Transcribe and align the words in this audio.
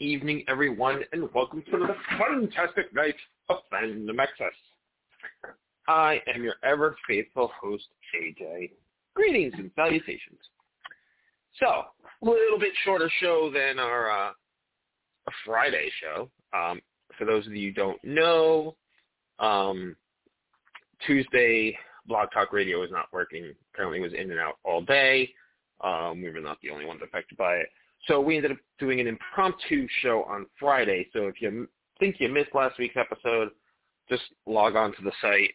evening, 0.00 0.44
everyone, 0.48 1.02
and 1.12 1.28
welcome 1.34 1.62
to 1.70 1.78
the 1.78 1.94
fantastic 2.18 2.94
night 2.94 3.14
of 3.48 3.58
Fandom 3.72 4.18
Access. 4.20 4.52
I 5.86 6.20
am 6.34 6.42
your 6.42 6.54
ever 6.62 6.96
faithful 7.08 7.50
host, 7.60 7.84
AJ. 8.14 8.70
Greetings 9.14 9.54
and 9.56 9.70
salutations. 9.74 10.38
So, 11.58 11.66
a 11.66 12.24
little 12.24 12.58
bit 12.58 12.72
shorter 12.84 13.10
show 13.20 13.50
than 13.52 13.78
our 13.78 14.10
uh, 14.10 14.30
Friday 15.44 15.90
show. 16.00 16.30
Um, 16.56 16.80
for 17.16 17.24
those 17.24 17.46
of 17.46 17.54
you 17.54 17.68
who 17.68 17.74
don't 17.74 18.04
know, 18.04 18.76
um, 19.38 19.96
Tuesday 21.06 21.76
Blog 22.06 22.28
Talk 22.32 22.52
Radio 22.52 22.80
was 22.80 22.90
not 22.90 23.06
working. 23.12 23.52
Apparently, 23.74 24.00
was 24.00 24.12
in 24.12 24.30
and 24.30 24.40
out 24.40 24.58
all 24.64 24.82
day. 24.82 25.30
Um, 25.80 26.22
we 26.22 26.30
were 26.30 26.40
not 26.40 26.58
the 26.62 26.70
only 26.70 26.84
ones 26.84 27.00
affected 27.02 27.36
by 27.36 27.56
it. 27.56 27.68
So 28.08 28.20
we 28.20 28.36
ended 28.36 28.52
up 28.52 28.58
doing 28.78 29.00
an 29.00 29.06
impromptu 29.06 29.86
show 30.00 30.24
on 30.24 30.46
Friday. 30.58 31.08
So 31.12 31.28
if 31.28 31.40
you 31.40 31.68
think 32.00 32.16
you 32.18 32.28
missed 32.28 32.54
last 32.54 32.78
week's 32.78 32.96
episode, 32.96 33.50
just 34.08 34.22
log 34.46 34.74
on 34.74 34.92
to 34.96 35.02
the 35.02 35.12
site 35.20 35.52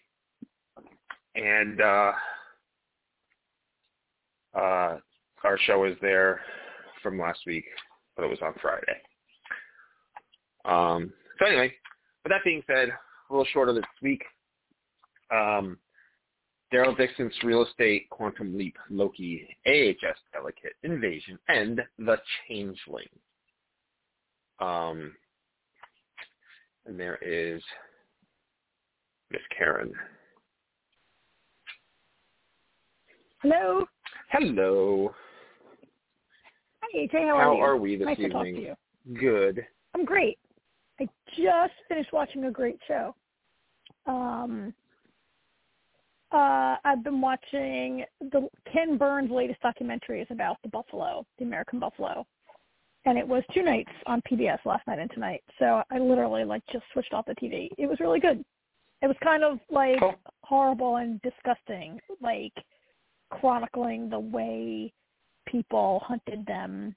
and 1.35 1.81
uh, 1.81 2.11
uh, 4.55 4.97
our 5.43 5.57
show 5.65 5.85
is 5.85 5.95
there 6.01 6.41
from 7.01 7.19
last 7.19 7.39
week, 7.45 7.65
but 8.15 8.23
it 8.23 8.29
was 8.29 8.39
on 8.41 8.53
Friday. 8.61 9.01
Um, 10.65 11.11
so 11.39 11.47
anyway, 11.47 11.73
with 12.23 12.31
that 12.31 12.43
being 12.45 12.63
said, 12.67 12.89
a 12.89 13.33
little 13.33 13.47
shorter 13.51 13.73
this 13.73 13.83
week. 14.01 14.23
Um, 15.31 15.77
Daryl 16.73 16.97
Dixon 16.97 17.29
Surreal 17.41 17.67
Estate, 17.67 18.09
Quantum 18.09 18.57
Leap, 18.57 18.75
Loki, 18.89 19.47
AHS 19.67 20.17
Delicate, 20.33 20.73
Invasion, 20.81 21.37
and 21.47 21.81
The 21.99 22.17
Changeling. 22.47 23.09
Um, 24.59 25.13
and 26.87 26.99
there 26.99 27.19
is 27.21 27.61
Miss 29.29 29.41
Karen. 29.55 29.93
Hello. 33.43 33.85
Hello. 34.31 35.13
Hi, 36.81 36.97
AJ. 36.97 37.27
How, 37.27 37.37
How 37.37 37.51
are 37.51 37.55
you? 37.55 37.61
are 37.61 37.77
we 37.77 37.95
this 37.97 38.05
nice 38.05 38.19
evening? 38.19 38.29
to 38.29 38.33
talk 38.33 38.45
to 38.45 38.61
you. 38.61 39.19
Good. 39.19 39.65
I'm 39.93 40.05
great. 40.05 40.39
I 40.99 41.07
just 41.37 41.73
finished 41.87 42.11
watching 42.13 42.45
a 42.45 42.51
great 42.51 42.79
show. 42.87 43.13
Um, 44.07 44.73
uh, 46.33 46.77
I've 46.83 47.03
been 47.03 47.21
watching 47.21 48.03
the 48.19 48.49
Ken 48.71 48.97
Burns' 48.97 49.31
latest 49.31 49.61
documentary 49.61 50.21
is 50.21 50.27
about 50.31 50.57
the 50.63 50.69
buffalo, 50.69 51.25
the 51.37 51.45
American 51.45 51.79
buffalo, 51.79 52.25
and 53.05 53.17
it 53.17 53.27
was 53.27 53.43
two 53.53 53.61
nights 53.63 53.91
on 54.07 54.21
PBS 54.29 54.59
last 54.65 54.85
night 54.87 54.99
and 54.99 55.11
tonight. 55.11 55.43
So 55.59 55.83
I 55.91 55.99
literally 55.99 56.43
like 56.43 56.63
just 56.71 56.85
switched 56.91 57.13
off 57.13 57.25
the 57.25 57.35
TV. 57.35 57.69
It 57.77 57.87
was 57.87 57.99
really 57.99 58.19
good. 58.19 58.43
It 59.01 59.07
was 59.07 59.17
kind 59.23 59.43
of 59.43 59.59
like 59.69 59.99
horrible 60.43 60.97
and 60.97 61.21
disgusting, 61.21 61.99
like 62.21 62.53
chronicling 63.29 64.09
the 64.09 64.19
way 64.19 64.91
people 65.45 66.01
hunted 66.05 66.45
them 66.45 66.95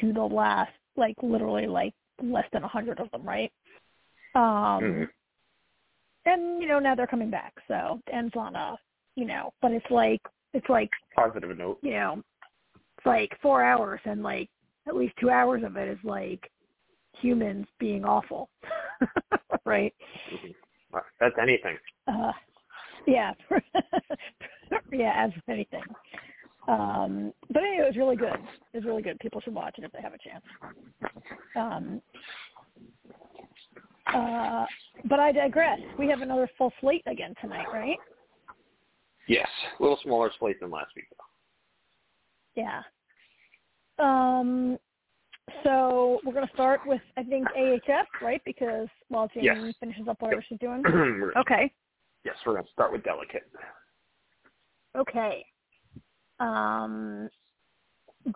to 0.00 0.12
the 0.12 0.22
last, 0.22 0.72
like 0.96 1.16
literally 1.22 1.66
like 1.66 1.94
less 2.22 2.46
than 2.52 2.64
a 2.64 2.68
hundred 2.68 3.00
of 3.00 3.10
them, 3.10 3.22
right? 3.22 3.52
Um, 4.34 4.82
Mhm. 4.82 5.08
And 6.32 6.60
you 6.62 6.68
know 6.68 6.78
now 6.78 6.94
they're 6.94 7.06
coming 7.06 7.30
back. 7.30 7.54
So 7.68 8.00
it 8.06 8.12
ends 8.14 8.34
on 8.36 8.54
a 8.56 8.76
you 9.16 9.24
know 9.26 9.52
but 9.62 9.72
it's 9.72 9.90
like 9.90 10.20
it's 10.54 10.68
like 10.68 10.90
Positive 11.16 11.56
note. 11.56 11.78
you 11.82 11.92
know 11.92 12.22
it's 12.96 13.06
like 13.06 13.30
four 13.42 13.62
hours 13.64 14.00
and 14.04 14.22
like 14.22 14.48
at 14.86 14.96
least 14.96 15.14
two 15.20 15.30
hours 15.30 15.62
of 15.64 15.76
it 15.76 15.88
is 15.88 15.98
like 16.04 16.50
humans 17.20 17.66
being 17.78 18.04
awful. 18.04 18.48
Right? 19.64 19.92
Mhm. 20.32 20.54
That's 21.20 21.34
anything. 21.40 21.76
uh 22.06 22.32
yeah. 23.06 23.32
Yeah 24.92 25.12
as 25.24 25.30
with 25.34 25.48
anything. 25.48 25.82
Um 26.68 27.32
but 27.50 27.62
anyway 27.62 27.84
it 27.84 27.88
was 27.88 27.96
really 27.96 28.16
good. 28.16 28.38
It 28.72 28.78
was 28.78 28.84
really 28.84 29.02
good. 29.02 29.18
People 29.20 29.40
should 29.42 29.54
watch 29.54 29.74
it 29.78 29.84
if 29.84 29.92
they 29.92 30.00
have 30.00 30.14
a 30.14 30.18
chance. 30.18 30.44
Um 31.54 32.00
uh 34.14 34.66
but 35.04 35.20
i 35.20 35.30
digress 35.32 35.78
we 35.98 36.08
have 36.08 36.22
another 36.22 36.48
full 36.58 36.72
slate 36.80 37.02
again 37.06 37.34
tonight 37.40 37.66
right 37.72 37.98
Yes. 39.28 39.48
A 39.78 39.82
little 39.82 39.98
smaller 40.02 40.30
slate 40.38 40.58
than 40.58 40.70
last 40.70 40.88
week, 40.96 41.04
though. 41.10 42.62
Yeah. 42.62 42.82
Um. 43.98 44.78
So 45.64 46.20
we're 46.24 46.32
gonna 46.32 46.50
start 46.54 46.80
with 46.86 47.00
I 47.16 47.22
think 47.22 47.46
AHS, 47.56 48.06
right? 48.22 48.40
Because 48.44 48.88
while 49.08 49.28
Jamie 49.28 49.66
Yes. 49.66 49.74
finishes 49.80 50.08
up 50.08 50.20
whatever 50.20 50.42
she's 50.48 50.58
doing. 50.58 50.82
Okay. 51.36 51.72
yes, 52.24 52.36
we're 52.46 52.54
going 52.54 52.64
to 52.64 52.72
start 52.72 52.90
with 52.90 53.04
Delicate. 53.04 53.50
Okay. 54.96 55.44
Um. 56.40 57.28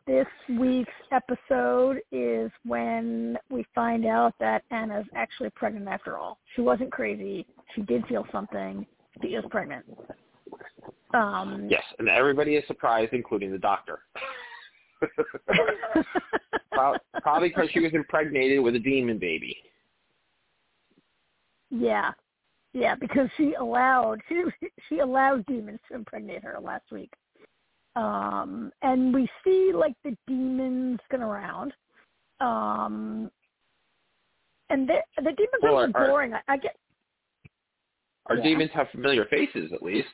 This 0.06 0.26
week's 0.48 0.90
episode 1.10 1.98
is 2.12 2.50
when 2.64 3.36
we 3.50 3.66
find 3.74 4.06
out 4.06 4.34
that 4.40 4.62
Anna's 4.70 5.06
actually 5.14 5.50
pregnant 5.50 5.88
after 5.88 6.16
all. 6.16 6.38
She 6.54 6.62
wasn't 6.62 6.90
crazy. 6.90 7.46
She 7.74 7.82
did 7.82 8.06
feel 8.06 8.26
something. 8.32 8.86
She 9.20 9.28
is 9.28 9.44
pregnant. 9.50 9.84
Um, 11.12 11.66
Yes, 11.70 11.82
and 11.98 12.08
everybody 12.08 12.56
is 12.56 12.66
surprised, 12.66 13.12
including 13.12 13.52
the 13.52 13.58
doctor. 13.58 14.00
Prob- 16.72 17.00
Probably 17.22 17.48
because 17.48 17.68
she 17.72 17.80
was 17.80 17.92
impregnated 17.92 18.60
with 18.60 18.74
a 18.74 18.78
demon 18.78 19.18
baby. 19.18 19.56
Yeah, 21.70 22.12
yeah, 22.72 22.94
because 22.94 23.28
she 23.36 23.54
allowed 23.54 24.20
she 24.28 24.44
she 24.88 24.98
allowed 25.00 25.44
demons 25.46 25.80
to 25.88 25.94
impregnate 25.96 26.42
her 26.44 26.58
last 26.62 26.84
week, 26.90 27.12
um, 27.96 28.72
and 28.82 29.12
we 29.14 29.28
see 29.44 29.72
like 29.74 29.94
the 30.04 30.16
demons 30.26 30.98
going 31.10 31.22
around, 31.22 31.72
um, 32.40 33.30
and 34.70 34.88
the 34.88 34.96
the 35.16 35.32
demons 35.32 35.60
Well, 35.62 35.76
are 35.76 35.90
are- 35.94 36.06
boring. 36.08 36.34
I, 36.34 36.40
I 36.48 36.56
get 36.56 36.76
Our 38.26 38.36
Yeah. 38.36 38.42
demons 38.44 38.70
have 38.72 38.88
familiar 38.90 39.24
faces, 39.26 39.72
at 39.72 39.82
least. 39.82 40.08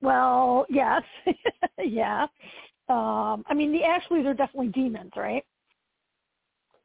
well, 0.00 0.66
yes, 0.68 1.02
yeah. 1.78 2.26
Um, 2.88 3.44
I 3.46 3.54
mean, 3.54 3.70
the 3.72 3.84
Ashleys 3.84 4.26
are 4.26 4.34
definitely 4.34 4.68
demons, 4.68 5.12
right? 5.16 5.44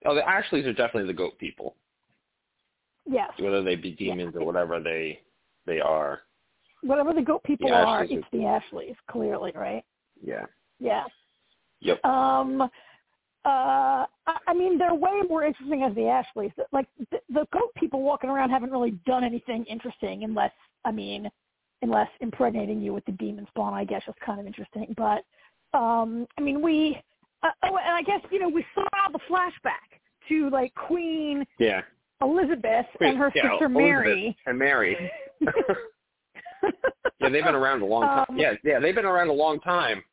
Oh, 0.06 0.14
the 0.14 0.28
Ashleys 0.28 0.68
are 0.68 0.74
definitely 0.74 1.08
the 1.08 1.14
goat 1.18 1.36
people, 1.40 1.76
Yes. 3.08 3.32
whether 3.40 3.64
they 3.64 3.76
be 3.76 3.92
demons 3.92 4.36
or 4.36 4.46
whatever 4.46 4.80
they 4.80 5.22
they 5.66 5.80
are. 5.80 6.22
Whatever 6.86 7.14
the 7.14 7.22
goat 7.22 7.44
people 7.44 7.74
are, 7.74 8.04
it's 8.04 8.28
the 8.32 8.46
Ashleys, 8.46 8.96
clearly, 9.10 9.52
right? 9.56 9.84
Yeah. 10.22 10.46
Yeah. 10.80 11.06
Yep. 11.82 12.04
Um, 12.06 12.62
uh, 12.62 12.68
I 13.46 14.08
I 14.48 14.54
mean, 14.54 14.78
they're 14.78 14.96
way 14.96 15.22
more 15.30 15.44
interesting 15.44 15.84
as 15.84 15.94
the 15.96 16.08
Ashleys. 16.08 16.52
Like 16.72 16.88
the, 17.12 17.20
the 17.30 17.46
goat 17.54 17.74
people 17.76 18.02
walking 18.02 18.30
around 18.30 18.50
haven't 18.50 18.72
really 18.72 18.92
done 19.06 19.24
anything 19.24 19.66
interesting, 19.66 20.24
unless 20.24 20.52
I 20.84 20.92
mean, 20.92 21.30
unless 21.82 22.10
impregnating 22.22 22.82
you 22.82 22.94
with 22.94 23.06
the 23.06 23.12
demon 23.14 23.46
spawn. 23.50 23.74
I 23.74 23.84
guess 23.84 24.02
is 24.08 24.16
kind 24.26 24.40
of 24.40 24.48
interesting, 24.48 24.96
but 24.98 25.24
um, 25.78 26.28
I 26.38 26.42
mean, 26.42 26.62
we. 26.62 26.98
Uh, 27.44 27.50
oh, 27.64 27.78
and 27.78 27.96
I 27.96 28.02
guess 28.02 28.22
you 28.32 28.40
know 28.40 28.50
we 28.50 28.66
saw 28.74 28.84
the 29.12 29.20
flashback 29.30 30.00
to 30.30 30.50
like 30.50 30.74
Queen 30.74 31.46
Yeah. 31.60 31.82
Elizabeth 32.22 32.86
Wait, 33.00 33.10
and 33.10 33.18
her 33.18 33.32
yeah, 33.36 33.44
sister 33.44 33.66
Elizabeth 33.66 33.78
Mary. 33.78 34.38
And 34.46 34.58
Mary. 34.58 35.12
Yeah, 37.20 37.30
they've 37.30 37.44
been 37.44 37.56
around 37.56 37.82
a 37.82 37.86
long 37.86 38.04
time. 38.04 38.26
Um, 38.30 38.38
yeah, 38.38 38.54
yeah, 38.64 38.80
they've 38.80 38.96
been 38.96 39.06
around 39.06 39.30
a 39.30 39.34
long 39.34 39.60
time. 39.62 40.04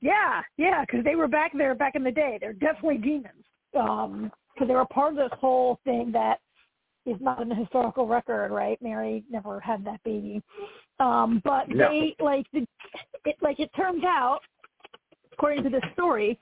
Yeah, 0.00 0.42
yeah, 0.56 0.84
because 0.84 1.04
they 1.04 1.16
were 1.16 1.28
back 1.28 1.52
there 1.56 1.74
back 1.74 1.94
in 1.94 2.04
the 2.04 2.10
day. 2.10 2.38
They're 2.40 2.52
definitely 2.52 2.98
demons. 2.98 3.44
Um, 3.78 4.32
because 4.54 4.68
they 4.68 4.74
were 4.74 4.86
part 4.86 5.12
of 5.12 5.16
this 5.16 5.38
whole 5.38 5.78
thing 5.84 6.10
that 6.12 6.40
is 7.06 7.16
not 7.20 7.40
in 7.40 7.48
the 7.48 7.54
historical 7.54 8.06
record, 8.06 8.50
right? 8.50 8.80
Mary 8.82 9.24
never 9.30 9.60
had 9.60 9.84
that 9.84 10.02
baby. 10.04 10.42
Um, 10.98 11.40
but 11.44 11.68
No. 11.68 11.88
they 11.88 12.16
like 12.18 12.46
the, 12.52 12.66
it 13.24 13.36
like 13.40 13.60
it 13.60 13.70
turns 13.76 14.02
out, 14.04 14.40
according 15.32 15.62
to 15.64 15.70
this 15.70 15.82
story, 15.92 16.40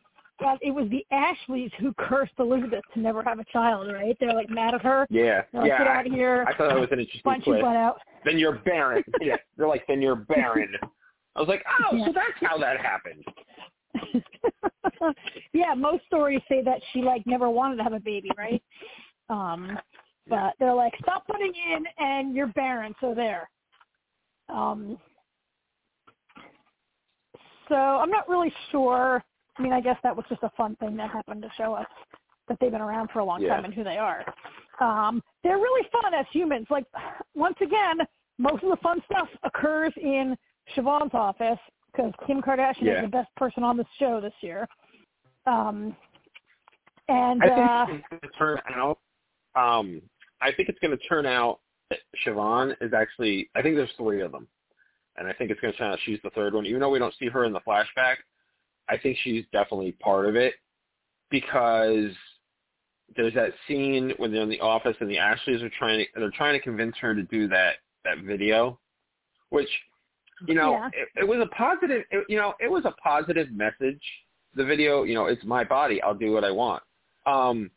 it 0.60 0.70
was 0.70 0.88
the 0.90 1.04
Ashleys 1.10 1.70
who 1.78 1.92
cursed 1.94 2.32
Elizabeth 2.38 2.82
to 2.94 3.00
never 3.00 3.22
have 3.22 3.38
a 3.38 3.44
child, 3.52 3.90
right? 3.92 4.16
They're 4.20 4.34
like 4.34 4.50
mad 4.50 4.74
at 4.74 4.82
her. 4.82 5.06
Yeah. 5.10 5.42
Like, 5.52 5.68
yeah. 5.68 5.78
get 5.78 5.86
out 5.86 6.06
of 6.06 6.12
here. 6.12 6.44
I 6.46 6.54
thought 6.54 6.68
that 6.68 6.78
was 6.80 6.88
an 6.92 6.98
interesting 7.00 7.22
Bunch 7.24 7.44
twist. 7.44 7.62
butt 7.62 7.76
out. 7.76 8.00
Then 8.24 8.38
you're 8.38 8.58
barren. 8.58 9.02
yeah. 9.20 9.36
They're 9.56 9.68
like, 9.68 9.86
then 9.86 10.02
you're 10.02 10.16
barren. 10.16 10.68
I 11.34 11.40
was 11.40 11.48
like, 11.48 11.64
oh, 11.82 11.96
Yeah. 11.96 12.06
so 12.06 12.12
that's 12.12 12.50
how 12.50 12.58
that 12.58 12.78
happened. 12.80 13.24
yeah, 15.52 15.74
most 15.74 16.04
stories 16.06 16.40
say 16.48 16.62
that 16.62 16.80
she 16.92 17.02
like 17.02 17.26
never 17.26 17.48
wanted 17.48 17.76
to 17.76 17.82
have 17.82 17.92
a 17.94 18.00
baby, 18.00 18.30
right? 18.36 18.62
Um, 19.30 19.78
but 20.28 20.54
they're 20.58 20.74
like, 20.74 20.92
stop 21.02 21.26
putting 21.26 21.52
in, 21.54 21.84
and 21.98 22.34
you're 22.34 22.48
barren, 22.48 22.94
so 23.00 23.14
there. 23.14 23.48
Um, 24.48 24.98
so 27.68 27.74
I'm 27.74 28.10
not 28.10 28.28
really 28.28 28.52
sure 28.70 29.24
I 29.58 29.62
mean, 29.62 29.72
I 29.72 29.80
guess 29.80 29.96
that 30.02 30.14
was 30.14 30.24
just 30.28 30.42
a 30.42 30.50
fun 30.56 30.76
thing 30.76 30.96
that 30.96 31.10
happened 31.10 31.42
to 31.42 31.50
show 31.56 31.74
us 31.74 31.86
that 32.48 32.58
they've 32.60 32.70
been 32.70 32.80
around 32.80 33.10
for 33.10 33.20
a 33.20 33.24
long 33.24 33.42
Yeah. 33.42 33.56
time 33.56 33.64
and 33.64 33.74
who 33.74 33.82
they 33.84 33.98
are. 33.98 34.24
Um, 34.80 35.22
they're 35.42 35.58
really 35.58 35.88
fun 35.90 36.14
as 36.14 36.26
humans. 36.28 36.66
Like 36.70 36.86
once 37.34 37.56
again, 37.60 38.06
most 38.38 38.62
of 38.62 38.70
the 38.70 38.76
fun 38.76 39.02
stuff 39.06 39.28
occurs 39.42 39.92
in 39.96 40.36
Siobhan's 40.74 41.14
office 41.14 41.58
because 41.92 42.12
Kim 42.26 42.42
Kardashian 42.42 42.82
Yeah. 42.82 42.96
is 42.96 43.02
the 43.02 43.08
best 43.08 43.34
person 43.36 43.64
on 43.64 43.76
the 43.76 43.86
show 43.98 44.20
this 44.20 44.34
year. 44.42 44.68
Um, 45.46 45.96
and 47.08 47.42
I 47.42 47.48
uh, 47.48 47.86
think 47.86 48.00
it's 48.00 48.08
going 48.08 48.20
to 48.20 48.38
turn 48.38 48.60
out. 48.74 48.98
Um, 49.54 50.02
I 50.40 50.52
think 50.52 50.68
it's 50.68 50.78
going 50.80 50.96
to 50.96 51.02
turn 51.08 51.24
out 51.24 51.60
that 51.90 52.00
Siobhan 52.24 52.76
is 52.80 52.92
actually. 52.92 53.48
I 53.54 53.62
think 53.62 53.76
there's 53.76 53.92
three 53.96 54.20
of 54.20 54.32
them, 54.32 54.48
and 55.16 55.28
I 55.28 55.32
think 55.32 55.50
it's 55.50 55.60
going 55.60 55.72
to 55.72 55.78
turn 55.78 55.92
out 55.92 55.98
she's 56.04 56.18
the 56.22 56.30
third 56.30 56.52
one. 56.52 56.66
Even 56.66 56.80
though 56.80 56.90
we 56.90 56.98
don't 56.98 57.14
see 57.18 57.28
her 57.28 57.44
in 57.44 57.52
the 57.52 57.60
flashback, 57.60 58.16
I 58.88 58.96
think 58.96 59.16
she's 59.22 59.44
definitely 59.52 59.92
part 59.92 60.26
of 60.26 60.36
it 60.36 60.54
because 61.30 62.10
there's 63.16 63.34
that 63.34 63.52
scene 63.66 64.12
when 64.18 64.32
they're 64.32 64.42
in 64.42 64.48
the 64.48 64.60
office 64.60 64.96
and 65.00 65.10
the 65.10 65.18
Ashleys 65.18 65.62
are 65.62 65.70
trying 65.78 66.00
to 66.00 66.06
they're 66.20 66.30
trying 66.30 66.54
to 66.54 66.60
convince 66.60 66.96
her 66.98 67.14
to 67.14 67.22
do 67.24 67.48
that 67.48 67.76
that 68.04 68.18
video, 68.24 68.78
which 69.50 69.68
you 70.46 70.54
know 70.54 70.72
Yeah. 70.72 70.88
it, 70.92 71.08
it 71.22 71.28
was 71.28 71.38
a 71.40 71.46
positive 71.54 72.04
it, 72.10 72.24
you 72.28 72.36
know 72.36 72.54
it 72.60 72.70
was 72.70 72.84
a 72.84 72.92
positive 73.02 73.50
message. 73.52 74.02
The 74.54 74.64
video, 74.64 75.02
you 75.02 75.14
know, 75.14 75.26
it's 75.26 75.44
my 75.44 75.64
body. 75.64 76.00
I'll 76.00 76.14
do 76.14 76.32
what 76.32 76.42
I 76.42 76.50
want. 76.50 76.82
Um, 77.26 77.70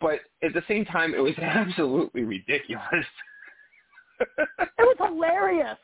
but 0.00 0.20
at 0.42 0.54
the 0.54 0.62
same 0.66 0.86
time, 0.86 1.14
it 1.14 1.18
was 1.22 1.34
absolutely 1.42 2.22
ridiculous. 2.24 3.04
it 4.20 4.48
was 4.78 4.96
hilarious. 4.98 5.76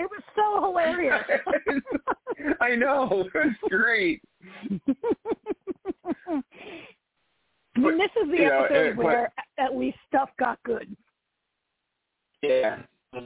It 0.00 0.08
was 0.10 0.22
so 0.34 0.62
hilarious. 0.64 1.22
I 2.62 2.74
know. 2.74 3.28
It's 3.34 3.58
great. 3.68 4.22
I 6.26 6.40
mean, 7.76 7.98
this 7.98 8.10
is 8.22 8.30
the 8.30 8.36
You 8.38 8.48
know, 8.48 8.62
episode 8.64 8.86
it- 8.86 8.96
but- 8.96 9.04
where 9.04 9.30
at 9.58 9.76
least 9.76 9.98
stuff 10.08 10.30
got 10.38 10.58
good. 10.62 10.96
Yeah. 12.42 12.78
There 13.12 13.24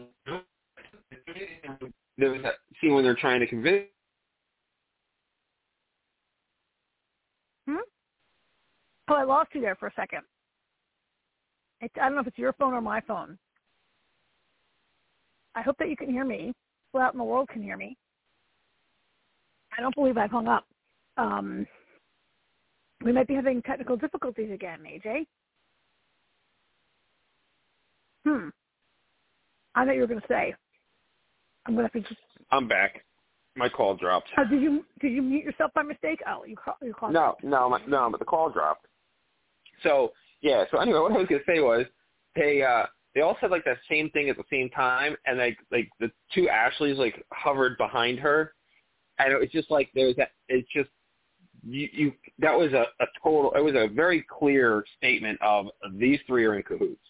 was 2.31 2.43
that 2.43 2.55
scene 2.81 2.95
when 2.95 3.05
they're 3.05 3.15
trying 3.15 3.39
to 3.39 3.47
convince. 3.47 3.85
Hmm? 7.69 7.77
Oh, 9.09 9.15
I 9.15 9.23
lost 9.23 9.51
you 9.55 9.61
there 9.61 9.77
for 9.77 9.87
a 9.87 9.93
second. 9.95 10.23
It, 11.81 11.93
I 12.01 12.07
don't 12.07 12.17
know 12.17 12.23
if 12.23 12.27
it's 12.27 12.39
your 12.39 12.53
phone 12.55 12.75
or 12.75 12.81
my 12.81 13.01
phone. 13.01 13.39
I 15.55 15.63
hope 15.63 15.79
that 15.79 15.89
you 15.89 15.97
can 15.97 16.11
hear 16.11 16.25
me. 16.25 16.53
Who 16.95 17.01
out 17.01 17.13
in 17.13 17.19
the 17.19 17.25
world 17.25 17.49
can 17.49 17.61
hear 17.61 17.77
me. 17.77 17.97
I 19.77 19.83
don't 19.83 19.95
believe 19.97 20.17
I've 20.17 20.31
hung 20.31 20.47
up. 20.47 20.65
Um, 21.17 21.67
we 23.05 23.11
might 23.11 23.27
be 23.27 23.35
having 23.35 23.61
technical 23.63 23.97
difficulties 23.97 24.53
again, 24.53 24.79
AJ. 24.87 25.27
Hmm. 28.25 28.49
I 29.75 29.85
know 29.85 29.93
you 29.93 30.03
were 30.03 30.07
going 30.07 30.21
to 30.21 30.27
say. 30.29 30.55
I'm 31.67 31.75
going 31.75 31.89
to 31.89 31.93
have 31.93 32.05
to 32.05 32.09
just. 32.09 32.21
I'm 32.53 32.69
back. 32.69 33.05
My 33.57 33.69
call 33.69 33.97
dropped. 33.97 34.29
Oh, 34.39 34.45
did 34.49 34.63
you 34.63 34.85
did 35.01 35.13
you 35.13 35.23
mute 35.23 35.45
yourself 35.45 35.73
by 35.75 35.83
mistake? 35.83 36.21
Oh, 36.29 36.45
you 36.45 36.57
call 36.57 36.77
you 36.81 36.95
called. 36.95 37.13
No, 37.13 37.35
no, 37.43 37.71
my, 37.71 37.81
no, 37.89 38.09
but 38.11 38.19
the 38.19 38.25
call 38.25 38.51
dropped. 38.51 38.87
So 39.83 40.13
yeah. 40.43 40.65
So 40.71 40.79
anyway, 40.79 41.01
what 41.01 41.13
I 41.13 41.19
was 41.19 41.27
gonna 41.29 41.43
say 41.47 41.61
was 41.61 41.87
they 42.35 42.63
uh 42.63 42.87
they 43.15 43.21
all 43.21 43.37
said 43.41 43.51
like 43.51 43.65
that 43.65 43.79
same 43.89 44.11
thing 44.11 44.29
at 44.29 44.37
the 44.37 44.45
same 44.51 44.69
time, 44.71 45.17
and 45.27 45.39
like 45.39 45.59
like 45.71 45.89
the 46.01 46.11
two 46.35 46.49
Ashleys 46.49 46.99
like 46.99 47.25
hovered 47.33 47.79
behind 47.79 48.19
her, 48.19 48.55
and 49.19 49.33
it 49.33 49.39
was 49.39 49.51
just 49.51 49.71
like 49.71 49.91
there 49.95 50.07
was 50.07 50.17
that. 50.17 50.33
It's 50.49 50.69
just 50.75 50.91
you 51.67 51.89
you 51.93 52.13
that 52.41 52.57
was 52.57 52.73
a, 52.73 52.87
a 53.01 53.07
total. 53.23 53.53
It 53.57 53.63
was 53.63 53.75
a 53.75 53.89
very 53.89 54.25
clear 54.29 54.85
statement 54.99 55.41
of 55.43 55.67
these 55.93 56.19
three 56.27 56.45
are 56.45 56.57
in 56.57 56.63
cahoots. 56.63 57.01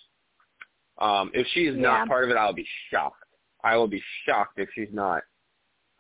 Um, 0.99 1.31
if 1.35 1.47
she 1.49 1.67
is 1.67 1.75
Yeah. 1.75 1.83
not 1.83 2.09
part 2.09 2.25
of 2.25 2.31
it, 2.31 2.37
I'll 2.37 2.53
be 2.53 2.67
shocked. 2.91 3.25
I 3.65 3.77
will 3.77 3.89
be 3.89 4.03
shocked 4.27 4.59
if 4.59 4.69
she's 4.75 4.93
not 4.93 5.23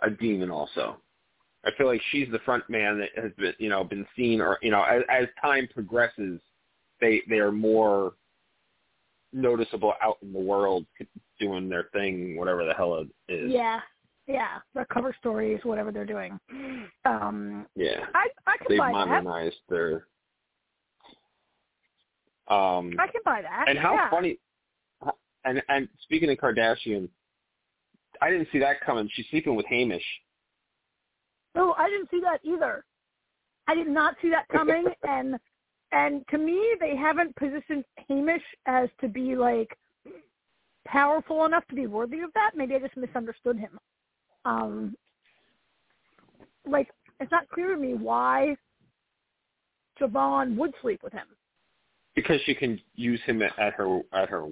a 0.01 0.11
demon 0.11 0.51
also. 0.51 1.01
I 1.65 1.71
feel 1.79 1.87
like 1.87 2.03
she's 2.13 2.29
the 2.31 2.41
front 2.41 2.69
man 2.69 2.99
that 2.99 3.09
has 3.17 3.33
been, 3.39 3.55
you 3.59 3.71
know, 3.71 3.83
been 3.85 4.07
seen, 4.15 4.43
or 4.43 4.59
you 4.61 4.71
know, 4.71 4.83
as, 4.83 5.03
as 5.09 5.27
time 5.41 5.67
progresses, 5.73 6.41
they 7.01 7.23
they 7.29 7.39
are 7.39 7.51
more 7.53 8.13
noticeable 9.35 9.93
out 10.03 10.17
in 10.23 10.33
the 10.33 10.39
world, 10.39 10.87
doing 11.41 11.69
their 11.69 11.89
thing, 11.93 12.37
whatever 12.37 12.65
the 12.65 12.73
hell 12.75 12.95
it 13.29 13.33
is. 13.33 13.53
Yeah, 13.53 13.81
yeah. 14.27 14.59
Their 14.75 14.87
cover 14.87 15.15
stories, 15.19 15.61
whatever 15.65 15.93
they're 15.93 16.07
doing. 16.07 16.39
Um, 17.05 17.67
Yeah. 17.75 18.07
I 18.15 18.29
I 18.47 18.57
can 18.57 18.67
They've 18.69 18.79
buy 18.79 18.93
that. 18.93 19.09
modernized 19.25 19.57
their. 19.69 20.07
Um, 22.49 22.95
I 22.99 23.07
can 23.07 23.23
buy 23.25 23.43
that. 23.43 23.67
and 23.69 23.79
how 23.79 23.95
yeah. 23.95 24.11
funny, 24.11 24.39
and 25.45 25.63
and 25.69 25.89
speaking 26.03 26.31
of 26.31 26.37
Kardashian, 26.39 27.09
I 28.21 28.31
didn't 28.31 28.49
see 28.53 28.59
that 28.61 28.81
coming. 28.81 29.09
She's 29.13 29.27
sleeping 29.31 29.57
with 29.57 29.67
Hamish. 29.67 30.05
No, 31.55 31.73
I 31.75 31.89
didn't 31.89 32.11
see 32.11 32.21
that 32.21 32.41
either. 32.43 32.85
I 33.67 33.75
did 33.75 33.89
not 33.89 34.17
see 34.21 34.29
that 34.31 34.47
coming, 34.53 34.85
and 35.09 35.37
and 35.95 36.27
to 36.31 36.39
me, 36.39 36.61
they 36.81 36.97
haven't 36.97 37.35
positioned 37.37 37.85
Hamish 38.09 38.43
as 38.67 38.89
to 39.01 39.09
be 39.09 39.37
like 39.37 39.79
powerful 40.87 41.45
enough 41.45 41.65
to 41.69 41.77
be 41.77 41.87
worthy 41.87 42.21
of 42.21 42.33
that. 42.35 42.51
Maybe 42.57 42.75
I 42.75 42.81
just 42.81 42.97
misunderstood 42.97 43.57
him. 43.57 43.79
Um, 44.45 44.97
like 46.67 46.89
it's 47.21 47.31
not 47.31 47.49
clear 47.49 47.75
to 47.75 47.81
me 47.81 47.95
why 47.95 48.57
Siobhan 50.01 50.57
would 50.57 50.75
sleep 50.83 51.01
with 51.05 51.13
him. 51.13 51.29
Because 52.17 52.41
she 52.45 52.57
can 52.57 52.81
use 52.97 53.21
him 53.25 53.41
at, 53.41 53.57
at 53.57 53.75
her 53.75 54.01
at 54.13 54.29
her 54.29 54.45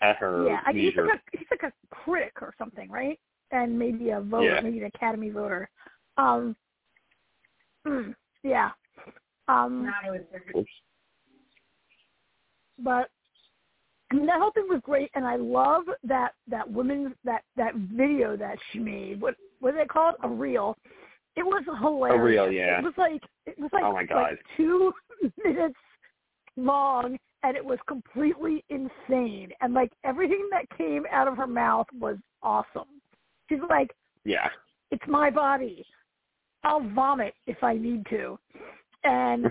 at 0.00 0.16
her 0.16 0.46
yeah, 0.46 0.60
I, 0.64 0.72
he's 0.72 0.94
like 0.96 1.14
a 1.14 1.36
he's 1.36 1.46
like 1.50 1.64
a 1.64 1.94
critic 1.94 2.34
or 2.40 2.54
something, 2.56 2.88
right? 2.88 3.18
And 3.50 3.76
maybe 3.76 4.10
a 4.10 4.20
voter, 4.20 4.44
Yeah. 4.44 4.60
maybe 4.60 4.78
an 4.78 4.90
Academy 4.94 5.30
voter. 5.30 5.68
Um, 6.18 6.54
yeah. 8.44 8.70
Um, 9.48 9.90
Oops. 10.56 10.70
but 12.78 13.08
I 14.10 14.14
mean, 14.14 14.26
that 14.26 14.40
whole 14.40 14.52
thing 14.52 14.66
was 14.68 14.80
great, 14.84 15.10
and 15.14 15.26
I 15.26 15.36
love 15.36 15.82
that 16.04 16.32
that 16.48 16.70
women's 16.70 17.14
that 17.24 17.42
that 17.56 17.74
video 17.74 18.36
that 18.36 18.56
she 18.72 18.78
made. 18.78 19.20
What 19.20 19.34
what 19.60 19.72
do 19.72 19.78
they 19.78 19.84
call 19.84 20.10
it? 20.10 20.16
A 20.22 20.28
reel. 20.28 20.76
It 21.36 21.44
was 21.44 21.62
hilarious. 21.80 22.18
A 22.18 22.22
reel, 22.22 22.52
yeah. 22.52 22.78
It 22.78 22.84
was 22.84 22.94
like 22.96 23.22
it 23.46 23.58
was 23.58 23.70
like, 23.72 23.84
Oh, 23.84 23.92
my 23.92 24.04
God. 24.04 24.22
like 24.22 24.40
two 24.56 24.92
minutes 25.44 25.78
long, 26.56 27.16
and 27.42 27.56
it 27.56 27.64
was 27.64 27.78
completely 27.86 28.64
insane. 28.70 29.50
And 29.60 29.74
like 29.74 29.92
everything 30.04 30.48
that 30.50 30.64
came 30.76 31.04
out 31.12 31.28
of 31.28 31.36
her 31.36 31.46
mouth 31.46 31.86
was 31.98 32.16
awesome. 32.42 32.88
She's 33.48 33.60
like, 33.68 33.90
Yeah. 34.24 34.48
"It's 34.90 35.04
my 35.06 35.30
body. 35.30 35.84
I'll 36.64 36.82
vomit 36.90 37.34
if 37.46 37.62
I 37.62 37.74
need 37.74 38.06
to." 38.10 38.38
And 39.04 39.46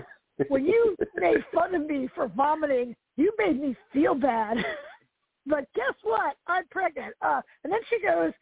when 0.48 0.64
you 0.64 0.96
made 1.16 1.44
fun 1.54 1.74
of 1.74 1.86
me 1.86 2.08
for 2.14 2.28
vomiting, 2.28 2.94
you 3.16 3.32
made 3.38 3.60
me 3.60 3.76
feel 3.92 4.14
bad. 4.14 4.58
but 5.46 5.64
guess 5.74 5.94
what? 6.02 6.36
I'm 6.46 6.66
pregnant. 6.70 7.14
Uh, 7.22 7.40
and 7.64 7.72
then 7.72 7.80
she 7.88 8.00
goes, 8.00 8.32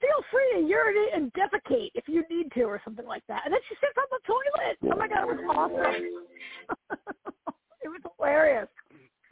feel 0.00 0.24
free 0.30 0.60
to 0.62 0.68
urinate 0.68 1.14
and 1.14 1.32
defecate 1.32 1.90
if 1.94 2.08
you 2.08 2.24
need 2.30 2.50
to 2.54 2.62
or 2.62 2.80
something 2.84 3.06
like 3.06 3.22
that. 3.28 3.42
And 3.44 3.52
then 3.52 3.60
she 3.68 3.74
sits 3.76 3.94
on 3.98 4.04
the 4.10 4.20
toilet. 4.26 4.94
Oh 4.94 4.98
my 4.98 5.08
God, 5.08 5.22
it 5.22 5.36
was 5.36 5.56
awesome. 5.56 6.98
it 7.82 7.88
was 7.88 8.00
hilarious. 8.16 8.68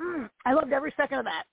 Mm, 0.01 0.29
I 0.45 0.53
loved 0.53 0.73
every 0.73 0.93
second 0.97 1.21
of 1.21 1.25
that. 1.25 1.45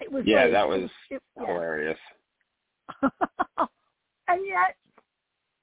It 0.00 0.10
was 0.10 0.24
Yeah, 0.26 0.48
that 0.48 0.68
was 0.68 0.90
it, 1.10 1.22
yeah. 1.36 1.46
hilarious. 1.46 1.98
and 3.02 4.40
yet, 4.46 4.76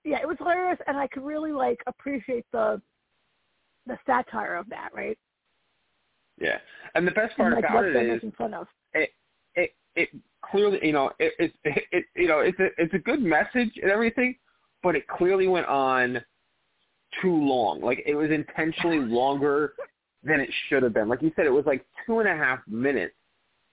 yeah, 0.04 0.20
it 0.22 0.28
was 0.28 0.38
hilarious, 0.38 0.80
and 0.88 0.98
I 0.98 1.08
could 1.08 1.24
really 1.24 1.52
like 1.52 1.80
appreciate 1.88 2.46
the 2.52 2.82
the 3.86 3.98
satire 4.06 4.56
of 4.56 4.70
that, 4.70 4.90
right? 4.94 5.18
Yeah. 6.40 6.58
And 6.96 7.06
the 7.08 7.12
best 7.12 7.38
And 7.38 7.50
part 7.50 7.54
like 7.54 7.66
about 7.66 7.86
it 7.86 7.96
is 7.96 8.14
making 8.14 8.32
fun 8.34 8.54
of. 8.54 8.68
it 8.94 9.10
it 9.56 9.72
it 9.96 10.10
clearly 10.50 10.80
you 10.82 10.94
know 10.94 11.12
it 11.20 11.34
it, 11.40 11.54
it, 11.92 12.06
you 12.16 12.28
know 12.28 12.40
it's 12.40 12.60
a 12.60 12.68
it's 12.78 12.94
a 12.94 13.00
good 13.00 13.22
message 13.22 13.72
and 13.82 13.92
everything, 13.92 14.36
but 14.84 14.96
it 14.96 15.08
clearly 15.08 15.48
went 15.48 15.68
on 15.68 16.24
too 17.22 17.36
long. 17.36 17.82
Like 17.82 18.04
it 18.06 18.16
was 18.16 18.32
intentionally 18.32 19.00
longer 19.14 19.74
than 20.24 20.40
it 20.40 20.50
should 20.68 20.84
have 20.84 20.94
been. 20.94 21.08
Like 21.10 21.22
you 21.22 21.32
said, 21.36 21.46
it 21.46 21.52
was 21.52 21.66
like 21.66 21.86
two 22.06 22.20
and 22.20 22.30
a 22.30 22.36
half 22.36 22.60
minutes 22.68 23.16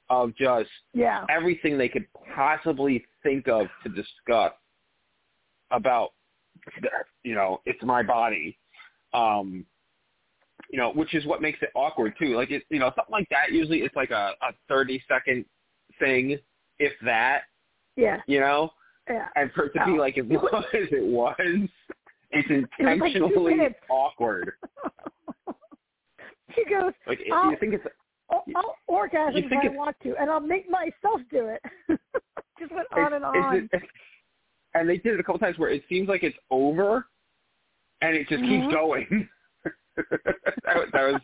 of 0.09 0.35
just 0.37 0.71
Yeah, 0.95 1.25
everything 1.29 1.77
they 1.79 1.89
could 1.89 2.07
possibly 2.35 3.05
think 3.23 3.49
of 3.49 3.67
to 3.83 3.89
discuss 3.89 4.53
about 5.71 6.13
you 7.23 7.35
know 7.35 7.61
it's 7.67 7.83
my 7.83 8.03
body 8.03 8.59
um 9.15 9.65
you 10.71 10.79
know 10.79 10.93
which 10.93 11.15
is 11.15 11.25
what 11.27 11.41
makes 11.43 11.59
it 11.63 11.71
awkward 11.75 12.13
too 12.19 12.37
like 12.37 12.51
it 12.51 12.63
you 12.71 12.79
know 12.79 12.87
something 12.97 13.13
like 13.13 13.29
that 13.31 13.53
usually 13.53 13.79
it's 13.83 13.95
like 13.97 14.11
a 14.11 14.33
a 14.43 14.53
30 14.69 15.03
second 15.09 15.45
thing 15.99 16.39
if 16.79 16.93
that 17.05 17.43
yeah, 17.97 18.21
you 18.27 18.41
know 18.41 18.71
Yeah. 19.09 19.29
And 19.37 19.51
for 19.53 19.67
it 19.67 19.73
to 19.75 19.85
be 19.87 19.93
Oh. 19.93 19.95
like 19.95 20.19
as 20.19 20.27
long 20.31 20.65
as 20.75 20.89
it 20.91 21.05
was, 21.07 21.35
it's 22.33 22.51
like 22.51 22.69
intentionally 22.81 23.55
minutes. 23.55 23.77
awkward. 23.89 24.53
she 26.55 26.65
goes, 26.65 26.93
Like 27.07 27.21
I'll- 27.33 27.51
you 27.51 27.57
think 27.59 27.75
it's 27.75 27.85
I'll, 28.29 28.43
I'll 28.57 28.75
orgasm 28.89 29.37
if 29.37 29.53
I 29.53 29.69
want 29.69 29.97
to, 30.03 30.17
and 30.21 30.29
I'll 30.29 30.41
make 30.41 30.69
myself 30.69 31.21
do 31.31 31.47
it. 31.47 31.63
Just 32.59 32.73
went 32.73 32.89
on 32.93 33.13
and 33.13 33.25
on. 33.25 33.57
it's- 33.57 33.83
and 34.79 34.89
they 34.89 34.99
did 34.99 35.15
it 35.15 35.21
a 35.21 35.23
couple 35.23 35.39
times 35.39 35.59
where 35.59 35.71
it 35.71 35.83
seems 35.89 36.09
like 36.09 36.23
it's 36.23 36.37
over, 36.51 37.07
and 38.03 38.15
it 38.17 38.29
just 38.29 38.43
Mhm. 38.43 38.49
keeps 38.63 38.75
going. 38.75 39.29
that, 39.97 40.77
was- 40.77 40.89
that 40.93 41.13
was 41.13 41.21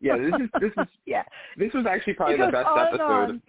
yeah. 0.00 0.16
This 0.16 0.34
is 0.40 0.50
this 0.60 0.72
is 0.76 0.88
yeah. 1.06 1.22
this 1.56 1.72
was 1.72 1.86
actually 1.86 2.14
probably 2.14 2.36
the 2.36 2.50
best 2.52 2.66
on 2.66 2.86
episode. 2.88 3.00
on. 3.02 3.42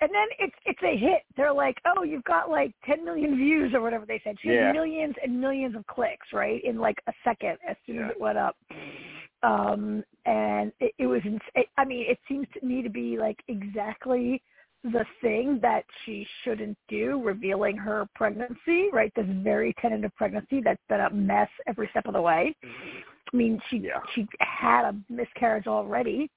And 0.00 0.10
then 0.12 0.26
it's 0.40 0.54
it's 0.66 0.82
a 0.82 0.96
hit. 0.96 1.22
They're 1.36 1.52
like, 1.52 1.78
oh, 1.86 2.02
you've 2.02 2.24
got 2.24 2.50
like 2.50 2.74
10 2.86 3.04
million 3.04 3.36
views 3.36 3.72
or 3.72 3.80
whatever 3.80 4.04
they 4.04 4.20
said. 4.24 4.36
She 4.42 4.48
Yeah. 4.48 4.66
had 4.66 4.72
millions 4.74 5.14
and 5.22 5.40
millions 5.40 5.76
of 5.76 5.86
clicks, 5.86 6.26
right, 6.32 6.62
in 6.64 6.78
like 6.78 6.98
a 7.06 7.12
second 7.22 7.56
as 7.68 7.76
soon 7.86 8.00
as 8.04 8.10
it 8.10 8.20
went 8.20 8.36
up. 8.36 8.56
Um, 9.44 10.02
and 10.26 10.72
it, 10.80 10.92
it 10.98 11.06
was, 11.06 11.20
ins- 11.24 11.40
I 11.76 11.84
mean, 11.84 12.04
it 12.08 12.18
seems 12.28 12.46
to 12.58 12.64
me 12.66 12.82
to 12.82 12.88
be 12.90 13.16
like 13.16 13.38
exactly 13.48 14.42
the 14.84 15.04
thing 15.20 15.60
that 15.62 15.84
she 16.04 16.26
shouldn't 16.42 16.76
do, 16.88 17.22
revealing 17.22 17.76
her 17.76 18.06
pregnancy, 18.14 18.88
right? 18.92 19.12
This 19.14 19.26
very 19.28 19.74
tentative 19.80 20.14
pregnancy 20.16 20.60
that's 20.60 20.82
been 20.88 21.00
a 21.00 21.10
mess 21.10 21.48
every 21.66 21.88
step 21.90 22.06
of 22.06 22.14
the 22.14 22.20
way. 22.20 22.54
I 22.64 23.36
mean, 23.36 23.60
she 23.68 23.78
Yeah. 23.78 24.00
she 24.14 24.26
had 24.40 24.84
a 24.84 24.96
miscarriage 25.08 25.66
already. 25.68 26.30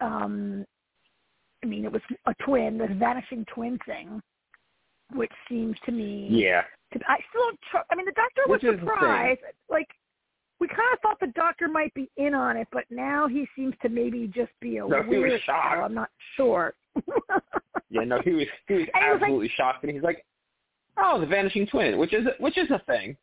Um, 0.00 0.66
I 1.62 1.66
mean, 1.66 1.84
it 1.84 1.92
was 1.92 2.02
a 2.26 2.34
twin, 2.44 2.78
this 2.78 2.90
vanishing 2.92 3.44
twin 3.46 3.78
thing, 3.86 4.20
which 5.12 5.32
seems 5.48 5.78
to 5.80 5.92
me. 5.92 6.26
Yeah, 6.30 6.64
To, 6.92 7.00
I 7.06 7.18
still 7.28 7.42
don't. 7.42 7.60
Tr- 7.70 7.86
I 7.90 7.94
mean, 7.94 8.06
the 8.06 8.12
doctor 8.12 8.42
was 8.46 8.62
Which 8.62 8.64
is 8.64 8.80
surprised. 8.80 9.40
Like, 9.68 9.88
we 10.60 10.68
kind 10.68 10.80
of 10.92 11.00
thought 11.00 11.18
the 11.20 11.32
doctor 11.34 11.68
might 11.68 11.92
be 11.94 12.10
in 12.16 12.34
on 12.34 12.56
it, 12.56 12.68
but 12.70 12.84
now 12.90 13.26
he 13.26 13.48
seems 13.56 13.74
to 13.82 13.88
maybe 13.88 14.26
just 14.26 14.50
be 14.60 14.76
a 14.76 14.86
No, 14.86 15.02
he 15.02 15.16
was 15.16 15.40
shocked. 15.44 15.78
I'm 15.82 15.94
not 15.94 16.10
sure. 16.36 16.74
yeah. 17.90 18.04
No, 18.04 18.20
he 18.22 18.30
was 18.32 18.46
he 18.68 18.74
was 18.74 18.86
And 18.94 19.12
was 19.12 19.12
like- 19.14 19.22
absolutely 19.22 19.50
shocked, 19.56 19.84
and 19.84 19.92
he's 19.92 20.02
like, 20.02 20.24
"Oh, 20.98 21.18
the 21.20 21.26
vanishing 21.26 21.66
twin," 21.66 21.98
which 21.98 22.12
is 22.12 22.26
which 22.38 22.58
is 22.58 22.70
a 22.70 22.78
thing, 22.86 23.16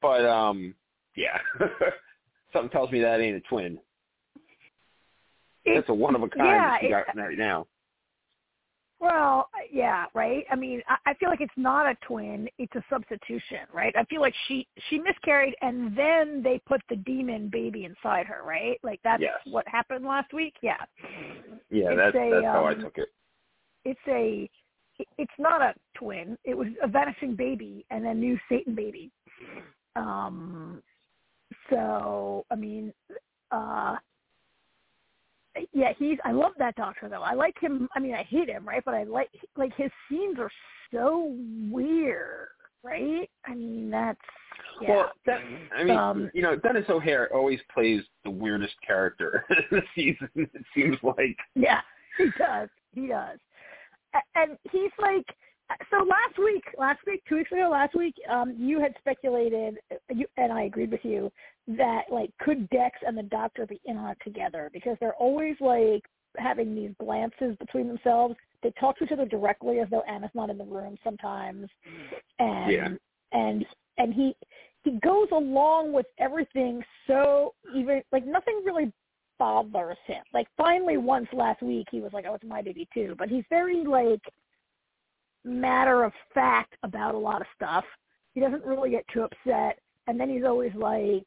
but 0.00 0.24
um, 0.24 0.74
yeah, 1.16 1.38
something 2.52 2.70
tells 2.70 2.90
me 2.92 3.00
that 3.00 3.20
ain't 3.20 3.36
a 3.36 3.40
twin. 3.48 3.78
It- 5.64 5.74
That's 5.74 5.88
a 5.88 5.94
one 5.94 6.14
of 6.14 6.22
a 6.22 6.28
kind 6.28 6.46
yeah, 6.46 6.70
that 6.70 6.82
you 6.82 6.88
it- 6.96 7.16
right 7.16 7.38
now. 7.38 7.66
Well, 9.00 9.48
yeah, 9.72 10.06
right. 10.14 10.44
I 10.50 10.56
mean, 10.56 10.82
I, 10.88 11.10
I 11.10 11.14
feel 11.14 11.28
like 11.28 11.40
it's 11.40 11.52
not 11.56 11.86
a 11.86 11.94
twin; 12.06 12.48
it's 12.58 12.74
a 12.74 12.82
substitution, 12.90 13.60
right? 13.72 13.94
I 13.96 14.04
feel 14.06 14.20
like 14.20 14.34
she 14.48 14.66
she 14.88 14.98
miscarried, 14.98 15.54
and 15.62 15.96
then 15.96 16.42
they 16.42 16.60
put 16.66 16.80
the 16.88 16.96
demon 16.96 17.48
baby 17.48 17.84
inside 17.84 18.26
her, 18.26 18.42
right? 18.44 18.78
Like 18.82 19.00
that's 19.04 19.22
Yes. 19.22 19.34
what 19.46 19.66
happened 19.68 20.04
last 20.04 20.32
week. 20.32 20.54
Yeah, 20.62 20.76
Yeah, 21.70 21.90
It's 21.92 21.98
that's 21.98 22.16
a, 22.16 22.30
that's 22.30 22.46
how 22.52 22.66
I 22.66 22.74
um, 22.74 22.80
took 22.80 22.98
it. 22.98 23.08
it's 23.84 24.00
a 24.08 24.50
it's 25.16 25.32
not 25.38 25.62
a 25.62 25.74
twin. 25.96 26.36
It 26.44 26.56
was 26.56 26.68
a 26.82 26.88
vanishing 26.88 27.36
baby 27.36 27.86
and 27.90 28.04
a 28.04 28.14
new 28.14 28.36
Satan 28.48 28.74
baby. 28.74 29.12
Um, 29.94 30.82
so 31.70 32.44
I 32.50 32.56
mean, 32.56 32.92
uh, 33.52 33.96
yeah, 35.72 35.92
he's. 35.98 36.18
I 36.24 36.32
love 36.32 36.52
that 36.58 36.76
doctor 36.76 37.08
though. 37.08 37.22
I 37.22 37.34
like 37.34 37.58
him. 37.60 37.88
I 37.94 38.00
mean, 38.00 38.14
I 38.14 38.22
hate 38.22 38.48
him, 38.48 38.66
right? 38.66 38.82
But 38.84 38.94
I 38.94 39.04
like 39.04 39.30
like 39.56 39.74
his 39.76 39.90
scenes 40.08 40.38
are 40.38 40.50
so 40.92 41.36
weird, 41.70 42.48
right? 42.82 43.28
I 43.46 43.54
mean, 43.54 43.90
that's 43.90 44.18
yeah. 44.80 44.90
Well, 44.90 45.12
that, 45.26 45.40
I 45.76 45.84
mean, 45.84 45.96
Um, 45.96 46.30
you 46.34 46.42
know, 46.42 46.56
Denis 46.56 46.84
O'Hare 46.88 47.34
always 47.34 47.60
plays 47.72 48.02
the 48.24 48.30
weirdest 48.30 48.74
character 48.86 49.44
in 49.50 49.64
the 49.78 49.82
season. 49.94 50.28
It 50.34 50.64
seems 50.74 50.96
like. 51.02 51.36
Yeah, 51.54 51.80
he 52.16 52.30
does. 52.38 52.68
He 52.94 53.06
does. 53.08 53.38
And 54.34 54.56
he's 54.70 54.90
like, 54.98 55.26
so 55.90 55.98
last 55.98 56.38
week, 56.38 56.64
last 56.78 57.00
week, 57.06 57.22
two 57.28 57.36
weeks 57.36 57.52
ago, 57.52 57.68
last 57.70 57.94
week, 57.94 58.14
um, 58.30 58.54
you 58.58 58.80
had 58.80 58.94
speculated, 58.98 59.78
you, 60.10 60.26
and 60.36 60.52
I 60.52 60.62
agreed 60.64 60.90
with 60.90 61.04
you, 61.04 61.30
that 61.68 62.02
like 62.10 62.30
could 62.40 62.68
Dex 62.70 62.96
and 63.06 63.16
the 63.16 63.22
Doctor 63.24 63.66
be 63.66 63.80
in 63.84 63.96
on 63.96 64.10
it 64.12 64.18
together 64.24 64.70
because 64.72 64.96
they're 65.00 65.14
always 65.14 65.56
like 65.60 66.04
having 66.36 66.74
these 66.74 66.92
glances 66.98 67.56
between 67.58 67.86
themselves. 67.88 68.34
They 68.62 68.72
talk 68.80 68.98
to 68.98 69.04
each 69.04 69.12
other 69.12 69.26
directly 69.26 69.80
as 69.80 69.88
though 69.90 70.02
Anna's 70.02 70.30
not 70.34 70.50
in 70.50 70.58
the 70.58 70.64
room 70.64 70.96
sometimes, 71.04 71.68
and 72.38 72.72
Yeah. 72.72 72.88
and 73.32 73.66
and 73.98 74.14
he 74.14 74.34
he 74.84 74.98
goes 75.00 75.28
along 75.32 75.92
with 75.92 76.06
everything 76.18 76.82
so 77.06 77.54
even 77.74 78.02
like 78.12 78.26
nothing 78.26 78.62
really 78.64 78.92
bothers 79.38 79.98
him. 80.06 80.24
Like 80.32 80.48
finally 80.56 80.96
once 80.96 81.28
last 81.32 81.62
week 81.62 81.86
he 81.90 82.00
was 82.00 82.12
like, 82.12 82.24
Oh, 82.26 82.34
it's 82.34 82.44
my 82.44 82.62
baby 82.62 82.88
too. 82.94 83.14
But 83.18 83.28
he's 83.28 83.44
very 83.50 83.84
like 83.84 84.22
matter 85.44 86.04
of 86.04 86.12
fact 86.34 86.74
about 86.82 87.14
a 87.14 87.18
lot 87.18 87.40
of 87.40 87.46
stuff. 87.54 87.84
He 88.34 88.40
doesn't 88.40 88.64
really 88.64 88.90
get 88.90 89.04
too 89.12 89.22
upset 89.22 89.78
and 90.06 90.18
then 90.18 90.28
he's 90.30 90.44
always 90.44 90.72
like 90.74 91.26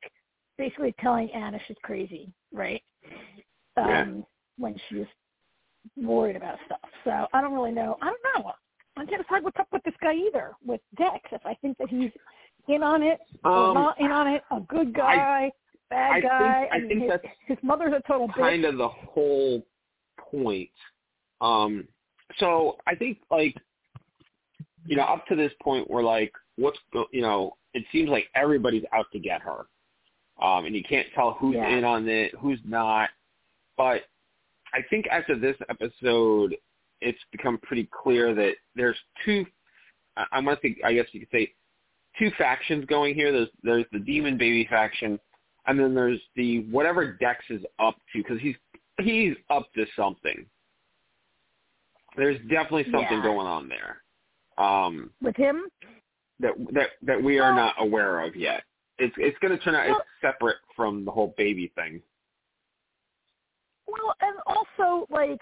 basically 0.58 0.94
telling 1.00 1.30
Anna 1.32 1.60
she's 1.68 1.78
crazy, 1.84 2.32
right? 2.54 2.82
Yeah. 3.78 4.02
Um 4.04 4.26
when 4.58 4.76
she's 4.90 5.06
worried 5.98 6.36
about 6.36 6.58
stuff. 6.66 6.80
So 7.04 7.28
I 7.34 7.42
don't 7.42 7.54
really 7.54 7.72
know 7.72 7.98
I 8.02 8.06
don't 8.14 8.44
know. 8.46 8.52
I 8.98 9.06
can't 9.06 9.22
decide 9.26 9.44
what's 9.44 9.60
up 9.60 9.68
with 9.72 9.84
this 9.84 9.94
guy 10.02 10.14
either, 10.14 10.52
with 10.66 10.82
Dex, 10.98 11.20
if 11.32 11.42
I 11.46 11.54
think 11.56 11.78
that 11.78 11.90
he's 11.90 12.12
in 12.68 12.84
on 12.84 13.02
it 13.02 13.20
or 13.44 13.52
Um, 13.70 13.74
not 13.74 14.00
in 14.00 14.12
on 14.12 14.28
it, 14.28 14.44
a 14.52 14.60
good 14.60 14.94
guy, 14.94 15.50
bad 15.90 16.12
I 16.12 16.14
think- 16.20 16.26
guy. 16.32 16.70
I 16.72 16.78
mean, 16.80 16.88
think 16.90 17.02
his, 17.04 17.10
that's 17.10 17.26
his 17.48 17.58
mother's 17.64 17.94
a 17.94 18.02
total 18.08 18.28
bitch. 18.28 18.36
kind 18.36 18.66
of 18.66 18.78
the 18.78 18.88
whole 18.90 19.66
point. 20.20 20.70
Um, 21.40 21.88
so 22.38 22.78
I 22.86 22.94
think 22.96 23.20
like, 23.32 23.56
you 24.86 24.96
know, 24.96 25.04
up 25.04 25.26
to 25.28 25.36
this 25.36 25.52
point, 25.62 25.90
we're 25.90 26.04
like, 26.04 26.34
what's 26.58 26.80
go- 26.94 27.08
you 27.12 27.22
know, 27.22 27.56
it 27.74 27.84
seems 27.92 28.10
like 28.10 28.28
everybody's 28.36 28.84
out 28.94 29.06
to 29.14 29.20
get 29.20 29.42
her, 29.42 29.66
um, 30.42 30.66
and 30.66 30.76
you 30.76 30.84
can't 30.84 31.08
tell 31.14 31.34
who's 31.34 31.56
Yeah. 31.56 31.70
in 31.70 31.84
on 31.84 32.08
it, 32.10 32.34
who's 32.36 32.60
not. 32.66 33.10
But 33.78 34.08
I 34.74 34.82
think 34.90 35.08
after 35.08 35.36
this 35.36 35.58
episode, 35.70 36.58
it's 37.02 37.24
become 37.32 37.58
pretty 37.60 37.86
clear 37.92 38.34
that 38.36 38.56
there's 38.76 39.00
two. 39.24 39.46
I- 40.18 40.28
gonna 40.42 40.56
think. 40.58 40.80
I 40.84 40.94
guess 40.94 41.08
you 41.14 41.22
could 41.22 41.32
say 41.32 41.54
two 42.20 42.32
factions 42.32 42.86
going 42.86 43.16
here. 43.16 43.32
There's 43.32 43.50
there's 43.64 43.86
the 43.92 44.00
demon 44.00 44.38
baby 44.38 44.66
faction, 44.66 45.20
and 45.68 45.80
then 45.80 45.94
there's 45.94 46.22
the 46.36 46.60
whatever 46.70 47.14
Dex 47.14 47.44
is 47.50 47.64
up 47.80 47.96
to 48.14 48.18
because 48.24 48.40
he's 48.42 48.56
he's 49.00 49.36
up 49.50 49.72
to 49.74 49.86
something. 49.96 50.46
There's 52.18 52.38
definitely 52.50 52.84
something 52.92 53.18
Yeah. 53.20 53.24
going 53.24 53.48
on 53.48 53.70
there 53.70 54.01
um, 54.62 55.10
with 55.22 55.36
him. 55.36 55.64
that 56.40 56.54
that 56.72 56.90
that 57.02 57.22
we 57.22 57.40
are 57.40 57.54
Well- 57.54 57.66
not 57.66 57.76
aware 57.80 58.22
of 58.22 58.36
yet. 58.36 58.64
It's 58.98 59.16
it's 59.18 59.38
going 59.40 59.58
to 59.58 59.64
turn 59.64 59.76
out 59.76 59.88
Well- 59.88 60.00
it's 60.00 60.22
separate 60.22 60.58
from 60.76 61.06
the 61.06 61.12
whole 61.12 61.34
baby 61.38 61.68
thing. 61.76 62.02
Well, 63.88 64.14
and 64.22 64.38
also, 64.46 65.06
like, 65.10 65.42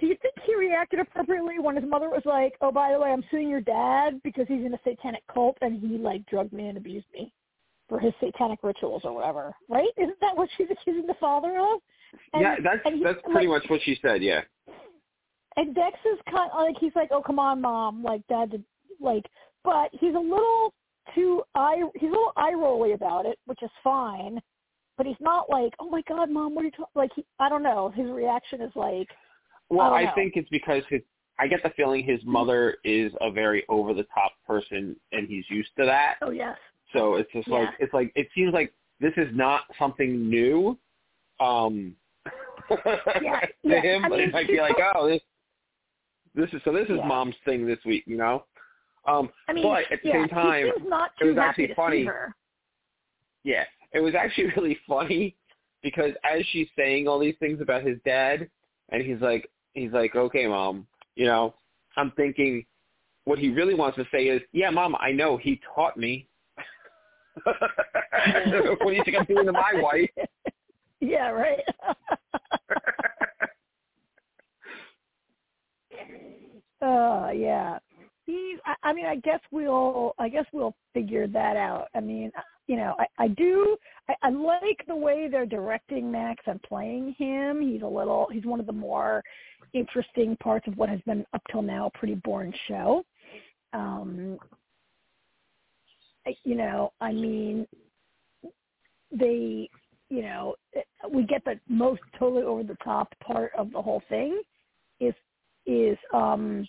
do 0.00 0.06
you 0.06 0.16
think 0.20 0.34
he 0.44 0.56
reacted 0.56 0.98
appropriately 1.00 1.58
when 1.58 1.76
his 1.76 1.84
mother 1.84 2.10
was 2.10 2.22
like, 2.24 2.56
"Oh, 2.60 2.72
by 2.72 2.92
the 2.92 2.98
way, 2.98 3.12
I'm 3.12 3.24
suing 3.30 3.48
your 3.48 3.60
dad 3.60 4.20
because 4.22 4.48
he's 4.48 4.64
in 4.64 4.74
a 4.74 4.80
satanic 4.82 5.22
cult 5.32 5.56
and 5.60 5.80
he 5.80 5.98
like 5.98 6.24
drugged 6.26 6.52
me 6.52 6.68
and 6.68 6.76
abused 6.76 7.06
me 7.12 7.32
for 7.88 8.00
his 8.00 8.12
satanic 8.20 8.60
rituals 8.62 9.02
or 9.04 9.12
whatever?" 9.12 9.54
Right? 9.68 9.90
Isn't 9.96 10.18
that 10.20 10.36
what 10.36 10.48
she's 10.56 10.70
accusing 10.70 11.06
the 11.06 11.14
father 11.14 11.58
of? 11.58 11.80
And, 12.32 12.42
yeah, 12.42 12.56
that's 12.62 12.82
he- 12.84 13.02
that's 13.02 13.20
pretty 13.22 13.46
like, 13.46 13.62
much 13.62 13.70
what 13.70 13.82
she 13.82 13.96
said. 14.02 14.22
Yeah. 14.22 14.42
And 15.56 15.74
Dex 15.74 15.96
is 16.04 16.18
kind 16.30 16.50
of 16.52 16.58
like 16.60 16.76
he's 16.80 16.94
like, 16.96 17.10
"Oh, 17.12 17.22
come 17.22 17.38
on, 17.38 17.60
mom, 17.60 18.02
like 18.02 18.26
dad, 18.28 18.50
did, 18.50 18.64
like," 19.00 19.24
but 19.62 19.88
he's 19.92 20.14
a 20.14 20.18
little 20.18 20.74
too 21.14 21.42
eye 21.54 21.82
he's 21.94 22.08
a 22.08 22.12
little 22.12 22.32
eye 22.36 22.54
rolly 22.54 22.92
about 22.92 23.26
it, 23.26 23.38
which 23.46 23.62
is 23.62 23.70
fine. 23.82 24.40
But 24.96 25.06
he's 25.06 25.16
not 25.20 25.48
like, 25.50 25.72
"Oh 25.80 25.88
my 25.90 26.02
God, 26.08 26.30
mom, 26.30 26.54
what 26.54 26.62
are 26.62 26.66
you 26.66 26.70
talking?" 26.70 26.86
Like, 26.94 27.10
he, 27.14 27.24
I 27.38 27.48
don't 27.48 27.62
know. 27.62 27.92
His 27.94 28.08
reaction 28.10 28.60
is 28.60 28.72
like, 28.74 29.08
Well, 29.70 29.92
I 29.92 29.98
I, 29.98 30.02
don't 30.02 30.04
know. 30.06 30.14
think 30.14 30.32
it's 30.36 30.48
because 30.50 30.82
his. 30.88 31.02
I 31.38 31.48
get 31.48 31.64
the 31.64 31.70
feeling 31.70 32.04
his 32.04 32.20
mother 32.24 32.76
is 32.84 33.12
a 33.20 33.28
very 33.30 33.64
over 33.68 33.92
the 33.92 34.04
top 34.14 34.32
person, 34.46 34.94
and 35.10 35.26
he's 35.28 35.44
used 35.50 35.70
to 35.78 35.84
that. 35.84 36.16
"Oh 36.22 36.30
yes, 36.30 36.56
So 36.92 37.14
it's 37.14 37.30
just 37.32 37.48
like 37.48 37.68
it's 37.80 37.92
like 37.92 38.12
it 38.14 38.28
seems 38.34 38.52
like 38.52 38.72
this 39.00 39.12
is 39.16 39.28
not 39.34 39.62
something 39.78 40.28
new. 40.28 40.78
Um, 41.40 41.96
Yeah, 43.20 43.40
to 43.40 43.48
yeah. 43.64 43.80
him, 43.82 44.04
I 44.04 44.08
but 44.08 44.18
mean, 44.18 44.28
it 44.28 44.32
might 44.32 44.46
be 44.46 44.60
like, 44.60 44.76
oh, 44.94 45.08
this, 45.08 45.20
this 46.34 46.52
is 46.52 46.60
so. 46.64 46.72
This 46.72 46.88
is 46.88 46.98
Yeah. 46.98 47.06
mom's 47.06 47.36
thing 47.44 47.66
this 47.66 47.78
week, 47.84 48.04
you 48.06 48.16
know. 48.16 48.44
Um, 49.06 49.30
I 49.48 49.52
mean, 49.52 49.64
but 49.64 49.90
at 49.92 50.02
the 50.02 50.08
yeah, 50.08 50.14
same 50.22 50.28
time, 50.28 50.66
it 51.20 51.24
was 51.24 51.38
actually 51.38 51.74
funny. 51.74 52.08
yeah, 53.42 53.64
it 53.92 54.00
was 54.00 54.14
actually 54.14 54.50
really 54.56 54.78
funny 54.88 55.36
because 55.82 56.12
as 56.24 56.44
she's 56.46 56.68
saying 56.76 57.06
all 57.06 57.18
these 57.18 57.36
things 57.38 57.60
about 57.60 57.82
his 57.82 57.98
dad, 58.04 58.48
and 58.90 59.02
he's 59.02 59.20
like, 59.20 59.50
he's 59.74 59.92
like, 59.92 60.16
okay, 60.16 60.46
mom, 60.46 60.86
you 61.16 61.26
know, 61.26 61.54
I'm 61.96 62.10
thinking, 62.12 62.64
what 63.24 63.38
he 63.38 63.50
really 63.50 63.74
wants 63.74 63.96
to 63.96 64.06
say 64.10 64.28
is, 64.28 64.42
"Yeah, 64.52 64.70
Mom, 64.70 64.96
I 64.98 65.12
know. 65.12 65.36
He 65.36 65.60
taught 65.74 65.96
me." 65.96 66.28
what 67.44 68.78
do 68.86 68.92
you 68.92 69.02
think 69.04 69.16
I'm 69.18 69.24
doing 69.24 69.46
to 69.46 69.52
my 69.52 69.72
wife? 69.74 70.10
Yeah, 71.00 71.30
right. 71.30 71.60
Uh, 76.84 77.30
yeah. 77.30 77.78
He's. 78.26 78.58
I, 78.64 78.74
I 78.88 78.92
mean, 78.92 79.06
I 79.06 79.16
guess 79.16 79.40
we'll. 79.50 80.14
I 80.18 80.28
guess 80.28 80.46
we'll 80.52 80.74
figure 80.92 81.26
that 81.28 81.56
out. 81.56 81.88
I 81.94 82.00
mean, 82.00 82.30
you 82.66 82.76
know, 82.76 82.94
I, 82.98 83.06
I 83.18 83.28
do. 83.28 83.76
I, 84.08 84.14
I 84.22 84.30
like 84.30 84.84
the 84.86 84.96
way 84.96 85.28
they're 85.30 85.46
directing 85.46 86.10
Max 86.10 86.42
and 86.46 86.62
playing 86.62 87.14
him. 87.18 87.60
He's 87.60 87.82
a 87.82 87.86
little. 87.86 88.28
He's 88.32 88.44
one 88.44 88.60
of 88.60 88.66
the 88.66 88.72
more 88.72 89.22
interesting 89.72 90.36
parts 90.36 90.66
of 90.68 90.76
what 90.76 90.88
has 90.88 91.00
been 91.06 91.24
up 91.34 91.42
till 91.50 91.62
now 91.62 91.86
a 91.86 91.98
pretty 91.98 92.14
boring 92.16 92.54
show. 92.68 93.04
Um, 93.72 94.38
you 96.44 96.54
know, 96.54 96.92
I 97.00 97.12
mean, 97.12 97.66
they, 99.10 99.68
you 100.08 100.22
know, 100.22 100.54
we 101.10 101.24
get 101.24 101.44
the 101.44 101.58
most 101.68 102.00
totally 102.18 102.44
over 102.44 102.62
the 102.62 102.76
top 102.82 103.12
part 103.22 103.52
of 103.56 103.72
the 103.72 103.82
whole 103.82 104.02
thing 104.08 104.40
is 105.00 105.14
is 105.66 105.96
um 106.12 106.66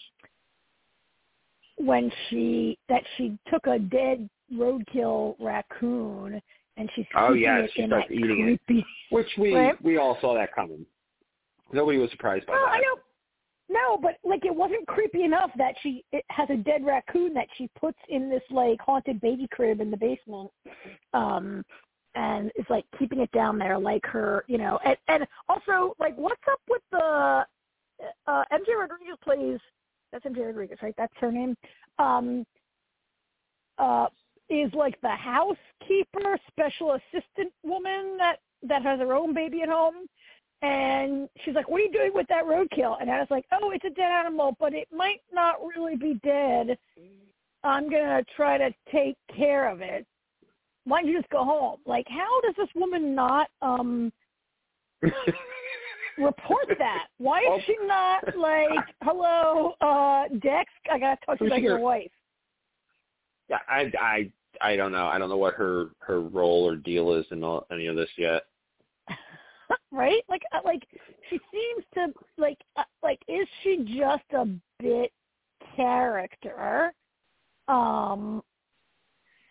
when 1.78 2.12
she 2.30 2.78
that 2.90 3.04
she 3.18 3.38
took 3.52 3.68
a 3.68 3.80
dead 3.80 4.30
roadkill 4.54 5.36
raccoon 5.40 6.42
and 6.78 6.90
she's 6.96 7.06
oh 7.16 7.34
yeah, 7.34 7.60
it 7.60 7.72
she 7.74 7.86
starts 7.88 8.08
eating 8.12 8.58
creepy, 8.66 8.80
it, 8.80 8.86
which 9.10 9.28
we 9.38 9.54
right? 9.54 9.82
we 9.84 9.98
all 9.98 10.18
saw 10.22 10.34
that 10.34 10.54
coming. 10.54 10.86
Nobody 11.72 11.98
was 11.98 12.12
surprised 12.12 12.46
by 12.46 12.54
Well, 12.54 12.66
that. 12.66 12.74
I 12.74 12.80
know. 12.80 13.00
No, 13.68 13.98
but 13.98 14.18
like 14.24 14.46
it 14.46 14.56
wasn't 14.56 14.86
creepy 14.88 15.24
enough 15.24 15.50
that 15.58 15.74
she 15.82 16.06
it 16.12 16.24
has 16.30 16.48
a 16.52 16.58
dead 16.58 16.86
raccoon 16.86 17.34
that 17.34 17.48
she 17.58 17.70
puts 17.80 17.98
in 18.10 18.30
this 18.30 18.44
like 18.52 18.80
haunted 18.80 19.20
baby 19.22 19.48
crib 19.52 19.82
in 19.82 19.90
the 19.90 19.98
basement, 19.98 20.52
um, 21.14 21.64
and 22.14 22.52
is 22.56 22.66
like 22.70 22.86
keeping 23.00 23.22
it 23.22 23.32
down 23.32 23.58
there 23.58 23.80
like 23.80 24.06
her, 24.06 24.46
you 24.48 24.60
know. 24.60 24.80
And 24.86 24.96
and 25.08 25.28
also 25.50 25.96
like 26.00 26.16
what's 26.16 26.42
up 26.52 26.60
with 26.70 26.84
the 26.92 27.46
uh 28.28 28.44
MJ 28.52 28.78
Rodriguez 28.78 29.18
plays 29.24 29.60
that's 30.12 30.25
MJ 30.25 30.46
Rodriguez, 30.46 30.78
right? 30.82 30.96
That's 30.98 31.14
her 31.20 31.32
name. 31.32 31.56
Um, 32.00 32.46
uh, 33.78 34.08
is 34.50 34.72
like 34.74 35.00
the 35.02 35.10
housekeeper, 35.10 36.38
special 36.48 36.94
assistant 36.94 37.52
woman 37.64 38.16
that 38.18 38.38
that 38.64 38.84
has 38.84 39.00
her 39.00 39.14
own 39.14 39.34
baby 39.34 39.62
at 39.64 39.70
home 39.70 40.08
and 40.62 41.30
she's 41.44 41.54
like, 41.54 41.70
"What 41.70 41.82
are 41.82 41.84
you 41.84 41.92
doing 41.92 42.12
with 42.14 42.28
that 42.28 42.46
roadkill?" 42.46 43.02
And 43.02 43.12
I 43.12 43.20
was 43.20 43.30
like, 43.30 43.46
"Oh, 43.52 43.72
it's 43.72 43.86
a 43.86 43.90
dead 43.90 44.12
animal, 44.12 44.56
but 44.60 44.74
it 44.74 44.88
might 44.92 45.22
not 45.32 45.58
really 45.64 45.96
be 45.96 46.16
dead. 46.24 46.78
I'm 47.64 47.90
gonna 47.90 48.24
try 48.36 48.58
to 48.58 48.74
take 48.92 49.18
care 49.36 49.70
of 49.70 49.82
it. 49.82 50.06
Why 50.86 51.02
don't 51.02 51.12
you 51.12 51.18
just 51.18 51.30
go 51.30 51.44
home?" 51.44 51.80
Like, 51.86 52.08
how 52.08 52.42
does 52.42 52.56
this 52.58 52.70
woman 52.75 53.14
not 53.14 53.50
um 53.62 54.12
report 56.17 56.67
that? 56.77 57.07
Why 57.17 57.39
is 57.39 57.63
she 57.65 57.75
not 57.84 58.36
like, 58.38 58.86
"Hello, 59.01 59.74
uh, 59.81 60.27
Dex, 60.39 60.72
I 60.91 61.00
gotta 61.00 61.17
talk 61.25 61.38
to 61.39 61.45
you 61.45 61.51
about 61.51 61.62
your 61.62 61.79
wife." 61.79 62.12
Yeah, 63.50 63.60
I 63.67 63.91
I 64.00 64.31
I 64.62 64.75
don't 64.75 64.91
know. 64.91 65.07
I 65.07 65.17
don't 65.17 65.29
know 65.29 65.38
what 65.38 65.53
her 65.55 65.89
her 66.00 66.22
role 66.22 66.67
or 66.67 66.75
deal 66.75 67.13
is 67.13 67.25
in 67.31 67.43
all, 67.43 67.65
any 67.72 67.88
of 67.88 67.95
this 67.95 68.10
yet. 68.17 68.43
right? 69.91 70.24
Like, 70.29 70.41
uh, 70.53 70.60
like 70.63 70.84
she 71.29 71.39
seems 71.51 71.86
to 71.95 72.07
like, 72.38 72.57
uh, 72.77 72.84
like, 73.03 73.19
is 73.27 73.48
she 73.63 73.98
just 73.98 74.24
a 74.34 74.48
bit 74.79 75.12
character? 75.75 76.93
Um, 77.67 78.43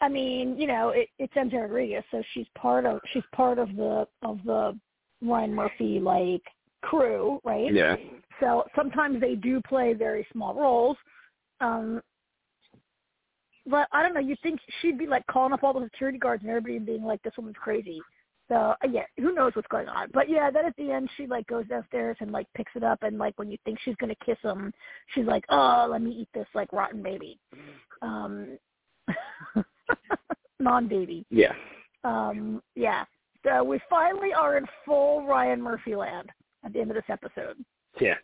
I 0.00 0.08
mean, 0.08 0.58
you 0.58 0.66
know, 0.66 0.90
it, 0.90 1.08
it's 1.18 1.32
MJ 1.34 1.62
Rodriguez, 1.62 2.04
so 2.10 2.22
she's 2.32 2.46
part 2.56 2.84
of 2.86 3.00
she's 3.12 3.22
part 3.34 3.58
of 3.58 3.74
the 3.76 4.06
of 4.22 4.38
the 4.44 4.78
Ryan 5.22 5.54
Murphy 5.54 6.00
like 6.00 6.42
crew, 6.84 7.40
right? 7.44 7.72
Yeah. 7.72 7.96
So 8.40 8.64
sometimes 8.74 9.20
they 9.20 9.34
do 9.34 9.60
play 9.66 9.94
very 9.94 10.26
small 10.32 10.54
roles. 10.54 10.96
Um, 11.60 12.00
but 13.66 13.88
I 13.92 14.02
don't 14.02 14.14
know. 14.14 14.20
You 14.20 14.36
think 14.42 14.60
she'd 14.80 14.98
be 14.98 15.06
like 15.06 15.26
calling 15.26 15.52
up 15.52 15.62
all 15.62 15.72
the 15.72 15.84
security 15.86 16.18
guards 16.18 16.42
and 16.42 16.50
everybody 16.50 16.76
and 16.76 16.86
being 16.86 17.04
like, 17.04 17.22
"This 17.22 17.32
woman's 17.36 17.56
crazy." 17.58 18.00
So 18.48 18.54
uh, 18.54 18.74
yeah, 18.90 19.04
who 19.16 19.32
knows 19.32 19.52
what's 19.54 19.68
going 19.68 19.88
on? 19.88 20.08
But 20.12 20.28
yeah, 20.28 20.50
then 20.50 20.66
at 20.66 20.76
the 20.76 20.90
end 20.90 21.08
she 21.16 21.26
like 21.26 21.46
goes 21.46 21.66
downstairs 21.66 22.16
and 22.20 22.30
like 22.30 22.46
picks 22.54 22.72
it 22.74 22.84
up 22.84 23.02
and 23.02 23.16
like 23.16 23.38
when 23.38 23.50
you 23.50 23.56
think 23.64 23.78
she's 23.82 23.96
gonna 23.96 24.14
kiss 24.24 24.36
him, 24.42 24.72
she's 25.14 25.24
like, 25.24 25.44
"Oh, 25.48 25.86
let 25.90 26.02
me 26.02 26.10
eat 26.10 26.28
this 26.34 26.46
like 26.54 26.72
rotten 26.72 27.02
baby." 27.02 27.38
Um, 28.02 28.58
non-baby. 30.60 31.24
Yeah. 31.30 31.52
Um, 32.04 32.62
yeah. 32.74 33.04
So 33.46 33.64
we 33.64 33.80
finally 33.88 34.32
are 34.32 34.58
in 34.58 34.66
full 34.84 35.26
Ryan 35.26 35.60
Murphy 35.62 35.94
land 35.94 36.30
at 36.64 36.72
the 36.72 36.80
end 36.80 36.90
of 36.90 36.94
this 36.96 37.04
episode. 37.08 37.56
Yeah. 38.00 38.14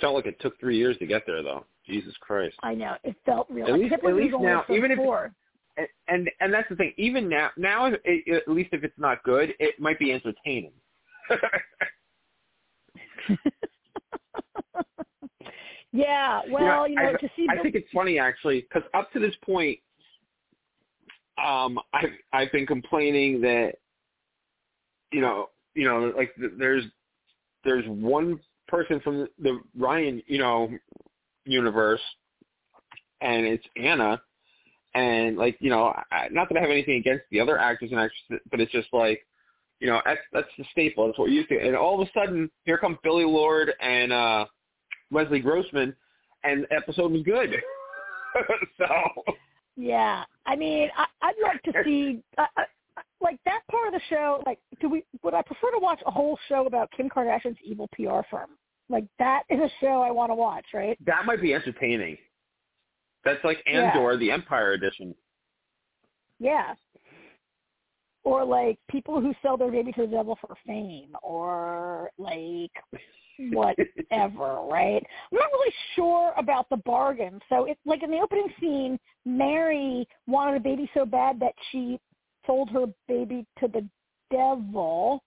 Felt 0.00 0.14
like 0.14 0.26
it 0.26 0.40
took 0.40 0.58
three 0.58 0.76
years 0.76 0.96
to 0.98 1.06
get 1.06 1.22
there, 1.26 1.42
though. 1.42 1.64
Jesus 1.86 2.14
Christ. 2.20 2.56
I 2.62 2.74
know 2.74 2.96
it 3.04 3.14
felt 3.24 3.46
real. 3.50 3.66
At 3.66 3.74
least- 3.74 3.92
at 3.92 4.02
least 4.04 4.34
now, 4.40 4.64
even 4.68 4.90
if- 4.90 4.96
four. 4.96 5.34
And 5.76 5.88
and, 6.06 6.30
and 6.40 6.54
that's 6.54 6.68
the 6.68 6.76
thing. 6.76 6.94
Even 6.98 7.28
now, 7.28 7.50
now 7.56 7.86
it, 7.86 8.00
it, 8.04 8.42
at 8.46 8.48
least 8.48 8.68
if 8.72 8.84
it's 8.84 8.96
not 8.96 9.24
good, 9.24 9.54
it 9.58 9.80
might 9.80 9.98
be 9.98 10.12
entertaining. 10.12 10.70
yeah. 15.92 16.42
Well, 16.48 16.86
you 16.86 16.94
know, 16.94 17.08
I, 17.08 17.12
to 17.14 17.28
see. 17.34 17.48
I 17.50 17.60
think 17.60 17.74
it's 17.74 17.90
funny 17.92 18.20
actually 18.20 18.60
because 18.60 18.88
up 18.94 19.12
to 19.14 19.18
this 19.18 19.34
point, 19.44 19.80
um, 21.44 21.78
I've 21.92 22.10
I've 22.32 22.52
been 22.52 22.66
complaining 22.66 23.40
that 23.40 23.72
you 25.12 25.20
know 25.20 25.50
you 25.74 25.84
know 25.84 26.12
like 26.16 26.34
there's 26.58 26.84
there's 27.64 27.84
one 27.86 28.40
person 28.68 29.00
from 29.00 29.28
the 29.38 29.60
Ryan 29.76 30.22
you 30.26 30.38
know 30.38 30.70
universe, 31.44 32.00
and 33.20 33.46
it's 33.46 33.64
Anna, 33.76 34.20
and 34.94 35.36
like 35.36 35.56
you 35.60 35.70
know 35.70 35.94
I, 36.10 36.28
not 36.30 36.48
that 36.48 36.58
I 36.58 36.60
have 36.60 36.70
anything 36.70 36.96
against 36.96 37.24
the 37.30 37.40
other 37.40 37.58
actors 37.58 37.90
and 37.90 38.00
actresses, 38.00 38.44
but 38.50 38.60
it's 38.60 38.72
just 38.72 38.88
like 38.92 39.26
you 39.80 39.86
know 39.88 40.00
that's 40.04 40.20
that's 40.32 40.48
the 40.58 40.64
staple. 40.72 41.06
That's 41.06 41.18
what 41.18 41.30
used 41.30 41.48
to, 41.50 41.58
and 41.58 41.76
all 41.76 42.00
of 42.00 42.06
a 42.06 42.10
sudden 42.12 42.50
here 42.64 42.78
comes 42.78 42.98
Billie 43.02 43.24
Lourd 43.24 43.72
and 43.80 44.12
uh 44.12 44.46
Leslie 45.10 45.40
Grossman, 45.40 45.94
and 46.42 46.64
the 46.64 46.76
episode 46.76 47.12
was 47.12 47.22
good. 47.22 47.54
so 48.78 48.86
Yeah, 49.76 50.24
I 50.46 50.56
mean, 50.56 50.88
I, 50.96 51.06
I'd 51.22 51.34
love 51.42 51.62
to 51.64 51.72
see 51.84 52.22
uh, 52.38 52.62
like 53.20 53.38
that 53.44 53.60
part 53.70 53.88
of 53.88 53.94
the 53.94 54.00
show. 54.08 54.42
Like, 54.46 54.58
do 54.80 54.88
we? 54.88 55.04
Would 55.22 55.34
I 55.34 55.42
prefer 55.42 55.70
to 55.70 55.78
watch 55.78 56.00
a 56.06 56.10
whole 56.10 56.38
show 56.48 56.66
about 56.66 56.90
Kim 56.96 57.08
Kardashian's 57.08 57.58
evil 57.64 57.88
PR 57.94 58.20
firm? 58.30 58.50
Like 58.88 59.04
that 59.18 59.44
is 59.48 59.58
a 59.60 59.70
show 59.80 60.02
I 60.02 60.10
want 60.10 60.30
to 60.30 60.34
watch, 60.34 60.66
right? 60.74 60.98
that 61.06 61.24
might 61.24 61.40
be 61.40 61.54
entertaining. 61.54 62.18
That's 63.24 63.42
like 63.44 63.62
Yeah. 63.66 63.92
Andor, 63.94 64.16
the 64.18 64.30
Empire 64.30 64.72
edition. 64.72 65.14
Yeah. 66.38 66.74
Or 68.24 68.44
like 68.44 68.78
people 68.90 69.20
who 69.20 69.34
sell 69.42 69.56
their 69.56 69.70
baby 69.70 69.92
to 69.92 70.02
the 70.02 70.06
devil 70.08 70.36
for 70.40 70.54
fame, 70.66 71.16
or 71.22 72.10
like 72.18 72.72
whatever, 73.52 74.60
right? 74.70 75.02
I'm 75.32 75.38
not 75.38 75.50
really 75.52 75.74
sure 75.94 76.32
about 76.36 76.68
the 76.70 76.76
bargain. 76.78 77.40
So 77.48 77.64
it's 77.64 77.80
like 77.86 78.02
in 78.02 78.10
the 78.10 78.18
opening 78.18 78.48
scene, 78.60 78.98
Mary 79.24 80.06
wanted 80.26 80.56
a 80.56 80.60
baby 80.60 80.90
so 80.94 81.04
bad 81.06 81.40
that 81.40 81.54
she 81.70 81.98
sold 82.46 82.70
her 82.70 82.86
baby 83.08 83.46
to 83.60 83.68
the 83.68 83.86
devil 84.30 85.22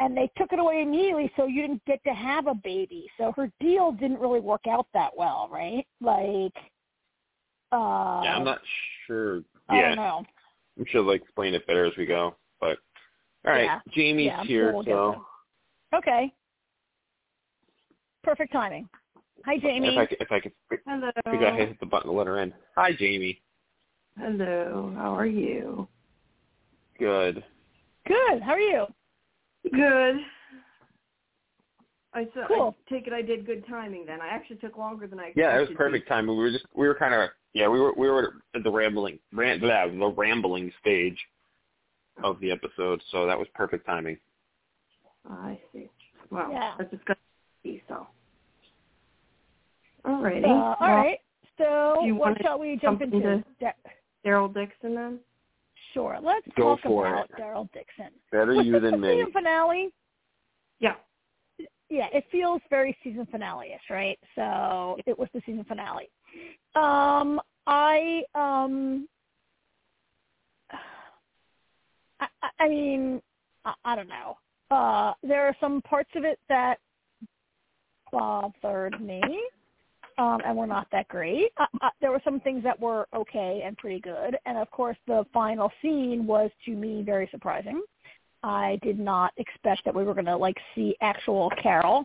and 0.00 0.16
they 0.16 0.30
took 0.36 0.52
it 0.52 0.58
away 0.58 0.82
immediately 0.82 1.30
so 1.36 1.46
you 1.46 1.62
didn't 1.62 1.84
get 1.84 2.02
to 2.04 2.12
have 2.14 2.46
a 2.46 2.54
baby. 2.54 3.08
So 3.18 3.32
her 3.36 3.50
deal 3.60 3.92
didn't 3.92 4.20
really 4.20 4.40
work 4.40 4.66
out 4.68 4.86
that 4.94 5.10
well, 5.16 5.48
right? 5.50 5.86
Like 6.00 6.54
uh 7.72 8.20
yeah, 8.24 8.36
I'm 8.36 8.44
not 8.44 8.60
sure. 9.06 9.42
I 9.68 9.76
Yeah, 9.76 9.88
don't 9.88 9.96
know. 9.96 10.24
I'm 10.78 10.86
sure 10.88 11.02
they'll 11.02 11.12
explain 11.12 11.54
it 11.54 11.66
better 11.66 11.84
as 11.84 11.92
we 11.96 12.06
go. 12.06 12.36
But 12.60 12.78
all 13.46 13.52
right, 13.52 13.64
Yeah. 13.64 13.80
Jamie's 13.90 14.26
Yeah, 14.26 14.38
I'm 14.40 14.46
here, 14.46 14.72
we'll 14.72 14.84
so 14.84 15.24
Okay. 15.94 16.32
Perfect 18.22 18.52
timing. 18.52 18.88
Hi, 19.44 19.58
Jamie. 19.58 19.88
if 19.88 19.98
I 19.98 20.06
could, 20.06 20.18
if 20.20 20.32
I 20.32 20.40
could 20.40 20.52
Hello. 20.86 21.10
figure 21.30 21.46
out 21.46 21.52
how 21.54 21.58
to 21.60 21.66
hit 21.66 21.80
the 21.80 21.86
button 21.86 22.10
to 22.10 22.16
let 22.16 22.26
her 22.26 22.40
in. 22.42 22.52
Hi, 22.76 22.92
Jamie. 22.92 23.40
Hello. 24.18 24.92
How 24.96 25.16
are 25.16 25.26
you? 25.26 25.88
Good. 26.98 27.44
Good. 28.06 28.42
How 28.42 28.52
are 28.52 28.60
you? 28.60 28.86
Good. 29.72 30.16
I 32.14 32.24
so 32.34 32.44
Cool. 32.48 32.74
I 32.88 32.92
take 32.94 33.06
it 33.06 33.12
I 33.12 33.22
did 33.22 33.46
good 33.46 33.64
timing 33.68 34.04
then. 34.06 34.20
I 34.20 34.28
actually 34.28 34.56
took 34.56 34.76
longer 34.76 35.06
than 35.06 35.18
I 35.20 35.26
expected. 35.26 35.40
Yeah, 35.42 35.56
it 35.58 35.68
was 35.68 35.76
perfect 35.76 36.08
timing. 36.08 36.36
We 36.36 36.42
were 36.42 36.50
just 36.50 36.64
we 36.74 36.86
were 36.88 36.94
kind 36.94 37.14
of 37.14 37.28
yeah 37.52 37.68
we 37.68 37.78
were 37.80 37.92
we 37.96 38.08
were 38.08 38.34
at 38.54 38.64
the 38.64 38.70
rambling 38.70 39.18
ran, 39.32 39.60
blah, 39.60 39.86
the 39.86 40.14
rambling 40.16 40.72
stage 40.80 41.18
of 42.24 42.40
the 42.40 42.50
episode, 42.50 43.00
so 43.12 43.26
that 43.26 43.38
was 43.38 43.46
perfect 43.54 43.86
timing. 43.86 44.18
I 45.30 45.60
see. 45.72 45.88
Well, 46.30 46.50
Yeah. 46.50 46.74
I 46.78 46.82
was 46.82 46.90
just 46.90 47.04
gonna 47.04 47.18
see 47.62 47.82
so. 47.88 48.06
Alrighty. 50.04 50.44
Uh, 50.44 50.48
all 50.48 50.76
Well, 50.80 50.96
right. 50.96 51.18
So 51.58 51.96
what 52.14 52.40
shall 52.40 52.58
we 52.58 52.76
jump 52.76 53.00
jump 53.00 53.02
into? 53.14 53.28
into- 53.28 53.44
Daryl 54.24 54.52
Dixon 54.52 54.94
then. 54.94 55.20
Sure. 55.98 56.18
Let's 56.22 56.46
Go 56.56 56.76
talk 56.76 56.82
for 56.82 57.06
about 57.06 57.30
it. 57.30 57.42
Daryl 57.42 57.68
Dixon. 57.72 58.12
Better 58.30 58.52
Was 58.54 58.66
you 58.66 58.80
than 58.80 59.00
me. 59.00 59.08
season 59.08 59.32
finale? 59.32 59.92
Yeah. 60.80 60.94
yeah, 61.90 62.06
it 62.12 62.24
feels 62.30 62.60
very 62.70 62.96
season 63.02 63.26
finale-ish, 63.30 63.80
right? 63.90 64.18
So 64.36 64.96
it 65.06 65.18
was 65.18 65.28
the 65.34 65.40
season 65.44 65.64
finale. 65.64 66.08
Um, 66.76 67.40
I 67.66 68.22
um, 68.34 69.08
I, 72.20 72.26
I- 72.42 72.50
I 72.60 72.68
mean, 72.68 73.20
I, 73.64 73.74
I 73.84 73.96
don't 73.96 74.08
know. 74.08 74.38
Uh, 74.70 75.14
there 75.22 75.46
are 75.46 75.56
some 75.60 75.80
parts 75.82 76.10
of 76.14 76.24
it 76.24 76.38
that 76.48 76.78
bothered 78.12 79.00
me, 79.00 79.22
um, 80.18 80.40
and 80.44 80.56
were 80.56 80.66
not 80.66 80.86
that 80.92 81.08
great. 81.08 81.52
Uh, 81.56 81.66
uh, 81.80 81.90
there 82.00 82.10
were 82.10 82.20
some 82.24 82.40
things 82.40 82.62
that 82.64 82.78
were 82.78 83.06
okay 83.14 83.62
and 83.64 83.76
pretty 83.78 84.00
good, 84.00 84.36
and 84.46 84.58
of 84.58 84.70
course, 84.70 84.96
the 85.06 85.24
final 85.32 85.72
scene 85.80 86.26
was 86.26 86.50
to 86.64 86.72
me 86.72 87.02
very 87.02 87.28
surprising. 87.30 87.82
I 88.42 88.78
did 88.82 88.98
not 88.98 89.32
expect 89.36 89.84
that 89.84 89.94
we 89.94 90.04
were 90.04 90.14
going 90.14 90.26
to 90.26 90.36
like 90.36 90.56
see 90.74 90.96
actual 91.00 91.50
Carol 91.62 92.04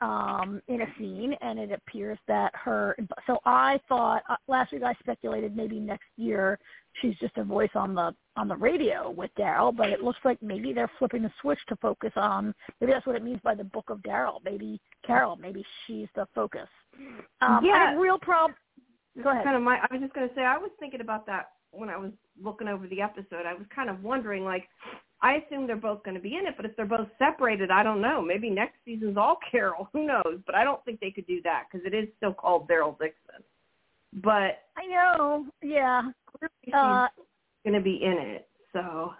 um 0.00 0.62
in 0.68 0.82
a 0.82 0.86
scene 0.96 1.34
and 1.40 1.58
it 1.58 1.72
appears 1.72 2.18
that 2.28 2.52
her 2.54 2.96
so 3.26 3.38
I 3.44 3.80
thought 3.88 4.22
uh, 4.28 4.36
last 4.46 4.72
week 4.72 4.82
I 4.84 4.94
speculated 5.00 5.56
maybe 5.56 5.80
next 5.80 6.06
year 6.16 6.58
she's 7.00 7.16
just 7.18 7.36
a 7.36 7.44
voice 7.44 7.70
on 7.74 7.94
the 7.94 8.14
on 8.36 8.48
the 8.48 8.56
radio 8.56 9.10
with 9.10 9.30
Daryl 9.38 9.76
but 9.76 9.88
it 9.88 10.02
looks 10.02 10.20
like 10.24 10.40
maybe 10.42 10.72
they're 10.72 10.90
flipping 10.98 11.22
the 11.22 11.32
switch 11.40 11.58
to 11.68 11.76
focus 11.76 12.12
on 12.16 12.54
maybe 12.80 12.92
that's 12.92 13.06
what 13.06 13.16
it 13.16 13.24
means 13.24 13.40
by 13.42 13.54
the 13.54 13.64
book 13.64 13.90
of 13.90 13.98
Daryl 13.98 14.38
maybe 14.44 14.80
Carol 15.04 15.36
maybe 15.36 15.64
she's 15.86 16.08
the 16.14 16.26
focus 16.34 16.68
um 17.40 17.64
Yeah. 17.64 17.94
Real 17.96 18.18
problem 18.18 18.54
go 19.22 19.30
ahead 19.30 19.44
Kind 19.44 19.56
of 19.56 19.62
my. 19.62 19.78
I 19.78 19.86
was 19.92 20.00
just 20.00 20.14
going 20.14 20.28
to 20.28 20.34
say 20.34 20.42
I 20.42 20.58
was 20.58 20.70
thinking 20.78 21.00
about 21.00 21.26
that 21.26 21.50
when 21.70 21.88
I 21.88 21.96
was 21.96 22.12
looking 22.42 22.68
over 22.68 22.86
the 22.86 23.00
episode. 23.00 23.46
I 23.46 23.54
was 23.54 23.66
kind 23.74 23.90
of 23.90 24.02
wondering 24.02 24.44
like. 24.44 24.68
I 25.20 25.34
assume 25.36 25.66
they're 25.66 25.76
both 25.76 26.04
going 26.04 26.14
to 26.14 26.20
be 26.20 26.36
in 26.36 26.46
it, 26.46 26.54
but 26.56 26.64
if 26.64 26.76
they're 26.76 26.86
both 26.86 27.08
separated, 27.18 27.70
I 27.70 27.82
don't 27.82 28.00
know. 28.00 28.22
Maybe 28.22 28.50
next 28.50 28.76
season's 28.84 29.16
all 29.16 29.38
Carol. 29.50 29.88
Who 29.92 30.06
knows? 30.06 30.40
But 30.46 30.54
I 30.54 30.64
don't 30.64 30.84
think 30.84 31.00
they 31.00 31.10
could 31.10 31.26
do 31.26 31.42
that 31.42 31.64
because 31.70 31.86
it 31.86 31.94
is 31.94 32.08
still 32.16 32.32
called 32.32 32.68
Daryl 32.68 32.96
Dixon. 32.98 33.42
But 34.22 34.62
I 34.76 34.86
know 34.88 35.46
yeah 35.62 36.02
uh 36.72 37.08
going 37.64 37.74
to 37.74 37.80
be 37.80 38.00
in 38.02 38.12
it. 38.12 38.48
So 38.72 39.12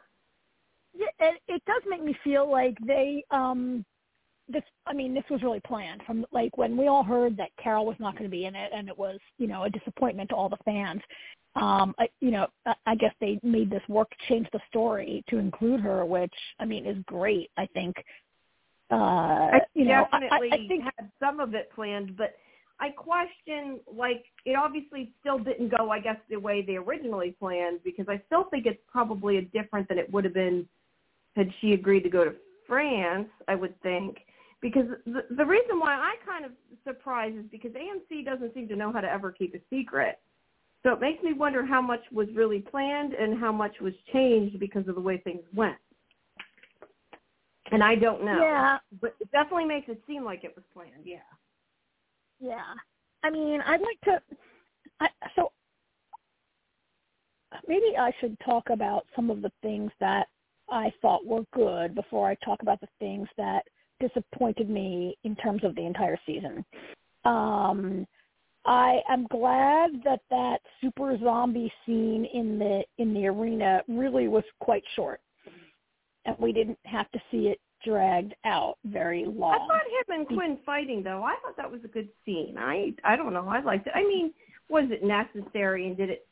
Yeah, 0.94 1.06
it, 1.20 1.40
it 1.48 1.62
does 1.66 1.82
make 1.88 2.02
me 2.02 2.16
feel 2.24 2.50
like 2.50 2.76
they 2.86 3.24
um 3.30 3.84
this 4.48 4.62
I 4.86 4.92
mean 4.92 5.14
this 5.14 5.24
was 5.30 5.42
really 5.42 5.60
planned 5.60 6.02
from 6.06 6.24
like 6.32 6.56
when 6.56 6.76
we 6.76 6.88
all 6.88 7.04
heard 7.04 7.36
that 7.36 7.50
Carol 7.62 7.86
was 7.86 7.96
not 7.98 8.14
going 8.14 8.24
to 8.24 8.30
be 8.30 8.46
in 8.46 8.54
it 8.54 8.70
and 8.74 8.88
it 8.88 8.98
was 8.98 9.18
you 9.38 9.46
know 9.46 9.64
a 9.64 9.70
disappointment 9.70 10.30
to 10.30 10.36
all 10.36 10.48
the 10.48 10.56
fans 10.64 11.00
um 11.56 11.94
I, 11.98 12.08
you 12.20 12.30
know 12.30 12.46
I, 12.66 12.74
I 12.86 12.94
guess 12.94 13.14
they 13.20 13.38
made 13.42 13.70
this 13.70 13.82
work 13.88 14.10
change 14.28 14.48
the 14.52 14.60
story 14.68 15.24
to 15.28 15.38
include 15.38 15.80
her 15.80 16.04
which 16.04 16.32
I 16.58 16.64
mean 16.64 16.86
is 16.86 16.96
great 17.06 17.50
I 17.56 17.66
think 17.66 17.96
uh 18.90 18.94
I 18.94 19.60
you 19.74 19.84
know 19.84 20.06
definitely 20.10 20.50
I, 20.52 20.54
I 20.54 20.68
think 20.68 20.84
had 20.84 21.10
some 21.20 21.40
of 21.40 21.54
it 21.54 21.70
planned, 21.74 22.16
but 22.16 22.34
I 22.80 22.90
question 22.90 23.80
like 23.92 24.24
it 24.46 24.56
obviously 24.56 25.12
still 25.20 25.38
didn't 25.38 25.76
go 25.76 25.90
I 25.90 26.00
guess 26.00 26.16
the 26.30 26.36
way 26.36 26.62
they 26.62 26.76
originally 26.76 27.36
planned 27.38 27.80
because 27.84 28.06
I 28.08 28.22
still 28.26 28.44
think 28.44 28.66
it's 28.66 28.80
probably 28.90 29.38
a 29.38 29.42
different 29.42 29.88
than 29.88 29.98
it 29.98 30.10
would 30.12 30.24
have 30.24 30.34
been 30.34 30.66
had 31.36 31.50
she 31.60 31.72
agreed 31.72 32.02
to 32.02 32.08
go 32.08 32.24
to 32.24 32.34
France, 32.68 33.28
I 33.48 33.54
would 33.54 33.80
think. 33.82 34.18
Because 34.60 34.86
the, 35.06 35.22
the 35.36 35.44
reason 35.44 35.78
why 35.78 35.94
I 35.94 36.16
kind 36.26 36.44
of 36.44 36.50
surprised 36.84 37.36
is 37.36 37.44
because 37.50 37.70
AMC 37.72 38.24
doesn't 38.24 38.54
seem 38.54 38.68
to 38.68 38.76
know 38.76 38.92
how 38.92 39.00
to 39.00 39.10
ever 39.10 39.30
keep 39.30 39.54
a 39.54 39.60
secret. 39.70 40.18
So 40.82 40.92
it 40.92 41.00
makes 41.00 41.22
me 41.22 41.32
wonder 41.32 41.64
how 41.64 41.80
much 41.80 42.00
was 42.12 42.28
really 42.34 42.60
planned 42.60 43.12
and 43.12 43.38
how 43.38 43.52
much 43.52 43.74
was 43.80 43.92
changed 44.12 44.58
because 44.58 44.86
of 44.88 44.94
the 44.94 45.00
way 45.00 45.18
things 45.18 45.42
went. 45.54 45.76
And 47.70 47.82
I 47.82 47.94
don't 47.94 48.24
know. 48.24 48.38
yeah 48.40 48.78
But 49.00 49.14
it 49.20 49.30
definitely 49.30 49.66
makes 49.66 49.88
it 49.88 50.02
seem 50.06 50.24
like 50.24 50.44
it 50.44 50.54
was 50.56 50.64
planned, 50.72 51.04
yeah. 51.04 51.18
Yeah. 52.40 52.74
I 53.22 53.30
mean, 53.30 53.60
I'd 53.60 53.80
like 53.80 54.00
to. 54.04 54.22
I, 55.00 55.08
so 55.36 55.52
maybe 57.66 57.96
I 57.98 58.12
should 58.20 58.36
talk 58.44 58.70
about 58.70 59.06
some 59.14 59.30
of 59.30 59.42
the 59.42 59.52
things 59.62 59.90
that 60.00 60.26
I 60.70 60.92
thought 61.02 61.26
were 61.26 61.44
good 61.52 61.94
before 61.94 62.28
I 62.28 62.36
talk 62.44 62.62
about 62.62 62.80
the 62.80 62.88
things 62.98 63.28
that 63.36 63.62
disappointed 64.00 64.68
me 64.68 65.16
in 65.24 65.36
terms 65.36 65.64
of 65.64 65.74
the 65.74 65.84
entire 65.84 66.18
season. 66.26 66.64
Um, 67.24 68.06
I 68.64 69.00
am 69.08 69.26
glad 69.30 69.90
that 70.04 70.20
that 70.30 70.58
super 70.80 71.18
zombie 71.22 71.72
scene 71.86 72.26
in 72.32 72.58
the 72.58 72.82
in 72.98 73.14
the 73.14 73.26
arena 73.26 73.82
really 73.88 74.28
was 74.28 74.44
quite 74.60 74.82
short, 74.94 75.20
and 76.24 76.36
we 76.38 76.52
didn't 76.52 76.78
have 76.84 77.10
to 77.12 77.20
see 77.30 77.48
it 77.48 77.58
dragged 77.84 78.34
out 78.44 78.76
very 78.84 79.24
long. 79.24 79.54
I 79.54 79.58
thought 79.58 80.16
him 80.16 80.20
and 80.20 80.26
Quinn 80.26 80.58
fighting 80.66 81.02
though, 81.02 81.22
I 81.22 81.36
thought 81.42 81.56
that 81.56 81.70
was 81.70 81.80
a 81.84 81.88
good 81.88 82.08
scene. 82.24 82.56
I 82.58 82.92
I 83.04 83.16
don't 83.16 83.32
know, 83.32 83.48
I 83.48 83.60
liked 83.60 83.86
it. 83.86 83.92
I 83.94 84.02
mean, 84.02 84.32
was 84.68 84.84
it 84.90 85.02
necessary 85.02 85.86
and 85.86 85.96
did 85.96 86.10
it 86.10 86.26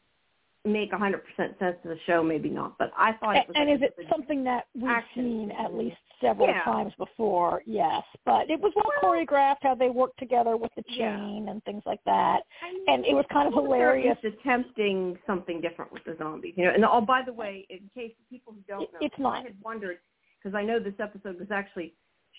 make 0.66 0.92
a 0.92 0.98
hundred 0.98 1.22
percent 1.24 1.58
sense 1.58 1.76
to 1.82 1.88
the 1.88 1.98
show? 2.06 2.22
Maybe 2.22 2.48
not, 2.48 2.76
but 2.78 2.90
I 2.96 3.12
thought 3.14 3.36
it 3.36 3.46
was 3.48 3.56
and 3.58 3.70
is 3.70 3.80
it 3.82 3.94
something 4.10 4.42
that 4.44 4.66
we've 4.74 4.88
action 4.90 5.22
seen 5.24 5.50
at 5.52 5.74
least 5.74 5.96
several 6.20 6.48
Yeah. 6.48 6.62
times 6.62 6.92
before? 6.98 7.62
Yes, 7.66 8.02
but 8.24 8.50
it 8.50 8.60
was 8.60 8.72
well, 8.76 8.84
Well- 9.02 9.14
choreographed 9.14 9.62
how 9.62 9.74
they 9.74 9.90
worked 9.90 10.18
together 10.18 10.56
with 10.56 10.74
the 10.74 10.82
Yeah. 10.88 11.16
chain 11.16 11.48
and 11.48 11.62
things 11.64 11.82
like 11.86 12.02
that, 12.04 12.42
I 12.62 12.72
mean, 12.72 12.84
and 12.88 13.06
it 13.06 13.14
was 13.14 13.26
kind 13.26 13.48
of 13.48 13.54
I 13.54 13.56
wonder 13.60 13.74
if 13.96 14.18
hilarious. 14.18 14.18
Attempting 14.24 15.18
something 15.26 15.60
different 15.60 15.92
with 15.92 16.04
the 16.04 16.16
zombies, 16.16 16.54
you 16.56 16.64
know. 16.64 16.70
And 16.72 16.84
oh, 16.84 17.00
by 17.00 17.22
the 17.22 17.32
way, 17.32 17.66
in 17.70 17.88
case 17.94 18.12
people 18.30 18.52
who 18.52 18.60
don't 18.68 18.92
know, 18.92 18.98
it's 19.00 19.18
not. 19.18 19.38
I 19.38 19.42
had 19.42 19.60
wondered 19.62 19.98
because 20.38 20.54
I 20.54 20.62
know 20.62 20.78
this 20.78 20.98
episode 21.00 21.38
was 21.38 21.50
actually 21.50 21.94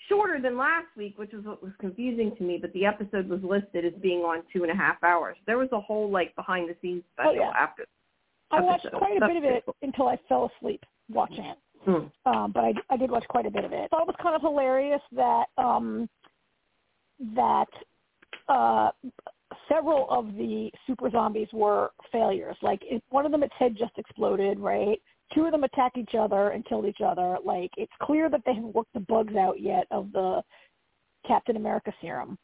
shorter 0.08 0.40
than 0.40 0.56
last 0.58 0.88
week, 0.96 1.18
which 1.18 1.34
was 1.34 1.44
what 1.44 1.62
was 1.62 1.74
confusing 1.80 2.34
to 2.38 2.44
me. 2.44 2.58
But 2.58 2.72
the 2.74 2.86
episode 2.86 3.28
was 3.28 3.44
listed 3.44 3.84
as 3.84 3.94
being 4.02 4.20
on 4.20 4.44
two 4.54 4.64
and 4.64 4.72
a 4.72 4.76
half 4.76 5.04
hours. 5.04 5.38
There 5.46 5.58
was 5.58 5.70
a 5.74 5.80
whole 5.82 6.10
like 6.10 6.36
behind 6.36 6.70
the 6.70 6.76
scenes 6.82 7.04
special 7.14 7.32
Oh, 7.32 7.34
yeah. 7.36 7.52
after. 7.58 7.86
I 8.52 8.62
watched 8.62 8.86
episode. 8.86 8.98
quite 9.00 9.18
a 9.18 9.20
That's 9.20 9.34
bit 9.34 9.38
of 9.38 9.44
it 9.44 9.66
cool. 9.66 9.76
until 9.82 10.08
I 10.08 10.18
fell 10.30 10.50
asleep 10.58 10.84
watching 11.10 11.46
it. 11.46 11.58
Hmm. 11.86 12.08
um, 12.26 12.52
but 12.52 12.64
I, 12.66 12.74
I 12.90 12.98
did 12.98 13.10
watch 13.12 13.24
quite 13.30 13.46
a 13.46 13.52
bit 13.52 13.64
of 13.64 13.72
it. 13.72 13.80
I 13.84 13.88
thought 13.88 14.02
it 14.02 14.08
was 14.08 14.16
kind 14.22 14.36
of 14.36 14.42
hilarious 14.42 15.02
that 15.14 15.46
um, 15.58 16.10
that 17.36 17.68
uh, 18.50 18.92
several 19.70 20.08
of 20.10 20.34
the 20.36 20.70
super 20.86 21.10
zombies 21.10 21.48
were 21.54 21.92
failures. 22.12 22.58
Like 22.62 22.82
it, 22.84 23.02
one 23.10 23.26
of 23.26 23.32
them, 23.32 23.44
its 23.44 23.54
head 23.58 23.76
just 23.78 23.98
exploded. 23.98 24.60
Right, 24.60 25.02
two 25.34 25.46
of 25.46 25.52
them 25.52 25.64
attacked 25.64 25.98
each 25.98 26.16
other 26.18 26.50
and 26.50 26.66
killed 26.66 26.86
each 26.86 27.02
other. 27.06 27.38
Like 27.46 27.72
it's 27.78 27.92
clear 28.02 28.30
that 28.30 28.42
they 28.46 28.54
haven't 28.54 28.76
worked 28.76 28.94
the 28.94 29.00
bugs 29.02 29.36
out 29.36 29.62
yet 29.62 29.88
of 29.92 30.12
the 30.12 30.42
Captain 31.26 31.56
America 31.56 31.94
serum 32.02 32.38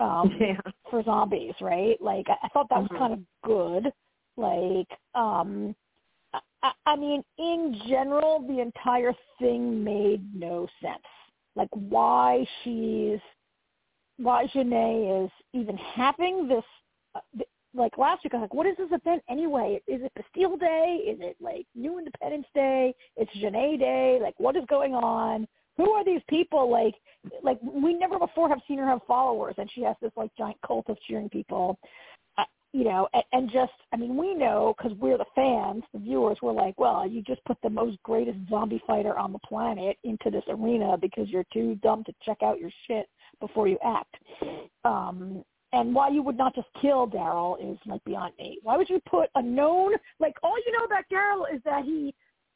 um, 0.00 0.30
Yeah. 0.40 0.60
for 0.90 1.02
zombies. 1.04 1.54
Right, 1.60 1.96
like 2.00 2.26
I, 2.28 2.36
I 2.46 2.48
thought 2.48 2.68
that 2.70 2.80
was 2.80 2.88
Mhm. 2.92 2.98
kind 2.98 3.12
of 3.14 3.20
good. 3.44 3.92
Like 4.38 4.88
um, 5.14 5.74
I, 6.62 6.72
I 6.86 6.96
mean, 6.96 7.22
in 7.38 7.80
general, 7.88 8.44
the 8.46 8.60
entire 8.60 9.12
thing 9.38 9.82
made 9.82 10.22
no 10.34 10.66
sense. 10.82 10.98
Like 11.56 11.68
why 11.72 12.46
she's, 12.62 13.20
why 14.16 14.46
Genet 14.52 15.24
is 15.24 15.30
even 15.52 15.76
having 15.76 16.48
this. 16.48 16.64
Uh, 17.14 17.20
like 17.74 17.96
last 17.98 18.24
week, 18.24 18.34
I 18.34 18.38
was 18.38 18.42
like, 18.44 18.54
what 18.54 18.66
is 18.66 18.76
this 18.76 18.88
event 18.90 19.22
anyway? 19.28 19.80
Is 19.86 20.00
it 20.02 20.12
Bastille 20.14 20.56
Day? 20.56 21.00
Is 21.06 21.18
it 21.20 21.36
like 21.40 21.66
New 21.74 21.98
Independence 21.98 22.46
Day? 22.54 22.94
It's 23.16 23.30
Genet 23.34 23.78
Day. 23.78 24.18
Like, 24.20 24.34
what 24.38 24.56
is 24.56 24.64
going 24.68 24.94
on? 24.94 25.46
Who 25.76 25.90
are 25.92 26.04
these 26.04 26.22
people? 26.28 26.70
Like, 26.70 26.94
like 27.42 27.58
we 27.62 27.94
never 27.94 28.18
before 28.18 28.48
have 28.48 28.60
seen 28.66 28.78
her 28.78 28.86
have 28.86 29.00
followers, 29.06 29.54
and 29.58 29.70
she 29.74 29.82
has 29.82 29.94
this 30.00 30.10
like 30.16 30.30
giant 30.36 30.56
cult 30.66 30.88
of 30.88 30.96
cheering 31.06 31.28
people 31.28 31.78
you 32.72 32.84
know, 32.84 33.08
and, 33.14 33.24
and 33.32 33.50
just, 33.50 33.72
I 33.92 33.96
mean, 33.96 34.16
we 34.16 34.34
know 34.34 34.74
because 34.76 34.96
we're 34.98 35.18
the 35.18 35.24
fans, 35.34 35.82
the 35.92 35.98
viewers, 36.00 36.38
we're 36.42 36.52
like, 36.52 36.78
well, 36.78 37.08
you 37.08 37.22
just 37.22 37.44
put 37.44 37.56
the 37.62 37.70
most 37.70 37.96
greatest 38.02 38.38
zombie 38.50 38.82
fighter 38.86 39.18
on 39.18 39.32
the 39.32 39.38
planet 39.40 39.96
into 40.04 40.30
this 40.30 40.44
arena 40.48 40.96
because 40.98 41.28
you're 41.28 41.46
too 41.52 41.76
dumb 41.76 42.04
to 42.04 42.12
check 42.24 42.38
out 42.42 42.60
your 42.60 42.70
shit 42.86 43.08
before 43.40 43.68
you 43.68 43.78
act. 43.84 44.14
Um, 44.84 45.44
and 45.72 45.94
why 45.94 46.08
you 46.08 46.22
would 46.22 46.36
not 46.36 46.54
just 46.54 46.68
kill 46.80 47.06
Daryl 47.06 47.56
is 47.60 47.78
like 47.86 48.02
beyond 48.04 48.32
me. 48.38 48.58
Why 48.62 48.76
would 48.76 48.88
you 48.88 49.00
put 49.08 49.28
a 49.34 49.42
known, 49.42 49.92
like 50.18 50.34
all 50.42 50.56
you 50.58 50.72
know 50.78 50.84
about 50.84 51.04
Daryl 51.12 51.44
is 51.54 51.60
that 51.64 51.84
he 51.84 52.14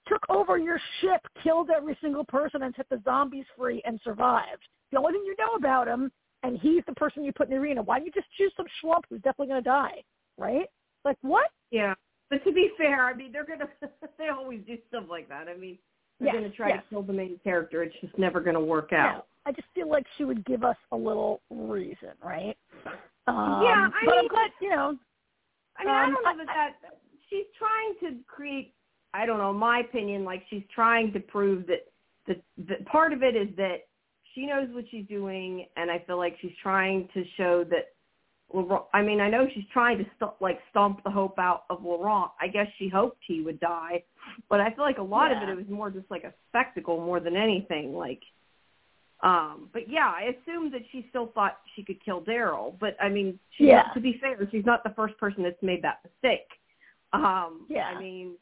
took 0.08 0.22
over 0.28 0.58
your 0.58 0.80
ship, 1.00 1.20
killed 1.42 1.70
every 1.70 1.96
single 2.02 2.24
person, 2.24 2.62
and 2.62 2.74
set 2.74 2.88
the 2.90 3.00
zombies 3.04 3.44
free 3.56 3.82
and 3.84 4.00
survived. 4.02 4.62
The 4.90 4.98
only 4.98 5.12
thing 5.12 5.22
you 5.24 5.36
know 5.38 5.54
about 5.54 5.88
him 5.88 6.10
and 6.42 6.58
he's 6.60 6.82
the 6.86 6.94
person 6.94 7.24
you 7.24 7.32
put 7.32 7.48
in 7.48 7.54
the 7.54 7.60
arena. 7.60 7.82
Why 7.82 7.98
don't 7.98 8.06
you 8.06 8.12
just 8.12 8.26
choose 8.36 8.52
some 8.56 8.66
schlump 8.82 9.02
who's 9.08 9.20
definitely 9.22 9.48
going 9.48 9.62
to 9.62 9.68
die, 9.70 10.02
right? 10.38 10.66
Like 11.04 11.16
what? 11.22 11.50
Yeah. 11.70 11.94
But 12.30 12.44
to 12.44 12.52
be 12.52 12.70
fair, 12.78 13.04
I 13.06 13.14
mean 13.14 13.32
they're 13.32 13.44
gonna 13.46 13.68
they 14.18 14.28
always 14.28 14.60
do 14.66 14.76
stuff 14.88 15.04
like 15.10 15.28
that. 15.28 15.48
I 15.48 15.56
mean, 15.56 15.78
they're 16.20 16.28
yes, 16.32 16.36
going 16.40 16.50
to 16.50 16.56
try 16.56 16.68
yes. 16.68 16.82
to 16.84 16.88
kill 16.90 17.02
the 17.02 17.12
main 17.12 17.38
character. 17.42 17.82
It's 17.82 17.94
just 18.00 18.16
never 18.18 18.40
going 18.40 18.54
to 18.54 18.60
work 18.60 18.92
out. 18.92 19.16
No, 19.16 19.24
I 19.46 19.52
just 19.52 19.66
feel 19.74 19.88
like 19.88 20.06
she 20.16 20.24
would 20.24 20.44
give 20.44 20.62
us 20.62 20.76
a 20.92 20.96
little 20.96 21.40
reason, 21.50 22.10
right? 22.22 22.56
Um, 23.26 23.62
Yeah, 23.62 23.88
I 23.92 24.02
but 24.04 24.14
I'm 24.14 24.20
mean- 24.20 24.28
glad, 24.28 24.50
you 24.60 24.70
know. 24.70 24.96
I 25.76 25.84
mean, 25.84 25.94
I 25.94 26.04
Um, 26.04 26.14
don't 26.14 26.22
know 26.24 26.30
I- 26.30 26.36
that 26.46 26.76
that 26.82 26.98
she's 27.28 27.46
trying 27.58 27.94
to 28.00 28.22
create. 28.26 28.74
I 29.14 29.26
don't 29.26 29.38
know. 29.38 29.52
My 29.52 29.80
opinion, 29.80 30.24
like 30.24 30.44
she's 30.48 30.64
trying 30.74 31.12
to 31.12 31.20
prove 31.20 31.66
that 31.66 31.86
the, 32.26 32.40
the 32.56 32.76
part 32.86 33.12
of 33.12 33.22
it 33.22 33.34
is 33.36 33.48
that 33.56 33.88
she 34.34 34.46
knows 34.46 34.68
what 34.72 34.84
she's 34.90 35.06
doing, 35.06 35.66
and 35.76 35.90
I 35.90 35.98
feel 36.00 36.16
like 36.16 36.36
she's 36.40 36.56
trying 36.62 37.08
to 37.14 37.24
show 37.36 37.64
that. 37.64 37.88
Laurent, 38.54 38.84
I 38.92 39.00
mean, 39.00 39.18
I 39.18 39.30
know 39.30 39.46
she's 39.54 39.64
trying 39.72 39.96
to 39.96 40.04
st- 40.18 40.32
like 40.40 40.60
stomp 40.70 41.02
the 41.04 41.10
hope 41.10 41.38
out 41.38 41.64
of 41.70 41.82
Laurent. 41.82 42.30
I 42.38 42.48
guess 42.48 42.66
she 42.78 42.86
hoped 42.86 43.16
he 43.26 43.40
would 43.40 43.58
die, 43.60 44.04
but 44.50 44.60
I 44.60 44.68
feel 44.74 44.84
like 44.84 44.98
a 44.98 45.02
lot 45.02 45.32
of 45.32 45.42
it 45.42 45.48
it 45.48 45.56
was 45.56 45.64
more 45.70 45.90
just 45.90 46.10
like 46.10 46.24
a 46.24 46.34
spectacle 46.50 46.98
more 46.98 47.18
than 47.18 47.34
anything. 47.34 47.94
Like, 47.94 48.20
um, 49.22 49.70
but 49.72 49.88
yeah, 49.88 50.12
I 50.14 50.34
assume 50.36 50.70
that 50.72 50.82
she 50.90 51.06
still 51.08 51.28
thought 51.28 51.60
she 51.74 51.82
could 51.82 52.04
kill 52.04 52.20
Daryl. 52.20 52.74
But 52.78 52.94
I 53.00 53.08
mean, 53.08 53.38
she, 53.56 53.68
Yeah. 53.68 53.84
to 53.94 54.00
be 54.00 54.18
fair, 54.20 54.36
she's 54.50 54.66
not 54.66 54.84
the 54.84 54.90
first 54.90 55.16
person 55.16 55.42
that's 55.42 55.62
made 55.62 55.80
that 55.82 56.00
mistake. 56.04 56.48
Um, 57.14 57.64
Yeah. 57.70 57.86
I 57.86 57.98
mean, 57.98 58.36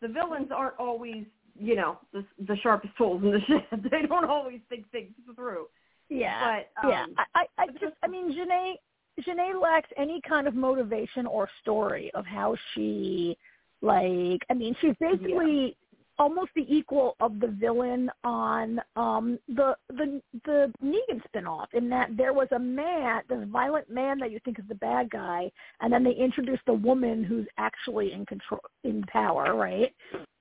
the 0.00 0.08
villains 0.08 0.52
aren't 0.52 0.78
always, 0.78 1.24
you 1.58 1.76
know, 1.76 1.98
the, 2.12 2.24
the 2.46 2.56
sharpest 2.62 2.96
tools 2.96 3.22
in 3.22 3.30
the 3.32 3.40
shed. 3.46 3.82
They 3.90 4.06
don't 4.06 4.24
always 4.28 4.60
think 4.68 4.90
things 4.90 5.12
through. 5.34 5.66
Yeah, 6.08 6.62
But, 6.82 6.88
yeah. 6.88 7.04
um, 7.04 7.14
I, 7.16 7.24
I, 7.58 7.62
I 7.62 7.66
just, 7.72 7.94
I 8.02 8.08
mean, 8.08 8.32
Genet, 8.32 8.78
Genet 9.24 9.60
lacks 9.60 9.88
any 9.96 10.20
kind 10.28 10.46
of 10.46 10.54
motivation 10.54 11.26
or 11.26 11.48
story 11.62 12.10
of 12.14 12.26
how 12.26 12.56
she, 12.74 13.36
like, 13.80 14.40
I 14.50 14.54
mean, 14.54 14.76
she's 14.80 14.94
basically 15.00 15.76
almost 16.22 16.52
the 16.54 16.64
equal 16.72 17.16
of 17.18 17.40
the 17.40 17.48
villain 17.48 18.08
on 18.22 18.80
um 18.94 19.40
the 19.48 19.74
the 19.88 20.22
the 20.44 20.72
Negan 20.82 21.20
spinoff 21.28 21.66
in 21.72 21.88
that 21.88 22.16
there 22.16 22.32
was 22.32 22.46
a 22.52 22.58
man, 22.60 23.22
this 23.28 23.44
violent 23.48 23.90
man 23.90 24.18
that 24.20 24.30
you 24.30 24.38
think 24.44 24.60
is 24.60 24.64
the 24.68 24.76
bad 24.76 25.10
guy, 25.10 25.50
and 25.80 25.92
then 25.92 26.04
they 26.04 26.12
introduced 26.12 26.62
a 26.68 26.72
woman 26.72 27.24
who's 27.24 27.48
actually 27.58 28.12
in 28.12 28.24
control, 28.24 28.60
in 28.84 29.02
power, 29.08 29.56
right? 29.56 29.92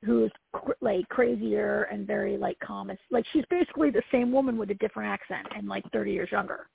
Who's 0.06 0.32
cr- 0.54 0.74
like 0.82 1.10
crazier 1.10 1.88
and 1.92 2.06
very 2.06 2.38
like 2.38 2.60
calm. 2.60 2.92
It's 2.92 3.02
like 3.10 3.26
she's 3.34 3.46
basically 3.50 3.90
the 3.90 4.04
same 4.12 4.32
woman 4.32 4.58
with 4.58 4.70
a 4.70 4.76
different 4.76 5.10
accent 5.10 5.48
and 5.56 5.68
like 5.68 5.84
30 5.92 6.12
years 6.12 6.30
younger. 6.32 6.68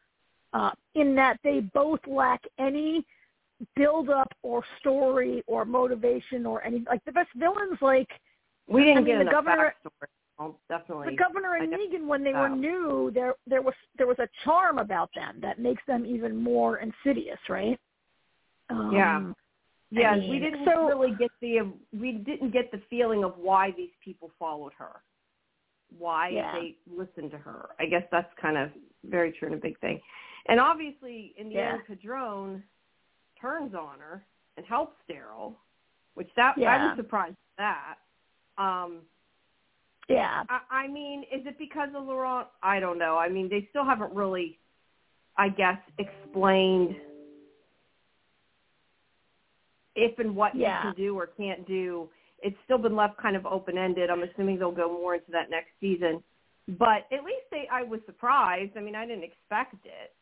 Uh, 0.52 0.72
in 0.96 1.14
that 1.14 1.38
they 1.44 1.60
both 1.60 2.00
lack 2.08 2.42
any 2.58 3.06
build 3.76 4.10
up 4.10 4.32
or 4.42 4.64
story 4.80 5.44
or 5.46 5.64
motivation 5.64 6.44
or 6.44 6.64
any 6.64 6.84
like 6.88 7.04
the 7.04 7.12
best 7.12 7.30
villains 7.36 7.78
like 7.80 8.08
We 8.68 8.82
didn't 8.84 8.98
I 8.98 9.00
mean, 9.02 9.18
get 9.18 9.24
the 9.26 9.30
governor- 9.30 9.74
Well, 10.38 10.58
definitely. 10.68 11.10
the 11.10 11.16
governor 11.16 11.54
and 11.54 11.72
Negan 11.72 12.06
when 12.06 12.22
they 12.22 12.32
were 12.34 12.48
new 12.50 13.10
there 13.14 13.34
there 13.46 13.62
was 13.62 13.74
there 13.96 14.06
was 14.06 14.18
a 14.18 14.28
charm 14.44 14.78
about 14.78 15.08
them 15.14 15.38
that 15.40 15.58
makes 15.58 15.82
them 15.86 16.04
even 16.04 16.36
more 16.36 16.78
insidious 16.78 17.38
right 17.48 17.78
um, 18.68 18.92
Yeah. 18.92 19.32
yeah, 19.90 20.12
I 20.12 20.18
we 20.18 20.38
didn't 20.38 20.64
so- 20.66 20.86
really 20.88 21.14
get 21.16 21.30
the 21.40 21.72
we 21.98 22.12
didn't 22.12 22.50
get 22.50 22.70
the 22.70 22.82
feeling 22.90 23.24
of 23.24 23.38
why 23.38 23.70
these 23.70 23.92
people 24.04 24.30
followed 24.38 24.72
her, 24.74 25.02
why 25.96 26.28
Yeah. 26.30 26.52
they 26.52 26.76
listened 26.86 27.30
to 27.30 27.38
her. 27.38 27.70
I 27.78 27.86
guess 27.86 28.02
that's 28.10 28.32
kind 28.34 28.58
of 28.58 28.72
very 29.04 29.32
true 29.32 29.46
and 29.48 29.54
a 29.56 29.60
big 29.60 29.78
thing. 29.78 30.02
And 30.48 30.60
obviously, 30.60 31.32
in 31.38 31.48
the 31.48 31.54
Yeah. 31.54 31.72
end, 31.74 31.86
Codron 31.86 32.62
turns 33.40 33.74
on 33.74 34.00
her 34.00 34.26
and 34.56 34.66
helps 34.66 34.96
Daryl, 35.08 35.54
which 36.14 36.28
that 36.34 36.58
I 36.58 36.88
was 36.88 36.96
surprised 36.96 37.36
at 37.52 37.56
that. 37.58 37.98
Um, 38.58 39.02
yeah 40.08 40.44
I, 40.48 40.84
I 40.84 40.88
mean, 40.88 41.22
is 41.32 41.46
it 41.46 41.58
because 41.58 41.88
of 41.96 42.04
Laurent? 42.04 42.48
I 42.62 42.80
don't 42.80 42.98
know. 42.98 43.16
I 43.18 43.28
mean, 43.28 43.48
they 43.48 43.66
still 43.70 43.84
haven't 43.84 44.14
really, 44.14 44.58
I 45.36 45.48
guess, 45.48 45.78
explained 45.98 46.96
if 49.94 50.18
and 50.18 50.36
what 50.36 50.54
Yeah. 50.54 50.82
can 50.82 50.94
do 50.94 51.18
or 51.18 51.26
can't 51.26 51.66
do. 51.66 52.08
It's 52.42 52.56
still 52.64 52.78
been 52.78 52.94
left 52.94 53.16
kind 53.16 53.34
of 53.34 53.46
open 53.46 53.78
ended. 53.78 54.10
I'm 54.10 54.22
assuming 54.22 54.58
they'll 54.58 54.70
go 54.70 54.92
more 54.92 55.14
into 55.14 55.30
that 55.32 55.50
next 55.50 55.70
season. 55.80 56.22
But 56.68 57.06
at 57.12 57.24
least 57.24 57.46
they, 57.50 57.66
I 57.72 57.82
was 57.82 58.00
surprised. 58.06 58.76
I 58.76 58.80
mean, 58.80 58.94
I 58.94 59.06
didn't 59.06 59.24
expect 59.24 59.74
it. 59.86 60.14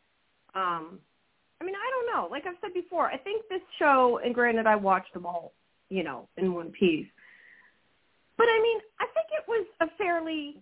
Um, 0.55 1.01
I 1.61 1.64
mean, 1.64 1.75
I 1.75 1.90
don't 1.90 2.14
know. 2.14 2.29
Like 2.31 2.47
I've 2.47 2.57
said 2.61 2.73
before, 2.75 3.07
I 3.09 3.16
think 3.16 3.42
this 3.49 3.62
show, 3.79 4.20
and 4.25 4.35
granted, 4.35 4.66
I 4.66 4.77
watched 4.77 5.12
them 5.12 5.27
all, 5.27 5.55
you 5.88 6.03
know, 6.05 6.29
in 6.37 6.55
one 6.55 6.70
piece. 6.70 7.07
But 8.37 8.47
I 8.49 8.61
mean, 8.62 8.79
I 9.01 9.07
think 9.14 9.27
it 9.38 9.44
was 9.49 9.66
a 9.81 9.87
fairly 9.97 10.57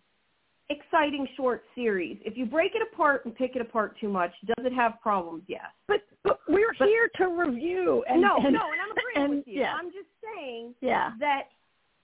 exciting 0.71 1.27
short 1.37 1.65
series. 1.75 2.19
If 2.25 2.37
you 2.37 2.47
break 2.47 2.73
it 2.75 2.83
apart 2.93 3.25
and 3.25 3.35
pick 3.35 3.57
it 3.57 3.63
apart 3.63 3.97
too 4.01 4.09
much, 4.09 4.31
does 4.47 4.65
it 4.65 4.73
have 4.73 5.01
problems? 5.03 5.43
Yes. 5.49 5.67
but 5.89 6.01
but 6.25 6.39
we're 6.49 6.73
But- 6.79 6.89
here 6.89 7.09
to 7.17 7.27
review 7.29 8.05
and 8.09 8.21
no, 8.23 8.37
and, 8.37 8.53
no, 8.55 8.61
and 8.71 8.81
I'm 8.81 8.91
agreeing 8.93 9.25
and- 9.25 9.35
with 9.39 9.49
you. 9.49 9.61
yeah. 9.61 9.75
I'm 9.75 9.91
just 9.91 10.09
saying 10.23 10.75
yeah 10.81 11.13
that 11.19 11.49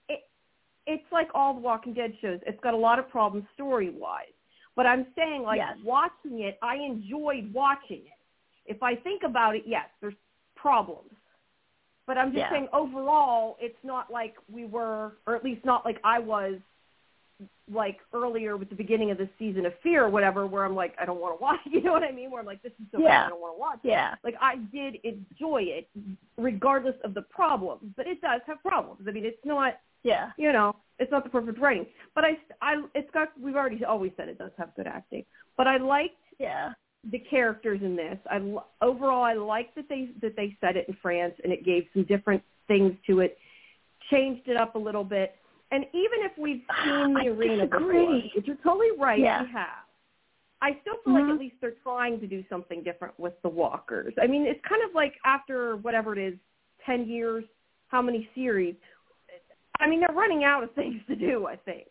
it 0.09 0.29
it's 0.87 1.05
like 1.13 1.29
all 1.35 1.55
the 1.55 1.61
Walking 1.61 1.95
Dead 1.95 2.13
shows. 2.21 2.41
It's 2.47 2.61
got 2.61 2.75
a 2.75 2.77
lot 2.77 2.99
of 2.99 3.09
problems 3.09 3.47
story 3.55 3.91
wise. 3.91 4.27
But 4.75 4.87
I'm 4.87 5.07
saying 5.17 5.43
like 5.43 5.59
Yes. 5.59 5.77
watching 5.85 6.41
it, 6.41 6.59
I 6.63 6.77
enjoyed 6.77 7.53
watching 7.53 8.03
it. 8.07 8.19
If 8.67 8.83
I 8.83 8.97
think 8.97 9.23
about 9.23 9.57
it, 9.57 9.63
yes, 9.67 9.89
there's 10.01 10.15
problems. 10.57 11.11
But 12.09 12.19
I'm 12.19 12.33
just 12.33 12.41
Yeah. 12.41 12.51
saying 12.51 12.69
overall 12.73 13.57
it's 13.61 13.79
not 13.85 14.11
like 14.11 14.35
we 14.51 14.65
were 14.65 15.19
or 15.27 15.37
at 15.37 15.45
least 15.45 15.65
not 15.65 15.85
like 15.85 16.01
I 16.03 16.19
was 16.19 16.59
like 17.71 17.99
earlier 18.15 18.57
with 18.57 18.71
the 18.71 18.75
beginning 18.75 19.11
of 19.13 19.19
the 19.19 19.29
season 19.39 19.67
of 19.67 19.73
Fear 19.83 20.07
or 20.07 20.09
whatever 20.09 20.47
where 20.47 20.65
I'm 20.65 20.75
like 20.75 20.97
I 21.01 21.05
don't 21.05 21.21
want 21.21 21.39
to 21.39 21.43
watch, 21.43 21.61
you 21.71 21.83
know 21.83 21.93
what 21.93 22.03
I 22.03 22.11
mean? 22.11 22.31
Where 22.31 22.41
I'm 22.41 22.47
like 22.47 22.63
this 22.63 22.73
is 22.81 22.87
so 22.91 22.99
Yeah. 22.99 23.09
bad 23.11 23.27
I 23.27 23.29
don't 23.29 23.41
want 23.41 23.55
to 23.55 23.61
watch 23.61 23.79
it 23.85 23.89
yeah 23.89 24.15
like 24.25 24.35
I 24.41 24.57
did 24.73 24.97
enjoy 25.05 25.63
it 25.63 25.89
regardless 26.39 26.97
of 27.05 27.13
the 27.15 27.23
problems, 27.23 27.93
but 27.97 28.07
it 28.09 28.21
does 28.23 28.41
have 28.47 28.61
problems. 28.63 29.03
I 29.07 29.13
mean, 29.13 29.27
it's 29.27 29.45
not, 29.45 29.79
yeah 30.03 30.31
you 30.39 30.53
know, 30.53 30.75
it's 30.99 31.13
not 31.13 31.25
the 31.25 31.31
perfect 31.31 31.59
writing, 31.61 31.87
but 32.15 32.25
I, 32.25 32.39
I, 32.63 32.83
it's 32.95 33.11
got, 33.13 33.29
we've 33.41 33.55
already 33.57 33.85
always 33.85 34.13
said 34.17 34.29
it 34.29 34.39
does 34.39 34.51
have 34.57 34.75
good 34.75 34.87
acting, 34.87 35.25
but 35.59 35.67
I 35.69 35.77
liked 35.77 36.17
yeah 36.39 36.73
the 37.11 37.19
characters 37.19 37.81
in 37.83 37.97
this. 37.97 38.19
I 38.31 38.37
l- 38.37 38.69
overall, 38.83 39.23
I 39.23 39.35
like 39.35 39.75
that 39.75 39.89
they, 39.89 40.11
that 40.21 40.37
they 40.37 40.57
set 40.61 40.77
it 40.77 40.89
in 40.89 40.97
France 41.01 41.35
and 41.43 41.53
it 41.53 41.65
gave 41.65 41.87
some 41.93 42.05
different 42.05 42.43
things 42.67 42.93
to 43.07 43.21
it, 43.21 43.39
changed 44.11 44.49
it 44.49 44.57
up 44.57 44.75
a 44.75 44.79
little 44.79 45.05
bit. 45.05 45.37
And 45.71 45.85
even 45.93 46.21
if 46.21 46.33
we've 46.39 46.63
seen 46.85 47.15
the 47.15 47.21
I 47.21 47.27
arena 47.27 47.67
before, 47.67 47.81
disagree. 47.93 48.33
which 48.35 48.47
you're 48.47 48.57
totally 48.63 48.89
right, 48.99 49.19
Yeah. 49.19 49.43
we 49.43 49.49
have. 49.53 49.69
I 50.61 50.77
still 50.83 50.97
feel 51.05 51.15
like 51.15 51.25
Mhm. 51.25 51.35
at 51.35 51.39
least 51.39 51.55
they're 51.61 51.77
trying 51.85 52.19
to 52.21 52.27
do 52.27 52.45
something 52.51 52.83
different 52.83 53.19
with 53.19 53.41
the 53.43 53.49
walkers. 53.49 54.13
I 54.21 54.27
mean, 54.27 54.45
it's 54.45 54.61
kind 54.69 54.83
of 54.83 54.93
like 54.93 55.15
after 55.25 55.77
whatever 55.77 56.13
it 56.13 56.19
is, 56.19 56.35
ten 56.85 57.07
years, 57.09 57.45
how 57.89 58.03
many 58.03 58.29
series? 58.35 58.75
I 59.79 59.87
mean, 59.89 60.01
they're 60.01 60.09
running 60.17 60.43
out 60.43 60.65
of 60.65 60.73
things 60.73 61.01
to 61.07 61.15
do. 61.15 61.47
I 61.47 61.55
think 61.55 61.87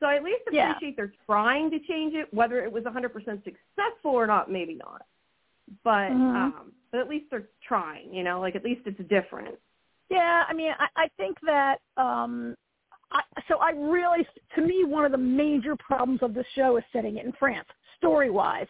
so. 0.00 0.06
I 0.06 0.16
at 0.16 0.24
least 0.24 0.42
Yeah. 0.50 0.70
appreciate 0.70 0.96
they're 0.96 1.12
trying 1.26 1.70
to 1.70 1.78
change 1.80 2.14
it. 2.14 2.32
Whether 2.32 2.62
it 2.64 2.72
was 2.72 2.84
100% 2.84 3.42
successful 3.44 4.12
or 4.12 4.26
not, 4.26 4.50
maybe 4.50 4.74
not. 4.74 5.02
But 5.84 6.12
Mhm. 6.12 6.34
um, 6.34 6.72
but 6.90 7.00
at 7.00 7.08
least 7.08 7.30
they're 7.30 7.48
trying. 7.62 8.12
You 8.14 8.24
know, 8.24 8.40
like 8.40 8.56
at 8.56 8.64
least 8.64 8.86
it's 8.86 9.00
different. 9.08 9.58
Yeah, 10.08 10.44
I 10.48 10.54
mean, 10.54 10.72
I, 10.78 10.88
I 10.96 11.08
think 11.16 11.38
that 11.42 11.80
um 11.96 12.56
I, 13.10 13.22
so 13.48 13.58
I 13.58 13.70
really, 13.70 14.26
to 14.54 14.60
me, 14.60 14.84
one 14.84 15.04
of 15.06 15.12
the 15.12 15.18
major 15.18 15.74
problems 15.76 16.22
of 16.22 16.34
this 16.34 16.46
show 16.54 16.76
is 16.76 16.84
setting 16.92 17.16
it 17.16 17.24
in 17.24 17.32
France, 17.32 17.68
story 17.96 18.30
wise. 18.30 18.66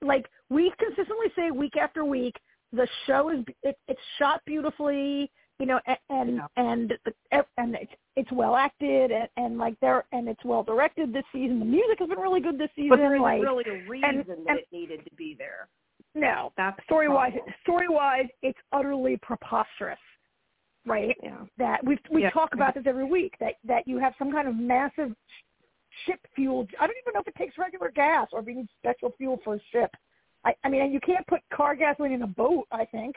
Like 0.00 0.28
we 0.48 0.72
consistently 0.78 1.26
say 1.34 1.50
week 1.50 1.76
after 1.76 2.04
week, 2.04 2.36
the 2.72 2.86
show 3.06 3.30
is 3.30 3.44
it, 3.62 3.76
it's 3.88 4.00
shot 4.18 4.42
beautifully, 4.46 5.30
you 5.60 5.66
know, 5.66 5.78
and 5.86 5.98
and 6.08 6.36
Yeah. 6.36 6.46
and, 6.56 6.92
the, 7.04 7.44
and 7.58 7.74
it's, 7.76 7.92
it's 8.16 8.32
well 8.32 8.56
acted 8.56 9.12
and, 9.12 9.28
and 9.36 9.58
like 9.58 9.78
there 9.80 10.04
and 10.12 10.28
it's 10.28 10.44
well 10.44 10.62
directed 10.64 11.12
this 11.12 11.24
season. 11.32 11.58
The 11.60 11.64
music 11.66 11.98
has 12.00 12.08
been 12.08 12.18
really 12.18 12.40
good 12.40 12.58
this 12.58 12.70
season. 12.74 12.88
But 12.90 12.96
there 12.96 13.20
like 13.20 13.40
really 13.42 13.64
a 13.68 13.88
reason 13.88 14.08
and- 14.10 14.24
that 14.26 14.38
and- 14.48 14.58
it 14.58 14.66
needed 14.72 15.04
to 15.04 15.14
be 15.16 15.34
there. 15.38 15.68
no, 16.14 16.52
That's 16.56 16.82
story 16.84 17.08
wise, 17.08 17.34
story 17.62 17.86
wise, 17.88 18.26
it's 18.42 18.58
utterly 18.72 19.16
preposterous, 19.22 19.98
right? 20.86 21.16
Yeah. 21.22 21.44
that 21.58 21.84
we 21.84 21.98
we 22.10 22.22
Yeah. 22.22 22.30
talk 22.30 22.54
about 22.54 22.74
this 22.74 22.84
every 22.86 23.04
week 23.04 23.34
that 23.38 23.54
that 23.64 23.86
you 23.86 23.98
have 23.98 24.14
some 24.18 24.32
kind 24.32 24.48
of 24.48 24.56
massive 24.56 25.14
ship 26.06 26.20
fuel. 26.34 26.66
I 26.80 26.86
don't 26.86 26.96
even 27.02 27.12
know 27.14 27.20
if 27.20 27.28
it 27.28 27.34
takes 27.36 27.58
regular 27.58 27.90
gas 27.90 28.28
or 28.32 28.40
if 28.40 28.46
you 28.46 28.54
need 28.54 28.68
special 28.78 29.10
fuel 29.18 29.38
for 29.44 29.56
a 29.56 29.60
ship. 29.72 29.90
I, 30.44 30.54
I 30.64 30.68
mean, 30.70 30.90
you 30.92 31.00
can't 31.00 31.26
put 31.26 31.40
car 31.52 31.74
gasoline 31.76 32.12
in 32.12 32.22
a 32.22 32.26
boat. 32.26 32.66
I 32.72 32.86
think 32.86 33.14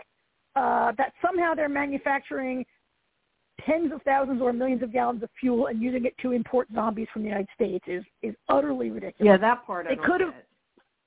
uh, 0.55 0.91
that 0.97 1.13
somehow 1.21 1.53
they're 1.53 1.69
manufacturing 1.69 2.65
tens 3.65 3.91
of 3.91 4.01
thousands 4.03 4.41
or 4.41 4.51
millions 4.51 4.81
of 4.83 4.91
gallons 4.91 5.23
of 5.23 5.29
fuel 5.39 5.67
and 5.67 5.81
using 5.81 6.05
it 6.05 6.17
to 6.19 6.31
import 6.31 6.67
zombies 6.73 7.07
from 7.13 7.21
the 7.21 7.27
United 7.29 7.47
States 7.55 7.83
is 7.87 8.03
is 8.21 8.35
utterly 8.49 8.89
ridiculous. 8.89 9.25
Yeah, 9.25 9.37
that 9.37 9.65
part 9.65 9.87
They 9.87 9.95
don't 9.95 10.05
could've- 10.05 10.33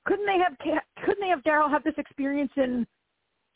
Couldn't 0.05 0.25
they 0.25 0.37
have 0.37 0.57
couldn't 1.03 1.19
they 1.19 1.27
have 1.27 1.41
Daryl 1.43 1.69
have 1.69 1.83
this 1.83 1.97
experience 1.97 2.51
in 2.55 2.87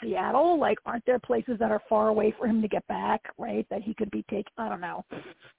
Seattle? 0.02 0.60
Like, 0.60 0.78
aren't 0.86 1.06
there 1.06 1.20
places 1.20 1.58
that 1.60 1.72
are 1.72 1.82
far 1.88 2.10
away 2.10 2.32
for 2.38 2.46
him 2.48 2.62
to 2.62 2.68
get 2.68 2.86
back, 2.88 3.22
right? 3.38 3.66
That 3.70 3.82
he 3.82 3.94
could 3.94 4.12
be 4.12 4.24
taken. 4.24 4.52
I 4.58 4.68
don't 4.68 4.82
know. 4.82 5.06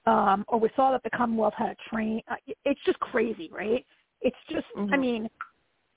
Um, 0.04 0.44
or 0.48 0.60
we 0.60 0.68
saw 0.76 0.90
that 0.90 1.02
the 1.02 1.10
Commonwealth 1.10 1.54
had 1.56 1.70
a 1.70 1.76
train. 1.88 2.20
Uh, 2.28 2.34
it's 2.66 2.80
just 2.84 2.98
crazy, 3.00 3.48
right? 3.50 3.86
It's 4.20 4.36
just. 4.50 4.66
Mhm. 4.76 4.92
I 4.92 4.96
mean, 4.98 5.30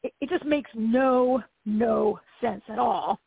it, 0.04 0.14
it 0.22 0.30
just 0.30 0.46
makes 0.46 0.72
no 0.74 1.44
no 1.66 2.20
sense 2.40 2.64
at 2.70 2.80
all. 2.80 3.20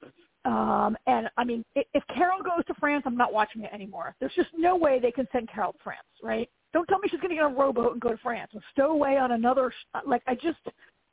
Um, 0.44 0.96
and 1.06 1.28
I 1.36 1.44
mean, 1.44 1.64
if, 1.74 2.02
Carol 2.14 2.42
goes 2.42 2.64
to 2.66 2.74
France, 2.74 3.02
I'm 3.06 3.16
not 3.16 3.32
watching 3.32 3.64
it 3.64 3.70
anymore. 3.72 4.14
There's 4.20 4.34
just 4.34 4.50
no 4.56 4.76
way 4.76 4.98
they 4.98 5.10
can 5.10 5.26
send 5.32 5.48
Carol 5.50 5.72
to 5.72 5.78
France, 5.82 6.06
right? 6.22 6.48
Don't 6.72 6.86
tell 6.86 6.98
me 6.98 7.08
she's 7.10 7.20
going 7.20 7.30
to 7.30 7.36
get 7.36 7.44
on 7.44 7.52
a 7.52 7.56
rowboat 7.56 7.92
and 7.92 8.00
go 8.00 8.10
to 8.10 8.16
France 8.18 8.50
or 8.54 8.60
stow 8.72 8.92
away 8.92 9.16
on 9.16 9.32
another. 9.32 9.72
Like 10.06 10.22
I 10.26 10.34
just, 10.34 10.58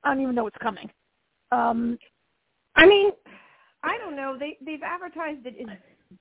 I 0.03 0.13
don't 0.13 0.21
even 0.21 0.35
know 0.35 0.43
what's 0.43 0.57
coming. 0.61 0.89
Um, 1.51 1.97
I 2.75 2.85
mean, 2.85 3.11
I 3.83 3.97
don't 3.97 4.15
know. 4.15 4.35
They 4.37 4.57
they've 4.65 4.83
advertised 4.83 5.45
it 5.45 5.55
as 5.69 5.77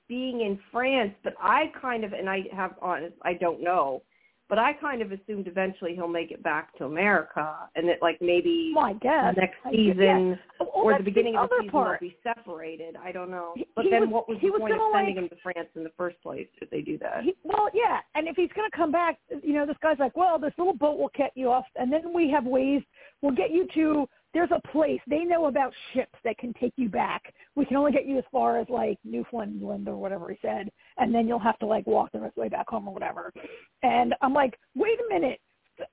being 0.07 0.41
in 0.41 0.59
France, 0.71 1.13
but 1.23 1.33
I 1.41 1.71
kind 1.81 2.03
of 2.03 2.13
and 2.13 2.29
I 2.29 2.43
have 2.53 2.75
honest 2.81 3.15
I 3.23 3.33
don't 3.33 3.61
know, 3.61 4.03
but 4.47 4.59
I 4.59 4.73
kind 4.73 5.01
of 5.01 5.11
assumed 5.11 5.47
eventually 5.47 5.95
he'll 5.95 6.07
make 6.07 6.31
it 6.31 6.43
back 6.43 6.75
to 6.77 6.85
America 6.85 7.55
and 7.75 7.87
that 7.89 7.97
like 8.01 8.17
maybe 8.21 8.73
well, 8.75 8.85
I 8.85 8.93
guess 8.93 9.35
next 9.37 9.55
season. 9.71 10.37
Oh, 10.59 10.67
oh, 10.75 10.81
or 10.83 10.97
the 10.97 11.03
beginning 11.03 11.35
of 11.35 11.49
the 11.49 11.55
season 11.61 11.71
part. 11.71 11.99
they'll 11.99 12.09
be 12.09 12.17
separated. 12.23 12.95
I 12.95 13.11
don't 13.11 13.31
know. 13.31 13.53
But 13.75 13.85
he 13.85 13.91
then 13.91 14.01
was- 14.01 14.09
what 14.11 14.29
was 14.29 14.37
he 14.39 14.47
the 14.47 14.53
was 14.53 14.59
point 14.61 14.73
of 14.73 14.79
sending 14.93 15.15
like- 15.15 15.23
him 15.23 15.29
to 15.29 15.35
France 15.41 15.69
in 15.75 15.83
the 15.83 15.91
first 15.97 16.21
place 16.21 16.47
if 16.61 16.69
they 16.69 16.81
do 16.81 16.97
that? 16.99 17.23
He, 17.23 17.33
well, 17.43 17.69
yeah, 17.73 17.99
and 18.13 18.27
if 18.27 18.35
he's 18.35 18.51
going 18.55 18.69
to 18.69 18.77
come 18.77 18.91
back, 18.91 19.17
you 19.41 19.53
know, 19.53 19.65
this 19.65 19.77
guy's 19.81 19.99
like, 19.99 20.15
well, 20.15 20.37
this 20.37 20.53
little 20.57 20.73
boat 20.75 20.99
will 20.99 21.11
get 21.15 21.31
you 21.35 21.49
off, 21.51 21.65
and 21.75 21.91
then 21.91 22.13
we 22.13 22.29
have 22.29 22.45
ways. 22.45 22.81
We'll 23.21 23.35
get 23.35 23.51
you 23.51 23.67
to. 23.73 24.07
There's 24.35 24.51
a 24.51 24.67
place 24.67 24.99
they 25.07 25.23
know 25.23 25.45
about 25.45 25.73
ships 25.93 26.13
that 26.23 26.37
can 26.37 26.53
take 26.59 26.73
you 26.75 26.89
back. 26.89 27.33
We 27.55 27.65
can 27.65 27.77
only 27.77 27.93
get 27.93 28.05
you 28.05 28.17
as 28.17 28.23
far 28.31 28.59
as 28.59 28.67
like 28.69 28.99
Newfoundland 29.03 29.87
or 29.87 29.95
whatever 29.95 30.29
he 30.29 30.37
said, 30.41 30.69
and 30.97 31.15
then 31.15 31.27
you'll 31.27 31.39
have 31.39 31.57
to 31.59 31.65
like 31.65 31.87
walk 31.87 32.11
the 32.11 32.19
rest 32.19 32.31
of 32.31 32.35
the 32.35 32.41
way 32.41 32.49
back 32.49 32.69
home 32.69 32.87
or 32.87 32.93
whatever. 32.93 33.33
And 33.81 34.13
I'm 34.21 34.33
like, 34.33 34.59
wait 34.75 34.99
a 34.99 35.13
minute, 35.13 35.39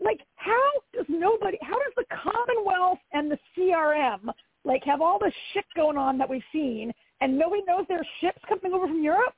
like 0.00 0.20
how 0.35 0.70
does 0.92 1.07
nobody? 1.09 1.57
How 1.62 1.78
does 1.78 1.94
the 1.96 2.05
Commonwealth 2.22 2.98
and 3.12 3.31
the 3.31 3.38
CRM 3.57 4.28
like 4.64 4.83
have 4.85 5.00
all 5.00 5.18
this 5.18 5.35
shit 5.55 5.64
going 5.74 5.96
on 5.96 6.18
that 6.18 6.28
we've 6.28 6.42
seen, 6.52 6.92
and 7.20 7.38
nobody 7.38 7.62
knows 7.64 7.87
there's 7.88 8.07
ships 8.20 8.42
coming 8.48 8.74
over 8.74 8.88
from 8.88 9.02
Europe? 9.02 9.35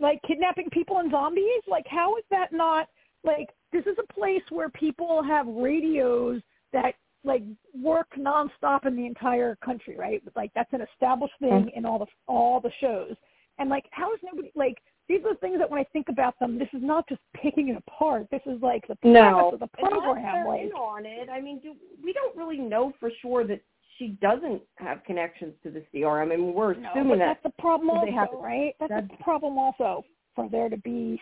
like 0.00 0.20
kidnapping 0.26 0.68
people 0.70 0.98
and 0.98 1.10
zombies? 1.10 1.62
Like 1.66 1.86
how 1.86 2.16
is 2.16 2.24
that 2.30 2.52
not 2.52 2.88
like 3.24 3.48
this 3.72 3.84
is 3.86 3.96
a 3.98 4.12
place 4.12 4.42
where 4.50 4.68
people 4.68 5.22
have 5.22 5.46
radios 5.46 6.42
that 6.72 6.94
like 7.26 7.42
work 7.82 8.06
nonstop 8.18 8.86
in 8.86 8.96
the 8.96 9.04
entire 9.04 9.56
country, 9.56 9.96
right? 9.98 10.22
Like 10.34 10.52
that's 10.54 10.72
an 10.72 10.80
established 10.92 11.34
thing 11.40 11.70
in 11.74 11.84
all 11.84 11.98
the 11.98 12.06
all 12.26 12.60
the 12.60 12.70
shows. 12.80 13.14
And 13.58 13.68
like 13.68 13.84
how 13.90 14.12
is 14.14 14.20
nobody 14.22 14.50
like 14.54 14.76
these 15.08 15.20
are 15.24 15.34
the 15.34 15.40
things 15.40 15.58
that 15.58 15.70
when 15.70 15.78
I 15.80 15.84
think 15.92 16.08
about 16.08 16.38
them, 16.40 16.58
this 16.58 16.68
is 16.72 16.82
not 16.82 17.08
just 17.08 17.20
picking 17.34 17.68
it 17.68 17.76
apart. 17.76 18.26
This 18.30 18.40
is 18.46 18.60
like 18.62 18.86
the 18.88 18.96
premise 18.96 19.14
No, 19.20 19.50
of 19.54 19.60
the 19.60 19.66
program. 19.68 20.22
they're 20.22 20.46
Like 20.46 20.60
in 20.62 20.72
on 20.72 21.04
it. 21.06 21.28
I 21.28 21.40
mean, 21.40 21.60
do 21.60 21.74
we 22.02 22.12
don't 22.12 22.36
really 22.36 22.58
know 22.58 22.92
for 23.00 23.10
sure 23.20 23.44
that 23.46 23.60
she 23.98 24.08
doesn't 24.20 24.60
have 24.76 25.02
connections 25.04 25.54
to 25.62 25.70
the 25.70 25.82
CRM. 25.92 26.32
I 26.32 26.36
mean, 26.36 26.52
we're 26.54 26.74
No, 26.74 26.90
assuming 26.90 27.08
but 27.10 27.18
that 27.18 27.38
that's 27.42 27.54
the 27.56 27.62
problem 27.62 28.04
they 28.04 28.12
have 28.12 28.28
also, 28.28 28.42
right? 28.42 28.74
That's 28.78 28.90
that's- 28.90 29.10
the 29.18 29.24
problem 29.24 29.58
also 29.58 30.04
for 30.34 30.48
there 30.50 30.68
to 30.68 30.76
be. 30.76 31.20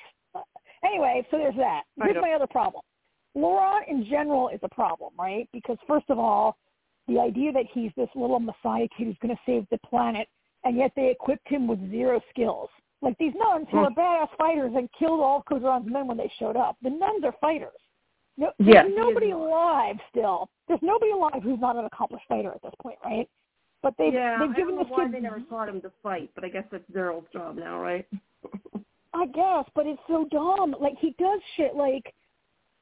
Anyway, 0.85 1.27
so 1.31 1.38
there's 1.38 1.55
that. 1.57 1.85
Here's 2.03 2.17
my 2.21 2.33
other 2.33 2.47
problem. 2.49 2.83
Laurent 3.35 3.87
in 3.88 4.05
general 4.05 4.49
is 4.49 4.61
a 4.62 4.68
problem, 4.68 5.12
right? 5.18 5.49
Because 5.53 5.77
first 5.87 6.07
of 6.09 6.18
all, 6.18 6.57
the 7.09 7.18
idea 7.18 7.53
that 7.53 7.66
he's 7.73 7.90
this 7.97 8.09
little 8.14 8.40
messiah 8.40 8.88
kid 8.97 9.07
who's 9.07 9.16
going 9.20 9.35
to 9.35 9.40
save 9.44 9.66
the 9.70 9.79
planet, 9.79 10.29
and 10.64 10.77
yet 10.77 10.92
they 10.97 11.11
equipped 11.11 11.49
him 11.49 11.66
with 11.66 11.79
zero 11.90 12.20
skills. 12.31 12.68
Like 13.03 13.18
these 13.18 13.35
nuns 13.35 13.66
who 13.70 13.79
Hmm. 13.79 13.85
are 13.85 13.90
badass 13.90 14.31
fighters 14.38 14.73
and 14.75 14.90
killed 14.92 15.20
all 15.20 15.38
of 15.38 15.44
Kuzeran's 15.44 15.90
men 15.90 16.07
when 16.07 16.16
they 16.16 16.33
showed 16.38 16.57
up. 16.57 16.77
The 16.83 16.90
nuns 16.90 17.25
are 17.25 17.33
fighters. 17.40 17.73
No, 18.37 18.51
Yes, 18.59 18.87
there's 18.87 18.88
he 18.88 18.97
nobody 18.97 19.31
alive 19.31 19.97
still. 20.11 20.49
There's 20.66 20.83
nobody 20.83 21.12
alive 21.12 21.42
who's 21.42 21.61
not 21.61 21.77
an 21.77 21.85
accomplished 21.85 22.25
fighter 22.29 22.53
at 22.53 22.62
this 22.62 22.73
point, 22.81 22.99
right? 23.05 23.29
But 23.83 23.94
they've 23.99 24.14
yeah, 24.14 24.38
they've 24.38 24.51
I 24.51 24.55
given 24.55 24.77
don't 24.77 24.77
know 24.77 24.83
this 24.85 24.90
why 24.92 25.05
kid 25.05 25.12
they 25.12 25.20
never 25.20 25.40
taught 25.40 25.68
him 25.68 25.81
to 25.83 25.92
fight, 26.03 26.31
but 26.35 26.44
I 26.44 26.49
guess 26.49 26.64
that's 26.73 26.90
Daryl's 26.90 27.27
job 27.33 27.57
now, 27.57 27.79
right? 27.79 28.07
I 29.12 29.27
guess, 29.27 29.66
but 29.75 29.87
it's 29.87 30.01
so 30.09 30.25
dumb. 30.31 30.75
Like 30.81 30.94
he 30.99 31.14
does 31.18 31.40
shit 31.57 31.77
like 31.77 32.12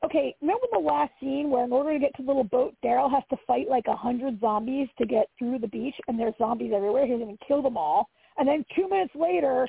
okay, 0.04 0.34
remember 0.40 0.66
the 0.72 0.78
last 0.78 1.12
scene 1.20 1.50
where 1.50 1.64
in 1.64 1.72
order 1.72 1.92
to 1.92 1.98
get 1.98 2.14
to 2.16 2.22
the 2.22 2.26
little 2.26 2.44
boat, 2.44 2.74
Daryl 2.84 3.10
has 3.10 3.22
to 3.30 3.36
fight 3.46 3.68
like 3.68 3.86
a 3.86 3.96
hundred 3.96 4.40
zombies 4.40 4.88
to 4.98 5.06
get 5.06 5.26
through 5.38 5.58
the 5.58 5.68
beach 5.68 5.94
and 6.08 6.18
there's 6.18 6.34
zombies 6.38 6.72
everywhere, 6.74 7.06
he 7.06 7.12
doesn't 7.12 7.40
kill 7.46 7.62
them 7.62 7.76
all. 7.76 8.08
And 8.38 8.48
then 8.48 8.64
two 8.74 8.88
minutes 8.88 9.14
later 9.14 9.68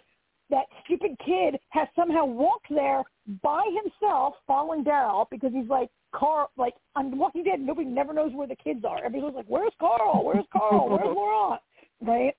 that 0.50 0.66
stupid 0.86 1.18
kid 1.26 1.60
has 1.70 1.88
somehow 1.96 2.26
walked 2.26 2.68
there 2.70 3.04
by 3.42 3.64
himself 3.84 4.36
following 4.46 4.84
Daryl 4.84 5.26
because 5.32 5.52
he's 5.54 5.70
like 5.70 5.90
Carl 6.14 6.52
like 6.58 6.74
on 6.96 7.18
Walking 7.18 7.44
Dead 7.44 7.60
nobody 7.60 7.88
never 7.88 8.14
knows 8.14 8.32
where 8.34 8.48
the 8.48 8.56
kids 8.56 8.84
are. 8.88 9.04
Everybody's 9.04 9.36
like, 9.36 9.46
Where's 9.48 9.74
Carl? 9.80 10.24
Where's 10.24 10.46
Carl? 10.52 10.90
Where's 10.90 11.02
Laurent? 11.16 11.62
Right? 12.02 12.36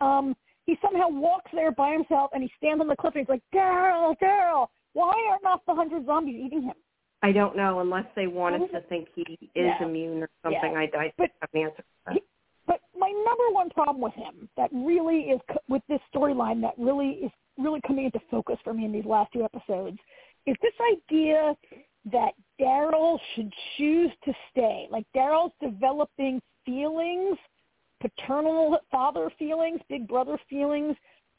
Um 0.00 0.34
he 0.64 0.76
somehow 0.82 1.08
walks 1.08 1.50
there 1.52 1.70
by 1.72 1.92
himself 1.92 2.30
and 2.32 2.42
he 2.42 2.50
stands 2.56 2.80
on 2.80 2.88
the 2.88 2.96
cliff 2.96 3.14
and 3.14 3.20
he's 3.22 3.28
like, 3.28 3.42
Daryl, 3.54 4.16
Daryl, 4.20 4.66
why 4.94 5.12
are 5.30 5.38
not 5.42 5.60
the 5.66 5.74
hundred 5.74 6.06
zombies 6.06 6.40
eating 6.44 6.62
him? 6.62 6.74
I 7.26 7.32
don't 7.32 7.56
know 7.56 7.80
unless 7.80 8.06
they 8.14 8.28
want 8.28 8.54
us 8.54 8.68
oh. 8.72 8.78
to 8.78 8.86
think 8.86 9.08
he 9.14 9.22
is 9.22 9.48
Yeah. 9.54 9.82
immune 9.84 10.22
or 10.22 10.30
something. 10.44 10.72
Yeah. 10.72 10.78
I, 10.78 11.04
I 11.06 11.12
But- 11.18 11.30
have 11.40 11.50
an 11.54 11.62
answer. 11.62 11.82
for 11.82 11.84
that. 12.06 12.14
He- 12.14 12.22
But 12.66 12.80
my 12.96 13.10
number 13.10 13.50
one 13.50 13.70
problem 13.70 14.00
with 14.00 14.14
him 14.14 14.48
that 14.56 14.70
really 14.72 15.30
is 15.30 15.40
with 15.68 15.82
this 15.88 16.00
storyline 16.14 16.60
that 16.62 16.74
really 16.78 17.10
is 17.26 17.32
really 17.58 17.80
coming 17.86 18.04
into 18.06 18.20
focus 18.30 18.58
for 18.62 18.72
me 18.74 18.84
in 18.84 18.92
these 18.92 19.04
last 19.04 19.32
two 19.32 19.44
episodes 19.44 19.98
is 20.46 20.56
this 20.62 20.74
idea 20.92 21.56
that 22.12 22.34
Daryl 22.60 23.18
should 23.34 23.52
choose 23.76 24.12
to 24.24 24.32
stay. 24.50 24.86
Like 24.90 25.06
Daryl's 25.14 25.52
developing 25.60 26.40
feelings, 26.64 27.36
paternal 28.00 28.78
father 28.90 29.30
feelings, 29.38 29.80
big 29.88 30.06
brother 30.06 30.38
feelings 30.48 30.96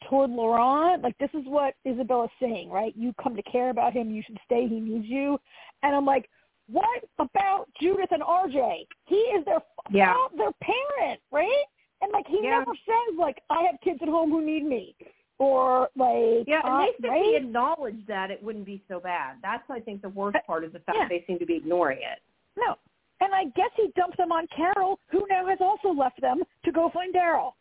toward 0.10 0.30
Laurent. 0.30 1.02
Like 1.02 1.18
this 1.18 1.30
is 1.34 1.46
what 1.46 1.76
Isabella's 1.86 2.30
saying, 2.40 2.70
right? 2.70 2.94
You 2.96 3.14
come 3.22 3.36
to 3.36 3.44
care 3.44 3.70
about 3.70 3.94
him, 3.94 4.12
you 4.12 4.22
should 4.26 4.38
stay, 4.46 4.68
he 4.68 4.80
needs 4.80 5.06
you. 5.06 5.38
And 5.84 5.96
I'm 5.96 6.06
like, 6.06 6.30
what 6.70 7.04
about 7.20 7.68
Judith 7.82 8.10
and 8.12 8.22
RJ? 8.22 8.86
He 9.06 9.16
is 9.16 9.46
their 9.46 9.62
Yeah. 9.90 10.16
their 10.36 10.52
parent, 10.62 11.22
right? 11.32 11.64
And 12.02 12.12
like 12.12 12.28
he 12.28 12.42
Yeah. 12.44 12.60
never 12.60 12.74
says 12.86 13.18
like 13.18 13.42
I 13.50 13.64
have 13.64 13.80
kids 13.82 14.00
at 14.02 14.10
home 14.10 14.30
who 14.30 14.42
need 14.42 14.66
me, 14.66 14.96
or 15.40 15.90
like 15.96 16.48
Yeah, 16.48 16.62
uh, 16.64 16.80
at 16.82 16.86
least 16.88 17.00
if 17.00 17.10
right? 17.10 17.24
he 17.24 17.36
acknowledged 17.36 18.06
that, 18.08 18.32
it 18.32 18.42
wouldn't 18.44 18.66
be 18.66 18.82
so 18.88 19.00
bad. 19.00 19.38
That's, 19.42 19.64
I 19.70 19.80
think, 19.80 20.02
the 20.02 20.10
worst 20.10 20.38
part 20.46 20.64
is 20.64 20.74
the 20.74 20.80
fact 20.80 20.98
Yeah. 20.98 21.08
they 21.08 21.24
seem 21.26 21.40
to 21.40 21.46
be 21.46 21.56
ignoring 21.56 22.00
it. 22.02 22.20
No. 22.58 22.76
And 23.20 23.34
I 23.34 23.46
guess 23.56 23.72
he 23.76 23.88
dumped 23.96 24.18
them 24.18 24.32
on 24.32 24.46
Carol, 24.48 25.00
who 25.08 25.26
now 25.28 25.48
has 25.48 25.60
also 25.60 25.90
left 25.90 26.22
them 26.22 26.44
to 26.64 26.72
go 26.72 26.90
find 26.90 27.14
Daryl. 27.14 27.54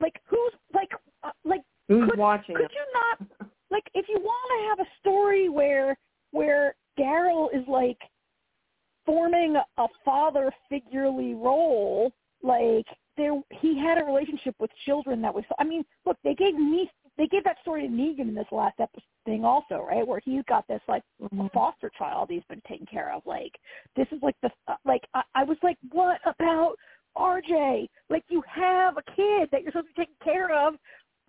Like 0.00 0.20
who's 0.26 0.52
like 0.72 0.90
uh, 1.22 1.32
like 1.44 1.62
Who's 1.90 2.08
Could- 2.08 2.18
watching 2.18 2.54
could 2.56 2.70
you 2.72 2.86
not 2.94 3.50
like 3.70 3.84
if 3.94 4.06
you 4.08 4.18
want 4.20 4.50
to 4.54 4.68
have 4.68 4.86
a 4.86 4.90
story 5.00 5.48
where 5.48 5.96
where 6.30 6.74
Daryl 6.98 7.48
is 7.52 7.66
like 7.68 7.98
forming 9.06 9.56
a 9.56 9.86
father 10.04 10.52
figurely 10.68 11.34
role, 11.34 12.12
like 12.42 12.86
there 13.16 13.32
he 13.60 13.76
had 13.78 13.98
a 14.00 14.04
relationship 14.04 14.54
with 14.60 14.70
children 14.86 15.20
that 15.22 15.34
was 15.34 15.44
I 15.58 15.64
mean, 15.64 15.84
look, 16.06 16.16
they 16.22 16.34
gave 16.34 16.54
me 16.54 16.88
they 17.18 17.26
gave 17.26 17.42
that 17.44 17.56
story 17.62 17.82
to 17.82 17.88
Negan 17.92 18.28
in 18.28 18.34
this 18.34 18.46
last 18.52 18.78
episode 18.78 19.02
thing 19.26 19.44
also, 19.44 19.84
right? 19.86 20.06
Where 20.06 20.20
he's 20.24 20.44
got 20.48 20.66
this 20.68 20.80
like 20.88 21.02
Mm-hmm. 21.22 21.48
foster 21.52 21.90
child 21.98 22.28
he's 22.30 22.42
been 22.48 22.62
taking 22.66 22.86
care 22.86 23.12
of. 23.12 23.22
Like 23.26 23.52
this 23.96 24.06
is 24.12 24.18
like 24.22 24.36
the 24.42 24.50
uh, 24.68 24.76
like 24.84 25.02
I, 25.14 25.22
I 25.34 25.44
was 25.44 25.58
like, 25.62 25.76
what 25.92 26.18
about 26.24 26.76
RJ? 27.16 27.88
Like 28.08 28.24
you 28.28 28.42
have 28.48 28.96
a 28.96 29.02
kid 29.16 29.48
that 29.52 29.62
you're 29.62 29.72
supposed 29.72 29.88
to 29.88 29.94
be 30.00 30.06
taking 30.06 30.14
care 30.24 30.56
of. 30.66 30.74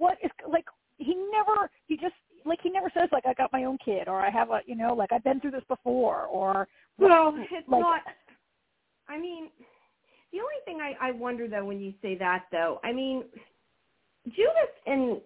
What 0.01 0.17
is 0.23 0.31
like 0.49 0.65
he 0.97 1.13
never 1.31 1.69
he 1.85 1.95
just 1.95 2.15
like 2.43 2.57
he 2.63 2.71
never 2.71 2.89
says 2.97 3.07
like 3.11 3.27
I 3.27 3.35
got 3.35 3.53
my 3.53 3.65
own 3.65 3.77
kid 3.85 4.07
or 4.07 4.19
I 4.19 4.31
have 4.31 4.49
a 4.49 4.61
you 4.65 4.75
know 4.75 4.95
like 4.95 5.11
I've 5.11 5.23
been 5.23 5.39
through 5.39 5.51
this 5.51 5.63
before 5.67 6.23
or 6.25 6.67
Well, 6.97 7.35
it's 7.37 7.69
like 7.69 7.81
not. 7.81 8.01
I 9.07 9.19
mean, 9.19 9.49
the 10.31 10.39
only 10.39 10.55
thing 10.65 10.79
I, 10.81 11.09
I 11.09 11.11
wonder 11.11 11.47
though 11.47 11.65
when 11.65 11.79
you 11.79 11.93
say 12.01 12.17
that 12.17 12.45
though, 12.51 12.79
I 12.83 12.91
mean, 12.91 13.25
Judith 14.25 14.75
and 14.87 15.21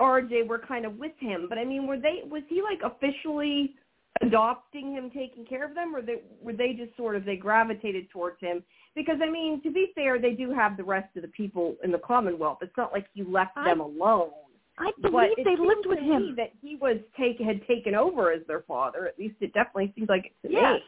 RJ 0.00 0.48
were 0.48 0.58
kind 0.58 0.86
of 0.86 0.96
with 0.96 1.12
him, 1.20 1.46
but 1.48 1.56
I 1.56 1.64
mean, 1.64 1.86
were 1.86 1.98
they? 1.98 2.22
Was 2.28 2.42
he 2.48 2.62
like 2.62 2.80
officially 2.84 3.76
adopting 4.22 4.90
him, 4.90 5.08
taking 5.10 5.46
care 5.46 5.64
of 5.64 5.76
them, 5.76 5.94
or 5.94 6.02
they 6.02 6.16
were 6.42 6.52
they 6.52 6.72
just 6.72 6.96
sort 6.96 7.14
of 7.14 7.24
they 7.24 7.36
gravitated 7.36 8.10
towards 8.10 8.40
him? 8.40 8.64
Because 8.96 9.18
I 9.22 9.30
mean, 9.30 9.62
to 9.62 9.70
be 9.70 9.92
fair, 9.94 10.18
they 10.18 10.32
do 10.32 10.52
have 10.52 10.76
the 10.76 10.82
rest 10.82 11.14
of 11.16 11.22
the 11.22 11.28
people 11.28 11.76
in 11.84 11.92
the 11.92 11.98
Commonwealth. 11.98 12.58
It's 12.62 12.76
not 12.76 12.92
like 12.92 13.06
you 13.14 13.30
left 13.30 13.52
I- 13.56 13.68
them 13.68 13.80
alone. 13.80 14.30
I 14.78 14.90
believe 15.00 15.30
it 15.38 15.44
they 15.44 15.56
lived 15.56 15.86
with 15.86 15.98
him. 16.00 16.34
that 16.36 16.50
he 16.60 16.76
was 16.76 16.98
take 17.18 17.40
had 17.40 17.66
taken 17.66 17.94
over 17.94 18.30
as 18.30 18.42
their 18.46 18.60
father. 18.60 19.06
At 19.06 19.18
least 19.18 19.36
it 19.40 19.54
definitely 19.54 19.90
seems 19.96 20.08
like 20.10 20.26
it 20.26 20.32
to 20.48 20.52
Yes. 20.52 20.80
me. 20.80 20.84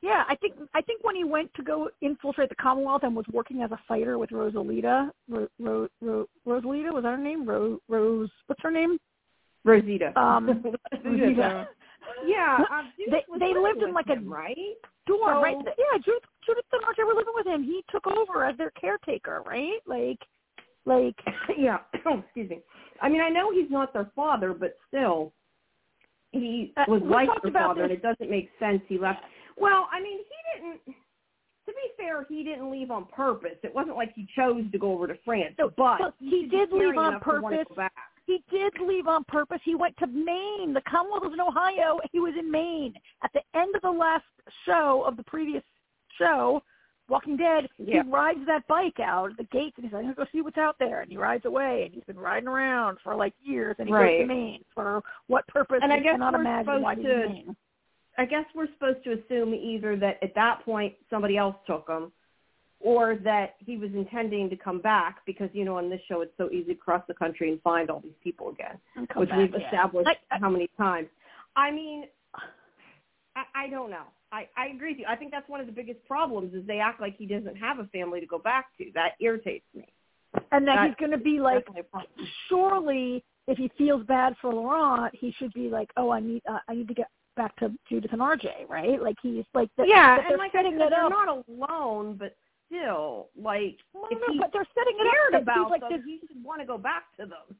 Yeah, 0.00 0.24
I 0.28 0.36
think 0.36 0.54
I 0.72 0.80
think 0.82 1.02
when 1.04 1.16
he 1.16 1.24
went 1.24 1.52
to 1.54 1.62
go 1.62 1.90
infiltrate 2.00 2.48
the 2.48 2.54
Commonwealth 2.54 3.02
and 3.02 3.14
was 3.14 3.26
working 3.28 3.60
as 3.62 3.72
a 3.72 3.78
fighter 3.88 4.16
with 4.18 4.30
Rosalita, 4.30 5.10
Ro, 5.28 5.48
Ro, 5.58 5.88
Ro, 6.00 6.26
Rosalita 6.46 6.92
was 6.92 7.02
that 7.02 7.10
her 7.10 7.18
name? 7.18 7.46
Rose, 7.46 7.78
Rose, 7.88 8.30
what's 8.46 8.62
her 8.62 8.70
name? 8.70 8.98
Rosita. 9.64 10.18
Um, 10.18 10.46
Rosita. 11.04 11.68
Yeah, 12.26 12.58
um, 12.70 12.92
they 13.10 13.22
they 13.38 13.52
lived 13.54 13.82
in 13.82 13.92
like 13.92 14.06
him, 14.06 14.26
a 14.26 14.30
right 14.30 14.76
dorm, 15.06 15.36
so, 15.36 15.42
right? 15.42 15.56
Yeah, 15.64 15.98
Judith, 16.04 16.22
Judith 16.46 16.64
and 16.72 16.82
RJ 16.82 17.06
were 17.06 17.14
living 17.14 17.34
with 17.34 17.46
him. 17.46 17.62
He 17.62 17.82
took 17.90 18.06
over 18.06 18.44
as 18.44 18.56
their 18.56 18.70
caretaker, 18.70 19.42
right? 19.46 19.80
Like, 19.86 20.18
like 20.84 21.16
yeah. 21.58 21.78
Oh, 22.06 22.20
excuse 22.20 22.50
me. 22.50 22.60
I 23.02 23.08
mean, 23.08 23.20
I 23.20 23.28
know 23.28 23.52
he's 23.52 23.70
not 23.70 23.92
their 23.92 24.10
father, 24.14 24.54
but 24.54 24.76
still, 24.88 25.32
he 26.32 26.72
uh, 26.76 26.84
was 26.88 27.02
like 27.02 27.28
their 27.42 27.52
father, 27.52 27.82
this. 27.82 27.90
and 27.90 27.92
it 27.92 28.02
doesn't 28.02 28.30
make 28.30 28.50
sense 28.58 28.80
he 28.88 28.98
left. 28.98 29.20
Well, 29.56 29.88
I 29.92 30.00
mean, 30.00 30.18
he 30.18 30.60
didn't. 30.60 30.80
To 30.86 31.72
be 31.72 31.90
fair, 31.96 32.24
he 32.28 32.44
didn't 32.44 32.70
leave 32.70 32.92
on 32.92 33.06
purpose. 33.06 33.58
It 33.64 33.74
wasn't 33.74 33.96
like 33.96 34.12
he 34.14 34.28
chose 34.36 34.62
to 34.70 34.78
go 34.78 34.92
over 34.92 35.08
to 35.08 35.16
France, 35.24 35.56
No, 35.58 35.70
but 35.76 35.98
but 35.98 36.14
he, 36.20 36.42
he 36.42 36.46
did 36.46 36.70
leave 36.70 36.96
on 36.96 37.08
enough 37.08 37.20
to 37.22 37.24
purpose. 37.24 37.66
go 37.68 37.74
back. 37.74 37.92
He 38.26 38.42
did 38.50 38.74
leave 38.80 39.06
on 39.06 39.24
purpose. 39.24 39.60
He 39.64 39.74
went 39.74 39.96
to 39.98 40.06
Maine. 40.06 40.72
The 40.74 40.82
Commonwealth 40.88 41.22
was 41.24 41.32
in 41.32 41.40
Ohio. 41.40 41.98
He 42.12 42.18
was 42.20 42.34
in 42.38 42.50
Maine. 42.50 42.94
At 43.22 43.32
the 43.32 43.40
end 43.58 43.74
of 43.76 43.82
the 43.82 43.90
last 43.90 44.24
show 44.64 45.04
of 45.06 45.16
the 45.16 45.22
previous 45.22 45.62
show, 46.18 46.62
Walking 47.08 47.36
Dead, 47.36 47.68
Yeah. 47.78 48.02
he 48.02 48.10
rides 48.10 48.40
that 48.46 48.66
bike 48.66 48.98
out 48.98 49.30
at 49.30 49.36
the 49.36 49.44
gates 49.44 49.76
and 49.76 49.84
he's 49.84 49.92
like, 49.92 50.00
I'm 50.00 50.06
going 50.06 50.16
to 50.16 50.24
go 50.24 50.28
see 50.32 50.42
what's 50.42 50.58
out 50.58 50.74
there. 50.80 51.02
And 51.02 51.10
he 51.10 51.16
rides 51.16 51.44
away 51.44 51.84
and 51.84 51.94
he's 51.94 52.02
been 52.02 52.18
riding 52.18 52.48
around 52.48 52.98
for 53.04 53.14
like 53.14 53.32
years 53.40 53.76
and 53.78 53.86
he 53.88 53.92
goes 53.92 54.02
to 54.22 54.26
Maine. 54.26 54.64
For 54.74 55.02
what 55.28 55.46
purpose? 55.46 55.78
And 55.82 55.92
I 55.92 56.00
guess 56.00 56.14
cannot 56.14 56.34
we're 56.34 56.40
imagine 56.40 56.82
why 56.82 56.96
he's 56.96 57.04
supposed 57.04 57.22
in 57.22 57.28
to- 57.28 57.32
Maine. 57.32 57.56
I 58.18 58.24
guess 58.24 58.44
we're 58.54 58.66
supposed 58.72 59.04
to 59.04 59.12
assume 59.12 59.54
either 59.54 59.94
that 59.98 60.18
at 60.22 60.34
that 60.34 60.64
point 60.64 60.94
somebody 61.10 61.36
else 61.36 61.54
took 61.66 61.86
him, 61.88 62.10
or 62.80 63.16
that 63.24 63.54
he 63.58 63.76
was 63.76 63.90
intending 63.94 64.50
to 64.50 64.56
come 64.56 64.80
back 64.80 65.18
because 65.26 65.48
you 65.52 65.64
know 65.64 65.76
on 65.78 65.88
this 65.90 66.00
show 66.08 66.20
it's 66.20 66.32
so 66.36 66.50
easy 66.50 66.74
to 66.74 66.80
cross 66.80 67.02
the 67.08 67.14
country 67.14 67.50
and 67.50 67.60
find 67.62 67.90
all 67.90 68.00
these 68.00 68.12
people 68.22 68.50
again, 68.50 68.78
which 69.16 69.28
back, 69.28 69.38
we've 69.38 69.52
yeah. 69.58 69.66
established 69.66 70.08
I- 70.08 70.34
I- 70.34 70.38
how 70.38 70.50
many 70.50 70.68
times. 70.76 71.08
I 71.56 71.70
mean, 71.70 72.04
I, 73.34 73.64
I 73.64 73.68
don't 73.68 73.90
know. 73.90 74.04
I, 74.32 74.48
I 74.56 74.66
agree 74.68 74.90
with 74.92 74.98
you. 75.00 75.06
I 75.08 75.16
think 75.16 75.30
that's 75.30 75.48
one 75.48 75.60
of 75.60 75.66
the 75.66 75.72
biggest 75.72 76.04
problems 76.06 76.52
is 76.54 76.66
they 76.66 76.80
act 76.80 77.00
like 77.00 77.16
he 77.16 77.26
doesn't 77.26 77.56
have 77.56 77.78
a 77.78 77.84
family 77.86 78.20
to 78.20 78.26
go 78.26 78.38
back 78.38 78.66
to. 78.78 78.84
That 78.94 79.12
irritates 79.20 79.64
me. 79.74 79.86
and 80.52 80.66
that 80.66 80.76
that- 80.76 80.86
he's 80.88 80.96
going 80.98 81.12
to 81.12 81.18
be 81.18 81.38
like, 81.40 81.60
Definitely 81.66 81.80
a 81.80 81.84
problem. 81.84 82.10
surely 82.48 83.24
if 83.46 83.56
he 83.56 83.70
feels 83.78 84.04
bad 84.06 84.34
for 84.42 84.52
Laurent, 84.52 85.14
he 85.14 85.32
should 85.38 85.52
be 85.54 85.68
like, 85.68 85.88
oh, 85.96 86.10
I 86.10 86.20
need, 86.20 86.42
uh, 86.50 86.58
I 86.68 86.74
need 86.74 86.88
to 86.88 86.94
get 86.94 87.06
back 87.36 87.54
to 87.56 87.70
Judith 87.88 88.12
and 88.12 88.20
RJ, 88.20 88.68
right? 88.68 89.00
Like 89.00 89.16
he's 89.22 89.44
like, 89.54 89.70
the, 89.76 89.84
yeah, 89.86 90.16
that 90.16 90.26
and 90.30 90.38
like 90.38 90.52
setting 90.52 90.72
said, 90.78 90.86
it 90.86 90.90
they're 90.90 91.04
up. 91.04 91.10
not 91.10 91.44
alone, 91.48 92.16
but 92.18 92.34
still, 92.66 93.28
like 93.36 93.78
Well, 93.94 94.08
if 94.10 94.18
no, 94.18 94.32
he 94.32 94.38
but 94.38 94.50
they're 94.52 94.66
setting 94.74 94.98
it 94.98 95.34
up 95.34 95.42
about 95.42 95.64
he's 95.64 95.70
like 95.70 95.80
them, 95.80 96.02
he 96.06 96.20
should 96.26 96.42
want 96.44 96.60
to 96.60 96.66
go 96.66 96.78
back 96.78 97.04
to 97.18 97.26
them. 97.26 97.56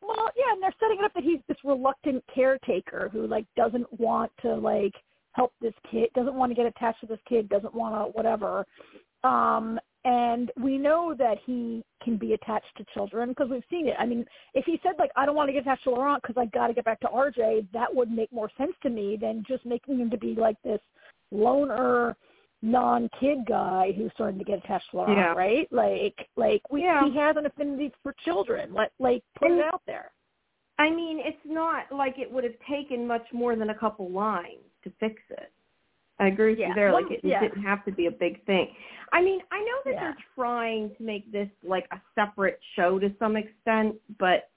Well, 0.00 0.30
yeah, 0.36 0.52
and 0.52 0.62
they're 0.62 0.74
setting 0.78 0.98
it 1.00 1.04
up 1.04 1.12
that 1.14 1.24
he's 1.24 1.40
this 1.48 1.56
reluctant 1.64 2.22
caretaker 2.32 3.08
who 3.12 3.26
like 3.26 3.46
doesn't 3.56 3.86
want 3.98 4.30
to 4.42 4.54
like 4.54 4.94
help 5.32 5.52
this 5.60 5.74
kid, 5.90 6.10
doesn't 6.14 6.34
want 6.34 6.50
to 6.50 6.56
get 6.56 6.66
attached 6.66 7.00
to 7.00 7.06
this 7.06 7.18
kid, 7.28 7.48
doesn't 7.48 7.74
want 7.74 7.94
to 7.94 8.16
whatever. 8.16 8.64
Um, 9.24 9.78
and 10.04 10.52
we 10.62 10.78
know 10.78 11.14
that 11.18 11.38
he 11.44 11.84
can 12.02 12.16
be 12.16 12.32
attached 12.32 12.76
to 12.76 12.84
children 12.94 13.30
because 13.30 13.48
we've 13.50 13.64
seen 13.68 13.88
it. 13.88 13.94
I 13.98 14.06
mean, 14.06 14.24
if 14.54 14.64
he 14.64 14.78
said 14.82 14.92
like 14.98 15.10
I 15.16 15.26
don't 15.26 15.34
want 15.34 15.48
to 15.48 15.52
get 15.52 15.62
attached 15.62 15.84
to 15.84 15.90
Laurent 15.90 16.22
because 16.22 16.40
I 16.40 16.46
got 16.46 16.68
to 16.68 16.74
get 16.74 16.84
back 16.84 17.00
to 17.00 17.08
RJ, 17.08 17.66
that 17.72 17.92
would 17.92 18.10
make 18.10 18.32
more 18.32 18.50
sense 18.56 18.72
to 18.82 18.90
me 18.90 19.18
than 19.20 19.44
just 19.46 19.66
making 19.66 19.98
him 19.98 20.10
to 20.10 20.16
be 20.16 20.34
like 20.34 20.56
this 20.62 20.80
loner 21.30 22.16
non-kid 22.62 23.38
guy 23.46 23.92
who's 23.96 24.10
starting 24.14 24.38
to 24.38 24.44
get 24.44 24.58
attached 24.64 24.90
to 24.90 24.96
Laurent, 24.98 25.16
Yeah. 25.18 25.32
right? 25.34 25.72
Like, 25.72 26.28
like 26.36 26.62
we, 26.70 26.82
Yeah. 26.82 27.04
he 27.08 27.16
has 27.16 27.36
an 27.36 27.46
affinity 27.46 27.92
for 28.02 28.12
children. 28.24 28.74
Let, 28.74 28.92
like, 28.98 29.22
put 29.36 29.50
And- 29.50 29.60
it 29.60 29.66
out 29.66 29.82
there. 29.86 30.10
I 30.80 30.90
mean, 30.90 31.18
it's 31.20 31.44
not 31.44 31.90
like 31.90 32.18
it 32.18 32.30
would 32.30 32.44
have 32.44 32.58
taken 32.68 33.06
much 33.06 33.32
more 33.32 33.56
than 33.56 33.70
a 33.70 33.74
couple 33.74 34.08
lines 34.10 34.62
to 34.84 34.90
fix 35.00 35.20
it. 35.30 35.50
I 36.20 36.28
agree 36.28 36.50
with 36.50 36.58
Yeah. 36.60 36.68
you 36.68 36.74
there. 36.74 36.92
Like 36.92 37.10
it, 37.10 37.20
it 37.24 37.40
didn't 37.40 37.62
have 37.62 37.84
to 37.84 37.92
be 37.92 38.06
a 38.06 38.10
big 38.10 38.44
thing. 38.44 38.74
I 39.12 39.22
mean, 39.22 39.40
I 39.52 39.60
know 39.60 39.78
that 39.84 40.00
they're 40.00 40.16
trying 40.34 40.94
to 40.96 41.02
make 41.02 41.30
this 41.30 41.48
like 41.62 41.86
a 41.92 42.00
separate 42.14 42.60
show 42.74 42.98
to 42.98 43.14
some 43.18 43.36
extent, 43.36 43.96
but 44.18 44.50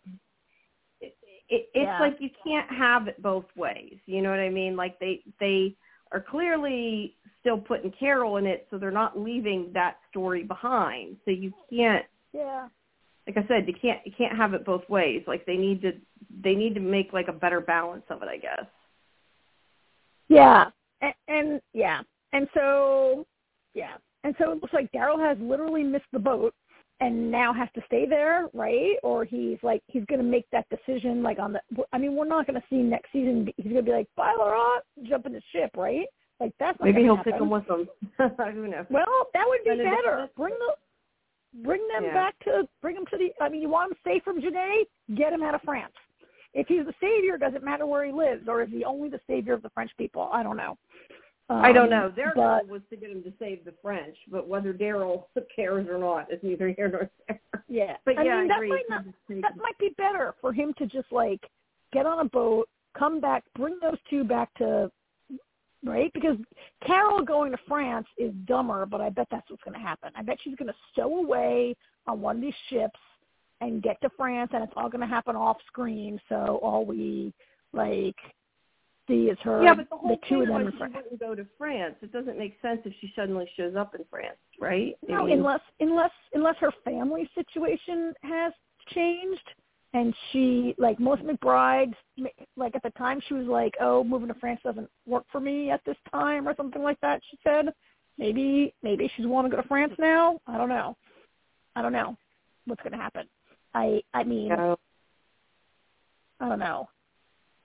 it, 0.99 1.15
it, 1.49 1.69
it's 1.73 1.99
like 1.99 2.17
you 2.19 2.29
can't 2.43 2.69
have 2.71 3.07
it 3.07 3.21
both 3.21 3.45
ways. 3.55 3.97
You 4.05 4.21
know 4.21 4.29
what 4.31 4.39
I 4.39 4.49
mean? 4.49 4.75
Like 4.75 4.99
they 4.99 5.23
they 5.39 5.75
are 6.11 6.21
clearly 6.21 7.15
still 7.39 7.57
putting 7.57 7.91
Carol 7.91 8.37
in 8.37 8.45
it, 8.45 8.67
so 8.69 8.77
they're 8.77 8.91
not 8.91 9.19
leaving 9.19 9.71
that 9.73 9.97
story 10.09 10.43
behind. 10.43 11.17
So 11.25 11.31
you 11.31 11.51
can't 11.69 12.05
Yeah. 12.33 12.67
like 13.27 13.37
I 13.37 13.47
said, 13.47 13.67
you 13.67 13.73
can't 13.73 13.99
you 14.05 14.11
can't 14.17 14.35
have 14.35 14.53
it 14.53 14.65
both 14.65 14.87
ways. 14.89 15.23
Like 15.27 15.45
they 15.45 15.57
need 15.57 15.81
to 15.81 15.93
they 16.43 16.55
need 16.55 16.73
to 16.75 16.81
make 16.81 17.13
like 17.13 17.27
a 17.27 17.33
better 17.33 17.61
balance 17.61 18.05
of 18.09 18.21
it, 18.23 18.29
I 18.29 18.37
guess. 18.37 18.65
Yeah. 20.29 20.69
And, 21.01 21.13
and 21.27 21.61
yeah. 21.73 22.01
And 22.33 22.47
so, 22.53 23.27
yeah. 23.73 23.95
And 24.23 24.35
so 24.39 24.51
it 24.51 24.61
looks 24.61 24.73
like 24.73 24.91
Daryl 24.91 25.19
has 25.19 25.37
literally 25.41 25.83
missed 25.83 26.05
the 26.13 26.19
boat 26.19 26.53
and 27.01 27.29
now 27.31 27.51
has 27.51 27.67
to 27.75 27.81
stay 27.87 28.05
there, 28.07 28.47
right? 28.53 28.95
Or 29.03 29.25
he's 29.25 29.57
like 29.63 29.81
he's 29.87 30.05
going 30.05 30.19
to 30.19 30.25
make 30.25 30.45
that 30.51 30.65
decision 30.69 31.21
like 31.23 31.39
on 31.39 31.53
the. 31.53 31.61
I 31.91 31.97
mean, 31.97 32.15
we're 32.15 32.27
not 32.27 32.47
going 32.47 32.59
to 32.59 32.65
see 32.69 32.77
next 32.77 33.11
season. 33.11 33.47
He's 33.57 33.65
going 33.65 33.75
to 33.77 33.81
be 33.83 33.91
like, 33.91 34.07
"Bye, 34.15 34.35
Laurent, 34.37 34.83
jump 35.03 35.25
in 35.25 35.33
the 35.33 35.41
ship," 35.51 35.71
right? 35.75 36.05
Like 36.39 36.53
that's 36.59 36.79
not 36.79 36.85
Maybe 36.85 37.03
he'll 37.03 37.17
happen. 37.17 37.33
take 37.33 37.39
them 37.39 37.49
with 37.49 37.67
him. 37.69 37.87
Who 38.17 38.67
knows? 38.67 38.85
Well, 38.89 39.27
that 39.33 39.43
would 39.47 39.63
be 39.63 39.83
better. 39.83 40.29
Bring 40.37 40.53
the 40.53 41.63
bring 41.63 41.85
them 41.93 42.05
Yeah. 42.05 42.13
back 42.13 42.39
to 42.45 42.67
bring 42.81 42.95
them 42.95 43.05
to 43.11 43.17
the. 43.17 43.31
I 43.43 43.49
mean, 43.49 43.61
you 43.61 43.69
want 43.69 43.91
him 43.91 43.97
safe 44.03 44.23
from 44.23 44.39
Genet? 44.41 44.87
Get 45.15 45.33
him 45.33 45.43
out 45.43 45.55
of 45.55 45.61
France. 45.63 45.93
If 46.53 46.67
he's 46.67 46.85
the 46.85 46.93
savior, 46.99 47.37
does 47.37 47.53
it 47.55 47.63
matter 47.63 47.85
where 47.85 48.05
he 48.05 48.11
lives, 48.11 48.47
or 48.47 48.61
is 48.61 48.69
he 48.69 48.83
only 48.83 49.09
the 49.09 49.21
savior 49.25 49.53
of 49.53 49.61
the 49.61 49.69
French 49.69 49.91
people? 49.97 50.29
I 50.33 50.43
don't 50.43 50.57
know. 50.57 50.77
I 51.55 51.71
don't 51.71 51.85
Um, 51.85 51.89
know. 51.89 52.09
Their 52.15 52.33
but 52.35 52.61
goal 52.63 52.71
was 52.73 52.81
to 52.89 52.95
get 52.95 53.09
him 53.11 53.23
to 53.23 53.33
save 53.39 53.65
the 53.65 53.73
French, 53.81 54.15
but 54.29 54.47
whether 54.47 54.73
Daryl 54.73 55.25
cares 55.55 55.87
or 55.87 55.97
not 55.97 56.31
is 56.31 56.39
neither 56.43 56.69
here 56.69 56.87
nor 56.89 57.09
there. 57.27 57.41
yeah, 57.67 57.97
But 58.05 58.17
I 58.17 58.23
yeah, 58.23 58.41
mean 58.41 58.45
I 58.51 58.55
that 58.55 58.57
agree. 58.57 58.69
might 58.69 58.89
not 58.89 59.03
that 59.41 59.57
might 59.57 59.77
be 59.79 59.89
better 59.97 60.35
for 60.41 60.53
him 60.53 60.73
to 60.77 60.85
just 60.85 61.11
like 61.11 61.41
get 61.93 62.05
on 62.05 62.19
a 62.19 62.29
boat, 62.29 62.67
come 62.97 63.19
back, 63.19 63.43
bring 63.55 63.77
those 63.81 63.97
two 64.09 64.23
back 64.23 64.53
to 64.55 64.91
right 65.83 66.11
because 66.13 66.37
Carol 66.85 67.23
going 67.23 67.51
to 67.51 67.57
France 67.67 68.07
is 68.17 68.31
dumber, 68.45 68.85
but 68.85 69.01
I 69.01 69.09
bet 69.09 69.27
that's 69.31 69.49
what's 69.49 69.63
going 69.63 69.73
to 69.79 69.85
happen. 69.85 70.11
I 70.15 70.21
bet 70.21 70.37
she's 70.43 70.55
going 70.55 70.67
to 70.67 70.75
stow 70.91 71.17
away 71.17 71.75
on 72.07 72.21
one 72.21 72.35
of 72.37 72.41
these 72.41 72.53
ships 72.69 72.99
and 73.61 73.81
get 73.83 73.99
to 74.01 74.09
France, 74.17 74.51
and 74.53 74.63
it's 74.63 74.73
all 74.75 74.89
going 74.89 75.01
to 75.01 75.07
happen 75.07 75.35
off 75.35 75.57
screen. 75.67 76.19
So 76.29 76.59
all 76.63 76.85
we 76.85 77.33
like 77.73 78.15
see 79.07 79.25
is 79.29 79.37
her 79.43 79.63
yeah, 79.63 79.73
but 79.73 79.89
the 79.89 79.97
whole 79.97 80.17
two 80.27 80.39
thing 80.39 80.41
of 80.43 80.47
them 80.47 80.63
was 80.65 80.73
she 80.73 80.77
France. 80.79 80.93
wouldn't 80.95 81.19
go 81.19 81.35
to 81.35 81.45
France. 81.57 81.95
It 82.01 82.11
doesn't 82.11 82.37
make 82.37 82.57
sense 82.61 82.81
if 82.85 82.93
she 83.01 83.11
suddenly 83.15 83.49
shows 83.57 83.75
up 83.75 83.95
in 83.95 84.01
France, 84.09 84.37
right? 84.59 84.95
I 85.09 85.11
No, 85.13 85.25
mean, 85.25 85.39
unless 85.39 85.61
unless 85.79 86.11
unless 86.33 86.55
her 86.57 86.71
family 86.83 87.29
situation 87.35 88.13
has 88.23 88.53
changed 88.89 89.49
and 89.93 90.13
she 90.31 90.73
like 90.77 90.99
Melissa 90.99 91.23
McBride 91.23 91.93
like 92.55 92.75
at 92.75 92.83
the 92.83 92.91
time 92.91 93.21
she 93.27 93.33
was 93.33 93.47
like, 93.47 93.73
"Oh, 93.79 94.03
moving 94.03 94.27
to 94.29 94.33
France 94.35 94.61
doesn't 94.63 94.89
work 95.05 95.25
for 95.31 95.39
me 95.39 95.69
at 95.71 95.81
this 95.85 95.97
time" 96.11 96.47
or 96.47 96.55
something 96.55 96.81
like 96.83 96.99
that. 97.01 97.21
She 97.29 97.37
said, 97.43 97.73
"Maybe 98.17 98.73
maybe 98.83 99.11
she's 99.15 99.25
want 99.27 99.45
to 99.49 99.55
go 99.55 99.61
to 99.61 99.67
France 99.67 99.93
now. 99.99 100.39
I 100.47 100.57
don't 100.57 100.69
know. 100.69 100.95
I 101.75 101.81
don't 101.81 101.93
know 101.93 102.15
what's 102.65 102.81
going 102.81 102.93
to 102.93 102.97
happen. 102.97 103.27
I 103.73 104.01
I 104.13 104.23
mean, 104.23 104.49
so, 104.55 104.79
I 106.39 106.49
don't 106.49 106.59
know. 106.59 106.87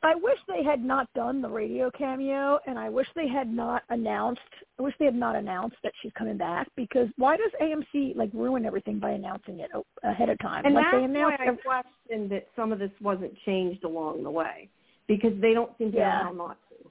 I 0.07 0.15
wish 0.15 0.39
they 0.47 0.63
had 0.63 0.85
not 0.85 1.13
done 1.15 1.43
the 1.43 1.49
radio 1.49 1.91
cameo, 1.91 2.61
and 2.69 2.79
I 2.79 2.89
wish 2.89 3.09
they 3.17 3.27
had 3.27 3.53
not 3.53 3.83
announced. 3.89 4.41
I 4.79 4.83
wish 4.83 4.95
they 5.01 5.07
had 5.07 5.17
not 5.17 5.35
announced 5.35 5.75
that 5.83 5.93
she's 6.01 6.13
coming 6.17 6.37
back 6.37 6.69
because 6.77 7.09
why 7.17 7.37
does 7.37 7.51
AMC 7.61 8.15
like 8.15 8.31
ruin 8.33 8.65
everything 8.65 9.01
by 9.01 9.11
announcing 9.11 9.59
it 9.59 9.71
ahead 10.05 10.29
of 10.29 10.39
time? 10.39 10.65
and 10.65 10.75
like 10.77 10.85
that's 10.93 11.13
they 11.13 11.19
why 11.19 11.35
I 11.35 11.57
questioned 11.57 12.31
that 12.31 12.47
some 12.55 12.71
of 12.71 12.79
this 12.79 12.93
wasn't 13.01 13.37
changed 13.45 13.83
along 13.83 14.23
the 14.23 14.31
way 14.31 14.69
because 15.09 15.33
they 15.41 15.53
don't 15.53 15.77
seem 15.77 15.91
to 15.91 15.99
Yeah. 15.99 16.19
know 16.19 16.25
how 16.25 16.33
not 16.33 16.59
to. 16.69 16.91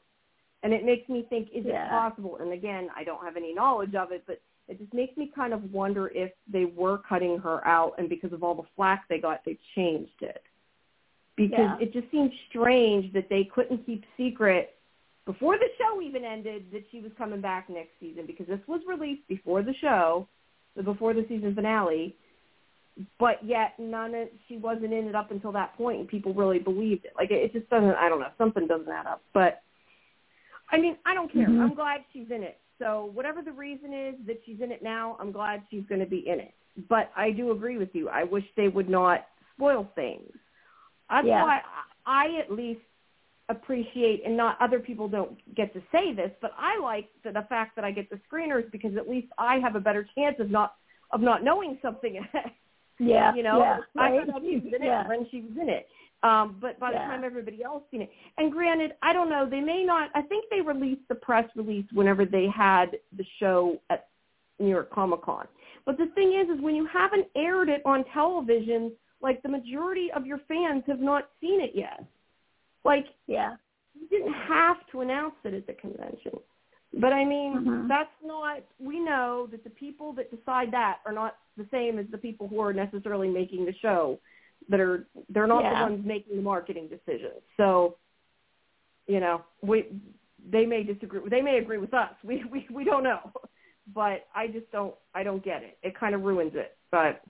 And 0.63 0.73
it 0.73 0.83
makes 0.83 1.07
me 1.07 1.23
think, 1.29 1.49
is 1.53 1.65
Yeah. 1.65 1.85
it 1.85 1.89
possible? 1.89 2.35
And 2.37 2.51
again, 2.51 2.89
I 2.97 3.05
don't 3.05 3.23
have 3.23 3.37
any 3.37 3.53
knowledge 3.53 3.95
of 3.95 4.11
it, 4.11 4.23
but 4.27 4.41
it 4.67 4.77
just 4.77 4.93
makes 4.93 5.15
me 5.15 5.27
kind 5.33 5.53
of 5.53 5.71
wonder 5.71 6.09
if 6.09 6.33
they 6.47 6.65
were 6.65 6.97
cutting 6.97 7.37
her 7.39 7.65
out, 7.65 7.93
and 7.97 8.09
because 8.09 8.33
of 8.33 8.43
all 8.43 8.55
the 8.55 8.67
flack 8.75 9.07
they 9.07 9.19
got, 9.19 9.45
they 9.45 9.57
changed 9.73 10.21
it. 10.21 10.43
Because 11.35 11.59
Yeah. 11.59 11.77
it 11.79 11.93
just 11.93 12.09
seems 12.11 12.31
strange 12.49 13.11
that 13.13 13.27
they 13.29 13.43
couldn't 13.45 13.85
keep 13.85 14.03
secret 14.15 14.75
before 15.25 15.57
the 15.57 15.69
show 15.77 16.01
even 16.01 16.23
ended 16.23 16.71
that 16.71 16.83
she 16.91 17.01
was 17.01 17.11
coming 17.17 17.41
back 17.41 17.67
next 17.69 17.91
season 17.99 18.25
because 18.25 18.45
this 18.47 18.59
was 18.67 18.81
released 18.87 19.27
before 19.27 19.63
the 19.63 19.73
show, 19.73 20.27
before 20.83 21.13
the 21.13 21.25
season 21.27 21.55
finale 21.55 22.15
but 23.19 23.43
yet 23.43 23.77
none 23.77 24.15
of 24.15 24.29
she 24.47 24.55
wasn't 24.55 24.93
in 24.93 25.07
it 25.07 25.15
up 25.15 25.29
until 25.31 25.51
that 25.51 25.75
point 25.75 25.99
and 25.99 26.07
people 26.07 26.33
really 26.33 26.59
believed 26.59 27.03
it 27.03 27.11
like 27.17 27.29
it, 27.29 27.35
it 27.43 27.51
just 27.51 27.69
doesn't 27.69 27.95
i 27.95 28.07
don't 28.07 28.21
know 28.21 28.31
something 28.37 28.67
doesn't 28.67 28.87
add 28.89 29.05
up 29.05 29.21
but 29.33 29.63
I 30.71 30.77
mean, 30.77 30.97
I 31.05 31.13
don't 31.13 31.31
care. 31.31 31.47
Mhm. 31.47 31.61
I'm 31.61 31.73
glad 31.73 32.03
she's 32.11 32.29
in 32.31 32.43
it. 32.43 32.59
So 32.79 33.05
whatever 33.13 33.41
the 33.41 33.51
reason 33.51 33.93
is 33.93 34.15
that 34.25 34.41
she's 34.45 34.59
in 34.61 34.71
it 34.71 34.81
now, 34.81 35.15
I'm 35.19 35.31
glad 35.31 35.63
she's 35.69 35.85
going 35.85 36.01
to 36.01 36.07
be 36.07 36.27
in 36.27 36.39
it. 36.39 36.53
But 36.89 37.11
I 37.15 37.31
do 37.31 37.51
agree 37.51 37.77
with 37.77 37.95
you. 37.95 38.09
I 38.09 38.23
wish 38.23 38.43
they 38.55 38.67
would 38.67 38.89
not 38.89 39.27
spoil 39.55 39.89
things. 39.95 40.35
That's 41.09 41.27
Yeah. 41.27 41.43
why 41.43 41.61
I 42.05 42.37
at 42.37 42.51
least 42.51 42.81
appreciate, 43.49 44.23
and 44.25 44.35
not 44.35 44.59
other 44.59 44.79
people 44.79 45.07
don't 45.07 45.37
get 45.55 45.73
to 45.73 45.81
say 45.91 46.13
this, 46.13 46.31
but 46.41 46.51
I 46.57 46.79
like 46.79 47.09
the, 47.23 47.31
the 47.31 47.43
fact 47.43 47.75
that 47.75 47.85
I 47.85 47.91
get 47.91 48.09
the 48.09 48.19
screeners 48.29 48.69
because 48.71 48.97
at 48.97 49.07
least 49.07 49.27
I 49.37 49.59
have 49.59 49.75
a 49.75 49.79
better 49.79 50.07
chance 50.15 50.39
of 50.39 50.49
not 50.49 50.75
of 51.11 51.21
not 51.21 51.43
knowing 51.43 51.77
something. 51.81 52.25
Yeah. 52.97 53.35
you 53.35 53.43
know, 53.43 53.59
yeah, 53.59 53.79
I 53.97 54.09
right? 54.09 54.29
out 54.29 54.41
she 54.41 54.55
was 54.55 54.73
in 54.73 54.81
it 54.81 54.85
yeah. 54.85 55.05
when 55.05 55.27
she 55.29 55.41
was 55.41 55.51
in 55.61 55.67
it. 55.67 55.85
Um, 56.23 56.57
but 56.61 56.79
by 56.79 56.91
the 56.91 56.97
Yeah. 56.97 57.07
time 57.07 57.25
everybody 57.25 57.61
else 57.61 57.83
seen 57.91 58.01
it, 58.01 58.09
and 58.37 58.51
granted, 58.51 58.93
I 59.01 59.11
don't 59.11 59.29
know, 59.29 59.45
they 59.45 59.59
may 59.59 59.83
not. 59.83 60.11
I 60.15 60.21
think 60.21 60.45
they 60.49 60.61
released 60.61 61.05
the 61.09 61.15
press 61.15 61.45
release 61.57 61.85
whenever 61.91 62.23
they 62.23 62.47
had 62.47 62.97
the 63.17 63.25
show 63.37 63.81
at 63.89 64.07
New 64.59 64.69
York 64.69 64.91
Comic 64.91 65.23
Con. 65.23 65.45
But 65.85 65.97
the 65.97 66.07
thing 66.15 66.33
is, 66.33 66.47
is 66.49 66.61
when 66.63 66.73
you 66.73 66.85
haven't 66.85 67.27
aired 67.35 67.67
it 67.67 67.81
on 67.85 68.05
television, 68.13 68.93
like 69.25 69.41
the 69.41 69.49
majority 69.49 70.07
of 70.15 70.25
your 70.29 70.39
fans 70.47 70.83
have 70.85 70.99
not 70.99 71.23
seen 71.41 71.59
it 71.59 71.71
yet. 71.73 71.99
Like 72.83 73.07
Yeah. 73.25 73.55
you 73.99 74.07
didn't 74.07 74.33
have 74.33 74.77
to 74.91 75.01
announce 75.01 75.35
it 75.43 75.53
at 75.55 75.65
the 75.65 75.73
convention. 75.73 76.39
But 76.93 77.11
I 77.11 77.25
mean, 77.25 77.51
Mhm. 77.55 77.87
that's 77.87 78.17
not. 78.23 78.61
We 78.79 78.99
know 78.99 79.47
that 79.47 79.63
the 79.63 79.71
people 79.71 80.13
that 80.13 80.29
decide 80.29 80.69
that 80.71 80.99
are 81.05 81.11
not 81.11 81.37
the 81.57 81.65
same 81.71 81.97
as 81.97 82.07
the 82.07 82.19
people 82.19 82.47
who 82.47 82.59
are 82.61 82.71
necessarily 82.71 83.29
making 83.29 83.65
the 83.65 83.73
show. 83.73 84.19
That 84.69 84.79
are 84.79 85.07
they're 85.29 85.47
not 85.55 85.63
Yeah. 85.63 85.73
the 85.75 85.81
ones 85.89 86.05
making 86.05 86.35
the 86.35 86.41
marketing 86.41 86.87
decisions. 86.87 87.41
So, 87.57 87.97
you 89.07 89.19
know, 89.19 89.43
we 89.61 89.77
they 90.47 90.65
may 90.67 90.83
disagree. 90.83 91.27
They 91.27 91.41
may 91.41 91.57
agree 91.57 91.79
with 91.79 91.93
us. 91.95 92.13
We 92.23 92.43
we 92.53 92.59
we 92.69 92.83
don't 92.83 93.03
know. 93.03 93.31
But 93.87 94.27
I 94.33 94.47
just 94.47 94.71
don't. 94.71 94.95
I 95.13 95.23
don't 95.23 95.43
get 95.43 95.63
it. 95.63 95.77
It 95.87 95.95
kind 95.95 96.13
of 96.15 96.23
ruins 96.23 96.55
it. 96.55 96.77
But 96.91 97.21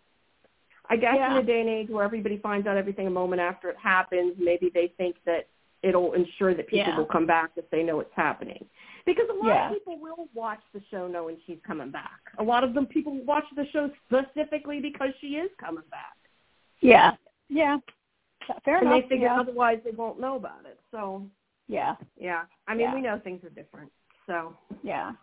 I 0.90 0.96
guess 0.98 1.16
Yeah. 1.18 1.32
in 1.32 1.38
a 1.38 1.44
day 1.44 1.62
and 1.62 1.70
age 1.70 1.90
where 1.90 2.04
everybody 2.04 2.38
finds 2.38 2.68
out 2.68 2.78
everything 2.78 3.08
a 3.08 3.12
moment 3.12 3.42
after 3.42 3.70
it 3.70 3.78
happens, 3.78 4.34
maybe 4.38 4.70
they 4.74 4.90
think 4.98 5.16
that 5.26 5.48
it'll 5.84 6.14
ensure 6.14 6.54
that 6.54 6.68
people 6.68 6.88
Yeah. 6.88 6.98
will 6.98 7.06
come 7.06 7.26
back 7.26 7.52
if 7.56 7.70
they 7.70 7.84
know 7.84 8.00
it's 8.00 8.14
happening. 8.14 8.68
Because 9.06 9.30
a 9.30 9.34
lot 9.34 9.48
Yeah. 9.48 9.68
of 9.68 9.74
people 9.74 9.98
will 9.98 10.28
watch 10.34 10.62
the 10.74 10.82
show 10.90 11.08
knowing 11.08 11.40
she's 11.46 11.60
coming 11.62 11.92
back. 11.92 12.32
A 12.40 12.44
lot 12.44 12.64
of 12.64 12.74
them 12.74 12.88
people 12.88 13.14
watch 13.24 13.46
the 13.56 13.66
show 13.68 13.92
specifically 14.06 14.80
because 14.80 15.14
she 15.22 15.38
is 15.38 15.52
coming 15.60 15.84
back. 15.92 16.18
Yeah. 16.80 17.16
Yeah. 17.50 17.80
Fair 18.64 18.78
and 18.78 18.88
enough. 18.88 19.04
they 19.04 19.08
figure 19.10 19.28
yeah. 19.28 19.40
otherwise 19.40 19.80
they 19.84 19.92
won't 19.92 20.20
know 20.20 20.36
about 20.36 20.66
it. 20.66 20.80
So 20.92 21.28
yeah. 21.68 21.96
yeah. 22.18 22.46
I 22.68 22.74
mean 22.76 22.92
we 22.94 23.02
know 23.02 23.20
things 23.20 23.44
are 23.44 23.50
different. 23.50 23.92
So 24.28 24.56
Yeah. 24.82 25.14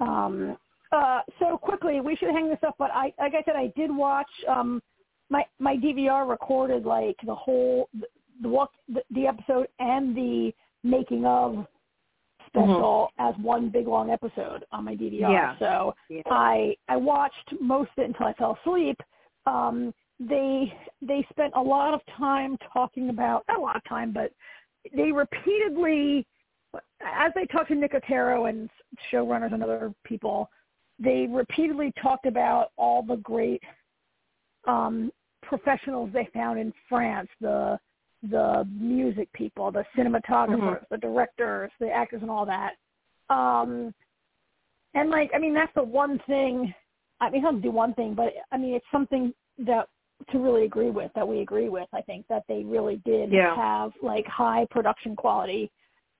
Um, 0.00 0.56
uh, 0.92 1.20
so 1.38 1.56
quickly, 1.56 2.00
we 2.00 2.16
should 2.16 2.30
hang 2.30 2.48
this 2.48 2.58
up. 2.66 2.74
But 2.78 2.90
I, 2.92 3.12
like 3.18 3.34
I 3.34 3.42
said, 3.44 3.56
I 3.56 3.72
did 3.76 3.94
watch. 3.94 4.30
Um, 4.48 4.82
my 5.28 5.44
my 5.58 5.76
DVR 5.76 6.28
recorded 6.28 6.84
like 6.84 7.16
the 7.24 7.34
whole 7.34 7.88
the 7.94 8.06
the, 8.42 8.48
walk, 8.48 8.70
the, 8.88 9.02
the 9.10 9.26
episode 9.26 9.68
and 9.78 10.16
the 10.16 10.52
making 10.82 11.24
of 11.26 11.66
special 12.46 13.10
as 13.18 13.34
one 13.40 13.68
big 13.68 13.86
long 13.86 14.10
episode 14.10 14.64
on 14.72 14.84
my 14.84 14.96
DVR. 14.96 15.30
Yeah. 15.30 15.58
So 15.58 15.94
yeah. 16.08 16.22
I 16.26 16.74
I 16.88 16.96
watched 16.96 17.54
most 17.60 17.90
of 17.96 18.04
it 18.04 18.06
until 18.08 18.26
I 18.26 18.32
fell 18.34 18.58
asleep. 18.64 18.98
Um, 19.46 19.94
they 20.18 20.72
they 21.00 21.26
spent 21.30 21.52
a 21.56 21.62
lot 21.62 21.94
of 21.94 22.00
time 22.18 22.58
talking 22.72 23.10
about 23.10 23.44
not 23.48 23.58
a 23.58 23.62
lot 23.62 23.76
of 23.76 23.84
time, 23.88 24.12
but 24.12 24.32
they 24.94 25.12
repeatedly, 25.12 26.26
as 27.00 27.32
they 27.34 27.46
talked 27.46 27.68
to 27.68 27.74
Nicotero 27.74 28.48
and 28.48 28.68
showrunners 29.12 29.52
and 29.52 29.62
other 29.62 29.94
people, 30.04 30.50
they 31.02 31.26
repeatedly 31.30 31.92
talked 32.02 32.26
about 32.26 32.68
all 32.76 33.02
the 33.02 33.16
great 33.16 33.62
um, 34.68 35.10
professionals 35.42 36.10
they 36.12 36.28
found 36.32 36.58
in 36.58 36.72
France, 36.88 37.28
the 37.40 37.78
the 38.30 38.68
music 38.70 39.32
people, 39.32 39.72
the 39.72 39.82
cinematographers, 39.96 40.84
the 40.90 40.98
directors, 40.98 41.70
the 41.80 41.90
actors, 41.90 42.20
and 42.20 42.30
all 42.30 42.44
that. 42.44 42.72
Um, 43.34 43.94
and 44.92 45.08
like, 45.08 45.30
I 45.34 45.38
mean, 45.38 45.54
that's 45.54 45.72
the 45.74 45.82
one 45.82 46.20
thing. 46.26 46.74
I 47.20 47.30
mean, 47.30 47.42
not 47.42 47.62
do 47.62 47.70
one 47.70 47.94
thing, 47.94 48.14
but 48.14 48.32
I 48.52 48.58
mean, 48.58 48.74
it's 48.74 48.84
something 48.92 49.32
that 49.66 49.88
to 50.30 50.38
really 50.38 50.64
agree 50.64 50.90
with 50.90 51.10
that 51.14 51.26
we 51.26 51.40
agree 51.40 51.70
with. 51.70 51.88
I 51.94 52.02
think 52.02 52.26
that 52.28 52.42
they 52.46 52.62
really 52.62 53.00
did 53.06 53.32
Yeah. 53.32 53.54
have 53.56 53.92
like 54.02 54.26
high 54.26 54.66
production 54.70 55.16
quality. 55.16 55.70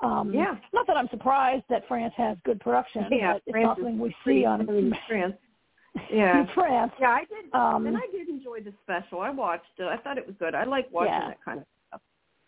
Um, 0.02 0.32
Yeah. 0.32 0.56
Not 0.72 0.86
that 0.86 0.96
I'm 0.96 1.08
surprised 1.08 1.64
that 1.68 1.86
France 1.88 2.14
has 2.16 2.38
good 2.44 2.60
production, 2.60 3.06
Yeah, 3.10 3.34
but 3.34 3.42
it's 3.46 3.50
France 3.52 3.64
not 3.66 3.76
something 3.76 3.98
we 3.98 4.14
see 4.24 4.44
on 4.44 4.66
France. 5.06 5.36
Yeah. 6.10 6.46
France. 6.54 6.92
Yeah, 7.00 7.10
I 7.10 7.24
did 7.24 7.52
Um, 7.52 7.86
and 7.86 7.96
I 7.96 8.06
did 8.12 8.28
enjoy 8.28 8.60
the 8.60 8.72
special. 8.84 9.20
I 9.20 9.30
watched 9.30 9.66
it. 9.78 9.82
I 9.84 9.96
thought 9.98 10.18
it 10.18 10.26
was 10.26 10.36
good. 10.38 10.54
I 10.54 10.64
like 10.64 10.88
watching 10.92 11.12
Yeah. 11.12 11.28
that 11.28 11.42
kind 11.44 11.58
of 11.60 11.66
stuff. 11.88 12.00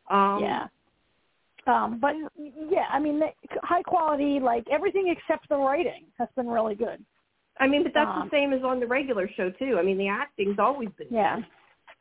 Um 0.09 0.43
yeah. 0.43 0.69
Um, 1.67 1.99
but 2.01 2.15
yeah, 2.37 2.87
I 2.91 2.99
mean, 2.99 3.21
the 3.21 3.33
high 3.63 3.83
quality, 3.83 4.41
like 4.41 4.65
everything 4.71 5.09
except 5.09 5.49
the 5.49 5.57
writing 5.57 6.07
has 6.19 6.29
been 6.37 6.49
really 6.49 6.75
good. 6.75 7.05
I 7.59 7.67
mean, 7.69 7.83
but 7.83 7.93
that's 7.95 8.11
Um, 8.11 8.25
the 8.29 8.31
same 8.37 8.53
as 8.53 8.63
on 8.65 8.81
the 8.81 8.87
regular 8.87 9.29
show 9.29 9.51
too. 9.51 9.79
I 9.79 9.83
mean, 9.83 9.99
the 9.99 10.09
acting's 10.09 10.59
always 10.59 10.89
been 10.91 11.09
Yeah. 11.11 11.37
good. 11.37 11.47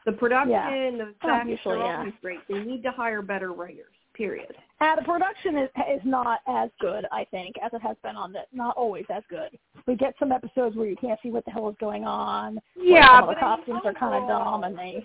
The 0.06 0.12
production, 0.14 0.54
Yeah. 0.54 0.91
the 1.06 1.16
Oh, 1.24 1.28
facts 1.28 1.49
usually, 1.49 1.76
are 1.80 1.86
yeah. 1.86 1.97
always 1.97 2.14
great. 2.22 2.47
They 2.47 2.64
need 2.64 2.82
to 2.84 2.91
hire 2.91 3.22
better 3.22 3.52
writers. 3.52 3.93
Period. 4.22 4.55
Uh, 4.80 4.95
the 4.97 5.01
production 5.01 5.57
is 5.57 5.69
is 5.91 6.01
not 6.05 6.41
as 6.47 6.69
good, 6.80 7.05
I 7.11 7.26
think, 7.32 7.55
as 7.63 7.72
it 7.74 7.82
has 7.82 7.97
been 8.03 8.15
on 8.15 8.32
the. 8.32 8.41
Not 8.53 8.78
always 8.78 9.05
as 9.09 9.24
good. 9.30 9.57
We 9.88 9.95
get 9.95 10.13
some 10.19 10.32
episodes 10.32 10.76
where 10.76 10.88
you 10.88 10.95
can't 10.95 11.19
see 11.24 11.32
what 11.32 11.43
the 11.45 11.49
hell 11.51 11.67
is 11.69 11.76
going 11.80 12.03
on. 12.05 12.59
some 12.76 13.30
of 13.30 13.36
the 13.36 13.39
costumes 13.39 13.82
are 13.84 13.93
kind 13.95 14.13
of 14.22 14.28
dumb, 14.30 14.63
and 14.63 14.78
they 14.78 15.03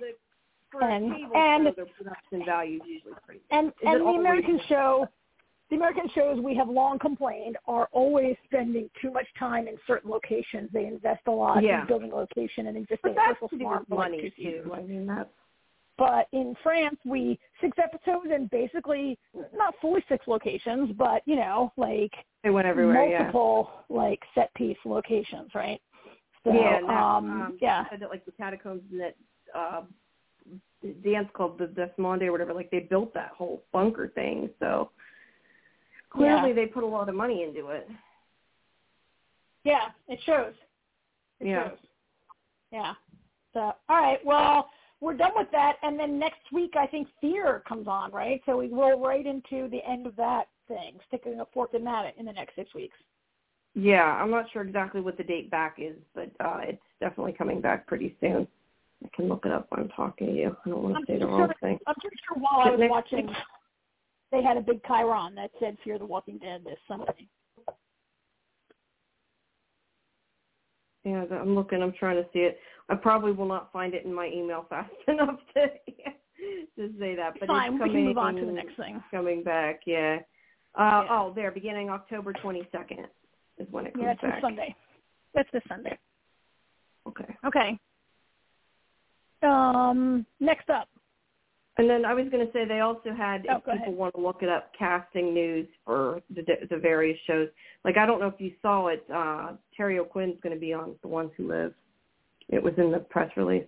the, 0.72 0.84
and- 0.84 1.14
and- 1.34 1.74
show, 1.76 1.84
production 1.96 2.44
value 2.44 2.80
usually 2.86 3.14
pretty. 3.24 3.40
and 3.50 3.68
Is 3.68 3.72
and 3.84 4.00
the 4.02 4.10
American 4.20 4.58
good? 4.58 4.66
show, 4.68 5.08
the 5.70 5.76
American 5.76 6.08
shows 6.14 6.38
we 6.40 6.54
have 6.56 6.68
long 6.68 6.98
complained 6.98 7.56
are 7.66 7.88
always 7.92 8.36
spending 8.44 8.90
too 9.00 9.10
much 9.10 9.26
time 9.38 9.66
in 9.66 9.78
certain 9.86 10.10
locations. 10.10 10.68
They 10.72 10.84
invest 10.86 11.22
a 11.26 11.30
lot 11.30 11.62
Yeah. 11.62 11.80
in 11.80 11.86
building 11.86 12.12
a 12.12 12.16
location 12.16 12.66
and 12.66 12.76
existing 12.76 12.98
But 13.02 13.14
that's 13.16 13.34
social 13.36 13.48
to 13.48 13.56
do 13.58 13.64
farm 13.64 13.78
with 13.80 13.88
for 13.88 13.94
like 13.96 14.10
money 14.10 14.30
too. 14.36 14.70
I 14.74 14.82
mean, 14.82 15.06
that's 15.06 15.30
But 15.98 16.28
in 16.32 16.54
France, 16.62 16.98
we 17.04 17.38
six 17.60 17.78
episodes 17.82 18.26
and 18.30 18.50
basically 18.50 19.18
not 19.54 19.74
fully 19.80 20.04
six 20.08 20.26
locations, 20.26 20.92
but 20.92 21.22
you 21.24 21.36
know, 21.36 21.72
like 21.76 22.12
they 22.44 22.50
went 22.50 22.66
everywhere. 22.66 23.08
Yeah. 23.08 23.18
multiple 23.18 23.70
like 23.88 24.20
set 24.34 24.52
piece 24.54 24.76
locations, 24.84 25.54
right? 25.54 25.80
So, 26.44 26.52
yeah, 26.52 26.80
that, 26.86 26.92
um, 26.94 27.30
um, 27.30 27.58
yeah, 27.60 27.84
said 27.90 28.00
that 28.00 28.10
like 28.10 28.24
the 28.24 28.32
catacombs 28.32 28.82
and 28.92 29.00
that 29.00 29.16
uh, 29.54 29.82
dance 31.02 31.28
called 31.34 31.58
the 31.58 31.66
Desmonde 31.66 32.22
or 32.22 32.32
whatever, 32.32 32.52
like 32.54 32.70
they 32.70 32.80
built 32.80 33.12
that 33.14 33.30
whole 33.36 33.62
bunker 33.72 34.08
thing. 34.08 34.50
So 34.60 34.90
clearly 36.10 36.50
Yeah. 36.50 36.54
they 36.54 36.66
put 36.66 36.84
a 36.84 36.86
lot 36.86 37.08
of 37.08 37.14
money 37.14 37.42
into 37.42 37.68
it. 37.70 37.88
yeah, 39.64 39.88
it 40.08 40.20
shows. 40.24 40.54
It 41.40 41.48
Yeah. 41.48 41.70
shows. 41.70 41.78
Yeah. 42.70 42.94
So, 43.52 43.60
all 43.60 43.96
right, 43.96 44.24
well, 44.24 44.70
we're 45.00 45.14
done 45.14 45.32
with 45.36 45.50
that, 45.52 45.76
and 45.82 45.98
then 45.98 46.18
next 46.18 46.40
week 46.52 46.74
I 46.78 46.86
think 46.86 47.08
Fear 47.20 47.62
comes 47.68 47.86
on, 47.86 48.10
right? 48.12 48.40
So 48.46 48.56
we 48.56 48.68
roll 48.68 49.00
right 49.00 49.26
into 49.26 49.68
the 49.68 49.80
end 49.86 50.06
of 50.06 50.16
that 50.16 50.48
thing, 50.68 50.98
sticking 51.08 51.40
a 51.40 51.46
fork 51.52 51.74
in 51.74 51.84
that 51.84 52.14
in 52.18 52.26
the 52.26 52.32
next 52.32 52.56
six 52.56 52.74
weeks. 52.74 52.96
Yeah, 53.74 54.04
I'm 54.04 54.30
not 54.30 54.46
sure 54.52 54.62
exactly 54.62 55.02
what 55.02 55.18
the 55.18 55.24
date 55.24 55.50
back 55.50 55.76
is, 55.78 55.96
but 56.14 56.30
uh 56.40 56.60
it's 56.62 56.82
definitely 57.00 57.32
coming 57.32 57.60
back 57.60 57.86
pretty 57.86 58.16
soon. 58.20 58.48
I 59.04 59.08
can 59.14 59.28
look 59.28 59.44
it 59.44 59.52
up 59.52 59.66
while 59.68 59.82
I'm 59.82 59.90
talking 59.90 60.28
to 60.28 60.32
you. 60.32 60.56
I 60.64 60.68
don't 60.68 60.82
want 60.82 60.96
I'm 60.96 61.04
to 61.04 61.12
say 61.12 61.18
the 61.18 61.26
pretty 61.26 61.40
wrong 61.40 61.52
thing. 61.60 61.78
I'm 61.86 61.94
pretty 62.00 62.16
sure 62.26 62.42
while 62.42 62.66
I 62.66 62.70
was 62.70 62.88
watching, 62.90 63.28
they 64.32 64.42
had 64.42 64.56
a 64.56 64.62
big 64.62 64.82
Chiron 64.86 65.34
that 65.34 65.50
said 65.60 65.76
Fear 65.84 65.98
the 65.98 66.06
Walking 66.06 66.38
Dead 66.38 66.62
this 66.64 66.78
Sunday. 66.88 67.28
Yeah, 71.06 71.24
I'm 71.30 71.54
looking. 71.54 71.82
I'm 71.82 71.92
trying 71.92 72.16
to 72.16 72.28
see 72.32 72.40
it. 72.40 72.58
I 72.88 72.96
probably 72.96 73.30
will 73.30 73.46
not 73.46 73.72
find 73.72 73.94
it 73.94 74.04
in 74.04 74.12
my 74.12 74.26
email 74.26 74.66
fast 74.70 74.90
enough 75.06 75.38
to 75.54 75.66
to 76.76 76.92
say 76.98 77.14
that. 77.14 77.34
But 77.38 77.46
Fine, 77.46 77.64
it's 77.64 77.72
we 77.74 77.78
coming, 77.78 77.94
can 77.94 78.04
move 78.06 78.18
on 78.18 78.34
to 78.34 78.44
the 78.44 78.52
next 78.52 78.76
thing. 78.76 79.02
Coming 79.12 79.44
back, 79.44 79.80
yeah. 79.86 80.18
Uh, 80.74 81.02
Yeah. 81.04 81.06
Oh, 81.10 81.32
there, 81.34 81.52
beginning 81.52 81.90
October 81.90 82.32
22nd 82.32 83.06
is 83.58 83.68
when 83.70 83.86
it 83.86 83.94
comes 83.94 84.02
Yeah, 84.04 84.14
that's 84.20 84.22
back. 84.22 84.40
Sunday. 84.42 84.74
That's 85.32 85.48
this 85.52 85.62
Sunday. 85.68 85.96
Okay. 87.06 87.36
Okay. 87.46 87.78
Um, 89.42 90.26
next 90.40 90.68
up. 90.70 90.88
And 91.78 91.90
then 91.90 92.04
I 92.06 92.14
was 92.14 92.26
going 92.30 92.46
to 92.46 92.52
say 92.52 92.64
they 92.64 92.80
also 92.80 93.12
had, 93.12 93.46
Oh, 93.50 93.56
if 93.56 93.64
people 93.64 93.74
ahead. 93.74 93.94
want 93.94 94.14
to 94.14 94.20
look 94.20 94.42
it 94.42 94.48
up, 94.48 94.72
casting 94.78 95.34
news 95.34 95.66
for 95.84 96.22
the 96.34 96.42
the 96.70 96.76
various 96.78 97.18
shows. 97.26 97.48
Like 97.84 97.98
I 97.98 98.06
don't 98.06 98.18
know 98.20 98.28
if 98.28 98.40
you 98.40 98.52
saw 98.62 98.86
it. 98.88 99.04
Uh, 99.12 99.52
Terry 99.76 99.98
O'Quinn's 99.98 100.36
going 100.42 100.54
to 100.54 100.60
be 100.60 100.72
on 100.72 100.94
The 101.02 101.08
Ones 101.08 101.30
Who 101.36 101.48
Live. 101.48 101.74
It 102.48 102.62
was 102.62 102.72
in 102.78 102.90
the 102.92 103.00
press 103.00 103.30
release. 103.36 103.66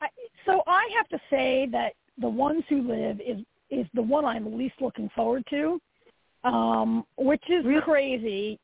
I, 0.00 0.08
so 0.46 0.62
I 0.66 0.88
have 0.96 1.08
to 1.08 1.20
say 1.30 1.68
that 1.70 1.92
the 2.18 2.28
ones 2.28 2.64
who 2.68 2.82
live 2.82 3.20
is 3.20 3.38
is 3.70 3.86
the 3.94 4.02
one 4.02 4.24
I'm 4.24 4.58
least 4.58 4.74
looking 4.80 5.08
forward 5.14 5.44
to, 5.50 5.80
um, 6.42 7.04
which 7.16 7.42
is 7.48 7.64
Really? 7.64 7.82
crazy. 7.82 8.58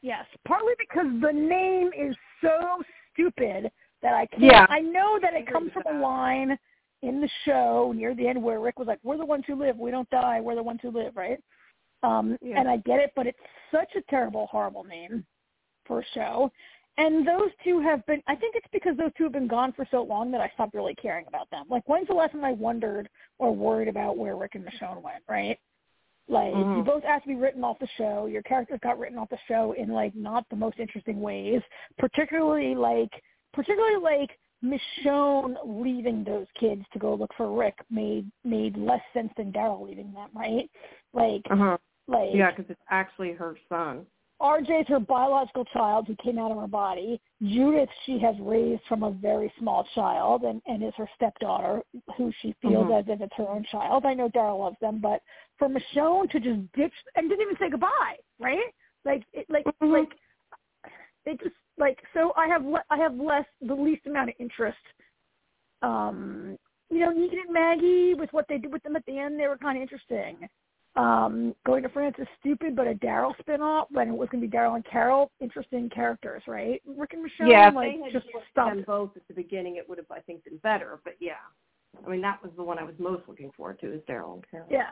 Yes, 0.00 0.24
partly 0.46 0.72
because 0.78 1.06
the 1.20 1.32
name 1.32 1.90
is 1.98 2.16
so 2.40 2.82
stupid 3.12 3.70
that 4.02 4.14
I 4.14 4.24
can't. 4.26 4.42
Yeah. 4.44 4.66
I 4.70 4.80
know 4.80 5.18
that 5.20 5.34
it 5.34 5.46
comes 5.52 5.72
from 5.72 5.82
a 5.94 6.00
line 6.00 6.56
in 7.02 7.20
the 7.20 7.28
show 7.44 7.92
near 7.94 8.14
the 8.14 8.26
end 8.26 8.42
where 8.42 8.60
Rick 8.60 8.78
was 8.78 8.88
like, 8.88 9.00
"We're 9.02 9.18
the 9.18 9.24
ones 9.24 9.44
who 9.46 9.54
live. 9.54 9.78
We 9.78 9.90
don't 9.90 10.08
die. 10.10 10.40
We're 10.40 10.54
the 10.54 10.62
ones 10.62 10.80
who 10.82 10.90
live." 10.90 11.16
Right? 11.16 11.42
Um, 12.02 12.38
Yeah. 12.40 12.60
And 12.60 12.68
I 12.68 12.78
get 12.78 13.00
it, 13.00 13.12
but 13.16 13.26
it's 13.26 13.38
such 13.70 13.94
a 13.96 14.02
terrible, 14.02 14.46
horrible 14.46 14.84
name 14.84 15.26
for 15.84 16.00
a 16.00 16.04
show. 16.14 16.50
And 16.98 17.26
those 17.26 17.50
two 17.62 17.80
have 17.80 18.04
been, 18.06 18.22
I 18.26 18.34
think 18.34 18.54
it's 18.56 18.66
because 18.72 18.96
those 18.96 19.12
two 19.18 19.24
have 19.24 19.32
been 19.32 19.46
gone 19.46 19.72
for 19.72 19.86
so 19.90 20.02
long 20.02 20.30
that 20.30 20.40
I 20.40 20.48
stopped 20.54 20.74
really 20.74 20.94
caring 20.94 21.26
about 21.26 21.50
them. 21.50 21.66
Like, 21.68 21.86
when's 21.86 22.08
the 22.08 22.14
last 22.14 22.32
time 22.32 22.44
I 22.44 22.52
wondered 22.52 23.08
or 23.38 23.54
worried 23.54 23.88
about 23.88 24.16
where 24.16 24.34
Rick 24.34 24.54
and 24.54 24.64
Michonne 24.64 25.02
went, 25.02 25.22
right? 25.28 25.58
Like, 26.28 26.54
you 26.54 26.64
Mhm. 26.64 26.84
both 26.86 27.04
asked 27.04 27.24
to 27.24 27.28
be 27.28 27.34
written 27.34 27.62
off 27.62 27.78
the 27.78 27.86
show. 27.98 28.26
Your 28.26 28.42
characters 28.42 28.80
got 28.80 28.98
written 28.98 29.18
off 29.18 29.28
the 29.28 29.38
show 29.46 29.72
in, 29.72 29.90
like, 29.90 30.14
not 30.14 30.48
the 30.48 30.56
most 30.56 30.80
interesting 30.80 31.20
ways. 31.20 31.62
Particularly, 31.98 32.74
like, 32.74 33.22
particularly, 33.52 33.96
like, 33.96 34.38
Michonne 34.66 35.56
leaving 35.64 36.24
those 36.24 36.46
kids 36.58 36.84
to 36.92 36.98
go 36.98 37.14
look 37.14 37.30
for 37.36 37.56
Rick 37.56 37.78
made 37.90 38.30
made 38.44 38.76
less 38.76 39.02
sense 39.12 39.32
than 39.36 39.52
Daryl 39.52 39.86
leaving 39.86 40.12
them, 40.12 40.30
right? 40.34 40.70
Like, 41.12 41.42
Uh-huh. 41.50 41.78
like 42.08 42.34
Yeah, 42.34 42.50
because 42.50 42.70
it's 42.70 42.82
actually 42.90 43.32
her 43.32 43.56
son. 43.68 44.06
RJ's 44.40 44.86
her 44.88 45.00
biological 45.00 45.64
child 45.66 46.06
who 46.06 46.14
came 46.16 46.38
out 46.38 46.50
of 46.50 46.58
her 46.58 46.66
body. 46.66 47.18
Judith 47.42 47.88
she 48.04 48.18
has 48.18 48.38
raised 48.40 48.82
from 48.86 49.02
a 49.02 49.10
very 49.10 49.50
small 49.58 49.84
child 49.94 50.42
and, 50.42 50.60
and 50.66 50.82
is 50.82 50.92
her 50.96 51.08
stepdaughter 51.14 51.82
who 52.16 52.30
she 52.40 52.52
feels 52.60 52.88
Mhm. 52.88 52.98
as 53.00 53.08
if 53.08 53.20
it's 53.22 53.34
her 53.36 53.48
own 53.48 53.64
child. 53.64 54.04
I 54.04 54.12
know 54.12 54.28
Daryl 54.28 54.58
loves 54.58 54.78
them, 54.80 54.98
but 54.98 55.22
for 55.58 55.68
Michonne 55.68 56.30
to 56.30 56.40
just 56.40 56.72
ditch 56.72 56.92
and 57.14 57.30
didn't 57.30 57.42
even 57.42 57.56
say 57.56 57.70
goodbye, 57.70 58.18
right? 58.38 58.74
Like 59.04 59.24
it 59.32 59.48
like 59.48 59.64
Mhm. 59.80 59.92
like 59.92 60.18
it 61.24 61.40
just 61.40 61.56
like 61.78 61.98
so 62.14 62.32
I 62.36 62.46
have 62.48 62.64
le- 62.64 62.84
I 62.90 62.96
have 62.98 63.14
less 63.14 63.46
the 63.60 63.74
least 63.74 64.06
amount 64.06 64.30
of 64.30 64.34
interest 64.38 64.76
um 65.82 66.58
you 66.88 67.00
know, 67.00 67.10
Negan 67.10 67.40
and 67.44 67.52
Maggie 67.52 68.14
with 68.14 68.32
what 68.32 68.46
they 68.48 68.58
did 68.58 68.72
with 68.72 68.80
them 68.84 68.94
at 68.94 69.04
the 69.06 69.18
end, 69.18 69.40
they 69.40 69.48
were 69.48 69.58
kind 69.58 69.76
of 69.76 69.82
interesting 69.82 70.48
um, 70.96 71.54
going 71.66 71.82
to 71.82 71.88
France 71.90 72.16
is 72.18 72.26
stupid, 72.40 72.74
but 72.74 72.86
a 72.86 72.94
Daryl 72.94 73.34
spinoff 73.42 73.86
when 73.90 74.08
it 74.08 74.16
was 74.16 74.28
going 74.30 74.42
to 74.42 74.48
be 74.48 74.56
Daryl 74.56 74.76
and 74.76 74.84
Carol, 74.84 75.30
interesting 75.40 75.90
characters, 75.90 76.42
right? 76.46 76.80
Rick 76.86 77.12
and 77.12 77.22
Michelle, 77.22 77.48
yeah, 77.48 77.68
if 77.68 77.74
like 77.74 77.92
they 77.92 78.02
had 78.02 78.12
just 78.12 78.26
just 78.26 78.44
stop. 78.50 78.74
them 78.74 78.84
both 78.86 79.10
at 79.16 79.28
the 79.28 79.34
beginning, 79.34 79.76
it 79.76 79.88
would 79.88 79.98
have, 79.98 80.10
I 80.10 80.20
think, 80.20 80.44
been 80.44 80.56
better. 80.58 81.00
But 81.04 81.14
yeah, 81.20 81.32
I 82.04 82.08
mean, 82.08 82.22
that 82.22 82.42
was 82.42 82.50
the 82.56 82.62
one 82.62 82.78
I 82.78 82.84
was 82.84 82.94
most 82.98 83.24
looking 83.28 83.52
forward 83.56 83.78
to 83.80 83.92
is 83.92 84.00
Daryl 84.08 84.34
and 84.34 84.44
Carol. 84.50 84.68
Yeah, 84.70 84.90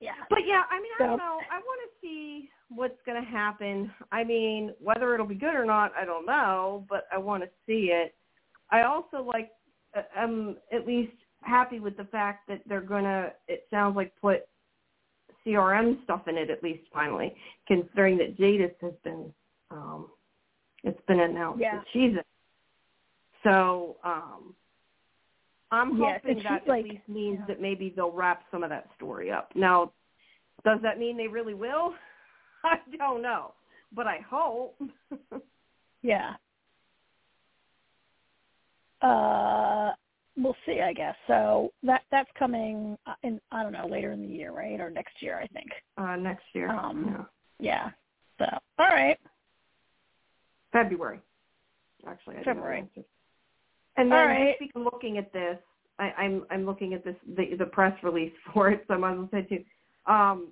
yeah, 0.00 0.12
But 0.28 0.40
yeah, 0.46 0.62
I 0.70 0.80
mean, 0.80 0.92
I 1.00 1.06
don't 1.06 1.16
know. 1.18 1.40
I 1.50 1.58
want 1.58 1.80
to 1.84 2.06
see 2.06 2.48
what's 2.68 3.00
going 3.06 3.22
to 3.22 3.28
happen. 3.28 3.90
I 4.12 4.24
mean, 4.24 4.74
whether 4.80 5.14
it'll 5.14 5.26
be 5.26 5.34
good 5.34 5.54
or 5.54 5.64
not, 5.64 5.92
I 5.98 6.04
don't 6.04 6.26
know, 6.26 6.84
but 6.88 7.06
I 7.12 7.18
want 7.18 7.42
to 7.42 7.48
see 7.66 7.90
it. 7.92 8.14
I 8.70 8.82
also 8.82 9.22
like, 9.22 9.50
uh, 9.96 10.02
I'm 10.16 10.56
at 10.72 10.86
least 10.86 11.12
happy 11.42 11.80
with 11.80 11.96
the 11.96 12.04
fact 12.04 12.48
that 12.48 12.60
they're 12.66 12.80
going 12.80 13.04
to, 13.04 13.32
it 13.48 13.66
sounds 13.70 13.96
like, 13.96 14.12
put 14.20 14.46
CRM 15.46 16.02
stuff 16.04 16.26
in 16.28 16.36
it 16.36 16.50
at 16.50 16.62
least 16.62 16.82
finally, 16.92 17.34
considering 17.66 18.18
that 18.18 18.36
Jadis 18.36 18.72
has 18.80 18.94
been, 19.04 19.32
um, 19.70 20.08
it's 20.82 21.00
been 21.06 21.20
announced 21.20 21.60
Yeah. 21.60 21.76
that 21.76 21.84
she's 21.92 22.12
in. 22.12 22.22
So, 23.44 23.96
um, 24.02 24.54
I'm 25.76 26.00
Yes, 26.00 26.20
hoping 26.24 26.42
that 26.42 26.66
like- 26.66 26.84
at 26.86 26.90
least 26.90 27.08
means 27.08 27.38
yeah. 27.40 27.46
that 27.46 27.60
maybe 27.60 27.90
they'll 27.94 28.12
wrap 28.12 28.44
some 28.50 28.62
of 28.64 28.70
that 28.70 28.88
story 28.96 29.30
up. 29.30 29.54
Now, 29.54 29.92
does 30.64 30.80
that 30.82 30.98
mean 30.98 31.16
they 31.16 31.28
really 31.28 31.54
will? 31.54 31.94
I 32.64 32.78
don't 32.96 33.22
know, 33.22 33.52
but 33.92 34.06
I 34.06 34.18
hope. 34.28 34.80
yeah. 36.02 36.34
Uh, 39.02 39.92
we'll 40.36 40.56
see, 40.64 40.80
I 40.80 40.92
guess. 40.92 41.14
So 41.26 41.72
that 41.82 42.02
that's 42.10 42.30
coming 42.38 42.96
uh, 43.06 43.14
in 43.22 43.40
I 43.52 43.62
don't 43.62 43.72
know 43.72 43.86
later 43.86 44.12
in 44.12 44.22
the 44.22 44.26
year, 44.28 44.52
right, 44.52 44.80
or 44.80 44.90
next 44.90 45.20
year, 45.22 45.38
I 45.38 45.46
think. 45.48 45.68
uh, 45.98 46.16
next 46.16 46.44
year, 46.54 46.70
Um, 46.70 47.26
yeah. 47.60 47.90
Yeah. 48.38 48.46
So 48.46 48.58
all 48.78 48.88
right, 48.88 49.18
February. 50.72 51.20
Actually, 52.06 52.36
I 52.36 52.42
do 52.42 52.44
know 52.46 52.54
the 52.54 52.60
February. 52.60 52.88
And 53.96 54.10
then 54.10 54.18
right. 54.18 54.44
next 54.44 54.60
week, 54.60 54.72
I'm 54.76 54.84
looking 54.84 55.18
at 55.18 55.32
this. 55.32 55.58
I, 55.98 56.10
I'm 56.18 56.44
I'm 56.50 56.66
looking 56.66 56.92
at 56.92 57.04
this 57.04 57.16
the 57.36 57.56
the 57.56 57.64
press 57.66 57.94
release 58.02 58.32
for 58.52 58.70
it, 58.70 58.84
so 58.86 58.94
I 58.94 58.96
might 58.98 59.12
as 59.12 59.18
well 59.18 59.28
say 59.32 59.42
too. 59.42 59.64
Um, 60.12 60.48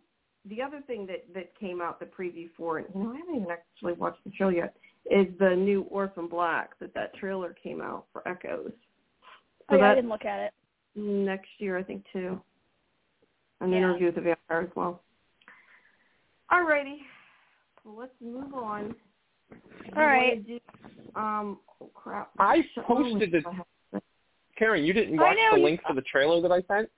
the 0.49 0.63
other 0.63 0.83
thing 0.87 1.07
that 1.07 1.27
that 1.35 1.59
came 1.59 1.81
out 1.81 2.01
the 2.01 2.07
preview 2.07 2.49
for 2.57 2.79
it, 2.79 2.91
you 2.95 3.03
know, 3.03 3.13
I 3.13 3.19
haven't 3.19 3.37
even 3.37 3.51
actually 3.51 3.95
watched 3.95 4.25
the 4.25 4.33
show 4.37 4.49
yet, 4.49 4.75
is 5.11 5.27
the 5.39 5.55
new 5.55 5.83
Orphan 5.91 6.29
Black 6.29 6.79
that 6.81 6.95
that 6.95 7.15
trailer 7.17 7.55
came 7.63 7.81
out 7.81 8.07
for 8.13 8.27
Echoes. 8.27 8.73
oh, 9.69 9.77
yeah, 9.77 9.91
I 9.91 9.95
didn't 9.95 10.11
look 10.11 10.25
at 10.25 10.41
it. 10.41 10.53
next 10.97 11.49
year, 11.59 11.77
I 11.77 11.83
think 11.83 12.05
too. 12.13 12.41
An 13.61 13.71
Yeah. 13.71 13.79
interview 13.79 14.07
with 14.07 14.15
the 14.17 14.21
vampire 14.23 14.61
as 14.63 14.75
well. 14.75 15.03
Alrighty, 16.51 16.99
well, 17.85 17.97
let's 17.97 18.13
move 18.21 18.55
on. 18.55 18.95
All 19.55 19.81
You 19.85 19.93
wanna 19.95 20.07
right. 20.07 20.47
do- 20.47 20.61
um, 21.17 21.61
oh 21.81 21.91
crap. 21.95 22.31
I 22.39 22.65
posted 22.87 23.33
the- 23.33 24.01
Karen, 24.57 24.85
you 24.85 24.93
didn't 24.93 25.17
watch 25.17 25.37
know 25.37 25.51
the 25.53 25.59
you- 25.59 25.65
link 25.65 25.81
for 25.87 25.95
the 25.95 26.03
trailer 26.03 26.41
that 26.41 26.53
I 26.53 26.63
sent? 26.63 26.91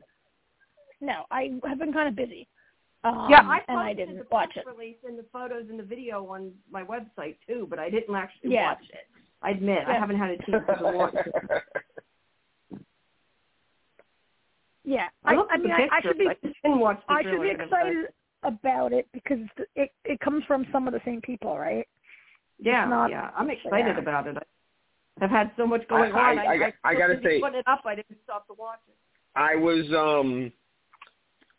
No, 1.00 1.24
I 1.30 1.58
have 1.66 1.78
been 1.78 1.92
kind 1.92 2.08
of 2.08 2.16
busy. 2.16 2.48
Um, 3.04 3.28
yeah, 3.30 3.40
I 3.46 3.60
and 3.68 3.78
I 3.78 3.88
posted 3.90 3.96
didn't 4.08 4.16
the 4.18 4.26
watch 4.30 4.56
it. 4.56 4.66
release 4.66 4.96
and 5.06 5.18
the 5.18 5.22
photos 5.32 5.68
and 5.68 5.78
the 5.78 5.82
video 5.84 6.26
on 6.26 6.52
my 6.70 6.82
website 6.82 7.36
too, 7.46 7.66
but 7.70 7.78
I 7.78 7.88
didn't 7.90 8.14
actually 8.14 8.50
Yeah. 8.52 8.70
watch 8.72 8.84
it. 8.90 9.06
I 9.42 9.50
admit 9.50 9.86
I 9.86 9.94
haven't 9.94 10.16
had 10.18 10.30
a 10.30 10.38
chance 10.50 10.64
to 10.78 10.84
watch 10.96 11.14
it. 11.14 11.62
Yeah, 14.88 15.08
I, 15.24 15.34
I, 15.34 15.46
I 15.50 15.56
mean, 15.56 15.68
the 15.68 15.74
I, 15.74 15.88
I 15.96 16.00
should 16.00 16.16
be 16.16 16.28
I 16.28 16.34
didn't 16.62 16.78
watch 16.78 17.00
the 17.08 17.14
I 17.14 17.22
should 17.24 17.42
be 17.42 17.50
excited 17.50 18.06
about 18.44 18.92
it 18.92 19.08
because 19.12 19.40
it 19.74 19.90
it 20.04 20.20
comes 20.20 20.44
from 20.44 20.64
some 20.70 20.86
of 20.86 20.92
the 20.94 21.00
same 21.04 21.20
people, 21.20 21.58
right? 21.58 21.86
Yeah, 22.58 22.84
It's 22.84 22.90
not- 22.90 23.10
yeah, 23.10 23.30
I'm 23.36 23.50
excited 23.50 23.96
yeah. 23.96 23.98
about 23.98 24.26
it. 24.26 24.36
I've 25.20 25.30
had 25.30 25.50
so 25.56 25.66
much 25.66 25.86
going 25.88 26.12
I- 26.12 26.32
on. 26.32 26.38
I- 26.38 26.44
I- 26.66 26.72
I 26.84 26.92
was 26.92 26.98
gotta 26.98 27.14
busy 27.16 27.24
say- 27.24 27.40
putting 27.40 27.58
it 27.60 27.68
up. 27.68 27.84
I 27.86 27.94
didn't 27.94 28.22
stop 28.24 28.46
to 28.48 28.54
watch 28.54 28.80
it. 28.88 28.94
I 29.34 29.54
was 29.56 29.92
um 29.92 30.52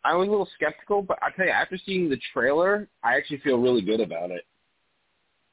I 0.03 0.15
was 0.15 0.27
a 0.27 0.31
little 0.31 0.45
skeptical, 0.55 1.01
but 1.01 1.21
I 1.21 1.31
tell 1.31 1.45
you, 1.45 1.51
after 1.51 1.77
seeing 1.77 2.07
the 2.07 2.17
trailer, 2.31 2.87
I 3.03 3.15
actually 3.17 3.39
feel 3.39 3.59
really 3.59 3.81
good 3.81 3.99
about 3.99 4.31
it. 4.31 4.45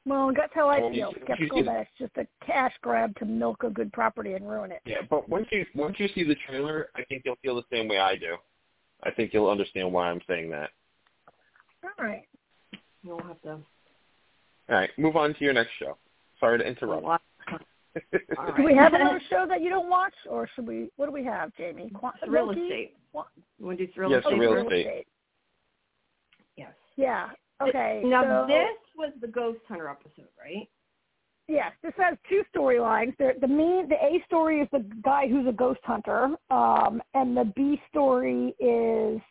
Well, 0.05 0.31
that's 0.33 0.53
how 0.53 0.69
I 0.69 0.79
feel. 0.79 0.93
you- 0.93 1.11
Skeptical 1.23 1.57
you- 1.57 1.63
that 1.65 1.81
it's 1.81 1.91
just 1.97 2.15
a 2.17 2.27
cash 2.45 2.73
grab 2.81 3.17
to 3.17 3.25
milk 3.25 3.63
a 3.63 3.69
good 3.69 3.91
property 3.91 4.33
and 4.33 4.47
ruin 4.47 4.71
it. 4.71 4.81
Yeah, 4.85 5.01
but 5.09 5.27
once 5.27 5.47
you 5.51 5.65
once 5.75 5.99
you 5.99 6.07
see 6.09 6.23
the 6.23 6.35
trailer, 6.35 6.89
I 6.95 7.03
think 7.05 7.23
you'll 7.25 7.35
feel 7.37 7.55
the 7.55 7.65
same 7.71 7.87
way 7.87 7.97
I 7.99 8.15
do. 8.15 8.37
I 9.03 9.11
think 9.11 9.33
you'll 9.33 9.49
understand 9.49 9.91
why 9.91 10.09
I'm 10.09 10.21
saying 10.21 10.51
that. 10.51 10.71
All 11.83 12.05
right. 12.05 12.27
You'll 13.03 13.21
have 13.23 13.41
to 13.41 13.59
All 14.69 14.75
right, 14.75 14.89
move 14.97 15.15
on 15.15 15.33
to 15.35 15.43
your 15.43 15.53
next 15.53 15.71
show. 15.79 15.97
Sorry 16.39 16.57
to 16.57 16.65
interrupt. 16.65 17.03
watch. 17.03 17.21
All 18.37 18.53
Do 18.57 18.63
we 18.63 18.75
have 18.75 18.93
another 18.93 19.21
show 19.29 19.45
that 19.47 19.61
you 19.61 19.69
don't 19.69 19.89
watch, 19.89 20.13
or 20.29 20.49
should 20.55 20.67
we? 20.67 20.89
What 20.97 21.05
do 21.05 21.11
we 21.11 21.23
have, 21.23 21.55
Jamie? 21.55 21.91
Qu- 21.93 22.09
real 22.27 22.47
Loki? 22.47 22.61
estate. 22.61 22.97
What? 23.11 23.27
You 23.59 23.65
want 23.67 23.77
to 23.77 23.85
do 23.85 23.91
real 23.95 24.11
Yes, 24.11 24.19
estate? 24.19 24.31
the 24.31 24.39
real 24.39 24.67
estate. 24.67 25.07
Yes. 26.57 26.71
Yeah. 26.97 27.29
Okay. 27.61 28.01
Now 28.03 28.23
so, 28.23 28.47
this 28.47 28.77
was 28.97 29.13
the 29.21 29.27
Ghost 29.27 29.59
Hunter 29.67 29.87
episode, 29.87 30.27
right? 30.37 30.67
Yes, 31.47 31.73
this 31.83 31.93
has 31.97 32.17
two 32.27 32.41
storylines. 32.53 33.15
The, 33.17 33.33
the 33.39 33.47
main, 33.47 33.87
the 33.87 33.95
A 33.95 34.21
story 34.25 34.61
is 34.61 34.67
the 34.71 34.83
guy 35.03 35.27
who's 35.27 35.47
a 35.47 35.51
ghost 35.51 35.79
hunter, 35.83 36.29
um, 36.49 37.03
and 37.13 37.37
the 37.37 37.51
B 37.55 37.79
story 37.91 38.55
is 38.59 39.21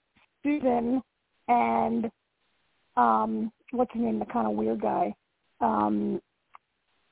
Susan 0.44 1.02
and 1.48 2.08
um, 2.96 3.50
what's 3.72 3.92
his 3.92 4.02
name, 4.02 4.20
the 4.20 4.26
kind 4.26 4.46
of 4.46 4.52
weird 4.54 4.80
guy, 4.80 5.12
um, 5.64 6.20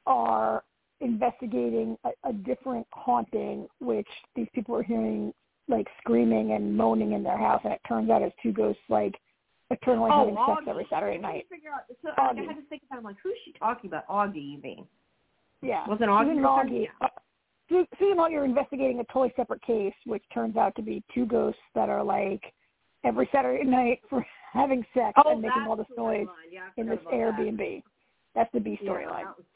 are 0.07 0.63
investigating 1.01 1.97
a, 2.05 2.11
a 2.29 2.33
different 2.33 2.87
haunting, 2.93 3.67
which 3.81 4.09
these 4.37 4.49
people 4.55 4.75
are 4.77 4.83
hearing 4.83 5.33
like 5.69 5.87
screaming 6.01 6.53
and 6.53 6.77
moaning 6.77 7.13
in 7.13 7.23
their 7.23 7.39
house, 7.39 7.61
and 7.65 7.73
it 7.73 7.81
turns 7.89 8.11
out 8.11 8.23
it's 8.23 8.35
two 8.43 8.53
ghosts 8.53 8.83
like 8.89 9.15
eternally 9.71 10.11
having 10.11 10.37
sex 10.47 10.63
every 10.69 10.87
Saturday 10.91 11.19
I 11.19 11.21
night. 11.21 11.47
Figure 11.51 11.71
out, 11.71 11.83
so 12.03 12.11
I 12.19 12.27
had 12.27 12.57
to 12.57 12.63
think 12.69 12.83
about. 12.87 12.97
it. 12.97 12.99
I'm 12.99 13.05
like, 13.05 13.17
who's 13.23 13.35
she 13.45 13.53
talking 13.53 13.89
about? 13.89 14.07
Augie, 14.09 14.53
you 14.53 14.61
mean? 14.63 14.87
Yeah. 15.63 15.87
Wasn't 15.89 16.09
Augie 16.11 16.35
Susan 16.35 16.45
and 16.45 16.45
with 16.45 16.45
her? 16.45 16.51
Augie. 16.51 16.87
Uh, 17.01 17.09
Su- 17.69 17.87
Susan 17.99 18.19
Augie 18.19 18.39
are 18.39 18.45
investigating 18.45 19.01
a 19.01 19.05
totally 19.05 19.33
separate 19.37 19.63
case, 19.63 19.95
which 20.05 20.23
turns 20.35 20.57
out 20.57 20.75
to 20.77 20.83
be 20.83 21.03
two 21.15 21.27
ghosts 21.27 21.61
that 21.75 21.89
are 21.89 22.03
like 22.03 22.43
every 23.05 23.29
Saturday 23.33 23.65
night 23.65 24.01
for 24.11 24.27
having 24.53 24.85
sex 24.93 25.13
Oh, 25.25 25.33
and 25.33 25.41
making 25.43 25.63
all 25.69 25.77
this 25.77 25.87
noise. 25.97 26.27
Yeah, 26.51 26.63
in 26.77 26.87
this 26.87 26.99
about 27.01 27.13
that. 27.13 27.17
Airbnb. 28.33 28.35
That's 28.35 28.53
the 28.53 28.61
B 28.61 28.79
Yeah, 28.83 28.91
storyline. 28.91 29.25
that 29.25 29.37
was 29.37 29.47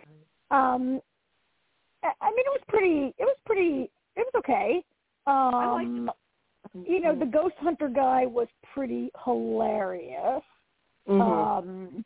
fun. 0.51 0.59
Um, 0.59 1.01
I 2.03 2.13
I 2.21 2.31
mean, 2.31 2.45
it 2.47 2.51
was 2.51 2.63
pretty. 2.69 3.15
It 3.19 3.25
was 3.25 3.37
pretty. 3.45 3.91
It 4.17 4.27
was 4.27 4.33
okay. 4.39 4.85
liked 5.27 5.87
Um, 5.87 6.11
you 6.87 7.01
know, 7.01 7.19
the 7.19 7.27
ghost 7.27 7.55
hunter 7.59 7.89
guy 7.89 8.27
was 8.27 8.49
pretty 8.75 9.11
hilarious. 9.25 10.43
Mhm. 11.09 11.21
Um, 11.21 12.05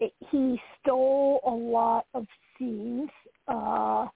it, 0.00 0.12
he 0.30 0.60
stole 0.80 1.40
a 1.46 1.50
lot 1.50 2.06
of 2.14 2.26
scenes, 2.58 3.10
uh, 3.48 4.06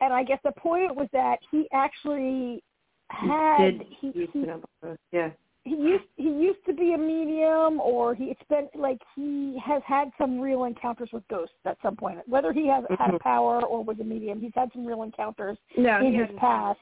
and 0.00 0.12
I 0.14 0.22
guess 0.24 0.40
the 0.44 0.52
point 0.52 0.94
was 0.96 1.08
that 1.12 1.40
he 1.50 1.68
actually 1.72 2.62
had 3.08 3.78
did 3.78 3.82
he 4.00 4.06
used 4.08 4.32
he, 4.32 4.40
to 4.42 4.46
know 4.46 4.54
about 4.54 4.70
this. 4.82 4.98
Yeah. 5.12 5.30
He 5.64 5.76
used 5.76 6.04
he 6.16 6.28
used 6.30 6.64
to 6.66 6.72
be 6.72 6.94
a 6.94 6.98
medium, 6.98 7.80
or 7.80 8.14
he 8.14 8.24
it's 8.24 8.40
been 8.48 8.68
like 8.74 8.98
he 9.14 9.58
has 9.64 9.82
had 9.86 10.10
some 10.18 10.40
real 10.40 10.64
encounters 10.64 11.10
with 11.12 11.26
ghosts 11.28 11.54
at 11.66 11.76
some 11.82 11.96
point. 11.96 12.18
Whether 12.26 12.52
he 12.52 12.66
has 12.68 12.84
had 12.98 13.10
a 13.10 13.18
Mhm. 13.18 13.20
power 13.20 13.62
or 13.64 13.84
was 13.84 13.98
a 14.00 14.04
medium, 14.04 14.40
he's 14.40 14.54
had 14.54 14.72
some 14.72 14.86
real 14.86 15.02
encounters 15.02 15.58
No, 15.76 15.98
in 16.00 16.14
his 16.14 16.28
past. 16.38 16.80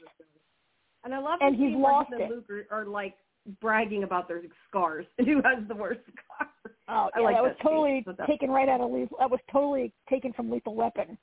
And 1.05 1.15
I 1.15 1.19
love 1.19 1.39
And 1.41 1.57
he's 1.57 1.75
lost 1.77 2.13
him 2.13 2.21
it. 2.21 2.31
Luke 2.31 2.49
are, 2.51 2.67
are 2.83 2.85
like 2.87 3.17
bragging 3.61 4.05
about 4.05 4.29
their 4.29 4.43
scars 4.69 5.07
and 5.19 5.27
who 5.27 5.37
has 5.43 5.67
the 5.67 5.75
worst 5.75 6.01
scars. 6.03 6.77
Oh, 6.89 7.11
I 7.15 7.19
yeah, 7.19 7.25
like 7.25 7.37
that 7.37 7.43
was 7.43 7.51
that 7.51 7.57
scene. 7.59 7.71
totally 7.71 8.05
that- 8.17 8.27
taken 8.27 8.51
right 8.51 8.69
out 8.69 8.81
of 8.81 8.91
Lethal. 8.93 9.17
That 9.19 9.31
was 9.31 9.41
totally 9.51 9.93
taken 10.09 10.33
from 10.33 10.51
Lethal 10.51 10.75
Weapon. 10.75 11.19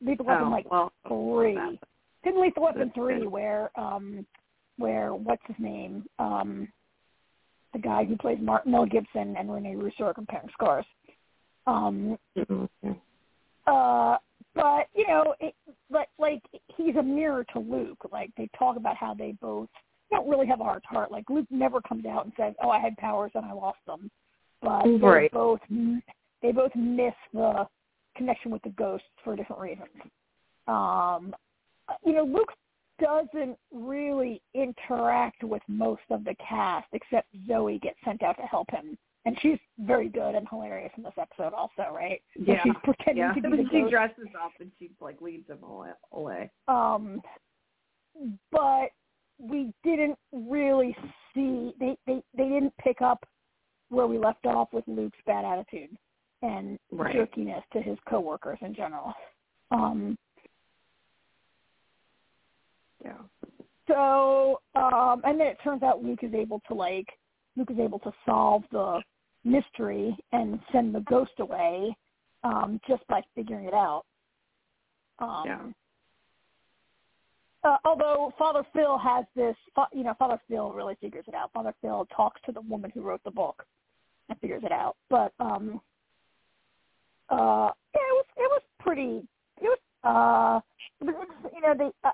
Lethal 0.00 0.26
Weapon 0.26 0.46
oh, 0.48 0.50
like 0.50 0.70
well, 0.70 0.92
three. 1.06 1.78
Didn't 2.24 2.40
Lethal 2.40 2.62
Weapon 2.62 2.80
That's 2.88 2.94
three 2.94 3.20
good. 3.20 3.28
where 3.28 3.70
um 3.78 4.26
where 4.78 5.14
what's 5.14 5.42
his 5.46 5.56
name 5.58 6.04
um 6.18 6.66
the 7.74 7.80
guy 7.80 8.04
who 8.04 8.16
plays 8.16 8.38
Mark 8.40 8.66
Mel 8.66 8.86
Gibson 8.86 9.36
and 9.36 9.52
Rene 9.52 9.76
Russo 9.76 10.04
are 10.04 10.14
comparing 10.14 10.48
scars. 10.52 10.86
Um 11.66 12.18
Mhm. 12.36 12.68
uh 13.66 14.18
but 14.54 14.88
you 14.94 15.06
know 15.06 15.34
it 15.40 15.54
but 15.90 16.08
like 16.18 16.42
he's 16.76 16.96
a 16.96 17.02
mirror 17.02 17.44
to 17.52 17.58
Luke. 17.58 17.98
Like 18.10 18.30
they 18.36 18.48
talk 18.58 18.76
about 18.76 18.96
how 18.96 19.12
they 19.14 19.32
both 19.32 19.68
don't 20.10 20.28
really 20.28 20.46
have 20.46 20.60
a 20.60 20.64
heart 20.64 20.82
to 20.84 20.88
heart. 20.88 21.10
Like 21.10 21.28
Luke 21.28 21.46
never 21.50 21.80
comes 21.80 22.06
out 22.06 22.24
and 22.24 22.32
says, 22.36 22.54
"Oh, 22.62 22.70
I 22.70 22.78
had 22.78 22.96
powers 22.96 23.32
and 23.34 23.44
I 23.44 23.52
lost 23.52 23.78
them," 23.86 24.10
but 24.62 24.84
they 24.84 25.28
both 25.32 25.60
they 26.42 26.52
both 26.52 26.74
miss 26.74 27.14
the 27.32 27.66
connection 28.16 28.50
with 28.50 28.62
the 28.62 28.70
ghosts 28.70 29.08
for 29.24 29.34
different 29.34 29.62
reasons. 29.62 29.88
Um, 30.68 31.34
you 32.04 32.12
know, 32.12 32.24
Luke 32.24 32.52
doesn't 33.00 33.58
really 33.72 34.40
interact 34.54 35.42
with 35.44 35.62
most 35.68 36.02
of 36.10 36.24
the 36.24 36.34
cast 36.46 36.86
except 36.92 37.28
Zoe 37.46 37.78
gets 37.80 37.98
sent 38.04 38.22
out 38.22 38.36
to 38.36 38.42
help 38.42 38.70
him. 38.70 38.96
And 39.26 39.38
she's 39.40 39.58
very 39.78 40.08
good 40.08 40.34
and 40.34 40.46
hilarious 40.48 40.92
in 40.96 41.02
this 41.02 41.14
episode 41.18 41.54
also, 41.54 41.90
right? 41.92 42.22
So 42.36 42.52
Yeah. 42.52 42.62
she's 42.62 42.74
pretending 42.84 43.24
Yeah. 43.24 43.32
to 43.32 43.40
be 43.50 43.56
the 43.56 43.68
she 43.70 43.80
ghost. 43.80 43.90
dresses 43.90 44.28
up 44.34 44.52
and 44.60 44.70
she 44.78 44.90
like 45.00 45.20
leads 45.22 45.48
him 45.48 45.62
away. 45.62 45.92
away. 46.12 46.50
Um, 46.68 47.22
but 48.50 48.90
we 49.38 49.72
didn't 49.82 50.18
really 50.32 50.96
see 51.34 51.74
they, 51.80 51.96
they 52.06 52.22
they 52.36 52.48
didn't 52.48 52.76
pick 52.78 53.00
up 53.02 53.26
where 53.88 54.06
we 54.06 54.18
left 54.18 54.46
off 54.46 54.72
with 54.72 54.84
Luke's 54.86 55.18
bad 55.26 55.44
attitude 55.44 55.96
and 56.42 56.78
Right. 56.92 57.14
jerkiness 57.16 57.62
to 57.72 57.80
his 57.80 57.98
coworkers 58.08 58.58
in 58.60 58.74
general. 58.74 59.12
Um, 59.70 60.16
Yeah. 63.04 63.12
so 63.86 64.60
um, 64.74 65.20
and 65.24 65.38
then 65.38 65.46
it 65.48 65.58
turns 65.62 65.82
out 65.82 66.02
Luke 66.02 66.20
is 66.22 66.32
able 66.34 66.60
to 66.68 66.74
like 66.74 67.06
Luke 67.56 67.70
is 67.70 67.78
able 67.78 67.98
to 68.00 68.12
solve 68.24 68.62
the 68.72 69.02
mystery 69.44 70.16
and 70.32 70.58
send 70.72 70.94
the 70.94 71.00
ghost 71.00 71.32
away 71.38 71.94
um, 72.42 72.80
just 72.88 73.06
by 73.08 73.20
figuring 73.34 73.66
it 73.66 73.74
out. 73.74 74.04
Um, 75.18 75.44
Yeah. 75.46 75.60
uh, 77.70 77.76
although 77.84 78.32
Father 78.38 78.64
Phil 78.72 78.98
has 78.98 79.24
this, 79.36 79.56
you 79.92 80.02
know, 80.04 80.14
Father 80.18 80.40
Phil 80.48 80.72
really 80.72 80.96
figures 81.00 81.24
it 81.28 81.34
out. 81.34 81.52
Father 81.52 81.74
Phil 81.80 82.06
talks 82.14 82.40
to 82.46 82.52
the 82.52 82.60
woman 82.62 82.90
who 82.92 83.02
wrote 83.02 83.22
the 83.24 83.30
book 83.30 83.64
and 84.28 84.38
figures 84.40 84.62
it 84.64 84.72
out. 84.72 84.96
But 85.10 85.32
um, 85.38 85.80
uh, 87.30 87.70
yeah, 87.94 88.00
it 88.00 88.14
was 88.14 88.26
it 88.36 88.50
was 88.50 88.62
pretty. 88.80 89.26
It 89.60 89.68
was 89.68 89.78
uh, 90.04 90.60
it 91.06 91.14
was 91.14 91.28
you 91.54 91.60
know 91.60 91.74
they. 91.76 91.90
Uh, 92.02 92.10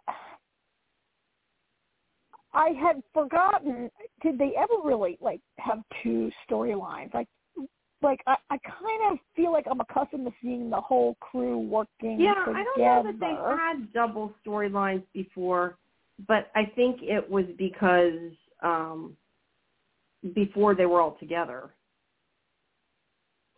I 2.52 2.70
had 2.70 3.02
forgotten. 3.14 3.90
Did 4.22 4.38
they 4.38 4.52
ever 4.58 4.74
really 4.84 5.18
like 5.20 5.40
have 5.58 5.78
two 6.02 6.30
storylines? 6.48 7.12
Like, 7.14 7.28
like 8.02 8.20
I, 8.26 8.36
I 8.50 8.58
kind 8.58 9.12
of 9.12 9.18
feel 9.36 9.52
like 9.52 9.66
I'm 9.70 9.80
accustomed 9.80 10.26
to 10.26 10.32
seeing 10.42 10.70
the 10.70 10.80
whole 10.80 11.16
crew 11.20 11.58
working 11.58 12.20
Yeah, 12.20 12.34
together. 12.34 12.56
I 12.56 12.64
don't 12.64 12.78
know 12.78 13.02
that 13.04 13.20
they've 13.20 13.58
had 13.58 13.92
double 13.92 14.34
storylines 14.44 15.02
before, 15.12 15.78
but 16.26 16.50
I 16.54 16.64
think 16.74 17.00
it 17.02 17.28
was 17.28 17.44
because 17.58 18.32
um 18.62 19.16
before 20.34 20.74
they 20.74 20.86
were 20.86 21.00
all 21.00 21.16
together. 21.18 21.70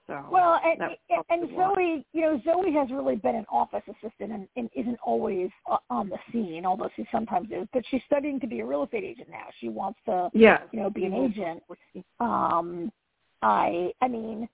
So 0.06 0.24
Well, 0.30 0.60
and 0.64 0.82
and, 0.82 0.96
and 1.10 1.40
helped 1.40 1.52
a 1.52 1.56
lot. 1.56 1.74
Zoe, 1.76 2.06
you 2.12 2.20
know, 2.22 2.40
Zoe 2.44 2.72
has 2.72 2.90
really 2.90 3.16
been 3.16 3.36
an 3.36 3.46
office 3.50 3.82
assistant 3.88 4.32
and, 4.32 4.48
and 4.56 4.68
isn't 4.74 4.98
always 5.04 5.50
uh, 5.70 5.76
on 5.90 6.08
the 6.08 6.18
scene, 6.32 6.66
although 6.66 6.90
she 6.96 7.06
sometimes 7.12 7.48
is. 7.50 7.68
But 7.72 7.84
she's 7.90 8.02
studying 8.06 8.40
to 8.40 8.46
be 8.46 8.60
a 8.60 8.66
real 8.66 8.84
estate 8.84 9.04
agent 9.04 9.28
now. 9.30 9.46
She 9.60 9.68
wants 9.68 10.00
to, 10.06 10.30
yeah, 10.34 10.62
you 10.72 10.80
know, 10.80 10.90
be 10.90 11.04
an 11.04 11.14
agent. 11.14 11.62
Um, 12.20 12.90
I, 13.42 13.92
I 14.00 14.08
mean, 14.08 14.48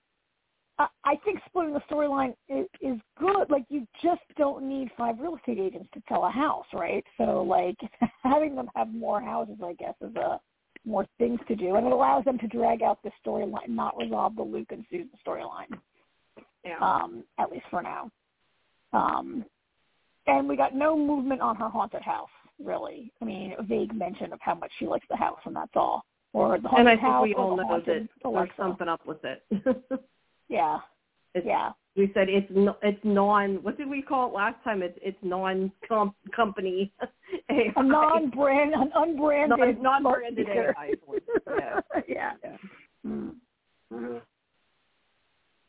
I, 0.77 0.87
I 1.03 1.15
think 1.25 1.39
splitting 1.47 1.73
the 1.73 1.81
storyline 1.91 2.33
is, 2.47 2.65
is 2.81 2.99
good. 3.19 3.49
Like, 3.49 3.65
you 3.69 3.87
just 4.01 4.21
don't 4.37 4.67
need 4.67 4.89
five 4.97 5.19
real 5.19 5.35
estate 5.35 5.59
agents 5.59 5.89
to 5.93 6.01
sell 6.07 6.25
a 6.25 6.31
house, 6.31 6.65
right? 6.73 7.03
So, 7.17 7.43
like, 7.43 7.77
having 8.23 8.55
them 8.55 8.69
have 8.75 8.93
more 8.93 9.21
houses, 9.21 9.57
I 9.63 9.73
guess, 9.73 9.93
is 10.01 10.15
a 10.15 10.39
more 10.85 11.05
things 11.17 11.39
to 11.47 11.55
do, 11.55 11.75
and 11.75 11.85
it 11.85 11.91
allows 11.93 12.23
them 12.25 12.37
to 12.39 12.47
drag 12.47 12.81
out 12.81 12.99
the 13.03 13.11
storyline, 13.25 13.69
not 13.69 13.97
resolve 13.97 14.35
the 14.35 14.41
Luke 14.43 14.71
and 14.71 14.85
Susan 14.89 15.09
storyline 15.25 15.77
Yeah. 16.65 16.77
um, 16.79 17.23
at 17.37 17.51
least 17.51 17.65
for 17.69 17.81
now. 17.81 18.09
Um, 18.93 19.45
and 20.27 20.47
we 20.47 20.55
got 20.55 20.75
no 20.75 20.97
movement 20.97 21.41
on 21.41 21.55
her 21.57 21.69
haunted 21.69 22.01
house, 22.01 22.29
really. 22.63 23.11
I 23.21 23.25
mean, 23.25 23.55
a 23.57 23.63
vague 23.63 23.93
mention 23.93 24.31
of 24.33 24.39
how 24.41 24.55
much 24.55 24.71
she 24.79 24.85
likes 24.87 25.05
the 25.09 25.15
house, 25.15 25.39
and 25.45 25.55
that's 25.55 25.75
all. 25.75 26.05
Or 26.33 26.59
the 26.59 26.67
haunted 26.67 26.87
and 26.87 26.89
I 26.89 27.01
think 27.01 27.01
house 27.01 27.23
we 27.23 27.33
or 27.33 27.41
all 27.41 27.57
know 27.57 27.81
that 27.85 27.85
there's 27.85 28.49
something 28.57 28.87
up 28.87 29.05
with 29.05 29.23
it. 29.23 29.43
Yeah, 30.51 30.79
it's, 31.35 31.45
yeah. 31.45 31.73
We 31.95 32.11
said 32.13 32.29
it's 32.29 32.47
no, 32.51 32.77
it's 32.81 32.99
non. 33.03 33.55
What 33.63 33.77
did 33.77 33.89
we 33.89 34.01
call 34.01 34.29
it 34.29 34.33
last 34.33 34.63
time? 34.63 34.81
It's 34.81 34.97
it's 35.01 35.17
non 35.21 35.71
company. 36.35 36.93
A 37.75 37.83
non-brand, 37.83 38.73
an 38.73 38.91
unbranded, 38.95 39.81
non 39.81 40.03
branded. 40.03 40.47
AI. 40.49 40.93
Yeah. 41.59 41.79
yeah. 42.07 42.31
yeah. 42.43 42.57
Mm. 43.05 44.21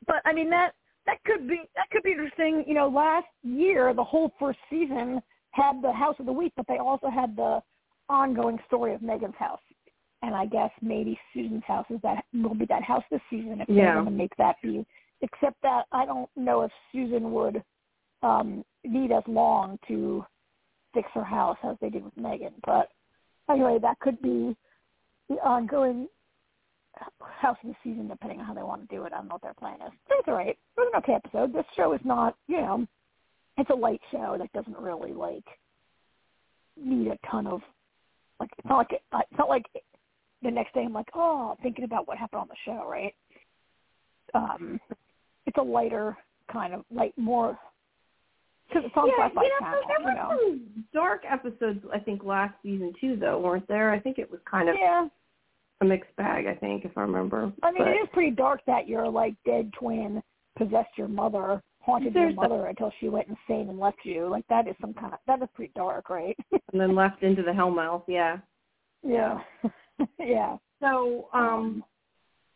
But 0.07 0.17
I 0.25 0.33
mean 0.33 0.51
that 0.51 0.73
that 1.07 1.23
could 1.25 1.49
be 1.49 1.61
that 1.77 1.91
could 1.91 2.03
be 2.03 2.13
interesting. 2.13 2.65
You 2.67 2.75
know, 2.75 2.89
last 2.89 3.27
year 3.43 3.93
the 3.95 4.05
whole 4.05 4.33
first 4.39 4.59
season 4.69 5.21
had 5.53 5.83
the 5.83 5.93
House 5.93 6.17
of 6.19 6.27
the 6.27 6.33
Week, 6.33 6.53
but 6.57 6.67
they 6.69 6.79
also 6.79 7.09
had 7.11 7.37
the 7.37 7.61
ongoing 8.09 8.59
story 8.67 8.95
of 8.95 9.03
Megan's 9.03 9.35
house. 9.39 9.61
And 10.23 10.35
I 10.35 10.47
guess 10.47 10.71
maybe 10.83 11.19
Susan's 11.33 11.65
house 11.67 11.87
is 11.91 11.99
that 12.03 12.25
will 12.35 12.55
be 12.55 12.67
that 12.67 12.83
house 12.83 13.05
this 13.11 13.21
season 13.31 13.61
if 13.61 13.69
Yeah. 13.69 13.85
they're 13.85 13.95
going 13.95 14.05
to 14.07 14.11
make 14.11 14.37
that 14.37 14.57
be. 14.63 14.87
Except 15.23 15.61
that 15.63 15.85
I 15.93 16.07
don't 16.07 16.31
know 16.37 16.63
if 16.63 16.71
Susan 16.93 17.33
would 17.33 17.63
um 18.23 18.65
need 18.85 19.13
as 19.13 19.23
long 19.27 19.79
to 19.89 20.25
fix 20.95 21.09
her 21.15 21.25
house 21.25 21.59
as 21.65 21.77
they 21.81 21.91
did 21.91 22.05
with 22.05 22.17
Megan. 22.17 22.55
But 22.65 22.89
anyway, 23.51 23.79
that 23.83 24.01
could 24.01 24.21
be 24.23 24.57
the 25.29 25.37
ongoing 25.37 26.09
house 27.21 27.57
of 27.63 27.71
the 27.71 27.75
season, 27.85 28.09
depending 28.09 28.41
on 28.41 28.47
how 28.47 28.55
they 28.55 28.63
want 28.63 28.89
to 28.89 28.95
do 28.95 29.05
it. 29.05 29.13
I 29.13 29.19
don't 29.19 29.29
know 29.29 29.35
what 29.35 29.43
their 29.43 29.55
plan 29.55 29.77
is. 29.87 29.93
But 30.09 30.19
it's 30.19 30.29
all 30.29 30.35
right. 30.35 30.49
It 30.49 30.59
was 30.77 30.91
an 30.93 30.99
okay 30.99 31.15
episode. 31.15 31.53
This 31.53 31.65
show 31.77 31.93
is 31.93 32.01
not, 32.05 32.37
you 32.49 32.61
know, 32.61 32.87
it's 33.57 33.71
a 33.71 33.75
light 33.75 34.01
show 34.11 34.37
that 34.39 34.53
doesn't 34.53 34.77
really 34.77 35.13
like 35.13 35.45
need 36.77 37.09
a 37.09 37.19
ton 37.31 37.47
of 37.47 37.61
like. 38.39 38.51
It's 38.59 38.69
not 38.69 38.79
like 38.79 38.93
it, 38.93 39.03
it's 39.13 39.39
not 39.39 39.49
like 39.49 39.67
the 40.43 40.51
next 40.51 40.75
day 40.75 40.83
I'm 40.85 40.93
like, 40.93 41.09
oh, 41.15 41.57
thinking 41.63 41.85
about 41.85 42.09
what 42.09 42.19
happened 42.19 42.43
on 42.43 42.49
the 42.49 42.55
show, 42.65 42.89
right? 42.89 43.15
Um, 44.35 44.81
it's 45.47 45.57
a 45.59 45.63
lighter 45.63 46.17
kind 46.53 46.75
of 46.75 46.85
light, 46.91 47.15
more 47.17 47.59
because 48.69 48.85
it's 48.87 48.97
on 48.97 49.09
yeah, 49.09 49.27
Sci-Fi 49.29 49.43
you 49.43 49.51
know, 49.61 49.81
there 49.89 50.01
you 50.01 50.05
were 50.07 50.15
know. 50.15 50.29
some 50.49 50.85
dark 50.95 51.23
episodes. 51.29 51.81
I 51.93 51.99
think 51.99 52.23
last 52.25 52.55
season 52.63 52.93
too, 53.01 53.17
though, 53.17 53.41
weren't 53.41 53.67
there? 53.67 53.91
I 53.91 53.99
think 53.99 54.19
it 54.19 54.31
was 54.31 54.41
kind 54.49 54.69
of 54.69 54.77
Yeah, 54.79 55.09
a 55.81 55.85
mixed 55.85 56.15
bag. 56.17 56.47
I 56.47 56.55
think, 56.55 56.85
if 56.85 56.97
I 56.97 57.01
remember. 57.03 57.53
I 57.63 57.73
mean, 57.73 57.79
But- 57.83 57.89
it 57.89 57.97
is 57.97 58.09
pretty 58.13 58.31
dark 58.31 58.61
that 58.67 58.87
your 58.89 59.09
like 59.09 59.35
dead 59.45 59.73
twin 59.79 60.23
possessed 60.57 60.97
your 60.97 61.09
mother, 61.09 61.63
haunted 61.81 62.15
your 62.15 62.33
mother 62.33 62.67
until 62.67 62.93
she 63.01 63.09
went 63.09 63.27
insane 63.29 63.69
and 63.71 63.81
left 63.81 63.99
you. 64.05 64.29
Like 64.29 64.47
that 64.49 64.69
is 64.69 64.77
some 64.81 64.95
kind 64.95 65.15
of 65.15 65.19
that 65.27 65.43
is 65.43 65.49
pretty 65.55 65.73
dark, 65.75 66.09
right? 66.11 66.37
and 66.53 66.81
then 66.81 66.95
left 66.95 67.23
into 67.23 67.43
the 67.43 67.51
Hellmouth. 67.53 68.05
Yeah. 68.07 68.39
yeah, 69.03 69.41
yeah. 70.19 70.57
So, 70.81 71.29
um, 71.33 71.83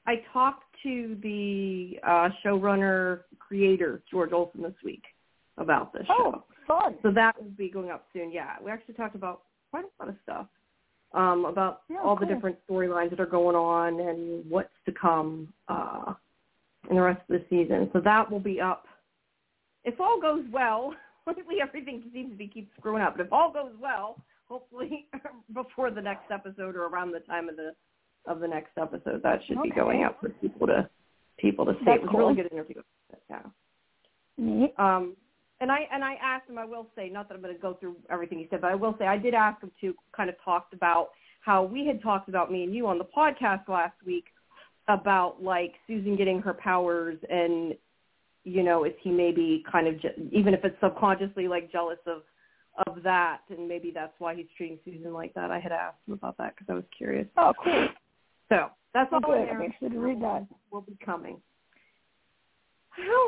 I 0.06 0.16
talked 0.32 0.64
to 0.82 1.16
the 1.22 1.98
uh, 2.06 2.28
showrunner 2.44 3.20
creator 3.38 4.02
George 4.10 4.32
Olson 4.32 4.62
this 4.62 4.74
week 4.84 5.02
about 5.56 5.92
this 5.92 6.04
Oh, 6.10 6.32
show. 6.32 6.44
fun. 6.66 6.94
So 7.02 7.10
that 7.12 7.40
will 7.40 7.50
be 7.50 7.68
going 7.70 7.90
up 7.90 8.06
soon. 8.12 8.30
Yeah, 8.32 8.56
we 8.62 8.70
actually 8.70 8.94
talked 8.94 9.14
about 9.14 9.42
quite 9.70 9.84
a 9.84 10.02
lot 10.02 10.08
of 10.10 10.16
stuff. 10.22 10.46
um, 11.12 11.44
about 11.44 11.82
Yeah, 11.88 11.98
all 12.02 12.16
the 12.16 12.26
different 12.26 12.58
storylines 12.68 13.10
that 13.10 13.20
are 13.20 13.26
going 13.26 13.54
on 13.56 14.00
and 14.00 14.48
what's 14.50 14.68
to 14.86 14.92
come 14.92 15.52
uh, 15.68 16.14
in 16.90 16.96
the 16.96 17.02
rest 17.02 17.20
of 17.30 17.40
the 17.40 17.44
season. 17.48 17.88
So 17.92 18.00
that 18.00 18.30
will 18.30 18.40
be 18.40 18.60
up. 18.60 18.86
If 19.84 20.00
all 20.00 20.20
goes 20.20 20.44
well, 20.52 20.94
Hopefully, 21.26 21.56
everything 21.62 22.02
seems 22.12 22.32
to 22.32 22.36
be 22.36 22.46
keep 22.46 22.70
screwing 22.78 23.00
up. 23.00 23.16
But 23.16 23.24
if 23.26 23.32
all 23.32 23.50
goes 23.50 23.72
well, 23.80 24.18
hopefully 24.46 25.06
before 25.54 25.90
the 25.90 26.02
next 26.02 26.30
episode 26.30 26.76
or 26.76 26.84
around 26.84 27.12
the 27.12 27.20
time 27.20 27.48
of 27.48 27.56
the 27.56 27.70
of 28.26 28.40
the 28.40 28.48
next 28.48 28.72
episode, 28.80 29.22
that 29.22 29.40
should 29.46 29.62
be 29.62 29.70
going 29.70 30.02
out 30.02 30.18
for 30.20 30.30
people 30.30 30.66
to 30.66 30.88
people 31.38 31.64
to 31.66 31.72
see. 31.72 31.84
That's 31.84 31.98
it 31.98 32.02
was 32.02 32.14
a 32.14 32.18
really 32.18 32.34
good 32.34 32.52
interview. 32.52 32.82
Yeah. 33.28 33.42
Neat. 34.36 34.74
Um, 34.78 35.16
and 35.60 35.70
I 35.70 35.88
and 35.92 36.02
I 36.04 36.14
asked 36.22 36.48
him. 36.48 36.58
I 36.58 36.64
will 36.64 36.86
say, 36.96 37.08
not 37.08 37.28
that 37.28 37.34
I'm 37.34 37.42
going 37.42 37.54
to 37.54 37.60
go 37.60 37.74
through 37.74 37.96
everything 38.10 38.38
he 38.38 38.46
said, 38.50 38.60
but 38.60 38.70
I 38.70 38.74
will 38.74 38.94
say 38.98 39.06
I 39.06 39.18
did 39.18 39.34
ask 39.34 39.62
him 39.62 39.70
to 39.80 39.94
kind 40.16 40.28
of 40.28 40.36
talked 40.44 40.74
about 40.74 41.10
how 41.40 41.62
we 41.62 41.86
had 41.86 42.02
talked 42.02 42.28
about 42.28 42.50
me 42.50 42.64
and 42.64 42.74
you 42.74 42.86
on 42.86 42.98
the 42.98 43.04
podcast 43.04 43.68
last 43.68 43.96
week 44.06 44.24
about 44.88 45.42
like 45.42 45.74
Susan 45.86 46.16
getting 46.16 46.40
her 46.40 46.54
powers 46.54 47.18
and 47.30 47.74
you 48.44 48.62
know 48.62 48.84
is 48.84 48.92
he 49.02 49.10
maybe 49.10 49.64
kind 49.70 49.86
of 49.86 50.00
je- 50.00 50.28
even 50.32 50.54
if 50.54 50.64
it's 50.64 50.76
subconsciously 50.82 51.48
like 51.48 51.70
jealous 51.70 51.98
of 52.06 52.22
of 52.86 53.02
that 53.02 53.40
and 53.50 53.68
maybe 53.68 53.92
that's 53.94 54.12
why 54.18 54.34
he's 54.34 54.46
treating 54.56 54.78
Susan 54.84 55.12
like 55.12 55.32
that. 55.34 55.50
I 55.50 55.60
had 55.60 55.72
asked 55.72 55.98
him 56.06 56.14
about 56.14 56.36
that 56.38 56.54
because 56.54 56.66
I 56.70 56.74
was 56.74 56.84
curious. 56.96 57.26
Oh, 57.36 57.52
cool. 57.62 57.88
So 58.54 58.70
that's 58.92 59.12
all 59.12 59.20
good. 59.20 59.48
I'm 59.48 59.60
interested 59.62 59.92
to 59.92 59.98
read 59.98 60.20
that. 60.22 60.46
Will 60.70 60.82
be 60.82 60.96
coming. 61.04 61.40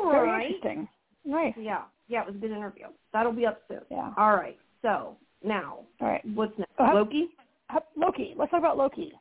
All 0.03 0.11
Very 0.11 0.27
right. 0.29 0.45
interesting. 0.45 0.87
Nice. 1.25 1.53
Yeah, 1.59 1.81
yeah, 2.07 2.21
it 2.21 2.27
was 2.27 2.35
a 2.35 2.39
good 2.39 2.51
interview. 2.51 2.85
That'll 3.11 3.33
be 3.33 3.45
up 3.45 3.61
soon. 3.67 3.81
Yeah. 3.91 4.11
All 4.17 4.35
right. 4.35 4.57
So 4.81 5.17
now, 5.43 5.79
All 6.01 6.07
right. 6.07 6.21
what's 6.33 6.57
next? 6.57 6.71
Uh, 6.79 6.93
Loki. 6.93 7.29
How- 7.67 7.83
Loki. 7.97 8.33
Let's 8.37 8.51
talk 8.51 8.59
about 8.59 8.77
Loki. 8.77 9.11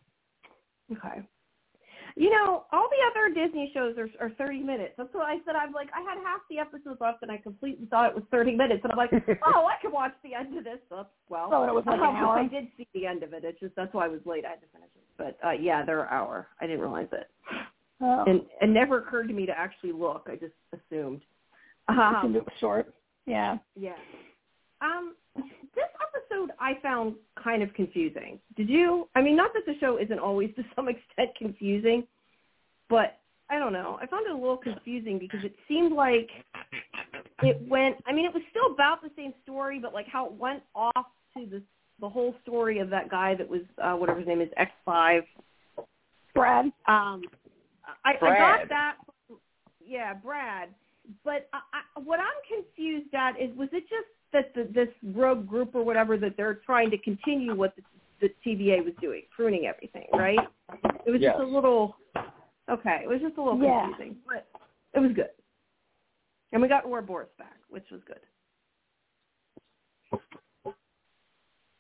Okay. 0.93 1.23
You 2.19 2.31
know, 2.31 2.65
all 2.73 2.89
the 2.89 3.03
other 3.11 3.35
Disney 3.35 3.71
shows 3.75 3.97
are, 3.99 4.09
are 4.25 4.31
30 4.39 4.61
minutes. 4.61 4.95
That's 4.97 5.13
what 5.13 5.27
I 5.27 5.37
said. 5.45 5.55
I'm 5.57 5.73
like, 5.73 5.89
I 5.95 6.01
had 6.01 6.17
half 6.25 6.41
the 6.49 6.59
episodes 6.59 6.99
left, 7.01 7.19
and 7.23 7.31
I 7.31 7.37
completely 7.37 7.87
thought 7.87 8.09
it 8.11 8.15
was 8.15 8.25
30 8.31 8.55
minutes. 8.57 8.81
And 8.85 8.93
I'm 8.93 8.97
like, 8.97 9.11
oh, 9.47 9.67
I 9.67 9.75
could 9.83 9.93
watch 9.93 10.13
the 10.23 10.33
end 10.35 10.57
of 10.57 10.65
this. 10.65 10.79
Oops, 10.97 11.11
well, 11.29 11.51
Oh, 11.53 11.65
it 11.65 11.75
was 11.75 11.85
like 11.87 11.99
an 11.99 12.17
hour? 12.17 12.39
I 12.39 12.47
did 12.47 12.69
see 12.79 12.87
the 12.95 13.05
end 13.07 13.23
of 13.23 13.33
it. 13.35 13.45
It's 13.45 13.59
just 13.61 13.75
that's 13.77 13.93
why 13.93 14.07
I 14.07 14.09
was 14.09 14.21
late. 14.25 14.47
I 14.47 14.51
had 14.51 14.61
to 14.63 14.67
finish 14.73 14.89
it. 14.95 15.03
But 15.19 15.39
uh, 15.45 15.53
yeah, 15.53 15.85
they're 15.85 16.03
an 16.03 16.09
hour. 16.11 16.49
I 16.61 16.67
didn't 16.67 16.81
realize 16.81 17.09
it, 17.13 17.29
Oh, 18.01 18.25
and 18.27 18.43
it 18.61 18.69
never 18.69 18.99
occurred 18.99 19.29
to 19.29 19.35
me 19.35 19.47
to 19.47 19.59
actually 19.59 19.93
look. 19.93 20.29
I 20.31 20.37
just 20.37 20.53
assumed. 20.73 21.23
Um, 21.89 22.37
short. 22.61 22.93
Yeah. 23.27 23.59
Yeah. 23.79 23.95
Um, 24.81 25.15
this 25.37 25.85
episode 26.03 26.51
I 26.61 26.75
found 26.83 27.15
kind 27.43 27.63
of 27.63 27.73
confusing. 27.75 28.39
Did 28.57 28.69
you? 28.69 29.09
I 29.15 29.23
mean, 29.23 29.37
not 29.37 29.53
that 29.55 29.63
the 29.67 29.79
show 29.81 29.99
isn't 29.99 30.19
always 30.19 30.51
to 30.57 30.63
some 30.75 30.89
extent 30.89 31.31
confusing, 31.39 32.07
but 32.89 33.19
I 33.49 33.59
don't 33.59 33.73
know. 33.73 33.99
I 34.01 34.07
found 34.07 34.27
it 34.27 34.33
a 34.33 34.37
little 34.37 34.57
confusing 34.57 35.19
because 35.19 35.41
it 35.45 35.55
seemed 35.69 35.93
like 35.93 36.29
it 37.43 37.61
went. 37.69 37.97
I 38.07 38.13
mean, 38.13 38.27
it 38.27 38.35
was 38.35 38.43
still 38.51 38.73
about 38.73 39.03
the 39.03 39.11
same 39.17 39.33
story, 39.43 39.79
but 39.79 39.95
like 39.95 40.07
how 40.07 40.27
it 40.27 40.33
went 40.33 40.63
off 40.75 41.07
to 41.37 41.47
the 41.47 41.63
the 42.01 42.09
whole 42.09 42.35
story 42.43 42.79
of 42.79 42.91
that 42.91 43.11
guy 43.11 43.35
that 43.35 43.49
was 43.49 43.63
uh, 43.83 43.95
whatever 43.95 44.19
his 44.19 44.29
name 44.29 44.41
is, 44.41 44.49
X 44.57 44.71
Five. 44.85 45.23
Brad. 46.35 46.67
Um, 46.87 47.23
I, 48.05 48.15
I 48.21 48.39
got 48.39 48.69
that. 48.69 48.97
Yeah, 49.85 50.15
Brad. 50.15 50.69
But 51.25 51.49
I, 51.53 51.61
I, 51.73 52.01
what 52.01 52.19
I'm 52.19 52.27
confused 52.65 53.15
at 53.15 53.41
is, 53.41 53.57
was 53.57 53.69
it 53.73 53.85
just 53.89 54.09
that 54.33 54.53
the, 54.55 54.71
this 54.73 54.89
rogue 55.15 55.47
group 55.47 55.75
or 55.75 55.85
whatever 55.85 56.17
that 56.19 56.37
they're 56.37 56.61
trying 56.67 56.91
to 56.91 56.99
continue 56.99 57.55
what 57.55 57.75
the, 57.77 57.83
the 58.21 58.29
TVA 58.45 58.85
was 58.85 58.93
doing, 59.01 59.23
pruning 59.35 59.67
everything, 59.67 60.07
right? 60.13 60.39
It 61.07 61.11
was 61.11 61.21
Yes. 61.21 61.35
just 61.37 61.43
a 61.43 61.47
little. 61.47 61.97
Okay, 62.69 63.03
it 63.05 63.09
was 63.09 63.21
just 63.21 63.37
a 63.39 63.43
little 63.43 63.63
Yeah. 63.63 63.87
confusing, 63.87 64.17
but 64.27 64.49
it 64.95 64.99
was 65.01 65.13
good. 65.13 65.31
And 66.53 66.61
we 66.61 66.69
got 66.69 66.85
Ouroboros 66.85 67.29
back, 67.39 67.59
which 67.69 67.85
was 67.93 68.01
good. 68.07 68.21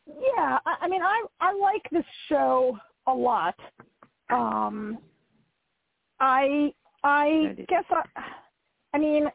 Yeah, 0.07 0.59
I, 0.65 0.77
I 0.83 0.89
mean, 0.89 1.03
I 1.03 1.25
I 1.41 1.53
like 1.55 1.83
this 1.91 2.05
show 2.29 2.79
a 3.07 3.13
lot. 3.13 3.55
Um, 4.31 4.99
I 6.21 6.73
I 7.03 7.55
guess 7.69 7.85
I, 7.91 8.03
I 8.95 8.99
mean, 8.99 9.27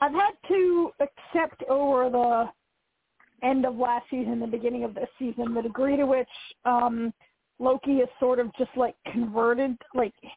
I've 0.00 0.12
had 0.12 0.32
to 0.48 0.90
accept 1.00 1.62
over 1.68 2.10
the 2.10 3.46
end 3.46 3.64
of 3.66 3.76
last 3.76 4.06
season, 4.10 4.40
the 4.40 4.46
beginning 4.46 4.84
of 4.84 4.94
this 4.94 5.08
season, 5.18 5.54
the 5.54 5.62
degree 5.62 5.96
to 5.96 6.06
which 6.06 6.28
um, 6.64 7.12
Loki 7.58 7.96
is 7.98 8.08
sort 8.18 8.38
of 8.38 8.50
just 8.56 8.70
like 8.76 8.94
converted. 9.12 9.76
Like, 9.94 10.14
I 10.22 10.28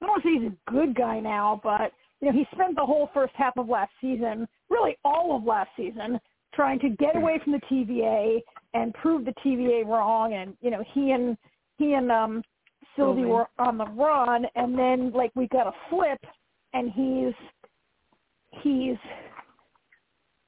don't 0.00 0.10
want 0.10 0.22
to 0.22 0.28
say 0.28 0.42
he's 0.42 0.52
a 0.52 0.70
good 0.70 0.94
guy 0.94 1.20
now, 1.20 1.60
but 1.62 1.92
you 2.20 2.28
know, 2.30 2.38
he 2.38 2.46
spent 2.52 2.76
the 2.76 2.84
whole 2.86 3.10
first 3.12 3.32
half 3.36 3.56
of 3.56 3.68
last 3.68 3.92
season, 4.00 4.48
really 4.70 4.96
all 5.04 5.36
of 5.36 5.44
last 5.44 5.70
season, 5.76 6.20
trying 6.54 6.78
to 6.80 6.90
get 6.90 7.16
away 7.16 7.40
from 7.42 7.52
the 7.52 7.60
TVA 7.70 8.40
and 8.74 8.92
prove 8.94 9.24
the 9.24 9.34
TVA 9.44 9.86
wrong. 9.86 10.34
And 10.34 10.56
you 10.60 10.70
know, 10.70 10.82
he 10.92 11.10
and 11.12 11.36
he 11.78 11.94
and 11.94 12.10
um, 12.12 12.42
Sylvie 12.96 13.20
Sylvie. 13.22 13.30
were 13.30 13.46
on 13.58 13.78
the 13.78 13.86
run, 13.86 14.46
and 14.54 14.78
then 14.78 15.12
like 15.12 15.30
we 15.34 15.48
got 15.48 15.66
a 15.66 15.72
flip, 15.90 16.20
and 16.72 16.90
he's 16.90 17.34
he's 18.62 18.96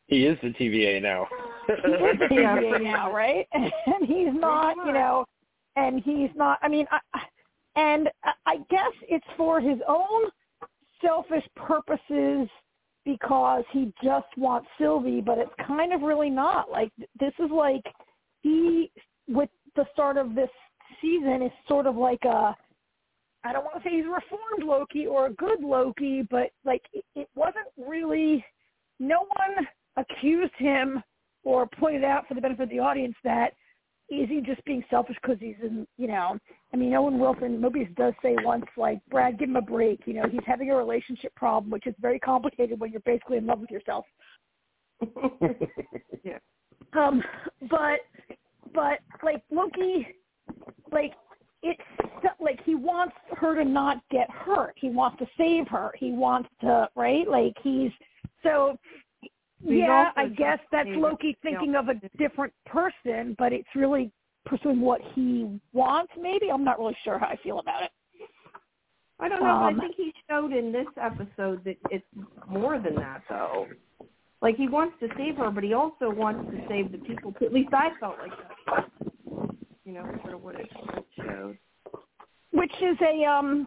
He 0.06 0.26
is 0.26 0.38
the 0.42 0.50
TVA 0.50 1.00
now. 1.02 1.26
he 1.66 1.72
is 1.72 2.18
the 2.18 2.28
Yeah. 2.34 2.56
TVA 2.56 2.82
now, 2.92 3.12
right? 3.12 3.46
And 3.54 4.06
he's 4.06 4.32
not, 4.32 4.76
you 4.86 4.92
know, 4.92 5.24
and 5.76 6.02
he's 6.02 6.30
not. 6.36 6.58
I 6.62 6.68
mean, 6.68 6.86
I, 6.90 7.00
and 7.76 8.08
I- 8.22 8.32
I 8.46 8.56
guess 8.70 8.92
it's 9.08 9.26
for 9.36 9.60
his 9.60 9.78
own 9.88 10.30
selfish 11.00 11.44
purposes 11.56 12.48
because 13.04 13.64
he 13.72 13.92
just 14.02 14.26
wants 14.36 14.68
Sylvie, 14.78 15.20
but 15.20 15.36
it's 15.38 15.50
kind 15.66 15.92
of 15.92 16.02
really 16.02 16.30
not. 16.30 16.70
Like 16.70 16.90
this 17.20 17.32
is 17.38 17.50
like 17.50 17.82
he 18.44 18.92
with 19.26 19.48
the 19.74 19.84
start 19.92 20.16
of 20.16 20.34
this 20.34 20.50
season 21.00 21.42
is 21.42 21.50
sort 21.66 21.86
of 21.86 21.96
like 21.96 22.22
a 22.24 22.54
I 23.46 23.52
don't 23.52 23.64
want 23.64 23.82
to 23.82 23.88
say 23.88 23.96
he's 23.96 24.06
a 24.06 24.08
reformed 24.08 24.64
Loki 24.64 25.06
or 25.06 25.26
a 25.26 25.32
good 25.32 25.62
Loki, 25.62 26.22
but 26.30 26.50
like 26.64 26.82
it, 26.92 27.04
it 27.16 27.28
wasn't 27.34 27.66
really 27.76 28.44
no 29.00 29.26
one 29.36 29.66
accused 29.96 30.54
him 30.58 31.02
or 31.42 31.66
pointed 31.66 32.04
out 32.04 32.26
for 32.28 32.34
the 32.34 32.40
benefit 32.40 32.64
of 32.64 32.68
the 32.70 32.78
audience 32.78 33.16
that 33.24 33.52
is 34.10 34.28
he 34.28 34.40
just 34.40 34.64
being 34.64 34.84
selfish 34.90 35.16
because 35.22 35.38
he's 35.40 35.56
in, 35.62 35.86
you 35.96 36.06
know, 36.06 36.36
I 36.72 36.76
mean, 36.76 36.94
Owen 36.94 37.18
Wilson, 37.18 37.58
Mobius 37.58 37.94
does 37.96 38.12
say 38.22 38.36
once, 38.42 38.66
like, 38.76 38.98
Brad, 39.10 39.38
give 39.38 39.48
him 39.48 39.56
a 39.56 39.62
break. 39.62 40.00
You 40.04 40.14
know, 40.14 40.24
he's 40.30 40.42
having 40.46 40.70
a 40.70 40.76
relationship 40.76 41.34
problem, 41.34 41.70
which 41.70 41.86
is 41.86 41.94
very 42.00 42.18
complicated 42.18 42.78
when 42.78 42.92
you're 42.92 43.00
basically 43.00 43.38
in 43.38 43.46
love 43.46 43.60
with 43.60 43.70
yourself. 43.70 44.04
yeah. 46.22 46.38
Um, 46.92 47.22
but, 47.70 48.00
but, 48.74 48.98
like, 49.22 49.42
Loki, 49.50 50.06
like, 50.92 51.12
it's 51.62 51.80
like 52.40 52.60
he 52.64 52.74
wants 52.74 53.14
her 53.36 53.54
to 53.54 53.64
not 53.64 53.98
get 54.10 54.30
hurt. 54.30 54.74
He 54.76 54.90
wants 54.90 55.18
to 55.18 55.26
save 55.38 55.66
her. 55.68 55.92
He 55.98 56.12
wants 56.12 56.48
to, 56.60 56.88
right? 56.94 57.26
Like, 57.28 57.54
he's, 57.62 57.90
so 58.42 58.76
He's 59.66 59.78
yeah, 59.78 60.10
I 60.16 60.28
guess 60.28 60.58
that's 60.70 60.88
Loki 60.90 61.38
that, 61.42 61.48
you 61.48 61.54
know, 61.54 61.60
thinking 61.60 61.74
of 61.76 61.88
a 61.88 61.94
different 62.18 62.52
person, 62.66 63.34
but 63.38 63.52
it's 63.52 63.68
really 63.74 64.12
pursuing 64.44 64.80
what 64.80 65.00
he 65.14 65.58
wants. 65.72 66.12
Maybe 66.20 66.50
I'm 66.50 66.64
not 66.64 66.78
really 66.78 66.96
sure 67.02 67.18
how 67.18 67.26
I 67.26 67.36
feel 67.42 67.60
about 67.60 67.82
it. 67.84 67.90
I 69.20 69.28
don't 69.28 69.40
know. 69.40 69.46
Um, 69.46 69.76
I 69.76 69.80
think 69.80 69.94
he 69.96 70.12
showed 70.28 70.52
in 70.52 70.70
this 70.70 70.86
episode 71.00 71.64
that 71.64 71.76
it's 71.90 72.04
more 72.46 72.78
than 72.78 72.94
that, 72.96 73.22
though. 73.28 73.68
Like 74.44 74.56
he 74.56 74.68
wants 74.68 74.94
to 75.00 75.08
save 75.16 75.36
her, 75.36 75.50
but 75.50 75.64
he 75.64 75.72
also 75.72 76.10
wants 76.10 76.50
to 76.50 76.62
save 76.68 76.92
the 76.92 76.98
people. 76.98 77.32
Too. 77.32 77.46
At 77.46 77.54
least 77.54 77.70
I 77.72 77.88
felt 77.98 78.18
like 78.18 78.30
that. 78.30 78.90
You 79.86 79.92
know, 79.94 80.04
sort 80.20 80.34
of 80.34 80.42
what 80.42 80.56
it 80.60 80.68
showed. 81.16 81.56
Which 82.52 82.72
is 82.82 82.98
a 83.00 83.24
um, 83.24 83.66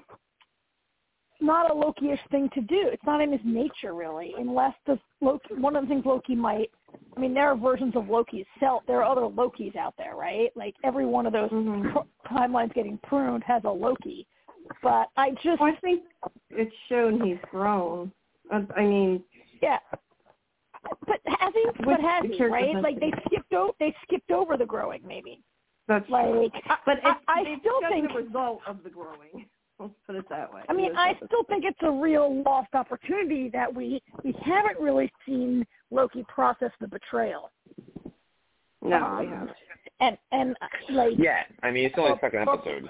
not 1.42 1.72
a 1.72 1.74
Loki-ish 1.74 2.20
thing 2.30 2.48
to 2.54 2.62
do. 2.62 2.90
It's 2.94 3.04
not 3.08 3.22
in 3.22 3.32
his 3.32 3.42
nature 3.44 3.96
really, 3.96 4.36
unless 4.38 4.76
the 4.86 5.00
Loki. 5.20 5.56
One 5.56 5.76
of 5.76 5.82
the 5.84 5.88
things 5.88 6.06
Loki 6.06 6.36
might. 6.36 6.70
I 7.16 7.20
mean, 7.20 7.34
there 7.34 7.50
are 7.50 7.58
versions 7.58 7.96
of 7.96 8.08
Loki's 8.08 8.46
self. 8.60 8.84
There 8.86 9.04
are 9.04 9.12
other 9.12 9.22
Lokis 9.22 9.76
out 9.76 9.96
there, 9.98 10.16
right? 10.16 10.52
Like 10.56 10.76
every 10.84 11.08
one 11.08 11.26
of 11.26 11.34
those 11.34 11.50
Mhm. 11.50 11.92
pr- 11.92 12.28
timelines 12.36 12.72
getting 12.76 13.00
pruned 13.00 13.44
has 13.46 13.64
a 13.64 13.72
Loki. 13.72 14.28
But 14.84 15.10
I 15.18 15.32
just 15.42 15.60
Well, 15.60 15.72
I 15.72 15.76
think 15.78 16.04
it's 16.52 16.76
shown 16.88 17.20
he's 17.26 17.40
grown. 17.50 18.12
I 18.52 18.84
mean, 18.84 19.24
Yeah. 19.60 19.80
But 21.06 21.20
has 21.40 21.54
he? 21.54 21.66
But 21.86 22.00
has 22.02 22.26
he? 22.32 22.44
Right? 22.46 22.76
Like 22.76 23.00
they 23.00 23.12
skipped 23.26 23.54
over. 23.54 23.74
They 23.80 23.94
skipped 24.04 24.32
over 24.32 24.58
the 24.58 24.66
growing, 24.66 25.02
maybe. 25.06 25.42
that's 25.88 26.10
Like, 26.10 26.26
I, 26.70 26.76
but 26.86 26.98
I, 27.04 27.10
it's, 27.12 27.20
I 27.28 27.42
it's 27.46 27.62
still 27.62 27.82
just 27.82 27.94
think. 27.94 28.08
the 28.10 28.16
result 28.24 28.62
of 28.68 28.84
the 28.84 28.90
growing. 28.90 29.46
Let's 29.80 29.94
put 30.08 30.16
it 30.16 30.26
that 30.30 30.52
way. 30.52 30.64
I 30.70 30.74
mean, 30.74 30.96
I 30.98 31.14
still 31.28 31.44
think 31.48 31.64
it's 31.64 31.78
a 31.84 31.92
real 31.92 32.42
lost 32.44 32.74
opportunity 32.74 33.48
that 33.54 33.74
we 33.74 34.02
we 34.24 34.34
haven't 34.44 34.80
really 34.80 35.12
seen 35.26 35.64
Loki 35.92 36.26
process 36.28 36.72
the 36.82 36.88
betrayal. 36.88 37.52
no, 38.82 38.98
um, 39.04 39.20
we 39.20 39.26
haven't. 39.28 39.52
and 40.00 40.18
and 40.32 40.56
like 40.90 41.14
Yeah, 41.18 41.44
I 41.62 41.70
mean 41.72 41.86
it's 41.86 41.96
only 41.98 42.10
the 42.12 42.16
Or- 42.16 42.20
second 42.22 42.50
episode. 42.50 42.90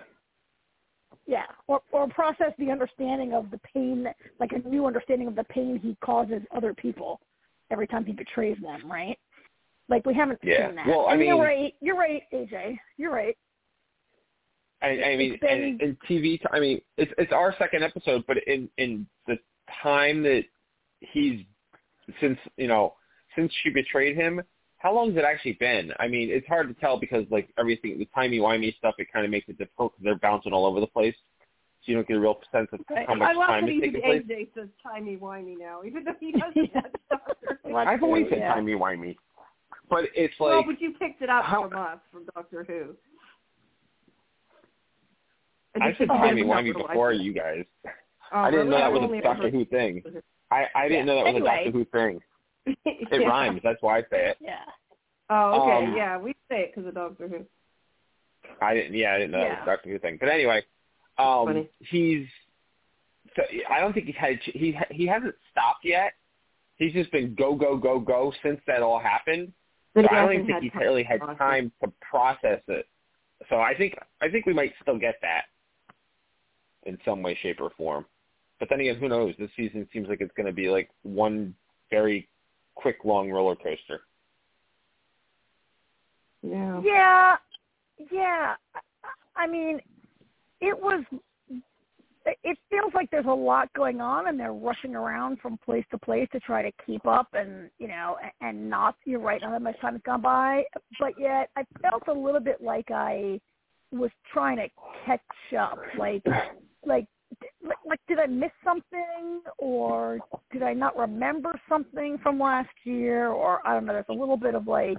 yeah, 1.25 1.43
or 1.67 1.81
or 1.91 2.07
process 2.07 2.53
the 2.57 2.71
understanding 2.71 3.33
of 3.33 3.51
the 3.51 3.59
pain, 3.73 4.07
like 4.39 4.53
a 4.53 4.59
new 4.67 4.85
understanding 4.85 5.27
of 5.27 5.35
the 5.35 5.43
pain 5.45 5.77
he 5.83 5.97
causes 6.01 6.41
other 6.55 6.73
people 6.73 7.19
every 7.71 7.87
time 7.87 8.05
he 8.05 8.13
betrays 8.13 8.57
them, 8.61 8.89
right? 8.89 9.17
Like 9.89 10.05
we 10.05 10.13
haven't 10.13 10.39
Yeah. 10.43 10.67
seen 10.67 10.75
that. 10.75 10.87
Well, 10.87 11.07
I 11.07 11.13
and 11.13 11.21
you're 11.23 11.41
right. 11.41 11.73
You're 11.81 11.95
right, 11.97 12.23
AJ. 12.33 12.77
You're 12.97 13.11
right. 13.13 13.37
I, 14.81 14.87
I 15.03 15.17
mean, 15.17 15.37
been- 15.41 15.63
in, 15.63 15.81
in 15.81 15.97
TV, 16.07 16.39
t- 16.39 16.45
I 16.51 16.59
mean, 16.59 16.81
it's 16.97 17.11
it's 17.17 17.31
our 17.31 17.55
second 17.57 17.83
episode, 17.83 18.23
but 18.27 18.37
in 18.47 18.69
in 18.77 19.07
the 19.25 19.37
time 19.81 20.21
that 20.23 20.43
he's 20.99 21.41
since 22.19 22.37
you 22.57 22.67
know 22.67 22.93
since 23.35 23.51
she 23.63 23.69
betrayed 23.69 24.15
him, 24.15 24.41
how 24.77 24.93
long 24.93 25.09
has 25.09 25.17
it 25.17 25.23
actually 25.25 25.53
been? 25.53 25.91
I 25.99 26.07
mean, 26.07 26.29
it's 26.29 26.47
hard 26.47 26.67
to 26.67 26.73
tell 26.79 26.99
because 26.99 27.25
like 27.31 27.49
everything, 27.57 27.97
the 27.97 28.07
timey 28.13 28.39
wimey 28.39 28.75
stuff, 28.77 28.95
it 28.99 29.11
kind 29.11 29.25
of 29.25 29.31
makes 29.31 29.47
it 29.49 29.57
difficult 29.57 29.93
because 29.93 30.03
they're 30.05 30.15
bouncing 30.29 30.53
all 30.53 30.65
over 30.65 30.79
the 30.79 30.87
place, 30.87 31.15
you 31.87 31.95
don't 31.95 32.07
get 32.07 32.17
a 32.17 32.19
real 32.19 32.39
sense 32.51 32.67
of 32.73 32.79
Right. 32.89 33.07
how 33.07 33.15
much 33.15 33.29
I 33.29 33.33
love 33.33 33.47
time 33.47 33.65
that 33.65 33.71
is 33.71 33.77
even 33.77 33.93
taking 33.93 34.01
place. 34.01 34.23
AJ 34.29 34.53
says 34.55 34.69
timey 34.83 35.17
wimey 35.17 35.57
now, 35.57 35.81
even 35.85 36.03
though 36.03 36.13
he 36.19 36.31
doesn't 36.39 36.73
watch 36.75 36.91
Doctor 37.09 37.59
Well, 37.63 37.77
I've 37.87 38.03
always 38.03 38.25
said 38.29 38.39
yeah. 38.39 38.53
timey 38.53 38.73
wimey, 38.73 39.15
but 39.89 40.05
it's 40.15 40.33
like 40.39 40.49
well, 40.51 40.63
but 40.65 40.81
you 40.81 40.93
picked 40.99 41.21
it 41.21 41.29
up 41.29 41.45
how- 41.45 41.67
from 41.67 41.77
us, 41.77 41.99
from 42.11 42.25
Doctor 42.35 42.63
Who. 42.63 42.95
I 45.79 45.93
said 45.97 46.07
timey-wimey 46.07 46.73
before 46.73 47.11
you 47.13 47.33
guys. 47.33 47.63
Oh, 48.33 48.39
I 48.39 48.49
didn't 48.51 48.69
know 48.71 48.77
that 48.77 48.91
was 48.91 49.09
a 49.11 49.21
Doctor 49.21 49.49
Who 49.51 49.63
thing. 49.65 50.01
I 50.51 50.65
I 50.73 50.87
didn't 50.87 51.05
Yeah. 51.07 51.13
know 51.13 51.15
that 51.17 51.25
was 51.25 51.35
Anyway. 51.35 51.49
a 51.49 51.53
Doctor 51.65 51.71
Who 51.71 51.85
thing. 51.85 52.21
It 52.65 53.07
Yeah. 53.21 53.27
rhymes. 53.27 53.61
That's 53.63 53.81
why 53.81 53.99
I 53.99 54.01
say 54.09 54.29
it. 54.29 54.37
Yeah. 54.41 54.63
Oh, 55.29 55.61
okay. 55.61 55.85
Um, 55.85 55.95
yeah, 55.95 56.17
we 56.17 56.33
say 56.49 56.61
it 56.61 56.71
because 56.73 56.87
of 56.87 56.95
Doctor 56.95 57.27
Who. 57.27 57.45
I 58.59 58.73
didn't. 58.73 58.95
Yeah, 58.95 59.13
I 59.13 59.17
didn't 59.19 59.31
know 59.31 59.39
that 59.39 59.45
Yeah. 59.45 59.59
was 59.59 59.63
a 59.63 59.65
Doctor 59.65 59.89
Who 59.91 59.99
thing. 59.99 60.17
But 60.19 60.29
anyway, 60.29 60.63
um, 61.19 61.45
Funny. 61.45 61.69
he's. 61.79 62.27
I 63.69 63.79
don't 63.79 63.93
think 63.93 64.07
he's 64.07 64.15
had. 64.15 64.39
He 64.43 64.77
he 64.91 65.05
hasn't 65.05 65.35
stopped 65.51 65.83
yet. 65.83 66.13
He's 66.77 66.93
just 66.93 67.11
been 67.11 67.35
go 67.35 67.55
go 67.55 67.77
go 67.77 67.99
go 67.99 68.33
since 68.43 68.59
that 68.67 68.81
all 68.81 68.99
happened. 68.99 69.51
But 69.93 70.05
So 70.05 70.15
I 70.15 70.21
don't 70.21 70.33
even 70.33 70.45
think 70.47 70.63
he's 70.63 70.71
really 70.75 71.03
had 71.03 71.19
process. 71.19 71.37
time 71.37 71.71
to 71.83 71.91
process 72.01 72.61
it. 72.67 72.87
So 73.49 73.57
I 73.59 73.75
think 73.75 73.95
I 74.21 74.29
think 74.29 74.45
we 74.45 74.53
might 74.53 74.73
still 74.81 74.97
get 74.97 75.15
that 75.21 75.45
in 76.85 76.97
some 77.05 77.21
way, 77.21 77.37
shape, 77.41 77.59
or 77.61 77.71
form. 77.77 78.05
But 78.59 78.69
then 78.69 78.79
again, 78.79 78.95
who 78.95 79.07
knows? 79.07 79.35
This 79.37 79.51
season 79.55 79.87
seems 79.93 80.07
like 80.07 80.21
it's 80.21 80.33
going 80.35 80.47
to 80.47 80.51
be 80.53 80.69
like 80.69 80.89
one 81.03 81.53
very 81.91 82.27
quick, 82.75 82.97
long 83.03 83.29
roller 83.29 83.55
coaster. 83.55 84.01
Yeah. 86.41 86.81
Yeah, 86.83 87.35
yeah. 88.11 88.55
I- 88.73 88.79
I 89.35 89.45
mean, 89.47 89.79
it 90.61 90.77
was. 90.79 91.03
It 92.43 92.57
feels 92.69 92.93
like 92.93 93.09
there's 93.09 93.25
a 93.25 93.29
lot 93.29 93.71
going 93.73 94.01
on, 94.01 94.27
and 94.27 94.37
they're 94.37 94.51
rushing 94.51 94.95
around 94.95 95.39
from 95.39 95.57
place 95.63 95.85
to 95.91 95.97
place 95.97 96.27
to 96.33 96.41
try 96.41 96.61
to 96.61 96.71
keep 96.85 97.07
up, 97.07 97.29
and 97.33 97.69
you 97.79 97.87
know, 97.87 98.17
and 98.41 98.69
not. 98.69 98.95
You're 99.05 99.21
right. 99.21 99.41
Not 99.41 99.51
that 99.51 99.61
much 99.61 99.79
time 99.79 99.93
has 99.93 100.01
gone 100.05 100.21
by, 100.21 100.63
but 100.99 101.13
yet 101.17 101.49
I 101.55 101.63
felt 101.81 102.03
a 102.09 102.13
little 102.13 102.41
bit 102.41 102.61
like 102.61 102.91
I 102.91 103.39
was 103.93 104.11
trying 104.33 104.57
to 104.57 104.67
catch 105.05 105.21
up. 105.57 105.79
Like, 105.97 106.21
like, 106.85 107.05
like, 107.63 107.77
like 107.85 107.99
did 108.09 108.19
I 108.19 108.25
miss 108.25 108.51
something, 108.61 109.41
or 109.57 110.19
did 110.51 110.63
I 110.63 110.73
not 110.73 110.97
remember 110.97 111.57
something 111.69 112.17
from 112.21 112.39
last 112.39 112.67
year, 112.83 113.29
or 113.29 113.65
I 113.65 113.73
don't 113.73 113.85
know. 113.85 113.93
There's 113.93 114.05
a 114.09 114.13
little 114.13 114.37
bit 114.37 114.53
of 114.53 114.67
like. 114.67 114.97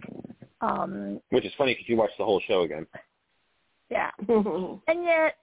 um 0.63 1.21
Which 1.29 1.45
is 1.45 1.53
funny 1.59 1.75
because 1.75 1.89
you 1.91 1.97
watched 1.97 2.17
the 2.17 2.25
whole 2.25 2.41
show 2.49 2.63
again. 2.63 2.87
Yeah 3.91 4.11
and 4.29 5.05
yet 5.05 5.37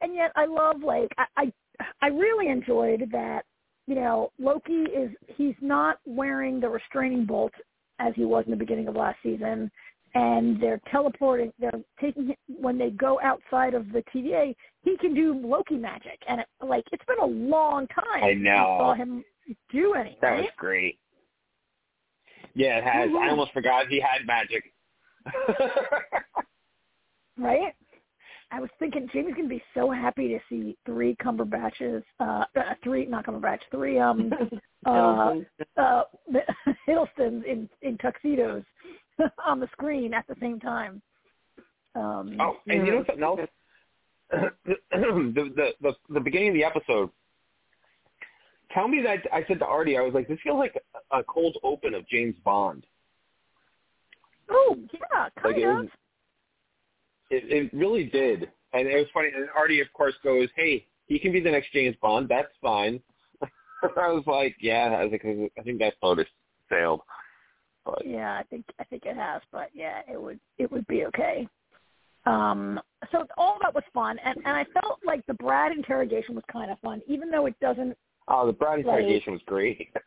and 0.00 0.14
yet 0.14 0.32
i 0.36 0.46
love 0.46 0.82
like 0.82 1.10
i 1.18 1.26
i, 1.36 1.52
I 2.02 2.06
really 2.08 2.48
enjoyed 2.48 3.08
that 3.12 3.44
you 3.86 3.94
know 3.94 4.30
loki 4.38 4.84
is 4.84 5.10
he's 5.36 5.54
not 5.60 5.98
wearing 6.04 6.60
the 6.60 6.68
restraining 6.68 7.24
bolt 7.24 7.52
as 8.00 8.12
he 8.16 8.24
was 8.24 8.44
in 8.46 8.50
the 8.50 8.56
beginning 8.56 8.88
of 8.88 8.96
last 8.96 9.18
season 9.22 9.70
and 10.14 10.60
they're 10.60 10.80
teleporting 10.90 11.52
they're 11.58 11.70
taking 12.00 12.34
when 12.48 12.78
they 12.78 12.90
go 12.90 13.20
outside 13.22 13.74
of 13.74 13.90
the 13.92 14.02
tva 14.14 14.54
he 14.82 14.96
can 14.98 15.14
do 15.14 15.34
loki 15.44 15.76
magic 15.76 16.18
and 16.28 16.40
it, 16.40 16.46
like 16.64 16.84
it's 16.92 17.04
been 17.06 17.18
a 17.20 17.26
long 17.26 17.86
time 17.88 18.22
I 18.24 18.34
know. 18.34 18.76
saw 18.80 18.94
him 18.94 19.24
do 19.70 19.92
anything. 19.92 20.18
That 20.22 20.36
was 20.38 20.46
great. 20.56 20.98
Yeah, 22.54 22.78
it 22.78 22.84
has. 22.84 23.10
I 23.10 23.12
Mhm. 23.12 23.30
almost 23.30 23.52
forgot 23.52 23.88
he 23.88 24.00
had 24.00 24.24
magic. 24.26 24.72
right? 27.38 27.74
I 28.50 28.60
was 28.60 28.70
thinking 28.78 29.08
Jamie's 29.12 29.34
gonna 29.34 29.48
be 29.48 29.62
so 29.74 29.90
happy 29.90 30.28
to 30.28 30.38
see 30.48 30.76
three 30.86 31.16
Cumberbatches, 31.16 32.02
uh, 32.20 32.44
uh 32.56 32.74
three 32.82 33.06
not 33.06 33.26
Cumberbatch, 33.26 33.60
three 33.70 33.98
um 33.98 34.32
uh 34.86 35.34
uh 35.76 36.02
Hiddlestons 36.88 37.44
in 37.44 37.68
in 37.82 37.98
tuxedos 37.98 38.62
on 39.46 39.60
the 39.60 39.68
screen 39.72 40.14
at 40.14 40.26
the 40.28 40.36
same 40.40 40.60
time. 40.60 41.02
Um 41.94 42.36
oh, 42.40 42.56
and 42.66 42.86
you 42.86 42.92
know 42.92 43.04
something 43.06 43.24
else? 43.24 43.40
the, 44.30 44.76
the 44.90 45.70
the 45.80 45.92
the 46.08 46.20
beginning 46.20 46.48
of 46.48 46.54
the 46.54 46.64
episode. 46.64 47.10
Tell 48.72 48.88
me 48.88 49.02
that 49.02 49.18
I 49.32 49.44
said 49.46 49.60
to 49.60 49.66
Artie, 49.66 49.96
I 49.96 50.00
was 50.00 50.14
like, 50.14 50.26
this 50.26 50.38
feels 50.42 50.58
like 50.58 50.74
a, 51.12 51.18
a 51.18 51.24
cold 51.24 51.56
open 51.62 51.94
of 51.94 52.08
James 52.08 52.34
Bond. 52.44 52.86
Oh 54.50 54.76
yeah, 54.92 55.28
kind 55.40 55.58
it, 55.58 55.64
of. 55.64 55.88
It 57.34 57.64
it 57.64 57.70
really 57.74 58.04
did, 58.04 58.50
and 58.72 58.86
it 58.88 58.96
was 58.96 59.06
funny. 59.12 59.28
And 59.34 59.48
Artie, 59.56 59.80
of 59.80 59.92
course, 59.92 60.14
goes, 60.22 60.48
"Hey, 60.56 60.86
he 61.06 61.18
can 61.18 61.32
be 61.32 61.40
the 61.40 61.50
next 61.50 61.72
James 61.72 61.96
Bond. 62.00 62.28
That's 62.28 62.52
fine." 62.62 63.00
I 63.42 64.08
was 64.08 64.24
like, 64.26 64.56
"Yeah." 64.60 64.96
I 64.98 65.04
was 65.04 65.12
like, 65.12 65.24
"I 65.58 65.62
think 65.62 65.78
that 65.80 66.00
boat 66.00 66.18
has 66.18 66.26
sailed." 66.70 67.00
But 67.84 68.06
Yeah, 68.06 68.32
I 68.32 68.42
think 68.44 68.64
I 68.78 68.84
think 68.84 69.04
it 69.04 69.16
has, 69.16 69.42
but 69.52 69.68
yeah, 69.74 70.00
it 70.10 70.20
would 70.20 70.40
it 70.58 70.70
would 70.72 70.86
be 70.86 71.04
okay. 71.06 71.46
Um, 72.26 72.80
so 73.12 73.26
all 73.36 73.58
that 73.62 73.74
was 73.74 73.84
fun, 73.92 74.18
and 74.24 74.36
and 74.38 74.56
I 74.56 74.64
felt 74.80 75.00
like 75.04 75.24
the 75.26 75.34
Brad 75.34 75.72
interrogation 75.72 76.34
was 76.34 76.44
kind 76.50 76.70
of 76.70 76.78
fun, 76.80 77.02
even 77.06 77.30
though 77.30 77.46
it 77.46 77.58
doesn't 77.60 77.96
oh, 78.28 78.46
the 78.46 78.52
Brad 78.52 78.78
Like- 78.78 78.86
interrogation 78.86 79.32
was 79.34 79.42
great. 79.46 79.88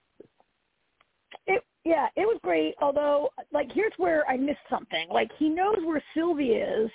It 1.46 1.64
yeah, 1.84 2.08
it 2.16 2.26
was 2.26 2.38
great. 2.44 2.76
Although, 2.82 3.30
like, 3.54 3.72
here's 3.72 3.94
where 3.98 4.28
I 4.30 4.36
missed 4.36 4.60
something. 4.70 5.08
Like, 5.10 5.30
he 5.38 5.48
knows 5.48 5.78
where 5.86 6.04
Sylvie 6.14 6.52
is, 6.52 6.90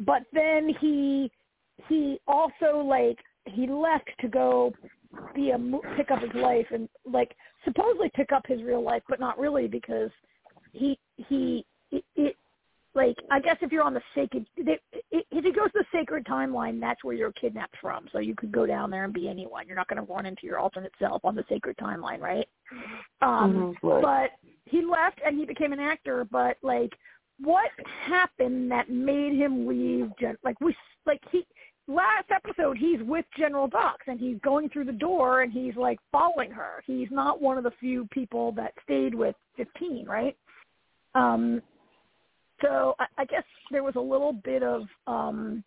but 0.00 0.22
then 0.32 0.74
he 0.80 1.30
he 1.88 2.20
also 2.26 2.78
like 2.78 3.18
he 3.46 3.66
left 3.66 4.10
to 4.20 4.28
go 4.28 4.72
be 5.34 5.50
a 5.50 5.58
pick 5.96 6.10
up 6.10 6.20
his 6.20 6.32
life 6.34 6.66
and 6.72 6.88
like 7.04 7.34
supposedly 7.64 8.10
pick 8.14 8.32
up 8.32 8.46
his 8.46 8.62
real 8.62 8.82
life, 8.82 9.02
but 9.08 9.18
not 9.20 9.38
really 9.38 9.66
because 9.66 10.10
he 10.72 10.98
he 11.16 11.64
it, 11.90 12.04
it 12.16 12.36
like 12.94 13.16
I 13.30 13.40
guess 13.40 13.56
if 13.60 13.70
you're 13.72 13.82
on 13.84 13.94
the 13.94 14.02
sacred 14.14 14.46
they, 14.56 14.78
i- 14.94 15.24
if 15.30 15.44
he 15.44 15.52
goes 15.52 15.70
to 15.72 15.78
the 15.80 15.84
sacred 15.92 16.24
timeline, 16.26 16.80
that's 16.80 17.02
where 17.04 17.14
you're 17.14 17.32
kidnapped 17.32 17.76
from. 17.80 18.08
So 18.12 18.18
you 18.18 18.34
could 18.34 18.52
go 18.52 18.66
down 18.66 18.90
there 18.90 19.04
and 19.04 19.12
be 19.12 19.28
anyone. 19.28 19.66
You're 19.66 19.76
not 19.76 19.88
going 19.88 20.04
to 20.04 20.12
run 20.12 20.26
into 20.26 20.46
your 20.46 20.58
alternate 20.58 20.92
self 20.98 21.24
on 21.24 21.34
the 21.34 21.44
sacred 21.48 21.76
timeline, 21.76 22.20
right? 22.20 22.48
Um, 23.22 23.76
Right. 23.82 24.02
But 24.02 24.30
he 24.64 24.82
left 24.82 25.20
and 25.24 25.38
he 25.38 25.44
became 25.44 25.72
an 25.72 25.80
actor. 25.80 26.24
But 26.30 26.56
like, 26.62 26.92
what 27.42 27.70
happened 28.06 28.70
that 28.70 28.90
made 28.90 29.34
him 29.34 29.66
leave? 29.66 30.10
Gen- 30.20 30.38
like 30.44 30.60
we 30.60 30.74
like 31.06 31.20
he 31.30 31.46
last 31.88 32.26
episode 32.30 32.76
he's 32.78 33.00
with 33.02 33.24
General 33.36 33.66
Dox 33.66 33.98
and 34.06 34.20
he's 34.20 34.36
going 34.44 34.68
through 34.68 34.84
the 34.84 34.92
door 34.92 35.42
and 35.42 35.52
he's 35.52 35.76
like 35.76 35.98
following 36.12 36.50
her. 36.50 36.82
He's 36.86 37.08
not 37.10 37.40
one 37.40 37.58
of 37.58 37.64
the 37.64 37.72
few 37.80 38.06
people 38.12 38.52
that 38.52 38.72
stayed 38.84 39.14
with 39.14 39.34
15, 39.56 40.06
right? 40.06 40.36
Um, 41.14 41.60
so 42.62 42.94
I, 42.98 43.06
I 43.18 43.24
guess 43.24 43.42
there 43.70 43.82
was 43.82 43.94
a 43.96 44.00
little 44.00 44.32
bit 44.32 44.62
of 44.62 44.82
um, 45.06 45.64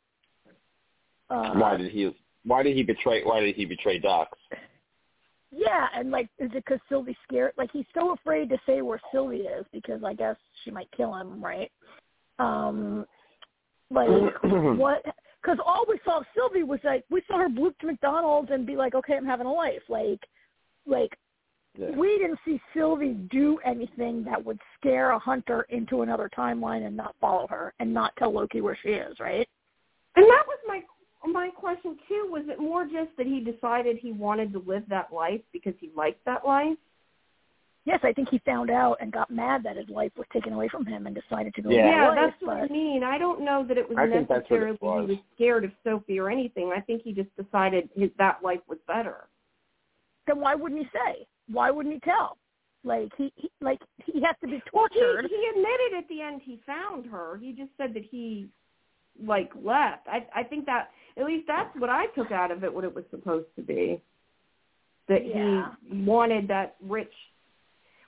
uh, 1.29 1.53
why 1.53 1.77
did 1.77 1.91
he? 1.91 2.15
Why 2.45 2.61
did 2.61 2.75
he 2.75 2.83
betray? 2.83 3.23
Why 3.23 3.39
did 3.39 3.55
he 3.55 3.65
betray 3.65 3.99
Dox? 3.99 4.37
Yeah, 5.55 5.87
and 5.95 6.09
like, 6.09 6.29
is 6.39 6.49
it 6.53 6.65
because 6.65 6.79
Sylvie's 6.89 7.15
scared? 7.27 7.53
Like, 7.57 7.69
he's 7.71 7.85
so 7.93 8.13
afraid 8.13 8.49
to 8.49 8.57
say 8.65 8.81
where 8.81 8.99
Sylvie 9.11 9.37
is 9.37 9.65
because 9.71 10.03
I 10.03 10.13
guess 10.13 10.35
she 10.63 10.71
might 10.71 10.89
kill 10.95 11.13
him, 11.13 11.43
right? 11.43 11.71
Um, 12.39 13.05
like 13.91 14.07
what? 14.43 15.03
Because 15.41 15.59
all 15.63 15.85
we 15.87 15.99
saw 16.05 16.19
of 16.19 16.25
Sylvie 16.35 16.63
was 16.63 16.79
like 16.83 17.03
we 17.09 17.21
saw 17.27 17.37
her 17.37 17.49
bloop 17.49 17.77
to 17.79 17.87
McDonald's 17.87 18.49
and 18.51 18.65
be 18.65 18.75
like, 18.75 18.95
okay, 18.95 19.15
I'm 19.15 19.25
having 19.25 19.45
a 19.45 19.51
life. 19.51 19.83
Like, 19.89 20.19
like 20.87 21.11
Yeah. 21.77 21.91
we 21.91 22.17
didn't 22.17 22.39
see 22.45 22.59
Sylvie 22.73 23.13
do 23.29 23.59
anything 23.65 24.23
that 24.23 24.43
would 24.43 24.59
scare 24.79 25.11
a 25.11 25.19
hunter 25.19 25.63
into 25.69 26.01
another 26.01 26.29
timeline 26.35 26.87
and 26.87 26.95
not 26.95 27.15
follow 27.19 27.45
her 27.47 27.73
and 27.79 27.93
not 27.93 28.15
tell 28.17 28.31
Loki 28.33 28.61
where 28.61 28.77
she 28.81 28.89
is, 28.89 29.19
right? 29.19 29.47
And 30.15 30.25
that 30.25 30.43
was 30.47 30.59
my 30.67 30.81
my 31.31 31.49
question 31.49 31.97
too. 32.07 32.27
Was 32.31 32.43
it 32.47 32.59
more 32.59 32.83
just 32.85 33.15
that 33.17 33.25
he 33.25 33.39
decided 33.39 33.97
he 33.97 34.11
wanted 34.11 34.51
to 34.53 34.59
live 34.59 34.83
that 34.89 35.13
life 35.13 35.41
because 35.51 35.73
he 35.79 35.91
liked 35.95 36.23
that 36.25 36.45
life? 36.45 36.77
yes, 37.85 37.99
I 38.03 38.13
think 38.13 38.29
he 38.29 38.39
found 38.45 38.69
out 38.69 38.97
and 39.01 39.11
got 39.11 39.29
mad 39.29 39.63
that 39.63 39.77
his 39.77 39.89
life 39.89 40.11
was 40.17 40.25
taken 40.31 40.53
away 40.53 40.69
from 40.69 40.85
him 40.85 41.05
and 41.05 41.15
decided 41.15 41.53
to 41.55 41.61
go. 41.61 41.69
Yeah, 41.69 41.85
yeah 41.89 42.07
away, 42.07 42.15
that's 42.15 42.41
what 42.41 42.57
I 42.57 42.67
mean. 42.67 43.03
I 43.03 43.17
don't 43.17 43.43
know 43.43 43.65
that 43.67 43.77
it 43.77 43.87
was 43.87 43.97
I 43.97 44.09
think 44.09 44.27
that's 44.27 44.49
what 44.49 44.61
it 44.61 44.71
necessarily 44.71 44.77
was. 44.81 45.09
he 45.09 45.15
was 45.15 45.23
scared 45.35 45.65
of 45.65 45.71
Sophie 45.83 46.19
or 46.19 46.29
anything. 46.29 46.71
I 46.75 46.81
think 46.81 47.01
he 47.03 47.13
just 47.13 47.29
decided 47.35 47.89
his 47.95 48.09
that 48.17 48.39
life 48.43 48.61
was 48.67 48.79
better. 48.87 49.27
Then 50.27 50.39
why 50.39 50.55
wouldn't 50.55 50.81
he 50.81 50.87
say? 50.93 51.27
Why 51.51 51.71
wouldn't 51.71 51.93
he 51.93 51.99
tell? 52.01 52.37
Like 52.85 53.09
he, 53.17 53.31
he 53.35 53.49
like 53.61 53.79
he 54.05 54.21
has 54.21 54.35
to 54.41 54.47
be 54.47 54.61
Well, 54.73 54.87
tortured. 54.89 55.29
he, 55.29 55.35
he 55.35 55.49
admitted 55.49 55.97
at 55.97 56.07
the 56.09 56.21
end 56.21 56.41
he 56.43 56.59
found 56.65 57.05
her. 57.05 57.37
He 57.41 57.53
just 57.53 57.71
said 57.77 57.93
that 57.93 58.03
he 58.03 58.47
like 59.21 59.51
left. 59.61 60.07
I 60.07 60.25
I 60.35 60.43
think 60.43 60.65
that 60.65 60.89
at 61.17 61.25
least 61.25 61.45
that's 61.47 61.75
what 61.77 61.89
I 61.89 62.07
took 62.07 62.31
out 62.31 62.51
of 62.51 62.63
it. 62.63 62.73
What 62.73 62.83
it 62.83 62.93
was 62.93 63.05
supposed 63.11 63.47
to 63.55 63.61
be. 63.61 64.01
That 65.07 65.25
Yeah. 65.25 65.73
he 65.87 66.03
wanted 66.03 66.47
that 66.47 66.75
rich. 66.81 67.13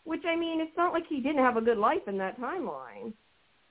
Which 0.05 0.23
I 0.25 0.35
mean, 0.35 0.61
it's 0.61 0.75
not 0.77 0.93
like 0.93 1.05
he 1.07 1.19
didn't 1.19 1.43
have 1.43 1.57
a 1.57 1.61
good 1.61 1.77
life 1.77 2.07
in 2.07 2.17
that 2.19 2.39
timeline. 2.39 3.13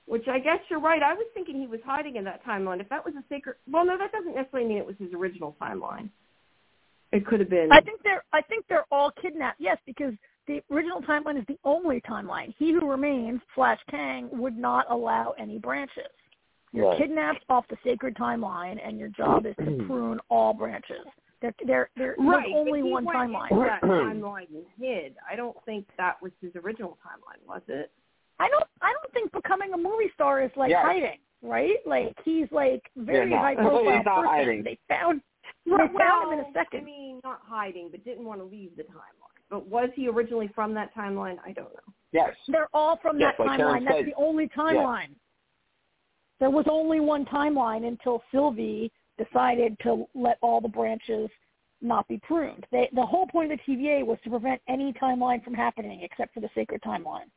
Which 0.05 0.27
I 0.27 0.37
guess 0.37 0.59
you're 0.69 0.79
right. 0.79 1.01
I 1.01 1.13
was 1.13 1.25
thinking 1.33 1.59
he 1.59 1.65
was 1.65 1.81
hiding 1.83 2.15
in 2.15 2.23
that 2.25 2.45
timeline. 2.45 2.79
If 2.79 2.89
that 2.89 3.03
was 3.03 3.15
a 3.15 3.23
sacred, 3.27 3.55
well, 3.69 3.83
no, 3.83 3.97
that 3.97 4.11
doesn't 4.11 4.35
necessarily 4.35 4.69
mean 4.69 4.77
it 4.77 4.85
was 4.85 4.97
his 4.99 5.11
original 5.13 5.55
timeline. 5.59 6.09
It 7.11 7.25
could 7.25 7.39
have 7.39 7.49
been. 7.49 7.71
I 7.71 7.81
think 7.81 8.03
they're 8.03 8.23
I 8.31 8.41
think 8.41 8.65
they're 8.67 8.85
all 8.91 9.11
kidnapped. 9.21 9.59
Yes, 9.59 9.77
because 9.85 10.13
the 10.47 10.61
original 10.71 11.01
timeline 11.01 11.39
is 11.39 11.45
the 11.47 11.57
only 11.63 12.01
timeline. 12.01 12.53
He 12.59 12.71
who 12.71 12.87
remains, 12.89 13.41
Flash 13.55 13.79
Kang, 13.89 14.29
would 14.31 14.57
not 14.57 14.85
allow 14.91 15.33
any 15.39 15.57
branches. 15.57 16.11
You're 16.75 16.89
Right. 16.89 16.97
kidnapped 16.97 17.45
off 17.49 17.65
the 17.69 17.77
sacred 17.83 18.15
timeline, 18.15 18.79
and 18.85 18.99
your 18.99 19.07
job 19.09 19.45
is 19.45 19.55
to 19.57 19.65
prune 19.87 20.19
all 20.29 20.53
branches. 20.53 21.05
There, 21.41 21.53
there, 21.65 21.89
there, 21.95 22.15
right. 22.17 22.43
there's 22.43 22.53
only 22.55 22.83
one 22.83 23.05
timeline. 23.05 23.49
that 23.49 23.81
timeline 23.83 24.47
and 24.49 24.65
hid. 24.79 25.15
I 25.29 25.35
don't 25.35 25.55
think 25.65 25.87
that 25.97 26.21
was 26.21 26.31
his 26.41 26.51
original 26.55 26.97
timeline, 27.05 27.45
was 27.47 27.61
it? 27.67 27.91
I 28.39 28.49
don't, 28.49 28.65
I 28.81 28.91
don't 28.91 29.13
think 29.13 29.31
becoming 29.31 29.73
a 29.73 29.77
movie 29.77 30.11
star 30.13 30.41
is 30.43 30.51
like 30.57 30.69
Yes. 30.69 30.83
hiding, 30.85 31.19
right? 31.41 31.77
Like 31.85 32.13
he's 32.25 32.47
like 32.51 32.83
very 32.97 33.31
Yeah, 33.31 33.39
high 33.39 33.55
profile 33.55 33.79
He's 33.97 34.05
not 34.05 34.15
person. 34.23 34.29
hiding. 34.29 34.63
They 34.63 34.77
found, 34.89 35.21
they 35.65 35.71
Right, 35.71 35.89
found 35.97 36.33
him 36.33 36.39
in 36.39 36.45
a 36.45 36.51
second. 36.53 36.81
I 36.81 36.83
mean, 36.83 37.21
not 37.23 37.39
hiding, 37.45 37.89
but 37.91 38.03
didn't 38.03 38.25
want 38.25 38.39
to 38.41 38.45
leave 38.45 38.71
the 38.75 38.83
timeline. 38.83 39.39
But 39.49 39.67
was 39.67 39.89
he 39.95 40.09
originally 40.09 40.49
from 40.55 40.73
that 40.73 40.93
timeline? 40.95 41.37
I 41.45 41.51
don't 41.53 41.71
know. 41.73 41.93
Yes. 42.11 42.31
They're 42.47 42.67
all 42.73 42.97
from 43.01 43.19
Yes, 43.19 43.35
that 43.37 43.45
like 43.45 43.59
timeline. 43.59 43.85
That's 43.85 43.97
said. 43.99 44.05
the 44.07 44.15
only 44.17 44.49
timeline. 44.49 45.09
There 46.39 46.49
was 46.49 46.65
only 46.69 46.99
one 46.99 47.25
timeline 47.25 47.87
until 47.87 48.21
Sylvie 48.31 48.91
decided 49.17 49.77
to 49.83 50.05
let 50.13 50.37
all 50.41 50.59
the 50.61 50.67
branches 50.67 51.29
not 51.81 52.07
be 52.07 52.17
pruned. 52.17 52.65
They, 52.71 52.89
the 52.93 53.05
whole 53.05 53.27
point 53.27 53.51
of 53.51 53.59
the 53.65 53.73
TVA 53.75 54.05
was 54.05 54.17
to 54.23 54.29
prevent 54.29 54.61
any 54.67 54.93
timeline 54.93 55.43
from 55.43 55.53
happening 55.53 56.01
except 56.01 56.33
for 56.33 56.39
the 56.41 56.49
sacred 56.55 56.81
timeline. 56.81 57.29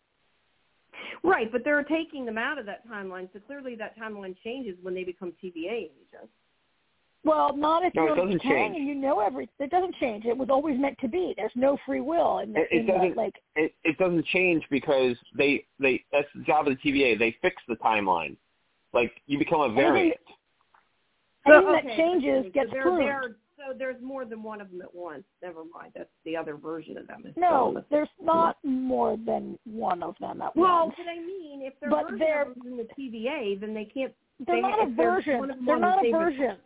Right, 1.23 1.51
but 1.51 1.63
they're 1.65 1.83
taking 1.85 2.25
them 2.25 2.39
out 2.39 2.59
of 2.59 2.67
that 2.67 2.89
timeline, 2.89 3.29
so 3.33 3.39
clearly 3.41 3.75
that 3.77 3.99
timeline 3.99 4.35
changes 4.43 4.77
when 4.83 4.95
they 4.95 5.05
become 5.05 5.33
TVA 5.43 5.73
agents. 5.73 6.33
Well, 7.25 7.57
not 7.57 7.85
if 7.85 7.95
No, 7.95 8.05
you're 8.07 8.13
it 8.17 8.21
doesn't 8.21 8.43
change. 8.43 8.77
and 8.77 8.87
you 8.87 8.95
know 8.95 9.21
every. 9.21 9.49
It 9.59 9.71
doesn't 9.71 9.95
change. 9.97 10.25
It 10.25 10.37
was 10.37 10.49
always 10.51 10.79
meant 10.79 10.97
to 11.01 11.09
be. 11.09 11.35
There's 11.37 11.53
no 11.57 11.77
free 11.85 12.01
will 12.01 12.39
in, 12.39 12.53
the, 12.53 12.61
It- 12.61 12.69
it 12.71 12.77
in 12.81 12.87
doesn't- 12.87 13.17
like. 13.17 13.35
It, 13.57 13.75
it 13.85 13.99
doesn't 13.99 14.25
change 14.27 14.65
because 14.71 15.17
they 15.37 15.67
they 15.81 16.05
that's 16.13 16.29
the 16.35 16.43
job 16.45 16.69
of 16.69 16.77
the 16.81 16.91
TVA. 16.91 17.19
They 17.19 17.37
fix 17.43 17.57
the 17.69 17.75
timeline. 17.77 18.37
Like 18.93 19.13
you 19.27 19.39
become 19.39 19.61
a 19.61 19.73
variant. 19.73 20.17
Anything 21.47 21.69
okay, 21.69 21.87
that 21.89 21.97
changes 21.97 22.45
so 22.47 22.51
gets 22.51 22.71
they're, 22.73 22.83
pruned. 22.83 23.01
they're- 23.03 23.37
so 23.57 23.75
there's 23.77 24.01
more 24.01 24.25
than 24.25 24.41
one 24.45 24.61
of 24.61 24.71
them 24.71 24.81
at 24.83 24.95
once. 24.95 25.25
Never 25.43 25.63
mind. 25.75 25.93
That's 25.97 26.09
the 26.25 26.37
other 26.37 26.55
version 26.57 26.97
of 26.97 27.09
them. 27.09 27.25
No, 27.37 27.69
in 27.69 27.75
the- 27.75 27.85
there's 27.91 28.09
not 28.21 28.57
more 28.63 29.17
than 29.17 29.59
one 29.65 30.01
of 30.03 30.17
them 30.21 30.41
at 30.41 30.55
Well, 30.55 30.87
once. 30.87 30.95
Well, 30.97 31.07
but 31.07 31.11
I 31.11 31.19
mean, 31.19 31.63
if 31.63 31.75
they're 31.81 31.91
But 31.91 32.05
version 32.05 32.19
they're- 32.21 32.55
in 32.65 32.77
the 32.77 32.85
TVA, 32.95 33.57
then 33.57 33.75
they 33.75 33.85
can't. 33.85 34.15
They're 34.39 34.57
they- 34.57 34.63
not 34.63 34.79
a 34.79 34.83
if 34.85 34.97
they're 34.97 35.11
version. 35.11 35.39
one 35.41 35.51
of 35.51 35.57
them 35.57 35.67
They're 35.67 35.75
on 35.75 35.81
the 35.81 35.87
not 35.89 35.99
a 35.99 36.03
same- 36.03 36.13
version. 36.13 36.59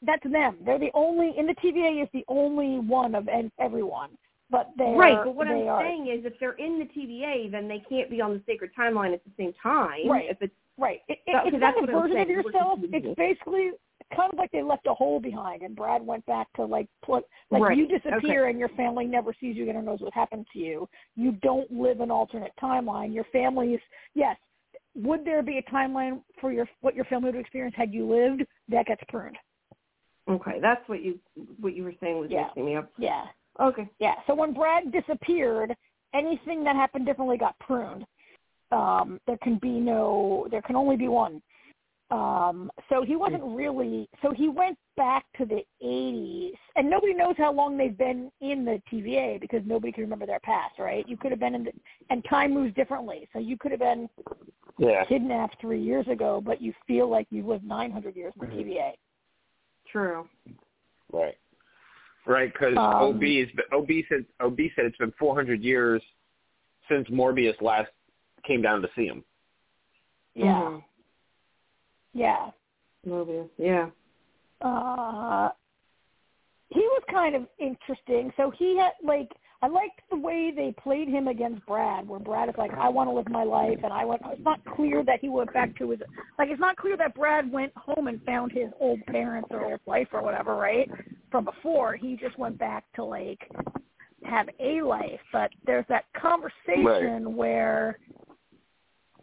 That's 0.00 0.24
them. 0.24 0.56
They're 0.62 0.78
the 0.78 0.90
only 0.94 1.36
in 1.36 1.46
the 1.46 1.54
TVA 1.56 2.00
is 2.00 2.08
the 2.12 2.24
only 2.28 2.78
one 2.78 3.14
of 3.14 3.28
en- 3.28 3.52
everyone. 3.58 4.16
But 4.50 4.70
they 4.76 4.92
Right, 4.94 5.22
but 5.22 5.34
what 5.34 5.48
I'm 5.48 5.68
are, 5.68 5.82
saying 5.82 6.08
is, 6.08 6.24
if 6.24 6.38
they're 6.38 6.52
in 6.54 6.78
the 6.78 6.86
TVA, 6.86 7.48
then 7.48 7.68
they 7.68 7.78
can't 7.80 8.08
be 8.10 8.20
on 8.22 8.32
the 8.32 8.40
sacred 8.46 8.74
timeline 8.74 9.12
at 9.12 9.22
the 9.24 9.30
same 9.36 9.52
time. 9.54 10.08
Right. 10.08 10.28
If 10.30 10.40
it's 10.42 10.54
right. 10.78 11.00
It, 11.08 11.18
it, 11.26 11.36
Okay, 11.36 11.48
it's 11.48 11.60
that's 11.60 11.76
not 11.80 11.88
a 11.88 11.92
version 11.92 12.18
of 12.18 12.28
yourself. 12.28 12.78
It's 12.82 13.16
basically 13.18 13.70
kind 14.14 14.32
of 14.32 14.38
like 14.38 14.50
they 14.52 14.62
left 14.62 14.86
a 14.86 14.94
hole 14.94 15.20
behind, 15.20 15.62
and 15.62 15.74
Brad 15.74 16.04
went 16.04 16.24
back 16.26 16.46
to 16.56 16.64
like 16.64 16.88
put 17.04 17.24
like 17.50 17.62
Right, 17.62 17.76
you 17.76 17.86
disappear 17.88 18.42
okay. 18.44 18.50
and 18.50 18.58
your 18.58 18.68
family 18.70 19.06
never 19.06 19.32
sees 19.40 19.56
you 19.56 19.62
again 19.64 19.76
or 19.76 19.82
knows 19.82 20.00
what 20.00 20.12
happened 20.12 20.46
to 20.52 20.58
you. 20.58 20.88
You 21.16 21.32
don't 21.42 21.70
live 21.70 22.00
an 22.00 22.10
alternate 22.10 22.52
timeline. 22.60 23.14
Your 23.14 23.24
family's 23.32 23.80
yes. 24.14 24.36
Would 24.94 25.24
there 25.24 25.42
be 25.42 25.56
a 25.58 25.62
timeline 25.70 26.20
for 26.40 26.52
your 26.52 26.68
what 26.82 26.94
your 26.94 27.06
family 27.06 27.30
would 27.30 27.40
experience 27.40 27.74
had 27.76 27.94
you 27.94 28.06
lived? 28.06 28.44
That 28.68 28.86
gets 28.86 29.00
pruned. 29.08 29.38
okay, 30.28 30.58
that's 30.60 30.86
what 30.88 31.02
you 31.02 31.18
what 31.60 31.74
you 31.74 31.84
were 31.84 31.94
saying 32.00 32.18
was 32.18 32.30
Yeah. 32.30 32.44
mixing 32.44 32.66
me 32.66 32.76
up. 32.76 32.92
Yeah. 32.98 33.24
Okay. 33.60 33.88
Yeah. 33.98 34.14
So 34.26 34.34
when 34.34 34.52
Brad 34.52 34.92
disappeared, 34.92 35.74
anything 36.14 36.64
that 36.64 36.76
happened 36.76 37.06
differently 37.06 37.38
got 37.38 37.58
pruned. 37.58 38.04
Um, 38.72 39.20
there 39.26 39.38
can 39.38 39.58
be 39.58 39.78
no. 39.78 40.46
There 40.50 40.62
can 40.62 40.76
only 40.76 40.96
be 40.96 41.08
one. 41.08 41.42
Um, 42.10 42.70
so 42.90 43.02
he 43.02 43.16
wasn't 43.16 43.42
really. 43.42 44.08
So 44.20 44.32
he 44.32 44.48
went 44.48 44.76
back 44.98 45.24
to 45.38 45.46
the 45.46 45.62
80s, 45.82 46.52
and 46.76 46.90
nobody 46.90 47.14
knows 47.14 47.34
how 47.38 47.52
long 47.52 47.78
they've 47.78 47.96
been 47.96 48.30
in 48.42 48.66
the 48.66 48.82
TVA 48.92 49.40
because 49.40 49.62
nobody 49.64 49.92
can 49.92 50.02
remember 50.04 50.26
their 50.26 50.40
past, 50.40 50.78
right? 50.78 51.08
You 51.08 51.16
could 51.16 51.30
have 51.30 51.40
been 51.40 51.54
in, 51.54 51.64
the, 51.64 51.72
and 52.10 52.22
time 52.28 52.52
moves 52.52 52.74
differently. 52.74 53.28
So 53.32 53.38
you 53.38 53.56
could 53.56 53.70
have 53.70 53.80
been 53.80 54.10
Yeah. 54.76 55.04
kidnapped 55.06 55.58
three 55.58 55.80
years 55.80 56.06
ago, 56.08 56.42
but 56.44 56.60
you 56.60 56.74
feel 56.86 57.08
like 57.08 57.26
you 57.30 57.46
lived 57.46 57.64
900 57.64 58.14
years 58.14 58.34
in 58.40 58.46
the 58.46 58.54
TVA. 58.54 58.92
True. 59.90 60.28
Right. 61.12 61.38
Right, 62.26 62.52
because 62.52 62.76
Um, 62.76 63.16
OB 63.16 63.22
is 63.22 63.48
OB 63.72 63.90
said 64.08 64.26
OB 64.40 64.58
said 64.76 64.84
it's 64.84 64.98
been 64.98 65.12
400 65.12 65.62
years 65.62 66.02
since 66.88 67.08
Mobius 67.08 67.60
last 67.62 67.90
came 68.44 68.62
down 68.62 68.82
to 68.82 68.88
see 68.94 69.06
him. 69.06 69.24
Yeah. 70.34 70.44
Mhm. 70.44 70.84
Yeah. 72.14 72.50
Mobius. 73.06 73.48
Yeah. 73.58 73.90
uh 74.60 75.50
he 76.68 76.80
was 76.80 77.02
kind 77.10 77.34
of 77.34 77.46
interesting. 77.58 78.32
So 78.36 78.50
he 78.50 78.76
had 78.78 78.92
like 79.04 79.30
I 79.62 79.68
liked 79.68 80.00
the 80.10 80.16
way 80.16 80.52
they 80.54 80.74
played 80.82 81.06
him 81.08 81.28
against 81.28 81.64
Brad, 81.66 82.08
where 82.08 82.18
Brad 82.18 82.48
is 82.48 82.56
like, 82.58 82.72
I 82.72 82.88
want 82.88 83.08
to 83.08 83.14
live 83.14 83.28
my 83.28 83.44
life, 83.44 83.78
and 83.84 83.92
I 83.92 84.04
went. 84.04 84.20
It's 84.26 84.44
not 84.44 84.58
clear 84.64 85.04
that 85.04 85.20
he 85.20 85.28
went 85.28 85.52
back 85.54 85.76
to 85.78 85.90
his 85.90 86.00
like. 86.36 86.48
It's 86.50 86.60
not 86.60 86.76
clear 86.76 86.96
that 86.96 87.14
Brad 87.14 87.50
went 87.50 87.72
home 87.76 88.08
and 88.08 88.20
found 88.24 88.50
his 88.50 88.70
old 88.80 89.00
parents 89.06 89.48
or 89.52 89.70
his 89.70 89.78
wife 89.86 90.08
or 90.12 90.20
whatever, 90.20 90.56
right? 90.56 90.90
From 91.30 91.44
before, 91.44 91.94
he 91.94 92.16
just 92.16 92.36
went 92.38 92.58
back 92.58 92.84
to 92.96 93.04
like 93.04 93.48
have 94.24 94.48
a 94.58 94.82
life. 94.82 95.20
But 95.32 95.50
there's 95.64 95.86
that 95.88 96.06
conversation 96.20 97.36
where 97.36 97.98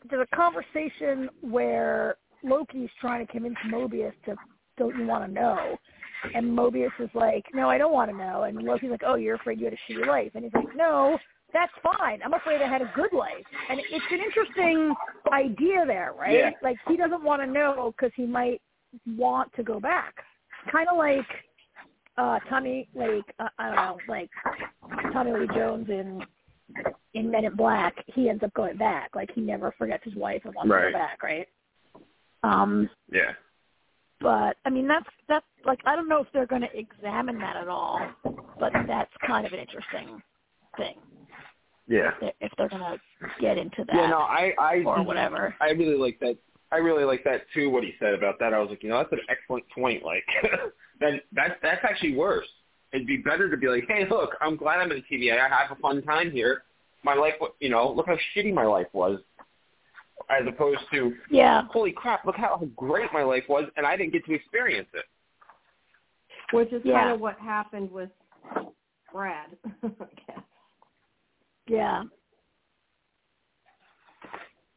there's 0.10 0.28
a 0.32 0.36
conversation 0.36 1.30
where 1.42 2.16
Loki's 2.44 2.90
trying 3.02 3.26
to 3.26 3.32
convince 3.32 3.58
Mobius 3.68 4.14
to 4.26 4.36
don't 4.78 4.98
you 4.98 5.06
want 5.06 5.26
to 5.26 5.32
know? 5.32 5.78
And 6.34 6.58
Mobius 6.58 6.92
is 7.00 7.10
like, 7.14 7.46
no, 7.54 7.70
I 7.70 7.78
don't 7.78 7.94
want 7.94 8.10
to 8.12 8.18
know. 8.18 8.44
And 8.44 8.58
Loki's 8.62 8.90
like, 8.90 9.04
oh, 9.06 9.16
you're 9.16 9.36
afraid 9.36 9.60
you 9.60 9.66
had 9.66 9.74
a 9.74 9.92
shitty 9.92 10.08
life. 10.08 10.32
And 10.36 10.44
he's 10.44 10.54
like, 10.54 10.76
no, 10.76 11.18
that's 11.54 11.72
fine. 11.82 12.20
I'm 12.24 12.34
afraid 12.34 12.62
I 12.62 12.68
had 12.68 12.82
a 12.82 12.92
good 12.96 13.14
life. 13.14 13.46
And 13.70 13.80
it's 13.80 14.06
an 14.12 14.20
interesting 14.20 14.94
idea 15.32 15.86
there, 15.86 16.14
right? 16.18 16.34
Yeah. 16.34 16.50
Like 16.62 16.78
he 16.88 16.98
doesn't 16.98 17.24
want 17.24 17.42
to 17.42 17.48
know 17.48 17.94
because 17.96 18.12
he 18.16 18.26
might 18.26 18.62
want 19.08 19.54
to 19.56 19.64
go 19.64 19.80
back. 19.80 20.16
Kind 20.72 20.88
of 20.92 20.98
like 20.98 21.26
uh 22.18 22.40
Tommy, 22.50 22.90
like 22.94 23.24
uh, 23.40 23.48
I 23.58 23.68
don't 23.68 23.76
know, 23.76 23.98
like 24.08 24.30
Tommy 25.14 25.32
Lee 25.32 25.48
Jones 25.56 25.90
in 25.90 26.22
in 27.14 27.32
Men 27.32 27.46
in 27.46 27.56
Black. 27.56 27.96
He 28.08 28.30
ends 28.30 28.44
up 28.44 28.54
going 28.54 28.78
back. 28.78 29.12
Like 29.16 29.32
he 29.34 29.42
never 29.42 29.74
forgets 29.78 30.04
his 30.04 30.16
wife 30.16 30.42
and 30.46 30.54
wants 30.56 30.70
to 30.70 30.92
go 30.92 30.98
back, 30.98 31.24
right? 31.24 31.48
Um, 32.44 32.90
Yeah. 33.12 33.34
but 34.22 34.58
I 34.66 34.70
mean 34.70 34.88
that's 34.88 35.10
that's 35.28 35.46
like 35.66 35.80
I 35.86 35.96
don't 35.96 36.08
know 36.10 36.22
if 36.22 36.28
they're 36.34 36.46
going 36.46 36.62
to 36.62 36.78
examine 36.78 37.38
that 37.40 37.56
at 37.58 37.68
all, 37.68 38.00
but 38.60 38.72
that's 38.88 39.12
kind 39.26 39.46
of 39.46 39.54
an 39.54 39.60
interesting 39.60 40.22
thing 40.78 40.96
Yeah. 41.88 42.12
if- 42.22 42.36
if 42.40 42.52
they're 42.58 42.70
going 42.70 42.82
to 42.82 43.00
get 43.40 43.58
into 43.58 43.84
that 43.86 43.96
Yeah, 43.96 44.08
no, 44.08 44.20
I 44.20 44.54
I 44.60 44.84
or 44.86 45.04
whatever. 45.04 45.56
I 45.60 45.72
really 45.72 45.98
like 45.98 46.20
that. 46.20 46.38
I 46.72 46.78
really 46.78 47.04
like 47.04 47.24
that 47.24 47.50
too. 47.54 47.70
What 47.72 47.84
he 47.84 47.96
said 48.00 48.14
about 48.14 48.38
that, 48.40 48.54
I 48.54 48.60
was 48.60 48.70
like, 48.70 48.84
you 48.84 48.90
know, 48.90 48.98
that's 48.98 49.12
an 49.12 49.22
excellent 49.28 49.68
point. 49.70 50.04
Like, 50.04 50.24
that 51.00 51.24
that 51.34 51.58
that's 51.62 51.84
actually 51.84 52.16
worse. 52.16 52.48
It'd 52.92 53.06
be 53.08 53.18
better 53.18 53.50
to 53.50 53.58
be 53.58 53.68
like, 53.68 53.86
hey, 53.88 54.06
look, 54.10 54.32
I'm 54.42 54.56
glad 54.56 54.80
I'm 54.80 54.92
in 54.92 55.04
the 55.10 55.18
TVA. 55.18 55.40
I 55.40 55.48
have 55.48 55.78
a 55.78 55.80
fun 55.80 56.02
time 56.04 56.32
here. 56.32 56.64
My 57.04 57.14
life, 57.14 57.34
wa- 57.40 57.50
you 57.60 57.70
know, 57.70 57.92
look 57.92 58.08
how 58.08 58.18
shitty 58.36 58.54
my 58.54 58.66
life 58.66 58.88
was, 58.94 59.20
as 60.30 60.48
opposed 60.48 60.80
to, 60.92 61.14
Yeah, 61.30 61.64
holy 61.72 61.92
crap, 61.92 62.26
look 62.26 62.36
how 62.36 62.58
great 62.76 63.12
my 63.14 63.24
life 63.24 63.44
was, 63.48 63.66
and 63.78 63.86
I 63.86 63.96
didn't 63.96 64.14
get 64.14 64.26
to 64.26 64.34
experience 64.34 64.88
it. 64.94 65.06
Which 66.52 66.74
is 66.74 66.82
Yeah. 66.84 66.94
kind 67.02 67.12
of 67.12 67.20
what 67.22 67.38
happened 67.40 67.92
with 67.92 68.10
Brad. 69.14 69.56
I 69.84 69.88
guess. 70.28 70.40
yeah. 71.68 72.04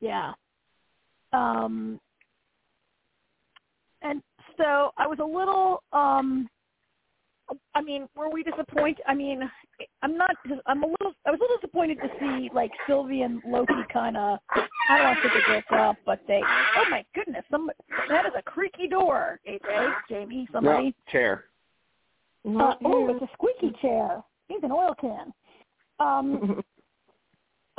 Yeah. 0.01 0.33
Um, 1.33 1.99
and 4.03 4.23
so 4.59 4.91
I 4.99 5.07
was 5.07 5.19
a 5.21 5.25
little. 5.25 5.83
um 5.93 6.49
I 7.74 7.83
mean, 7.83 8.09
were 8.16 8.31
we 8.31 8.43
disappointed? 8.43 9.03
I 9.07 9.15
mean, 9.15 9.49
I'm 10.03 10.16
not. 10.16 10.37
I'm 10.66 10.83
a 10.83 10.87
little. 10.87 11.15
I 11.27 11.31
was 11.31 11.41
a 11.41 11.43
little 11.43 11.57
disappointed 11.57 11.99
to 12.03 12.09
see 12.20 12.51
like 12.55 12.70
Sylvie 12.87 13.23
and 13.23 13.43
Loki 13.47 13.73
kind 13.93 14.16
of. 14.16 14.39
I 14.51 14.99
don't 14.99 15.05
want 15.05 15.19
to 15.23 15.29
say 15.29 15.35
they 15.35 15.53
broke 15.53 15.73
up, 15.73 15.97
but 16.05 16.20
they. 16.29 16.41
Oh 16.77 16.85
my 16.91 17.05
goodness! 17.15 17.45
Some 17.51 17.70
that 18.09 18.27
is 18.27 18.33
a 18.39 18.43
creaky 18.43 18.89
door. 18.89 19.41
AJ, 19.49 19.93
Jamie, 20.09 20.49
somebody. 20.53 20.87
No, 20.87 20.93
chair. 21.11 21.45
Uh, 22.47 22.74
oh, 22.85 23.09
it's 23.11 23.23
a 23.23 23.29
squeaky 23.35 23.77
chair. 23.81 24.23
He's 24.49 24.62
an 24.62 24.73
oil 24.73 24.95
can. 25.01 25.33
Um, 26.01 26.62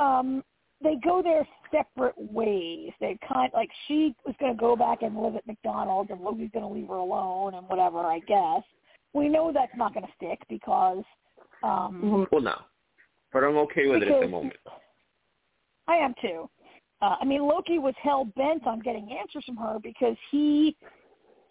um, 0.00 0.44
they 0.82 0.96
go 1.04 1.22
their 1.22 1.46
separate 1.70 2.14
ways. 2.16 2.92
They 3.00 3.18
kind 3.26 3.50
like 3.54 3.70
she 3.86 4.14
was 4.26 4.34
going 4.40 4.54
to 4.54 4.58
go 4.58 4.76
back 4.76 5.02
and 5.02 5.16
live 5.16 5.36
at 5.36 5.46
McDonald's, 5.46 6.10
and 6.10 6.20
Loki's 6.20 6.50
going 6.52 6.66
to 6.66 6.72
leave 6.72 6.88
her 6.88 6.96
alone 6.96 7.54
and 7.54 7.68
whatever. 7.68 7.98
I 8.00 8.20
guess 8.20 8.62
we 9.14 9.28
know 9.28 9.52
that's 9.52 9.72
not 9.76 9.94
going 9.94 10.06
to 10.06 10.12
stick 10.16 10.40
because. 10.48 11.02
Um, 11.62 12.26
well, 12.30 12.42
no, 12.42 12.58
but 13.32 13.44
I'm 13.44 13.56
okay 13.58 13.86
with 13.86 14.02
it 14.02 14.08
at 14.08 14.20
the 14.20 14.28
moment. 14.28 14.56
I 15.88 15.96
am 15.96 16.14
too. 16.20 16.48
Uh, 17.00 17.16
I 17.20 17.24
mean, 17.24 17.42
Loki 17.42 17.78
was 17.78 17.94
hell 18.02 18.26
bent 18.36 18.66
on 18.66 18.80
getting 18.80 19.16
answers 19.18 19.44
from 19.44 19.56
her 19.56 19.78
because 19.82 20.16
he 20.30 20.76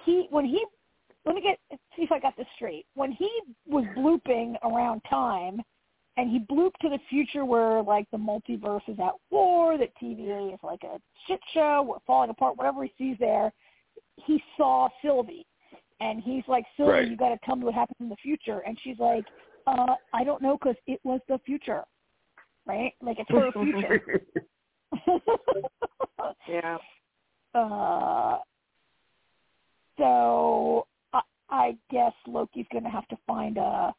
he 0.06 0.28
when 0.30 0.46
he 0.46 0.64
let 1.26 1.36
me 1.36 1.42
get 1.42 1.60
see 1.96 2.04
if 2.04 2.12
I 2.12 2.20
got 2.20 2.36
this 2.38 2.48
straight. 2.56 2.86
When 2.96 3.12
he 3.12 3.30
was 3.66 3.86
blooping 3.98 4.56
around 4.64 5.02
time 5.10 5.62
and 6.18 6.30
he 6.30 6.40
blooped 6.40 6.78
to 6.82 6.90
the 6.90 7.00
future 7.10 7.46
where 7.46 7.82
like 7.82 8.10
the 8.12 8.18
multiverse 8.18 8.88
is 8.88 9.00
at 9.00 9.14
war, 9.32 9.78
that 9.78 9.90
TVA 10.02 10.54
is 10.54 10.60
like 10.64 10.84
a 10.84 11.00
shit 11.28 11.40
show, 11.54 11.86
we're 11.88 11.98
falling 12.06 12.30
apart, 12.30 12.58
whatever 12.58 12.84
he 12.84 12.92
sees 12.98 13.18
there, 13.20 13.52
he 14.26 14.42
saw 14.58 14.90
Sylvie. 15.02 15.46
And 16.00 16.22
he's 16.22 16.44
like, 16.48 16.66
Sylvie, 16.76 16.92
right. 16.92 17.08
you 17.08 17.18
got 17.18 17.30
to 17.30 17.40
tell 17.46 17.56
me 17.56 17.66
what 17.66 17.74
happens 17.74 17.98
in 18.00 18.10
the 18.10 18.16
future. 18.18 18.60
And 18.66 18.78
she's 18.84 19.00
like, 19.00 19.26
uh, 19.68 19.96
I 20.14 20.24
don't 20.24 20.42
know 20.42 20.58
because 20.58 20.76
it 20.88 21.00
was 21.04 21.22
the 21.28 21.40
future, 21.46 21.84
right? 22.66 22.94
Like 23.02 23.18
it's 23.20 23.30
her 23.30 23.52
future. 23.52 24.22
yeah. 26.48 26.78
Uh, 27.56 28.40
so 30.00 30.88
I, 31.14 31.22
I 31.52 31.78
guess 31.92 32.14
Loki's 32.26 32.66
going 32.72 32.84
to 32.84 32.90
have 32.90 33.08
to 33.10 33.18
find 33.28 33.60
a 33.60 33.94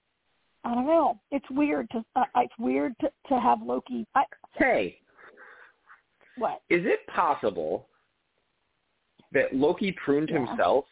I 0.64 0.74
don't 0.74 0.86
know. 0.86 1.20
It's 1.30 1.48
weird 1.50 1.90
to 1.90 2.04
uh, 2.16 2.24
it's 2.36 2.54
weird 2.58 2.94
to 3.00 3.10
to 3.28 3.40
have 3.40 3.60
Loki. 3.62 4.06
I, 4.14 4.24
hey, 4.54 4.98
what 6.38 6.62
is 6.70 6.84
it 6.86 7.06
possible 7.14 7.86
that 9.32 9.54
Loki 9.54 9.94
pruned 10.04 10.30
yeah. 10.32 10.46
himself? 10.46 10.86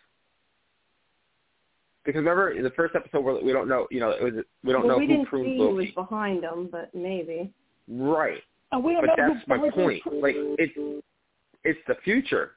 Because 2.05 2.19
remember 2.19 2.51
in 2.51 2.65
the 2.65 2.71
first 2.71 2.95
episode 2.97 3.21
where 3.25 3.35
we 3.43 3.53
don't 3.53 3.69
know, 3.69 3.87
you 3.91 4.01
know, 4.01 4.11
it 4.11 4.23
was 4.23 4.33
we 4.65 4.73
don't 4.73 4.87
well, 4.87 4.97
know 4.97 4.99
we 4.99 5.07
who 5.07 5.13
didn't 5.13 5.27
pruned 5.27 5.47
see 5.47 5.59
Loki. 5.59 5.71
who 5.71 5.77
was 5.77 6.09
behind 6.09 6.43
him, 6.45 6.69
but 6.71 6.93
maybe. 6.95 7.53
Right. 7.89 8.43
And 8.73 8.83
we 8.83 8.93
don't 8.93 9.07
but 9.07 9.17
know 9.19 9.35
that's 9.35 9.45
who 9.47 9.57
my 9.59 9.71
point. 9.71 10.03
Like 10.21 10.35
it's 10.37 11.05
it's 11.65 11.79
the 11.87 11.95
future. 12.03 12.53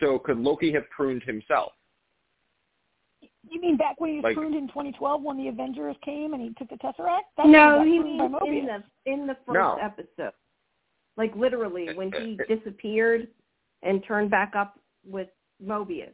So 0.00 0.18
could 0.18 0.38
Loki 0.38 0.72
have 0.72 0.88
pruned 0.90 1.22
himself? 1.22 1.72
You 3.48 3.60
mean 3.60 3.76
back 3.76 4.00
when 4.00 4.10
he 4.10 4.16
was 4.16 4.24
Like- 4.24 4.36
pruned 4.36 4.54
in 4.54 4.68
2012 4.68 5.22
when 5.22 5.36
the 5.36 5.48
Avengers 5.48 5.96
came 6.04 6.32
and 6.32 6.42
he 6.42 6.50
took 6.54 6.68
the 6.68 6.76
Tesseract? 6.76 7.22
That's 7.36 7.48
No, 7.48 7.82
he 7.84 7.98
got 7.98 8.02
pruned 8.02 8.18
by 8.32 8.40
means 8.40 8.42
Mobius. 8.42 8.58
in 8.58 8.66
the 8.66 9.12
in 9.12 9.26
the 9.26 9.34
first 9.46 9.54
No. 9.54 9.76
episode. 9.80 10.32
Like 11.16 11.34
literally 11.36 11.94
when 11.94 12.10
he 12.12 12.38
disappeared 12.48 13.28
and 13.82 14.02
turned 14.04 14.30
back 14.30 14.54
up 14.56 14.78
with 15.04 15.28
Mobius. 15.64 16.12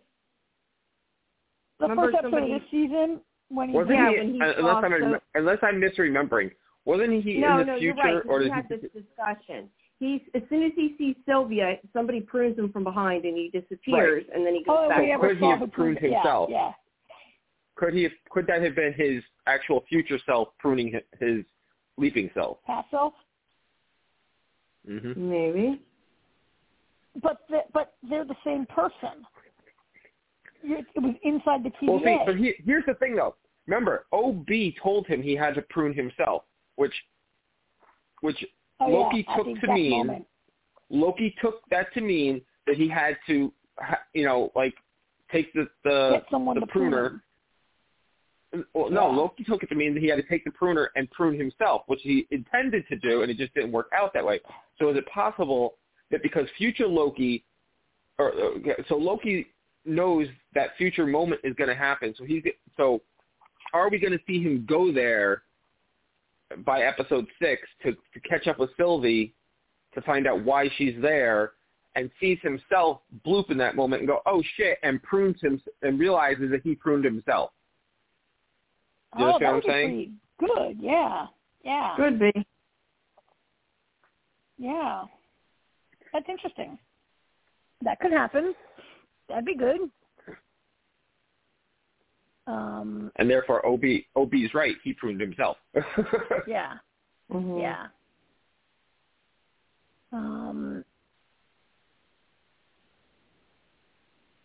The 1.79 1.85
remember 1.89 2.03
first 2.13 2.17
episode 2.19 2.31
somebody- 2.37 2.53
of 2.55 2.61
this 2.63 2.71
season 2.71 3.21
when 3.49 3.69
he 3.71 3.75
Wasn't 3.75 3.97
Yeah, 3.99 4.11
he? 4.11 4.19
when 4.19 4.35
he 4.35 4.41
uh, 4.43 4.53
unless 4.59 4.85
I'm 4.85 4.93
so- 5.01 5.21
unless 5.35 5.59
I'm 5.63 5.81
misremembering, 5.81 6.51
wasn't 6.85 7.23
he 7.23 7.39
no, 7.39 7.61
in 7.61 7.67
the 7.67 7.73
no, 7.73 7.79
future 7.79 7.85
you're 7.85 7.95
right. 7.97 8.23
'cause 8.23 8.27
or 8.29 8.39
we 8.39 8.45
did 8.45 8.53
had 8.53 8.67
he? 8.69 8.77
this 8.77 8.91
discussion. 8.93 9.71
He's 10.01 10.21
as 10.35 10.43
soon 10.49 10.63
as 10.63 10.73
he 10.77 10.95
sees 10.97 11.17
Sylvia, 11.27 11.79
somebody 11.93 12.21
prunes 12.21 12.59
him 12.59 12.71
from 12.73 12.85
behind 12.85 13.25
and 13.25 13.37
he 13.37 13.49
disappears, 13.51 14.25
and 14.33 14.47
then 14.47 14.55
he 14.55 14.63
goes 14.63 14.77
oh, 14.79 14.89
back. 14.89 15.01
we 15.01 15.13
So 15.13 15.19
could 15.21 15.37
he 15.37 15.41
saw 15.41 15.51
have 15.51 15.59
who 15.61 15.67
pruned 15.67 15.99
it. 15.99 16.11
Yeah, 16.11 16.17
himself? 16.23 16.51
Yeah, 16.51 16.73
Could 17.75 17.95
he? 17.95 18.03
Have, 18.05 18.13
could 18.31 18.47
that 18.47 18.63
have 18.63 18.75
been 18.77 18.93
his 18.93 19.23
actual 19.47 19.81
future 19.89 20.19
self 20.25 20.57
pruning 20.59 20.93
his, 20.93 21.03
his 21.21 21.45
leaping 21.97 22.31
self? 22.35 22.59
past 22.65 22.89
self. 22.91 23.13
hmm 24.87 25.13
Maybe. 25.17 25.81
But 27.21 27.41
the, 27.49 27.61
but 27.73 27.95
they're 28.09 28.25
the 28.25 28.37
same 28.45 28.67
person. 28.67 29.27
It 30.63 30.87
was 30.97 31.15
inside 31.23 31.65
the 31.65 31.71
TVA. 31.71 31.89
Well, 31.89 32.01
see, 32.05 32.19
but 32.27 32.37
he, 32.37 32.55
here's 32.65 32.85
the 32.87 32.95
thing 32.95 33.17
though. 33.17 33.37
Remember, 33.67 34.07
OB 34.13 34.49
told 34.83 35.07
him 35.07 35.23
he 35.23 35.37
had 35.37 35.55
to 35.55 35.63
prune 35.63 35.95
himself, 35.95 36.45
which, 36.77 36.95
which 38.23 38.43
oh, 38.81 38.87
Loki 38.87 39.27
yeah, 39.29 39.37
took 39.37 39.61
to 39.61 39.73
mean 39.73 40.07
moment. 40.07 40.27
Loki 40.91 41.35
took 41.43 41.61
that 41.71 41.93
to 41.95 42.01
mean 42.01 42.41
that 42.67 42.77
he 42.77 42.89
had 42.89 43.19
to, 43.27 43.53
ha- 43.79 44.01
you 44.15 44.25
know, 44.25 44.51
like 44.57 44.75
take 45.31 45.53
the 45.53 45.69
the, 45.85 46.23
the 46.31 46.67
pruner. 46.67 47.23
Well, 48.73 48.91
no, 48.91 49.11
Yeah. 49.11 49.17
Loki 49.17 49.45
took 49.45 49.63
it 49.63 49.69
to 49.69 49.75
mean 49.75 49.93
that 49.93 50.01
he 50.01 50.09
had 50.09 50.17
to 50.17 50.23
take 50.23 50.45
the 50.45 50.51
pruner 50.51 50.91
and 50.97 51.11
prune 51.11 51.39
himself, 51.39 51.83
which 51.87 52.01
he 52.03 52.27
intended 52.31 52.89
to 52.89 52.97
do, 52.97 53.21
and 53.21 53.31
it 53.31 53.37
just 53.37 53.53
didn't 53.53 53.73
work 53.73 53.91
out 53.95 54.15
that 54.15 54.25
way. 54.25 54.41
So 54.79 54.89
is 54.89 54.97
it 54.97 55.07
possible 55.07 55.75
that 56.11 56.23
because 56.23 56.47
future 56.57 56.87
Loki, 56.87 57.45
or 58.19 58.33
uh, 58.33 58.83
so 58.89 58.97
Loki 58.97 59.49
knows 59.89 60.29
that 60.55 60.77
future 60.77 61.07
moment 61.07 61.41
is 61.45 61.55
going 61.57 61.69
to 61.69 61.77
happen, 61.77 62.15
so 62.17 62.25
he's 62.25 62.43
so 62.77 63.01
are 63.73 63.91
we 63.91 63.99
going 63.99 64.13
to 64.13 64.21
see 64.27 64.43
him 64.43 64.65
go 64.69 64.93
there 64.93 65.43
by 66.65 66.83
episode 66.83 67.27
six 67.41 67.63
to 67.83 67.93
to 67.93 68.21
catch 68.29 68.47
up 68.47 68.59
with 68.59 68.71
Sylvie 68.77 69.35
to 69.95 70.01
find 70.03 70.27
out 70.27 70.45
why 70.45 70.69
she's 70.77 70.95
there? 71.01 71.53
And 71.97 72.11
sees 72.21 72.39
himself 72.43 73.01
bloop 73.27 73.51
in 73.51 73.59
that 73.59 73.75
moment 73.75 74.03
and 74.03 74.09
go, 74.09 74.21
oh 74.25 74.41
shit, 74.57 74.79
and 74.85 75.03
prunes 75.03 75.41
him 75.41 75.61
and 75.83 75.99
realizes 75.99 76.49
that 76.53 76.61
he 76.63 76.77
pruned 76.77 77.05
himself. 77.05 77.51
You 79.19 79.25
oh, 79.25 79.29
understand 79.33 79.43
that 79.43 79.55
what 79.55 79.65
would 79.65 79.73
I'm 79.73 79.77
saying? 79.77 80.19
be 80.39 80.47
good. 80.47 80.77
Yeah, 80.81 81.27
yeah, 81.65 81.95
Could 81.97 82.21
be. 82.21 82.47
yeah. 84.59 85.05
That's 86.13 86.27
interesting. 86.29 86.79
That 87.83 87.99
could 88.01 88.13
happen. 88.13 88.55
That'd 89.29 89.45
be 89.45 89.57
good. 89.57 89.91
Um, 92.47 93.13
and 93.17 93.29
therefore 93.29 93.65
OB 93.67 93.83
OB's 94.17 94.55
right. 94.55 94.75
He 94.83 94.95
pruned 94.95 95.21
himself. 95.21 95.59
yeah, 96.47 96.75
Mhm. 97.31 97.61
yeah. 97.61 97.87
Um, 100.13 100.83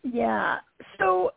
yeah. 0.03 0.59
So 0.99 1.31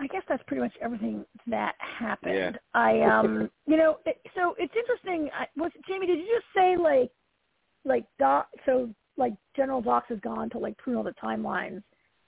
I 0.00 0.06
guess 0.08 0.22
that's 0.28 0.42
pretty 0.46 0.62
much 0.62 0.72
everything 0.80 1.24
that 1.46 1.74
happened. 1.78 2.34
Yeah. 2.34 2.50
I 2.74 3.02
um, 3.02 3.50
you 3.66 3.76
know, 3.76 3.98
it, 4.06 4.20
so 4.34 4.54
it's 4.58 4.74
interesting. 4.74 5.30
I, 5.32 5.46
was 5.56 5.70
Jamie? 5.86 6.06
Did 6.06 6.18
you 6.18 6.26
just 6.26 6.46
say 6.56 6.76
like, 6.76 7.12
like 7.84 8.04
Doc? 8.18 8.48
So 8.66 8.88
like 9.20 9.34
General 9.54 9.80
Dox 9.80 10.06
has 10.08 10.18
gone 10.20 10.50
to 10.50 10.58
like 10.58 10.76
prune 10.78 10.96
all 10.96 11.04
the 11.04 11.14
timelines. 11.22 11.82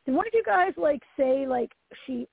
Did 0.06 0.14
one 0.14 0.26
of 0.26 0.32
you 0.34 0.44
guys 0.44 0.72
like 0.76 1.02
say 1.16 1.46
like 1.46 1.72
she? 2.06 2.28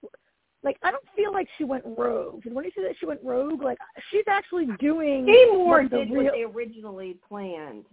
Like 0.61 0.77
I 0.83 0.91
don't 0.91 1.03
feel 1.15 1.31
like 1.31 1.47
she 1.57 1.63
went 1.63 1.85
rogue. 1.97 2.43
Did 2.43 2.53
one 2.53 2.65
of 2.65 2.71
you 2.75 2.83
say 2.83 2.87
that 2.87 2.97
she 2.99 3.05
went 3.05 3.21
rogue? 3.23 3.61
Like 3.61 3.77
she's 4.11 4.25
actually 4.27 4.67
doing 4.79 5.25
Seymour 5.25 5.83
what 5.83 5.89
did 5.91 6.11
real, 6.11 6.23
what 6.25 6.33
they 6.33 6.43
originally 6.43 7.17
planned 7.27 7.85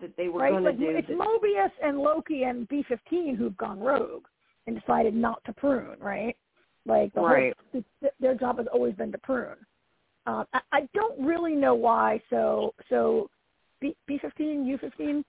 that 0.00 0.16
they 0.16 0.28
were 0.28 0.40
right? 0.40 0.52
going 0.52 0.64
Like 0.64 0.78
to 0.78 0.84
do. 0.84 0.96
it's 0.96 1.08
Mobius 1.08 1.72
and 1.82 1.98
Loki 1.98 2.44
and 2.44 2.68
B 2.68 2.84
fifteen 2.88 3.34
who've 3.34 3.56
gone 3.56 3.80
rogue 3.80 4.24
and 4.66 4.80
decided 4.80 5.14
not 5.14 5.42
to 5.44 5.52
prune, 5.52 5.98
right? 5.98 6.36
Like 6.86 7.12
the 7.14 7.20
Right. 7.20 7.54
whole, 7.72 7.82
th- 8.00 8.12
their 8.20 8.34
job 8.34 8.58
has 8.58 8.66
always 8.72 8.94
been 8.94 9.10
to 9.12 9.18
prune. 9.18 9.56
Um, 10.26 10.46
I, 10.52 10.60
I 10.72 10.88
don't 10.94 11.18
really 11.20 11.54
know 11.54 11.74
why. 11.74 12.20
So 12.30 12.74
so 12.88 13.28
B 13.80 13.96
B 14.06 14.18
fifteen, 14.18 14.64
U 14.66 14.78
fifteen. 14.78 15.24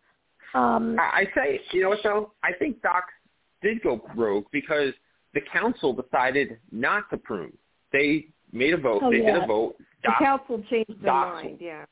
Um, 0.56 0.98
I 1.00 1.22
I 1.22 1.28
say, 1.36 1.62
you 1.72 1.82
know 1.84 1.90
what 1.90 2.00
though? 2.04 2.32
I 2.44 2.54
think 2.54 2.82
Doc 2.82 3.04
did 3.62 3.82
go 3.84 4.02
rogue 4.16 4.46
because 4.52 4.94
the 5.34 5.42
council 5.52 5.94
decided 5.94 6.58
not 6.72 7.10
to 7.10 7.18
prune. 7.18 7.56
They 7.92 8.28
made 8.52 8.74
a 8.74 8.78
vote. 8.78 9.02
Oh, 9.04 9.12
they 9.12 9.18
did 9.20 9.36
a 9.36 9.46
vote. 9.46 9.76
the 10.04 10.12
council 10.18 10.64
changed 10.70 10.92
their 11.02 11.12
Doc- 11.12 11.34
mind. 11.44 11.58
Yeah. 11.60 11.86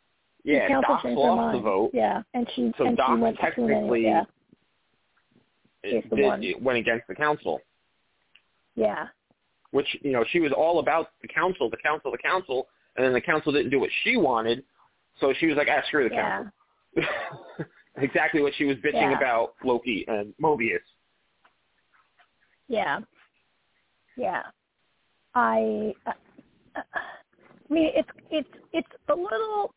the 0.45 0.51
yeah, 0.53 0.67
council 0.69 0.93
Doc 0.95 1.03
changed 1.03 1.17
their 1.19 1.25
lost 1.31 1.37
mind. 1.41 1.57
the 1.57 1.61
vote. 1.61 1.91
Yeah, 1.93 2.21
and 2.33 2.47
she 2.55 2.71
So 2.77 2.85
and 2.85 2.93
she 2.93 2.95
Doc 2.97 3.19
went 3.19 3.37
to 3.37 3.51
prune 3.51 4.01
Yeah, 4.01 4.23
It, 5.83 6.05
Is 6.05 6.09
the 6.09 6.15
did- 6.15 6.43
it 6.45 6.61
went 6.61 6.77
against 6.79 7.05
the 7.07 7.15
council, 7.15 7.59
yeah, 8.75 9.07
which 9.71 9.87
you 10.01 10.11
know 10.11 10.23
she 10.31 10.39
was 10.39 10.53
all 10.53 10.79
about 10.79 11.11
the 11.21 11.27
council, 11.27 11.69
the 11.69 11.77
council, 11.77 12.11
the 12.11 12.17
council, 12.17 12.67
and 12.95 13.05
then 13.05 13.11
the 13.11 13.21
council 13.21 13.51
didn't 13.51 13.71
do 13.71 13.79
what 13.81 13.89
she 14.03 14.15
wanted, 14.15 14.63
so 15.19 15.33
she 15.37 15.47
was 15.47 15.57
like, 15.57 15.67
"Ah, 15.69 15.81
screw 15.87 16.07
the 16.07 16.15
yeah. 16.15 16.43
council." 16.95 17.65
exactly 17.97 18.41
what 18.41 18.53
she 18.55 18.65
was 18.65 18.77
bitching 18.77 18.93
Yeah. 18.93 19.17
about 19.17 19.53
Loki 19.63 20.05
and 20.07 20.33
Mobius. 20.41 20.79
Yeah. 22.67 22.99
Yeah. 24.15 24.43
I. 25.35 25.93
Uh, 26.05 26.11
uh, 26.75 26.81
I 27.69 27.73
mean, 27.73 27.91
it's 27.95 28.09
it's 28.29 28.49
it's 28.71 28.87
a 29.09 29.15
little. 29.15 29.73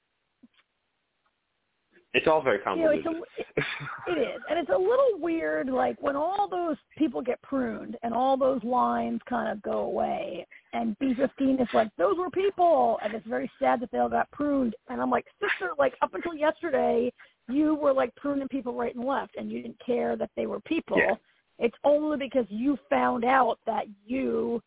It's 2.15 2.27
all 2.27 2.41
very 2.41 2.61
You 2.65 2.83
know, 2.83 2.91
it's 2.93 3.07
a, 3.07 4.11
it 4.11 4.19
is, 4.19 4.41
and 4.49 4.59
it's 4.59 4.71
a 4.71 4.79
little 4.79 5.19
weird. 5.19 5.69
Like 5.69 5.97
when 6.01 6.17
all 6.17 6.49
those 6.49 6.77
people 6.97 7.21
get 7.21 7.41
pruned 7.43 7.99
and 8.03 8.15
all 8.15 8.39
those 8.39 8.65
lines 8.65 9.21
kind 9.29 9.51
of 9.53 9.61
go 9.61 9.81
away, 9.81 10.47
and 10.73 10.97
B15 10.99 11.61
is 11.61 11.69
like, 11.75 11.91
those 11.99 12.17
were 12.17 12.31
people, 12.31 12.99
and 13.03 13.13
it's 13.13 13.27
very 13.27 13.51
sad 13.59 13.81
that 13.81 13.91
they 13.93 13.99
all 13.99 14.09
got 14.09 14.31
pruned. 14.31 14.75
And 14.89 15.03
I'm 15.03 15.11
like, 15.11 15.27
sister, 15.43 15.73
like 15.79 15.93
up 16.01 16.15
until 16.15 16.35
yesterday, 16.35 17.13
you 17.49 17.75
were 17.75 17.93
like 17.93 18.15
pruning 18.17 18.49
people 18.49 18.75
right 18.75 18.95
and 18.95 19.05
left, 19.05 19.37
and 19.37 19.51
you 19.51 19.63
didn't 19.63 19.81
care 19.85 20.17
that 20.17 20.31
they 20.37 20.47
were 20.47 20.61
people. 20.61 20.99
Yeah. 20.99 21.15
It's 21.59 21.77
only 21.85 22.19
because 22.19 22.45
you 22.49 22.79
found 22.91 23.25
out 23.25 23.59
that 23.67 23.87
you 24.05 24.63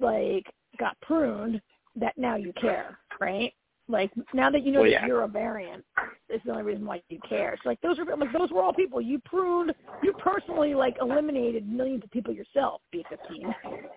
like 0.00 0.46
got 0.78 1.00
pruned 1.00 1.60
that 1.96 2.16
now 2.18 2.36
you 2.36 2.52
care, 2.60 2.98
right? 3.20 3.52
Like 3.88 4.12
now 4.34 4.50
that 4.50 4.64
you 4.64 4.70
know 4.72 4.80
Well, 4.82 4.90
that 4.90 5.02
yeah. 5.02 5.06
you're 5.06 5.22
a 5.22 5.28
variant, 5.28 5.84
is 6.28 6.40
the 6.44 6.52
only 6.52 6.62
reason 6.62 6.84
why 6.86 7.02
you 7.08 7.18
care. 7.28 7.56
So 7.62 7.68
like 7.68 7.80
those 7.80 7.98
are 7.98 8.04
like 8.16 8.32
those 8.32 8.50
were 8.50 8.62
all 8.62 8.72
people 8.72 9.00
you 9.00 9.18
pruned. 9.24 9.74
You 10.02 10.12
personally 10.14 10.74
like 10.74 10.96
eliminated 11.00 11.68
millions 11.68 12.04
of 12.04 12.10
people 12.10 12.32
yourself. 12.32 12.82
B15, 12.94 13.54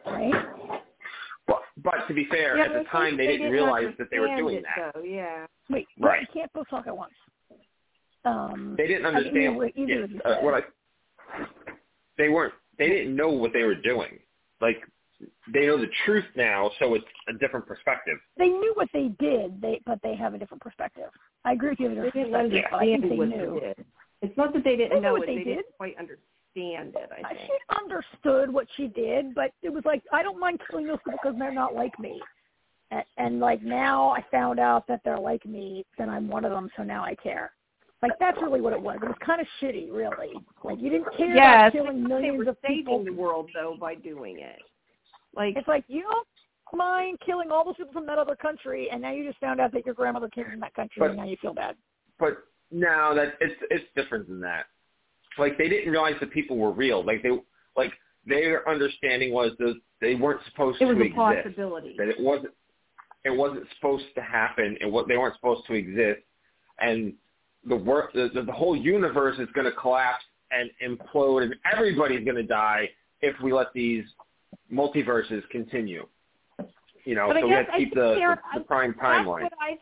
right? 0.07 0.81
But, 1.45 1.60
but 1.84 2.07
to 2.07 2.14
be 2.14 2.26
fair, 2.31 2.57
Yeah, 2.57 2.65
at 2.65 2.73
the 2.73 2.90
time 2.90 3.18
think 3.18 3.18
they, 3.18 3.27
didn't 3.38 3.52
realize 3.52 3.94
that 3.99 4.07
they 4.10 4.19
were 4.19 4.34
doing 4.38 4.57
it, 4.57 4.64
that. 4.64 4.94
Though, 4.94 5.03
yeah. 5.03 5.45
Wait, 5.69 5.88
Right. 5.99 6.22
You 6.22 6.27
can't 6.34 6.52
both 6.53 6.69
talk 6.69 6.88
at 6.88 6.95
once. 6.95 7.14
Um, 8.26 8.76
They 8.78 8.88
didn't 8.88 9.06
I 9.06 9.10
didn't 9.20 9.28
understand. 9.28 9.58
what 9.58 9.72
either 9.76 9.91
yeah, 9.94 10.06
you 10.08 10.22
uh, 10.26 10.38
what 10.41 10.54
I, 10.54 10.62
they 12.18 12.30
weren't. 12.30 12.54
They 12.78 12.88
didn't 12.88 13.16
know 13.16 13.30
what 13.30 13.54
they 13.54 13.64
were 13.64 13.76
doing. 13.76 14.20
Like 14.62 14.78
they 15.54 15.68
know 15.68 15.78
the 15.78 15.90
truth 16.06 16.26
now, 16.36 16.72
so 16.80 16.95
it's 16.95 17.06
a 17.30 17.34
different 17.34 17.66
perspective. 17.68 18.18
they 18.38 18.48
knew 18.48 18.72
what 18.76 18.90
they 18.94 19.10
did, 19.20 19.62
they 19.62 19.82
but 19.86 20.00
they 20.04 20.16
have 20.16 20.34
a 20.34 20.38
different 20.38 20.62
perspective. 20.62 21.10
I 21.45 21.54
agree 21.54 21.70
with 21.70 21.80
you. 21.80 21.90
They 21.90 21.95
didn't 22.12 22.32
perspective, 22.32 22.64
but 22.72 22.78
I 22.78 22.86
think 22.86 23.10
they 23.10 23.16
what 23.16 23.30
knew. 23.30 23.60
they 23.62 23.68
did. 23.68 23.86
It's 24.22 24.38
not 24.38 24.54
that 24.54 24.64
they 24.64 24.76
didn't 24.78 24.94
They 24.94 25.00
know 25.02 25.14
what 25.14 25.24
it; 25.24 25.28
they 25.28 25.38
they 25.40 25.44
did. 25.44 25.56
didn't 25.58 25.76
quite 25.78 25.95
understand 25.98 26.95
it. 26.95 27.10
I 27.12 27.22
Uh, 27.24 27.28
think. 27.30 27.40
She 27.41 27.76
understood 27.84 28.54
what 28.54 28.68
she 28.78 28.88
did, 28.88 29.36
but 29.36 29.52
it 29.62 29.70
was 29.70 29.84
like 29.86 30.02
I 30.12 30.24
don't 30.24 30.40
mind 30.40 30.62
killing 30.70 30.88
those 30.88 30.98
people 31.06 31.20
because 31.22 31.38
they're 31.38 31.54
not 31.54 31.76
like 31.76 31.98
me. 32.00 32.22
And, 32.91 33.04
and 33.18 33.40
like 33.40 33.62
now 33.64 34.10
I 34.10 34.24
found 34.32 34.60
out 34.60 34.88
that 34.88 35.02
they're 35.04 35.20
like 35.20 35.45
me, 35.45 35.86
then 35.98 36.10
I'm 36.10 36.28
one 36.28 36.45
of 36.45 36.52
them, 36.52 36.70
so 36.78 36.84
now 36.84 37.04
I 37.04 37.16
care. 37.16 37.52
Like 38.04 38.20
that's 38.20 38.38
really 38.42 38.60
what 38.60 38.74
it 38.74 38.82
was. 38.82 39.00
It 39.02 39.06
was 39.08 39.16
kind 39.26 39.40
of 39.40 39.48
shitty, 39.62 39.88
really. 39.92 40.34
Like 40.64 40.78
you 40.82 40.90
didn't 40.90 41.08
care 41.16 41.34
Yes, 41.34 41.56
about 41.56 41.72
killing 41.72 42.04
they 42.04 42.08
millions 42.10 42.38
were 42.38 42.50
of 42.52 42.58
saving 42.62 42.78
people. 42.78 43.04
the 43.06 43.12
world 43.14 43.50
though 43.54 43.78
by 43.80 43.96
doing 43.96 44.40
it. 44.40 44.60
Like 45.34 45.56
It's 45.56 45.68
like 45.70 45.86
you 45.88 46.02
don't 46.04 46.28
mind 46.78 47.18
killing 47.26 47.50
all 47.50 47.64
those 47.64 47.76
people 47.78 47.94
from 47.94 48.06
that 48.08 48.18
other 48.18 48.36
country, 48.36 48.90
and 48.92 49.02
now 49.02 49.12
you 49.12 49.26
just 49.26 49.40
found 49.40 49.62
out 49.62 49.72
that 49.72 49.86
your 49.86 49.96
grandmother 49.96 50.28
came 50.28 50.46
from 50.52 50.60
that 50.60 50.74
country, 50.74 51.00
But- 51.00 51.12
and 51.12 51.18
now 51.18 51.24
you 51.26 51.38
feel 51.38 51.54
bad. 51.54 51.78
But 52.20 52.44
no, 52.72 53.16
that 53.16 53.36
it's 53.40 53.56
it's 53.72 53.86
different 53.96 54.28
than 54.28 54.42
that. 54.42 54.66
Like 55.38 55.58
they 55.58 55.70
didn't 55.70 55.90
realize 55.90 56.16
that 56.20 56.30
people 56.32 56.58
were 56.58 56.72
real. 56.72 57.04
Like 57.06 57.24
they 57.24 57.32
like 57.78 57.94
their 58.26 58.68
understanding 58.68 59.32
was 59.34 59.52
that 59.60 59.80
they 60.02 60.16
weren't 60.16 60.42
supposed 60.50 60.82
it 60.82 60.86
was 60.86 60.98
a 60.98 61.10
possibility. 61.16 61.96
That 61.98 62.10
it 62.10 62.20
wasn't 62.20 62.54
it 63.24 63.30
wasn't 63.30 63.66
supposed 63.76 64.06
to 64.16 64.22
happen, 64.22 64.78
and 64.82 64.92
what 64.92 65.08
they 65.08 65.16
weren't 65.16 65.36
supposed 65.36 65.66
to 65.68 65.74
exist, 65.74 66.22
and 66.80 67.14
the 67.68 67.76
work 67.76 68.14
the, 68.14 68.30
the, 68.34 68.41
the 68.44 68.52
whole 68.52 68.76
universe 68.76 69.38
is 69.40 69.48
going 69.53 69.65
to 69.65 69.72
collapse 69.72 70.23
and 70.52 70.69
implode, 70.85 71.44
and 71.44 71.56
everybody's 71.72 72.23
going 72.23 72.35
to 72.35 72.44
die 72.44 72.90
if 73.22 73.35
we 73.41 73.53
let 73.53 73.73
these 73.73 74.03
multiverses 74.72 75.41
continue. 75.49 76.06
You 77.06 77.15
know, 77.15 77.27
But 77.27 77.41
so 77.41 77.48
we 77.48 77.53
have 77.53 77.65
to 77.68 77.77
keep 77.77 77.94
the, 77.94 78.15
Karen- 78.18 78.38
the, 78.53 78.60
the 78.60 78.64
I- 78.65 78.68
prime 78.68 78.95
That's 78.98 79.06
timeline. 79.06 79.44
what 79.44 79.53
I 79.60 79.77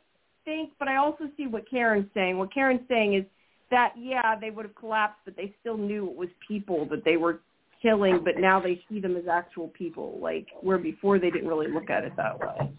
think, 0.45 0.71
but 0.79 0.87
I 0.87 0.95
also 0.97 1.25
see 1.37 1.47
what 1.47 1.69
Karen's 1.69 2.07
saying. 2.13 2.37
What 2.37 2.53
Karen's 2.53 2.81
saying 2.87 3.13
is 3.15 3.25
that 3.69 3.93
yeah, 3.97 4.35
they 4.39 4.49
would 4.49 4.65
have 4.65 4.75
collapsed, 4.75 5.19
but 5.25 5.35
they 5.35 5.53
still 5.61 5.77
knew 5.77 6.09
it 6.09 6.15
was 6.15 6.29
people 6.47 6.85
that 6.89 7.03
they 7.05 7.17
were 7.17 7.41
killing, 7.81 8.23
but 8.23 8.37
now 8.37 8.59
they 8.59 8.81
see 8.89 8.99
them 8.99 9.15
as 9.17 9.27
actual 9.31 9.67
people, 9.69 10.19
like 10.21 10.47
where 10.61 10.77
before 10.77 11.19
they 11.19 11.29
didn't 11.31 11.47
really 11.47 11.71
look 11.71 11.89
at 11.89 12.03
it 12.03 12.13
that 12.17 12.39
way. 12.39 12.71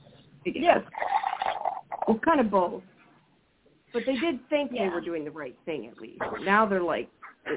I 0.46 0.50
guess. 0.50 0.62
Yeah. 0.62 0.78
It's 2.08 2.24
kind 2.24 2.40
of 2.40 2.50
both. 2.50 2.82
But 3.92 4.02
they 4.06 4.16
did 4.16 4.40
think 4.48 4.72
they 4.72 4.88
were 4.88 5.00
doing 5.00 5.24
the 5.24 5.30
right 5.30 5.56
thing 5.64 5.86
at 5.86 5.98
least. 5.98 6.22
Now 6.44 6.66
they're 6.66 6.82
like 6.82 7.08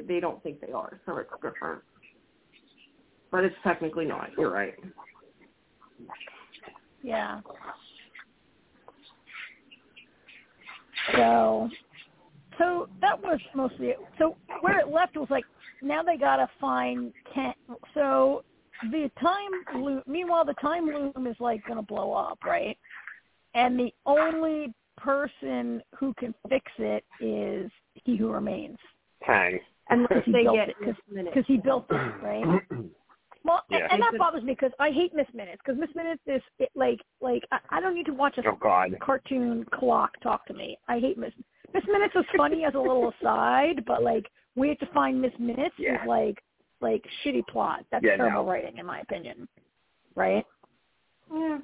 they 0.07 0.19
don't 0.19 0.41
think 0.43 0.59
they 0.61 0.71
are, 0.71 0.99
so 1.05 1.17
it's 1.17 1.29
different. 1.41 1.81
But 3.31 3.43
it's 3.43 3.55
technically 3.63 4.05
not. 4.05 4.29
You're 4.37 4.51
right. 4.51 4.75
Yeah. 7.03 7.41
So, 11.13 11.69
so 12.57 12.89
that 13.01 13.21
was 13.21 13.39
mostly 13.53 13.87
it. 13.87 13.99
So 14.17 14.35
where 14.61 14.79
it 14.79 14.87
left 14.87 15.15
was 15.15 15.27
like 15.29 15.45
now 15.81 16.01
they 16.01 16.17
gotta 16.17 16.49
find 16.59 17.13
Ken. 17.33 17.53
So 17.93 18.43
the 18.91 19.09
time 19.21 19.83
loom. 19.83 20.01
Meanwhile, 20.07 20.45
the 20.45 20.55
time 20.55 20.85
loom 20.87 21.27
is 21.27 21.35
like 21.39 21.65
gonna 21.67 21.83
blow 21.83 22.13
up, 22.13 22.39
right? 22.43 22.77
And 23.53 23.79
the 23.79 23.93
only 24.05 24.73
person 24.97 25.81
who 25.97 26.13
can 26.17 26.33
fix 26.49 26.65
it 26.77 27.03
is 27.19 27.71
he 27.93 28.15
who 28.17 28.29
remains 28.31 28.77
Kang. 29.25 29.59
Unless 29.89 30.25
he 30.25 30.31
they 30.31 30.43
get 30.43 30.69
it, 30.69 30.75
because 30.79 31.45
he 31.47 31.57
built 31.57 31.85
it, 31.89 31.95
right? 32.23 32.61
Well, 33.43 33.61
and- 33.69 33.79
Yeah. 33.79 33.87
and 33.91 34.01
that 34.01 34.17
bothers 34.17 34.43
me 34.43 34.53
because 34.53 34.71
I 34.79 34.89
hate 34.89 35.13
Miss 35.13 35.27
Minutes 35.33 35.61
because 35.63 35.79
Miss 35.79 35.93
Minutes 35.95 36.21
is 36.25 36.41
it, 36.57 36.69
like 36.75 36.99
like 37.21 37.43
I, 37.51 37.59
I 37.69 37.79
don't 37.81 37.93
need 37.93 38.07
to 38.07 38.13
watch 38.13 38.37
a 38.39 38.47
oh 38.47 38.55
God. 38.59 38.97
cartoon 39.01 39.63
clock 39.73 40.11
talk 40.21 40.45
to 40.47 40.53
me. 40.53 40.77
I 40.87 40.99
hate 40.99 41.17
Miss 41.17 41.31
Miss 41.73 41.83
Minutes 41.87 42.15
is 42.15 42.25
funny 42.35 42.63
as 42.65 42.73
a 42.73 42.79
little 42.79 43.11
aside, 43.21 43.85
but 43.85 44.01
like 44.01 44.25
we 44.55 44.69
have 44.69 44.79
to 44.79 44.87
find 44.87 45.21
Miss 45.21 45.33
Minutes 45.37 45.75
Yeah. 45.77 46.01
is 46.01 46.07
like 46.07 46.41
like 46.81 47.03
shitty 47.23 47.45
plot. 47.47 47.85
That's 47.91 48.03
Yeah, 48.03 48.17
terrible 48.17 48.43
no. 48.43 48.49
writing 48.49 48.77
in 48.77 48.85
my 48.85 48.99
opinion. 49.01 49.47
Right? 50.15 50.45
yeah. 51.31 51.59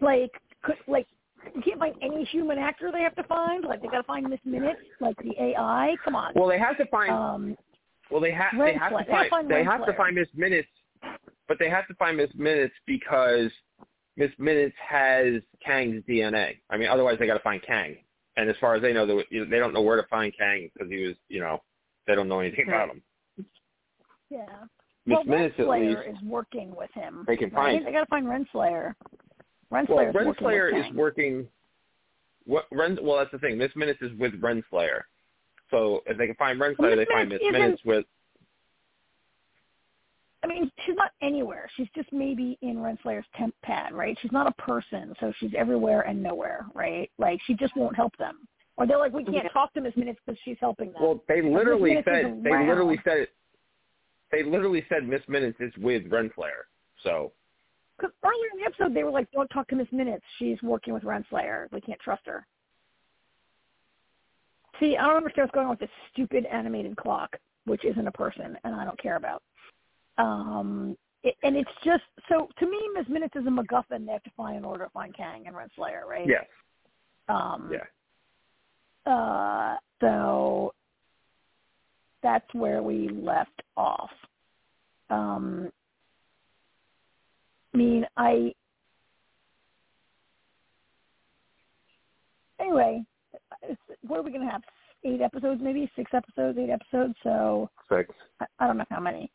Like 0.00 0.30
could 0.62 0.76
like 0.88 1.06
you 1.54 1.62
can't 1.62 1.78
find 1.78 1.94
any 2.02 2.24
human 2.24 2.58
actor 2.58 2.90
they 2.92 3.02
have 3.02 3.14
to 3.16 3.22
find. 3.24 3.64
Like 3.64 3.82
they 3.82 3.88
got 3.88 3.98
to 3.98 4.02
find 4.04 4.28
Miss 4.28 4.40
Minutes, 4.44 4.80
like 5.00 5.16
the 5.18 5.32
AI. 5.40 5.94
Come 6.04 6.16
on. 6.16 6.32
Well, 6.34 6.48
they 6.48 6.58
have 6.58 6.76
to 6.78 6.86
find. 6.86 7.10
Um, 7.10 7.56
well, 8.10 8.20
they 8.20 8.32
have. 8.32 8.52
They 8.58 8.74
have 8.74 8.92
Renslayer. 8.92 8.98
to 8.98 9.04
They 9.06 9.12
find. 9.12 9.30
find 9.30 9.50
They 9.50 9.64
have 9.64 9.86
to 9.86 9.92
find 9.94 10.14
Miss 10.14 10.28
Minutes, 10.34 10.68
but 11.48 11.58
they 11.58 11.68
have 11.68 11.86
to 11.88 11.94
find 11.94 12.16
Miss 12.16 12.30
Minutes 12.34 12.74
because 12.86 13.50
Miss 14.16 14.30
Minutes 14.38 14.74
has 14.88 15.42
Kang's 15.64 16.02
DNA. 16.08 16.58
I 16.70 16.76
mean, 16.76 16.88
otherwise 16.88 17.18
they 17.18 17.26
got 17.26 17.34
to 17.34 17.40
find 17.40 17.62
Kang. 17.62 17.96
And 18.36 18.50
as 18.50 18.56
far 18.60 18.74
as 18.74 18.82
they 18.82 18.92
know, 18.92 19.06
they, 19.06 19.24
they 19.30 19.58
don't 19.58 19.72
know 19.72 19.82
where 19.82 20.00
to 20.00 20.06
find 20.08 20.32
Kang 20.36 20.68
because 20.74 20.90
he 20.90 21.06
was, 21.06 21.14
you 21.28 21.40
know, 21.40 21.62
they 22.06 22.16
don't 22.16 22.28
know 22.28 22.40
anything 22.40 22.66
about 22.66 22.90
him. 22.90 23.02
yeah. 24.28 24.44
Miss 25.06 25.16
well, 25.16 25.24
Minutes 25.24 25.54
at 25.58 25.68
least. 25.68 25.98
Is 26.08 26.22
working 26.24 26.74
with 26.74 26.90
him. 26.94 27.24
They 27.26 27.36
can 27.36 27.50
right? 27.50 27.76
find- 27.76 27.86
They 27.86 27.92
got 27.92 28.00
to 28.00 28.06
find 28.06 28.26
Renslayer. 28.26 28.94
Well, 29.70 29.84
Renslayer 29.84 30.08
is 30.08 30.14
working 30.14 30.46
Renslayer 30.46 30.72
with 30.72 30.80
is 30.80 30.86
Kang. 30.86 30.96
working. 30.96 31.48
What 32.46 32.66
Ren? 32.70 32.98
Well, 33.02 33.18
that's 33.18 33.30
the 33.30 33.38
thing. 33.38 33.58
Miss 33.58 33.74
Minutes 33.74 34.00
is 34.02 34.12
with 34.18 34.40
Renslayer. 34.40 35.02
So 35.70 36.02
if 36.06 36.18
they 36.18 36.26
can 36.26 36.36
find 36.36 36.60
Renslayer, 36.60 36.78
Well, 36.78 36.90
they 36.90 36.96
Miss 36.96 37.08
find 37.08 37.28
Miss 37.30 37.40
Minutes 37.40 37.58
Minutes 37.58 37.82
with. 37.84 38.06
I 40.42 40.46
mean, 40.46 40.70
she's 40.84 40.94
not 40.94 41.12
anywhere. 41.22 41.70
She's 41.74 41.88
just 41.94 42.12
maybe 42.12 42.58
in 42.60 42.76
Renslayer's 42.76 43.24
temp 43.34 43.54
pad, 43.62 43.94
right? 43.94 44.16
She's 44.20 44.32
not 44.32 44.46
a 44.46 44.52
person, 44.60 45.14
so 45.18 45.32
she's 45.38 45.52
everywhere 45.56 46.02
and 46.02 46.22
nowhere, 46.22 46.66
right? 46.74 47.10
Like 47.18 47.40
she 47.46 47.54
just 47.54 47.74
won't 47.76 47.96
help 47.96 48.14
them. 48.18 48.46
Or 48.76 48.86
they're 48.86 48.98
like, 48.98 49.12
we 49.12 49.24
can't 49.24 49.50
talk 49.52 49.72
to 49.74 49.80
Miss 49.80 49.96
Minutes 49.96 50.18
because 50.24 50.38
she's 50.44 50.56
helping 50.60 50.92
them. 50.92 51.00
Well, 51.00 51.22
they 51.28 51.40
literally 51.40 52.02
said. 52.04 52.42
They 52.42 52.50
literally 52.50 53.00
said. 53.04 53.28
They 54.32 54.42
literally 54.42 54.84
said 54.88 55.08
Miss 55.08 55.22
Minutes 55.28 55.58
is 55.60 55.72
with 55.78 56.10
Renslayer. 56.10 56.66
So 57.02 57.32
Because 57.96 58.12
earlier 58.24 58.50
in 58.52 58.60
the 58.60 58.66
episode, 58.66 58.94
they 58.94 59.04
were 59.04 59.10
like, 59.10 59.30
don't 59.32 59.48
talk 59.48 59.68
to 59.68 59.76
Miss 59.76 59.86
Minutes. 59.92 60.24
She's 60.38 60.60
working 60.62 60.94
with 60.94 61.04
Renslayer. 61.04 61.70
We 61.72 61.80
can't 61.80 62.00
trust 62.00 62.22
her. 62.26 62.46
See, 64.80 64.96
I 64.96 65.06
don't 65.06 65.16
understand 65.16 65.46
what's 65.46 65.54
going 65.54 65.66
on 65.66 65.70
with 65.70 65.80
this 65.80 65.90
stupid 66.12 66.46
animated 66.46 66.96
clock, 66.96 67.36
which 67.64 67.84
isn't 67.84 68.06
a 68.06 68.12
person, 68.12 68.58
and 68.64 68.74
I 68.74 68.84
don't 68.84 69.00
care 69.00 69.16
about. 69.16 69.42
Um, 70.18 70.96
it, 71.22 71.36
and 71.42 71.56
it's 71.56 71.70
just 71.84 72.02
so 72.28 72.48
to 72.58 72.66
me, 72.66 72.78
Miss 72.94 73.08
Minutes 73.08 73.34
is 73.36 73.46
a 73.46 73.50
MacGuffin 73.50 74.06
they 74.06 74.12
have 74.12 74.22
to 74.24 74.30
find 74.36 74.56
in 74.56 74.64
order 74.64 74.84
to 74.84 74.90
find 74.90 75.16
Kang 75.16 75.46
and 75.46 75.54
Renslayer, 75.54 76.04
right? 76.08 76.28
yes, 76.28 76.44
Um, 77.28 77.72
yeah. 77.72 79.12
Uh, 79.12 79.76
so 80.00 80.74
that's 82.22 82.52
where 82.52 82.82
we 82.82 83.08
left 83.08 83.62
off. 83.76 84.10
Um, 85.10 85.70
mean, 87.76 88.06
I 88.16 88.52
anyway, 92.60 93.04
what 94.06 94.18
are 94.18 94.22
we 94.22 94.32
gonna 94.32 94.50
have? 94.50 94.62
Eight 95.04 95.20
episodes, 95.20 95.60
maybe 95.62 95.90
six 95.96 96.10
episodes, 96.14 96.58
eight 96.58 96.70
episodes. 96.70 97.14
So 97.22 97.70
Six. 97.90 98.14
I, 98.40 98.46
I 98.58 98.66
don't 98.66 98.78
know 98.78 98.84
how 98.90 99.00
many. 99.00 99.30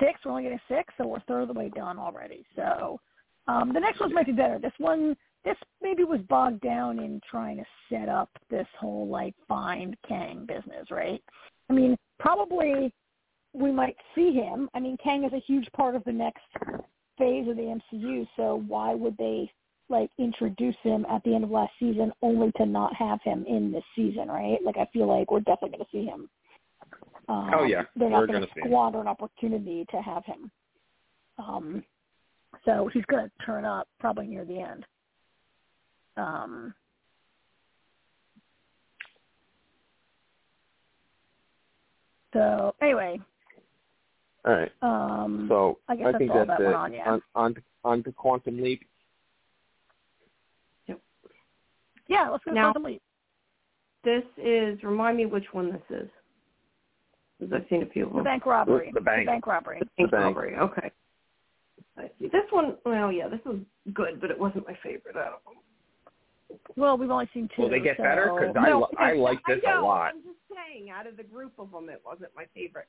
Six. 0.00 0.20
We're 0.24 0.32
only 0.32 0.44
getting 0.44 0.60
six, 0.68 0.92
so 0.98 1.06
we're 1.06 1.18
a 1.18 1.24
third 1.28 1.42
of 1.42 1.48
the 1.48 1.54
way 1.54 1.70
done 1.74 1.98
already. 1.98 2.44
So 2.56 2.98
um, 3.46 3.72
the 3.72 3.80
next 3.80 4.00
ones 4.00 4.12
might 4.14 4.26
be 4.26 4.32
better. 4.32 4.58
This 4.58 4.72
one, 4.78 5.16
this 5.44 5.56
maybe 5.80 6.02
was 6.04 6.20
bogged 6.28 6.60
down 6.60 6.98
in 6.98 7.20
trying 7.30 7.56
to 7.58 7.64
set 7.88 8.08
up 8.08 8.30
this 8.50 8.66
whole 8.78 9.08
like 9.08 9.34
find 9.46 9.96
Kang 10.08 10.46
business, 10.46 10.90
right? 10.90 11.22
I 11.70 11.72
mean, 11.72 11.96
probably 12.18 12.92
we 13.52 13.70
might 13.70 13.96
see 14.14 14.32
him. 14.32 14.68
I 14.74 14.80
mean, 14.80 14.96
Kang 15.02 15.24
is 15.24 15.32
a 15.32 15.40
huge 15.46 15.68
part 15.72 15.94
of 15.94 16.02
the 16.04 16.12
next 16.12 16.42
phase 17.18 17.48
of 17.48 17.56
the 17.56 17.78
MCU, 17.94 18.26
so 18.36 18.62
why 18.66 18.94
would 18.94 19.16
they 19.16 19.50
like 19.88 20.10
introduce 20.18 20.76
him 20.82 21.04
at 21.10 21.22
the 21.24 21.34
end 21.34 21.44
of 21.44 21.50
last 21.50 21.72
season 21.78 22.12
only 22.22 22.50
to 22.56 22.66
not 22.66 22.94
have 22.94 23.20
him 23.22 23.44
in 23.46 23.70
this 23.70 23.84
season, 23.94 24.28
right? 24.28 24.58
Like 24.64 24.76
I 24.78 24.86
feel 24.92 25.06
like 25.06 25.30
we're 25.30 25.40
definitely 25.40 25.70
going 25.70 25.84
to 25.84 25.90
see 25.92 26.04
him. 26.04 26.28
Um, 27.28 27.50
Oh, 27.54 27.64
yeah. 27.64 27.82
they're 27.96 28.08
We're 28.08 28.20
not 28.20 28.28
going 28.28 28.40
gonna 28.40 28.46
to 28.46 28.60
squander 28.66 29.00
an 29.00 29.08
opportunity 29.08 29.86
to 29.90 30.00
have 30.00 30.24
him. 30.24 30.50
Um, 31.38 31.84
so 32.64 32.88
he's 32.92 33.04
going 33.06 33.24
to 33.28 33.44
turn 33.44 33.64
up 33.64 33.88
probably 33.98 34.26
near 34.26 34.44
the 34.44 34.60
end. 34.60 34.86
Um, 36.16 36.74
so 42.32 42.74
anyway, 42.80 43.20
All 44.44 44.52
right. 44.52 44.72
um, 44.82 45.46
So 45.48 45.78
I 45.88 45.96
guess 45.96 46.06
I 46.08 46.12
that's 46.12 46.18
think 46.18 46.30
all 46.32 46.38
that's 46.46 46.48
that 46.48 46.60
it. 46.60 46.64
went 46.64 46.76
on, 46.76 46.92
yeah. 46.92 47.10
On, 47.10 47.22
on, 47.34 47.54
to, 47.54 47.62
on 47.84 48.02
to 48.04 48.12
Quantum 48.12 48.60
Leap. 48.62 48.82
Yep. 50.88 50.98
yeah, 52.08 52.28
let's 52.30 52.44
go 52.44 52.50
Now- 52.52 52.72
Quantum 52.72 52.84
Leap. 52.92 53.02
This 54.04 54.24
is 54.36 54.82
remind 54.82 55.16
me 55.16 55.26
which 55.26 55.44
one 55.52 55.70
this 55.72 55.82
is. 56.00 56.08
Because 57.38 57.52
I've 57.54 57.68
seen 57.70 57.82
a 57.84 57.86
few 57.86 58.04
of 58.06 58.10
them. 58.10 58.18
The 58.18 58.24
bank 58.24 58.46
robbery. 58.46 58.90
The 58.92 59.00
bank. 59.00 59.26
bank 59.26 59.46
robbery. 59.46 59.78
The 59.78 59.86
bank 59.96 60.10
The 60.10 60.16
bank. 60.16 60.24
robbery. 60.36 60.56
Okay. 60.56 60.90
I 61.96 62.10
see. 62.18 62.26
This 62.28 62.42
one, 62.50 62.76
well, 62.84 63.12
yeah, 63.12 63.28
this 63.28 63.38
was 63.46 63.58
good, 63.94 64.20
but 64.20 64.30
it 64.32 64.38
wasn't 64.38 64.66
my 64.66 64.76
favorite 64.82 65.16
out 65.16 65.34
of 65.34 65.40
them. 65.44 66.58
Well, 66.76 66.98
we've 66.98 67.10
only 67.10 67.28
seen 67.32 67.48
two. 67.54 67.62
Will 67.62 67.70
they 67.70 67.78
get 67.80 67.96
so... 67.96 68.02
better? 68.02 68.32
Because 68.34 68.56
I, 68.58 68.70
No, 68.70 68.80
li- 68.80 68.86
I 68.98 69.12
like 69.14 69.38
this 69.46 69.60
I 69.66 69.70
know, 69.72 69.84
a 69.84 69.86
lot. 69.86 70.10
I'm 70.14 70.22
just 70.22 70.38
saying, 70.52 70.90
out 70.90 71.06
of 71.06 71.16
the 71.16 71.22
group 71.22 71.52
of 71.60 71.70
them, 71.70 71.88
it 71.88 72.02
wasn't 72.04 72.30
my 72.34 72.46
favorite. 72.54 72.88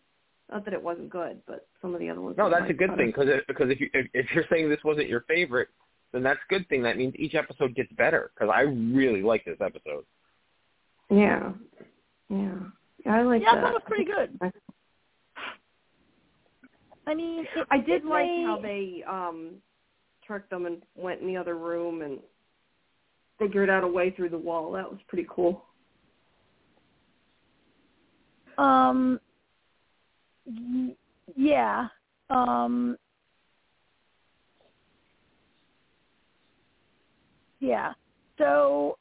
Not 0.51 0.65
that 0.65 0.73
it 0.73 0.81
wasn't 0.83 1.09
good, 1.09 1.41
but 1.47 1.67
some 1.81 1.93
of 1.93 1.99
the 1.99 2.09
other 2.09 2.21
ones. 2.21 2.37
No, 2.37 2.49
that's 2.49 2.69
a 2.69 2.73
good 2.73 2.95
thing 2.95 3.07
because 3.07 3.27
because 3.47 3.69
if 3.69 3.79
you 3.79 3.89
if, 3.93 4.07
if 4.13 4.25
you're 4.33 4.45
saying 4.51 4.69
this 4.69 4.83
wasn't 4.83 5.07
your 5.07 5.21
favorite, 5.21 5.69
then 6.11 6.21
that's 6.21 6.39
a 6.47 6.53
good 6.53 6.67
thing. 6.69 6.83
That 6.83 6.97
means 6.97 7.13
each 7.17 7.33
episode 7.33 7.75
gets 7.75 7.91
better 7.93 8.31
because 8.35 8.53
I 8.53 8.61
really 8.61 9.21
like 9.23 9.45
this 9.45 9.57
episode. 9.61 10.05
Yeah. 11.09 11.53
Yeah. 12.29 12.55
Yeah, 13.05 13.15
I 13.15 13.21
like 13.23 13.41
Yeah, 13.41 13.51
I 13.51 13.55
that. 13.55 13.73
was 13.73 13.81
pretty 13.87 14.05
good. 14.05 14.37
I 17.05 17.13
mean, 17.15 17.45
it, 17.55 17.67
I 17.69 17.79
did 17.79 18.05
like 18.05 18.25
may- 18.25 18.43
how 18.43 18.59
they 18.61 19.03
um 19.09 19.55
tricked 20.25 20.49
them 20.49 20.65
and 20.65 20.81
went 20.95 21.21
in 21.21 21.27
the 21.27 21.35
other 21.37 21.57
room 21.57 22.01
and 22.01 22.19
figured 23.39 23.69
out 23.69 23.83
a 23.83 23.87
way 23.87 24.11
through 24.11 24.29
the 24.29 24.37
wall. 24.37 24.71
That 24.71 24.89
was 24.89 24.99
pretty 25.07 25.27
cool. 25.29 25.65
Um. 28.57 29.19
Y- 30.45 30.95
Yeah. 31.35 31.87
Um. 32.29 32.97
Yeah. 37.59 37.93
So 38.37 38.97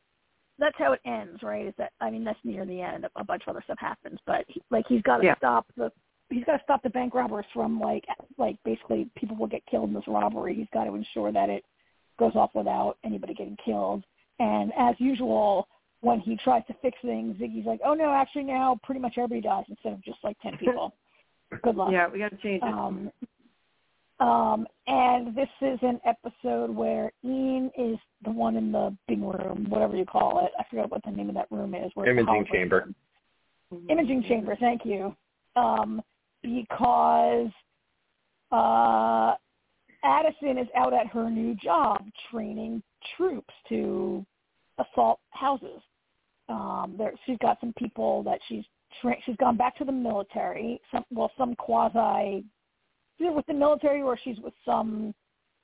that's 0.59 0.77
how 0.78 0.93
it 0.93 1.01
ends, 1.05 1.43
right? 1.43 1.66
Is 1.66 1.74
that 1.78 1.93
I 2.01 2.10
mean 2.10 2.24
that's 2.24 2.39
near 2.44 2.64
the 2.64 2.81
end. 2.81 3.06
A 3.16 3.24
bunch 3.24 3.43
of 3.47 3.51
other 3.51 3.62
stuff 3.64 3.78
happens, 3.81 4.19
but 4.27 4.44
he, 4.48 4.62
like 4.70 4.86
he's 4.89 5.02
got 5.02 5.19
to 5.19 5.24
Yeah. 5.24 5.36
stop 5.36 5.66
the 5.77 5.90
he's 6.31 6.44
got 6.44 6.56
to 6.59 6.62
stop 6.64 6.82
the 6.82 6.90
bank 6.90 7.14
robbers 7.14 7.47
from 7.52 7.81
like 7.81 8.05
like 8.39 8.56
basically 8.64 9.09
people 9.16 9.36
will 9.36 9.47
get 9.48 9.64
killed 9.66 9.89
in 9.89 9.94
this 9.94 10.06
robbery. 10.06 10.55
He's 10.55 10.69
got 10.73 10.85
to 10.85 10.94
ensure 10.94 11.32
that 11.32 11.51
it 11.51 11.64
goes 12.19 12.32
off 12.36 12.51
without 12.55 12.98
anybody 13.05 13.35
getting 13.35 13.56
killed. 13.64 14.05
And 14.39 14.73
as 14.78 14.94
usual, 14.98 15.66
when 16.01 16.20
he 16.20 16.36
tries 16.36 16.64
to 16.66 16.74
fix 16.82 16.97
things, 17.02 17.36
Ziggy's 17.36 17.66
like, 17.66 17.81
"Oh 17.85 17.94
no, 17.94 18.12
actually 18.12 18.44
now 18.44 18.78
pretty 18.82 19.01
much 19.01 19.14
everybody 19.16 19.40
dies 19.40 19.64
instead 19.69 19.93
of 19.93 20.02
just 20.02 20.19
like 20.23 20.39
ten 20.40 20.56
people." 20.59 20.94
Good 21.62 21.77
luck. 21.77 21.91
Yeah, 21.93 22.09
we 22.09 22.19
got 22.19 22.31
to 22.31 22.37
change 22.39 22.62
it. 22.62 22.73
Um, 22.73 23.11
um, 24.20 24.66
and 24.87 25.35
this 25.35 25.49
is 25.61 25.79
an 25.83 26.01
episode 26.07 26.70
where 26.70 27.12
Ian 27.24 27.70
is 27.77 27.99
the 28.24 28.31
one 28.31 28.57
in 28.57 28.70
the 28.70 28.97
big 29.09 29.20
room, 29.20 29.66
whatever 29.69 29.97
you 29.97 30.05
call 30.05 30.45
it. 30.45 30.53
I 30.59 30.65
forgot 30.70 30.91
what 30.91 31.03
the 31.05 31.11
name 31.11 31.29
of 31.29 31.35
that 31.35 31.51
room 31.51 31.74
is. 31.74 31.91
Where 31.95 32.07
the 32.07 32.20
Imaging 32.20 32.47
chamber. 32.53 32.93
room. 33.70 33.87
Imaging 33.89 34.24
chamber. 34.29 34.57
Thank 34.61 34.85
you. 34.85 35.16
Um, 35.57 36.01
because 36.43 37.51
uh, 38.53 39.35
Addison 40.05 40.59
is 40.59 40.69
out 40.77 40.93
at 40.93 41.07
her 41.09 41.31
new 41.31 41.55
job 41.57 42.05
training 42.31 42.83
troops 43.16 43.53
to 43.69 44.24
assault 44.79 45.20
houses. 45.31 45.81
Um, 46.49 46.95
there, 46.99 47.12
she's 47.27 47.39
got 47.39 47.59
some 47.61 47.73
people 47.79 48.23
that 48.24 48.39
she's 48.49 48.65
tra- 49.01 49.16
she's 49.24 49.36
gone 49.36 49.56
back 49.56 49.77
to 49.78 49.85
the 49.85 49.93
military. 49.93 50.81
Some 50.90 51.05
well, 51.10 51.31
some 51.39 51.55
quasi 51.56 52.44
either 53.20 53.32
with 53.32 53.47
the 53.47 53.55
military 53.55 54.02
or 54.02 54.19
she's 54.23 54.39
with 54.40 54.55
some. 54.64 55.14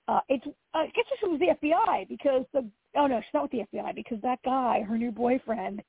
Uh, 0.06 0.20
it's 0.28 0.44
I 0.74 0.86
guess 0.86 1.04
she 1.20 1.26
was 1.26 1.38
the 1.38 1.68
FBI 1.68 2.08
because 2.08 2.44
the 2.52 2.68
oh 2.96 3.06
no, 3.06 3.20
she's 3.20 3.34
not 3.34 3.42
with 3.42 3.52
the 3.52 3.76
FBI 3.76 3.94
because 3.94 4.18
that 4.22 4.38
guy, 4.44 4.82
her 4.88 4.96
new 4.96 5.10
boyfriend, 5.10 5.82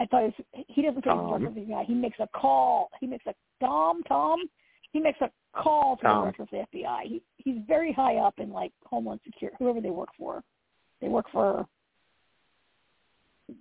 I 0.00 0.06
thought 0.06 0.22
was, 0.22 0.32
he 0.66 0.82
doesn't 0.82 1.04
say 1.04 1.10
working 1.10 1.46
for 1.46 1.54
the 1.54 1.60
FBI. 1.60 1.84
He 1.84 1.94
makes 1.94 2.18
a 2.18 2.28
call. 2.28 2.90
He 3.00 3.06
makes 3.06 3.26
a 3.26 3.34
Tom 3.60 4.02
Tom. 4.04 4.40
He 4.92 4.98
makes 4.98 5.20
a 5.20 5.30
call 5.54 5.96
to 5.96 6.02
the 6.02 6.08
Tom. 6.08 6.22
director 6.24 6.42
of 6.42 6.48
the 6.50 6.78
FBI. 6.78 7.02
He 7.04 7.22
he's 7.36 7.58
very 7.68 7.92
high 7.92 8.16
up 8.16 8.34
in 8.38 8.50
like 8.50 8.72
Homeland 8.84 9.20
Security, 9.24 9.56
whoever 9.58 9.80
they 9.80 9.90
work 9.90 10.10
for. 10.18 10.42
They 11.00 11.08
work 11.08 11.26
for 11.32 11.66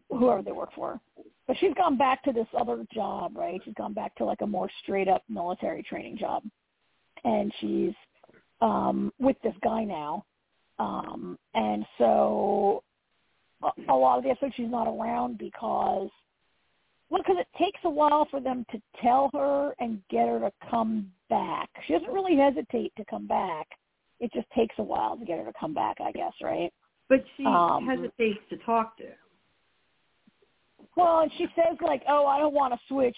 whoever 0.09 0.41
they 0.41 0.51
work 0.51 0.69
for. 0.75 0.99
But 1.47 1.57
she's 1.59 1.73
gone 1.75 1.97
back 1.97 2.23
to 2.23 2.31
this 2.31 2.47
other 2.57 2.85
job, 2.93 3.35
right? 3.35 3.59
She's 3.65 3.73
gone 3.73 3.93
back 3.93 4.15
to 4.15 4.25
like 4.25 4.41
a 4.41 4.47
more 4.47 4.69
straight 4.83 5.07
up 5.07 5.23
military 5.29 5.83
training 5.83 6.17
job. 6.17 6.43
And 7.23 7.51
she's 7.59 7.93
um 8.61 9.11
with 9.19 9.37
this 9.43 9.55
guy 9.63 9.83
now. 9.83 10.25
Um 10.77 11.37
and 11.53 11.85
so 11.97 12.83
a, 13.89 13.93
lot 13.93 14.17
of 14.17 14.23
the 14.23 14.29
episodes 14.29 14.53
she's 14.55 14.69
not 14.69 14.87
around 14.87 15.37
because 15.37 16.09
well, 17.09 17.21
because 17.21 17.37
it 17.39 17.47
takes 17.57 17.79
a 17.83 17.89
while 17.89 18.27
for 18.29 18.39
them 18.39 18.65
to 18.71 18.81
tell 19.01 19.29
her 19.33 19.73
and 19.79 19.99
get 20.09 20.27
her 20.27 20.39
to 20.39 20.51
come 20.69 21.11
back. 21.29 21.69
She 21.87 21.93
doesn't 21.93 22.11
really 22.11 22.37
hesitate 22.37 22.93
to 22.97 23.05
come 23.09 23.25
back. 23.27 23.67
It 24.19 24.31
just 24.33 24.47
takes 24.51 24.75
a 24.77 24.83
while 24.83 25.17
to 25.17 25.25
get 25.25 25.39
her 25.39 25.45
to 25.45 25.53
come 25.59 25.73
back, 25.73 25.97
I 25.99 26.11
guess, 26.11 26.33
right? 26.41 26.71
But 27.07 27.23
she 27.35 27.45
um, 27.45 27.87
hesitates 27.87 28.39
to 28.51 28.57
talk 28.57 28.95
to. 28.97 29.05
Well, 30.99 31.19
and 31.19 31.31
she 31.37 31.45
says 31.55 31.77
like, 31.81 32.03
"Oh, 32.07 32.25
I 32.27 32.39
don't 32.39 32.53
want 32.53 32.73
to 32.73 32.79
switch 32.87 33.17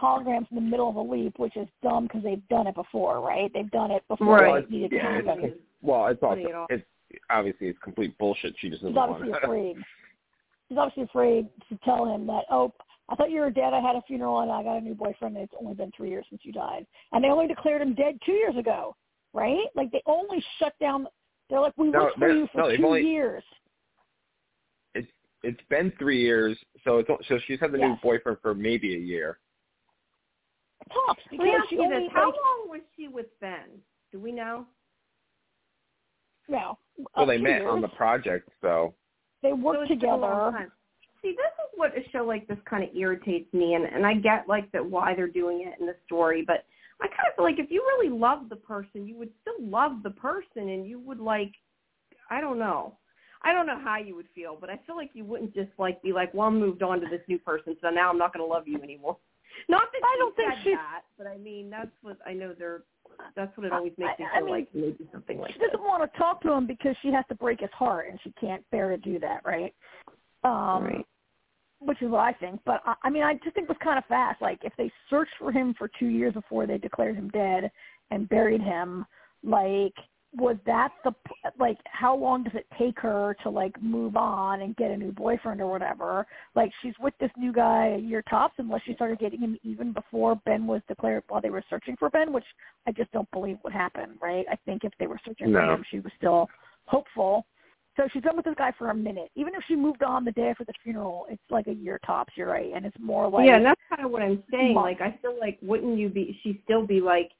holograms 0.00 0.46
in 0.50 0.56
the 0.56 0.60
middle 0.60 0.88
of 0.88 0.96
a 0.96 1.00
leap," 1.02 1.38
which 1.38 1.56
is 1.56 1.66
dumb 1.82 2.04
because 2.04 2.22
they've 2.22 2.46
done 2.48 2.66
it 2.66 2.74
before, 2.74 3.20
right? 3.20 3.50
They've 3.52 3.70
done 3.70 3.90
it 3.90 4.02
before. 4.08 4.36
Right. 4.38 4.64
It 4.64 4.70
needed 4.70 4.92
Yeah, 4.92 5.20
to 5.20 5.44
it's 5.44 5.56
well, 5.82 6.06
it's 6.06 6.20
Putting 6.20 6.46
also 6.46 6.50
it 6.50 6.54
off. 6.54 6.70
it's 6.70 6.84
obviously 7.30 7.68
it's 7.68 7.78
complete 7.80 8.16
bullshit. 8.18 8.54
She 8.58 8.68
just 8.70 8.80
She's 8.80 8.94
doesn't 8.94 8.94
want 8.96 9.10
obviously 9.12 9.32
to. 9.40 9.44
afraid. 9.46 9.76
She's 10.68 10.78
obviously 10.78 11.02
afraid 11.04 11.48
to 11.68 11.78
tell 11.84 12.06
him 12.06 12.26
that, 12.28 12.44
"Oh, 12.50 12.72
I 13.08 13.14
thought 13.16 13.30
you 13.30 13.40
were 13.40 13.50
dead. 13.50 13.74
I 13.74 13.80
had 13.80 13.96
a 13.96 14.02
funeral 14.06 14.40
and 14.40 14.50
I 14.50 14.62
got 14.62 14.78
a 14.78 14.80
new 14.80 14.94
boyfriend. 14.94 15.36
And 15.36 15.44
it's 15.44 15.54
only 15.60 15.74
been 15.74 15.90
three 15.96 16.10
years 16.10 16.26
since 16.30 16.42
you 16.44 16.52
died." 16.52 16.86
And 17.12 17.22
they 17.22 17.28
only 17.28 17.46
declared 17.46 17.82
him 17.82 17.94
dead 17.94 18.18
two 18.24 18.32
years 18.32 18.56
ago, 18.56 18.94
right? 19.32 19.66
Like 19.74 19.90
they 19.92 20.02
only 20.06 20.42
shut 20.58 20.72
down. 20.80 21.06
They're 21.50 21.60
like, 21.60 21.74
"We 21.76 21.90
No, 21.90 22.04
looked 22.04 22.18
for 22.18 22.28
you 22.30 22.46
for 22.52 22.58
no, 22.58 22.76
two 22.76 22.86
only- 22.86 23.02
years." 23.06 23.44
It's 25.44 25.58
it's 25.58 25.68
been 25.68 25.92
three 25.98 26.20
years, 26.20 26.56
so 26.84 26.98
it's 26.98 27.08
so 27.28 27.38
she's 27.46 27.60
had 27.60 27.72
the 27.72 27.78
new 27.78 27.96
boyfriend 28.02 28.38
for 28.42 28.54
maybe 28.54 28.94
a 28.94 28.98
year. 28.98 29.38
Tops 30.92 31.22
because 31.30 31.46
Let 31.46 31.68
she 31.70 31.76
this: 31.76 32.10
How 32.12 32.26
like, 32.26 32.34
long 32.34 32.68
was 32.68 32.80
she 32.96 33.08
with 33.08 33.26
Ben? 33.40 33.80
Do 34.12 34.20
we 34.20 34.32
know? 34.32 34.66
no. 36.48 36.78
Well, 37.16 37.26
they 37.26 37.38
two 37.38 37.42
met 37.42 37.62
on 37.62 37.80
the 37.80 37.88
project, 37.88 38.48
so 38.60 38.94
They 39.42 39.52
worked 39.52 39.90
it's 39.90 40.00
been 40.00 40.10
a 40.10 40.16
long 40.16 40.52
together. 40.52 40.72
See, 41.22 41.30
this 41.30 41.38
is 41.38 41.78
what 41.78 41.96
a 41.96 42.08
show 42.10 42.24
like 42.24 42.46
this 42.46 42.58
kind 42.68 42.84
of 42.84 42.94
irritates 42.94 43.52
me, 43.54 43.74
and 43.74 43.84
and 43.84 44.04
I 44.06 44.14
get 44.14 44.48
like 44.48 44.70
that 44.72 44.84
why 44.84 45.14
they're 45.14 45.26
doing 45.26 45.66
it 45.66 45.80
in 45.80 45.86
the 45.86 45.96
story, 46.06 46.44
but 46.46 46.64
I 47.00 47.06
kind 47.08 47.28
of 47.30 47.36
feel 47.36 47.44
like 47.44 47.58
if 47.58 47.70
you 47.70 47.82
really 47.82 48.16
love 48.16 48.48
the 48.48 48.56
person, 48.56 49.06
you 49.06 49.16
would 49.16 49.30
still 49.40 49.66
love 49.66 50.02
the 50.02 50.10
person, 50.10 50.68
and 50.68 50.86
you 50.86 51.00
would 51.00 51.18
like, 51.18 51.52
I 52.30 52.40
don't 52.40 52.58
know. 52.58 52.98
I 53.44 53.52
don't 53.52 53.66
know 53.66 53.78
how 53.82 53.98
you 53.98 54.14
would 54.16 54.28
feel, 54.34 54.56
but 54.60 54.70
I 54.70 54.78
feel 54.86 54.96
like 54.96 55.10
you 55.12 55.24
wouldn't 55.24 55.54
just 55.54 55.70
like 55.78 56.02
be 56.02 56.12
like, 56.12 56.32
well, 56.32 56.48
I 56.48 56.50
moved 56.50 56.82
on 56.82 57.00
to 57.00 57.06
this 57.10 57.20
new 57.28 57.38
person, 57.38 57.76
so 57.80 57.90
now 57.90 58.10
I'm 58.10 58.18
not 58.18 58.32
going 58.32 58.46
to 58.46 58.50
love 58.52 58.66
you 58.66 58.80
anymore. 58.82 59.16
Not 59.68 59.82
that 59.92 60.00
I 60.02 60.16
don't 60.18 60.34
think 60.36 60.52
she- 60.64 60.74
that, 60.74 61.02
but 61.16 61.26
I 61.26 61.36
mean 61.36 61.70
that's 61.70 61.90
what 62.02 62.18
I 62.26 62.32
know. 62.32 62.54
They're 62.58 62.82
that's 63.36 63.56
what 63.56 63.66
it 63.66 63.72
always 63.72 63.92
makes 63.96 64.18
me 64.18 64.24
I- 64.24 64.36
I 64.36 64.38
feel 64.38 64.46
mean, 64.46 64.54
like 64.54 64.68
maybe 64.74 65.08
something 65.12 65.38
like 65.38 65.52
she 65.52 65.58
doesn't 65.60 65.80
want 65.82 66.10
to 66.10 66.18
talk 66.18 66.40
to 66.42 66.52
him 66.52 66.66
because 66.66 66.96
she 67.02 67.12
has 67.12 67.24
to 67.28 67.34
break 67.36 67.60
his 67.60 67.70
heart, 67.70 68.08
and 68.10 68.18
she 68.24 68.32
can't 68.40 68.68
bear 68.70 68.90
to 68.90 68.96
do 68.96 69.18
that, 69.20 69.42
right? 69.44 69.72
Um, 70.42 70.84
Right. 70.84 71.06
which 71.80 72.00
is 72.02 72.10
what 72.10 72.20
I 72.20 72.32
think. 72.32 72.60
But 72.64 72.80
I, 72.84 72.94
I 73.04 73.10
mean, 73.10 73.22
I 73.22 73.34
just 73.34 73.54
think 73.54 73.64
it 73.64 73.68
was 73.68 73.78
kind 73.82 73.98
of 73.98 74.04
fast. 74.06 74.40
Like 74.42 74.58
if 74.64 74.72
they 74.76 74.90
searched 75.10 75.34
for 75.38 75.52
him 75.52 75.74
for 75.78 75.88
two 75.98 76.06
years 76.06 76.32
before 76.34 76.66
they 76.66 76.78
declared 76.78 77.14
him 77.16 77.28
dead 77.28 77.70
and 78.10 78.28
buried 78.28 78.60
him, 78.62 79.06
like 79.42 79.94
was 80.36 80.56
that 80.66 80.90
the 81.04 81.12
like 81.58 81.78
how 81.84 82.16
long 82.16 82.42
does 82.42 82.54
it 82.54 82.66
take 82.78 82.98
her 82.98 83.36
to 83.42 83.48
like 83.50 83.80
move 83.80 84.16
on 84.16 84.62
and 84.62 84.74
get 84.76 84.90
a 84.90 84.96
new 84.96 85.12
boyfriend 85.12 85.60
or 85.60 85.70
whatever 85.70 86.26
like 86.54 86.70
she's 86.82 86.94
with 87.00 87.14
this 87.20 87.30
new 87.36 87.52
guy 87.52 87.94
a 87.96 87.98
year 87.98 88.22
tops 88.28 88.54
unless 88.58 88.82
she 88.84 88.94
started 88.94 89.18
dating 89.18 89.40
him 89.40 89.56
even 89.62 89.92
before 89.92 90.34
ben 90.44 90.66
was 90.66 90.80
declared 90.88 91.22
while 91.28 91.40
they 91.40 91.50
were 91.50 91.62
searching 91.70 91.96
for 91.96 92.10
ben 92.10 92.32
which 92.32 92.44
i 92.86 92.92
just 92.92 93.10
don't 93.12 93.30
believe 93.30 93.58
would 93.62 93.72
happen 93.72 94.10
right 94.20 94.44
i 94.50 94.56
think 94.64 94.82
if 94.84 94.92
they 94.98 95.06
were 95.06 95.20
searching 95.24 95.52
No. 95.52 95.60
for 95.60 95.72
him 95.74 95.84
she 95.90 96.00
was 96.00 96.12
still 96.16 96.48
hopeful 96.86 97.46
so 97.96 98.08
she's 98.12 98.22
been 98.22 98.34
with 98.34 98.44
this 98.44 98.56
guy 98.58 98.72
for 98.76 98.90
a 98.90 98.94
minute 98.94 99.30
even 99.36 99.54
if 99.54 99.62
she 99.68 99.76
moved 99.76 100.02
on 100.02 100.24
the 100.24 100.32
day 100.32 100.48
after 100.48 100.64
the 100.64 100.72
funeral 100.82 101.26
it's 101.30 101.42
like 101.48 101.68
a 101.68 101.72
year 101.72 102.00
tops 102.04 102.32
you're 102.36 102.48
right 102.48 102.72
and 102.74 102.84
it's 102.84 102.96
more 102.98 103.28
like 103.28 103.46
yeah, 103.46 103.56
and 103.56 103.64
that's 103.64 103.80
kind 103.88 104.04
of 104.04 104.10
what 104.10 104.22
I'm 104.22 104.42
saying. 104.50 104.74
months. 104.74 104.98
Like, 105.00 105.12
I 105.14 105.16
feel 105.22 105.38
like 105.38 105.58
wouldn't 105.62 105.96
you 105.96 106.08
be? 106.08 106.38
She 106.42 106.60
still 106.64 106.84
be 106.86 107.00
like, 107.00 107.30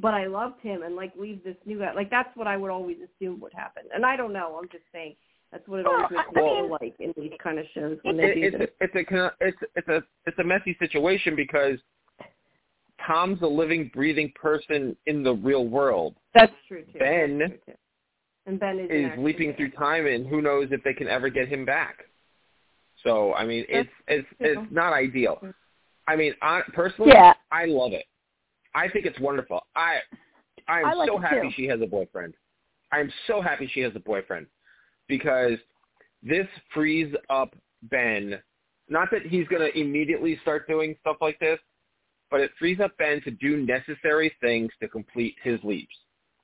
but 0.00 0.14
I 0.14 0.26
loved 0.26 0.60
him, 0.60 0.82
and 0.82 0.96
like 0.96 1.12
leave 1.16 1.42
this 1.44 1.56
new 1.66 1.78
guy. 1.78 1.92
Like 1.92 2.10
that's 2.10 2.34
what 2.36 2.46
I 2.46 2.56
would 2.56 2.70
always 2.70 2.96
assume 2.98 3.40
would 3.40 3.52
happen. 3.52 3.84
And 3.94 4.04
I 4.04 4.16
don't 4.16 4.32
know. 4.32 4.58
I'm 4.60 4.68
just 4.68 4.84
saying 4.92 5.14
that's 5.52 5.66
what 5.68 5.80
it 5.80 5.86
Well, 5.86 5.94
always 5.96 6.10
makes 6.10 6.24
I- 6.36 6.40
I 6.40 6.42
feel 6.42 6.70
like 6.80 6.94
in 7.00 7.14
these 7.16 7.32
kind 7.42 7.58
of 7.58 7.66
shows 7.74 7.98
when 8.02 8.16
they 8.16 8.24
It, 8.24 8.34
do 8.34 8.40
it's 8.42 8.58
this. 8.58 8.68
a, 8.80 8.84
it's 8.98 9.10
a 9.10 9.32
it's 9.40 9.58
it's 9.76 9.88
a 9.88 10.02
it's 10.26 10.38
a 10.38 10.44
messy 10.44 10.76
situation 10.78 11.36
because 11.36 11.78
Tom's 13.06 13.40
a 13.42 13.46
living, 13.46 13.90
breathing 13.94 14.32
person 14.34 14.96
in 15.06 15.22
the 15.22 15.34
real 15.34 15.66
world. 15.66 16.14
That's 16.34 16.52
true 16.68 16.84
too. 16.92 16.98
Ben 16.98 17.38
true, 17.38 17.58
too. 17.66 17.72
and 18.46 18.60
Ben 18.60 18.78
is 18.78 18.90
Is 18.90 19.18
leaping 19.18 19.54
through 19.54 19.70
time, 19.72 20.06
and 20.06 20.26
who 20.26 20.42
knows 20.42 20.68
if 20.70 20.82
they 20.84 20.92
can 20.94 21.08
ever 21.08 21.28
get 21.28 21.48
him 21.48 21.64
back. 21.64 22.04
So 23.02 23.32
I 23.34 23.44
mean, 23.46 23.64
it's 23.68 23.88
it's 24.06 24.28
true. 24.38 24.46
it's 24.62 24.72
not 24.72 24.92
ideal. 24.92 25.40
I 26.06 26.16
mean, 26.16 26.34
I, 26.42 26.62
personally, 26.72 27.12
yeah 27.14 27.34
I 27.50 27.64
love 27.66 27.92
it. 27.92 28.04
I 28.74 28.88
think 28.88 29.06
it's 29.06 29.18
wonderful. 29.20 29.60
I 29.76 29.98
I 30.68 30.80
am 30.80 30.86
I 30.86 30.92
like 30.94 31.08
so 31.08 31.18
happy 31.18 31.48
too. 31.48 31.52
she 31.56 31.66
has 31.66 31.80
a 31.82 31.86
boyfriend. 31.86 32.34
I 32.92 33.00
am 33.00 33.12
so 33.26 33.40
happy 33.40 33.68
she 33.72 33.80
has 33.80 33.92
a 33.94 34.00
boyfriend 34.00 34.46
because 35.08 35.58
this 36.22 36.46
frees 36.74 37.12
up 37.28 37.54
Ben. 37.84 38.38
Not 38.88 39.08
that 39.12 39.22
he's 39.26 39.46
going 39.48 39.62
to 39.62 39.78
immediately 39.78 40.38
start 40.42 40.66
doing 40.68 40.96
stuff 41.00 41.16
like 41.20 41.38
this, 41.38 41.58
but 42.30 42.40
it 42.40 42.50
frees 42.58 42.80
up 42.80 42.96
Ben 42.98 43.20
to 43.22 43.30
do 43.30 43.56
necessary 43.58 44.32
things 44.40 44.70
to 44.82 44.88
complete 44.88 45.36
his 45.42 45.60
leaps. 45.62 45.94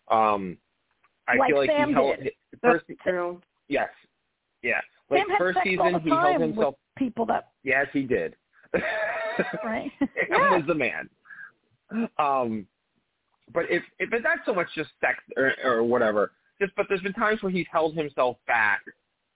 Um, 0.08 0.56
I 1.28 1.36
Like 1.36 1.48
feel 1.50 1.58
like 1.58 1.70
Sam 1.70 1.88
he 1.88 1.94
held 1.94 2.16
did. 2.18 2.26
the 2.52 2.58
That's 2.62 2.74
first. 2.86 3.00
true. 3.02 3.40
Yes, 3.68 3.88
yeah. 4.62 4.80
Like 5.10 5.20
Sam 5.22 5.30
had 5.30 5.38
first 5.38 5.56
sex 5.56 5.66
all 5.66 5.72
season, 5.86 5.92
the 5.94 5.98
he 6.00 6.10
held 6.10 6.40
himself. 6.40 6.74
with 6.74 6.96
people 6.96 7.26
that 7.26 7.48
Yes, 7.64 7.86
he 7.92 8.02
did. 8.02 8.36
right 9.64 9.90
That 10.00 10.08
yeah. 10.30 10.56
was 10.56 10.62
the 10.68 10.74
man. 10.74 11.08
Um, 12.18 12.66
but 13.52 13.64
if 13.70 13.82
if 13.98 14.12
it's 14.12 14.24
not 14.24 14.38
so 14.44 14.52
much 14.54 14.68
just 14.74 14.90
sex 15.00 15.18
or, 15.36 15.52
or 15.64 15.82
whatever, 15.82 16.32
just 16.60 16.72
but 16.76 16.86
there's 16.88 17.00
been 17.00 17.12
times 17.12 17.42
where 17.42 17.52
he's 17.52 17.66
held 17.70 17.94
himself 17.94 18.36
back 18.46 18.80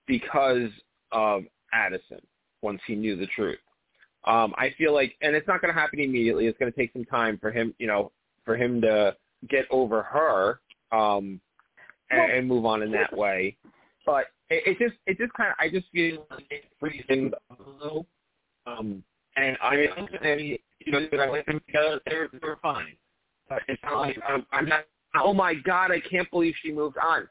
because 0.06 0.70
of 1.12 1.44
Addison 1.72 2.20
once 2.62 2.80
he 2.86 2.94
knew 2.94 3.16
the 3.16 3.26
truth. 3.28 3.58
Um, 4.24 4.52
I 4.58 4.74
feel 4.76 4.92
like, 4.92 5.14
and 5.22 5.34
it's 5.34 5.48
not 5.48 5.62
going 5.62 5.72
to 5.72 5.80
happen 5.80 5.98
immediately. 6.00 6.46
It's 6.46 6.58
going 6.58 6.70
to 6.70 6.76
take 6.78 6.92
some 6.92 7.04
time 7.06 7.38
for 7.40 7.50
him, 7.50 7.74
you 7.78 7.86
know, 7.86 8.12
for 8.44 8.54
him 8.56 8.80
to 8.82 9.16
get 9.48 9.64
over 9.70 10.02
her 10.02 10.60
um, 10.92 11.40
and, 12.10 12.20
Well- 12.20 12.30
and 12.30 12.48
move 12.48 12.66
on 12.66 12.82
in 12.82 12.90
that 12.92 13.16
way. 13.16 13.56
But 14.04 14.26
it, 14.50 14.62
it 14.66 14.78
just, 14.78 14.98
it 15.06 15.16
just 15.18 15.32
kind 15.34 15.50
of, 15.50 15.56
I 15.58 15.70
just 15.70 15.86
feel 15.92 16.26
like 16.30 16.46
it 16.50 16.64
frees 16.78 17.02
things 17.06 17.32
up 17.50 17.60
a 17.66 17.82
little. 17.82 18.06
Um, 18.66 19.02
and 19.36 19.56
I, 19.62 19.76
mean, 19.76 20.58
you 20.80 20.92
know, 20.92 21.06
that 21.10 21.20
I 21.20 21.28
like 21.28 21.46
them 21.46 21.60
together. 21.66 22.00
They're, 22.06 22.28
they're 22.40 22.58
fine. 22.62 22.96
But 23.48 23.62
it's 23.68 23.82
not 23.82 24.00
like 24.00 24.18
I'm, 24.26 24.46
I'm 24.52 24.68
not. 24.68 24.84
Oh 25.16 25.34
my 25.34 25.54
God! 25.54 25.90
I 25.90 26.00
can't 26.00 26.30
believe 26.30 26.54
she 26.62 26.70
moved 26.70 26.96
on. 26.98 27.28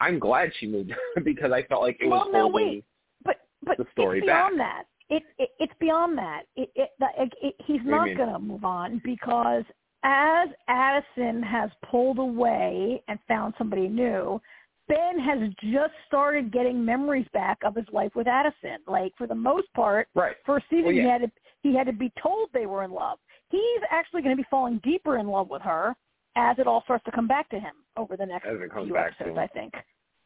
I'm 0.00 0.18
glad 0.18 0.50
she 0.58 0.66
moved 0.66 0.92
on 1.16 1.22
because 1.24 1.52
I 1.52 1.62
felt 1.64 1.82
like 1.82 1.98
it 2.00 2.06
was 2.06 2.22
Well, 2.26 2.32
no, 2.32 2.40
holding. 2.50 2.66
wait. 2.66 2.84
but 3.24 3.36
but 3.62 3.76
the 3.76 3.86
story 3.92 4.18
it's 4.18 4.26
back. 4.26 4.48
beyond 4.48 4.60
that. 4.60 4.84
It, 5.10 5.22
it 5.38 5.50
it's 5.58 5.72
beyond 5.78 6.16
that. 6.18 6.42
It, 6.56 6.70
it, 6.74 6.90
it, 7.00 7.32
it 7.42 7.54
he's 7.66 7.80
not 7.84 8.06
going 8.16 8.32
to 8.32 8.38
move 8.38 8.64
on 8.64 9.00
because 9.04 9.64
as 10.04 10.48
Addison 10.68 11.42
has 11.42 11.70
pulled 11.90 12.18
away 12.18 13.02
and 13.08 13.18
found 13.26 13.54
somebody 13.58 13.88
new, 13.88 14.40
Ben 14.88 15.18
has 15.18 15.50
just 15.62 15.92
started 16.06 16.50
getting 16.52 16.82
memories 16.84 17.26
back 17.32 17.58
of 17.64 17.74
his 17.76 17.84
life 17.92 18.12
with 18.14 18.26
Addison. 18.26 18.78
Like 18.86 19.12
for 19.18 19.26
the 19.26 19.34
most 19.34 19.72
part, 19.74 20.08
Right. 20.14 20.36
first 20.46 20.64
season 20.70 20.86
Well, 20.86 20.94
he 20.94 21.00
had 21.00 21.20
to 21.22 21.30
he 21.62 21.74
had 21.74 21.86
to 21.86 21.92
be 21.92 22.10
told 22.22 22.48
they 22.52 22.66
were 22.66 22.84
in 22.84 22.90
love. 22.90 23.18
He's 23.50 23.80
actually 23.90 24.22
going 24.22 24.36
to 24.36 24.40
be 24.42 24.46
falling 24.50 24.78
deeper 24.84 25.18
in 25.18 25.26
love 25.28 25.50
with 25.50 25.62
her 25.62 25.94
as 26.36 26.58
it 26.58 26.66
all 26.66 26.82
starts 26.82 27.04
to 27.04 27.10
come 27.12 27.26
back 27.26 27.48
to 27.50 27.58
him 27.58 27.74
over 27.96 28.16
the 28.16 28.24
next 28.26 28.46
As 28.46 28.56
it 28.60 28.70
few 28.72 28.96
episodes. 28.96 29.30
him. 29.30 29.38
I 29.38 29.46
think. 29.48 29.74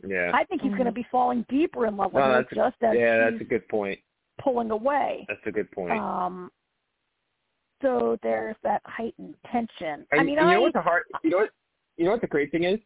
Yeah. 0.06 0.30
I 0.34 0.44
think 0.44 0.62
he's 0.62 0.72
going 0.72 0.84
to 0.86 0.92
be 0.92 1.06
falling 1.10 1.44
deeper 1.48 1.86
in 1.86 1.96
love 1.96 2.12
with 2.12 2.22
No, 2.24 2.30
her 2.32 2.38
that's 2.42 2.52
a- 2.52 2.54
just 2.54 2.76
as 2.82 2.96
yeah, 2.98 3.18
that's 3.30 3.40
a 3.40 3.44
good 3.44 3.66
point. 3.68 3.98
pulling 4.40 4.70
away. 4.70 5.24
That's 5.28 5.40
a 5.46 5.52
good 5.52 5.70
point. 5.70 5.92
Um, 5.92 6.50
so 7.80 8.16
there's 8.22 8.56
that 8.62 8.82
heightened 8.84 9.34
tension. 9.50 10.06
and 10.12 10.20
I 10.20 10.22
mean, 10.22 10.34
you 10.34 10.40
I 10.40 10.54
know 10.54 10.62
what 10.62 10.72
the 10.72 10.80
hard, 10.82 11.04
you 11.24 11.30
know 11.30 11.38
what, 11.38 11.50
you 11.96 12.04
know 12.04 12.12
what 12.12 12.20
the 12.20 12.26
great 12.26 12.50
thing 12.52 12.64
is? 12.64 12.78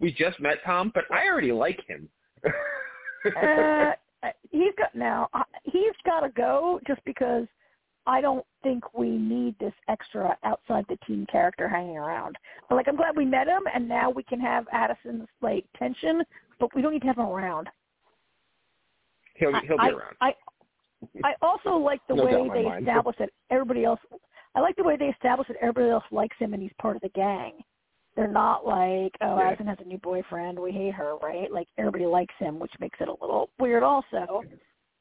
We 0.00 0.12
just 0.12 0.40
met 0.40 0.58
Tom, 0.64 0.90
but 0.94 1.04
I 1.10 1.26
already 1.28 1.52
like 1.52 1.80
him. 1.86 2.08
uh, 2.44 3.92
he's 4.50 4.72
got 4.78 4.94
now. 4.94 5.28
uh, 5.34 5.42
He's 5.64 5.92
got 6.04 6.20
to 6.20 6.30
go 6.30 6.80
just 6.86 7.04
because 7.04 7.46
I 8.06 8.20
don't 8.20 8.44
think 8.62 8.94
we 8.94 9.10
need 9.10 9.54
this 9.58 9.74
extra 9.88 10.36
outside 10.42 10.86
the 10.88 10.96
team 11.06 11.26
character 11.30 11.68
hanging 11.68 11.98
around. 11.98 12.36
But 12.68 12.76
like, 12.76 12.88
I'm 12.88 12.96
glad 12.96 13.16
we 13.16 13.26
met 13.26 13.46
him, 13.46 13.62
and 13.72 13.86
now 13.88 14.10
we 14.10 14.22
can 14.22 14.40
have 14.40 14.66
Addison's 14.72 15.28
like 15.42 15.64
tension, 15.78 16.22
but 16.58 16.74
we 16.74 16.82
don't 16.82 16.92
need 16.92 17.02
to 17.02 17.06
have 17.06 17.18
him 17.18 17.26
around. 17.26 17.68
he'll 19.36 19.52
he'll 19.60 19.76
be 19.76 19.82
I, 19.82 19.88
around. 19.90 20.16
I 20.20 20.34
I 21.24 21.34
also 21.42 21.76
like 21.76 22.00
the 22.08 22.14
No 22.14 22.24
way 22.24 22.48
they 22.52 22.64
mind. 22.64 22.86
establish 22.86 23.16
that 23.18 23.30
everybody 23.50 23.84
else. 23.84 24.00
I 24.54 24.60
like 24.60 24.76
the 24.76 24.82
way 24.82 24.96
they 24.96 25.06
establish 25.06 25.48
that 25.48 25.56
everybody 25.60 25.90
else 25.90 26.04
likes 26.10 26.36
him 26.38 26.52
and 26.54 26.62
he's 26.62 26.72
part 26.80 26.96
of 26.96 27.02
the 27.02 27.08
gang. 27.10 27.52
They're 28.16 28.28
not 28.28 28.66
like, 28.66 29.12
oh, 29.20 29.38
Yeah. 29.38 29.54
Has 29.66 29.78
a 29.80 29.84
new 29.84 29.98
boyfriend, 29.98 30.58
we 30.58 30.72
hate 30.72 30.94
her, 30.94 31.16
right? 31.22 31.50
Like 31.50 31.68
everybody 31.78 32.06
likes 32.06 32.34
him, 32.38 32.58
which 32.58 32.72
makes 32.80 32.98
it 33.00 33.08
a 33.08 33.12
little 33.12 33.50
weird. 33.58 33.82
Also, 33.82 34.42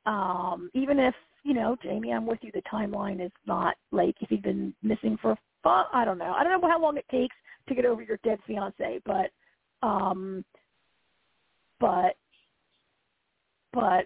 um, 0.06 0.70
even 0.74 1.00
if 1.00 1.16
you 1.44 1.54
know, 1.54 1.76
Jamie, 1.82 2.12
I'm 2.12 2.26
with 2.26 2.40
you. 2.42 2.52
The 2.54 2.62
timeline 2.72 3.26
is 3.26 3.32
not 3.46 3.76
like 3.92 4.16
if 4.22 4.30
he's 4.30 4.42
been 4.42 4.74
missing 4.84 5.18
for. 5.22 5.38
I 5.66 6.04
don't 6.06 6.18
know. 6.18 6.34
I 6.38 6.44
don't 6.44 6.62
know 6.62 6.68
how 6.68 6.82
long 6.82 6.98
it 6.98 7.06
takes 7.12 7.36
to 7.68 7.76
get 7.76 7.86
over 7.86 8.02
your 8.02 8.18
dead 8.24 8.40
fiance, 8.48 9.02
but 9.06 9.30
um, 9.86 10.44
but 11.80 12.16
but 13.74 14.06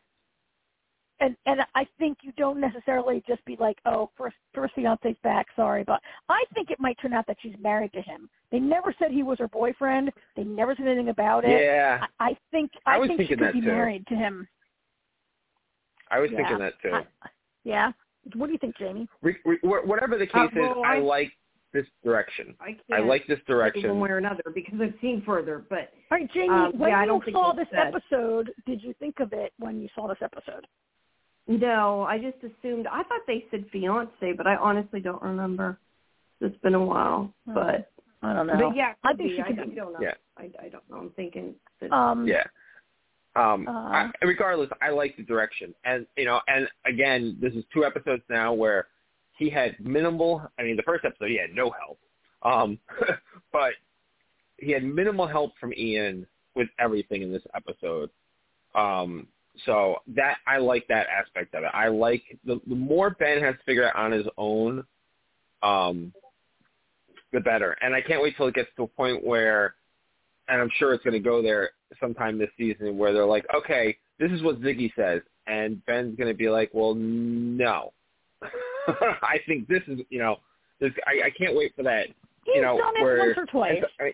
and 1.24 1.36
and 1.45 1.62
I 1.74 1.88
think 1.98 2.20
you 2.22 2.32
don't 2.38 2.60
necessarily 2.60 3.24
just 3.28 3.44
be 3.45 3.56
like, 3.60 3.78
oh, 3.86 4.10
first 4.18 4.36
first 4.54 4.74
fiance's 4.76 5.16
back, 5.24 5.48
sorry, 5.56 5.84
but 5.84 6.02
I 6.30 6.44
think 6.54 6.70
it 6.70 6.80
might 6.80 6.98
turn 7.02 7.14
out 7.14 7.26
that 7.28 7.38
she's 7.41 7.56
married 7.62 7.94
to 7.94 8.02
him. 8.02 8.30
They 8.52 8.60
never 8.60 8.94
said 9.00 9.12
he 9.12 9.24
was 9.24 9.40
her 9.40 9.48
boyfriend. 9.48 10.12
They 10.36 10.44
never 10.44 10.76
said 10.76 10.86
anything 10.86 11.10
about 11.10 11.45
it. 11.45 11.64
yeah, 11.64 12.06
I, 12.20 12.30
I 12.32 12.38
think 12.52 12.72
I 12.86 12.95
I, 12.95 13.00
was 13.00 13.08
think 13.08 13.22
she 13.22 13.28
could 13.28 13.40
that 13.40 13.54
be 13.54 13.62
too. 13.62 13.68
married 13.68 14.06
to 14.08 14.16
him. 14.16 14.48
I 16.12 16.20
was 16.20 16.30
yeah. 16.32 16.38
thinking 16.38 16.60
that 16.60 16.74
too. 16.82 16.91
I- 16.94 17.30
yeah. 17.64 17.91
What 18.36 18.48
do 18.48 18.52
you 18.54 18.58
think, 18.60 18.78
Jamie? 18.78 19.08
Re- 19.22 19.36
re- 19.45 19.58
whatever 19.64 20.18
the 20.18 20.28
case 20.28 20.50
Uh, 20.56 20.60
is, 20.60 20.78
I 20.86 20.95
I- 20.95 21.00
like 21.00 21.32
this 21.74 21.86
direction. 22.04 22.56
I 22.62 22.68
can't 22.74 22.82
I 22.94 23.00
like 23.00 23.26
this 23.28 23.40
direction. 23.48 23.90
one 23.90 24.00
way 24.00 24.10
or 24.12 24.18
another 24.18 24.44
because 24.54 24.80
I've 24.82 24.94
seen 25.02 25.24
further. 25.26 25.66
But 25.70 25.91
All 26.12 26.18
right, 26.20 26.32
Jamie. 26.32 26.50
Um, 26.50 26.78
when 26.78 26.91
yeah, 26.91 27.00
I 27.00 27.02
you 27.04 27.08
don't 27.08 27.24
saw 27.32 27.52
this 27.54 27.68
said. 27.72 27.88
episode, 27.94 28.52
did 28.66 28.84
you 28.84 28.94
think 29.00 29.20
of 29.20 29.34
it 29.34 29.54
when 29.60 29.82
you 29.82 29.90
saw 29.95 30.08
this 30.08 30.20
episode? 30.22 30.68
No, 31.48 32.03
I 32.03 32.18
just 32.20 32.38
assumed. 32.38 32.88
I 32.88 33.03
thought 33.03 33.22
they 33.28 33.45
said 33.52 33.65
fiance, 33.72 34.34
but 34.38 34.48
I 34.48 34.56
honestly 34.56 34.99
don't 34.99 35.22
remember. 35.22 35.78
It's 36.41 36.57
been 36.57 36.74
a 36.76 36.84
while, 36.84 37.34
Oh, 37.48 37.53
but 37.53 37.90
I 38.22 38.34
don't 38.34 38.48
know. 38.48 38.70
but 38.70 38.76
yeah, 38.76 38.94
I 39.03 39.14
think 39.14 39.30
be. 39.32 39.36
she 39.38 39.44
could 39.44 39.60
I 39.60 39.65
be. 39.65 39.76
don't 39.76 39.94
know. 39.94 39.99
Yeah. 40.02 40.14
I, 40.38 40.44
I 40.61 40.70
don't 40.70 40.90
know. 40.90 40.98
I'm 40.98 41.10
thinking 41.11 41.56
that 41.82 41.91
Um, 41.91 42.28
Yeah. 42.28 42.44
Um, 43.36 43.68
Uh, 43.68 43.72
I, 43.72 44.11
regardless, 44.22 44.70
I 44.82 44.90
like 44.90 45.15
the 45.18 45.24
direction, 45.24 45.74
and 45.86 46.06
you 46.18 46.26
know, 46.26 46.40
and 46.48 46.68
again, 46.86 47.38
this 47.41 47.53
is 47.53 47.64
two 47.74 47.84
episodes 47.84 48.22
now 48.30 48.53
where 48.53 48.88
he 49.38 49.49
had 49.49 49.76
minimal. 49.80 50.41
I 50.60 50.64
mean, 50.64 50.76
the 50.78 50.84
first 50.84 51.03
episode 51.06 51.30
he 51.30 51.38
had 51.38 51.53
no 51.56 51.72
help, 51.72 51.98
um, 52.44 52.78
but 53.52 53.74
he 54.57 54.72
had 54.72 54.84
minimal 54.84 55.28
help 55.28 55.53
from 55.60 55.74
Ian 55.74 56.28
with 56.56 56.68
everything 56.80 57.22
in 57.24 57.32
this 57.34 57.41
episode. 57.56 58.10
Um, 58.76 59.28
so 59.66 59.98
that 60.16 60.38
I 60.48 60.58
like 60.58 60.88
that 60.88 61.08
aspect 61.08 61.54
of 61.54 61.64
it. 61.64 61.70
I 61.74 61.88
like 61.88 62.24
the, 62.46 62.60
the 62.68 62.76
more 62.76 63.12
Ben 63.12 63.42
has 63.42 63.56
to 63.56 63.64
figure 63.66 63.88
out 63.88 63.96
on 63.96 64.12
his 64.12 64.26
own, 64.38 64.84
um, 65.62 66.14
the 67.32 67.40
better. 67.40 67.76
And 67.82 67.94
I 67.94 68.02
can't 68.02 68.22
wait 68.22 68.36
till 68.38 68.48
it 68.48 68.56
gets 68.56 68.70
to 68.78 68.84
a 68.84 68.88
point 68.88 69.24
where, 69.24 69.76
and 70.48 70.62
I'm 70.62 70.70
sure 70.78 70.94
it's 70.94 71.04
going 71.04 71.14
to 71.14 71.20
go 71.20 71.42
there 71.42 71.72
sometime 72.00 72.38
this 72.38 72.50
season, 72.58 72.98
where 72.98 73.14
they're 73.14 73.26
like, 73.26 73.46
okay, 73.56 73.98
this 74.20 74.32
is 74.32 74.42
what 74.42 74.62
Ziggy 74.62 74.92
says. 74.96 75.22
and 75.48 75.84
Ben's 75.86 76.16
going 76.18 76.30
to 76.30 76.38
be 76.38 76.50
like, 76.50 76.70
well, 76.74 76.96
no. 76.96 77.94
I 78.88 79.40
think 79.48 79.68
this 79.68 79.82
is, 79.88 80.00
you 80.10 80.20
know, 80.20 80.38
this, 80.80 80.92
I, 81.08 81.28
I 81.28 81.30
can't 81.30 81.56
wait 81.56 81.74
for 81.76 81.84
that. 81.84 82.08
He's 82.44 82.56
you 82.56 82.62
know, 82.62 82.78
done 82.78 82.94
it 82.98 83.04
where, 83.04 83.20
once 83.20 83.38
or 83.38 83.46
twice. 83.46 83.82
I 84.00 84.04
mean, 84.04 84.14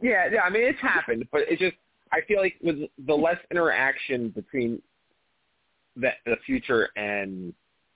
yeah, 0.00 0.28
yeah. 0.32 0.40
I 0.42 0.50
mean, 0.50 0.62
it's 0.62 0.80
happened, 0.80 1.26
but 1.32 1.42
it's 1.48 1.60
just 1.60 1.76
I 2.12 2.20
feel 2.26 2.40
like 2.40 2.54
with 2.62 2.76
the 3.06 3.14
less 3.14 3.38
interaction 3.50 4.30
between 4.30 4.80
the 5.96 6.10
the 6.24 6.36
future 6.44 6.90
and 6.96 7.52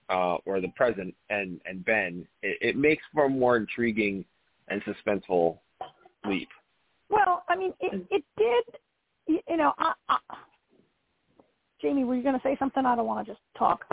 uh 0.08 0.36
or 0.46 0.60
the 0.60 0.68
present 0.76 1.14
and 1.28 1.60
and 1.64 1.84
Ben, 1.84 2.26
it, 2.42 2.58
it 2.60 2.76
makes 2.76 3.02
for 3.14 3.26
a 3.26 3.28
more 3.28 3.56
intriguing 3.56 4.24
and 4.68 4.82
suspenseful 4.84 5.58
leap. 6.26 6.48
Well, 7.08 7.44
I 7.48 7.56
mean, 7.56 7.72
it 7.80 8.06
it 8.10 8.24
did. 8.36 8.76
You, 9.26 9.40
you 9.48 9.56
know, 9.56 9.72
I, 9.78 9.92
I, 10.08 10.18
Jamie, 11.80 12.04
were 12.04 12.16
you 12.16 12.22
going 12.22 12.34
to 12.34 12.42
say 12.42 12.56
something? 12.58 12.84
I 12.84 12.96
don't 12.96 13.06
want 13.06 13.26
to 13.26 13.32
just 13.32 13.42
talk. 13.56 13.84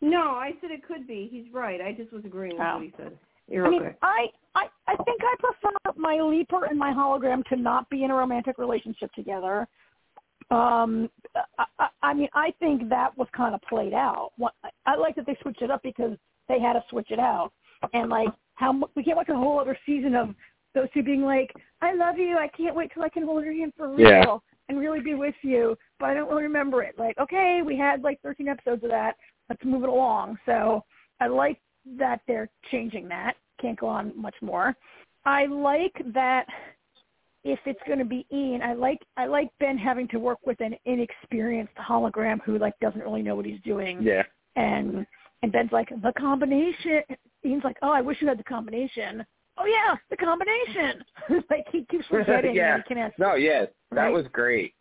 No, 0.00 0.22
I 0.22 0.52
said 0.60 0.70
it 0.70 0.86
could 0.86 1.06
be. 1.06 1.28
He's 1.30 1.52
right. 1.52 1.80
I 1.80 1.92
just 1.92 2.12
was 2.12 2.24
agreeing 2.24 2.54
with 2.56 2.66
Oh. 2.66 2.74
what 2.76 2.84
he 2.84 2.92
said. 2.96 3.18
You're 3.50 3.66
I 3.66 3.70
mean, 3.70 3.82
okay. 3.82 3.96
I, 4.02 4.26
I 4.54 4.66
I 4.86 4.96
think 5.02 5.20
I 5.22 5.34
prefer 5.38 5.92
my 5.96 6.20
leaper 6.20 6.64
and 6.66 6.78
my 6.78 6.92
hologram 6.92 7.44
to 7.46 7.56
not 7.56 7.90
be 7.90 8.04
in 8.04 8.10
a 8.10 8.14
romantic 8.14 8.58
relationship 8.58 9.12
together. 9.12 9.66
Um, 10.50 11.10
I, 11.58 11.64
I, 11.78 11.88
I 12.02 12.14
mean, 12.14 12.28
I 12.34 12.52
think 12.58 12.88
that 12.88 13.16
was 13.16 13.28
kind 13.36 13.54
of 13.54 13.60
played 13.62 13.92
out. 13.92 14.32
What, 14.36 14.54
I, 14.64 14.70
I 14.86 14.96
like 14.96 15.16
that 15.16 15.26
they 15.26 15.36
switched 15.42 15.62
it 15.62 15.70
up 15.70 15.82
because 15.82 16.16
they 16.48 16.58
had 16.58 16.72
to 16.74 16.84
switch 16.90 17.10
it 17.10 17.18
out, 17.18 17.52
and 17.92 18.08
like 18.08 18.28
how 18.54 18.72
we 18.94 19.02
can't 19.02 19.16
watch 19.16 19.28
a 19.28 19.36
whole 19.36 19.58
other 19.58 19.78
season 19.84 20.14
of 20.14 20.34
those 20.74 20.88
two 20.94 21.02
being 21.02 21.22
like, 21.22 21.52
"I 21.82 21.94
love 21.94 22.18
you. 22.18 22.36
I 22.38 22.48
can't 22.48 22.76
wait 22.76 22.92
till 22.94 23.02
I 23.02 23.08
can 23.08 23.24
hold 23.24 23.44
your 23.44 23.54
hand 23.54 23.72
for 23.76 23.88
real 23.88 24.08
Yeah. 24.08 24.38
and 24.68 24.78
really 24.78 25.00
be 25.00 25.14
with 25.14 25.34
you." 25.42 25.76
But 25.98 26.10
I 26.10 26.14
don't 26.14 26.28
really 26.28 26.44
remember 26.44 26.82
it. 26.82 26.98
Like, 26.98 27.18
okay, 27.18 27.62
we 27.64 27.76
had 27.76 28.02
like 28.02 28.20
13 28.22 28.48
episodes 28.48 28.84
of 28.84 28.90
that. 28.90 29.16
Let's 29.48 29.64
move 29.64 29.82
it 29.82 29.88
along. 29.88 30.38
So 30.46 30.84
I 31.20 31.26
like 31.26 31.60
that 31.98 32.20
they're 32.26 32.48
changing 32.70 33.08
that. 33.08 33.34
Can't 33.60 33.78
go 33.78 33.86
on 33.88 34.12
much 34.20 34.34
more. 34.40 34.76
I 35.24 35.46
like 35.46 35.94
that 36.14 36.46
if 37.44 37.58
it's 37.66 37.80
going 37.86 37.98
to 37.98 38.04
be 38.04 38.26
Ian, 38.32 38.62
I 38.62 38.74
like 38.74 38.98
I 39.16 39.26
like 39.26 39.48
Ben 39.60 39.78
having 39.78 40.08
to 40.08 40.18
work 40.18 40.38
with 40.46 40.60
an 40.60 40.74
inexperienced 40.84 41.74
hologram 41.76 42.40
who 42.44 42.58
like 42.58 42.78
doesn't 42.80 43.00
really 43.00 43.22
know 43.22 43.34
what 43.34 43.46
he's 43.46 43.60
doing. 43.64 44.02
Yeah. 44.02 44.22
And 44.56 45.06
and 45.42 45.50
Ben's 45.52 45.72
like 45.72 45.88
the 45.88 46.12
combination. 46.18 47.02
Ian's 47.44 47.64
like, 47.64 47.76
oh, 47.82 47.90
I 47.90 48.02
wish 48.02 48.18
you 48.20 48.28
had 48.28 48.38
the 48.38 48.44
combination. 48.44 49.24
Oh 49.58 49.64
yeah, 49.66 49.96
the 50.10 50.16
combination. 50.16 51.02
like 51.50 51.66
he 51.72 51.84
keeps 51.90 52.06
forgetting. 52.10 52.54
Yeah. 52.54 52.76
He 52.78 52.82
can 52.82 52.98
ask. 52.98 53.18
No, 53.18 53.34
yes, 53.34 53.68
that 53.90 54.02
Right. 54.04 54.12
was 54.12 54.26
great. 54.32 54.74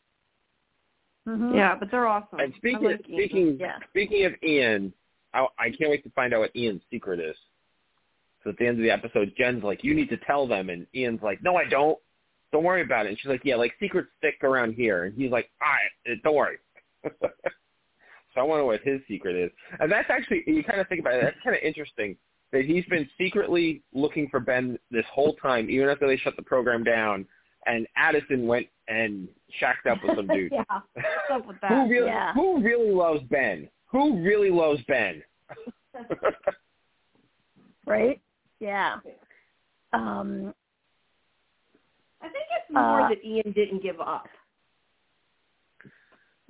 Mhm. 1.28 1.56
Yeah, 1.56 1.76
but 1.80 1.92
they're 1.92 2.08
awesome. 2.08 2.40
And 2.40 2.54
speaking 2.58 2.84
like 2.84 3.02
speaking 3.04 3.58
Yeah. 3.60 3.78
speaking 3.90 4.26
of 4.26 4.34
Ian, 4.44 4.94
I, 5.34 5.46
I 5.58 5.70
can't 5.70 5.90
wait 5.92 6.04
to 6.04 6.10
find 6.12 6.34
out 6.34 6.40
what 6.42 6.56
Ian's 6.56 6.82
secret 6.92 7.20
is. 7.20 7.36
So 8.44 8.50
at 8.52 8.58
the 8.58 8.68
end 8.68 8.78
of 8.78 8.84
the 8.84 8.92
episode, 8.92 9.34
Jen's 9.38 9.64
like, 9.64 9.84
"You 9.84 9.94
need 9.94 10.10
to 10.10 10.18
tell 10.18 10.48
them," 10.48 10.70
and 10.70 10.88
Ian's 10.96 11.22
like, 11.22 11.44
"No, 11.44 11.56
I 11.58 11.66
don't. 11.66 11.98
Don't 12.52 12.64
worry 12.64 12.82
about 12.82 13.06
it." 13.06 13.10
And 13.10 13.20
she's 13.20 13.30
like, 13.30 13.42
"Yeah, 13.44 13.56
like 13.56 13.74
secrets 13.80 14.08
stick 14.18 14.36
around 14.44 14.74
here," 14.74 15.04
and 15.06 15.14
he's 15.16 15.30
like, 15.32 15.50
"All 15.62 15.68
right, 15.68 16.14
uh, 16.14 16.16
don't 16.24 16.36
worry." 16.36 16.58
so 17.04 17.30
I 18.38 18.44
wonder 18.44 18.66
what 18.66 18.82
his 18.82 19.02
secret 19.08 19.36
is, 19.36 19.52
and 19.80 19.92
that's 19.92 20.10
actually 20.10 20.44
you 20.48 20.64
kind 20.64 20.80
of 20.80 20.88
think 20.88 21.02
about 21.02 21.16
it. 21.16 21.22
That's 21.24 21.38
kind 21.44 21.56
of 21.56 21.62
interesting 21.64 22.16
that 22.52 22.66
he's 22.66 22.86
been 22.86 23.08
secretly 23.18 23.82
looking 23.94 24.28
for 24.30 24.40
Ben 24.40 24.78
this 24.90 25.06
whole 25.12 25.34
time, 25.36 25.70
even 25.70 25.88
after 25.90 26.08
they 26.08 26.18
shut 26.18 26.36
the 26.36 26.42
program 26.42 26.84
down. 26.84 27.26
And 27.66 27.86
Addison 27.98 28.48
went 28.48 28.68
and 28.88 29.28
shacked 29.60 29.86
up 29.86 30.00
with 30.04 30.16
some 30.16 30.28
dude. 30.34 30.52
yeah. 30.52 30.64
What's 30.94 31.08
up 31.32 31.46
with 31.46 31.58
that? 31.62 31.72
Who 31.72 31.90
really, 31.90 32.08
Yeah. 32.08 32.34
who 32.34 32.62
really 32.64 32.90
loves 32.92 33.22
Ben? 33.30 33.70
Who 33.92 34.22
really 34.22 34.50
loves 34.50 34.82
Ben? 34.88 35.24
Right. 37.86 38.22
Yeah. 38.60 38.98
Um. 39.94 40.54
I 42.22 42.26
think 42.28 42.46
it's 42.62 42.70
more 42.72 43.02
Uh, 43.02 43.10
that 43.10 43.24
Ian 43.26 43.52
didn't 43.54 43.82
give 43.82 44.00
up. 44.00 44.28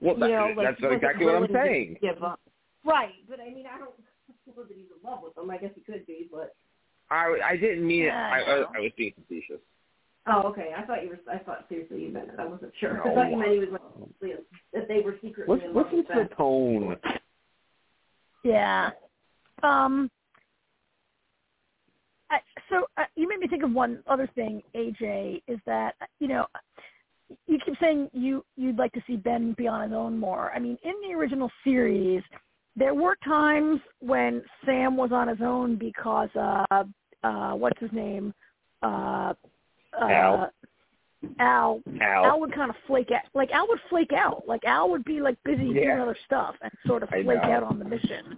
well, 0.01 0.15
that- 0.15 0.29
know, 0.29 0.53
like 0.57 0.77
that's 0.79 0.93
exactly 0.93 1.25
what 1.25 1.35
I'm 1.35 1.47
saying. 1.53 1.97
Give 2.01 2.21
up. 2.23 2.41
Right, 2.83 3.13
but 3.29 3.39
I 3.39 3.49
mean, 3.51 3.65
I 3.67 3.77
don't 3.77 3.91
know 4.57 4.63
that 4.63 4.75
he's 4.75 4.87
in 4.91 5.09
love 5.09 5.19
with 5.23 5.37
him. 5.37 5.49
I 5.49 5.57
guess 5.57 5.71
he 5.75 5.81
could 5.81 6.05
be, 6.05 6.27
but 6.31 6.55
I, 7.09 7.37
I 7.43 7.55
didn't 7.57 7.85
mean 7.87 8.03
it. 8.03 8.07
Yeah, 8.07 8.29
I, 8.33 8.39
I 8.39 8.55
I. 8.55 8.65
I 8.75 8.79
was 8.81 8.91
being 8.97 9.13
facetious. 9.15 9.61
oh, 10.27 10.41
okay. 10.49 10.73
I 10.75 10.81
thought 10.85 11.03
you 11.03 11.09
were. 11.09 11.19
I 11.31 11.37
thought 11.39 11.65
seriously 11.69 12.01
you 12.03 12.09
meant 12.09 12.29
it. 12.29 12.35
I 12.39 12.45
wasn't 12.45 12.73
sure. 12.79 12.95
No. 12.95 13.11
I 13.11 13.15
thought 13.15 13.31
you 13.31 13.37
meant 13.37 13.51
he 13.53 13.59
was 13.59 13.69
like 14.21 14.37
that 14.73 14.87
they 14.89 15.01
were 15.01 15.15
secretly 15.21 15.55
Listen, 15.55 15.69
in 15.69 15.75
love 15.75 15.85
listen 15.85 15.97
with 15.99 16.07
to 16.07 16.27
the 16.29 16.35
tone. 16.35 16.97
Yeah. 18.43 18.91
Um. 19.63 20.09
I, 22.31 22.39
so 22.69 22.85
uh, 22.97 23.05
you 23.15 23.27
made 23.27 23.39
me 23.39 23.47
think 23.47 23.63
of 23.63 23.71
one 23.71 24.03
other 24.07 24.29
thing, 24.35 24.61
AJ, 24.75 25.41
is 25.47 25.59
that 25.65 25.95
you 26.19 26.27
know 26.27 26.45
you 27.47 27.57
keep 27.65 27.75
saying 27.79 28.09
you 28.13 28.43
you'd 28.55 28.77
like 28.77 28.91
to 28.93 29.01
see 29.07 29.15
Ben 29.15 29.53
be 29.57 29.67
on 29.67 29.89
his 29.89 29.95
own 29.95 30.17
more. 30.17 30.51
I 30.53 30.59
mean, 30.59 30.77
in 30.83 30.93
the 31.07 31.15
original 31.15 31.49
series, 31.63 32.21
there 32.75 32.93
were 32.93 33.17
times 33.23 33.79
when 33.99 34.43
Sam 34.65 34.95
was 34.95 35.11
on 35.11 35.27
his 35.27 35.39
own 35.41 35.75
because 35.75 36.29
uh 36.35 36.83
uh 37.23 37.53
what's 37.53 37.79
his 37.79 37.91
name 37.91 38.33
uh, 38.81 39.33
uh 39.99 40.05
Al. 40.07 40.51
Al 41.39 41.81
Al. 42.01 42.25
Al 42.25 42.39
would 42.39 42.53
kind 42.53 42.69
of 42.69 42.75
flake 42.87 43.11
out. 43.11 43.23
Like 43.33 43.51
Al 43.51 43.67
would 43.67 43.79
flake 43.89 44.13
out. 44.13 44.43
Like 44.47 44.63
Al 44.63 44.89
would 44.89 45.03
be 45.03 45.19
like 45.19 45.37
busy 45.43 45.73
doing 45.73 45.99
other 45.99 46.17
stuff 46.25 46.55
and 46.61 46.71
sort 46.85 47.03
of 47.03 47.09
flake 47.09 47.37
out 47.43 47.63
on 47.63 47.77
the 47.77 47.85
mission. 47.85 48.37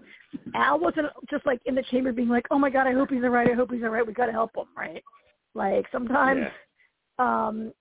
Al 0.55 0.79
wasn't 0.79 1.07
just 1.29 1.45
like 1.45 1.61
in 1.65 1.75
the 1.75 1.83
chamber 1.83 2.11
being 2.11 2.29
like, 2.29 2.47
"Oh 2.49 2.57
my 2.57 2.69
god, 2.69 2.87
I 2.87 2.93
hope 2.93 3.09
he's 3.11 3.23
all 3.23 3.29
right. 3.29 3.49
I 3.49 3.53
hope 3.53 3.71
he's 3.71 3.83
all 3.83 3.89
right. 3.89 4.05
We 4.05 4.13
got 4.13 4.27
to 4.27 4.31
help 4.31 4.55
him." 4.55 4.65
Right? 4.75 5.03
Like 5.53 5.85
sometimes 5.91 6.47
um 7.19 7.73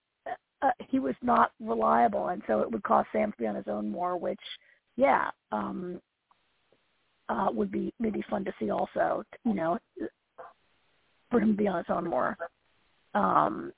uh, 0.62 0.70
he 0.89 0.98
was 0.98 1.14
not 1.22 1.52
reliable, 1.60 2.28
and 2.28 2.43
so 2.47 2.60
it 2.60 2.70
would 2.70 2.82
cause 2.82 3.06
Sam 3.12 3.32
to 3.32 3.39
be 3.39 3.47
on 3.47 3.55
his 3.55 3.68
own 3.68 3.89
more. 3.89 4.16
Which, 4.18 4.40
yeah, 4.97 5.31
um 5.52 6.01
uh 7.28 7.48
would 7.52 7.70
be 7.70 7.94
maybe 7.98 8.22
fun 8.28 8.44
to 8.44 8.52
see 8.59 8.70
also. 8.70 9.24
You 9.44 9.55
know, 9.55 9.78
for 11.31 11.40
him 11.40 11.52
to 11.52 11.56
be 11.56 11.68
on 11.68 11.78
his 11.78 11.86
own 11.89 12.09
more. 12.09 12.36
Um 13.14 13.72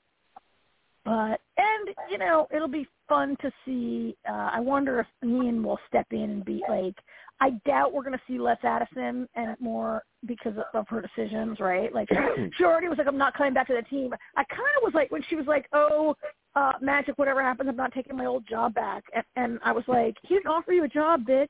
but 1.05 1.41
and 1.57 1.95
you 2.09 2.17
know 2.17 2.47
it'll 2.53 2.67
be 2.67 2.87
fun 3.09 3.35
to 3.41 3.51
see 3.65 4.15
uh 4.29 4.49
i 4.53 4.59
wonder 4.59 4.99
if 4.99 5.07
ian 5.23 5.63
will 5.63 5.79
step 5.87 6.07
in 6.11 6.21
and 6.21 6.45
be 6.45 6.63
like 6.69 6.95
i 7.41 7.49
doubt 7.65 7.91
we're 7.91 8.03
going 8.03 8.17
to 8.17 8.21
see 8.27 8.39
less 8.39 8.57
addison 8.63 9.27
and 9.35 9.55
more 9.59 10.03
because 10.25 10.53
of, 10.57 10.63
of 10.73 10.87
her 10.87 11.01
decisions 11.01 11.59
right? 11.59 11.93
Like 11.93 12.07
she 12.57 12.63
already 12.63 12.87
was 12.87 12.97
like 12.97 13.07
i'm 13.07 13.17
not 13.17 13.33
coming 13.33 13.53
back 13.53 13.67
to 13.67 13.73
the 13.73 13.81
team. 13.89 14.13
I 14.37 14.43
kind 14.45 14.61
of 14.77 14.83
was 14.83 14.93
like 14.93 15.11
when 15.11 15.23
she 15.29 15.35
was 15.35 15.45
like 15.45 15.67
oh 15.73 16.15
uh 16.55 16.73
magic 16.81 17.17
whatever 17.17 17.41
happens 17.41 17.67
i'm 17.67 17.75
not 17.75 17.91
taking 17.93 18.15
my 18.15 18.25
old 18.25 18.47
job 18.47 18.73
back. 18.73 19.03
And, 19.13 19.25
and 19.35 19.59
i 19.63 19.71
was 19.71 19.83
like 19.87 20.15
he 20.21 20.35
didn't 20.35 20.47
offer 20.47 20.71
you 20.71 20.85
a 20.85 20.87
job 20.87 21.25
bitch. 21.25 21.47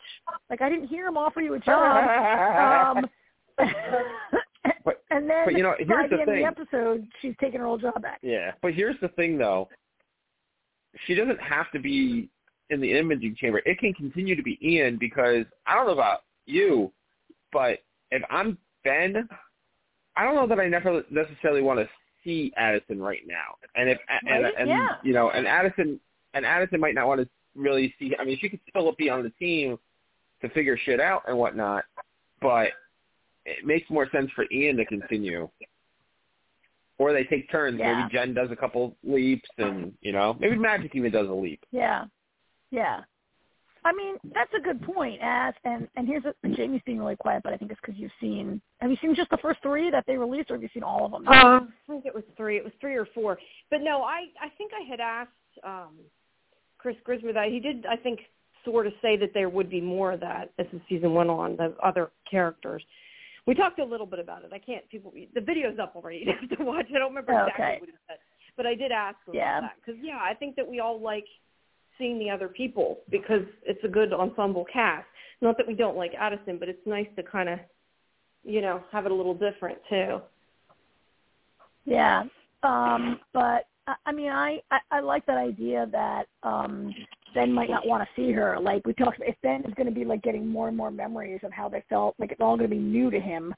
Like 0.49 0.61
i 0.61 0.69
didn't 0.69 0.87
hear 0.87 1.07
him 1.07 1.17
offer 1.17 1.41
you 1.41 1.53
a 1.53 1.59
job. 1.59 2.97
Um 2.97 3.09
But- 4.85 5.03
and 5.11 5.29
then 5.29 5.45
but, 5.45 5.53
you 5.55 5.63
know, 5.63 5.75
here's 5.77 6.09
the 6.09 6.15
the 6.17 6.21
end 6.21 6.31
thing. 6.31 6.45
of 6.47 6.55
the 6.55 6.61
episode 6.61 7.07
she's 7.21 7.35
taking 7.39 7.59
her 7.59 7.65
old 7.65 7.81
job 7.81 8.01
back 8.01 8.19
Yeah, 8.21 8.51
but 8.61 8.73
here's 8.73 8.99
the 9.01 9.09
thing, 9.09 9.37
though. 9.37 9.69
She 11.05 11.15
doesn't 11.15 11.39
have 11.41 11.71
to 11.71 11.79
be 11.79 12.29
in 12.69 12.79
the 12.81 12.97
imaging 12.97 13.35
chamber. 13.35 13.61
It 13.65 13.79
can 13.79 13.93
continue 13.93 14.35
to 14.35 14.43
be 14.43 14.57
Ian 14.61 14.97
because 14.99 15.45
I 15.65 15.75
don't 15.75 15.87
know 15.87 15.93
about 15.93 16.19
you, 16.45 16.91
but 17.51 17.79
if 18.11 18.21
I'm 18.29 18.57
Ben, 18.83 19.27
I 20.15 20.23
don't 20.23 20.35
know 20.35 20.47
that 20.47 20.59
I 20.59 20.67
never 20.67 21.03
necessarily 21.09 21.61
want 21.61 21.79
to 21.79 21.89
see 22.23 22.53
Addison 22.57 23.01
right 23.01 23.21
now. 23.25 23.55
And 23.75 23.89
if 23.89 23.97
and, 24.09 24.43
Right? 24.43 24.53
and 24.57 24.69
Yeah. 24.69 24.87
you 25.03 25.13
know, 25.13 25.31
and 25.31 25.47
Addison 25.47 25.99
and 26.33 26.45
Addison 26.45 26.79
might 26.79 26.95
not 26.95 27.07
want 27.07 27.21
to 27.21 27.29
really 27.55 27.93
see. 27.99 28.15
I 28.19 28.23
mean, 28.23 28.37
she 28.39 28.49
could 28.49 28.59
still 28.69 28.91
be 28.93 29.09
on 29.09 29.23
the 29.23 29.29
team 29.31 29.77
to 30.41 30.49
figure 30.49 30.77
shit 30.77 30.99
out 30.99 31.23
and 31.27 31.37
whatnot, 31.37 31.85
but 32.41 32.69
it 33.45 33.65
makes 33.65 33.89
more 33.89 34.09
sense 34.11 34.29
for 34.35 34.45
Ian 34.51 34.77
to 34.77 34.85
continue. 34.85 35.49
Or 36.97 37.11
they 37.11 37.23
take 37.23 37.49
turns. 37.51 37.79
Yeah. 37.79 38.01
Maybe 38.01 38.13
Jen 38.13 38.33
does 38.33 38.51
a 38.51 38.55
couple 38.55 38.95
leaps, 39.03 39.49
and 39.57 39.93
you 40.01 40.11
know, 40.11 40.37
maybe 40.39 40.55
Magic 40.55 40.95
even 40.95 41.11
does 41.11 41.27
a 41.27 41.33
leap. 41.33 41.59
Yeah, 41.71 42.05
yeah. 42.71 43.01
I 43.85 43.91
mean, 43.91 44.15
that's 44.33 44.53
a 44.57 44.61
good 44.61 44.81
point. 44.81 45.19
As 45.21 45.53
and 45.65 45.87
and 45.95 46.07
here's 46.07 46.23
a, 46.23 46.33
Jamie's 46.49 46.81
being 46.85 46.99
really 46.99 47.15
quiet, 47.15 47.41
but 47.43 47.51
I 47.51 47.57
think 47.57 47.71
it's 47.71 47.81
because 47.81 47.99
you've 47.99 48.11
seen. 48.21 48.61
Have 48.79 48.91
you 48.91 48.97
seen 49.01 49.15
just 49.15 49.29
the 49.29 49.37
first 49.37 49.61
three 49.61 49.91
that 49.91 50.05
they 50.07 50.17
released, 50.17 50.51
or 50.51 50.55
have 50.55 50.63
you 50.63 50.69
seen 50.73 50.83
all 50.83 51.05
of 51.05 51.11
them? 51.11 51.27
Uh, 51.27 51.31
I 51.31 51.67
think 51.87 52.05
it 52.05 52.13
was 52.13 52.23
three. 52.37 52.57
It 52.57 52.63
was 52.63 52.73
three 52.79 52.95
or 52.95 53.07
four. 53.13 53.37
But 53.69 53.81
no, 53.81 54.03
I 54.03 54.25
I 54.41 54.49
think 54.57 54.71
I 54.73 54.87
had 54.87 54.99
asked 54.99 55.31
um 55.63 55.97
Chris 56.77 56.95
Grismer 57.03 57.33
that 57.33 57.49
he 57.49 57.59
did. 57.59 57.85
I 57.85 57.97
think 57.97 58.19
sort 58.63 58.87
of 58.87 58.93
say 59.01 59.17
that 59.17 59.33
there 59.33 59.49
would 59.49 59.69
be 59.69 59.81
more 59.81 60.13
of 60.13 60.19
that 60.21 60.51
as 60.59 60.67
the 60.71 60.79
season 60.87 61.13
went 61.13 61.29
on. 61.29 61.57
The 61.57 61.75
other 61.83 62.11
characters. 62.29 62.83
We 63.45 63.53
talked 63.53 63.79
a 63.79 63.83
little 63.83 64.05
bit 64.05 64.19
about 64.19 64.43
it. 64.43 64.51
I 64.53 64.59
can't. 64.59 64.87
People, 64.89 65.13
the 65.33 65.41
video's 65.41 65.77
up 65.79 65.95
already. 65.95 66.19
You 66.25 66.33
have 66.39 66.57
to 66.57 66.63
watch. 66.63 66.85
I 66.95 66.99
don't 66.99 67.09
remember 67.09 67.33
exactly 67.33 67.65
Okay. 67.65 67.77
what 67.79 67.89
he 67.89 67.95
said, 68.07 68.17
but 68.55 68.65
I 68.65 68.75
did 68.75 68.91
ask 68.91 69.17
him 69.27 69.35
Yeah. 69.35 69.57
about 69.59 69.69
that 69.69 69.75
because 69.85 70.01
yeah, 70.03 70.19
I 70.21 70.33
think 70.33 70.55
that 70.55 70.67
we 70.67 70.79
all 70.79 70.99
like 70.99 71.25
seeing 71.97 72.17
the 72.19 72.29
other 72.29 72.47
people 72.47 72.99
because 73.09 73.43
it's 73.63 73.83
a 73.83 73.87
good 73.87 74.13
ensemble 74.13 74.65
cast. 74.71 75.07
Not 75.41 75.57
that 75.57 75.67
we 75.67 75.73
don't 75.73 75.97
like 75.97 76.13
Addison, 76.17 76.57
but 76.57 76.69
it's 76.69 76.85
nice 76.85 77.07
to 77.17 77.23
kind 77.23 77.49
of, 77.49 77.59
you 78.43 78.61
know, 78.61 78.81
have 78.91 79.05
it 79.05 79.11
a 79.11 79.15
little 79.15 79.33
different 79.33 79.77
too. 79.89 80.21
Yeah, 81.85 82.23
um, 82.63 83.19
but 83.33 83.67
I 84.05 84.13
mean, 84.13 84.29
I, 84.29 84.61
I 84.71 84.79
I 84.89 84.99
like 85.01 85.25
that 85.25 85.37
idea 85.37 85.87
that 85.91 86.27
um 86.43 86.93
Ben 87.33 87.51
might 87.51 87.69
not 87.69 87.87
want 87.87 88.03
to 88.03 88.09
see 88.15 88.31
her. 88.31 88.59
Like 88.59 88.85
we 88.85 88.93
talked, 88.93 89.19
if 89.21 89.35
Ben 89.43 89.63
is 89.65 89.73
going 89.75 89.87
to 89.87 89.93
be 89.93 90.05
like 90.05 90.21
getting 90.21 90.47
more 90.47 90.67
and 90.67 90.77
more 90.77 90.91
memories 90.91 91.39
of 91.43 91.51
how 91.51 91.69
they 91.69 91.83
felt, 91.89 92.15
like 92.19 92.31
it's 92.31 92.41
all 92.41 92.57
going 92.57 92.69
to 92.69 92.75
be 92.75 92.81
new 92.81 93.09
to 93.11 93.19
him. 93.19 93.53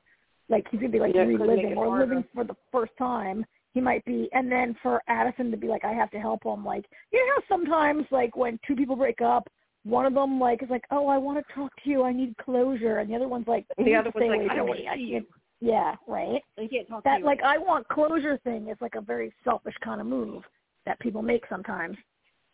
Like 0.49 0.65
he's 0.69 0.79
going 0.79 0.91
to 0.91 0.97
be 0.97 1.01
like 1.01 1.15
Yeah, 1.15 1.21
reliving 1.23 1.73
or 1.77 1.87
harder. 1.87 2.05
living 2.07 2.23
for 2.33 2.43
the 2.43 2.55
first 2.71 2.91
time. 2.97 3.45
He 3.73 3.81
might 3.81 4.05
be, 4.05 4.29
and 4.31 4.49
then 4.49 4.75
for 4.81 5.01
Addison 5.09 5.51
to 5.51 5.57
be 5.57 5.67
like, 5.67 5.83
I 5.83 5.91
have 5.91 6.09
to 6.11 6.19
help 6.19 6.45
him. 6.45 6.63
Like 6.63 6.85
you 7.11 7.19
know, 7.19 7.33
how 7.35 7.55
sometimes 7.57 8.05
like 8.11 8.35
when 8.37 8.57
two 8.65 8.75
people 8.75 8.95
break 8.95 9.19
up, 9.21 9.47
one 9.83 10.05
of 10.05 10.13
them 10.13 10.39
like 10.39 10.63
is 10.63 10.69
like, 10.69 10.85
oh, 10.91 11.07
I 11.07 11.17
want 11.17 11.37
to 11.45 11.53
talk 11.53 11.71
to 11.83 11.89
you, 11.89 12.03
I 12.03 12.13
need 12.13 12.35
closure, 12.37 12.99
and 12.99 13.09
the 13.09 13.15
other 13.15 13.27
one's 13.27 13.47
like, 13.47 13.65
the 13.77 13.95
other 13.95 14.11
one's 14.15 14.29
like, 14.29 14.49
I 14.49 14.55
don't 14.55 14.67
want 14.67 14.79
to 14.79 14.95
see 14.95 15.01
you. 15.01 15.25
Yeah, 15.61 15.95
right 16.07 16.41
I 16.59 16.67
can't 16.67 16.87
talk 16.87 17.03
to 17.03 17.09
that 17.09 17.19
you. 17.19 17.25
like 17.25 17.41
I 17.43 17.57
want 17.57 17.87
closure 17.87 18.37
thing 18.43 18.67
is 18.69 18.77
like 18.81 18.95
a 18.95 19.01
very 19.01 19.33
selfish 19.43 19.75
kind 19.83 19.99
of 19.99 20.07
move 20.07 20.43
that 20.85 20.99
people 20.99 21.21
make 21.21 21.43
sometimes. 21.49 21.97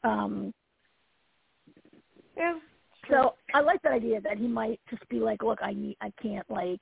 Um 0.04 0.54
yeah. 2.38 2.58
so 3.10 3.36
I 3.54 3.62
like 3.62 3.82
that 3.84 3.94
idea 3.94 4.22
that 4.22 4.38
he 4.38 4.48
might 4.48 4.80
just 4.90 5.08
be 5.10 5.20
like, 5.20 5.44
Look, 5.44 5.60
I 5.62 5.74
need 5.74 5.98
I 6.02 6.12
can't 6.22 6.50
like 6.50 6.82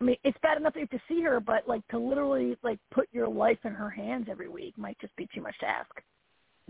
I 0.00 0.04
mean, 0.04 0.16
it's 0.24 0.38
bad 0.42 0.56
enough 0.56 0.74
that 0.74 0.80
you 0.80 0.88
have 0.90 1.00
to 1.00 1.06
see 1.06 1.22
her, 1.22 1.38
but 1.38 1.68
like 1.68 1.86
to 1.88 1.98
literally 1.98 2.56
like 2.62 2.78
put 2.90 3.08
your 3.12 3.28
life 3.28 3.58
in 3.64 3.72
her 3.72 3.90
hands 3.90 4.26
every 4.30 4.48
week 4.48 4.76
might 4.76 4.98
just 5.00 5.14
be 5.16 5.28
too 5.34 5.40
much 5.42 5.58
to 5.60 5.66
ask. 5.66 5.90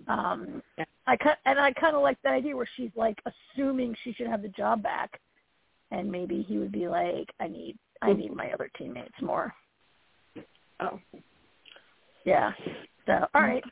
Um 0.09 0.63
Yeah. 0.79 0.85
I 1.07 1.17
and 1.47 1.59
I 1.59 1.73
kind 1.73 1.97
of 1.97 2.03
like 2.03 2.19
that 2.23 2.35
idea 2.35 2.57
where 2.57 2.69
she's 2.77 2.91
like 2.95 3.19
assuming 3.27 3.97
she 4.03 4.13
should 4.13 4.29
have 4.29 4.43
the 4.43 4.49
job 4.49 4.83
back, 4.83 5.21
and 5.91 6.11
maybe 6.11 6.43
he 6.43 6.59
would 6.59 6.73
be 6.73 6.89
like, 6.89 7.29
I 7.41 7.49
need 7.49 7.79
I 8.03 8.13
need 8.13 8.35
my 8.35 8.51
other 8.53 8.71
teammates 8.77 9.21
more. 9.21 9.55
Oh. 10.81 10.99
Yeah. 12.25 12.53
So 13.07 13.27
all 13.35 13.43
right. 13.43 13.65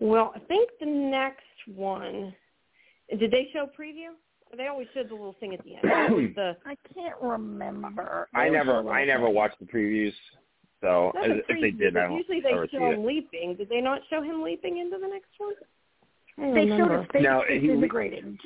Well, 0.00 0.32
I 0.34 0.38
think 0.40 0.70
the 0.80 0.86
next 0.86 1.44
one. 1.66 2.34
Did 3.18 3.30
they 3.30 3.48
show 3.52 3.66
preview? 3.78 4.10
They 4.56 4.66
always 4.66 4.88
showed 4.94 5.08
the 5.08 5.14
little 5.14 5.36
thing 5.38 5.54
at 5.54 5.62
the 5.64 5.74
end. 5.74 6.34
The 6.36 6.56
I 6.66 6.74
can't 6.94 7.14
remember. 7.22 8.28
I 8.34 8.48
never, 8.48 8.88
I 8.90 9.04
never 9.04 9.28
watched 9.28 9.58
the 9.60 9.66
previews, 9.66 10.12
so 10.80 11.12
not 11.14 11.30
if, 11.30 11.44
if 11.48 11.60
they 11.60 11.70
did, 11.70 11.96
I 11.96 12.08
don't 12.08 12.16
usually 12.16 12.40
they 12.40 12.50
ever 12.52 12.66
see 12.70 12.76
show 12.78 12.86
it. 12.90 12.94
him 12.94 13.04
leaping. 13.06 13.54
Did 13.56 13.68
they 13.68 13.80
not 13.80 14.00
show 14.10 14.22
him 14.22 14.42
leaping 14.42 14.78
into 14.78 14.98
the 14.98 15.06
next 15.06 15.28
one? 15.38 15.54
I 16.38 16.42
don't 16.42 16.54
They 16.54 16.60
showed 16.66 16.72
remember. 16.72 16.98
his 17.02 17.06
face 17.12 17.22
No, 17.22 17.44
he- 17.48 17.58
disintegrating. 17.60 18.38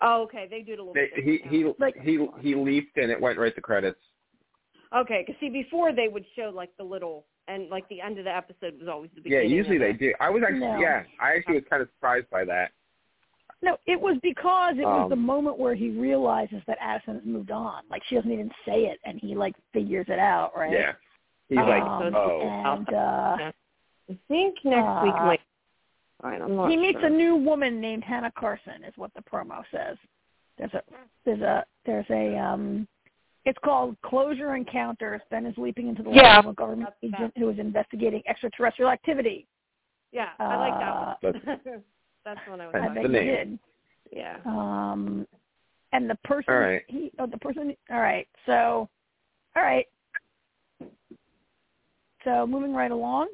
Oh, 0.00 0.22
okay. 0.22 0.46
They 0.48 0.62
did 0.62 0.78
a 0.78 0.82
little 0.82 0.94
They, 0.94 1.08
bit. 1.14 1.24
he 1.24 1.40
he 1.48 1.72
Like- 1.78 1.96
he 2.00 2.26
he 2.40 2.54
leaped 2.54 2.96
and 2.96 3.10
it 3.10 3.20
went 3.20 3.38
right 3.38 3.54
to 3.54 3.60
credits. 3.60 3.98
Okay, 4.96 5.24
because 5.26 5.38
see, 5.40 5.48
before 5.50 5.92
they 5.92 6.08
would 6.08 6.24
show 6.36 6.50
like 6.54 6.70
the 6.78 6.84
little 6.84 7.26
and 7.50 7.68
like 7.68 7.88
the 7.88 8.00
end 8.00 8.18
of 8.18 8.24
the 8.24 8.34
episode 8.34 8.78
was 8.78 8.88
always 8.88 9.10
the 9.14 9.20
beginning. 9.20 9.50
Yeah, 9.50 9.56
usually 9.56 9.76
of 9.76 9.82
they 9.82 9.90
it. 9.90 9.98
do. 9.98 10.14
I 10.20 10.30
was 10.30 10.42
actually 10.42 10.60
No. 10.60 10.78
yeah, 10.80 11.02
I 11.20 11.32
actually 11.34 11.54
was 11.56 11.64
kind 11.68 11.82
of 11.82 11.88
surprised 11.96 12.28
by 12.30 12.44
that. 12.44 12.70
No, 13.62 13.76
it 13.86 14.00
was 14.00 14.16
because 14.22 14.76
it 14.78 14.84
was 14.84 15.04
Um, 15.04 15.10
the 15.10 15.16
moment 15.16 15.58
where 15.58 15.74
he 15.74 15.90
realizes 15.90 16.62
that 16.66 16.78
Addison 16.80 17.16
has 17.16 17.24
moved 17.24 17.50
on. 17.50 17.82
Like 17.90 18.02
she 18.08 18.14
doesn't 18.14 18.32
even 18.32 18.50
say 18.64 18.84
it, 18.86 18.98
and 19.04 19.18
he 19.20 19.34
like 19.34 19.54
figures 19.72 20.06
it 20.08 20.18
out, 20.18 20.56
right? 20.56 20.72
Yeah, 20.72 20.92
he's 21.48 21.58
like, 21.58 21.82
Um, 21.82 22.14
oh, 22.14 22.40
and 22.40 22.88
uh, 22.94 23.36
I 24.10 24.18
think 24.28 24.56
next 24.64 25.02
week 25.04 25.14
Uh, 25.14 25.26
might. 25.26 25.40
All 26.22 26.30
right, 26.30 26.40
I'm 26.40 26.54
not 26.56 26.70
he 26.70 26.76
meets 26.76 27.00
sure. 27.00 27.08
a 27.08 27.10
new 27.10 27.34
woman 27.36 27.80
named 27.80 28.04
Hannah 28.04 28.32
Carson, 28.38 28.84
is 28.86 28.94
what 28.96 29.12
the 29.14 29.22
promo 29.22 29.62
says. 29.70 29.96
There's 30.58 30.72
a 30.74 30.82
there's 31.24 31.40
a 31.40 31.64
there's 31.86 32.06
a 32.10 32.36
um, 32.38 32.86
it's 33.44 33.58
called 33.64 33.96
Closure 34.02 34.54
Encounters. 34.54 35.20
Ben 35.30 35.46
is 35.46 35.54
leaping 35.56 35.88
into 35.88 36.02
the 36.02 36.10
Yeah, 36.10 36.36
life 36.36 36.44
of 36.44 36.50
a 36.50 36.54
government 36.54 36.90
that's 37.02 37.14
agent 37.14 37.32
who 37.36 37.48
is 37.48 37.58
investigating 37.58 38.22
extraterrestrial 38.28 38.90
activity. 38.90 39.46
Yeah, 40.12 40.30
I 40.38 40.56
like 40.56 40.74
Uh, 40.74 40.78
that 41.22 41.22
one. 41.22 41.82
That's 42.24 42.40
the 42.44 42.50
one 42.50 42.60
I 42.60 42.66
was 42.66 42.72
That's 42.74 42.84
I 42.84 42.88
talking 42.88 43.02
the 43.12 43.18
you 43.18 43.24
name. 43.24 43.24
did. 43.24 43.58
Yeah. 44.12 44.36
Um, 44.44 45.26
and 45.92 46.08
the 46.10 46.16
person, 46.16 46.52
All 46.52 46.60
right. 46.60 46.82
he, 46.88 47.10
oh, 47.18 47.26
the 47.26 47.38
person, 47.38 47.74
all 47.90 48.00
right. 48.00 48.28
So, 48.44 48.88
all 49.56 49.62
right. 49.62 49.86
So 52.24 52.46
moving 52.46 52.74
right 52.74 52.90
along. 52.90 53.28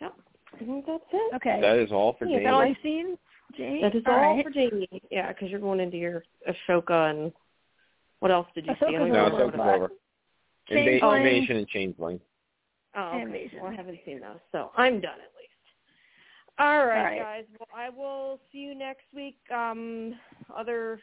Yep. 0.00 0.14
I 0.54 0.58
think 0.58 0.86
that's 0.86 1.04
it. 1.12 1.34
Okay. 1.36 1.60
that 1.60 1.76
is 1.78 1.92
all 1.92 2.14
for 2.18 2.26
Yeah, 2.26 2.36
Is 2.38 2.40
Jamie. 2.40 2.44
that 2.44 2.54
all 2.54 2.66
you've 2.66 2.76
seen, 2.82 3.18
Jamie? 3.56 3.80
That 3.82 3.94
is 3.94 4.02
all 4.06 4.14
all 4.14 4.34
right. 4.36 4.44
for 4.44 4.50
Jamie. 4.50 4.88
Yeah, 5.10 5.28
because 5.32 5.50
you're 5.50 5.60
going 5.60 5.80
into 5.80 5.96
your 5.96 6.24
Ahsoka 6.48 7.10
and 7.10 7.32
what 8.24 8.30
else 8.32 8.46
did 8.54 8.64
you 8.64 8.72
see? 8.80 8.86
I 8.86 8.88
Ahsoka's 8.88 8.98
don't 9.00 9.12
no, 9.12 9.26
even 9.26 9.32
it's 9.32 9.34
over, 9.34 9.52
remember. 9.52 9.74
over. 9.74 9.88
but- 9.88 10.74
Inva- 10.74 10.84
Changeling. 11.00 11.16
Invasion 11.26 11.56
and 11.58 11.68
Changeling. 11.68 12.20
Oh, 12.96 13.08
okay. 13.08 13.20
Invasion. 13.20 13.58
Well, 13.60 13.70
I 13.70 13.74
haven't 13.74 13.98
seen 14.06 14.20
those, 14.20 14.38
so 14.50 14.70
I'm 14.78 14.98
done 15.02 15.12
at 15.20 15.32
least. 15.36 15.50
All 16.58 16.86
right, 16.86 16.96
All 16.96 17.04
right. 17.04 17.18
guys. 17.20 17.44
Well, 17.58 17.68
I 17.76 17.90
will 17.90 18.40
see 18.50 18.58
you 18.60 18.74
next 18.74 19.04
week. 19.14 19.36
Um, 19.54 20.14
other 20.56 21.00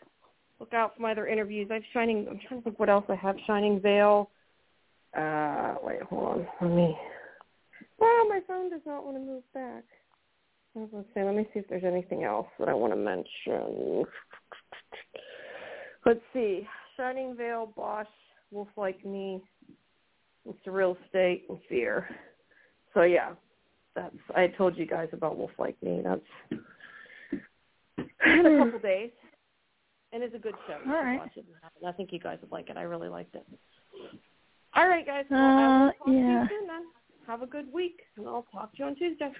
look 0.59 0.73
out 0.73 0.95
for 0.95 1.03
my 1.03 1.11
other 1.11 1.27
interviews. 1.27 1.69
I've 1.71 1.83
Shining. 1.93 2.25
I'm 2.27 2.39
trying 2.47 2.61
to 2.61 2.63
think 2.63 2.79
what 2.79 2.89
else 2.89 3.05
I 3.07 3.13
have. 3.15 3.35
Shining 3.45 3.79
Vale. 3.79 4.31
Uh, 5.15 5.75
wait, 5.83 6.01
hold 6.01 6.23
on. 6.23 6.47
Let 6.59 6.71
me. 6.75 6.97
Oh, 8.01 8.25
my 8.27 8.39
phone 8.47 8.71
does 8.71 8.81
not 8.87 9.05
want 9.05 9.17
to 9.17 9.21
move 9.21 9.43
back. 9.53 9.83
I 10.75 10.79
was 10.79 10.89
gonna 10.91 11.03
say, 11.13 11.23
let 11.23 11.35
me 11.35 11.45
see 11.53 11.59
if 11.59 11.67
there's 11.67 11.83
anything 11.83 12.23
else 12.23 12.47
that 12.57 12.67
I 12.67 12.73
want 12.73 12.93
to 12.93 12.97
mention. 12.97 14.05
Let's 16.03 16.21
see. 16.33 16.67
Shining 17.01 17.35
Vale, 17.35 17.73
Bosch, 17.75 18.05
Wolf 18.51 18.67
Like 18.77 19.03
Me, 19.03 19.41
it's 20.47 20.59
a 20.67 20.71
real 20.71 20.95
estate 21.05 21.45
and 21.49 21.57
fear. 21.67 22.07
So 22.93 23.01
yeah, 23.01 23.31
that's 23.95 24.13
I 24.35 24.47
told 24.47 24.77
you 24.77 24.85
guys 24.85 25.09
about 25.11 25.35
Wolf 25.35 25.49
Like 25.57 25.81
Me. 25.81 26.01
That's 26.03 26.21
in 28.25 28.45
a 28.45 28.63
couple 28.63 28.79
days, 28.79 29.09
and 30.13 30.21
it's 30.21 30.35
a 30.35 30.37
good 30.37 30.53
show. 30.67 30.77
You 30.85 30.93
All 30.93 31.17
watch 31.17 31.31
it. 31.37 31.45
And 31.79 31.89
I 31.89 31.91
think 31.91 32.13
you 32.13 32.19
guys 32.19 32.37
would 32.41 32.51
like 32.51 32.69
it. 32.69 32.77
I 32.77 32.83
really 32.83 33.09
liked 33.09 33.33
it. 33.33 33.47
All 34.75 34.87
right, 34.87 35.05
guys. 35.05 35.25
Well, 35.31 35.87
Uh, 35.87 35.91
talk 35.93 36.05
to 36.05 36.11
yeah. 36.11 36.43
you 36.43 36.49
soon 36.49 36.67
then. 36.67 36.83
Have 37.25 37.41
a 37.41 37.47
good 37.47 37.71
week, 37.73 38.01
and 38.15 38.27
I'll 38.27 38.45
talk 38.51 38.73
to 38.73 38.77
you 38.77 38.85
on 38.85 38.95
Tuesday. 38.95 39.31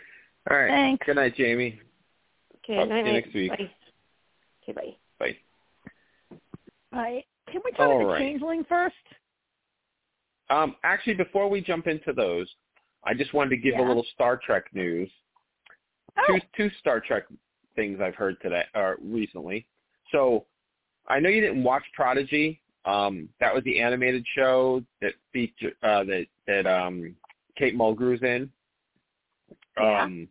All 0.49 0.57
right. 0.57 0.69
Thanks. 0.69 1.05
Good 1.05 1.15
night, 1.17 1.35
Jamie. 1.35 1.79
Okay. 2.63 2.75
Talk 2.75 2.87
to 2.87 2.89
night, 2.89 2.97
you 2.99 3.03
night. 3.03 3.23
next 3.25 3.33
week. 3.35 3.49
Bye. 3.51 3.69
Okay. 4.63 4.73
Bye. 4.73 4.95
Bye. 5.19 5.37
All 6.93 6.99
right. 7.01 7.25
Can 7.51 7.61
we 7.63 7.71
talk 7.71 7.81
All 7.81 7.97
about 8.01 8.07
right. 8.13 8.19
the 8.19 8.25
Changeling 8.25 8.63
first? 8.67 8.95
Um, 10.49 10.75
actually, 10.83 11.13
before 11.13 11.49
we 11.49 11.61
jump 11.61 11.87
into 11.87 12.13
those, 12.13 12.49
I 13.03 13.13
just 13.13 13.33
wanted 13.33 13.51
to 13.51 13.57
give 13.57 13.75
Yeah. 13.75 13.85
a 13.85 13.87
little 13.87 14.03
Star 14.13 14.37
Trek 14.37 14.65
news. 14.73 15.09
Two 16.55 16.69
Star 16.79 16.99
Trek 16.99 17.23
things 17.75 18.01
I've 18.01 18.15
heard 18.15 18.39
today 18.41 18.65
or 18.75 18.97
recently. 19.01 19.65
So, 20.11 20.45
I 21.07 21.19
know 21.19 21.29
you 21.29 21.41
didn't 21.41 21.63
watch 21.63 21.83
Prodigy. 21.93 22.61
Um, 22.83 23.29
that 23.39 23.53
was 23.53 23.63
the 23.63 23.79
animated 23.79 24.25
show 24.35 24.83
that 25.01 25.13
feature 25.31 25.71
uh, 25.83 26.03
that 26.03 26.25
that 26.47 26.67
um, 26.67 27.15
Kate 27.57 27.75
Mulgrew's 27.75 28.21
in. 28.23 28.51
Yeah. 29.79 30.03
Um, 30.03 30.27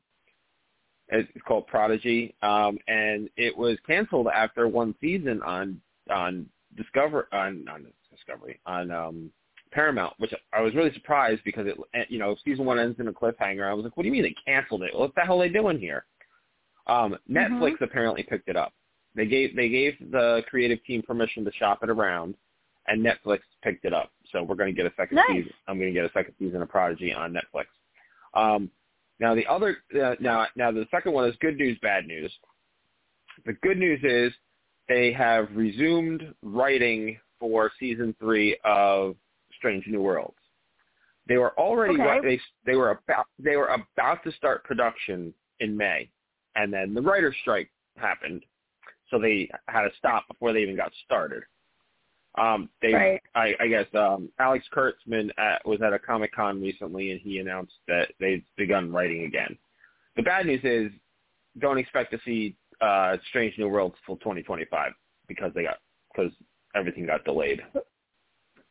it's 1.09 1.29
called 1.47 1.67
Prodigy, 1.67 2.35
um, 2.43 2.79
and 2.87 3.29
it 3.37 3.57
was 3.57 3.79
canceled 3.87 4.29
after 4.29 4.69
one 4.69 4.95
season 5.01 5.43
on 5.43 5.81
on 6.11 6.47
Discover 6.77 7.29
on 7.33 7.67
on 7.69 7.87
Discovery 8.11 8.61
on 8.67 8.91
um, 8.91 9.31
Paramount, 9.73 10.15
which 10.19 10.33
I 10.53 10.61
was 10.61 10.75
really 10.75 10.93
surprised 10.93 11.43
because 11.45 11.67
it 11.67 12.07
you 12.11 12.19
know 12.19 12.37
season 12.45 12.65
one 12.65 12.79
ends 12.79 12.99
in 13.01 13.09
a 13.09 13.13
cliffhanger. 13.13 13.69
I 13.69 13.75
was 13.75 13.85
like, 13.85 13.97
what 13.97 14.03
do 14.03 14.09
you 14.09 14.13
mean 14.13 14.23
they 14.23 14.35
canceled 14.47 14.83
it? 14.83 14.97
What 14.97 15.15
the 15.15 15.23
hell 15.23 15.41
are 15.41 15.49
they 15.49 15.53
doing 15.53 15.79
here? 15.79 16.05
Um, 16.87 17.17
Netflix 17.31 17.81
apparently 17.81 18.23
picked 18.23 18.49
it 18.49 18.57
up. 18.57 18.73
They 19.15 19.27
gave 19.27 19.55
they 19.57 19.69
gave 19.69 19.95
the 20.11 20.43
creative 20.49 20.83
team 20.85 21.03
permission 21.03 21.45
to 21.45 21.53
shop 21.53 21.81
it 21.83 21.91
around, 21.91 22.35
and 22.87 23.05
Netflix 23.05 23.41
picked 23.63 23.85
it 23.85 23.93
up. 23.93 24.11
So 24.33 24.43
we're 24.43 24.55
going 24.55 24.75
to 24.75 24.77
get 24.83 24.91
a 24.91 24.95
second 24.97 25.17
Nice. 25.17 25.27
season. 25.29 25.53
I'm 25.69 25.79
going 25.79 25.93
to 25.93 26.01
get 26.01 26.09
a 26.09 26.13
second 26.13 26.35
season 26.39 26.63
of 26.63 26.69
Prodigy 26.69 27.13
on 27.13 27.33
Netflix. 27.35 27.67
Um, 28.35 28.71
now 29.19 29.35
the 29.35 29.47
other 29.47 29.79
uh, 30.01 30.15
now 30.21 30.47
now 30.57 30.71
the 30.71 30.87
second 30.91 31.13
one 31.13 31.29
is 31.29 31.35
good 31.41 31.57
news, 31.57 31.79
bad 31.83 32.07
news. 32.07 32.33
The 33.47 33.53
good 33.55 33.79
news 33.79 34.01
is 34.03 34.33
they 34.91 35.13
have 35.13 35.49
resumed 35.55 36.35
writing 36.43 37.17
for 37.39 37.71
season 37.79 38.15
three 38.19 38.59
of 38.65 39.15
Strange 39.57 39.87
New 39.87 40.03
Worlds. 40.03 40.37
They 41.29 41.39
were 41.39 41.57
already 41.59 41.95
Okay. 41.95 42.21
they 42.23 42.41
they 42.67 42.77
were 42.77 42.91
about 42.91 43.27
they 43.39 43.57
were 43.57 43.69
about 43.69 44.23
to 44.25 44.33
start 44.33 44.65
production 44.65 45.33
in 45.61 45.77
May, 45.77 46.11
and 46.57 46.73
then 46.73 46.93
the 46.93 47.01
writer's 47.01 47.37
strike 47.41 47.71
happened, 47.97 48.45
so 49.11 49.19
they 49.21 49.49
had 49.69 49.83
to 49.83 49.91
stop 49.97 50.27
before 50.27 50.53
they 50.53 50.63
even 50.63 50.77
got 50.77 50.93
started. 51.05 51.45
Um, 52.37 52.69
they, 52.83 52.93
Right. 52.95 53.23
I, 53.35 53.55
I 53.61 53.67
guess, 53.69 53.87
um, 53.95 54.31
Alex 54.39 54.65
Kurtzman 54.73 55.31
at, 55.37 55.67
was 55.67 55.83
at 55.83 55.93
a 55.93 55.99
Comic 55.99 56.33
Con 56.33 56.61
recently, 56.61 57.11
and 57.11 57.21
he 57.21 57.39
announced 57.39 57.75
that 57.89 58.13
they've 58.21 58.45
begun 58.57 58.93
writing 58.93 59.25
again. 59.25 59.59
The 60.17 60.23
bad 60.23 60.47
news 60.47 60.61
is 60.65 60.93
don't 61.59 61.79
expect 61.79 62.13
to 62.13 62.21
see 62.25 62.57
uh 62.81 63.17
Strange 63.29 63.57
New 63.59 63.69
Worlds 63.69 63.97
till 64.07 64.17
2025 64.17 64.93
because 65.29 65.53
they 65.55 65.65
got 65.65 65.79
because 66.15 66.33
everything 66.75 67.07
got 67.07 67.25
delayed. 67.25 67.61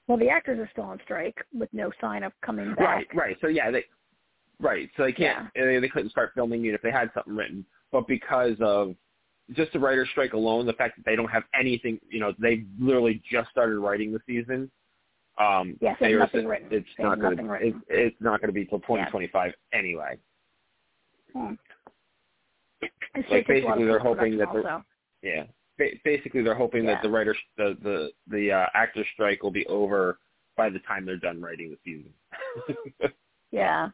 Well, 0.08 0.18
the 0.18 0.30
actors 0.30 0.60
are 0.60 0.70
still 0.72 0.86
on 0.86 1.00
strike 1.04 1.38
with 1.54 1.70
no 1.72 1.92
sign 2.02 2.24
of 2.24 2.32
coming 2.44 2.74
back. 2.76 2.80
Right, 2.80 3.08
right. 3.14 3.38
So 3.42 3.48
yeah, 3.48 3.70
they 3.72 3.86
right. 4.60 4.90
So 4.98 5.04
they 5.04 5.12
can't. 5.12 5.48
They, 5.56 5.80
they 5.80 5.90
couldn't 5.90 6.10
start 6.10 6.32
filming 6.34 6.66
it 6.66 6.74
if 6.74 6.82
they 6.82 6.92
had 6.92 7.12
something 7.14 7.36
written, 7.36 7.66
but 7.92 8.08
because 8.08 8.56
of 8.60 8.96
just 9.54 9.74
the 9.74 9.80
writer's 9.80 10.10
strike 10.10 10.34
alone, 10.34 10.66
the 10.66 10.74
fact 10.74 10.96
that 10.98 11.06
they 11.06 11.16
don't 11.16 11.30
have 11.30 11.44
anything, 11.60 12.00
you 12.10 12.20
know, 12.20 12.34
they 12.40 12.66
literally 12.80 13.22
just 13.32 13.50
started 13.50 13.80
writing 13.80 14.12
the 14.12 14.20
season. 14.28 14.70
Um, 15.40 15.78
Yes, 15.82 15.98
they 16.00 16.14
were- 16.14 16.20
nothing 16.20 16.46
written. 16.46 16.68
It's 16.72 16.88
There's 16.98 17.18
not 17.18 17.20
going 17.20 17.38
to. 17.38 17.54
It, 17.54 17.76
it's 17.88 18.18
not 18.20 18.42
going 18.42 18.50
to 18.50 18.54
be 18.54 18.66
till 18.66 18.80
2025 18.80 19.54
anyway. 19.74 20.18
Hmm. 21.34 21.54
Like, 23.16 23.28
takes 23.48 23.50
a 23.50 23.54
lot 23.68 23.74
of 23.74 23.78
basically 23.80 23.86
they're 23.86 24.00
hoping 24.00 24.38
that 24.38 24.48
also. 24.50 24.84
Yeah. 25.22 25.44
Ba- 25.78 25.98
basically, 26.04 26.42
they're 26.44 26.56
hoping 26.56 26.84
Yeah. 26.84 26.94
that 26.96 27.04
the 27.04 27.10
writer, 27.10 27.36
the 27.58 27.78
the 27.82 28.12
the 28.28 28.52
uh, 28.52 28.66
actor 28.74 29.04
strike 29.14 29.42
will 29.44 29.52
be 29.52 29.66
over 29.68 30.20
by 30.58 30.70
the 30.70 30.80
time 30.80 31.06
they're 31.06 31.18
done 31.18 31.42
writing 31.42 31.70
the 31.72 31.78
season. 31.84 32.14
Yeah. 33.52 33.90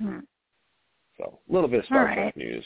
Hmm. 0.00 0.20
so, 1.16 1.40
a 1.48 1.52
little 1.52 1.68
bit 1.68 1.80
of 1.80 1.86
Star 1.86 2.04
Trek 2.04 2.16
right. 2.16 2.36
news. 2.36 2.64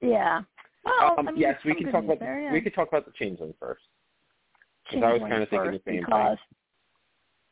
Yeah. 0.00 0.40
Well, 0.84 1.14
um, 1.16 1.28
I 1.28 1.30
mean, 1.30 1.40
yes, 1.40 1.60
we 1.64 1.76
can 1.76 1.92
talk 1.92 2.02
about 2.02 2.18
there, 2.18 2.40
yeah. 2.40 2.52
we 2.52 2.60
could 2.60 2.74
talk 2.74 2.88
about 2.88 3.06
the 3.06 3.12
changeling 3.12 3.54
first. 3.60 3.82
'Cause 4.90 5.00
I 5.04 5.12
was 5.12 5.20
kinda 5.20 5.46
thinking 5.46 5.70
the 5.70 5.78
same 5.78 5.80
thing. 5.84 6.00
because, 6.00 6.38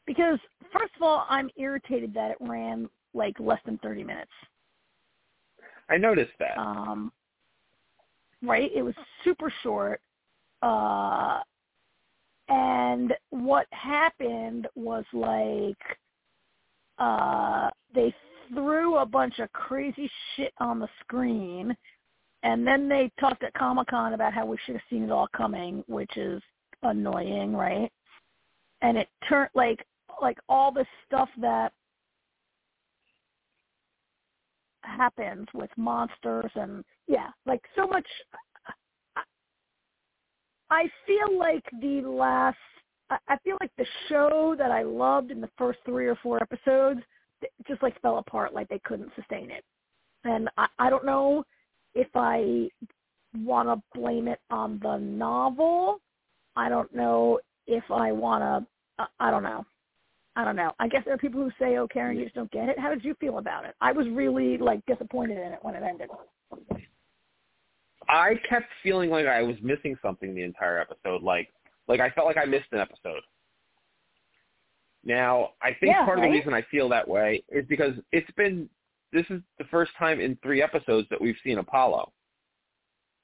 Because 0.06 0.40
first 0.72 0.96
of 0.96 1.02
all, 1.02 1.26
I'm 1.28 1.48
irritated 1.56 2.12
that 2.14 2.32
it 2.32 2.38
ran 2.40 2.90
like 3.14 3.38
less 3.38 3.60
than 3.64 3.78
30 3.78 4.02
minutes. 4.02 4.32
I 5.90 5.96
noticed 5.96 6.32
that. 6.38 6.58
Um, 6.58 7.12
right? 8.42 8.70
It 8.74 8.82
was 8.82 8.94
super 9.24 9.52
short. 9.62 10.00
Uh, 10.62 11.40
and 12.48 13.12
what 13.30 13.66
happened 13.70 14.66
was 14.74 15.04
like 15.12 15.76
uh, 16.98 17.70
they 17.94 18.14
threw 18.52 18.96
a 18.96 19.06
bunch 19.06 19.38
of 19.38 19.52
crazy 19.52 20.10
shit 20.34 20.52
on 20.58 20.78
the 20.78 20.88
screen, 21.00 21.76
and 22.42 22.66
then 22.66 22.88
they 22.88 23.10
talked 23.20 23.42
at 23.42 23.52
Comic 23.54 23.88
Con 23.88 24.14
about 24.14 24.32
how 24.32 24.46
we 24.46 24.56
should 24.64 24.74
have 24.74 24.82
seen 24.88 25.04
it 25.04 25.10
all 25.10 25.28
coming, 25.36 25.84
which 25.86 26.16
is 26.16 26.42
annoying, 26.82 27.54
right? 27.54 27.90
And 28.82 28.96
it 28.96 29.08
turned 29.28 29.50
like 29.54 29.84
like 30.20 30.38
all 30.48 30.72
the 30.72 30.86
stuff 31.06 31.28
that 31.40 31.72
happens 34.88 35.46
with 35.54 35.70
monsters 35.76 36.50
and 36.54 36.84
yeah, 37.06 37.28
like 37.46 37.62
so 37.76 37.86
much. 37.86 38.06
I 40.70 40.84
feel 41.06 41.38
like 41.38 41.64
the 41.80 42.02
last. 42.02 42.56
I- 43.10 43.18
I 43.28 43.38
feel 43.38 43.56
like 43.60 43.74
the 43.76 43.86
show 44.08 44.54
that 44.58 44.70
I 44.70 44.82
loved 44.82 45.30
in 45.30 45.40
the 45.40 45.50
first 45.56 45.78
three 45.84 46.06
or 46.06 46.16
four 46.16 46.42
episodes 46.42 47.00
just 47.66 47.82
like 47.82 47.98
fell 48.02 48.18
apart. 48.18 48.52
Like 48.52 48.68
they 48.68 48.80
couldn't 48.80 49.14
sustain 49.14 49.50
it, 49.50 49.64
and 50.24 50.48
I, 50.58 50.66
I 50.78 50.90
don't 50.90 51.06
know 51.06 51.44
if 51.94 52.08
I 52.14 52.68
want 53.34 53.68
to 53.68 53.98
blame 53.98 54.28
it 54.28 54.40
on 54.50 54.78
the 54.82 54.98
novel. 54.98 56.00
I 56.56 56.68
don't 56.68 56.92
know 56.94 57.38
if 57.66 57.84
I 57.90 58.12
want 58.12 58.66
to. 58.98 59.06
I 59.20 59.30
don't 59.30 59.42
know. 59.42 59.64
I 60.38 60.44
don't 60.44 60.54
know. 60.54 60.72
I 60.78 60.86
guess 60.86 61.02
there 61.04 61.12
are 61.14 61.18
people 61.18 61.42
who 61.42 61.50
say, 61.58 61.78
"Oh, 61.78 61.88
Karen, 61.88 62.16
you 62.16 62.22
just 62.22 62.36
don't 62.36 62.50
get 62.52 62.68
it." 62.68 62.78
How 62.78 62.90
did 62.90 63.04
you 63.04 63.14
feel 63.14 63.38
about 63.38 63.64
it? 63.64 63.74
I 63.80 63.90
was 63.90 64.08
really 64.08 64.56
like 64.56 64.86
disappointed 64.86 65.36
in 65.36 65.52
it 65.52 65.58
when 65.62 65.74
it 65.74 65.82
ended. 65.82 66.08
I 68.08 68.36
kept 68.48 68.68
feeling 68.84 69.10
like 69.10 69.26
I 69.26 69.42
was 69.42 69.56
missing 69.60 69.98
something 70.00 70.36
the 70.36 70.44
entire 70.44 70.78
episode. 70.78 71.24
Like, 71.24 71.48
like 71.88 71.98
I 71.98 72.10
felt 72.10 72.28
like 72.28 72.36
I 72.36 72.44
missed 72.44 72.68
an 72.70 72.78
episode. 72.78 73.20
Now, 75.02 75.54
I 75.60 75.74
think 75.74 75.96
Yeah, 75.96 76.04
part 76.04 76.18
of 76.20 76.22
the 76.22 76.30
reason 76.30 76.54
I 76.54 76.62
feel 76.62 76.88
that 76.90 77.06
way 77.06 77.42
is 77.48 77.66
because 77.66 77.94
it's 78.12 78.30
been 78.36 78.70
this 79.10 79.26
is 79.30 79.42
the 79.58 79.64
first 79.64 79.90
time 79.98 80.20
in 80.20 80.36
three 80.36 80.62
episodes 80.62 81.08
that 81.08 81.20
we've 81.20 81.38
seen 81.42 81.58
Apollo. 81.58 82.12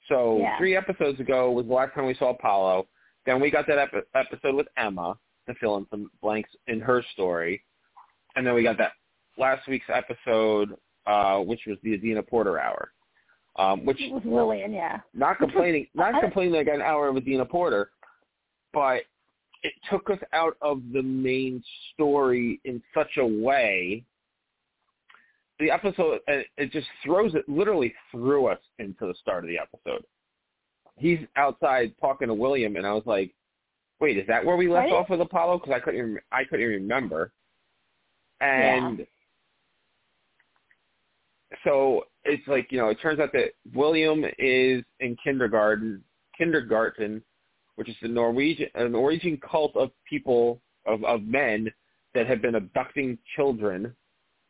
So 0.09 0.39
Yeah. 0.39 0.59
three 0.59 0.75
episodes 0.75 1.21
ago 1.21 1.53
was 1.53 1.65
the 1.67 1.75
last 1.75 1.95
time 1.95 2.07
we 2.07 2.15
saw 2.15 2.31
Apollo. 2.31 2.89
Then 3.25 3.41
we 3.41 3.53
got 3.53 3.69
that 3.69 3.79
epi- 3.79 4.03
episode 4.15 4.57
with 4.57 4.67
Emma 4.77 5.17
to 5.47 5.55
fill 5.55 5.77
in 5.77 5.87
some 5.91 6.11
blanks 6.23 6.51
in 6.67 6.81
her 6.81 7.03
story, 7.13 7.63
and 8.37 8.47
then 8.47 8.55
we 8.55 8.63
got 8.63 8.79
that 8.79 8.93
last 9.39 9.67
week's 9.69 9.87
episode, 9.93 10.75
uh, 11.07 11.39
which 11.39 11.61
was 11.67 11.77
the 11.83 11.95
Adina 11.95 12.23
Porter 12.23 12.59
hour, 12.59 12.93
um, 13.57 13.85
which 13.85 14.01
It 14.01 14.13
was 14.13 14.23
Lillian, 14.25 14.73
yeah. 14.73 15.01
not 15.13 15.39
complaining, 15.39 15.87
not 15.95 16.15
I- 16.15 16.21
complaining 16.21 16.55
like 16.55 16.69
an 16.69 16.83
hour 16.83 17.13
with 17.13 17.25
Dina 17.25 17.45
Porter, 17.45 17.91
but 18.73 19.03
it 19.63 19.73
took 19.91 20.11
us 20.11 20.19
out 20.33 20.57
of 20.61 20.83
the 20.93 21.03
main 21.03 21.63
story 21.93 22.61
in 22.65 22.83
such 22.93 23.17
a 23.19 23.27
way. 23.27 24.05
The 25.61 25.71
episode, 25.71 26.21
it 26.27 26.73
just 26.73 26.89
throws 27.05 27.35
it, 27.35 27.49
literally 27.49 27.95
threw 28.11 28.47
us 28.47 28.59
into 28.79 29.07
the 29.07 29.15
start 29.21 29.45
of 29.45 29.49
the 29.49 29.59
episode. 29.59 30.05
He's 30.97 31.21
outside 31.37 31.95
talking 32.01 32.29
to 32.29 32.35
William, 32.35 32.77
and 32.77 32.87
I 32.87 32.93
was 32.93 33.05
like, 33.07 33.33
"Wait, 34.05 34.19
is 34.19 34.27
that 34.27 34.45
where 34.45 34.57
we 34.57 34.69
left 34.69 34.93
off 34.93 35.09
with 35.09 35.23
Apollo?" 35.23 35.59
Because 35.61 35.73
I 35.73 35.81
couldn't, 35.81 35.99
even, 35.99 36.19
I 36.31 36.45
couldn't 36.45 36.67
even 36.67 36.83
remember. 36.83 37.33
And 38.43 39.07
so 41.65 42.05
it's 42.25 42.47
like 42.47 42.71
you 42.71 42.77
know 42.77 42.89
it 42.89 43.01
turns 43.01 43.19
out 43.19 43.33
that 43.33 43.53
William 43.73 44.25
is 44.39 44.85
in 45.01 45.17
kindergarten 45.25 46.03
kindergarten 46.37 47.23
which 47.77 47.89
is 47.89 47.97
the 48.03 48.09
Norwegian 48.09 48.69
a 48.75 48.89
Norwegian 48.89 49.39
cult 49.39 49.75
of 49.75 49.91
people 50.09 50.61
of 50.87 51.03
of 51.05 51.23
men 51.23 51.73
that 52.15 52.27
have 52.27 52.43
been 52.43 52.57
abducting 52.57 53.17
children 53.37 53.95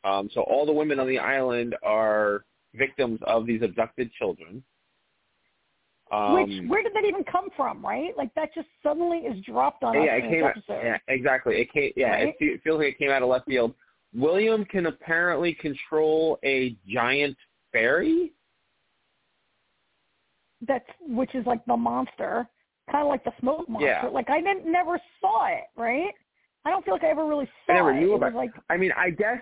um 0.02 0.28
so 0.34 0.40
all 0.40 0.66
the 0.66 0.72
women 0.72 0.98
on 0.98 1.06
the 1.06 1.18
island 1.18 1.76
are 1.84 2.44
victims 2.74 3.20
of 3.26 3.46
these 3.46 3.62
abducted 3.62 4.10
children 4.14 4.64
um 6.12 6.34
Which 6.34 6.68
where 6.70 6.82
did 6.82 6.92
that 6.94 7.04
even 7.04 7.24
come 7.24 7.48
from, 7.56 7.84
right? 7.84 8.16
Like 8.16 8.34
that 8.34 8.54
just 8.54 8.68
suddenly 8.82 9.18
is 9.18 9.42
dropped 9.44 9.82
on 9.82 9.96
us 9.96 10.02
yeah, 10.06 10.16
in 10.16 10.24
it 10.24 10.30
came 10.30 10.44
episode. 10.44 10.80
yeah, 10.84 10.98
exactly. 11.08 11.56
It 11.60 11.72
came 11.72 11.92
yeah, 11.96 12.10
Right? 12.10 12.28
it, 12.28 12.34
fe- 12.38 12.44
it 12.46 12.62
feels 12.62 12.78
like 12.78 12.88
it 12.88 12.98
came 12.98 13.10
out 13.10 13.22
of 13.22 13.28
left 13.28 13.46
field. 13.46 13.74
William 14.14 14.64
can 14.66 14.86
apparently 14.86 15.54
control 15.54 16.38
a 16.44 16.76
giant 16.86 17.36
fairy. 17.72 18.32
That's 20.66 20.84
which 21.00 21.34
is 21.34 21.44
like 21.46 21.64
the 21.66 21.76
monster, 21.76 22.46
kind 22.90 23.02
of 23.02 23.08
like 23.08 23.24
the 23.24 23.32
smoke 23.40 23.68
monster. 23.68 23.86
Yeah. 24.04 24.08
Like 24.08 24.30
I 24.30 24.40
didn't 24.40 24.70
never 24.70 24.98
saw 25.20 25.46
it, 25.46 25.64
right? 25.76 26.12
I 26.64 26.70
don't 26.70 26.84
feel 26.84 26.94
like 26.94 27.04
I 27.04 27.08
ever 27.10 27.26
really 27.26 27.48
saw 27.66 27.72
I 27.72 27.76
never 27.76 27.92
it. 27.92 28.00
knew 28.00 28.12
it 28.12 28.16
about 28.16 28.32
was 28.32 28.38
like 28.38 28.50
I 28.70 28.76
mean, 28.76 28.92
I 28.96 29.10
guess. 29.10 29.38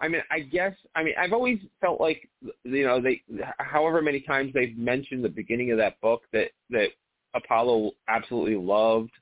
I 0.00 0.08
mean, 0.08 0.22
I 0.30 0.40
guess. 0.40 0.74
I 0.94 1.02
mean, 1.02 1.14
I've 1.18 1.32
always 1.32 1.58
felt 1.80 2.00
like 2.00 2.28
you 2.64 2.84
know 2.84 3.00
they, 3.00 3.22
however 3.58 4.02
many 4.02 4.20
times 4.20 4.52
they've 4.52 4.76
mentioned 4.76 5.24
the 5.24 5.28
beginning 5.28 5.70
of 5.70 5.78
that 5.78 6.00
book 6.00 6.22
that 6.32 6.50
that 6.70 6.88
Apollo 7.34 7.92
absolutely 8.08 8.56
loved 8.56 9.12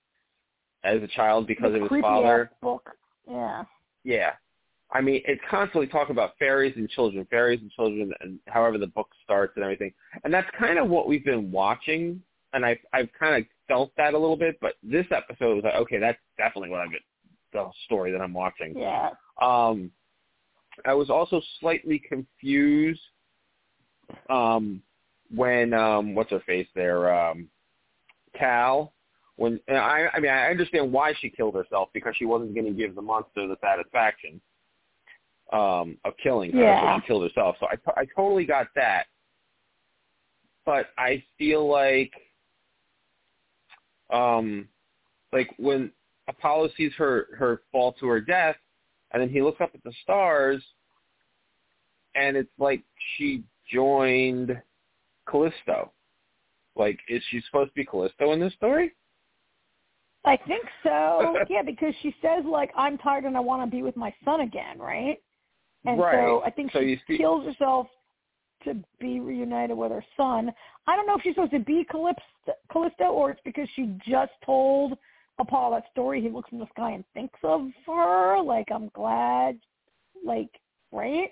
as 0.85 1.03
a 1.03 1.09
child 1.09 1.47
because 1.47 1.73
the 1.73 1.82
of 1.85 1.90
his 1.90 2.01
father. 2.01 2.51
book. 2.61 2.90
Yeah. 3.28 3.65
Yeah. 4.05 4.32
I 4.94 5.01
mean, 5.01 5.23
it's 5.27 5.40
constantly 5.49 5.86
talking 5.86 6.12
about 6.12 6.32
fairies 6.39 6.74
and 6.77 6.89
children, 6.90 7.27
fairies 7.31 7.61
and 7.62 7.70
children, 7.70 8.12
and 8.20 8.39
however 8.47 8.77
the 8.77 8.89
book 8.89 9.09
starts 9.24 9.55
and 9.57 9.65
everything. 9.65 9.93
And 10.24 10.32
that's 10.32 10.49
kind 10.59 10.78
of 10.78 10.89
what 10.89 11.09
we've 11.09 11.24
been 11.24 11.51
watching, 11.51 12.23
and 12.53 12.65
I've 12.65 12.78
I've 12.93 13.09
kind 13.19 13.36
of 13.36 13.49
felt 13.69 13.93
that 13.97 14.15
a 14.15 14.19
little 14.19 14.36
bit. 14.36 14.59
But 14.61 14.74
this 14.82 15.07
episode 15.11 15.55
was 15.55 15.65
like, 15.65 15.74
okay, 15.74 15.99
that's 15.99 16.19
definitely 16.36 16.70
what 16.70 16.81
I've 16.81 16.90
been 16.90 17.01
the 17.53 17.70
story 17.85 18.12
that 18.12 18.20
I'm 18.20 18.32
watching. 18.32 18.74
Yeah. 18.77 19.11
Um, 19.40 19.90
I 20.86 20.94
was 20.94 21.11
also 21.11 21.40
slightly 21.61 21.99
confused 21.99 23.01
um, 24.31 24.82
when 25.35 25.73
um, 25.74 26.15
what's 26.15 26.31
her 26.31 26.40
face 26.40 26.69
there, 26.74 27.12
um, 27.15 27.49
Cal. 28.39 28.93
When 29.36 29.59
I, 29.69 30.09
I 30.12 30.20
mean, 30.20 30.31
I 30.31 30.51
understand 30.51 30.93
why 30.93 31.15
she 31.20 31.31
killed 31.31 31.55
herself 31.55 31.89
because 31.94 32.15
she 32.16 32.27
wasn't 32.27 32.55
going 32.55 32.66
to 32.66 32.73
give 32.73 32.94
the 32.94 33.03
monster 33.03 33.47
the 33.47 33.57
satisfaction 33.61 34.40
um, 35.53 35.99
of 36.05 36.15
killing 36.23 36.53
her, 36.53 36.61
Yeah. 36.61 36.97
so 36.97 37.01
she 37.01 37.07
killed 37.07 37.23
herself. 37.23 37.57
So 37.61 37.66
I, 37.66 38.01
I 38.01 38.07
totally 38.16 38.44
got 38.44 38.69
that, 38.74 39.07
but 40.65 40.86
I 40.99 41.23
feel 41.39 41.69
like, 41.69 42.12
um, 44.11 44.69
like 45.32 45.51
when 45.59 45.90
Apollo 46.28 46.70
sees 46.77 46.93
her 46.99 47.28
her 47.36 47.62
fall 47.73 47.93
to 47.94 48.07
her 48.09 48.20
death, 48.20 48.57
and 49.13 49.23
then 49.23 49.29
he 49.29 49.43
looks 49.43 49.61
up 49.61 49.71
at 49.75 49.83
the 49.85 49.93
stars, 50.03 50.63
and 52.15 52.37
it's 52.37 52.51
like 52.59 52.83
she 53.17 53.43
joined 53.73 54.61
Callisto. 55.29 55.93
Like, 56.75 56.99
is 57.09 57.23
she 57.31 57.41
supposed 57.47 57.71
to 57.71 57.75
be 57.75 57.85
Callisto 57.85 58.33
in 58.33 58.41
this 58.41 58.55
story? 58.55 58.93
I 60.25 60.37
think 60.37 60.65
so. 60.83 61.37
yeah, 61.51 61.63
because 61.63 61.95
she 62.03 62.15
says 62.23 62.45
like 62.47 62.71
I'm 62.77 62.97
tired 62.99 63.25
and 63.25 63.37
I 63.37 63.41
want 63.41 63.63
to 63.69 63.75
be 63.75 63.83
with 63.83 63.97
my 63.97 64.15
son 64.25 64.41
again, 64.41 64.79
right? 64.79 65.19
And 65.85 66.01
right. 66.01 66.15
so 66.15 66.43
I 66.45 66.51
think 66.51 66.73
So 66.73 66.81
she 66.81 67.01
see- 67.07 67.19
kills 67.19 67.45
herself 67.45 67.89
to 68.65 68.75
be 69.01 69.19
reunited 69.19 69.77
with 69.77 69.91
her 69.91 70.05
son. 70.17 70.53
I 70.87 70.95
don't 70.95 71.07
know 71.07 71.17
if 71.17 71.23
she's 71.23 71.35
supposed 71.35 71.51
to 71.51 71.59
be 71.59 71.85
Callisto, 71.91 72.21
Callisto 72.71 73.05
or 73.07 73.33
it's 73.33 73.41
because 73.45 73.69
she 73.75 73.93
just 74.07 74.31
told 74.47 74.97
Apollo 75.43 75.77
that 75.77 75.90
story. 75.90 76.20
He 76.23 76.28
looks 76.28 76.51
in 76.52 76.59
the 76.59 76.66
sky 76.74 76.93
and 76.93 77.05
thinks 77.14 77.39
of 77.44 77.69
her. 77.86 78.40
Like, 78.43 78.69
I'm 78.73 78.89
glad. 78.94 79.59
Like, 80.24 80.51
right? 80.90 81.31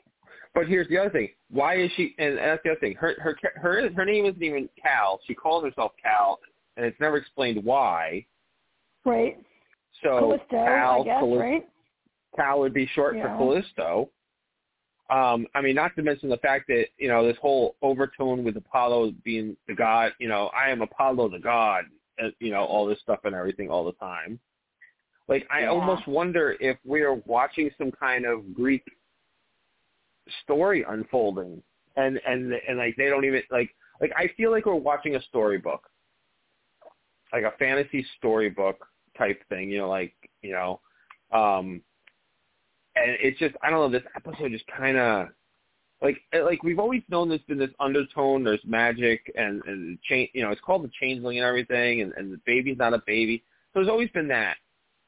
But 0.55 0.67
here's 0.67 0.89
the 0.89 0.99
other 0.99 1.11
thing. 1.11 1.29
Why 1.51 1.77
is 1.77 1.91
she? 1.97 2.15
And 2.19 2.37
that's 2.37 2.63
the 2.65 2.71
other 2.71 2.81
thing. 2.81 2.95
Her 2.97 3.15
her 3.21 3.37
her 3.57 3.91
her 3.95 4.05
name 4.05 4.27
isn't 4.27 4.43
even 4.43 4.69
Cal. 4.81 5.21
She 5.27 5.35
calls 5.35 5.65
herself 5.65 5.93
Cal, 6.03 6.41
and 6.77 6.85
it's 6.85 6.99
never 7.01 7.17
explained 7.17 7.65
why. 7.65 8.27
Right. 9.05 9.39
So 10.03 10.19
Callisto, 10.19 10.65
Cal, 10.65 11.01
I 11.01 11.05
guess, 11.05 11.21
Callisto, 11.21 11.41
right? 11.41 11.69
Cal 12.37 12.61
would 12.61 12.75
be 12.75 12.87
short 12.95 13.17
Yeah. 13.17 13.23
for 13.23 13.37
Callisto. 13.37 14.11
Um, 15.11 15.47
I 15.55 15.61
mean, 15.61 15.75
not 15.75 15.95
to 15.97 16.03
mention 16.03 16.29
the 16.29 16.37
fact 16.39 16.67
that 16.69 16.87
you 16.99 17.09
know 17.09 17.27
this 17.27 17.37
whole 17.41 17.77
overtone 17.83 18.45
with 18.45 18.57
Apollo 18.57 19.13
being 19.25 19.57
the 19.69 19.75
god. 19.75 20.13
You 20.19 20.29
know, 20.29 20.51
I 20.57 20.71
am 20.71 20.83
Apollo 20.83 21.31
the 21.31 21.41
god. 21.41 21.85
Uh, 22.23 22.31
You 22.41 22.51
know, 22.51 22.65
all 22.65 22.87
this 22.87 23.01
stuff 23.01 23.21
and 23.25 23.35
everything 23.35 23.71
all 23.71 23.85
the 23.85 23.93
time. 23.93 24.39
Like, 25.29 25.47
I 25.51 25.61
Yeah. 25.63 25.69
almost 25.69 26.07
wonder 26.07 26.57
if 26.61 26.77
we're 26.85 27.15
watching 27.15 27.71
some 27.79 27.93
kind 27.93 28.27
of 28.27 28.55
Greek 28.55 28.83
story 30.43 30.85
unfolding, 30.89 31.63
and 31.97 32.21
and 32.27 32.53
and 32.53 32.79
like 32.79 32.97
they 32.97 33.09
don't 33.09 33.25
even 33.25 33.43
like 33.51 33.75
like 34.01 34.13
I 34.17 34.29
feel 34.37 34.51
like 34.51 34.67
we're 34.67 34.75
watching 34.75 35.17
a 35.17 35.23
storybook, 35.23 35.89
like 37.33 37.45
a 37.45 37.53
fantasy 37.59 38.05
storybook 38.19 38.87
type 39.17 39.41
thing. 39.49 39.71
You 39.71 39.79
know, 39.79 39.89
like 39.89 40.15
you 40.43 40.53
know, 40.53 40.81
um, 41.33 41.83
and 42.97 43.17
it's 43.21 43.39
just 43.39 43.55
I 43.63 43.71
don't 43.71 43.81
know. 43.81 43.99
This 43.99 44.09
episode 44.17 44.53
just 44.53 44.67
kind 44.67 44.97
of 44.97 45.29
like 46.03 46.21
like 46.33 46.63
we've 46.63 46.79
always 46.79 47.03
known 47.09 47.29
there's 47.29 47.43
been 47.43 47.59
this 47.59 47.71
undertone. 47.79 48.43
There's 48.43 48.61
magic 48.65 49.31
and 49.37 49.63
and 49.67 50.01
change. 50.03 50.31
You 50.33 50.43
know, 50.43 50.51
it's 50.51 50.61
called 50.61 50.85
the 50.85 50.91
changeling 51.01 51.39
and 51.39 51.47
everything, 51.47 52.01
and 52.01 52.13
and 52.15 52.33
the 52.33 52.41
baby's 52.47 52.79
not 52.79 52.95
a 52.95 53.03
baby. 53.07 53.43
So 53.73 53.81
there's 53.81 53.89
always 53.89 54.11
been 54.11 54.29
that. 54.29 54.57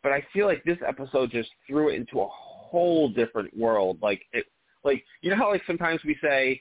But 0.02 0.12
I 0.12 0.24
feel 0.32 0.47
like 0.47 0.64
this 0.64 0.78
episode 0.86 1.31
just 1.31 1.48
threw 1.66 1.89
it 1.89 1.94
into 1.94 2.20
a 2.20 2.28
whole 2.28 3.09
different 3.09 3.56
world. 3.56 3.98
Like 4.02 4.23
it, 4.32 4.47
like 4.85 5.02
you 5.23 5.31
know 5.31 5.36
how 5.36 5.51
like 5.51 5.62
sometimes 5.66 6.01
we 6.05 6.16
say, 6.23 6.60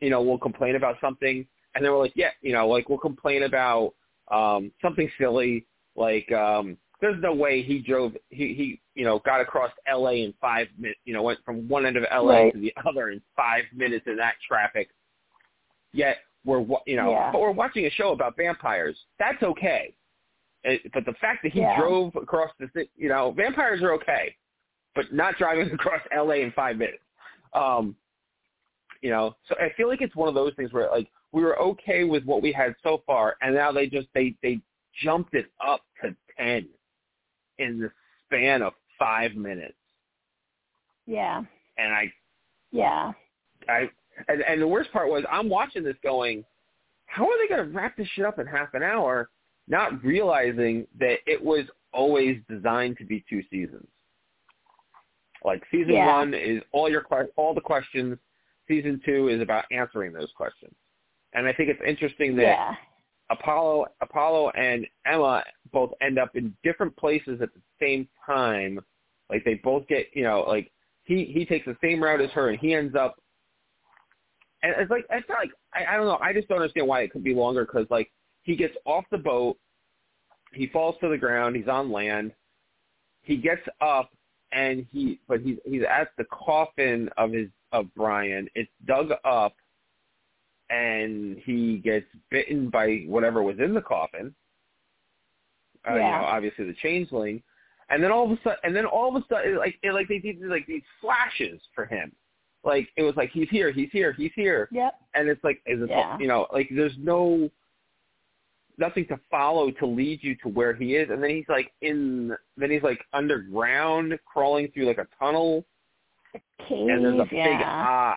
you 0.00 0.10
know, 0.10 0.20
we'll 0.20 0.38
complain 0.38 0.76
about 0.76 0.96
something, 1.00 1.46
and 1.74 1.84
then 1.84 1.90
we're 1.90 2.00
like, 2.00 2.16
yeah, 2.16 2.30
you 2.42 2.52
know, 2.52 2.68
like 2.68 2.88
we'll 2.88 2.98
complain 2.98 3.44
about 3.44 3.94
um 4.30 4.72
something 4.82 5.10
silly, 5.18 5.66
like 5.96 6.30
um 6.32 6.76
there's 7.00 7.20
no 7.22 7.34
way 7.34 7.62
he 7.62 7.80
drove 7.80 8.12
he 8.30 8.54
he 8.54 8.80
you 8.94 9.04
know 9.04 9.18
got 9.20 9.40
across 9.40 9.70
L.A. 9.86 10.22
in 10.22 10.34
five 10.40 10.68
minutes, 10.78 11.00
you 11.04 11.12
know, 11.12 11.22
went 11.22 11.38
from 11.44 11.68
one 11.68 11.86
end 11.86 11.96
of 11.96 12.04
L.A. 12.10 12.44
Right. 12.44 12.52
to 12.52 12.60
the 12.60 12.72
other 12.86 13.10
in 13.10 13.20
five 13.36 13.64
minutes 13.74 14.04
in 14.06 14.16
that 14.16 14.34
traffic. 14.46 14.88
Yet 15.92 16.18
we're 16.44 16.60
you 16.86 16.96
know, 16.96 17.10
Yeah. 17.10 17.30
but 17.32 17.40
we're 17.40 17.50
watching 17.50 17.86
a 17.86 17.90
show 17.90 18.12
about 18.12 18.36
vampires. 18.36 18.96
That's 19.18 19.42
okay. 19.42 19.94
It, 20.62 20.90
but 20.92 21.04
the 21.04 21.12
fact 21.14 21.42
that 21.42 21.52
he 21.52 21.60
Yeah. 21.60 21.78
drove 21.78 22.14
across 22.16 22.50
the 22.58 22.86
you 22.96 23.08
know 23.08 23.32
vampires 23.32 23.82
are 23.82 23.92
okay, 23.94 24.34
but 24.94 25.12
not 25.12 25.36
driving 25.36 25.70
across 25.72 26.00
L.A. 26.10 26.42
in 26.42 26.52
five 26.52 26.76
minutes. 26.76 27.02
Um, 27.52 27.96
you 29.02 29.10
know, 29.10 29.36
so 29.48 29.54
I 29.60 29.70
feel 29.76 29.88
like 29.88 30.00
it's 30.00 30.16
one 30.16 30.28
of 30.28 30.34
those 30.34 30.54
things 30.54 30.72
where 30.72 30.88
like 30.90 31.08
we 31.32 31.42
were 31.42 31.58
okay 31.58 32.04
with 32.04 32.24
what 32.24 32.40
we 32.42 32.52
had 32.52 32.74
so 32.82 33.02
far, 33.06 33.36
and 33.42 33.54
now 33.54 33.72
they 33.72 33.86
just 33.86 34.08
they 34.14 34.34
they 34.42 34.60
jumped 35.02 35.34
it 35.34 35.50
up 35.66 35.82
to 36.02 36.14
ten 36.38 36.66
in 37.58 37.80
the 37.80 37.90
span 38.26 38.62
of 38.62 38.72
five 38.98 39.34
minutes, 39.34 39.74
Yeah. 41.06 41.42
and 41.78 41.94
I 41.94 42.12
Yeah. 42.70 43.12
I 43.68 43.90
and, 44.28 44.42
and 44.42 44.60
the 44.62 44.68
worst 44.68 44.92
part 44.92 45.08
was 45.10 45.24
I'm 45.30 45.48
watching 45.48 45.82
this 45.82 45.96
going, 46.02 46.44
how 47.06 47.24
are 47.28 47.38
they 47.38 47.48
going 47.48 47.66
to 47.66 47.76
wrap 47.76 47.96
this 47.96 48.08
shit 48.08 48.24
up 48.24 48.38
in 48.38 48.46
half 48.46 48.74
an 48.74 48.82
hour? 48.82 49.30
Not 49.66 50.02
realizing 50.04 50.86
that 50.98 51.18
it 51.26 51.42
was 51.42 51.64
always 51.92 52.38
designed 52.48 52.98
to 52.98 53.04
be 53.04 53.24
two 53.28 53.42
seasons. 53.50 53.86
Like 55.44 55.62
season 55.70 55.94
Yeah. 55.94 56.16
one 56.16 56.34
is 56.34 56.62
all 56.72 56.88
your 56.90 57.04
all 57.36 57.54
the 57.54 57.60
questions. 57.60 58.18
Season 58.68 59.00
two 59.04 59.28
is 59.28 59.40
about 59.40 59.64
answering 59.70 60.12
those 60.12 60.32
questions. 60.36 60.74
And 61.34 61.46
I 61.46 61.52
think 61.52 61.68
it's 61.68 61.82
interesting 61.86 62.36
that 62.36 62.42
Yeah. 62.42 62.76
Apollo 63.30 63.86
Apollo 64.00 64.50
and 64.50 64.86
Emma 65.06 65.42
both 65.72 65.90
end 66.02 66.18
up 66.18 66.36
in 66.36 66.54
different 66.62 66.96
places 66.96 67.40
at 67.40 67.50
the 67.54 67.60
same 67.80 68.08
time. 68.24 68.78
Like 69.30 69.44
they 69.44 69.54
both 69.54 69.86
get, 69.88 70.06
you 70.14 70.22
know, 70.22 70.44
like 70.46 70.70
he 71.04 71.24
he 71.24 71.44
takes 71.44 71.66
the 71.66 71.76
same 71.82 72.02
route 72.02 72.20
as 72.20 72.30
her, 72.30 72.50
and 72.50 72.58
he 72.58 72.74
ends 72.74 72.94
up. 72.94 73.16
And 74.62 74.74
it's 74.78 74.90
like 74.90 75.04
it's 75.10 75.28
not 75.28 75.38
like 75.38 75.50
I, 75.72 75.94
I 75.94 75.96
don't 75.96 76.06
know. 76.06 76.18
I 76.20 76.32
just 76.32 76.48
don't 76.48 76.58
understand 76.58 76.86
why 76.86 77.00
it 77.00 77.12
could 77.12 77.24
be 77.24 77.34
longer 77.34 77.64
because 77.64 77.86
like 77.90 78.10
he 78.42 78.56
gets 78.56 78.74
off 78.84 79.04
the 79.10 79.18
boat, 79.18 79.58
he 80.52 80.66
falls 80.68 80.96
to 81.00 81.08
the 81.08 81.18
ground, 81.18 81.56
he's 81.56 81.68
on 81.68 81.90
land, 81.90 82.32
he 83.22 83.36
gets 83.36 83.62
up, 83.80 84.10
and 84.52 84.86
he 84.92 85.20
but 85.28 85.40
he's 85.40 85.56
he's 85.64 85.82
at 85.82 86.08
the 86.18 86.24
coffin 86.24 87.08
of 87.16 87.32
his 87.32 87.48
of 87.72 87.86
Brian. 87.94 88.48
It's 88.54 88.70
dug 88.86 89.10
up, 89.24 89.54
and 90.70 91.38
he 91.44 91.78
gets 91.78 92.06
bitten 92.30 92.70
by 92.70 93.04
whatever 93.06 93.42
was 93.42 93.58
in 93.58 93.74
the 93.74 93.82
coffin. 93.82 94.34
Uh, 95.88 95.94
Yeah. 95.94 95.96
You 95.96 96.22
know, 96.22 96.26
obviously 96.28 96.64
the 96.66 96.74
changeling, 96.82 97.42
and 97.90 98.02
then 98.02 98.10
all 98.10 98.24
of 98.24 98.30
a 98.32 98.38
sudden, 98.42 98.58
and 98.64 98.74
then 98.74 98.86
all 98.86 99.14
of 99.14 99.22
a 99.22 99.26
sudden, 99.28 99.58
like 99.58 99.76
it, 99.82 99.92
like 99.92 100.08
they 100.08 100.18
did 100.18 100.40
like 100.42 100.66
these 100.66 100.82
flashes 101.00 101.60
for 101.74 101.84
him. 101.84 102.12
Like 102.64 102.88
it 102.96 103.02
was 103.02 103.14
like 103.16 103.30
he's 103.30 103.50
here, 103.50 103.70
he's 103.72 103.90
here, 103.92 104.12
he's 104.12 104.32
here, 104.34 104.68
Yep. 104.72 104.94
and 105.14 105.28
it's 105.28 105.44
like 105.44 105.60
is 105.66 105.82
it 105.82 105.90
Yeah. 105.90 106.16
you 106.18 106.26
know 106.26 106.46
like 106.52 106.68
there's 106.74 106.96
no 106.98 107.50
nothing 108.78 109.06
to 109.06 109.20
follow 109.30 109.70
to 109.70 109.86
lead 109.86 110.24
you 110.24 110.34
to 110.36 110.48
where 110.48 110.74
he 110.74 110.96
is, 110.96 111.10
and 111.10 111.22
then 111.22 111.30
he's 111.30 111.48
like 111.48 111.72
in 111.82 112.34
then 112.56 112.70
he's 112.70 112.82
like 112.82 113.04
underground 113.12 114.18
crawling 114.24 114.68
through 114.72 114.86
like 114.86 114.98
a 114.98 115.06
tunnel 115.18 115.64
Cave. 116.66 116.88
and 116.88 117.04
there's 117.04 117.20
a 117.20 117.24
big 117.24 117.34
yeah. 117.34 117.60
eye. 117.62 118.16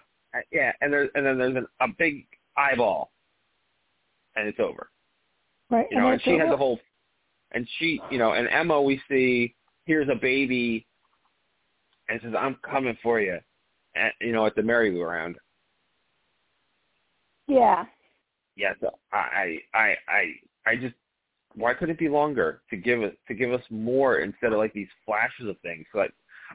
Yeah, 0.51 0.71
and 0.81 0.93
there's 0.93 1.09
and 1.15 1.25
then 1.25 1.37
there's 1.37 1.55
an, 1.57 1.67
a 1.81 1.87
big 1.89 2.25
eyeball, 2.57 3.11
and 4.35 4.47
it's 4.47 4.59
over. 4.59 4.89
right. 5.69 5.85
You 5.91 5.97
know, 5.97 6.03
then 6.05 6.13
and 6.13 6.21
she 6.23 6.31
had 6.37 6.49
the 6.51 6.57
whole, 6.57 6.79
and 7.51 7.67
she, 7.77 7.99
you 8.11 8.17
know, 8.17 8.33
and 8.33 8.47
Emma, 8.49 8.81
we 8.81 9.01
see 9.09 9.55
here's 9.85 10.09
a 10.09 10.15
baby, 10.15 10.85
and 12.09 12.19
says, 12.21 12.33
"I'm 12.37 12.55
coming 12.69 12.97
for 13.03 13.19
you," 13.19 13.39
at, 13.95 14.13
you 14.21 14.31
know, 14.33 14.45
at 14.45 14.55
the 14.55 14.63
merry-go-round. 14.63 15.37
Yeah. 17.47 17.85
Yeah, 18.55 18.73
so 18.81 18.89
I, 19.13 19.59
I, 19.73 19.95
I, 20.07 20.23
I 20.65 20.75
just, 20.75 20.95
why 21.55 21.73
couldn't 21.75 21.95
it 21.95 21.99
be 21.99 22.09
longer 22.09 22.61
to 22.71 22.75
give 22.75 23.01
it 23.03 23.17
to 23.27 23.33
give 23.35 23.53
us 23.53 23.61
more 23.69 24.19
instead 24.19 24.51
of 24.51 24.57
like 24.57 24.73
these 24.73 24.87
flashes 25.05 25.47
of 25.47 25.57
things? 25.59 25.85
So 25.93 25.99
I, 26.01 26.07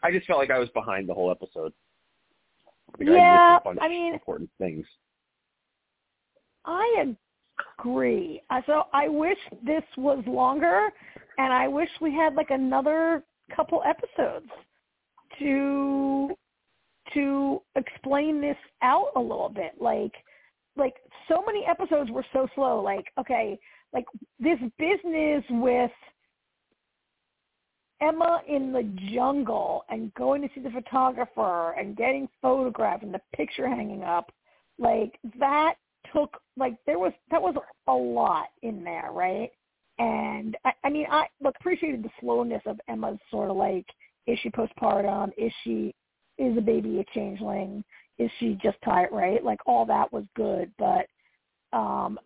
I 0.02 0.10
just 0.10 0.26
felt 0.26 0.38
like 0.40 0.50
I 0.50 0.58
was 0.58 0.68
behind 0.70 1.08
the 1.08 1.14
whole 1.14 1.30
episode. 1.30 1.72
Like, 2.98 3.08
I 3.08 3.12
Yeah, 3.12 3.56
a 3.56 3.60
bunch 3.60 3.78
I 3.80 3.88
mean- 3.88 4.12
important 4.14 4.50
things. 4.58 4.84
I 6.64 7.14
agree. 7.78 8.42
So 8.66 8.84
I 8.92 9.08
wish 9.08 9.38
this 9.64 9.82
was 9.96 10.22
longer, 10.26 10.88
and 11.38 11.52
I 11.52 11.68
wish 11.68 11.88
we 12.00 12.14
had 12.14 12.34
like 12.34 12.50
another 12.50 13.22
couple 13.54 13.82
episodes 13.84 14.48
to 15.38 16.36
to 17.14 17.60
explain 17.76 18.40
this 18.40 18.56
out 18.82 19.10
a 19.16 19.20
little 19.20 19.50
bit. 19.54 19.72
Like, 19.80 20.12
like 20.76 20.94
so 21.28 21.42
many 21.44 21.64
episodes 21.66 22.10
were 22.10 22.24
so 22.32 22.46
slow. 22.54 22.80
Like, 22.80 23.06
okay, 23.18 23.58
like 23.92 24.06
this 24.38 24.58
business 24.78 25.44
with 25.50 25.90
Emma 28.00 28.40
in 28.48 28.72
the 28.72 28.82
jungle 29.12 29.84
and 29.88 30.12
going 30.14 30.42
to 30.42 30.48
see 30.54 30.60
the 30.60 30.70
photographer 30.70 31.72
and 31.72 31.96
getting 31.96 32.28
photographed 32.40 33.02
and 33.02 33.14
the 33.14 33.20
picture 33.34 33.68
hanging 33.68 34.02
up, 34.02 34.32
like 34.78 35.18
that 35.38 35.74
took 36.12 36.40
like 36.56 36.74
there 36.86 36.98
was 36.98 37.12
that 37.30 37.40
was 37.40 37.54
a 37.88 37.92
lot 37.92 38.48
in 38.62 38.84
there, 38.84 39.10
right? 39.12 39.50
And 39.98 40.56
I, 40.64 40.72
I 40.84 40.90
mean, 40.90 41.06
I 41.10 41.26
look 41.42 41.54
appreciated 41.60 42.02
the 42.02 42.10
slowness 42.20 42.62
of 42.66 42.80
Emma's 42.88 43.18
sort 43.30 43.50
of 43.50 43.56
like, 43.56 43.86
is 44.26 44.38
she 44.42 44.50
postpartum? 44.50 45.30
Is 45.36 45.52
she 45.64 45.94
is 46.38 46.56
a 46.56 46.60
baby 46.60 47.00
a 47.00 47.04
changeling? 47.14 47.84
Is 48.18 48.30
she 48.38 48.58
just 48.62 48.78
tired? 48.84 49.10
Right? 49.12 49.42
Like 49.44 49.60
all 49.66 49.86
that 49.86 50.12
was 50.12 50.24
good, 50.36 50.72
but 50.78 51.06
um 51.76 52.18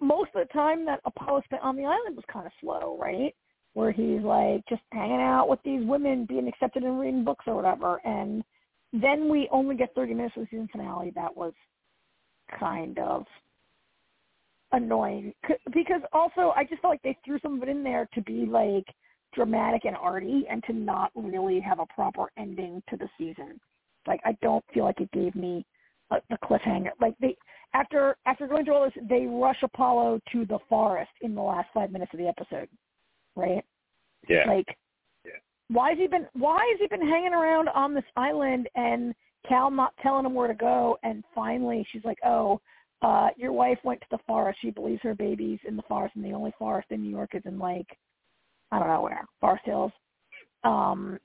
most 0.00 0.30
of 0.34 0.46
the 0.46 0.52
time 0.52 0.84
that 0.86 1.00
Apollo 1.04 1.42
spent 1.44 1.62
on 1.62 1.76
the 1.76 1.84
island 1.84 2.16
was 2.16 2.24
kind 2.32 2.46
of 2.46 2.52
slow, 2.60 2.96
right? 3.00 3.34
Where 3.74 3.90
he's 3.90 4.22
like 4.22 4.62
just 4.68 4.82
hanging 4.92 5.20
out 5.20 5.48
with 5.48 5.58
these 5.64 5.84
women, 5.84 6.26
being 6.26 6.46
accepted 6.46 6.84
and 6.84 6.98
reading 7.00 7.24
books 7.24 7.44
or 7.46 7.56
whatever, 7.56 8.00
and 8.04 8.44
then 8.92 9.28
we 9.28 9.48
only 9.50 9.74
get 9.74 9.94
30 9.94 10.14
minutes 10.14 10.36
of 10.36 10.42
the 10.42 10.48
season 10.50 10.68
finale. 10.70 11.12
That 11.16 11.36
was 11.36 11.52
Mm-hmm. 12.52 12.64
kind 12.64 12.98
of 12.98 13.24
annoying 14.72 15.32
because 15.72 16.00
also 16.12 16.52
I 16.56 16.64
just 16.64 16.82
felt 16.82 16.92
like 16.92 17.02
they 17.02 17.16
threw 17.24 17.38
some 17.40 17.56
of 17.56 17.62
it 17.62 17.68
in 17.68 17.84
there 17.84 18.08
to 18.14 18.22
be 18.22 18.44
like 18.44 18.84
dramatic 19.34 19.84
and 19.84 19.96
arty 19.96 20.44
and 20.50 20.62
to 20.64 20.72
not 20.72 21.10
really 21.14 21.60
have 21.60 21.78
a 21.78 21.86
proper 21.86 22.26
ending 22.36 22.82
to 22.90 22.96
the 22.96 23.08
season. 23.16 23.60
Like 24.06 24.20
I 24.24 24.36
don't 24.42 24.64
feel 24.72 24.84
like 24.84 25.00
it 25.00 25.10
gave 25.12 25.34
me 25.34 25.64
a, 26.10 26.16
the 26.28 26.38
cliffhanger. 26.44 26.90
Like 27.00 27.14
they 27.20 27.36
after 27.72 28.16
after 28.26 28.46
going 28.46 28.64
through 28.64 28.74
all 28.74 28.84
this, 28.84 29.04
they 29.08 29.26
rush 29.26 29.62
Apollo 29.62 30.20
to 30.32 30.44
the 30.46 30.58
forest 30.68 31.10
in 31.22 31.34
the 31.34 31.42
last 31.42 31.68
five 31.72 31.90
minutes 31.90 32.12
of 32.12 32.18
the 32.18 32.28
episode, 32.28 32.68
right? 33.36 33.64
Yeah. 34.28 34.44
Like, 34.46 34.76
Yeah. 35.24 35.32
why 35.68 35.90
has 35.90 35.98
he 35.98 36.06
been 36.06 36.26
why 36.34 36.58
has 36.72 36.80
he 36.80 36.86
been 36.86 37.06
hanging 37.06 37.34
around 37.34 37.68
on 37.68 37.94
this 37.94 38.04
island 38.16 38.68
and 38.74 39.14
Cal 39.48 39.70
not 39.70 39.94
telling 40.02 40.26
him 40.26 40.34
where 40.34 40.48
to 40.48 40.54
go? 40.54 40.98
And 41.02 41.24
finally, 41.34 41.86
she's 41.90 42.04
like, 42.04 42.18
"Oh, 42.24 42.60
uh, 43.02 43.28
your 43.36 43.52
wife 43.52 43.78
went 43.84 44.00
to 44.00 44.06
the 44.10 44.22
forest. 44.26 44.60
She 44.60 44.70
believes 44.70 45.02
her 45.02 45.14
baby's 45.14 45.60
in 45.66 45.76
the 45.76 45.82
forest, 45.82 46.16
and 46.16 46.24
the 46.24 46.32
only 46.32 46.52
forest 46.58 46.90
in 46.90 47.02
New 47.02 47.10
York 47.10 47.34
is 47.34 47.42
in 47.44 47.58
like, 47.58 47.86
I 48.72 48.78
don't 48.78 48.88
know 48.88 49.02
where, 49.02 49.24
Forest 49.40 49.64
Hills." 49.66 49.92
Um, 50.64 51.18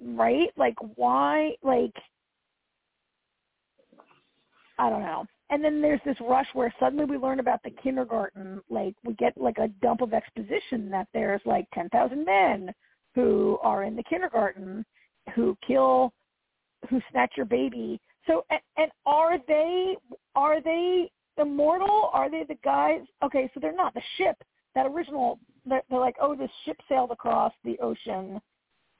right? 0.00 0.50
Like, 0.56 0.76
why? 0.96 1.56
Like, 1.62 1.94
I 4.78 4.90
don't 4.90 5.02
know. 5.02 5.26
And 5.50 5.62
then 5.62 5.82
there's 5.82 6.00
this 6.04 6.16
rush 6.20 6.46
where 6.54 6.74
suddenly 6.80 7.04
we 7.04 7.18
learn 7.18 7.38
about 7.38 7.62
the 7.62 7.70
kindergarten. 7.82 8.62
Like 8.70 8.94
we 9.04 9.12
get 9.14 9.36
like 9.36 9.58
a 9.58 9.68
dump 9.82 10.00
of 10.00 10.14
exposition 10.14 10.88
that 10.90 11.08
there's 11.12 11.42
like 11.44 11.66
10,000 11.74 12.24
men 12.24 12.72
who 13.14 13.58
are 13.62 13.84
in 13.84 13.94
the 13.94 14.02
kindergarten 14.04 14.82
who 15.34 15.56
kill, 15.66 16.14
who 16.88 17.00
snatch 17.10 17.32
your 17.36 17.46
baby. 17.46 18.00
So 18.26 18.44
and, 18.50 18.60
and 18.76 18.90
are 19.06 19.38
they 19.46 19.96
are 20.34 20.60
they 20.60 21.10
immortal? 21.38 22.10
Are 22.12 22.30
they 22.30 22.44
the 22.46 22.58
guys? 22.64 23.00
Okay, 23.24 23.50
so 23.54 23.60
they're 23.60 23.74
not 23.74 23.94
the 23.94 24.02
ship. 24.16 24.36
That 24.74 24.86
original. 24.86 25.38
They're, 25.64 25.82
they're 25.88 26.00
like, 26.00 26.16
oh, 26.20 26.34
this 26.34 26.50
ship 26.64 26.76
sailed 26.88 27.12
across 27.12 27.52
the 27.64 27.78
ocean, 27.78 28.40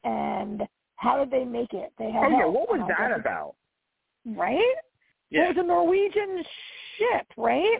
and 0.04 0.62
how 0.96 1.18
did 1.18 1.30
they 1.30 1.44
make 1.44 1.72
it? 1.72 1.92
They 1.98 2.10
had 2.12 2.26
Oh 2.26 2.30
yeah, 2.30 2.46
what 2.46 2.68
was 2.68 2.80
And 2.80 2.90
that 2.90 3.18
about? 3.18 3.54
Right? 4.24 4.74
Yeah. 5.30 5.46
It 5.46 5.56
was 5.56 5.64
a 5.64 5.66
Norwegian 5.66 6.44
ship, 6.98 7.26
right? 7.36 7.78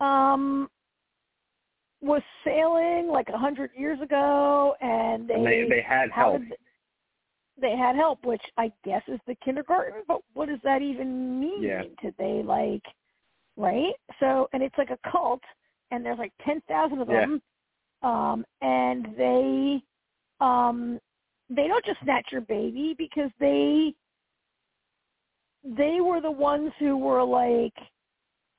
Um, 0.00 0.70
was 2.00 2.22
sailing 2.44 3.08
like 3.08 3.28
a 3.28 3.36
hundred 3.36 3.70
years 3.76 4.00
ago, 4.00 4.74
and 4.80 5.28
they 5.28 5.34
and 5.34 5.46
they 5.46 5.66
they 5.68 5.82
had 5.82 6.10
how 6.10 6.30
help. 6.30 6.40
did 6.40 6.52
they 7.60 7.76
had 7.76 7.96
help, 7.96 8.24
which 8.24 8.42
I 8.58 8.72
guess 8.84 9.02
is 9.08 9.20
the 9.26 9.36
kindergarten. 9.44 10.02
But 10.08 10.22
what 10.34 10.48
does 10.48 10.60
that 10.64 10.82
even 10.82 11.40
mean? 11.40 11.62
Yeah. 11.64 11.82
Did 12.02 12.14
they 12.18 12.42
like, 12.44 12.84
right? 13.56 13.94
So, 14.20 14.48
and 14.52 14.62
it's 14.62 14.76
like 14.78 14.90
a 14.90 15.10
cult, 15.10 15.42
and 15.90 16.04
there's 16.04 16.18
like 16.18 16.32
ten 16.44 16.60
thousand 16.68 17.00
of 17.00 17.08
Yeah. 17.08 17.26
them, 17.26 17.42
um, 18.02 18.46
and 18.62 19.06
they, 19.16 19.82
um, 20.40 21.00
they 21.50 21.68
don't 21.68 21.84
just 21.84 22.00
snatch 22.02 22.28
your 22.32 22.42
baby 22.42 22.94
because 22.98 23.30
they 23.40 23.94
they 25.64 26.00
were 26.00 26.20
the 26.20 26.30
ones 26.30 26.72
who 26.78 26.96
were 26.96 27.24
like 27.24 27.74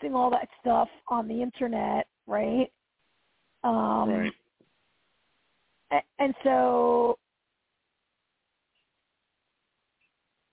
doing 0.01 0.15
all 0.15 0.29
that 0.31 0.49
stuff 0.61 0.89
on 1.09 1.27
the 1.27 1.41
internet, 1.41 2.07
right? 2.27 2.71
Um 3.63 4.09
right. 4.09 4.33
and 6.19 6.35
so 6.43 7.18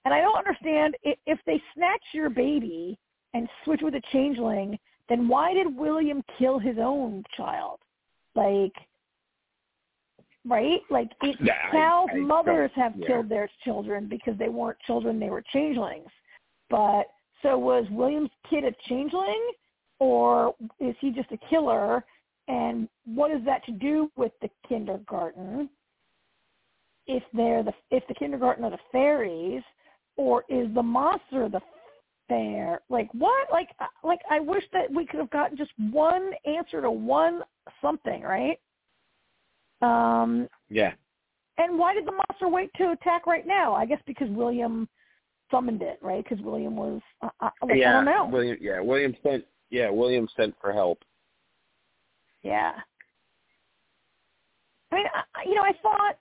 and 0.07 0.15
I 0.15 0.21
don't 0.21 0.39
understand 0.39 0.97
if, 1.03 1.39
they 1.47 1.61
snatch 1.75 2.03
your 2.13 2.31
baby 2.31 2.97
and 3.35 3.49
switch 3.65 3.81
with 3.83 3.97
a 3.97 4.03
changeling, 4.13 4.79
then 5.09 5.27
why 5.27 5.53
did 5.53 5.77
William 5.77 6.23
kill 6.39 6.61
his 6.61 6.77
own 6.79 7.25
child? 7.37 7.81
Like 8.37 8.73
right? 10.49 10.81
Like 10.91 11.11
it, 11.23 11.37
Yeah, 11.41 11.55
I- 11.73 11.77
I 12.13 12.19
mothers 12.19 12.71
have 12.77 12.95
yeah. 12.97 13.07
killed 13.09 13.29
their 13.29 13.51
children 13.65 14.07
because 14.07 14.39
they 14.39 14.49
weren't 14.49 14.79
children, 14.87 15.19
they 15.19 15.29
were 15.29 15.43
changelings. 15.53 16.09
But 16.71 17.09
so 17.43 17.59
was 17.59 17.85
William's 17.91 18.31
kid 18.49 18.63
a 18.65 18.71
changeling 18.89 19.51
or 19.99 20.55
is 20.79 20.95
he 21.01 21.11
just 21.11 21.33
a 21.33 21.39
killer? 21.51 22.05
And 22.47 22.89
what 23.07 23.33
is 23.33 23.45
that 23.45 23.65
to 23.65 23.73
do 23.73 24.09
with 24.15 24.31
the 24.41 24.51
kindergarten? 24.69 25.69
If 27.09 27.25
they're 27.33 27.65
the 27.65 27.75
if 27.91 28.07
the 28.07 28.15
kindergarten 28.15 28.63
are 28.63 28.71
the 28.71 28.79
fairies, 28.93 29.65
or 30.17 30.45
is 30.49 30.73
the 30.75 30.83
monster 30.83 31.49
the 31.49 31.61
fair? 32.29 32.81
Like 32.89 33.09
what? 33.13 33.49
Like 33.51 33.69
uh, 33.81 33.87
like 34.05 34.21
I 34.31 34.41
wish 34.41 34.65
that 34.73 34.91
we 34.93 35.07
could 35.07 35.21
have 35.21 35.31
gotten 35.31 35.57
just 35.57 35.73
one 35.91 36.33
answer 36.45 36.81
to 36.81 36.91
one 36.91 37.43
something, 37.81 38.23
right? 38.23 38.59
Um, 39.83 40.49
Yeah. 40.69 40.95
and 41.59 41.79
why 41.79 41.95
did 41.95 42.07
the 42.07 42.13
monster 42.13 42.49
wait 42.49 42.71
to 42.77 42.93
attack 42.93 43.27
right 43.27 43.47
now? 43.47 43.75
I 43.75 43.87
guess 43.87 44.01
because 44.07 44.29
William 44.31 44.89
summoned 45.51 45.83
it, 45.83 45.99
right? 46.03 46.25
Because 46.29 46.45
William 46.45 46.77
was, 46.77 47.01
uh, 47.23 47.29
uh, 47.41 47.51
like, 47.63 47.79
yeah. 47.79 47.91
I 47.91 47.93
don't 47.93 48.05
know. 48.05 48.29
William. 48.31 48.57
Yeah. 48.61 48.81
William 48.81 49.15
sent. 49.23 49.45
Yeah. 49.71 49.91
William 49.91 50.29
sent 50.37 50.55
for 50.61 50.73
help. 50.73 51.05
Yeah. 52.43 52.73
I 54.93 54.95
mean, 54.95 55.07
I, 55.15 55.49
you 55.49 55.55
know, 55.55 55.63
I 55.63 55.73
thought 55.83 56.17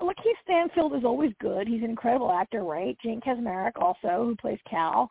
LaKeith 0.00 0.38
Stanfield 0.42 0.94
is 0.94 1.04
always 1.04 1.32
good. 1.40 1.68
He's 1.68 1.82
an 1.82 1.90
incredible 1.90 2.30
actor, 2.32 2.62
right? 2.64 2.96
Jane 3.02 3.20
Kaczmarek 3.20 3.72
also, 3.76 4.24
who 4.24 4.36
plays 4.36 4.58
Cal, 4.68 5.10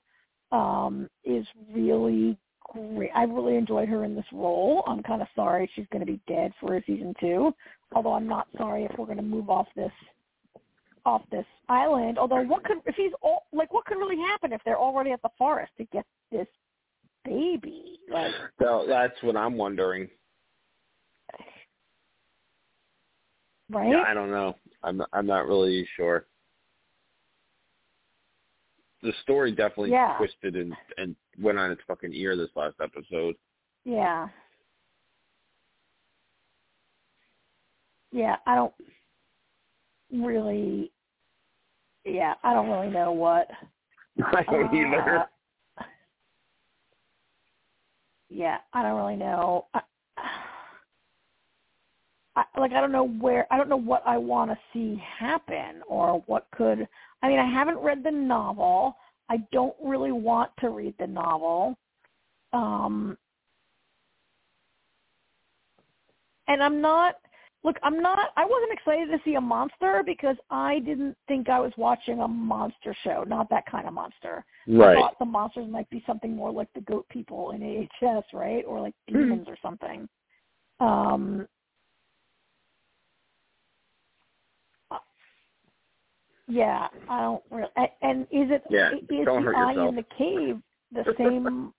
um, 0.52 1.10
is 1.24 1.46
really 1.74 2.38
great. 2.72 3.12
I 3.16 3.24
really 3.24 3.56
enjoyed 3.56 3.90
her 3.90 4.04
in 4.04 4.16
this 4.16 4.26
role. 4.32 4.84
I'm 4.88 5.04
kind 5.04 5.22
of 5.22 5.28
sorry 5.36 5.70
she's 5.76 5.88
going 5.92 6.06
to 6.06 6.12
be 6.12 6.20
dead 6.28 6.52
for 6.60 6.82
season 6.86 7.14
two, 7.20 7.54
although 7.94 8.14
I'm 8.14 8.28
not 8.28 8.48
sorry 8.58 8.84
if 8.86 8.92
we're 8.98 9.06
going 9.06 9.18
to 9.18 9.24
move 9.24 9.50
off 9.50 9.68
this 9.76 9.92
off 11.06 11.22
this 11.32 11.46
island. 11.68 12.18
Although, 12.18 12.44
what 12.44 12.64
could 12.64 12.78
if 12.86 12.96
he's 12.96 13.12
all 13.22 13.46
like, 13.52 13.74
what 13.74 13.86
could 13.86 13.98
really 13.98 14.18
happen 14.18 14.54
if 14.54 14.62
they're 14.64 14.80
already 14.80 15.12
at 15.12 15.22
the 15.22 15.30
forest 15.38 15.72
to 15.78 15.86
get 15.86 16.06
this 16.32 16.48
baby? 17.26 18.00
Like, 18.10 18.32
So 18.62 18.86
that's 18.88 19.22
what 19.22 19.36
I'm 19.36 19.58
wondering. 19.58 20.10
Right? 23.70 23.90
Yeah, 23.90 24.04
I 24.08 24.14
don't 24.14 24.32
know. 24.32 24.56
I'm 24.84 25.02
I'm 25.14 25.26
not 25.26 25.48
really 25.48 25.88
sure. 25.96 26.26
The 29.02 29.14
story 29.24 29.52
definitely 29.52 29.92
Yeah. 29.92 30.16
twisted 30.18 30.56
and 30.56 30.74
and 30.98 31.16
went 31.42 31.58
on 31.58 31.72
its 31.72 31.82
fucking 31.88 32.14
ear 32.14 32.36
this 32.36 32.50
last 32.56 32.76
episode. 32.82 33.36
Yeah. 33.84 34.28
Yeah, 38.12 38.36
I 38.46 38.56
don't 38.56 38.74
really 40.12 40.92
yeah, 42.06 42.34
I 42.44 42.54
don't 42.54 42.70
really 42.70 42.90
know 42.90 43.12
what 43.12 43.50
I 44.24 44.44
don't 44.44 44.68
uh, 44.68 44.76
either. 44.76 45.26
Yeah, 48.30 48.58
I 48.74 48.82
don't 48.82 48.98
really 48.98 49.16
know. 49.16 49.68
I, 49.74 49.82
I, 52.36 52.44
like 52.58 52.72
I 52.72 52.82
don't 52.82 52.92
know 52.92 53.08
where 53.08 53.46
I 53.52 53.58
don't 53.58 53.70
know 53.70 53.78
what 53.78 54.04
I 54.06 54.18
want 54.18 54.52
to 54.52 54.58
see 54.74 55.02
happen 55.20 55.82
or 55.88 56.24
what 56.26 56.48
could 56.56 56.88
I 57.22 57.28
mean 57.28 57.40
I 57.40 57.50
haven't 57.50 57.78
read 57.78 58.04
the 58.04 58.12
novel. 58.12 58.96
I 59.30 59.38
don't 59.52 59.76
really 59.84 60.12
want 60.12 60.52
to 60.60 60.70
read 60.70 60.96
the 61.00 61.08
novel. 61.08 61.78
Um 62.52 63.18
and 66.48 66.64
I'm 66.64 66.82
not 66.82 67.16
look, 67.64 67.78
I'm 67.84 68.02
not 68.02 68.30
I 68.36 68.46
wasn't 68.46 68.74
excited 68.74 69.10
to 69.12 69.20
see 69.24 69.36
a 69.36 69.42
monster 69.42 70.02
because 70.04 70.36
I 70.50 70.80
didn't 70.80 71.16
think 71.28 71.50
I 71.50 71.60
was 71.60 71.72
watching 71.78 72.22
a 72.22 72.28
monster 72.28 72.96
show, 73.04 73.24
not 73.28 73.48
that 73.52 73.66
kind 73.68 73.88
of 73.88 73.94
monster. 73.94 74.44
I 74.68 74.72
Right. 74.76 74.98
thought 74.98 75.20
the 75.20 75.26
monsters 75.26 75.70
might 75.70 75.90
be 75.92 76.04
something 76.08 76.36
more 76.36 76.52
like 76.52 76.72
the 76.74 76.82
goat 76.82 77.08
people 77.10 77.52
in 77.52 77.62
AHS, 78.02 78.24
right? 78.34 78.66
Or 78.66 78.82
like 78.82 78.96
demons 79.08 79.48
or 79.48 79.58
something. 79.62 80.10
Um 80.80 81.48
yeah, 86.54 86.88
I 87.10 87.22
don't 87.22 87.44
really. 87.50 87.70
And 88.02 88.22
is 88.24 88.50
it 88.52 88.64
Yeah, 88.70 88.92
is 88.92 89.26
don't 89.26 89.46
the 89.46 89.54
eye 89.56 89.88
in 89.90 89.96
the 89.96 90.06
cave 90.18 90.58
the 90.92 91.04
same? 91.18 91.74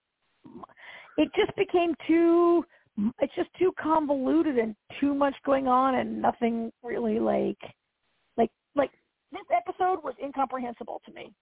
it 1.16 1.28
just 1.36 1.56
became 1.56 1.94
too. 2.06 2.64
It's 3.20 3.34
just 3.34 3.50
too 3.58 3.72
convoluted 3.80 4.58
and 4.58 4.74
too 5.00 5.14
much 5.14 5.34
going 5.44 5.66
on 5.66 5.96
and 5.96 6.20
nothing 6.20 6.72
really 6.82 7.18
like, 7.18 7.58
like 8.36 8.50
like 8.74 8.90
this 9.32 9.42
episode 9.56 10.02
was 10.02 10.14
incomprehensible 10.22 11.00
to 11.06 11.12
me. 11.12 11.32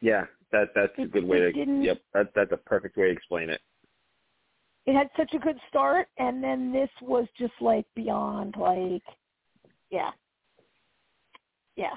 Yeah, 0.00 0.24
that 0.52 0.68
that's 0.74 0.92
a 0.98 1.06
good 1.06 1.24
way 1.24 1.52
to. 1.52 1.82
Yep, 1.82 1.98
that 2.14 2.26
that's 2.34 2.52
a 2.52 2.56
perfect 2.56 2.96
way 2.96 3.06
to 3.06 3.12
explain 3.12 3.50
it. 3.50 3.60
it 4.86 4.94
had 4.94 5.08
such 5.16 5.32
a 5.34 5.38
good 5.38 5.58
start 5.68 6.08
and 6.18 6.42
then 6.42 6.72
this 6.72 6.88
was 7.02 7.26
just 7.38 7.52
like 7.60 7.84
beyond 7.94 8.54
like 8.58 9.02
yeah 9.90 10.10
yeah 11.76 11.94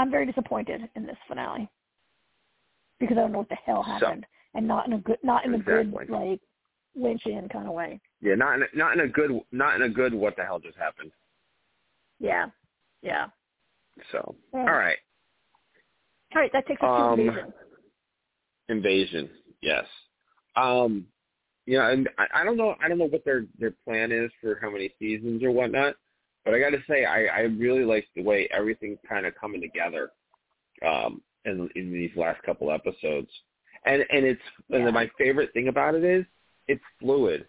i'm 0.00 0.10
very 0.10 0.26
disappointed 0.26 0.80
in 0.96 1.06
this 1.06 1.16
finale 1.28 1.68
because 2.98 3.16
i 3.16 3.20
don't 3.20 3.32
know 3.32 3.38
what 3.38 3.48
the 3.48 3.56
hell 3.66 3.82
So- 3.84 3.90
happened 4.06 4.26
and 4.54 4.66
not 4.66 4.86
in 4.86 4.94
a 4.94 4.98
good 4.98 5.18
not 5.22 5.44
in 5.44 5.54
a 5.54 5.58
good 5.58 5.92
like 6.08 6.40
lynchian 6.98 7.50
kind 7.52 7.68
of 7.68 7.74
way 7.74 8.00
Yeah, 8.20 8.34
not 8.34 8.54
in 8.56 8.62
a, 8.62 8.66
not 8.74 8.92
in 8.94 9.00
a 9.00 9.08
good 9.08 9.30
not 9.52 9.76
in 9.76 9.82
a 9.82 9.88
good. 9.88 10.12
What 10.12 10.34
the 10.36 10.44
hell 10.44 10.58
just 10.58 10.76
happened? 10.76 11.12
yeah 12.18 12.46
yeah 13.02 13.26
So 14.10 14.34
Yeah. 14.52 14.60
all 14.60 14.72
right. 14.86 14.98
All 16.34 16.40
right, 16.42 16.52
that 16.52 16.66
takes 16.66 16.82
us 16.82 16.88
Um, 16.88 17.16
to 17.16 17.22
invasion. 17.22 17.52
Invasion, 18.68 19.30
yes. 19.62 19.84
Um, 20.56 21.06
you 21.66 21.78
know, 21.78 21.90
and 21.90 22.08
I, 22.18 22.26
I 22.40 22.44
don't 22.44 22.56
know, 22.56 22.74
I 22.82 22.88
don't 22.88 22.98
know 22.98 23.06
what 23.06 23.24
their 23.24 23.46
their 23.58 23.72
plan 23.84 24.12
is 24.12 24.30
for 24.40 24.58
how 24.62 24.70
many 24.70 24.90
seasons 24.98 25.42
or 25.42 25.50
whatnot, 25.50 25.94
but 26.44 26.54
I 26.54 26.60
got 26.60 26.70
to 26.70 26.82
say, 26.88 27.04
I 27.04 27.26
I 27.26 27.40
really 27.40 27.84
like 27.84 28.06
the 28.16 28.22
way 28.22 28.48
everything's 28.52 28.98
kind 29.08 29.26
of 29.26 29.34
coming 29.34 29.60
together, 29.60 30.10
um, 30.86 31.22
in 31.44 31.68
in 31.76 31.92
these 31.92 32.10
last 32.16 32.42
couple 32.42 32.70
episodes, 32.70 33.30
and 33.84 34.04
and 34.10 34.24
it's 34.24 34.42
and 34.70 34.84
Yeah. 34.84 34.90
my 34.90 35.10
favorite 35.18 35.52
thing 35.52 35.68
about 35.68 35.94
it 35.94 36.04
is 36.04 36.24
it's 36.68 36.82
fluid. 37.00 37.46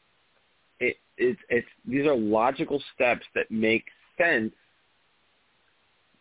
It 0.80 0.97
it's 1.18 1.39
it's 1.49 1.68
these 1.85 2.05
are 2.05 2.15
logical 2.15 2.81
steps 2.95 3.26
that 3.35 3.49
make 3.51 3.85
sense 4.18 4.53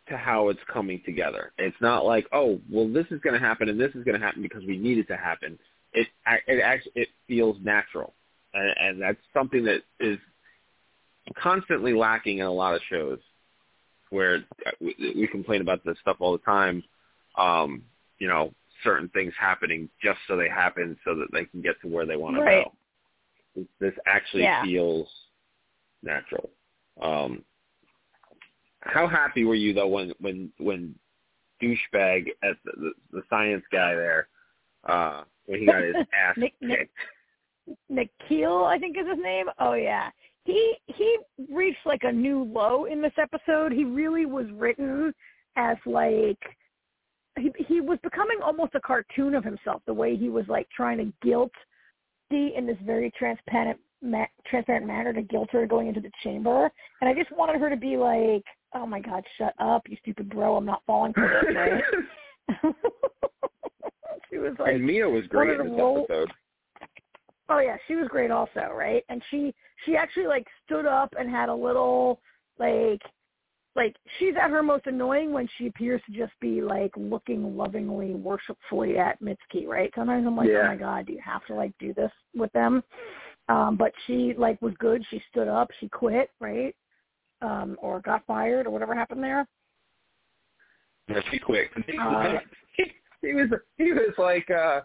to 0.09 0.17
how 0.17 0.49
it's 0.49 0.61
coming 0.73 1.01
together. 1.05 1.53
It's 1.59 1.77
not 1.81 2.05
like, 2.05 2.27
oh, 2.33 2.61
well, 2.71 2.89
this 2.89 3.07
is 3.11 3.21
going 3.21 3.35
to 3.35 3.47
happen 3.47 3.69
and 3.69 3.81
this 3.81 3.95
is 3.95 4.05
going 4.05 4.19
to 4.19 4.25
happen 4.25 4.43
because 4.43 4.65
we 4.65 4.77
need 4.77 4.99
it 4.99 5.09
to 5.09 5.17
happen. 5.17 5.59
It 5.93 6.09
it 6.47 6.61
actually 6.61 6.93
it 6.97 7.09
feels 7.27 7.57
natural, 7.63 8.15
and, 8.55 8.75
and 8.79 9.03
that's 9.03 9.19
something 9.35 9.65
that 9.65 9.83
is 10.01 10.19
constantly 11.39 11.93
lacking 11.95 12.39
in 12.39 12.47
a 12.47 12.53
lot 12.53 12.75
of 12.75 12.81
shows, 12.89 13.19
where 14.11 14.45
we, 14.81 14.95
we 15.17 15.27
complain 15.29 15.61
about 15.61 15.85
this 15.85 15.97
stuff 16.01 16.17
all 16.21 16.33
the 16.33 16.39
time. 16.39 16.83
Um, 17.39 17.83
you 18.19 18.29
know, 18.29 18.53
certain 18.83 19.09
things 19.11 19.33
happening 19.39 19.89
just 20.03 20.19
so 20.27 20.37
they 20.37 20.49
happen, 20.49 20.97
so 21.05 21.15
that 21.15 21.29
they 21.33 21.45
can 21.45 21.63
get 21.63 21.81
to 21.83 21.89
where 21.89 22.07
they 22.07 22.17
want 22.17 22.37
to 22.37 22.43
Right. 22.43 22.67
go. 23.57 23.67
This 23.81 23.95
actually 24.07 24.43
Yeah. 24.45 24.63
feels 24.65 25.09
natural. 26.03 26.51
Um, 27.01 27.45
how 28.81 29.07
happy 29.07 29.45
were 29.45 29.55
you 29.55 29.73
though 29.75 29.89
when 29.89 30.13
when 30.21 30.51
when 30.59 30.95
douchebag 31.63 32.29
at 32.43 32.57
the, 32.65 32.73
the, 32.77 32.93
the 33.13 33.23
science 33.29 33.63
guy 33.71 33.95
there 33.95 34.29
uh 34.89 35.25
when 35.45 35.61
he 35.61 35.67
got 35.67 35.83
his 35.83 35.95
ass 36.15 36.35
Nick- 36.39 36.55
Nick- 36.63 36.79
kicked? 36.79 37.79
Nikhil, 37.91 38.65
I 38.65 38.79
think 38.79 38.97
is 38.97 39.07
his 39.07 39.19
name. 39.23 39.47
Oh 39.59 39.75
yeah. 39.75 40.11
He 40.51 40.75
he 40.87 41.19
reached 41.51 41.85
like 41.87 42.03
a 42.05 42.13
new 42.13 42.45
low 42.45 42.87
in 42.87 43.01
this 43.01 43.13
episode. 43.19 43.73
He 43.73 43.85
really 43.85 44.27
was 44.27 44.47
written 44.53 45.13
as 45.57 45.77
like 45.87 46.39
he 47.39 47.53
he 47.69 47.81
was 47.81 47.99
becoming 48.03 48.39
almost 48.43 48.75
a 48.75 48.81
cartoon 48.81 49.35
of 49.35 49.45
himself. 49.45 49.83
The 49.87 49.95
way 49.95 50.17
he 50.17 50.29
was 50.29 50.45
like 50.49 50.69
trying 50.75 50.99
to 50.99 51.13
guilt 51.23 51.53
Dee 52.31 52.55
in 52.57 52.67
this 52.67 52.79
very 52.85 53.13
transparent 53.19 53.79
ma- 54.03 54.27
transparent 54.47 54.87
manner 54.87 55.13
to 55.13 55.23
guilt 55.23 55.51
her 55.53 55.67
going 55.67 55.89
into 55.89 56.01
the 56.01 56.11
chamber. 56.23 56.71
And 57.01 57.09
I 57.09 57.15
just 57.15 57.31
wanted 57.33 57.61
her 57.61 57.71
to 57.71 57.77
be 57.77 57.97
like, 57.97 58.45
"Oh 58.75 58.87
my 58.87 59.01
God, 59.01 59.23
shut 59.39 59.55
up, 59.59 59.83
you 59.89 59.97
stupid 60.03 60.31
bro! 60.31 60.57
I'm 60.57 60.67
not 60.67 60.83
falling 60.87 61.13
for 61.13 61.43
this." 61.45 61.55
Right? 61.55 61.83
she 64.31 64.39
was 64.39 64.55
like, 64.59 64.75
and 64.75 64.85
Mia 64.85 65.09
was 65.09 65.27
great 65.29 65.61
in 65.61 65.69
this 65.69 65.79
roll- 65.79 66.07
episode. 66.09 66.33
Oh 67.51 67.59
yeah, 67.59 67.77
she 67.89 67.97
was 67.97 68.07
great 68.09 68.31
also, 68.31 68.71
right? 68.73 69.05
And 69.09 69.21
she 69.31 69.53
she 69.85 69.97
actually 69.97 70.27
like 70.27 70.47
stood 70.65 70.87
up 70.87 71.13
and 71.19 71.29
had 71.29 71.49
a 71.49 71.55
little 71.55 72.21
like 72.59 73.03
like 73.75 73.97
she's 74.19 74.35
at 74.41 74.51
her 74.51 74.63
most 74.63 74.87
annoying 74.87 75.33
when 75.33 75.49
she 75.57 75.67
appears 75.67 76.01
to 76.07 76.13
just 76.13 76.33
be 76.41 76.63
like 76.63 76.93
looking 76.97 77.57
lovingly, 77.57 78.15
worshipfully 78.15 78.99
at 78.99 79.21
Mitski, 79.21 79.67
right? 79.67 79.93
Sometimes 79.97 80.27
I'm 80.27 80.37
like, 80.37 80.49
Yeah. 80.49 80.63
oh 80.63 80.69
my 80.69 80.77
god, 80.77 81.07
do 81.07 81.13
you 81.13 81.21
have 81.25 81.45
to 81.47 81.55
like 81.55 81.73
do 81.79 81.93
this 81.93 82.13
with 82.35 82.53
them? 82.53 82.85
Um, 83.49 83.77
but 83.77 83.93
she 84.07 84.33
like 84.39 84.63
was 84.63 84.75
good. 84.79 85.05
She 85.11 85.21
stood 85.31 85.49
up. 85.49 85.71
She 85.81 85.89
quit, 85.89 86.31
right? 86.41 86.75
Um, 87.43 87.77
or 87.81 88.01
got 88.01 88.25
fired 88.27 88.67
or 88.67 88.71
whatever 88.71 88.95
happened 88.95 89.25
there. 89.25 89.47
Yeah, 91.09 91.21
she 91.31 91.39
quit. 91.41 91.71
He, 91.87 91.99
Uh, 91.99 92.39
he, 92.77 92.85
he 93.23 93.35
was 93.35 93.49
he 93.77 93.93
was 93.93 94.15
like 94.19 94.49
uh 94.51 94.83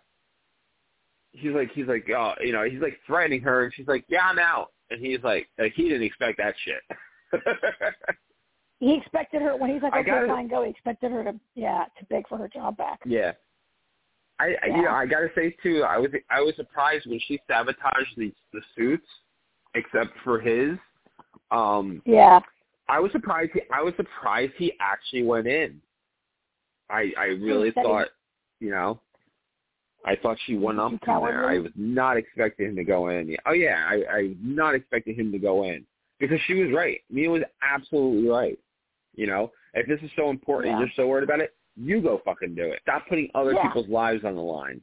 he's 1.36 1.52
like 1.54 1.72
he's 1.74 1.88
like 1.88 2.08
oh 2.16 2.34
you 2.42 2.54
know 2.54 2.64
he's 2.64 2.82
like 2.82 2.98
threatening 3.06 3.42
her 3.42 3.66
and 3.66 3.74
she's 3.74 3.88
like 3.88 4.06
yeah 4.08 4.28
I'm 4.30 4.40
out 4.40 4.72
and 4.90 5.04
he's 5.04 5.20
like 5.24 5.48
like 5.60 5.74
he 5.74 5.84
didn't 5.84 6.04
expect 6.04 6.38
that 6.38 6.56
shit. 6.64 6.82
He 8.80 8.94
expected 8.96 9.42
her 9.42 9.56
when 9.56 9.72
he's 9.72 9.82
like, 9.82 9.94
okay, 9.94 10.04
gotta- 10.04 10.28
fine, 10.28 10.48
go. 10.48 10.64
He 10.64 10.70
expected 10.70 11.12
her 11.12 11.24
to 11.24 11.34
yeah 11.56 11.86
to 11.98 12.06
beg 12.06 12.28
for 12.28 12.38
her 12.38 12.48
job 12.48 12.78
back. 12.78 13.00
yeah. 13.06 13.32
I, 14.38 14.54
I 14.64 14.68
you 14.68 14.82
know 14.82 14.92
I 14.92 15.06
gotta 15.06 15.30
say 15.34 15.56
too 15.64 15.84
I 15.88 15.98
was 15.98 16.12
I 16.30 16.42
was 16.42 16.56
surprised 16.58 17.06
when 17.08 17.20
she 17.26 17.40
sabotaged 17.48 18.18
the 18.18 18.34
the 18.52 18.60
suits 18.76 19.08
except 19.76 20.12
for 20.26 20.42
his 20.42 20.78
um 21.52 22.02
Yeah. 22.06 22.42
I 22.90 23.00
was 23.00 23.12
surprised. 23.14 23.52
He, 23.54 23.62
I 23.74 23.82
was 23.82 23.94
surprised 23.96 24.52
he 24.58 24.74
actually 24.82 25.24
went 25.24 25.48
in. 25.48 25.82
I 26.90 27.14
I 27.18 27.26
really 27.40 27.72
thought, 27.72 28.10
you 28.60 28.72
know, 28.72 29.00
I 30.06 30.16
thought 30.16 30.38
she 30.46 30.56
went 30.56 30.80
up 30.80 30.92
from 31.04 31.24
there. 31.26 31.50
I 31.50 31.58
was 31.60 31.72
not 31.76 32.16
expecting 32.16 32.68
him 32.68 32.76
to 32.76 32.84
go 32.84 33.10
in. 33.10 33.36
Oh 33.46 33.54
yeah, 33.54 33.84
I 33.88 34.04
I 34.10 34.22
was 34.24 34.38
not 34.42 34.76
expecting 34.76 35.16
him 35.16 35.32
to 35.32 35.40
go 35.40 35.64
in 35.64 35.86
because 36.20 36.40
she 36.48 36.54
was 36.54 36.72
right. 36.74 37.02
Mia 37.10 37.30
was 37.30 37.44
absolutely 37.64 38.30
right. 38.30 38.58
You 39.16 39.28
know, 39.28 39.52
if 39.74 39.88
this 39.88 40.00
is 40.02 40.12
so 40.16 40.30
important, 40.30 40.68
Yeah. 40.68 40.78
and 40.78 40.82
you're 40.82 40.96
so 40.96 41.08
worried 41.08 41.24
about 41.24 41.40
it, 41.40 41.56
you 41.76 42.02
go 42.02 42.22
fucking 42.24 42.54
do 42.56 42.66
it. 42.66 42.80
Stop 42.84 43.08
putting 43.08 43.30
other 43.34 43.54
Yeah. 43.54 43.64
people's 43.64 43.90
lives 43.90 44.24
on 44.24 44.36
the 44.36 44.42
line. 44.42 44.82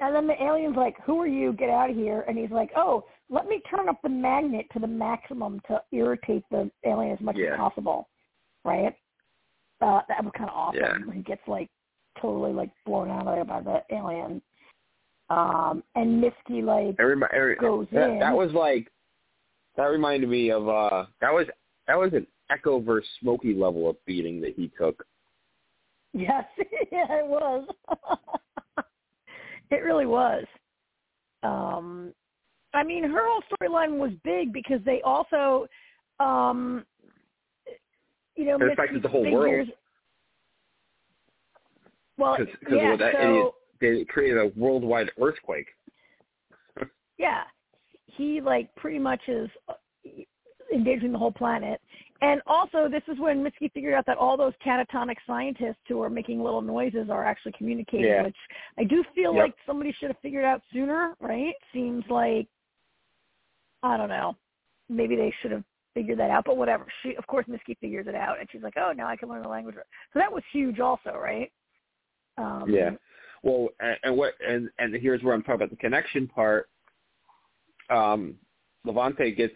And 0.00 0.14
then 0.14 0.26
the 0.26 0.42
alien's 0.42 0.76
like, 0.76 1.00
"Who 1.02 1.20
are 1.20 1.26
you? 1.26 1.52
Get 1.52 1.70
out 1.70 1.88
of 1.90 1.96
here!" 1.96 2.22
And 2.28 2.36
he's 2.36 2.50
like, 2.50 2.70
"Oh, 2.76 3.04
let 3.30 3.46
me 3.46 3.60
turn 3.70 3.88
up 3.88 4.02
the 4.02 4.08
magnet 4.10 4.66
to 4.72 4.78
the 4.78 4.86
maximum 4.86 5.60
to 5.68 5.82
irritate 5.92 6.42
the 6.50 6.70
alien 6.84 7.12
as 7.12 7.20
much 7.20 7.36
Yeah. 7.36 7.52
as 7.52 7.56
possible." 7.56 8.08
Right? 8.64 8.94
Uh, 9.80 10.02
that 10.08 10.24
was 10.24 10.32
kind 10.36 10.50
of 10.50 10.56
awesome. 10.56 10.80
Yeah. 10.80 10.98
When 11.06 11.16
he 11.16 11.22
gets 11.22 11.46
like 11.46 11.70
totally 12.20 12.52
like 12.52 12.70
blown 12.84 13.10
out 13.10 13.26
of 13.26 13.34
there 13.34 13.44
by 13.44 13.60
the 13.60 13.82
alien. 13.94 14.42
Um, 15.28 15.82
and 15.94 16.22
Mitski 16.22 16.62
like 16.62 16.96
Everybody, 17.00 17.34
every, 17.34 17.56
goes 17.56 17.86
that, 17.92 18.10
in. 18.10 18.18
that 18.20 18.34
was 18.34 18.52
like 18.52 18.90
that 19.76 19.84
reminded 19.84 20.28
me 20.28 20.50
of 20.50 20.68
uh 20.68 21.06
that 21.20 21.32
was 21.32 21.46
that 21.88 21.98
was 21.98 22.12
an 22.12 22.26
Echo 22.50 22.80
versus 22.80 23.08
Smokey 23.20 23.54
level 23.54 23.90
of 23.90 23.96
beating 24.06 24.40
that 24.40 24.54
he 24.54 24.70
took. 24.78 25.04
Yes, 26.12 26.44
yeah, 26.92 27.06
it 27.10 27.26
was. 27.26 27.66
it 29.70 29.82
really 29.82 30.06
was. 30.06 30.44
Um, 31.42 32.12
I 32.74 32.84
mean, 32.84 33.04
her 33.04 33.22
whole 33.22 33.42
storyline 33.52 33.98
was 33.98 34.12
big 34.24 34.52
because 34.52 34.80
they 34.84 35.00
also, 35.02 35.66
um, 36.20 36.84
you 38.34 38.44
know, 38.44 38.56
It 38.56 38.72
affected 38.72 39.02
the 39.02 39.08
whole 39.08 39.30
world. 39.30 39.68
Well, 42.18 42.36
because 42.38 42.54
yeah, 42.70 42.96
that 42.96 43.12
so 43.12 43.18
idiot 43.20 43.52
they 43.80 44.04
created 44.04 44.38
a 44.38 44.52
worldwide 44.58 45.10
earthquake. 45.20 45.68
yeah, 47.18 47.42
he 48.06 48.40
like 48.40 48.74
pretty 48.76 48.98
much 48.98 49.20
is 49.28 49.48
uh, 49.68 49.74
endangering 50.72 51.12
the 51.12 51.18
whole 51.18 51.32
planet. 51.32 51.80
And 52.22 52.40
also, 52.46 52.88
this 52.88 53.02
is 53.08 53.18
when 53.18 53.44
Mitski 53.44 53.70
figured 53.72 53.92
out 53.92 54.06
that 54.06 54.16
all 54.16 54.38
those 54.38 54.54
catatonic 54.64 55.16
scientists 55.26 55.82
who 55.86 56.00
are 56.00 56.08
making 56.08 56.42
little 56.42 56.62
noises 56.62 57.10
are 57.10 57.26
actually 57.26 57.52
communicating, 57.52 58.06
Yeah. 58.06 58.22
which 58.22 58.36
I 58.78 58.84
do 58.84 59.04
feel 59.14 59.34
Yep. 59.34 59.42
like 59.42 59.54
somebody 59.66 59.92
should 59.92 60.08
have 60.08 60.18
figured 60.20 60.44
out 60.44 60.62
sooner, 60.72 61.14
right? 61.20 61.54
Seems 61.72 62.08
like 62.08 62.48
I 63.82 63.96
don't 63.96 64.08
know. 64.08 64.36
Maybe 64.88 65.16
they 65.16 65.30
should 65.40 65.50
have 65.50 65.64
figured 65.94 66.18
that 66.18 66.30
out, 66.30 66.44
but 66.44 66.56
whatever. 66.56 66.86
She, 67.02 67.14
of 67.16 67.26
course, 67.26 67.46
Mitski 67.46 67.76
figures 67.78 68.06
it 68.06 68.14
out, 68.14 68.40
and 68.40 68.50
she's 68.50 68.62
like, 68.62 68.76
"Oh, 68.76 68.92
now 68.92 69.06
I 69.06 69.16
can 69.16 69.28
learn 69.28 69.42
the 69.42 69.48
language." 69.48 69.76
So 70.12 70.18
that 70.18 70.32
was 70.32 70.42
huge, 70.50 70.80
also, 70.80 71.12
right? 71.14 71.52
Um, 72.38 72.64
Yeah. 72.68 72.90
Well, 73.42 73.68
and, 73.80 73.96
and 74.02 74.16
what 74.16 74.34
and 74.46 74.68
and 74.78 74.94
here's 74.94 75.22
where 75.22 75.34
I'm 75.34 75.42
talking 75.42 75.56
about 75.56 75.70
the 75.70 75.76
connection 75.76 76.26
part. 76.26 76.68
Um, 77.90 78.36
Levante 78.84 79.30
gets 79.32 79.54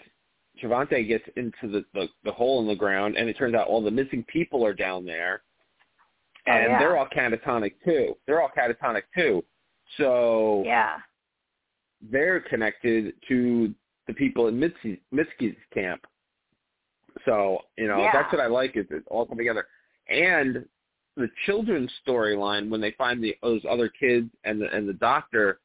Trevante 0.62 1.06
gets 1.08 1.24
into 1.36 1.68
the, 1.68 1.84
the 1.94 2.08
the 2.24 2.32
hole 2.32 2.60
in 2.60 2.68
the 2.68 2.76
ground, 2.76 3.16
and 3.16 3.28
it 3.28 3.36
turns 3.36 3.54
out 3.54 3.66
all 3.66 3.82
the 3.82 3.90
missing 3.90 4.24
people 4.24 4.64
are 4.64 4.74
down 4.74 5.04
there, 5.04 5.42
Oh, 6.46 6.52
and 6.52 6.72
yeah. 6.72 6.78
they're 6.78 6.96
all 6.96 7.08
catatonic 7.08 7.74
too. 7.84 8.16
They're 8.26 8.40
all 8.40 8.50
catatonic 8.56 9.02
too. 9.14 9.44
So 9.96 10.62
Yeah. 10.64 10.98
they're 12.00 12.40
connected 12.40 13.14
to 13.28 13.74
the 14.06 14.14
people 14.14 14.48
in 14.48 14.58
Mitzi, 14.58 15.00
Mitski's 15.12 15.56
camp. 15.74 16.06
So, 17.24 17.58
you 17.76 17.88
know, 17.88 17.98
Yeah. 18.04 18.12
that's 18.12 18.32
what 18.32 18.40
I 18.40 18.46
like 18.46 18.76
is 18.76 18.86
it 18.90 19.02
all 19.08 19.26
come 19.26 19.38
together. 19.38 19.66
And 20.08 20.68
the 21.20 21.30
children's 21.46 21.90
storyline 22.06 22.68
when 22.68 22.80
they 22.80 22.92
find 22.92 23.22
the 23.22 23.36
those 23.42 23.62
other 23.68 23.88
kids 23.88 24.30
and 24.44 24.60
the 24.60 24.74
and 24.74 24.88
the 24.88 24.94
doctor 24.94 25.60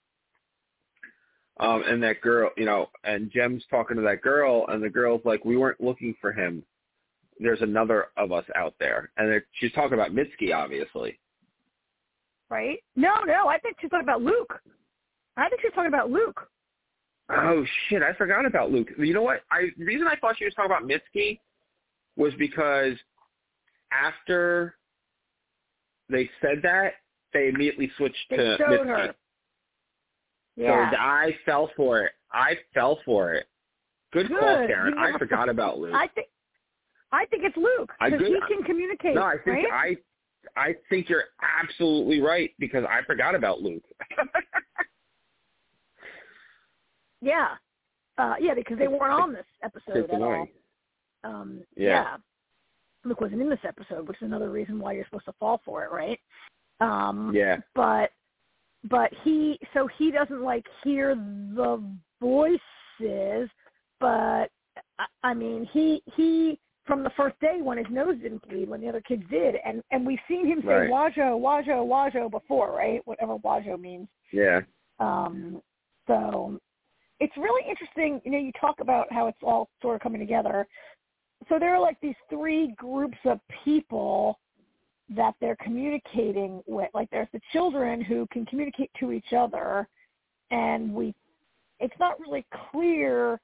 um 1.60 1.84
and 1.88 2.02
that 2.04 2.22
girl, 2.22 2.52
you 2.58 2.66
know, 2.66 2.90
and 3.04 3.32
Jem's 3.32 3.64
talking 3.70 3.98
to 3.98 4.04
that 4.04 4.22
girl 4.22 4.66
and 4.68 4.84
the 4.84 4.90
girl's 4.90 5.22
like, 5.26 5.46
We 5.46 5.58
weren't 5.58 5.82
looking 5.82 6.16
for 6.22 6.32
him. 6.32 6.64
There's 7.40 7.62
another 7.62 8.08
of 8.18 8.32
us 8.32 8.46
out 8.56 8.76
there. 8.80 9.12
And 9.18 9.42
she's 9.60 9.72
talking 9.74 9.94
about 9.94 10.12
Mitski 10.12 10.54
obviously. 10.54 11.20
Right? 12.50 12.78
No, 12.96 13.24
no. 13.26 13.48
I 13.48 13.58
think 13.58 13.78
she's 13.82 13.90
talking 13.90 14.06
about 14.06 14.22
Luke. 14.22 14.62
I 15.36 15.50
think 15.50 15.62
she's 15.62 15.74
talking 15.74 15.88
about 15.88 16.12
Luke. 16.12 16.48
Oh 17.30 17.66
shit, 17.90 18.04
I 18.04 18.14
forgot 18.14 18.46
about 18.46 18.72
Luke. 18.72 18.90
You 19.00 19.14
know 19.14 19.24
what? 19.24 19.42
I 19.52 19.70
the 19.78 19.86
reason 19.86 20.08
I 20.08 20.16
thought 20.16 20.38
she 20.38 20.46
was 20.46 20.54
talking 20.54 20.72
about 20.72 20.88
Mitski 20.88 21.40
was 22.16 22.34
because 22.38 22.96
after 23.92 24.76
they 26.10 26.30
said 26.42 26.60
that, 26.64 26.94
they 27.34 27.48
immediately 27.50 27.92
switched 27.98 28.16
They 28.30 28.38
to 28.38 28.58
showed 28.58 28.70
Misty. 28.70 28.88
her. 28.88 29.16
Yeah. 30.56 30.92
So 30.92 30.98
I 30.98 31.36
fell 31.46 31.70
for 31.76 32.04
it. 32.04 32.14
I 32.32 32.58
fell 32.74 33.00
for 33.06 33.34
it. 33.34 33.48
Good, 34.14 34.30
call, 34.30 34.66
Karen. 34.68 34.94
You 34.98 35.04
I 35.04 35.18
forgot 35.18 35.50
about 35.50 35.80
Luke. 35.80 35.94
I 35.96 36.08
think 36.08 36.28
I 37.12 37.26
think 37.26 37.44
it's 37.44 37.58
Luke 37.58 37.92
I 38.00 38.10
because 38.10 38.28
he 38.28 38.40
can 38.48 38.64
communicate, 38.64 39.16
no, 39.16 39.24
I 39.24 39.36
think 39.44 39.70
right? 39.70 39.98
I 40.56 40.62
I 40.62 40.76
think 40.90 41.10
you're 41.10 41.26
absolutely 41.62 42.22
right 42.22 42.52
because 42.60 42.84
I 42.90 43.02
forgot 43.06 43.36
about 43.36 43.62
Luke. 43.62 43.84
Yeah. 47.22 47.48
Uh, 48.18 48.36
yeah, 48.40 48.54
because 48.54 48.78
they 48.78 48.88
weren't 48.88 49.12
on 49.12 49.34
this 49.34 49.46
episode 49.64 50.10
at 50.10 50.22
all. 50.22 50.48
Um, 51.24 51.64
Yeah. 51.76 51.90
yeah. 51.90 52.18
Luke 53.06 53.22
wasn't 53.22 53.42
in 53.42 53.50
this 53.50 53.60
episode, 53.68 54.08
which 54.08 54.18
is 54.18 54.26
another 54.26 54.50
reason 54.50 54.80
why 54.80 54.94
you're 54.94 55.06
supposed 55.06 55.26
to 55.26 55.34
fall 55.40 55.62
for 55.64 55.84
it, 55.84 55.92
right? 55.92 56.20
Um, 56.82 57.32
Yeah. 57.34 57.58
But 57.74 58.12
but 58.90 59.12
he 59.24 59.60
so 59.74 59.88
he 59.98 60.12
doesn't 60.12 60.42
like 60.42 60.66
hear 60.84 61.16
the 61.16 61.82
voices, 62.22 63.50
but 64.00 64.50
I, 65.00 65.06
I 65.24 65.34
mean 65.34 65.68
he 65.72 66.04
he 66.16 66.60
from 66.86 67.04
the 67.04 67.10
first 67.18 67.40
day 67.40 67.62
when 67.62 67.80
his 67.80 67.88
nose 67.90 68.18
didn't 68.22 68.48
bleed 68.48 68.70
when 68.70 68.82
the 68.82 68.90
other 68.90 69.02
kids 69.02 69.24
did, 69.30 69.56
and 69.66 69.82
and 69.92 70.06
we've 70.06 70.20
seen 70.28 70.46
him 70.46 70.62
say 70.62 70.68
Right. 70.68 70.90
Wajo 70.90 71.38
Wajo 71.38 71.84
Wajo 71.84 72.30
before, 72.30 72.72
right? 72.76 73.02
Whatever 73.06 73.38
Wajo 73.38 73.78
means. 73.78 74.08
Yeah. 74.32 74.62
Um, 75.00 75.62
so 76.08 76.60
it's 77.20 77.36
really 77.38 77.68
interesting. 77.68 78.22
You 78.24 78.32
know, 78.32 78.38
you 78.38 78.52
talk 78.60 78.80
about 78.82 79.12
how 79.12 79.28
it's 79.28 79.38
all 79.42 79.70
sort 79.82 79.96
of 79.96 80.02
coming 80.02 80.20
together. 80.20 80.68
So 81.50 81.60
there 81.60 81.76
are 81.76 81.80
like 81.80 82.00
these 82.02 82.16
three 82.30 82.74
groups 82.78 83.18
of 83.26 83.40
people 83.64 84.40
that 85.16 85.36
they're 85.40 85.58
communicating 85.58 86.62
with. 86.66 86.90
Like 86.94 87.10
there's 87.12 87.28
the 87.34 87.42
children 87.52 88.02
who 88.02 88.28
can 88.32 88.46
communicate 88.46 88.92
to 89.00 89.12
each 89.12 89.34
other, 89.36 89.88
and 90.52 90.94
we. 90.94 91.14
It's 91.80 91.94
not 92.00 92.20
really 92.20 92.46
clear. 92.72 93.40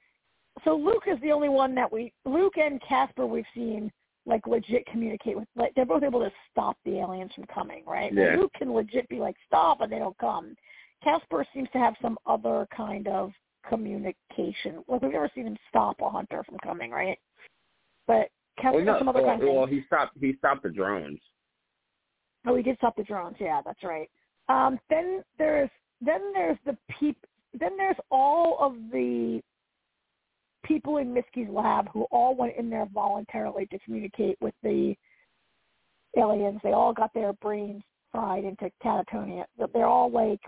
So 0.63 0.75
Luke 0.75 1.03
is 1.07 1.19
the 1.21 1.31
only 1.31 1.49
one 1.49 1.75
that 1.75 1.91
we. 1.91 2.13
Luke 2.25 2.57
and 2.57 2.81
Casper 2.87 3.25
we've 3.25 3.45
seen 3.53 3.91
like 4.25 4.47
legit 4.47 4.85
communicate 4.87 5.35
with. 5.37 5.47
Like 5.55 5.73
they're 5.75 5.85
both 5.85 6.03
able 6.03 6.21
to 6.21 6.31
stop 6.51 6.77
the 6.85 6.99
aliens 6.99 7.31
from 7.35 7.45
coming, 7.53 7.83
right? 7.85 8.11
Yeah. 8.13 8.35
Luke 8.37 8.51
can 8.57 8.73
legit 8.73 9.07
be 9.09 9.19
like 9.19 9.35
stop, 9.47 9.81
and 9.81 9.91
they 9.91 9.99
don't 9.99 10.17
come. 10.17 10.55
Casper 11.03 11.45
seems 11.53 11.69
to 11.73 11.79
have 11.79 11.95
some 12.01 12.17
other 12.25 12.67
kind 12.75 13.07
of 13.07 13.31
communication. 13.67 14.83
Like 14.87 15.01
we've 15.01 15.11
never 15.11 15.29
seen 15.33 15.47
him 15.47 15.57
stop 15.69 15.97
a 16.01 16.09
hunter 16.09 16.43
from 16.43 16.57
coming, 16.59 16.91
right? 16.91 17.17
But 18.07 18.29
Well, 18.63 18.83
no, 18.83 18.97
some 18.99 19.09
other 19.09 19.21
well, 19.21 19.29
kind 19.29 19.43
of 19.43 19.53
well, 19.53 19.65
he 19.65 19.83
stopped. 19.87 20.17
He 20.19 20.35
stopped 20.37 20.63
the 20.63 20.69
drones. 20.69 21.19
Oh, 22.45 22.55
he 22.55 22.63
did 22.63 22.77
stop 22.77 22.95
the 22.95 23.03
drones. 23.03 23.35
Yeah, 23.39 23.61
that's 23.63 23.83
right. 23.83 24.09
Um, 24.49 24.79
then 24.89 25.23
there's 25.37 25.69
then 26.01 26.33
there's 26.33 26.57
the 26.65 26.77
peop. 26.99 27.17
Then 27.59 27.77
there's 27.77 27.97
all 28.09 28.57
of 28.59 28.75
the 28.91 29.41
people 30.63 30.97
in 30.97 31.13
Mitski's 31.13 31.49
lab 31.49 31.89
who 31.91 32.03
all 32.11 32.35
went 32.35 32.55
in 32.57 32.69
there 32.69 32.87
voluntarily 32.93 33.65
to 33.67 33.79
communicate 33.79 34.37
with 34.41 34.53
the 34.63 34.95
aliens. 36.17 36.59
They 36.63 36.71
all 36.71 36.93
got 36.93 37.13
their 37.13 37.33
brains 37.33 37.83
fried 38.11 38.43
into 38.43 38.69
catatonia. 38.83 39.45
They're 39.73 39.85
all 39.85 40.11
like 40.11 40.39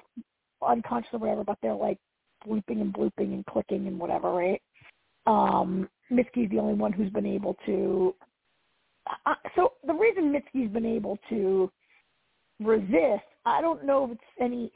unconscious 0.62 1.10
or 1.14 1.20
whatever, 1.20 1.44
but 1.44 1.58
they're 1.62 1.74
like 1.74 1.98
bleeping 2.48 2.82
and 2.82 2.94
blooping 2.94 3.34
and 3.34 3.46
clicking 3.46 3.88
and 3.88 4.00
whatever, 4.00 4.32
right? 4.32 4.62
Um, 5.26 5.90
Mitski's 6.12 6.50
the 6.50 6.60
only 6.60 6.74
one 6.74 6.92
who's 6.92 7.12
been 7.12 7.26
able 7.26 7.56
to. 7.66 8.16
Uh, 9.26 9.36
so 9.56 9.74
the 9.86 9.94
reason 9.94 10.32
Mitski's 10.32 10.72
been 10.72 10.86
able 10.86 11.18
to 11.30 11.72
resist, 12.60 13.24
I 13.46 13.62
don't 13.62 13.86
know 13.86 14.06
if 14.06 14.12
it's 14.12 14.22
any. 14.40 14.72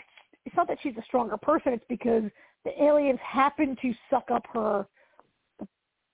It's 0.45 0.55
not 0.55 0.67
that 0.67 0.77
she's 0.81 0.95
a 0.97 1.03
stronger 1.03 1.37
person. 1.37 1.73
It's 1.73 1.85
because 1.89 2.23
the 2.65 2.83
aliens 2.83 3.19
happen 3.21 3.77
to 3.81 3.93
suck 4.09 4.29
up 4.31 4.45
her 4.53 4.85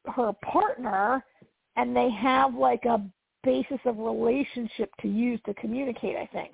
her 0.08 0.34
partner, 0.44 1.24
and 1.76 1.96
they 1.96 2.10
have 2.12 2.56
like 2.56 2.86
a 2.86 3.02
basis 3.44 3.80
of 3.86 3.98
relationship 3.98 4.90
to 5.02 5.08
use 5.08 5.40
to 5.46 5.54
communicate. 5.56 6.16
I 6.16 6.28
think 6.28 6.54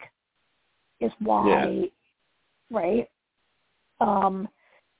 is 0.99 1.11
why, 1.19 1.89
right? 2.69 3.09
Um, 4.01 4.47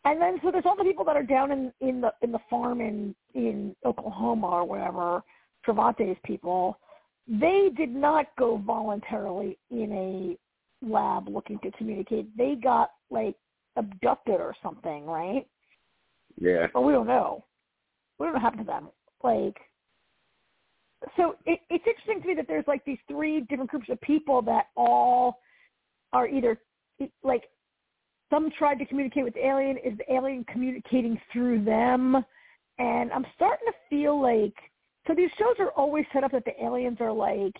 and 0.05 0.21
then 0.21 0.39
so 0.41 0.51
there's 0.51 0.65
all 0.65 0.77
the 0.77 0.83
people 0.83 1.05
that 1.05 1.15
are 1.15 1.23
down 1.23 1.51
in 1.51 1.73
in 1.81 2.01
the 2.01 2.13
in 2.21 2.31
the 2.31 2.39
farm 2.49 2.81
in 2.81 3.15
in 3.33 3.75
Oklahoma 3.85 4.47
or 4.47 4.65
whatever, 4.65 5.23
Trevante's 5.65 6.17
people. 6.25 6.79
They 7.27 7.69
did 7.75 7.93
not 7.93 8.27
go 8.37 8.57
voluntarily 8.57 9.57
in 9.69 9.91
a 9.91 10.85
lab 10.85 11.27
looking 11.27 11.59
to 11.59 11.71
communicate. 11.71 12.35
They 12.37 12.55
got 12.55 12.91
like 13.11 13.35
abducted 13.75 14.39
or 14.39 14.55
something, 14.63 15.05
right? 15.05 15.45
Yeah. 16.39 16.67
But 16.73 16.81
we 16.81 16.93
don't 16.93 17.07
know. 17.07 17.45
We 18.17 18.25
don't 18.25 18.33
know 18.33 18.39
what 18.39 18.41
happened 18.41 18.65
to 18.65 18.71
them. 18.71 18.89
Like, 19.23 19.57
so 21.17 21.35
it, 21.45 21.59
it's 21.69 21.85
interesting 21.85 22.21
to 22.21 22.27
me 22.27 22.33
that 22.35 22.47
there's 22.47 22.67
like 22.67 22.83
these 22.85 22.97
three 23.07 23.41
different 23.41 23.69
groups 23.69 23.89
of 23.89 23.99
people 24.01 24.41
that 24.43 24.67
all 24.75 25.39
are 26.13 26.27
either 26.27 26.57
like 27.23 27.43
some 28.29 28.49
tried 28.57 28.75
to 28.75 28.85
communicate 28.85 29.23
with 29.23 29.33
the 29.33 29.45
alien. 29.45 29.77
Is 29.77 29.97
the 29.97 30.13
alien 30.13 30.45
communicating 30.45 31.19
through 31.31 31.63
them? 31.63 32.23
And 32.77 33.11
I'm 33.11 33.25
starting 33.35 33.67
to 33.67 33.73
feel 33.89 34.21
like 34.21 34.53
so 35.07 35.15
these 35.15 35.29
shows 35.39 35.55
are 35.59 35.71
always 35.71 36.05
set 36.13 36.23
up 36.23 36.31
that 36.31 36.45
the 36.45 36.63
aliens 36.63 36.97
are 36.99 37.11
like 37.11 37.55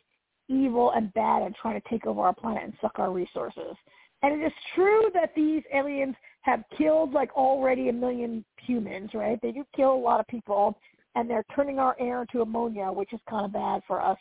evil 0.50 0.91
and 0.96 1.14
bad 1.14 1.41
and 1.41 1.56
trying 1.56 1.80
to 1.80 1.90
take 1.90 2.06
over 2.06 2.22
our 2.22 2.34
planet 2.34 2.64
and 2.64 2.74
suck 2.82 3.00
our 3.00 3.12
resources. 3.12 3.76
And 4.22 4.40
it 4.40 4.46
is 4.46 4.54
true 4.76 5.10
that 5.14 5.32
these 5.36 5.64
aliens 5.74 6.16
have 6.41 6.64
killed 6.78 7.14
like 7.14 7.36
already 7.36 7.90
a 7.90 7.94
million 7.94 8.44
humans, 8.66 9.12
right? 9.14 9.40
They 9.41 9.52
do 9.52 9.66
kill 9.76 9.94
a 9.94 9.96
lot 9.96 10.20
of 10.20 10.28
people 10.28 10.78
and 11.16 11.30
they're 11.30 11.46
turning 11.56 11.80
our 11.80 11.96
air 12.00 12.22
into 12.22 12.41
ammonia, 12.41 12.91
which 12.91 13.14
is 13.14 13.20
kind 13.30 13.46
of 13.46 13.54
bad 13.54 13.82
for 13.88 14.02
us. 14.02 14.18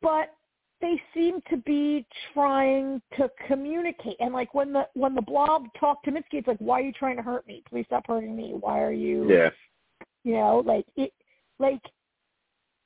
But 0.00 0.34
they 0.84 1.00
seem 1.14 1.40
to 1.50 1.56
be 1.56 2.06
trying 2.34 3.00
to 3.16 3.30
communicate. 3.48 4.16
And 4.20 4.34
like 4.34 4.54
when 4.54 4.72
the 4.72 4.86
when 4.94 5.14
the 5.14 5.22
blob 5.22 5.62
talked 5.80 6.04
to 6.04 6.12
Mitski, 6.12 6.34
it's 6.34 6.46
like, 6.48 6.58
why 6.58 6.80
are 6.80 6.82
you 6.84 6.92
trying 6.92 7.16
to 7.16 7.22
hurt 7.22 7.46
me? 7.46 7.62
Please 7.68 7.86
stop 7.86 8.06
hurting 8.06 8.36
me. 8.36 8.52
Why 8.52 8.82
are 8.82 8.92
you 8.92 9.30
Yeah. 9.32 9.50
you 10.24 10.34
know, 10.34 10.62
like 10.64 10.86
it 10.96 11.12
like 11.58 11.80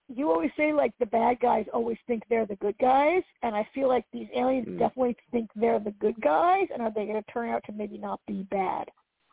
you 0.08 0.30
always 0.30 0.50
say 0.56 0.72
like 0.72 0.92
the 0.98 1.06
bad 1.06 1.40
guys 1.40 1.66
always 1.74 1.98
think 2.06 2.22
they're 2.30 2.46
the 2.46 2.56
good 2.56 2.78
guys 2.78 3.22
and 3.42 3.54
I 3.54 3.64
feel 3.74 3.88
like 3.88 4.04
these 4.12 4.28
aliens 4.34 4.68
Mm. 4.68 4.78
definitely 4.78 5.16
think 5.32 5.50
they're 5.54 5.80
the 5.80 5.96
good 6.04 6.18
guys 6.20 6.66
and 6.72 6.80
are 6.80 6.90
they 6.90 7.04
going 7.04 7.22
to 7.22 7.30
turn 7.32 7.48
out 7.50 7.62
to 7.64 7.72
maybe 7.72 7.98
not 7.98 8.20
be 8.26 8.44
bad? 8.44 8.88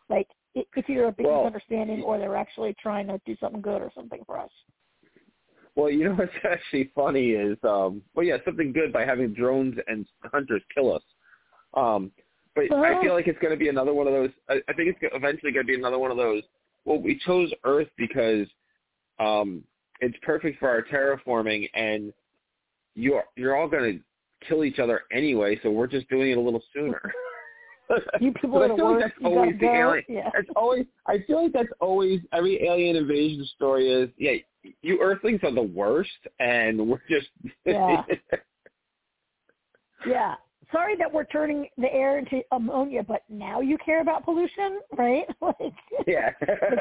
Like 0.09 0.27
it, 0.55 0.67
it's 0.75 0.89
either 0.89 1.05
a 1.05 1.11
big 1.11 1.27
Well- 1.27 1.43
misunderstanding 1.43 2.01
or 2.03 2.17
they're 2.17 2.35
actually 2.35 2.73
trying 2.81 3.07
to 3.07 3.21
do 3.25 3.35
something 3.37 3.61
good 3.61 3.81
or 3.81 3.91
something 3.95 4.23
for 4.25 4.37
us. 4.39 4.51
Well, 5.75 5.89
you 5.89 6.05
know 6.05 6.15
what's 6.15 6.31
actually 6.49 6.91
funny 6.95 7.31
is, 7.31 7.57
um, 7.63 8.01
well, 8.13 8.25
yeah, 8.25 8.37
something 8.45 8.71
good 8.71 8.93
by 8.93 9.05
having 9.05 9.33
drones 9.33 9.77
and 9.87 10.05
hunters 10.31 10.61
kill 10.73 10.93
us. 10.93 11.03
Um, 11.73 12.11
but 12.55 12.71
I 12.71 12.93
Uh-huh. 12.93 13.01
feel 13.01 13.13
like 13.13 13.27
it's 13.27 13.39
going 13.39 13.53
to 13.53 13.59
be 13.59 13.67
another 13.69 13.93
one 13.93 14.07
of 14.07 14.13
those. 14.13 14.29
I, 14.49 14.61
I 14.69 14.73
think 14.73 14.95
it's 14.95 15.13
eventually 15.13 15.51
going 15.51 15.65
to 15.65 15.71
be 15.71 15.77
another 15.77 15.99
one 15.99 16.11
of 16.11 16.17
those. 16.17 16.43
Well, 16.85 17.01
we 17.01 17.19
chose 17.25 17.51
Earth 17.65 17.89
because 17.97 18.47
um, 19.19 19.63
it's 19.99 20.17
perfect 20.21 20.59
for 20.59 20.69
our 20.69 20.81
terraforming, 20.83 21.69
and 21.73 22.13
you're 22.95 23.23
you're 23.35 23.57
all 23.57 23.67
going 23.67 23.99
to 23.99 24.47
kill 24.47 24.63
each 24.63 24.79
other 24.79 25.01
anyway. 25.11 25.59
So 25.63 25.71
we're 25.71 25.87
just 25.87 26.07
doing 26.09 26.31
it 26.31 26.37
a 26.37 26.41
little 26.41 26.63
sooner. 26.73 27.01
You 28.19 28.31
people 28.41 28.61
are 28.61 28.67
the 28.67 28.75
feel 28.75 28.85
like 28.85 28.99
worst. 29.01 29.13
that's 29.19 29.31
You 29.31 29.37
always 29.37 29.53
the 29.53 29.59
go. 29.59 29.73
alien. 29.73 30.03
Yeah. 30.07 30.29
That's 30.33 30.47
always. 30.55 30.85
I 31.07 31.19
feel 31.27 31.43
like 31.43 31.53
that's 31.53 31.69
always 31.79 32.21
every 32.33 32.63
alien 32.63 32.95
invasion 32.95 33.45
story 33.55 33.89
is. 33.91 34.09
Yeah, 34.17 34.33
you 34.81 35.01
Earthlings 35.01 35.41
are 35.43 35.53
the 35.53 35.61
worst, 35.61 36.09
and 36.39 36.87
we're 36.87 37.01
just. 37.09 37.27
Yeah. 37.65 38.03
Yeah. 40.07 40.35
Sorry 40.71 40.95
that 40.97 41.11
we're 41.11 41.25
turning 41.25 41.67
the 41.77 41.91
air 41.93 42.17
into 42.17 42.41
ammonia, 42.51 43.03
but 43.03 43.21
now 43.29 43.61
you 43.61 43.77
care 43.77 44.01
about 44.01 44.25
pollution, 44.25 44.79
right? 44.97 45.23
like, 45.41 45.73
yeah. 46.07 46.31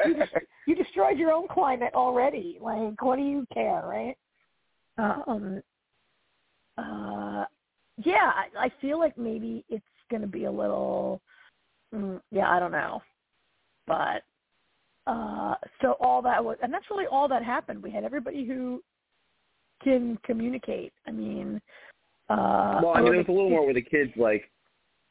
you, 0.05 0.15
just, 0.15 0.31
you 0.67 0.75
destroyed 0.75 1.17
your 1.19 1.31
own 1.31 1.47
climate 1.47 1.93
already. 1.93 2.57
Like, 2.59 3.01
what 3.01 3.17
do 3.17 3.23
you 3.23 3.45
care, 3.53 3.83
right? 3.85 4.17
Um. 4.97 5.61
Uh. 6.77 7.45
Yeah, 8.03 8.31
I, 8.35 8.65
I 8.65 8.71
feel 8.81 8.99
like 8.99 9.17
maybe 9.17 9.63
it's 9.69 9.85
going 10.09 10.21
to 10.21 10.27
be 10.27 10.45
a 10.45 10.51
little. 10.51 11.21
Mm, 11.93 12.21
yeah, 12.31 12.49
I 12.49 12.59
don't 12.59 12.71
know, 12.71 13.01
but. 13.87 14.23
Uh, 15.07 15.53
so 15.83 15.91
all 16.01 16.19
that 16.19 16.43
was, 16.43 16.57
and 16.63 16.73
that's 16.73 16.89
really 16.89 17.05
all 17.05 17.27
that 17.27 17.43
happened. 17.43 17.79
We 17.83 17.91
had 17.91 18.03
everybody 18.03 18.43
who 18.43 18.81
can 19.83 20.17
communicate. 20.25 20.93
I 21.07 21.11
mean, 21.11 21.61
uh, 22.29 22.79
well, 22.81 22.93
I 22.95 23.01
mean, 23.01 23.11
there 23.11 23.17
was 23.19 23.27
a 23.27 23.31
little 23.31 23.51
more 23.51 23.67
with 23.67 23.75
the 23.75 23.83
kids. 23.83 24.11
Like, 24.15 24.49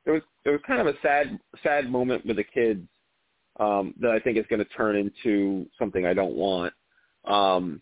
there 0.05 0.15
was 0.15 0.23
there 0.43 0.53
was 0.53 0.63
kind 0.67 0.81
of 0.81 0.89
a 0.89 0.99
sad 1.01 1.39
sad 1.63 1.91
moment 1.91 2.27
with 2.27 2.37
the 2.37 2.45
kids 2.45 2.87
um, 3.61 3.95
that 4.01 4.11
I 4.11 4.19
think 4.19 4.37
is 4.37 4.45
going 4.51 4.59
to 4.59 4.71
turn 4.77 4.97
into 4.97 5.67
something 5.79 6.05
I 6.05 6.13
don't 6.13 6.35
want. 6.35 6.73
Um, 7.25 7.81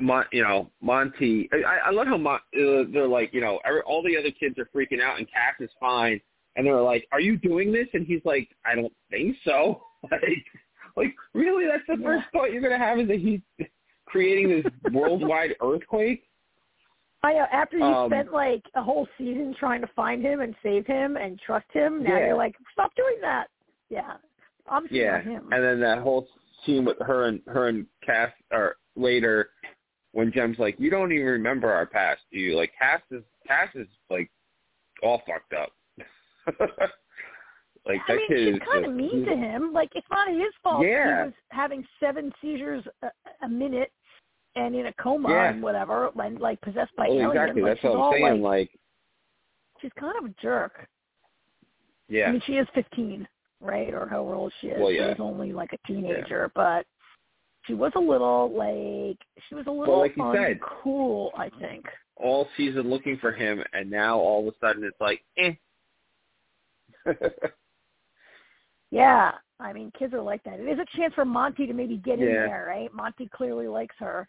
Mon, 0.00 0.24
you 0.32 0.42
know, 0.42 0.70
Monty. 0.82 1.48
I, 1.52 1.88
I 1.88 1.90
love 1.90 2.06
how 2.06 2.16
Mon, 2.18 2.36
uh, 2.36 2.84
they're 2.92 3.08
like, 3.08 3.32
you 3.32 3.40
know, 3.40 3.60
every, 3.64 3.80
all 3.82 4.02
the 4.02 4.16
other 4.16 4.30
kids 4.30 4.56
are 4.58 4.68
freaking 4.74 5.00
out, 5.02 5.18
and 5.18 5.26
Cass 5.30 5.54
is 5.60 5.70
fine, 5.80 6.20
and 6.56 6.66
they're 6.66 6.80
like, 6.80 7.06
"Are 7.12 7.20
you 7.20 7.36
doing 7.38 7.72
this?" 7.72 7.88
And 7.94 8.06
he's 8.06 8.20
like, 8.24 8.48
"I 8.64 8.74
don't 8.74 8.92
think 9.10 9.36
so." 9.44 9.82
like, 10.10 10.22
like 10.96 11.14
really? 11.34 11.64
That's 11.66 11.82
the 11.88 11.96
Yeah. 11.98 12.04
first 12.06 12.26
thought 12.32 12.52
you're 12.52 12.62
gonna 12.62 12.78
have 12.78 12.98
is 13.00 13.08
that 13.08 13.20
he's 13.20 13.40
creating 14.06 14.48
this 14.50 14.66
worldwide 14.92 15.54
earthquake. 15.62 16.24
I 17.22 17.32
know. 17.32 17.46
After 17.50 17.78
you 17.78 17.84
Um, 17.84 18.10
spent 18.10 18.32
like 18.32 18.62
a 18.74 18.82
whole 18.82 19.08
season 19.16 19.54
trying 19.58 19.80
to 19.80 19.88
find 19.96 20.22
him 20.22 20.40
and 20.42 20.54
save 20.62 20.86
him 20.86 21.16
and 21.16 21.40
trust 21.40 21.66
him, 21.72 22.02
now 22.02 22.18
Yeah. 22.18 22.26
you're 22.26 22.36
like, 22.36 22.54
stop 22.72 22.94
doing 22.94 23.16
that. 23.22 23.48
Yeah, 23.88 24.16
I'm 24.68 24.86
Yeah, 24.90 25.22
him. 25.22 25.48
and 25.52 25.64
then 25.64 25.80
that 25.80 25.98
whole 25.98 26.28
scene 26.64 26.84
with 26.84 26.98
her 27.00 27.24
and 27.28 27.40
her 27.46 27.68
and 27.68 27.86
Cass, 28.04 28.30
or 28.52 28.76
later 28.94 29.50
when 30.16 30.32
Jem's 30.32 30.58
like, 30.58 30.76
"You 30.78 30.88
don't 30.90 31.12
even 31.12 31.26
remember 31.26 31.70
our 31.70 31.84
past, 31.84 32.22
do 32.32 32.38
you?" 32.38 32.56
Like 32.56 32.72
Cass 32.78 33.02
is 33.10 33.22
Cass 33.46 33.68
is 33.74 33.86
like 34.10 34.30
all 35.02 35.20
fucked 35.26 35.52
up. 35.52 35.72
like 37.86 38.00
I 38.08 38.14
that 38.14 38.16
mean, 38.16 38.28
kid 38.28 38.54
she's 38.54 38.62
kind 38.72 38.86
of 38.86 38.94
mean 38.94 39.26
to 39.26 39.36
him. 39.36 39.72
Like 39.74 39.90
it's 39.94 40.06
not 40.10 40.28
his 40.30 40.52
fault. 40.62 40.86
Yeah. 40.86 41.20
He 41.20 41.24
was 41.26 41.32
having 41.50 41.86
seven 42.00 42.32
seizures 42.40 42.82
a, 43.02 43.08
a 43.44 43.48
minute 43.48 43.92
and 44.54 44.74
in 44.74 44.86
a 44.86 44.92
coma 44.94 45.28
Yeah. 45.28 45.50
and 45.50 45.62
whatever, 45.62 46.10
and 46.18 46.40
like 46.40 46.60
possessed 46.62 46.96
by 46.96 47.08
Oh, 47.08 47.12
aliens. 47.12 47.32
exactly. 47.32 47.62
Like, 47.62 47.72
That's 47.74 47.84
what 47.84 47.92
I'm 47.92 48.00
all, 48.00 48.12
saying. 48.12 48.42
Like, 48.42 48.42
Like, 48.42 48.70
she's 49.82 49.92
kind 50.00 50.14
of 50.18 50.30
a 50.30 50.34
jerk. 50.40 50.88
Yeah. 52.08 52.28
I 52.28 52.32
mean, 52.32 52.42
she 52.46 52.54
is 52.54 52.66
15, 52.74 53.28
right, 53.60 53.92
or 53.92 54.08
however 54.08 54.34
old 54.34 54.52
she 54.62 54.68
is. 54.68 54.80
Well, 54.80 54.90
yeah. 54.90 55.12
She's 55.12 55.20
only 55.20 55.52
like 55.52 55.74
a 55.74 55.86
teenager, 55.86 56.50
but 56.54 56.86
she 57.66 57.74
was 57.74 57.92
a 57.96 58.00
little 58.00 58.50
like 58.56 59.18
she 59.48 59.54
was 59.54 59.66
a 59.66 59.70
little 59.70 59.98
like 60.00 60.16
you 60.16 60.32
said. 60.34 60.58
uncool, 60.60 61.30
I 61.36 61.50
think. 61.60 61.84
all 62.16 62.48
season 62.56 62.88
looking 62.88 63.18
for 63.18 63.32
him, 63.32 63.62
and 63.72 63.90
now 63.90 64.18
all 64.18 64.46
of 64.48 64.54
a 64.54 64.58
sudden 64.66 64.84
it's 64.84 65.00
like, 65.00 65.22
eh. 65.38 65.52
Yeah, 68.90 69.32
I 69.58 69.72
mean, 69.72 69.90
kids 69.98 70.14
are 70.14 70.22
like 70.22 70.42
that. 70.44 70.60
It 70.60 70.68
is 70.68 70.78
a 70.78 70.96
chance 70.96 71.12
for 71.14 71.24
Monty 71.24 71.66
to 71.66 71.72
maybe 71.72 71.96
get 71.96 72.20
in 72.20 72.26
there, 72.26 72.66
right? 72.68 72.92
Monty 72.94 73.28
clearly 73.34 73.66
likes 73.66 73.96
her. 73.98 74.28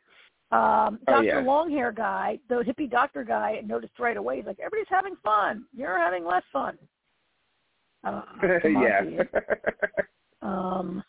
Um, 0.52 1.00
Oh, 1.08 1.14
Dr. 1.14 1.24
yeah. 1.26 1.42
Longhair 1.42 1.92
guy, 1.96 2.40
the 2.50 2.56
hippie 2.56 2.90
doctor 2.90 3.24
guy, 3.24 3.62
noticed 3.66 4.00
right 4.00 4.18
away. 4.18 4.38
He's 4.38 4.46
like, 4.46 4.60
everybody's 4.60 4.88
having 4.90 5.16
fun. 5.24 5.66
You're 5.76 6.00
having 6.00 6.26
less 6.26 6.44
fun. 6.52 6.78
Uh, 8.04 8.22
yeah. 8.64 9.02
um 10.42 11.04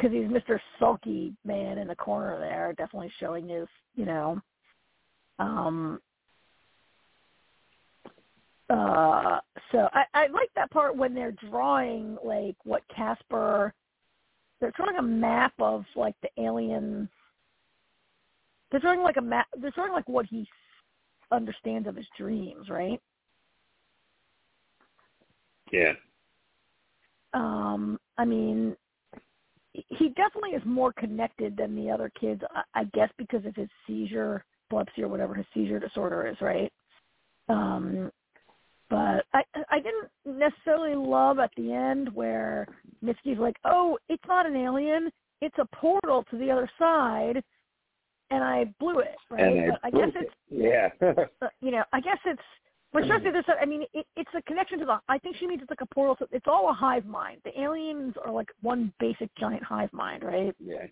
because 0.00 0.14
he's 0.14 0.30
Mr. 0.30 0.58
Sulky 0.78 1.34
man 1.44 1.78
in 1.78 1.88
the 1.88 1.94
corner 1.94 2.38
there, 2.38 2.72
definitely 2.76 3.12
showing 3.18 3.48
his, 3.48 3.66
you 3.94 4.06
know, 4.06 4.40
um 5.38 6.00
uh 8.68 9.40
so 9.72 9.88
I 9.92 10.04
I 10.14 10.26
like 10.28 10.50
that 10.54 10.70
part 10.70 10.96
when 10.96 11.14
they're 11.14 11.34
drawing 11.50 12.16
like 12.22 12.56
what 12.64 12.82
Casper 12.94 13.72
they're 14.60 14.72
drawing 14.72 14.96
a 14.96 15.02
map 15.02 15.54
of 15.58 15.84
like 15.96 16.14
the 16.22 16.28
alien 16.42 17.08
they're 18.70 18.80
drawing 18.80 19.00
like 19.00 19.16
a 19.16 19.22
map 19.22 19.46
they're 19.60 19.70
drawing 19.70 19.92
like 19.92 20.08
what 20.08 20.26
he 20.26 20.46
understands 21.32 21.88
of 21.88 21.96
his 21.96 22.06
dreams, 22.18 22.68
right? 22.68 23.00
yeah. 25.72 25.92
um 27.34 27.98
i 28.18 28.24
mean 28.24 28.76
he 29.72 30.08
definitely 30.10 30.50
is 30.50 30.62
more 30.64 30.92
connected 30.92 31.56
than 31.56 31.76
the 31.76 31.90
other 31.90 32.10
kids 32.20 32.42
i, 32.54 32.80
I 32.80 32.84
guess 32.92 33.08
because 33.16 33.44
of 33.46 33.54
his 33.54 33.68
seizure 33.86 34.44
epilepsy 34.68 35.02
or 35.02 35.08
whatever 35.08 35.34
his 35.34 35.46
seizure 35.52 35.80
disorder 35.80 36.26
is 36.26 36.36
right? 36.40 36.72
Um 37.48 38.10
but 38.88 39.24
i 39.32 39.42
i 39.70 39.78
didn't 39.78 40.10
necessarily 40.24 40.94
love 40.94 41.38
at 41.38 41.50
the 41.56 41.72
end 41.72 42.12
where 42.14 42.66
Mitski's 43.04 43.38
like 43.38 43.56
oh 43.64 43.98
it's 44.08 44.22
not 44.28 44.46
an 44.46 44.56
alien. 44.56 45.10
It's 45.40 45.56
a 45.58 45.76
portal 45.76 46.24
to 46.30 46.38
the 46.38 46.50
other 46.50 46.70
side 46.78 47.42
and 48.30 48.44
i 48.44 48.64
blew 48.78 49.00
it 49.00 49.16
right? 49.30 49.40
And 49.40 49.72
but 49.72 49.80
i 49.82 49.90
guess 49.90 50.14
it's 50.14 50.34
yeah. 50.50 50.88
uh, 51.42 51.48
you 51.60 51.70
know, 51.70 51.84
I 51.92 52.00
guess 52.00 52.18
it's 52.26 52.42
but 52.92 53.02
especially 53.04 53.30
this. 53.30 53.44
I 53.60 53.64
mean, 53.66 53.82
it, 53.92 54.06
it's 54.16 54.30
a 54.36 54.42
connection 54.42 54.78
to 54.80 54.84
the. 54.84 55.00
I 55.08 55.18
think 55.18 55.36
she 55.36 55.46
means 55.46 55.62
it's 55.62 55.70
like 55.70 55.80
a 55.80 55.94
portal. 55.94 56.16
So 56.18 56.26
it's 56.32 56.46
all 56.48 56.70
a 56.70 56.72
hive 56.72 57.06
mind. 57.06 57.40
The 57.44 57.58
aliens 57.60 58.14
are 58.24 58.32
like 58.32 58.48
one 58.62 58.92
basic 58.98 59.30
giant 59.36 59.62
hive 59.62 59.92
mind, 59.92 60.24
right? 60.24 60.54
yeah. 60.58 60.86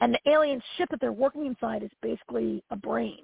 And 0.00 0.12
the 0.12 0.30
alien 0.30 0.60
ship 0.76 0.90
that 0.90 1.00
they're 1.00 1.12
working 1.12 1.46
inside 1.46 1.82
is 1.82 1.90
basically 2.02 2.62
a 2.70 2.76
brain. 2.76 3.20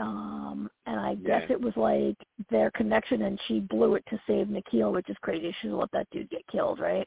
Um, 0.00 0.68
and 0.86 0.98
I 0.98 1.14
guess 1.14 1.42
it 1.50 1.60
was 1.60 1.76
like 1.76 2.16
their 2.50 2.70
connection, 2.72 3.22
and 3.22 3.38
she 3.46 3.60
blew 3.60 3.94
it 3.94 4.04
to 4.10 4.18
save 4.26 4.48
Nikhil, 4.48 4.92
which 4.92 5.08
is 5.08 5.16
crazy. 5.20 5.54
She 5.62 5.68
let 5.68 5.92
that 5.92 6.08
dude 6.10 6.30
get 6.30 6.44
killed, 6.50 6.80
right? 6.80 7.06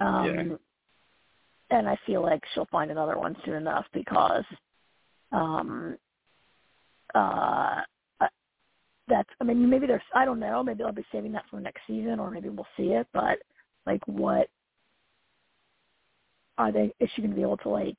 Um, 0.00 0.24
Yeah. 0.24 0.56
And 1.70 1.88
I 1.88 1.96
feel 2.06 2.22
like 2.22 2.42
she'll 2.54 2.66
find 2.66 2.90
another 2.90 3.18
one 3.18 3.36
soon 3.44 3.54
enough 3.54 3.86
because 3.92 4.44
um, 5.32 5.96
uh, 7.14 7.80
that's. 9.08 9.28
I 9.40 9.44
mean, 9.44 9.68
maybe 9.68 9.86
there's. 9.86 10.02
I 10.14 10.24
don't 10.24 10.40
know. 10.40 10.62
Maybe 10.62 10.82
I'll 10.82 10.92
be 10.92 11.04
saving 11.12 11.32
that 11.32 11.44
for 11.50 11.60
next 11.60 11.82
season, 11.86 12.18
or 12.18 12.30
maybe 12.30 12.48
we'll 12.48 12.66
see 12.76 12.92
it. 12.92 13.06
But 13.12 13.38
like, 13.86 14.06
what 14.06 14.48
are 16.58 16.72
they? 16.72 16.92
Is 17.00 17.10
she 17.14 17.22
going 17.22 17.30
to 17.30 17.36
be 17.36 17.42
able 17.42 17.56
to 17.58 17.68
like 17.68 17.98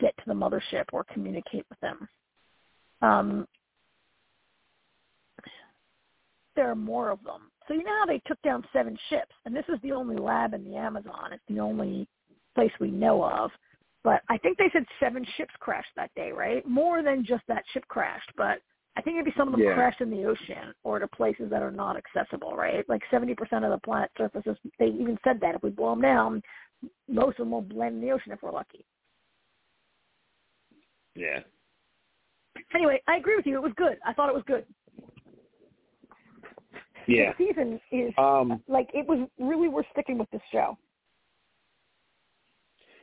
get 0.00 0.16
to 0.18 0.22
the 0.26 0.34
mothership 0.34 0.84
or 0.92 1.04
communicate 1.12 1.66
with 1.68 1.80
them? 1.80 2.08
Um, 3.02 3.48
there 6.54 6.70
are 6.70 6.76
more 6.76 7.10
of 7.10 7.22
them. 7.22 7.50
So 7.68 7.74
you 7.74 7.84
know 7.84 7.98
how 7.98 8.06
they 8.06 8.22
took 8.26 8.40
down 8.42 8.64
seven 8.72 8.96
ships, 9.10 9.32
and 9.44 9.54
this 9.54 9.64
is 9.68 9.78
the 9.82 9.92
only 9.92 10.16
lab 10.16 10.54
in 10.54 10.64
the 10.64 10.76
Amazon. 10.76 11.32
It's 11.32 11.42
the 11.48 11.60
only 11.60 12.08
place 12.54 12.72
we 12.80 12.90
know 12.90 13.22
of. 13.22 13.50
But 14.02 14.22
I 14.28 14.38
think 14.38 14.56
they 14.56 14.70
said 14.72 14.84
seven 15.00 15.26
ships 15.36 15.52
crashed 15.58 15.90
that 15.96 16.14
day, 16.14 16.30
right? 16.30 16.66
More 16.66 17.02
than 17.02 17.24
just 17.24 17.42
that 17.48 17.64
ship 17.72 17.84
crashed, 17.88 18.30
but 18.36 18.60
I 18.96 19.02
think 19.02 19.16
maybe 19.16 19.32
some 19.36 19.48
of 19.48 19.52
them 19.52 19.62
Yeah. 19.62 19.74
crashed 19.74 20.00
in 20.00 20.10
the 20.10 20.24
ocean 20.24 20.74
or 20.82 20.98
to 20.98 21.06
places 21.06 21.50
that 21.50 21.62
are 21.62 21.70
not 21.70 21.96
accessible, 21.96 22.56
right? 22.56 22.88
Like 22.88 23.02
70% 23.10 23.64
of 23.64 23.70
the 23.70 23.78
planet's 23.78 24.16
surface 24.16 24.46
is, 24.46 24.56
they 24.78 24.86
even 24.86 25.18
said 25.22 25.38
that 25.40 25.54
if 25.54 25.62
we 25.62 25.70
blow 25.70 25.90
them 25.90 26.00
down, 26.00 26.42
most 27.06 27.38
of 27.38 27.46
them 27.46 27.50
will 27.50 27.66
land 27.74 27.96
in 27.96 28.00
the 28.00 28.10
ocean 28.10 28.32
if 28.32 28.42
we're 28.42 28.52
lucky. 28.52 28.86
Yeah. 31.14 31.40
Anyway, 32.74 33.02
I 33.06 33.16
agree 33.16 33.36
with 33.36 33.46
you. 33.46 33.56
It 33.56 33.62
was 33.62 33.72
good. 33.76 33.98
I 34.04 34.12
thought 34.14 34.28
it 34.30 34.34
was 34.34 34.44
good. 34.46 34.66
Yeah. 37.06 37.32
The 37.38 37.46
season 37.46 37.80
is, 37.92 38.12
Um. 38.18 38.62
like, 38.66 38.88
it 38.94 39.06
was 39.06 39.28
really 39.38 39.68
worth 39.68 39.86
sticking 39.92 40.18
with 40.18 40.30
this 40.30 40.42
show. 40.50 40.76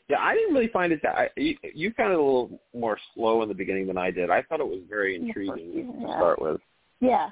Yeah, 0.09 0.19
I 0.19 0.33
didn't 0.35 0.53
really 0.53 0.67
find 0.67 0.91
it 0.91 0.99
that. 1.03 1.15
I, 1.15 1.29
you, 1.37 1.55
you 1.73 1.93
found 1.95 2.11
it 2.11 2.19
a 2.19 2.21
little 2.21 2.59
more 2.73 2.97
slow 3.13 3.41
in 3.41 3.49
the 3.49 3.55
beginning 3.55 3.87
than 3.87 3.97
I 3.97 4.11
did. 4.11 4.29
I 4.29 4.41
thought 4.43 4.59
it 4.59 4.67
was 4.67 4.81
very 4.89 5.15
In 5.15 5.27
the 5.27 5.33
first 5.33 5.49
intriguing 5.49 5.71
season, 5.93 6.01
to 6.07 6.13
start 6.13 6.41
with. 6.41 6.61
Yeah, 6.99 7.29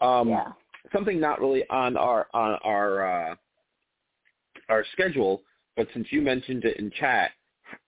Um, 0.00 0.28
yeah. 0.28 0.52
Something 0.92 1.18
not 1.18 1.40
really 1.40 1.68
on 1.68 1.96
our 1.96 2.28
on 2.32 2.58
our 2.62 3.30
uh, 3.32 3.34
our 4.68 4.84
schedule, 4.92 5.42
but 5.76 5.88
since 5.92 6.06
you 6.10 6.22
mentioned 6.22 6.64
it 6.64 6.76
in 6.76 6.92
chat, 6.92 7.32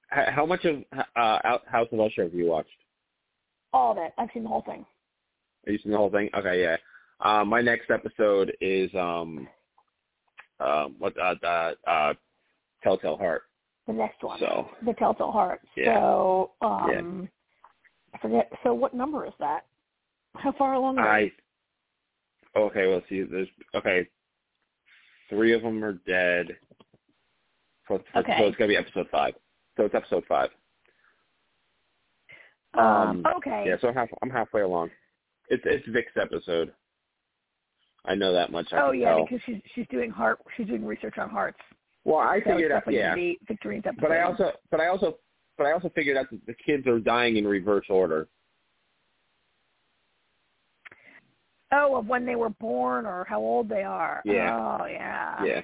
how 0.09 0.45
much 0.45 0.65
of 0.65 0.83
uh, 0.93 1.39
Out- 1.45 1.67
House 1.69 1.87
of 1.93 2.01
Usher 2.01 2.25
have 2.25 2.35
you 2.35 2.47
watched? 2.47 2.71
All 3.73 3.93
of 3.93 3.99
it. 3.99 4.13
I've 4.19 4.29
seen 4.35 4.43
the 4.43 4.49
whole 4.49 4.63
thing. 4.63 4.85
Have 5.65 5.73
you 5.73 5.79
seen 5.79 5.93
the 5.93 5.99
whole 5.99 6.11
thing? 6.11 6.29
Okay, 6.37 6.61
yeah. 6.63 6.77
Uh, 7.21 7.45
my 7.45 7.61
next 7.61 7.91
episode 7.91 8.53
is 8.61 8.91
um, 8.95 9.47
um, 10.59 10.97
what 10.99 11.17
uh, 11.21 11.35
uh, 11.45 11.73
uh, 11.87 12.15
Telltale 12.83 13.17
Heart. 13.17 13.43
The 13.87 13.93
next 13.93 14.23
one. 14.23 14.39
So 14.39 14.69
The 14.85 14.93
Telltale 14.95 15.33
Heart. 15.33 15.61
Yeah. 15.77 15.95
So, 15.99 16.51
um, 16.61 17.29
I 18.15 18.19
forget. 18.19 18.51
So, 18.63 18.75
what 18.75 18.95
number 18.95 19.27
is 19.27 19.33
that? 19.41 19.65
How 20.35 20.53
far 20.53 20.75
along? 20.75 20.99
Are 20.99 21.09
I 21.09 21.33
okay. 22.57 22.87
Well, 22.87 23.03
see, 23.09 23.23
there's 23.23 23.49
okay. 23.75 24.07
Three 25.29 25.53
of 25.53 25.63
them 25.63 25.85
are 25.85 25.95
dead. 26.07 26.57
So, 27.89 28.03
so 28.15 28.21
Okay. 28.21 28.37
it's 28.47 28.57
gonna 28.57 28.69
be 28.69 28.77
episode 28.77 29.09
five. 29.11 29.35
So 29.77 29.85
it's 29.85 29.95
episode 29.95 30.25
five. 30.29 30.51
um, 32.75 32.85
um, 32.85 33.25
okay. 33.39 33.65
Yeah, 33.67 33.77
so 33.81 33.89
I'm 33.89 33.95
half 33.95 34.09
I'm 34.23 34.31
halfway 34.31 34.63
along. 34.63 34.91
It's 35.49 35.63
it's 35.67 35.87
Vic's 35.89 36.13
episode. 36.21 36.73
I 38.05 38.15
know 38.15 38.33
that 38.33 38.53
much. 38.53 38.67
I 38.73 38.81
oh 38.83 38.91
yeah, 38.93 39.15
tell. 39.15 39.25
because 39.25 39.41
she's 39.47 39.61
she's 39.75 39.87
doing 39.91 40.11
heart. 40.11 40.39
She's 40.57 40.67
doing 40.67 40.85
research 40.85 41.19
on 41.19 41.31
hearts. 41.31 41.59
Well, 42.09 42.21
I 42.21 42.41
So 42.41 42.53
figured 42.53 42.73
out. 42.73 42.83
Yeah, 42.93 43.15
Victorine's 43.47 43.85
episode. 43.87 44.01
but 44.01 44.13
I 44.13 44.23
also 44.23 44.53
but 44.71 44.81
I 44.81 44.89
also 44.89 45.19
but 45.57 45.67
I 45.67 45.73
also 45.73 45.91
figured 45.95 46.17
out 46.17 46.31
that 46.31 46.47
the 46.47 46.55
kids 46.55 46.87
are 46.87 46.99
dying 46.99 47.37
in 47.37 47.47
reverse 47.47 47.87
order. 47.89 48.29
oh, 51.73 51.97
of 51.97 52.07
when 52.07 52.25
they 52.25 52.37
were 52.37 52.49
born 52.49 53.05
or 53.05 53.27
how 53.29 53.41
old 53.41 53.69
they 53.69 53.83
are. 53.83 54.23
Yeah. 54.25 54.79
Oh 54.81 54.87
yeah. 54.87 55.45
Yeah. 55.45 55.61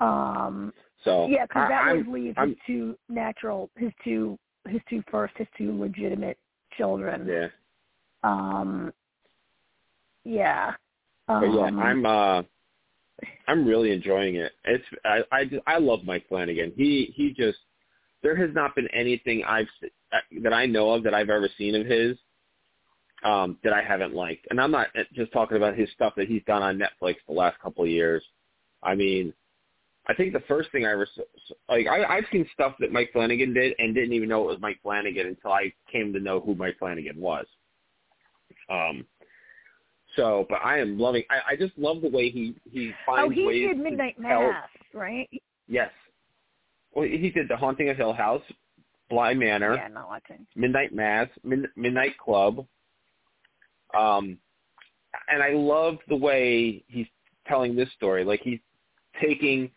Um. 0.00 0.72
So 1.04 1.26
Yeah, 1.26 1.46
because 1.46 1.68
that 1.68 1.96
would 1.96 2.06
leave 2.06 2.36
his 2.36 2.54
two 2.66 2.96
natural, 3.08 3.70
his 3.76 3.92
two 4.04 4.38
his 4.68 4.80
two 4.88 5.02
first, 5.10 5.34
his 5.36 5.48
two 5.56 5.76
legitimate 5.76 6.38
children. 6.76 7.26
Yeah. 7.26 7.48
Um. 8.22 8.92
Yeah. 10.24 10.74
But 11.26 11.42
yeah, 11.46 11.66
Um, 11.66 11.78
I'm 11.80 12.06
uh 12.06 12.42
I'm 13.46 13.66
really 13.66 13.92
enjoying 13.92 14.36
it. 14.36 14.52
It's 14.64 14.84
I 15.04 15.20
I 15.32 15.44
just, 15.44 15.62
I 15.66 15.78
love 15.78 16.00
Mike 16.04 16.28
Flanagan. 16.28 16.72
He 16.76 17.12
he 17.16 17.32
just 17.32 17.58
there 18.22 18.36
has 18.36 18.54
not 18.54 18.74
been 18.74 18.88
anything 18.88 19.42
I've 19.44 19.68
uh, 20.12 20.18
that 20.42 20.52
I 20.52 20.66
know 20.66 20.90
of 20.90 21.02
that 21.04 21.14
I've 21.14 21.30
ever 21.30 21.48
seen 21.56 21.74
of 21.74 21.86
his 21.86 22.16
um 23.24 23.58
that 23.64 23.72
I 23.72 23.82
haven't 23.82 24.14
liked. 24.14 24.46
And 24.50 24.60
I'm 24.60 24.70
not 24.70 24.88
just 25.14 25.32
talking 25.32 25.56
about 25.56 25.76
his 25.76 25.88
stuff 25.94 26.14
that 26.16 26.28
he's 26.28 26.42
done 26.46 26.62
on 26.62 26.78
Netflix 26.78 27.16
the 27.26 27.34
last 27.34 27.58
couple 27.60 27.84
of 27.84 27.90
years. 27.90 28.22
I 28.82 28.94
mean, 28.94 29.32
I 30.06 30.14
think 30.14 30.32
the 30.32 30.42
first 30.48 30.70
thing 30.70 30.86
I 30.86 30.92
ever 30.92 31.06
like 31.68 31.86
I 31.86 32.04
I've 32.04 32.24
seen 32.30 32.48
stuff 32.54 32.74
that 32.80 32.92
Mike 32.92 33.10
Flanagan 33.12 33.52
did 33.54 33.74
and 33.78 33.94
didn't 33.94 34.12
even 34.12 34.28
know 34.28 34.42
it 34.44 34.52
was 34.52 34.60
Mike 34.60 34.78
Flanagan 34.82 35.26
until 35.26 35.52
I 35.52 35.72
came 35.90 36.12
to 36.12 36.20
know 36.20 36.40
who 36.40 36.54
Mike 36.54 36.78
Flanagan 36.78 37.20
was. 37.20 37.46
Um 38.68 39.06
so, 40.18 40.46
but 40.50 40.56
I 40.64 40.78
am 40.78 40.98
loving. 40.98 41.22
I, 41.30 41.52
I 41.52 41.56
just 41.56 41.72
love 41.78 42.02
the 42.02 42.08
way 42.10 42.28
he 42.30 42.54
he 42.70 42.92
finds 43.06 43.30
ways. 43.30 43.38
oh, 43.38 43.40
he 43.40 43.46
ways 43.46 43.68
did 43.68 43.78
Midnight. 43.78 44.18
Mass, 44.18 44.68
right? 44.92 45.28
Yes. 45.68 45.90
Well, 46.92 47.06
he 47.06 47.30
did 47.30 47.48
the 47.48 47.56
Haunting 47.56 47.88
of 47.90 47.96
Hill 47.96 48.12
House, 48.12 48.42
Bly 49.08 49.34
Manor, 49.34 49.74
Yeah, 49.76 49.88
not 49.88 50.08
watching. 50.08 50.46
Midnight 50.56 50.92
Mass, 50.94 51.28
Mid- 51.44 51.68
Midnight 51.76 52.18
Club. 52.18 52.66
Um, 53.98 54.38
and 55.28 55.42
I 55.42 55.50
love 55.52 55.98
the 56.08 56.16
way 56.16 56.82
he's 56.88 57.06
telling 57.46 57.76
this 57.76 57.88
story. 57.96 58.24
Like 58.24 58.40
he's 58.42 58.60
taking 59.22 59.70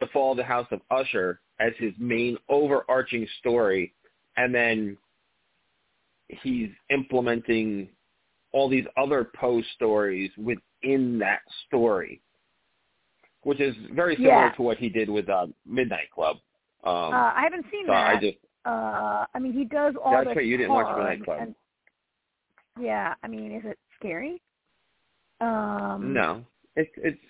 the 0.00 0.06
Fall 0.08 0.32
of 0.32 0.36
the 0.36 0.44
House 0.44 0.66
of 0.70 0.80
Usher 0.90 1.40
as 1.58 1.72
his 1.78 1.92
main 1.98 2.36
overarching 2.48 3.26
story, 3.40 3.94
and 4.36 4.54
then 4.54 4.96
he's 6.28 6.70
implementing 6.90 7.88
all 8.56 8.70
these 8.70 8.86
other 8.96 9.30
Poe 9.38 9.60
stories 9.74 10.30
within 10.38 11.18
that 11.18 11.40
story, 11.66 12.22
which 13.42 13.60
is 13.60 13.76
very 13.92 14.16
similar 14.16 14.46
Yeah. 14.46 14.52
to 14.52 14.62
what 14.62 14.78
he 14.78 14.88
did 14.88 15.10
with 15.10 15.28
uh, 15.28 15.46
Midnight 15.66 16.10
Club. 16.10 16.36
Um, 16.82 17.12
uh, 17.12 17.32
I 17.34 17.42
haven't 17.42 17.66
seen 17.70 17.84
so 17.86 17.92
that. 17.92 18.16
I 18.16 18.20
just 18.20 18.38
uh, 18.64 19.26
I 19.34 19.38
mean, 19.38 19.52
he 19.52 19.64
does 19.64 19.94
all 20.02 20.12
That's 20.12 20.28
the 20.30 20.34
right, 20.36 20.46
you 20.46 20.56
didn't 20.56 20.72
watch 20.72 20.96
Midnight 20.96 21.22
Club. 21.24 21.38
and- 21.42 21.54
yeah, 22.80 23.14
I 23.22 23.28
mean, 23.28 23.52
is 23.52 23.62
it 23.64 23.78
scary? 23.98 24.40
Um, 25.40 26.12
no, 26.14 26.44
it's 26.76 26.90
it's 26.96 27.20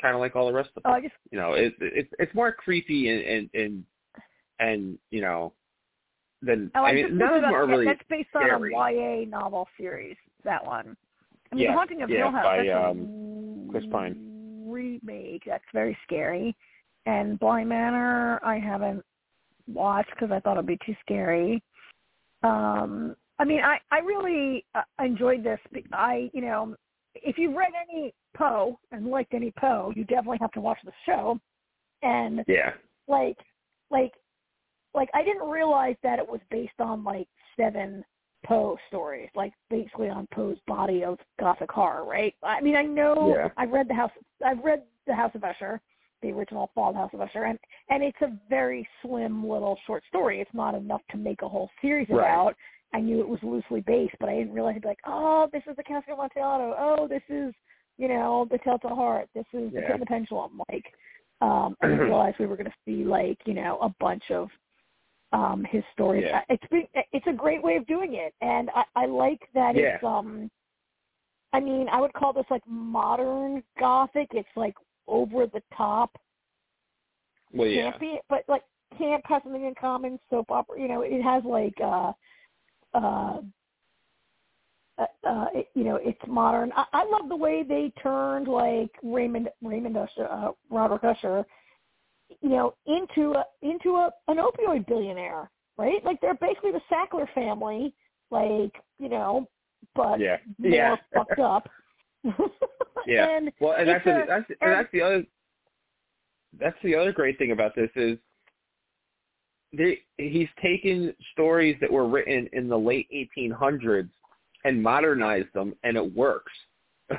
kind 0.00 0.14
of 0.14 0.20
like 0.20 0.34
all 0.36 0.46
the 0.46 0.52
rest 0.52 0.70
of 0.76 0.82
Oh, 0.86 0.90
them. 0.92 0.98
I 0.98 1.00
just 1.02 1.14
You 1.30 1.38
know, 1.38 1.52
it's 1.52 1.76
it's 1.80 2.10
it's 2.18 2.34
more 2.34 2.52
creepy 2.52 3.08
and 3.10 3.22
and 3.22 3.50
and, 3.54 3.84
and 4.60 4.98
you 5.10 5.20
know 5.20 5.52
than 6.42 6.70
oh, 6.74 6.84
I, 6.84 6.90
I 6.90 6.94
mean 6.94 7.16
none 7.18 7.34
of 7.34 7.42
them 7.42 7.52
are 7.54 7.66
really 7.66 7.84
That's 7.86 8.00
based 8.08 8.28
on 8.34 8.42
scary. 8.46 8.74
a 8.74 9.22
YA 9.24 9.28
novel 9.28 9.68
series. 9.78 10.16
That 10.44 10.64
one. 10.64 10.96
I 11.50 11.54
mean, 11.54 11.64
Yeah, 11.64 11.72
The 11.72 11.76
Haunting 11.78 12.02
of 12.02 12.10
yeah, 12.10 12.16
Hill 12.18 12.30
House. 12.32 12.44
by, 12.44 12.56
that's 12.58 12.68
a 12.68 12.88
um, 12.90 13.68
Chris 13.70 13.84
Pike. 13.90 14.14
remake. 14.66 15.42
That's 15.46 15.64
very 15.72 15.96
scary. 16.04 16.56
And 17.06 17.38
Bly 17.38 17.64
Manor, 17.64 18.40
I 18.44 18.58
haven't 18.58 19.04
watched 19.66 20.10
because 20.10 20.30
I 20.30 20.40
thought 20.40 20.54
it'd 20.54 20.66
be 20.66 20.78
too 20.84 20.94
scary. 21.00 21.62
Um, 22.42 23.16
I 23.38 23.44
mean, 23.44 23.60
I 23.60 23.78
I 23.90 23.98
really 24.00 24.64
uh, 24.74 24.82
enjoyed 25.02 25.42
this. 25.42 25.58
I 25.92 26.30
you 26.34 26.42
know, 26.42 26.76
if 27.14 27.38
you've 27.38 27.54
read 27.56 27.72
any 27.90 28.14
Poe 28.36 28.78
and 28.92 29.06
liked 29.06 29.34
any 29.34 29.52
Poe, 29.58 29.92
you 29.96 30.04
definitely 30.04 30.38
have 30.40 30.52
to 30.52 30.60
watch 30.60 30.78
the 30.84 30.92
show. 31.06 31.38
And 32.02 32.44
Yeah, 32.46 32.72
like 33.08 33.36
like 33.90 34.12
like 34.94 35.08
I 35.14 35.22
didn't 35.22 35.48
realize 35.48 35.96
that 36.02 36.18
it 36.18 36.28
was 36.28 36.40
based 36.50 36.78
on 36.80 37.02
like 37.02 37.28
seven 37.56 38.04
Poe 38.44 38.76
stories, 38.88 39.28
like 39.34 39.52
basically 39.68 40.08
on 40.08 40.26
Poe's 40.32 40.56
body 40.66 41.04
of 41.04 41.18
gothic 41.38 41.70
horror, 41.70 42.04
right? 42.04 42.34
I 42.42 42.60
mean, 42.60 42.74
I 42.76 42.82
know 42.82 43.34
Yeah. 43.36 43.48
I've 43.56 43.70
read 43.70 43.88
the 43.88 43.94
House 43.94 44.10
I've 44.44 44.62
read 44.64 44.82
the 45.06 45.14
House 45.14 45.34
of 45.34 45.44
Usher, 45.44 45.80
the 46.22 46.30
original 46.32 46.70
Fall 46.74 46.88
of 46.88 46.94
the 46.94 47.00
House 47.00 47.10
of 47.14 47.20
Usher, 47.20 47.44
and 47.44 47.58
and 47.90 48.02
it's 48.02 48.20
a 48.22 48.32
very 48.48 48.88
slim 49.02 49.46
little 49.46 49.78
short 49.86 50.02
story. 50.08 50.40
It's 50.40 50.54
not 50.54 50.74
enough 50.74 51.02
to 51.10 51.16
make 51.18 51.42
a 51.42 51.48
whole 51.48 51.70
series 51.82 52.08
Right. 52.08 52.20
about. 52.24 52.56
I 52.92 53.00
knew 53.00 53.20
it 53.20 53.28
was 53.28 53.38
loosely 53.42 53.82
based, 53.82 54.16
but 54.18 54.28
I 54.28 54.34
didn't 54.36 54.52
realize 54.52 54.72
it'd 54.72 54.82
be 54.82 54.88
like, 54.88 54.98
oh, 55.06 55.48
this 55.52 55.62
is 55.70 55.76
the 55.76 55.82
Castle 55.84 56.14
of 56.14 56.18
Amontillado. 56.18 56.74
Oh, 56.78 57.06
this 57.06 57.22
is 57.28 57.54
you 57.98 58.08
know 58.08 58.46
the 58.50 58.58
Telltale 58.58 58.96
Heart. 58.96 59.28
This 59.34 59.44
is 59.52 59.70
the 59.72 59.80
Yeah. 59.80 59.86
Pit 59.86 59.90
and 59.96 60.02
the 60.02 60.06
Pendulum. 60.06 60.62
Like, 60.70 60.86
um, 61.42 61.76
I 61.82 61.88
didn't 61.88 62.00
realize 62.08 62.34
we 62.38 62.46
were 62.46 62.56
going 62.56 62.70
to 62.70 62.76
see 62.86 63.04
like 63.04 63.38
you 63.44 63.54
know 63.54 63.78
a 63.82 63.90
bunch 64.00 64.30
of 64.30 64.48
um 65.32 65.64
his 65.70 65.82
stories. 65.92 66.24
Yeah. 66.26 66.42
It's 66.48 66.64
been, 66.70 66.86
it's 67.12 67.26
a 67.26 67.32
great 67.32 67.62
way 67.62 67.76
of 67.76 67.86
doing 67.86 68.14
it, 68.14 68.34
and 68.40 68.70
I, 68.74 68.84
I 68.96 69.06
like 69.06 69.40
that 69.54 69.76
Yeah. 69.76 69.96
it's 69.96 70.04
um. 70.04 70.50
I 71.52 71.58
mean, 71.58 71.88
I 71.88 72.00
would 72.00 72.12
call 72.12 72.32
this 72.32 72.44
like 72.48 72.62
modern 72.66 73.64
gothic. 73.78 74.28
It's 74.32 74.48
like 74.54 74.74
over 75.08 75.46
the 75.46 75.60
top, 75.76 76.16
well, 77.52 77.66
yeah, 77.66 77.90
campy, 77.90 78.18
but 78.28 78.44
like 78.48 78.62
camp 78.96 79.24
has 79.26 79.42
something 79.42 79.64
in 79.64 79.74
common. 79.74 80.18
Soap 80.30 80.50
opera, 80.50 80.80
you 80.80 80.88
know, 80.88 81.02
it 81.02 81.20
has 81.22 81.42
like 81.44 81.74
uh, 81.82 82.12
uh, 82.94 83.40
uh, 84.98 85.06
uh 85.26 85.46
it, 85.54 85.68
you 85.74 85.82
know, 85.82 85.96
it's 85.96 86.20
modern. 86.28 86.72
I, 86.76 86.84
I 86.92 87.04
love 87.04 87.28
the 87.28 87.36
way 87.36 87.64
they 87.64 87.92
turned 88.00 88.46
like 88.46 88.90
Raymond 89.02 89.48
Raymond 89.62 89.96
Usher, 89.96 90.28
uh, 90.30 90.52
Robert 90.70 91.02
Usher, 91.04 91.44
you 92.40 92.48
know, 92.48 92.74
into 92.86 93.32
a 93.32 93.44
into 93.62 93.90
a 93.96 94.10
an 94.28 94.38
opioid 94.38 94.86
billionaire, 94.86 95.50
right? 95.78 96.04
Like 96.04 96.20
they're 96.20 96.34
basically 96.34 96.72
the 96.72 96.80
Sackler 96.90 97.26
family, 97.34 97.94
like 98.30 98.72
you 98.98 99.08
know, 99.08 99.48
but 99.94 100.20
yeah, 100.20 100.36
more 100.58 100.70
yeah, 100.72 100.96
fucked 101.14 101.38
up. 101.40 101.68
Yeah. 103.06 103.28
and 103.36 103.50
Well, 103.60 103.74
and 103.78 103.88
that's 103.88 104.06
a- 104.06 104.10
the, 104.10 104.24
that's 104.28 104.44
and- 104.48 104.56
and 104.60 104.72
that's 104.72 104.92
the 104.92 105.02
other 105.02 105.24
that's 106.58 106.76
the 106.82 106.94
other 106.96 107.12
great 107.12 107.38
thing 107.38 107.52
about 107.52 107.74
this 107.74 107.90
is 107.94 108.18
they 109.72 110.00
he's 110.18 110.48
taken 110.60 111.14
stories 111.32 111.76
that 111.80 111.90
were 111.90 112.08
written 112.08 112.48
in 112.52 112.68
the 112.68 112.76
late 112.78 113.08
1800s 113.38 114.08
and 114.64 114.82
modernized 114.82 115.48
them, 115.54 115.74
and 115.84 115.96
it 115.96 116.14
works. 116.14 116.52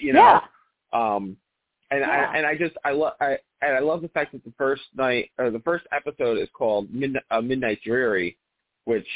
you 0.00 0.12
know. 0.12 0.20
yeah. 0.20 0.40
Um, 0.92 1.36
and 1.90 2.00
Yeah. 2.00 2.30
I 2.32 2.36
and 2.38 2.46
I 2.46 2.56
just 2.56 2.74
I 2.84 2.92
love 2.92 3.12
I 3.20 3.36
and 3.64 3.76
I 3.76 3.80
love 3.80 4.02
the 4.02 4.08
fact 4.08 4.32
that 4.32 4.44
the 4.44 4.52
first 4.58 4.82
night 4.96 5.30
or 5.38 5.50
the 5.50 5.60
first 5.60 5.86
episode 5.92 6.38
is 6.38 6.48
called 6.52 6.92
Midnight, 6.92 7.22
uh, 7.30 7.40
Midnight 7.40 7.80
Dreary, 7.84 8.36
which 8.84 9.06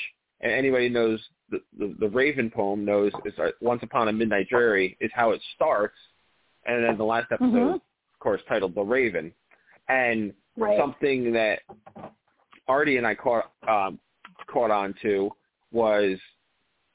and 0.40 0.52
anybody 0.52 0.88
knows 0.88 1.20
the, 1.50 1.60
the 1.78 1.94
the 2.00 2.08
Raven 2.08 2.50
poem 2.50 2.84
knows 2.84 3.12
is 3.24 3.32
uh, 3.38 3.48
Once 3.60 3.82
Upon 3.82 4.08
a 4.08 4.12
Midnight 4.12 4.48
Dreary 4.48 4.96
is 5.00 5.10
how 5.14 5.30
it 5.32 5.40
starts, 5.54 5.96
and 6.66 6.84
then 6.84 6.96
the 6.98 7.04
last 7.04 7.26
episode, 7.32 7.52
Mhm. 7.52 7.74
of 7.74 8.18
course, 8.20 8.40
titled 8.48 8.74
The 8.74 8.82
Raven, 8.82 9.32
and 9.88 10.32
Right. 10.56 10.78
something 10.78 11.32
that 11.34 11.60
Artie 12.66 12.96
and 12.96 13.06
I 13.06 13.14
caught 13.14 13.52
um, 13.68 13.98
caught 14.46 14.70
on 14.70 14.94
to 15.02 15.30
was 15.72 16.18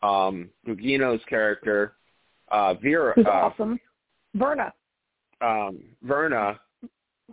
um, 0.01 0.49
Gugino's 0.67 1.23
character 1.30 1.93
uh, 2.51 2.73
Vera. 2.75 3.13
Who's 3.15 3.25
uh, 3.25 3.30
awesome. 3.30 3.80
Verna. 4.35 4.73
um, 5.41 5.80
Verna 6.03 6.59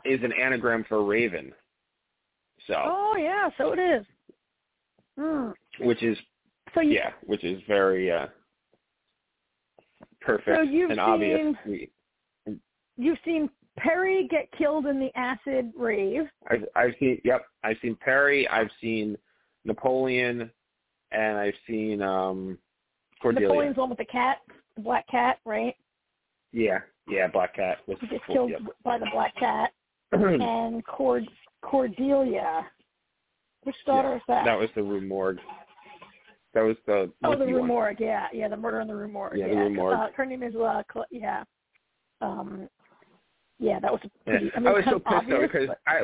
is 0.05 0.23
an 0.23 0.33
anagram 0.33 0.85
for 0.89 1.05
Raven. 1.05 1.53
So, 2.67 2.75
Oh 2.77 3.17
yeah, 3.19 3.49
so 3.59 3.73
it 3.73 3.79
is. 3.79 4.07
Hmm. 5.19 5.51
which 5.81 6.03
is 6.03 6.17
So 6.75 6.81
you 6.81 6.93
yeah, 6.93 7.11
which 7.25 7.45
is 7.45 7.61
very 7.67 8.11
uh, 8.11 8.27
perfect 10.21 10.57
So 10.57 10.63
you've 10.63 10.91
and 10.91 11.01
obvious. 11.01 11.39
seen- 11.41 11.59
We, 12.47 12.59
you've 12.97 13.19
seen 13.25 13.49
Perry 13.79 14.29
get 14.29 14.51
killed 14.59 14.87
in 14.87 14.99
the 15.01 15.11
acid 15.17 15.73
rave. 15.77 16.25
I've, 16.51 16.65
I've 16.77 16.95
seen 17.01 17.21
yep, 17.25 17.43
I've 17.65 17.77
seen 17.83 17.97
Perry, 17.97 18.47
I've 18.49 18.71
seen 18.81 19.17
Napoleon, 19.65 20.51
and 21.13 21.37
I've 21.39 21.55
seen 21.67 22.03
um, 22.03 22.59
Cordelia. 23.23 23.49
Napoleon's 23.49 23.77
one 23.77 23.89
with 23.89 23.99
the 23.99 24.05
cat, 24.05 24.39
the 24.77 24.83
black 24.83 25.07
cat, 25.09 25.39
right? 25.45 25.75
Yeah, 26.53 26.81
yeah, 27.09 27.29
Black 27.29 27.55
Cat 27.55 27.79
was 27.87 27.97
He 28.01 28.09
gets 28.09 28.25
killed 28.27 28.51
yep. 28.51 28.61
by 28.83 28.99
the 28.99 29.07
black 29.13 29.37
cat. 29.37 29.71
and 30.13 30.85
Cord 30.85 31.25
Cordelia. 31.63 32.67
Which 33.65 33.77
daughter 33.87 34.09
Yeah, 34.11 34.17
is 34.17 34.23
that? 34.29 34.45
That 34.45 34.59
was 34.59 34.69
the 34.75 34.83
Rue 34.83 35.07
Morgue. 35.07 35.39
That 36.55 36.63
was 36.63 36.77
the 36.87 37.11
oh, 37.23 37.37
the 37.37 37.47
Rue 37.47 37.61
one. 37.61 37.69
Morgue. 37.69 38.01
Yeah, 38.01 38.27
yeah, 38.33 38.49
the 38.49 38.57
murder 38.57 38.81
in 38.81 38.89
the 38.89 38.97
Rue 38.97 39.09
Morgue. 39.09 39.37
Yeah, 39.39 39.49
the 39.49 39.57
Rue 39.57 39.75
Morgue. 39.75 39.99
Uh, 39.99 40.09
her 40.17 40.27
name 40.27 40.43
is 40.43 40.55
uh, 40.57 40.83
Cl- 40.93 41.07
yeah. 41.11 41.45
Um, 42.23 42.69
yeah, 43.59 43.79
that 43.79 43.93
was 43.93 44.01
a 44.05 44.11
Yeah. 44.31 44.51
I 44.57 44.59
mean, 44.59 44.67
I 44.69 44.73
was 44.73 44.85
so 44.89 44.99
pissed 44.99 45.29
though 45.29 45.43
because 45.43 45.69
but- 45.69 45.79
I, 45.87 46.01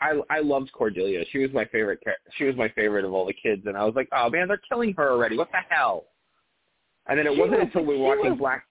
I, 0.00 0.20
I 0.30 0.40
loved 0.40 0.70
Cordelia. 0.72 1.24
She 1.32 1.38
was 1.38 1.50
my 1.52 1.64
favorite. 1.64 2.00
She 2.36 2.44
was 2.44 2.54
my 2.54 2.68
favorite 2.68 3.04
of 3.04 3.12
all 3.14 3.26
the 3.26 3.32
kids, 3.32 3.62
and 3.66 3.76
I 3.76 3.84
was 3.84 3.94
like, 3.96 4.08
oh 4.12 4.28
man, 4.30 4.46
they're 4.48 4.60
killing 4.68 4.92
her 4.98 5.10
already. 5.10 5.36
What 5.38 5.50
the 5.50 5.58
hell? 5.68 6.04
And 7.08 7.18
then 7.18 7.26
it 7.26 7.34
She 7.34 7.40
wasn't 7.40 7.58
was- 7.60 7.66
until 7.74 7.84
we 7.86 7.96
were 7.98 8.04
watching 8.04 8.30
was- 8.30 8.38
Black. 8.38 8.64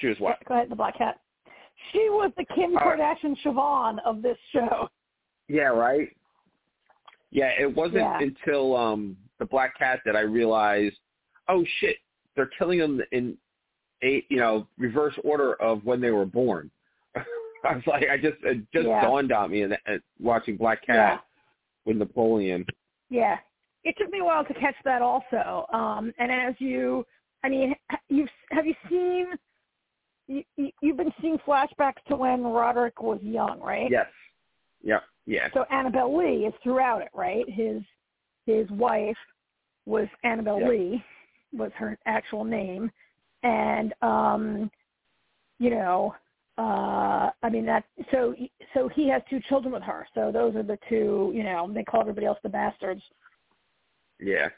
She 0.00 0.06
was 0.08 0.16
what? 0.20 0.38
Go 0.46 0.54
ahead, 0.54 0.70
the 0.70 0.76
black 0.76 0.98
cat. 0.98 1.20
She 1.92 2.08
was 2.10 2.32
the 2.36 2.44
Kim 2.54 2.76
Uh, 2.76 2.80
Kardashian 2.80 3.36
Siobhan 3.42 3.98
of 4.04 4.22
this 4.22 4.38
show. 4.52 4.88
Yeah, 5.48 5.68
right. 5.68 6.08
Yeah, 7.30 7.50
it 7.58 7.74
wasn't 7.74 7.98
Yeah. 8.04 8.18
until 8.20 8.76
um 8.76 9.16
the 9.38 9.44
Black 9.44 9.76
Cat 9.76 10.00
that 10.04 10.16
I 10.16 10.20
realized, 10.20 10.98
oh 11.48 11.64
shit, 11.78 11.96
they're 12.34 12.50
killing 12.58 12.78
them 12.78 13.02
in 13.12 13.36
a 14.02 14.24
you 14.28 14.36
know 14.38 14.66
reverse 14.78 15.14
order 15.24 15.54
of 15.54 15.84
when 15.84 16.00
they 16.00 16.10
were 16.10 16.26
born. 16.26 16.70
I 17.16 17.74
was 17.74 17.86
like, 17.86 18.08
I 18.08 18.16
just 18.16 18.36
it 18.42 18.58
just 18.72 18.86
Yeah. 18.86 19.00
dawned 19.02 19.32
on 19.32 19.50
me 19.50 19.62
and 19.62 19.76
watching 20.20 20.56
Black 20.56 20.84
Cat 20.86 20.96
Yeah. 20.96 21.18
with 21.84 21.96
Napoleon. 21.96 22.64
Yeah, 23.10 23.38
it 23.84 23.96
took 23.98 24.10
me 24.10 24.20
a 24.20 24.24
while 24.24 24.44
to 24.44 24.54
catch 24.54 24.76
that 24.84 25.02
also. 25.02 25.66
Um, 25.72 26.12
and 26.18 26.30
as 26.32 26.54
you, 26.60 27.04
I 27.42 27.48
mean, 27.48 27.74
you've 28.08 28.30
have 28.50 28.66
you 28.66 28.74
seen? 28.88 29.26
You, 30.26 30.42
you- 30.56 30.72
you've 30.80 30.96
been 30.96 31.12
seeing 31.20 31.38
flashbacks 31.46 32.02
to 32.08 32.16
when 32.16 32.42
Roderick 32.44 33.00
was 33.02 33.20
young, 33.22 33.60
right? 33.60 33.90
Yes. 33.90 34.06
Yeah. 34.82 35.00
Yeah. 35.26 35.48
So 35.54 35.64
Annabelle 35.70 36.16
Lee 36.16 36.46
is 36.46 36.54
throughout 36.62 37.02
it, 37.02 37.08
right? 37.14 37.44
His 37.48 37.82
his 38.46 38.68
wife 38.70 39.16
was 39.86 40.06
Annabelle 40.22 40.60
Yeah. 40.60 40.68
Lee, 40.68 41.04
was 41.52 41.72
her 41.76 41.98
actual 42.06 42.44
name, 42.44 42.90
and 43.42 43.94
um, 44.02 44.70
you 45.58 45.70
know, 45.70 46.14
uh, 46.58 47.30
I 47.42 47.48
mean 47.50 47.64
that. 47.66 47.84
So 48.10 48.34
so 48.74 48.88
he 48.88 49.08
has 49.08 49.22
two 49.30 49.40
children 49.48 49.72
with 49.72 49.82
her. 49.82 50.06
So 50.14 50.30
those 50.30 50.54
are 50.56 50.62
the 50.62 50.78
two. 50.88 51.32
You 51.34 51.42
know, 51.42 51.70
they 51.72 51.84
call 51.84 52.00
everybody 52.02 52.26
else 52.26 52.38
the 52.42 52.48
bastards. 52.50 53.02
Yeah. 54.20 54.48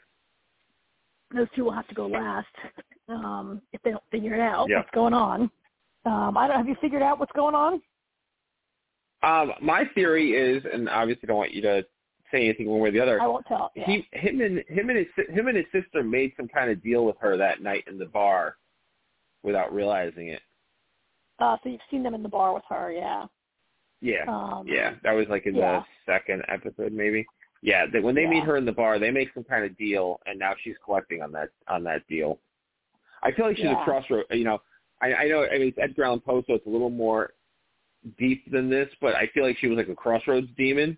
those 1.35 1.47
two 1.55 1.63
will 1.65 1.71
have 1.73 1.87
to 1.87 1.95
go 1.95 2.07
last 2.07 2.47
um, 3.09 3.61
if 3.73 3.81
they 3.83 3.91
don't 3.91 4.03
figure 4.11 4.33
it 4.33 4.39
out 4.41 4.67
Yeah. 4.69 4.77
what's 4.79 4.91
going 4.91 5.13
on. 5.13 5.49
Um, 6.05 6.37
I 6.37 6.47
don't. 6.47 6.57
Have 6.57 6.67
you 6.67 6.75
figured 6.81 7.01
out 7.01 7.19
what's 7.19 7.31
going 7.33 7.55
on? 7.55 7.81
Um, 9.23 9.53
my 9.61 9.85
theory 9.95 10.31
is, 10.33 10.63
and 10.71 10.87
obviously 10.89 11.27
don't 11.27 11.37
want 11.37 11.51
you 11.53 11.61
to 11.63 11.85
say 12.31 12.45
anything 12.45 12.67
one 12.69 12.79
way 12.79 12.89
or 12.89 12.91
the 12.91 12.99
other. 12.99 13.21
I 13.21 13.27
won't 13.27 13.45
tell. 13.47 13.71
Yeah. 13.75 13.85
He, 13.85 14.07
him, 14.11 14.41
and 14.41 14.59
him 14.67 14.89
and 14.89 14.97
his 14.99 15.07
him 15.29 15.47
and 15.47 15.57
his 15.57 15.65
sister 15.71 16.03
made 16.03 16.33
some 16.37 16.47
kind 16.47 16.69
of 16.69 16.83
deal 16.83 17.05
with 17.05 17.15
her 17.19 17.35
that 17.37 17.61
night 17.61 17.85
in 17.87 17.97
the 17.97 18.05
bar, 18.05 18.57
without 19.43 19.73
realizing 19.73 20.27
it. 20.29 20.41
uh, 21.39 21.57
so 21.63 21.69
you've 21.69 21.81
seen 21.91 22.03
them 22.03 22.13
in 22.15 22.23
the 22.23 22.29
bar 22.29 22.53
with 22.53 22.63
her, 22.69 22.91
yeah. 22.91 23.25
Yeah. 24.01 24.25
Um, 24.27 24.67
Yeah, 24.67 24.95
that 25.03 25.11
was 25.13 25.27
like 25.29 25.45
in 25.45 25.55
yeah. 25.55 25.79
the 25.79 26.11
second 26.11 26.43
episode, 26.47 26.93
maybe. 26.93 27.25
Yeah, 27.61 27.85
that 27.91 28.01
when 28.03 28.13
they 28.15 28.23
Yeah. 28.23 28.29
meet 28.29 28.43
her 28.43 28.57
in 28.57 28.65
the 28.65 28.71
bar, 28.71 28.99
they 28.99 29.11
make 29.11 29.33
some 29.33 29.43
kind 29.43 29.63
of 29.65 29.75
deal, 29.77 30.19
and 30.27 30.37
now 30.39 30.53
she's 30.63 30.75
collecting 30.85 31.21
on 31.21 31.31
that 31.33 31.49
on 31.67 31.83
that 31.85 32.05
deal. 32.07 32.39
I 33.23 33.31
feel 33.31 33.45
like 33.47 33.57
she's 33.57 33.65
Yeah. 33.65 33.81
a 33.81 33.83
crossroad. 33.83 34.25
You 34.31 34.43
know, 34.43 34.59
I, 35.01 35.13
I 35.13 35.27
know. 35.27 35.43
I 35.45 35.57
mean, 35.57 35.69
it's 35.69 35.77
Edgar 35.81 36.05
Allan 36.05 36.19
Poe, 36.19 36.43
so 36.47 36.53
it's 36.53 36.65
a 36.65 36.69
little 36.69 36.89
more 36.89 37.33
deep 38.17 38.49
than 38.51 38.69
this, 38.69 38.89
but 39.01 39.15
I 39.15 39.27
feel 39.33 39.43
like 39.43 39.57
she 39.57 39.67
was 39.67 39.77
like 39.77 39.89
a 39.89 39.95
crossroads 39.95 40.47
demon. 40.57 40.97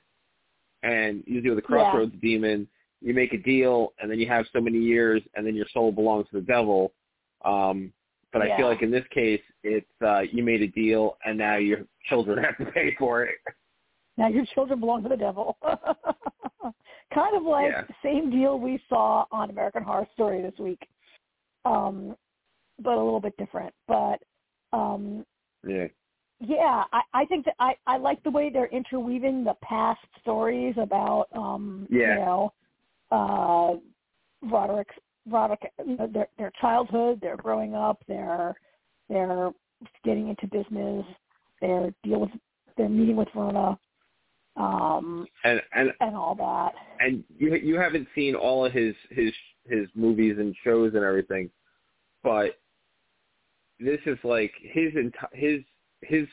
And 0.83 1.23
usually 1.27 1.49
with 1.55 1.59
a 1.59 1.67
Yeah. 1.67 1.83
crossroads 1.83 2.13
demon, 2.21 2.67
you 3.01 3.13
make 3.13 3.33
a 3.33 3.37
deal, 3.37 3.93
and 4.01 4.09
then 4.11 4.19
you 4.19 4.27
have 4.27 4.45
so 4.53 4.59
many 4.61 4.77
years, 4.77 5.21
and 5.35 5.45
then 5.45 5.55
your 5.55 5.67
soul 5.73 5.91
belongs 5.91 6.27
to 6.29 6.35
the 6.39 6.45
devil. 6.45 6.93
Um, 7.43 7.93
but 8.31 8.41
I 8.43 8.55
feel 8.57 8.67
like 8.67 8.83
in 8.83 8.91
this 8.91 9.05
case, 9.07 9.41
it's 9.63 10.01
uh, 10.01 10.19
you 10.31 10.43
made 10.43 10.61
a 10.61 10.67
deal, 10.67 11.17
and 11.25 11.37
now 11.37 11.55
your 11.55 11.79
children 12.07 12.43
have 12.43 12.57
to 12.57 12.71
pay 12.71 12.95
for 12.99 13.23
it. 13.23 13.35
Now 14.17 14.27
your 14.27 14.45
children 14.53 14.79
belong 14.79 15.01
to 15.03 15.09
the 15.09 15.17
devil. 15.17 15.57
kind 17.13 17.35
of 17.35 17.43
like 17.43 17.71
Yeah. 17.71 17.83
the 17.87 17.95
same 18.03 18.29
deal 18.29 18.59
we 18.59 18.81
saw 18.89 19.25
on 19.31 19.49
American 19.49 19.83
Horror 19.83 20.07
Story 20.13 20.41
this 20.41 20.57
week, 20.59 20.87
um, 21.69 22.15
but 22.81 22.93
a 22.93 23.03
little 23.03 23.19
bit 23.19 23.37
different. 23.37 23.73
But 23.87 24.19
um, 24.73 25.25
Yeah. 25.67 25.87
yeah, 26.39 26.83
I, 26.91 27.01
I 27.13 27.25
think 27.25 27.45
that 27.45 27.55
I, 27.59 27.73
I 27.85 27.97
like 27.97 28.23
the 28.23 28.31
way 28.31 28.49
they're 28.49 28.67
interweaving 28.67 29.43
the 29.43 29.55
past 29.61 29.99
stories 30.21 30.75
about 30.77 31.27
um 31.35 31.87
Yeah. 31.89 32.13
you 32.13 32.19
know 32.25 32.53
uh 33.11 33.75
Roderick's 34.41 34.95
Roderick 35.27 35.63
their 36.13 36.27
their 36.37 36.51
childhood, 36.61 37.19
their 37.21 37.37
growing 37.37 37.75
up, 37.75 38.01
their 38.07 38.55
their 39.09 39.51
getting 40.05 40.29
into 40.29 40.47
business, 40.47 41.05
their 41.61 41.93
deal 42.03 42.21
with 42.21 42.31
their 42.77 42.89
meeting 42.89 43.17
with 43.17 43.27
Verna, 43.35 43.77
um 44.55 45.27
And 45.43 45.61
and 45.73 45.91
and 45.99 46.15
all 46.15 46.35
that. 46.35 46.73
and 46.99 47.23
you 47.37 47.55
you 47.55 47.75
haven't 47.77 48.07
seen 48.15 48.33
all 48.35 48.65
of 48.65 48.71
his 48.71 48.95
his 49.09 49.33
his 49.67 49.87
movies 49.93 50.37
and 50.39 50.55
shows 50.63 50.93
and 50.95 51.03
everything, 51.03 51.49
but 52.23 52.59
this 53.79 53.99
is 54.05 54.17
like 54.23 54.51
his 54.61 54.93
enti- 54.93 55.33
his 55.33 55.61
his 56.01 56.27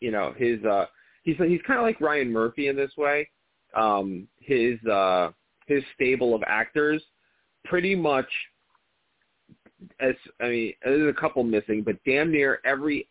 you 0.00 0.10
know 0.10 0.32
his 0.36 0.62
uh 0.64 0.86
he's 1.22 1.36
he's 1.38 1.60
kind 1.66 1.78
of 1.78 1.84
like 1.84 2.00
Ryan 2.00 2.32
Murphy 2.32 2.68
in 2.68 2.76
this 2.76 2.90
way. 2.96 3.28
Um, 3.74 4.26
his 4.40 4.82
uh 4.84 5.30
his 5.66 5.82
stable 5.94 6.34
of 6.34 6.42
actors 6.46 7.02
pretty 7.64 7.94
much 7.94 8.28
as 10.00 10.14
I 10.40 10.48
mean 10.48 10.72
there's 10.84 11.14
a 11.14 11.20
couple 11.20 11.42
missing, 11.44 11.82
but 11.82 11.96
damn 12.04 12.30
near 12.32 12.60
everybody 12.64 13.06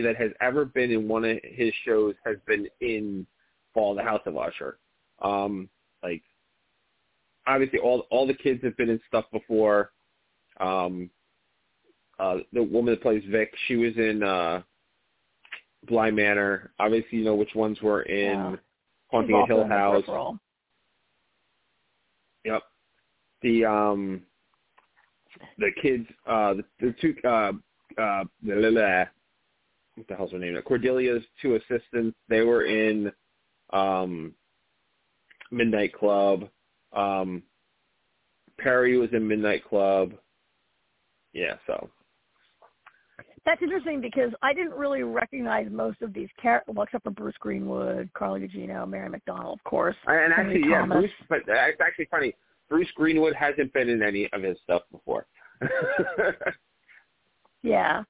that 0.00 0.16
has 0.16 0.30
ever 0.40 0.64
been 0.64 0.90
in 0.90 1.08
one 1.08 1.24
of 1.24 1.38
his 1.42 1.72
shows 1.84 2.14
has 2.24 2.36
been 2.46 2.68
in 2.80 3.26
Fall 3.74 3.92
of 3.92 3.96
the 3.98 4.02
House 4.02 4.22
of 4.26 4.36
Usher. 4.36 4.78
Um, 5.22 5.68
like 6.02 6.22
obviously 7.46 7.78
all 7.78 8.06
all 8.10 8.26
the 8.26 8.34
kids 8.34 8.62
have 8.64 8.76
been 8.76 8.90
in 8.90 9.00
stuff 9.08 9.24
before. 9.32 9.90
Um, 10.60 11.10
uh, 12.18 12.38
the 12.52 12.62
woman 12.62 12.92
that 12.94 13.02
plays 13.02 13.22
Vic, 13.30 13.52
she 13.66 13.76
was 13.76 13.96
in 13.96 14.22
uh, 14.22 14.62
Bly 15.88 16.10
Manor. 16.10 16.72
Obviously, 16.78 17.18
you 17.18 17.24
know 17.24 17.34
which 17.34 17.54
ones 17.54 17.80
were 17.80 18.02
in 18.02 18.38
Yeah. 18.38 18.56
Haunting 19.10 19.34
a 19.36 19.46
Hill 19.46 19.56
also 19.58 19.62
in 19.64 19.68
the 19.70 19.74
House. 19.74 19.94
peripheral. 20.04 20.38
Yep. 22.44 22.62
The 23.42 23.64
um 23.64 24.22
the 25.58 25.70
kids 25.80 26.06
uh 26.26 26.54
the, 26.54 26.64
the 26.80 26.94
two 27.00 27.14
uh 27.24 27.52
uh 27.98 28.24
blah, 28.42 28.70
blah. 28.70 29.04
what 29.94 30.06
the 30.08 30.14
hell's 30.16 30.32
her 30.32 30.38
name? 30.38 30.56
Cordelia's 30.66 31.24
two 31.40 31.54
assistants, 31.56 32.16
they 32.28 32.42
were 32.42 32.64
in 32.64 33.10
um 33.72 34.34
Midnight 35.50 35.94
Club. 35.94 36.48
Um 36.92 37.42
Perry 38.58 38.98
was 38.98 39.08
in 39.12 39.26
Midnight 39.26 39.64
Club. 39.66 40.12
Yeah, 41.32 41.54
so 41.66 41.88
That's 43.44 43.62
interesting 43.62 44.00
because 44.00 44.30
I 44.42 44.52
didn't 44.52 44.72
really 44.72 45.02
recognize 45.02 45.68
most 45.70 46.02
of 46.02 46.12
these 46.12 46.28
characters, 46.40 46.74
well, 46.74 46.84
except 46.84 47.04
for 47.04 47.10
Bruce 47.10 47.36
Greenwood, 47.40 48.10
Carly 48.14 48.40
Gugino, 48.40 48.88
Mary 48.88 49.08
McDonnell, 49.08 49.52
of 49.52 49.62
course. 49.64 49.96
and 50.06 50.32
Henry 50.32 50.56
actually 50.56 50.70
yeah, 50.70 50.80
Thomas. 50.80 50.98
Bruce 50.98 51.12
but 51.28 51.40
uh, 51.48 51.66
it's 51.68 51.80
actually 51.80 52.08
funny. 52.10 52.34
Bruce 52.68 52.90
Greenwood 52.94 53.34
hasn't 53.34 53.72
been 53.72 53.88
in 53.88 54.02
any 54.02 54.28
of 54.32 54.42
his 54.42 54.56
stuff 54.64 54.82
before. 54.92 55.26
Yeah. 57.62 58.04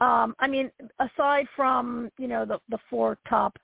Um, 0.00 0.34
I 0.38 0.46
mean, 0.46 0.70
aside 0.98 1.46
from, 1.56 2.10
you 2.18 2.28
know, 2.28 2.44
the 2.44 2.58
the 2.68 2.78
four 2.90 3.18
top 3.28 3.56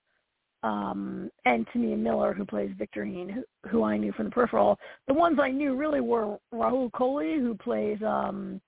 um 0.62 1.28
Anthony 1.44 1.96
Miller 1.96 2.32
who 2.32 2.44
plays 2.44 2.70
Victorine, 2.78 3.28
who, 3.30 3.68
who 3.68 3.82
I 3.82 3.96
knew 3.96 4.12
from 4.12 4.26
the 4.26 4.30
peripheral, 4.30 4.78
the 5.08 5.14
ones 5.14 5.38
I 5.40 5.50
knew 5.50 5.74
really 5.74 6.00
were 6.00 6.38
Rahul 6.54 6.90
Kohli 6.92 7.38
who 7.38 7.54
plays 7.54 7.98
um 8.02 8.60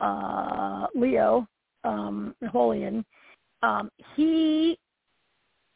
uh 0.00 0.86
Leo, 0.94 1.46
um 1.84 2.34
Napoleon. 2.40 3.04
Um 3.62 3.90
he 4.14 4.78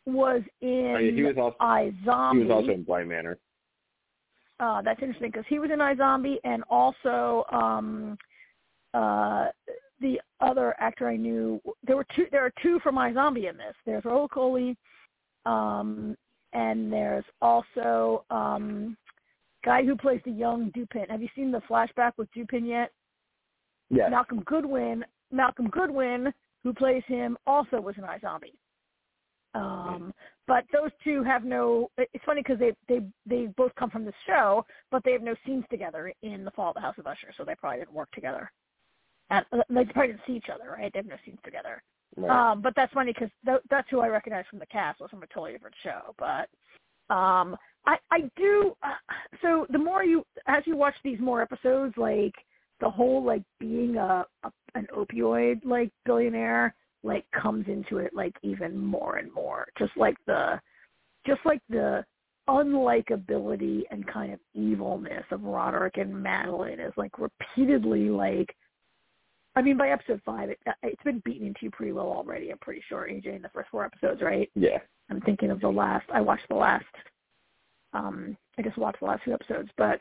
was 0.06 0.42
in 0.60 0.94
I 0.96 1.02
mean, 1.02 1.16
he 1.16 1.22
was 1.22 1.36
also 1.36 1.56
he 2.36 2.44
was 2.44 2.50
also 2.50 2.72
in 2.72 2.82
Bly 2.82 3.04
Manor. 3.04 3.38
Uh, 4.60 4.82
that's 4.82 5.00
interesting 5.00 5.30
because 5.30 5.46
he 5.48 5.58
was 5.58 5.70
in 5.72 5.78
iZombie 5.78 6.36
and 6.44 6.62
also 6.68 7.44
um, 7.50 8.18
uh, 8.92 9.46
the 10.00 10.20
other 10.40 10.74
actor 10.78 11.08
I 11.08 11.16
knew. 11.16 11.60
There 11.86 11.96
were 11.96 12.06
two. 12.14 12.26
There 12.30 12.44
are 12.44 12.52
two 12.62 12.78
from 12.80 12.96
iZombie 12.96 13.48
in 13.48 13.56
this. 13.56 13.74
There's 13.86 14.04
Rahul 14.04 14.28
Kohli, 14.28 14.76
um, 15.50 16.14
and 16.52 16.92
there's 16.92 17.24
also 17.40 18.24
um, 18.30 18.98
guy 19.64 19.82
who 19.82 19.96
plays 19.96 20.20
the 20.26 20.30
young 20.30 20.70
Dupin. 20.74 21.06
Have 21.08 21.22
you 21.22 21.28
seen 21.34 21.50
the 21.50 21.62
flashback 21.62 22.12
with 22.18 22.30
Dupin 22.34 22.66
yet? 22.66 22.92
Yes. 23.90 24.10
Malcolm 24.10 24.42
Goodwin. 24.46 25.04
Malcolm 25.32 25.68
Goodwin, 25.68 26.32
who 26.64 26.72
plays 26.72 27.02
him, 27.06 27.36
also 27.46 27.80
was 27.80 27.94
in 27.96 28.04
iZombie. 28.04 28.54
Um, 29.54 30.14
but 30.46 30.64
those 30.72 30.90
two 31.02 31.24
have 31.24 31.44
no. 31.44 31.90
It's 31.98 32.24
funny 32.24 32.42
because 32.42 32.58
they 32.58 32.72
they 32.88 33.04
they 33.26 33.46
both 33.56 33.74
come 33.74 33.90
from 33.90 34.04
this 34.04 34.14
show, 34.26 34.64
but 34.90 35.02
they 35.04 35.12
have 35.12 35.22
no 35.22 35.34
scenes 35.44 35.64
together 35.70 36.12
in 36.22 36.44
the 36.44 36.50
Fall 36.52 36.70
of 36.70 36.74
the 36.74 36.80
House 36.80 36.94
of 36.98 37.06
Usher, 37.06 37.32
so 37.36 37.44
they 37.44 37.54
probably 37.56 37.80
didn't 37.80 37.94
work 37.94 38.10
together. 38.12 38.50
And 39.30 39.44
uh, 39.52 39.58
they 39.68 39.84
probably 39.84 40.08
didn't 40.08 40.22
see 40.26 40.34
each 40.34 40.48
other, 40.52 40.70
right? 40.70 40.92
They 40.92 41.00
have 41.00 41.06
no 41.06 41.16
scenes 41.24 41.38
together. 41.44 41.82
Right. 42.16 42.52
Um, 42.52 42.62
but 42.62 42.74
that's 42.76 42.92
funny 42.92 43.12
because 43.12 43.30
th- 43.44 43.62
that's 43.70 43.88
who 43.90 44.00
I 44.00 44.08
recognize 44.08 44.44
from 44.50 44.58
the 44.60 44.66
cast. 44.66 45.00
Was 45.00 45.10
from 45.10 45.22
a 45.22 45.26
totally 45.26 45.52
different 45.52 45.76
show, 45.82 46.14
but 46.18 46.48
um, 47.12 47.56
I 47.86 47.96
I 48.12 48.30
do. 48.36 48.76
Uh, 48.82 48.94
so 49.42 49.66
the 49.70 49.78
more 49.78 50.04
you 50.04 50.24
as 50.46 50.62
you 50.66 50.76
watch 50.76 50.94
these 51.02 51.18
more 51.20 51.42
episodes, 51.42 51.94
like 51.96 52.34
the 52.80 52.90
whole 52.90 53.24
like 53.24 53.42
being 53.58 53.96
a, 53.96 54.24
a 54.44 54.52
an 54.74 54.86
opioid 54.96 55.60
like 55.64 55.90
billionaire 56.04 56.74
like 57.02 57.24
comes 57.30 57.66
into 57.68 57.98
it 57.98 58.12
like 58.14 58.34
even 58.42 58.76
more 58.76 59.16
and 59.16 59.32
more. 59.32 59.66
Just 59.78 59.92
like 59.96 60.16
the 60.26 60.60
just 61.26 61.40
like 61.44 61.60
the 61.68 62.04
unlikability 62.48 63.82
and 63.90 64.06
kind 64.06 64.32
of 64.32 64.40
evilness 64.54 65.24
of 65.30 65.42
Roderick 65.42 65.98
and 65.98 66.22
Madeline 66.22 66.80
is 66.80 66.92
like 66.96 67.12
repeatedly 67.18 68.08
like 68.08 68.54
I 69.56 69.62
mean, 69.62 69.76
by 69.76 69.90
episode 69.90 70.20
five, 70.24 70.50
it, 70.50 70.58
uh, 70.66 70.72
it's 70.82 71.02
been 71.02 71.20
beaten 71.24 71.48
into 71.48 71.60
you 71.62 71.70
pretty 71.70 71.92
well 71.92 72.06
already. 72.06 72.50
I'm 72.50 72.58
pretty 72.58 72.82
sure, 72.88 73.08
AJ, 73.10 73.34
in 73.34 73.42
the 73.42 73.48
first 73.48 73.68
four 73.70 73.84
episodes, 73.84 74.22
right? 74.22 74.48
Yeah. 74.54 74.78
I'm 75.10 75.20
thinking 75.22 75.50
of 75.50 75.60
the 75.60 75.68
last. 75.68 76.06
I 76.12 76.20
watched 76.20 76.48
the 76.48 76.54
last. 76.54 76.84
Um, 77.92 78.36
I 78.58 78.62
just 78.62 78.78
watched 78.78 79.00
the 79.00 79.06
last 79.06 79.24
few 79.24 79.34
episodes, 79.34 79.68
but 79.76 80.00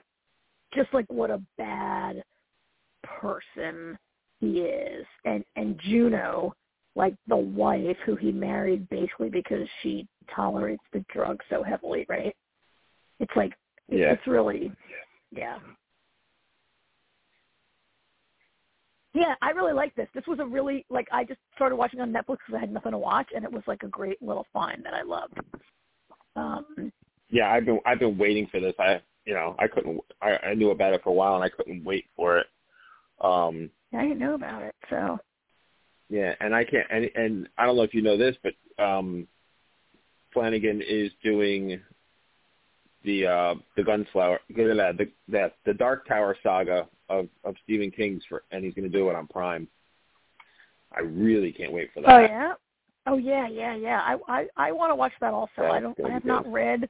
just 0.74 0.94
like 0.94 1.06
what 1.10 1.32
a 1.32 1.42
bad 1.58 2.24
person 3.22 3.98
he 4.40 4.62
is, 4.62 5.06
and 5.26 5.44
and 5.56 5.80
Juno, 5.84 6.54
like 6.96 7.16
the 7.28 7.38
wife 7.38 7.98
who 8.06 8.16
he 8.16 8.32
married 8.32 8.90
basically 8.90 9.30
because 9.30 9.68
she 9.82 10.08
tolerates 10.34 10.84
the 10.94 11.04
drug 11.14 11.40
so 11.50 11.64
heavily, 11.64 12.06
right? 12.10 12.36
It's 13.20 13.36
like 13.36 13.54
yeah. 13.90 14.14
it's 14.14 14.28
really 14.28 14.72
yeah. 15.32 15.60
Yeah, 19.14 19.34
I 19.42 19.50
really 19.50 19.74
like 19.74 19.96
this. 19.96 20.08
This 20.14 20.26
was 20.28 20.40
a 20.40 20.46
really 20.46 20.86
like 20.90 21.08
I 21.12 21.24
just 21.24 21.40
started 21.56 21.76
watching 21.76 22.00
on 22.00 22.14
Netflix 22.14 22.38
because 22.46 22.56
I 22.56 22.60
had 22.60 22.72
nothing 22.72 22.92
to 22.92 22.98
watch, 22.98 23.30
and 23.36 23.44
it 23.44 23.52
was 23.52 23.64
like 23.68 23.84
a 23.84 23.88
great 23.88 24.22
little 24.22 24.46
find 24.54 24.84
that 24.86 24.94
I 24.94 25.02
loved. 25.02 25.40
Um, 26.36 26.92
yeah, 27.30 27.52
I've 27.52 27.66
been 27.66 27.80
I've 27.86 28.00
been 28.00 28.18
waiting 28.18 28.48
for 28.52 28.60
this. 28.60 28.76
I 28.80 29.02
you 29.26 29.34
know 29.34 29.56
I 29.60 29.68
couldn't 29.68 30.00
I, 30.22 30.38
I 30.50 30.54
knew 30.54 30.72
about 30.72 30.94
it 30.94 31.04
for 31.04 31.10
a 31.10 31.14
while 31.14 31.36
and 31.36 31.44
I 31.44 31.50
couldn't 31.50 31.84
wait 31.84 32.06
for 32.16 32.38
it. 32.38 32.48
Um, 33.22 33.70
I 33.94 34.04
didn't 34.04 34.20
know 34.20 34.36
about 34.36 34.62
it, 34.64 34.76
so. 34.90 35.18
Yeah, 36.10 36.34
and 36.40 36.56
I 36.56 36.64
can't 36.64 36.88
and 36.90 37.10
and 37.16 37.50
I 37.58 37.66
don't 37.66 37.76
know 37.76 37.84
if 37.84 37.94
you 37.94 38.02
know 38.02 38.18
this, 38.18 38.36
but 38.44 38.84
um, 38.84 39.28
Flanagan 40.34 40.82
is 40.82 41.12
doing 41.24 41.80
the 43.04 43.26
uh 43.26 43.56
the 43.78 43.84
Gunslinger 43.84 44.40
the 44.50 45.10
the 45.28 45.52
the 45.66 45.74
Dark 45.74 46.08
Tower 46.08 46.36
saga 46.44 46.88
of 47.10 47.28
of 47.44 47.56
Stephen 47.64 47.92
King's 47.92 48.24
for 48.28 48.44
and 48.52 48.64
he's 48.64 48.74
going 48.74 48.90
to 48.90 48.98
do 48.98 49.10
it 49.10 49.16
on 49.16 49.28
Prime. 49.28 49.68
I 50.96 51.02
really 51.02 51.52
can't 51.52 51.72
wait 51.72 51.92
for 51.94 52.02
that. 52.02 52.10
Oh 52.10 52.20
yeah. 52.20 52.54
Oh 53.08 53.18
yeah, 53.18 53.48
yeah, 53.48 53.76
yeah. 53.76 54.02
I 54.02 54.18
I 54.28 54.48
I 54.58 54.72
want 54.72 54.92
to 54.92 54.96
watch 54.96 55.14
that 55.22 55.34
also. 55.34 55.64
I 55.64 55.80
don't 55.80 55.98
I 56.06 56.10
have 56.12 56.26
not 56.26 56.52
read 56.52 56.90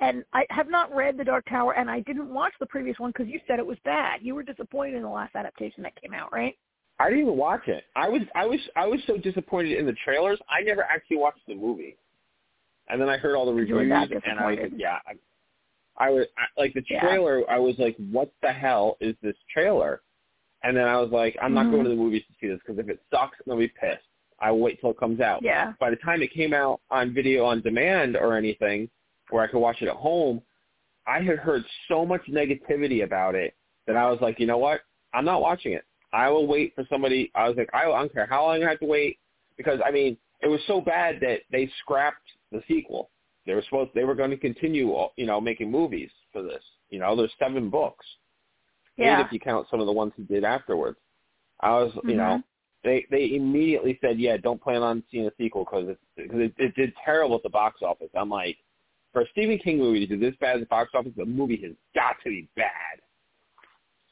and 0.00 0.24
I 0.32 0.46
have 0.50 0.68
not 0.68 0.94
read 0.94 1.16
The 1.16 1.24
Dark 1.24 1.44
Tower 1.48 1.74
and 1.74 1.90
I 1.90 2.00
didn't 2.00 2.32
watch 2.32 2.52
the 2.60 2.66
previous 2.66 2.98
one 2.98 3.12
cuz 3.12 3.26
you 3.28 3.40
said 3.46 3.58
it 3.58 3.66
was 3.66 3.78
bad. 3.84 4.22
You 4.22 4.34
were 4.34 4.42
disappointed 4.42 4.94
in 4.94 5.02
the 5.02 5.08
last 5.08 5.34
adaptation 5.34 5.82
that 5.82 5.94
came 6.00 6.14
out, 6.14 6.32
right? 6.32 6.56
I 6.98 7.10
didn't 7.10 7.24
even 7.24 7.36
watch 7.36 7.68
it. 7.68 7.84
I 7.94 8.08
was 8.08 8.22
I 8.34 8.46
was 8.46 8.60
I 8.74 8.86
was 8.86 9.00
so 9.06 9.16
disappointed 9.18 9.78
in 9.78 9.86
the 9.86 9.94
trailers. 10.04 10.38
I 10.48 10.62
never 10.62 10.82
actually 10.82 11.18
watched 11.18 11.46
the 11.46 11.54
movie. 11.54 11.96
And 12.88 13.00
then 13.00 13.08
I 13.08 13.16
heard 13.16 13.34
all 13.34 13.46
the 13.46 13.52
reviews, 13.52 13.80
and 13.80 13.92
I 14.38 14.50
was 14.50 14.58
like, 14.60 14.72
yeah, 14.76 14.98
I, 15.06 16.06
I 16.06 16.10
was 16.10 16.26
I, 16.38 16.60
like 16.60 16.72
the 16.72 16.82
trailer. 16.82 17.40
Yeah. 17.40 17.46
I 17.48 17.58
was 17.58 17.74
like, 17.78 17.96
what 18.12 18.30
the 18.42 18.52
hell 18.52 18.96
is 19.00 19.16
this 19.22 19.34
trailer? 19.52 20.02
And 20.62 20.76
then 20.76 20.86
I 20.86 21.00
was 21.00 21.10
like, 21.10 21.36
I'm 21.42 21.52
not 21.52 21.64
mm-hmm. 21.64 21.72
going 21.72 21.84
to 21.84 21.90
the 21.90 21.96
movies 21.96 22.22
to 22.28 22.34
see 22.40 22.48
this 22.48 22.60
because 22.64 22.78
if 22.78 22.88
it 22.88 23.00
sucks, 23.10 23.36
I'm 23.40 23.50
gonna 23.50 23.60
be 23.60 23.68
pissed. 23.68 24.04
I 24.38 24.50
will 24.50 24.60
wait 24.60 24.80
till 24.80 24.90
it 24.90 24.98
comes 24.98 25.20
out. 25.20 25.42
Yeah. 25.42 25.72
By 25.80 25.90
the 25.90 25.96
time 25.96 26.22
it 26.22 26.32
came 26.32 26.52
out 26.52 26.80
on 26.90 27.12
video 27.12 27.44
on 27.44 27.60
demand 27.60 28.16
or 28.16 28.36
anything, 28.36 28.88
where 29.30 29.42
I 29.42 29.48
could 29.48 29.58
watch 29.58 29.82
it 29.82 29.88
at 29.88 29.96
home, 29.96 30.40
I 31.06 31.20
had 31.20 31.38
heard 31.38 31.64
so 31.88 32.04
much 32.04 32.22
negativity 32.28 33.04
about 33.04 33.34
it 33.34 33.54
that 33.86 33.96
I 33.96 34.10
was 34.10 34.18
like, 34.20 34.40
you 34.40 34.46
know 34.46 34.58
what? 34.58 34.80
I'm 35.14 35.24
not 35.24 35.40
watching 35.40 35.72
it. 35.72 35.84
I 36.12 36.28
will 36.28 36.46
wait 36.46 36.74
for 36.74 36.84
somebody. 36.90 37.30
I 37.34 37.48
was 37.48 37.56
like, 37.56 37.70
I 37.74 37.84
don't 37.84 38.12
care 38.12 38.26
how 38.26 38.46
long 38.46 38.62
I 38.62 38.70
have 38.70 38.80
to 38.80 38.86
wait 38.86 39.18
because 39.56 39.80
I 39.84 39.90
mean, 39.90 40.16
it 40.40 40.48
was 40.48 40.60
so 40.66 40.80
bad 40.80 41.20
that 41.20 41.40
they 41.50 41.70
scrapped 41.80 42.26
the 42.52 42.62
sequel. 42.68 43.10
They 43.46 43.54
were 43.54 43.62
supposed 43.62 43.90
they 43.94 44.04
were 44.04 44.14
going 44.14 44.30
to 44.30 44.36
continue, 44.36 44.94
you 45.16 45.26
know, 45.26 45.40
making 45.40 45.70
movies 45.70 46.10
for 46.32 46.42
this. 46.42 46.62
You 46.90 46.98
know, 46.98 47.16
there's 47.16 47.32
seven 47.38 47.70
books. 47.70 48.04
Yeah. 48.96 49.20
Eight 49.20 49.26
if 49.26 49.32
you 49.32 49.40
count 49.40 49.66
some 49.70 49.80
of 49.80 49.86
the 49.86 49.92
ones 49.92 50.12
he 50.16 50.22
did 50.22 50.44
afterwards. 50.44 50.98
I 51.60 51.70
was, 51.70 51.92
mm-hmm. 51.92 52.10
you 52.10 52.16
know, 52.16 52.42
they 52.84 53.06
they 53.10 53.34
immediately 53.34 53.98
said, 54.00 54.18
yeah, 54.18 54.36
don't 54.36 54.62
plan 54.62 54.82
on 54.82 55.02
seeing 55.10 55.26
a 55.26 55.32
sequel 55.38 55.64
because 55.64 55.88
it, 55.88 56.30
cause 56.30 56.40
it, 56.40 56.54
it 56.58 56.74
did 56.74 56.92
terrible 57.04 57.36
at 57.36 57.42
the 57.42 57.48
box 57.48 57.82
office. 57.82 58.10
I'm 58.14 58.30
like, 58.30 58.56
for 59.16 59.22
a 59.22 59.28
Stephen 59.30 59.56
King 59.56 59.78
movie 59.78 60.06
to 60.06 60.06
do 60.06 60.18
this 60.20 60.34
bad 60.42 60.56
at 60.56 60.60
the 60.60 60.66
box 60.66 60.90
office, 60.92 61.12
the 61.16 61.24
movie 61.24 61.58
has 61.62 61.72
got 61.94 62.16
to 62.22 62.28
be 62.28 62.50
bad. 62.54 63.00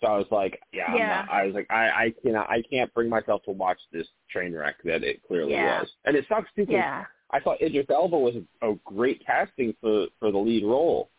So 0.00 0.06
I 0.06 0.16
was 0.16 0.26
like, 0.30 0.58
yeah, 0.72 0.94
yeah. 0.96 1.20
I'm 1.20 1.26
not, 1.26 1.34
I 1.34 1.44
was 1.44 1.54
like, 1.54 1.66
I, 1.68 1.88
I 1.88 2.14
cannot, 2.22 2.48
I 2.48 2.62
can't 2.70 2.92
bring 2.94 3.10
myself 3.10 3.42
to 3.42 3.50
watch 3.50 3.76
this 3.92 4.06
train 4.30 4.54
wreck 4.54 4.76
that 4.84 5.04
it 5.04 5.20
clearly 5.28 5.52
yeah. 5.52 5.80
was, 5.80 5.90
and 6.06 6.16
it 6.16 6.24
sucks 6.26 6.48
too. 6.56 6.64
Yeah. 6.66 7.04
I 7.30 7.40
thought 7.40 7.60
Idris 7.60 7.84
Elba 7.90 8.16
was 8.16 8.34
a, 8.62 8.70
a 8.70 8.76
great 8.86 9.22
casting 9.26 9.74
for 9.82 10.06
for 10.18 10.32
the 10.32 10.38
lead 10.38 10.64
role. 10.64 11.10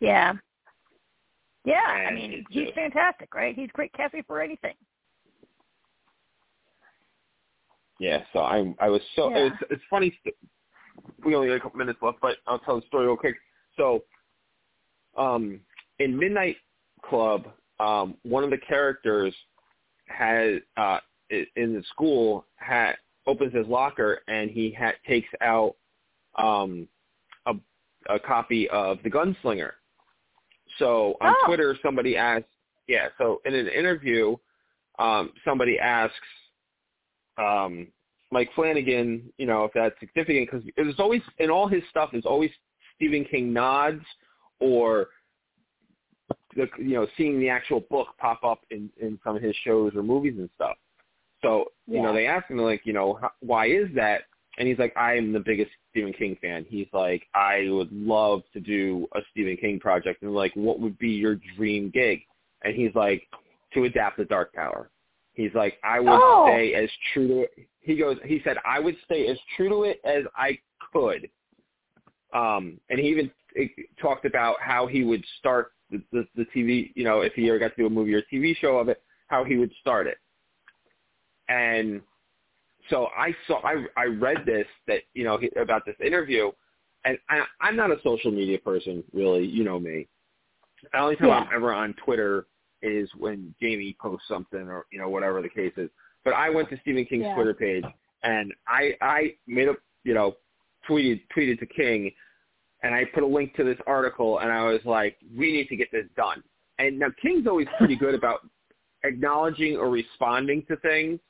Yeah. 0.00 0.32
Yeah, 1.66 1.94
and 1.94 2.08
I 2.08 2.12
mean, 2.14 2.46
he's 2.48 2.64
just, 2.64 2.74
fantastic, 2.74 3.34
right? 3.34 3.54
He's 3.54 3.68
great 3.74 3.92
casting 3.92 4.22
for 4.26 4.40
anything. 4.40 4.76
Yeah, 7.98 8.22
so 8.32 8.38
I'm. 8.38 8.74
I 8.80 8.88
was 8.88 9.02
so 9.14 9.28
yeah. 9.28 9.48
it's 9.48 9.56
it's 9.68 9.82
funny. 9.90 10.18
We 11.24 11.34
only 11.34 11.48
got 11.48 11.54
a 11.54 11.60
couple 11.60 11.78
minutes 11.78 11.98
left, 12.02 12.18
but 12.20 12.36
I'll 12.46 12.58
tell 12.60 12.80
the 12.80 12.86
story 12.86 13.06
real 13.06 13.16
quick. 13.16 13.36
So, 13.76 14.04
um, 15.16 15.60
in 15.98 16.16
Midnight 16.16 16.56
Club, 17.02 17.46
um, 17.78 18.16
one 18.22 18.44
of 18.44 18.50
the 18.50 18.58
characters 18.58 19.34
had 20.06 20.62
uh, 20.76 20.98
in 21.30 21.74
the 21.74 21.82
school 21.90 22.44
had 22.56 22.94
opens 23.26 23.54
his 23.54 23.66
locker 23.66 24.20
and 24.28 24.50
he 24.50 24.74
ha- 24.78 24.92
takes 25.06 25.28
out 25.40 25.76
um, 26.36 26.88
a, 27.46 27.54
a 28.08 28.18
copy 28.18 28.68
of 28.70 28.98
The 29.02 29.10
Gunslinger. 29.10 29.72
So 30.78 31.16
on 31.20 31.34
oh. 31.36 31.46
Twitter, 31.46 31.76
somebody 31.82 32.16
asked, 32.16 32.44
yeah. 32.88 33.08
So 33.18 33.40
in 33.44 33.54
an 33.54 33.68
interview, 33.68 34.36
um, 34.98 35.32
somebody 35.44 35.78
asks 35.78 36.14
um, 37.38 37.88
Mike 38.30 38.50
Flanagan, 38.54 39.32
you 39.38 39.46
know, 39.46 39.64
if 39.64 39.72
that's 39.74 39.98
significant 39.98 40.50
because 40.50 40.66
there's 40.76 40.98
always 40.98 41.22
in 41.38 41.50
all 41.50 41.66
his 41.66 41.82
stuff 41.90 42.10
there's 42.12 42.26
always 42.26 42.50
Stephen 42.96 43.24
King 43.24 43.52
nods 43.52 44.04
or 44.60 45.08
the, 46.56 46.68
you 46.78 46.94
know, 46.94 47.06
seeing 47.16 47.40
the 47.40 47.48
actual 47.48 47.80
book 47.90 48.08
pop 48.18 48.42
up 48.44 48.60
in, 48.70 48.90
in 49.00 49.18
some 49.24 49.36
of 49.36 49.42
his 49.42 49.54
shows 49.64 49.92
or 49.94 50.02
movies 50.02 50.34
and 50.38 50.48
stuff. 50.54 50.76
So, 51.42 51.66
you 51.86 51.96
yeah. 51.96 52.02
know, 52.02 52.14
they 52.14 52.26
asked 52.26 52.50
him 52.50 52.58
like, 52.58 52.82
you 52.84 52.92
know, 52.92 53.18
how, 53.20 53.30
why 53.40 53.66
is 53.66 53.88
that? 53.94 54.22
And 54.58 54.68
he's 54.68 54.78
like, 54.78 54.94
I 54.96 55.14
am 55.14 55.32
the 55.32 55.40
biggest 55.40 55.70
Stephen 55.90 56.12
King 56.12 56.36
fan. 56.40 56.66
He's 56.68 56.88
like, 56.92 57.26
I 57.34 57.68
would 57.70 57.90
love 57.92 58.42
to 58.52 58.60
do 58.60 59.08
a 59.14 59.20
Stephen 59.30 59.56
King 59.56 59.80
project. 59.80 60.22
And 60.22 60.34
like, 60.34 60.52
what 60.54 60.80
would 60.80 60.98
be 60.98 61.08
your 61.08 61.38
dream 61.56 61.90
gig? 61.94 62.20
And 62.62 62.74
he's 62.74 62.94
like, 62.94 63.22
to 63.74 63.84
adapt 63.84 64.18
The 64.18 64.24
Dark 64.24 64.52
Tower. 64.52 64.90
He's 65.34 65.54
like, 65.54 65.78
I 65.84 66.00
would 66.00 66.10
oh. 66.10 66.46
stay 66.48 66.74
as 66.74 66.90
true 67.14 67.28
to. 67.28 67.46
He 67.80 67.96
goes, 67.96 68.18
he 68.24 68.40
said, 68.44 68.56
I 68.66 68.78
would 68.78 68.96
stay 69.04 69.26
as 69.28 69.38
true 69.56 69.68
to 69.68 69.82
it 69.84 70.00
as 70.04 70.24
I 70.36 70.58
could. 70.92 71.30
Um, 72.32 72.78
and 72.90 72.98
he 72.98 73.08
even 73.08 73.30
talked 74.00 74.24
about 74.24 74.56
how 74.60 74.86
he 74.86 75.02
would 75.02 75.24
start 75.38 75.72
the, 75.90 76.02
the, 76.12 76.26
the 76.36 76.46
TV, 76.54 76.92
you 76.94 77.04
know, 77.04 77.22
if 77.22 77.32
he 77.34 77.48
ever 77.48 77.58
got 77.58 77.74
to 77.74 77.76
do 77.76 77.86
a 77.86 77.90
movie 77.90 78.14
or 78.14 78.22
TV 78.32 78.56
show 78.56 78.78
of 78.78 78.88
it, 78.88 79.02
how 79.28 79.44
he 79.44 79.56
would 79.56 79.72
start 79.80 80.06
it. 80.06 80.18
And 81.48 82.00
so 82.88 83.08
I 83.16 83.34
saw, 83.46 83.60
I, 83.64 83.84
I 83.96 84.04
read 84.04 84.44
this 84.46 84.66
that, 84.86 85.02
you 85.14 85.24
know, 85.24 85.38
about 85.60 85.84
this 85.84 85.96
interview, 86.04 86.52
and 87.04 87.18
I, 87.28 87.42
I'm 87.60 87.76
not 87.76 87.90
a 87.90 87.96
social 88.04 88.30
media 88.30 88.58
person, 88.58 89.02
really. 89.12 89.44
You 89.44 89.64
know 89.64 89.80
me. 89.80 90.06
The 90.92 90.98
only 90.98 91.16
time 91.16 91.28
yeah. 91.28 91.34
I'm 91.34 91.48
ever 91.54 91.72
on 91.72 91.94
Twitter 92.04 92.46
is 92.82 93.08
when 93.16 93.54
Jamie 93.60 93.96
posts 94.00 94.28
something 94.28 94.68
or, 94.68 94.86
you 94.92 94.98
know, 94.98 95.08
whatever 95.08 95.42
the 95.42 95.48
case 95.48 95.72
is. 95.76 95.90
But 96.24 96.34
I 96.34 96.50
went 96.50 96.68
to 96.70 96.78
Stephen 96.82 97.04
King's 97.04 97.24
yeah. 97.24 97.34
Twitter 97.34 97.54
page, 97.54 97.84
and 98.22 98.52
I, 98.68 98.92
I 99.00 99.34
made 99.46 99.68
a, 99.68 99.74
you 100.04 100.14
know, 100.14 100.34
tweeted, 100.88 101.22
tweeted 101.36 101.58
to 101.60 101.66
King, 101.66 102.10
and 102.82 102.94
I 102.94 103.04
put 103.06 103.22
a 103.22 103.26
link 103.26 103.54
to 103.56 103.64
this 103.64 103.78
article, 103.86 104.38
and 104.40 104.50
I 104.50 104.64
was 104.64 104.80
like, 104.84 105.16
we 105.36 105.52
need 105.52 105.68
to 105.68 105.76
get 105.76 105.88
this 105.92 106.06
done. 106.16 106.42
And 106.78 106.98
now 106.98 107.08
King's 107.20 107.46
always 107.46 107.68
pretty 107.78 107.96
good 107.96 108.14
about 108.14 108.40
acknowledging 109.04 109.76
or 109.76 109.90
responding 109.90 110.64
to 110.68 110.76
things. 110.76 111.20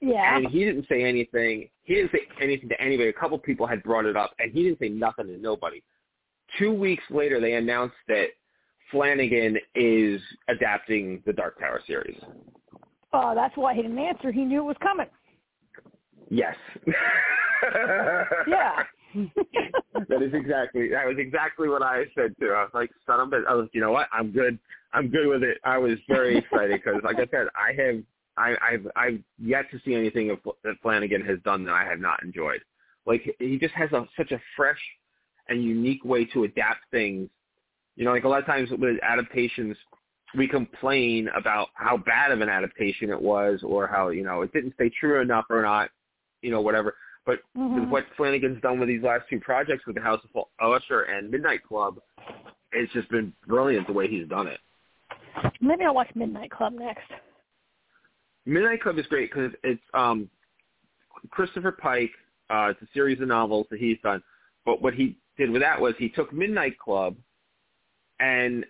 Yeah. 0.00 0.36
And 0.36 0.46
he 0.48 0.64
didn't 0.64 0.86
say 0.88 1.02
anything. 1.04 1.68
He 1.84 1.94
didn't 1.94 2.12
say 2.12 2.20
anything 2.40 2.68
to 2.68 2.80
anybody. 2.80 3.08
A 3.08 3.12
couple 3.12 3.38
people 3.38 3.66
had 3.66 3.82
brought 3.82 4.04
it 4.04 4.16
up, 4.16 4.32
and 4.38 4.52
he 4.52 4.62
didn't 4.62 4.78
say 4.78 4.88
nothing 4.88 5.26
to 5.26 5.38
nobody. 5.38 5.82
Two 6.58 6.72
weeks 6.72 7.04
later, 7.10 7.40
they 7.40 7.54
announced 7.54 7.96
that 8.08 8.26
Flanagan 8.90 9.58
is 9.74 10.20
adapting 10.48 11.22
the 11.26 11.32
Dark 11.32 11.58
Tower 11.58 11.80
series. 11.86 12.18
Oh, 13.16 13.32
that's 13.32 13.56
why 13.56 13.74
he 13.74 13.82
didn't 13.82 13.98
answer. 13.98 14.32
He 14.32 14.44
knew 14.44 14.60
it 14.60 14.64
was 14.64 14.76
coming. 14.82 15.06
Yes. 16.30 16.56
yeah. 18.48 18.82
that 20.08 20.22
is 20.22 20.34
exactly 20.34 20.88
that 20.88 21.06
was 21.06 21.16
exactly 21.18 21.68
what 21.68 21.82
I 21.82 22.04
said 22.16 22.34
too. 22.40 22.48
I 22.48 22.62
was 22.62 22.72
like, 22.74 22.90
son 23.06 23.20
of 23.20 23.32
a, 23.32 23.48
I 23.48 23.54
was, 23.54 23.68
you 23.72 23.80
know 23.80 23.92
what? 23.92 24.08
I'm 24.12 24.32
good. 24.32 24.58
I'm 24.92 25.08
good 25.08 25.28
with 25.28 25.44
it. 25.44 25.58
I 25.62 25.78
was 25.78 25.92
very 26.08 26.38
excited 26.38 26.80
because, 26.84 27.00
like 27.04 27.16
I 27.16 27.26
said, 27.30 27.46
I 27.54 27.72
have 27.80 28.02
I, 28.36 28.56
I've 28.60 28.86
I've 28.96 29.20
yet 29.38 29.70
to 29.70 29.78
see 29.84 29.94
anything 29.94 30.36
that 30.64 30.74
Flanagan 30.82 31.24
has 31.24 31.38
done 31.44 31.64
that 31.66 31.74
I 31.74 31.84
have 31.84 32.00
not 32.00 32.20
enjoyed. 32.24 32.60
Like 33.06 33.36
he 33.38 33.56
just 33.58 33.74
has 33.74 33.92
a, 33.92 34.04
such 34.16 34.32
a 34.32 34.40
fresh 34.56 34.80
and 35.48 35.62
unique 35.62 36.04
way 36.04 36.24
to 36.26 36.42
adapt 36.44 36.80
things. 36.90 37.28
You 37.94 38.04
know, 38.04 38.10
like 38.10 38.24
a 38.24 38.28
lot 38.28 38.40
of 38.40 38.46
times 38.46 38.70
with 38.70 38.96
adaptations, 39.02 39.76
we 40.36 40.48
complain 40.48 41.28
about 41.36 41.68
how 41.74 41.96
bad 41.96 42.32
of 42.32 42.40
an 42.40 42.48
adaptation 42.48 43.10
it 43.10 43.20
was 43.20 43.60
or 43.62 43.86
how, 43.86 44.08
you 44.08 44.24
know, 44.24 44.42
it 44.42 44.52
didn't 44.52 44.74
stay 44.74 44.90
true 44.90 45.20
enough 45.20 45.46
or 45.48 45.62
not, 45.62 45.90
you 46.42 46.50
know, 46.50 46.60
whatever. 46.60 46.96
But 47.24 47.40
Mhm. 47.56 47.88
what 47.88 48.06
Flanagan's 48.16 48.60
done 48.60 48.78
with 48.78 48.88
these 48.88 49.02
last 49.02 49.28
two 49.28 49.40
projects 49.40 49.86
with 49.86 49.96
the 49.96 50.02
House 50.02 50.24
of 50.24 50.46
Usher 50.60 51.02
and 51.02 51.30
Midnight 51.30 51.62
Club, 51.62 52.00
it's 52.72 52.92
just 52.92 53.08
been 53.08 53.32
brilliant 53.46 53.86
the 53.86 53.92
way 53.92 54.08
he's 54.08 54.28
done 54.28 54.46
it. 54.46 54.60
Maybe 55.60 55.84
I'll 55.84 55.94
watch 55.94 56.14
Midnight 56.14 56.50
Club 56.50 56.74
next. 56.74 57.10
Midnight 58.46 58.82
Club 58.82 58.98
is 58.98 59.06
great 59.06 59.32
because 59.32 59.52
it's 59.62 59.82
um, 59.94 60.28
Christopher 61.30 61.72
Pike. 61.72 62.12
Uh, 62.50 62.72
it's 62.72 62.82
a 62.82 62.92
series 62.92 63.20
of 63.20 63.28
novels 63.28 63.66
that 63.70 63.80
he's 63.80 63.98
done. 64.02 64.22
But 64.66 64.82
what 64.82 64.94
he 64.94 65.16
did 65.38 65.50
with 65.50 65.62
that 65.62 65.80
was 65.80 65.94
he 65.96 66.08
took 66.10 66.32
Midnight 66.32 66.78
Club, 66.78 67.16
and 68.20 68.66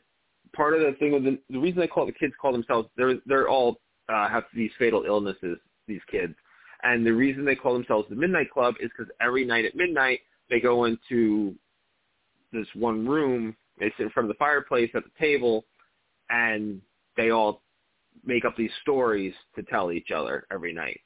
part 0.54 0.74
of 0.74 0.80
the 0.80 0.92
thing 0.98 1.12
with 1.12 1.24
the, 1.24 1.38
the 1.50 1.58
reason 1.58 1.80
they 1.80 1.86
call 1.86 2.06
the 2.06 2.12
kids 2.12 2.32
call 2.40 2.52
themselves 2.52 2.88
they're 2.96 3.14
they're 3.26 3.48
all 3.48 3.76
uh, 4.08 4.28
have 4.28 4.44
these 4.54 4.70
fatal 4.78 5.04
illnesses. 5.06 5.58
These 5.86 6.00
kids, 6.10 6.34
and 6.82 7.04
the 7.04 7.12
reason 7.12 7.44
they 7.44 7.56
call 7.56 7.74
themselves 7.74 8.08
the 8.08 8.16
Midnight 8.16 8.50
Club 8.50 8.74
is 8.80 8.90
because 8.96 9.12
every 9.20 9.44
night 9.44 9.66
at 9.66 9.74
midnight 9.74 10.20
they 10.48 10.60
go 10.60 10.84
into 10.84 11.54
this 12.52 12.66
one 12.74 13.06
room. 13.06 13.54
They 13.78 13.92
sit 13.96 14.04
in 14.04 14.10
front 14.10 14.30
of 14.30 14.34
the 14.34 14.38
fireplace 14.38 14.90
at 14.94 15.02
the 15.04 15.10
table, 15.18 15.66
and 16.30 16.80
they 17.16 17.30
all 17.30 17.62
make 18.24 18.44
up 18.44 18.56
these 18.56 18.70
stories 18.82 19.34
to 19.56 19.62
tell 19.64 19.92
each 19.92 20.10
other 20.14 20.46
every 20.52 20.72
night. 20.72 21.00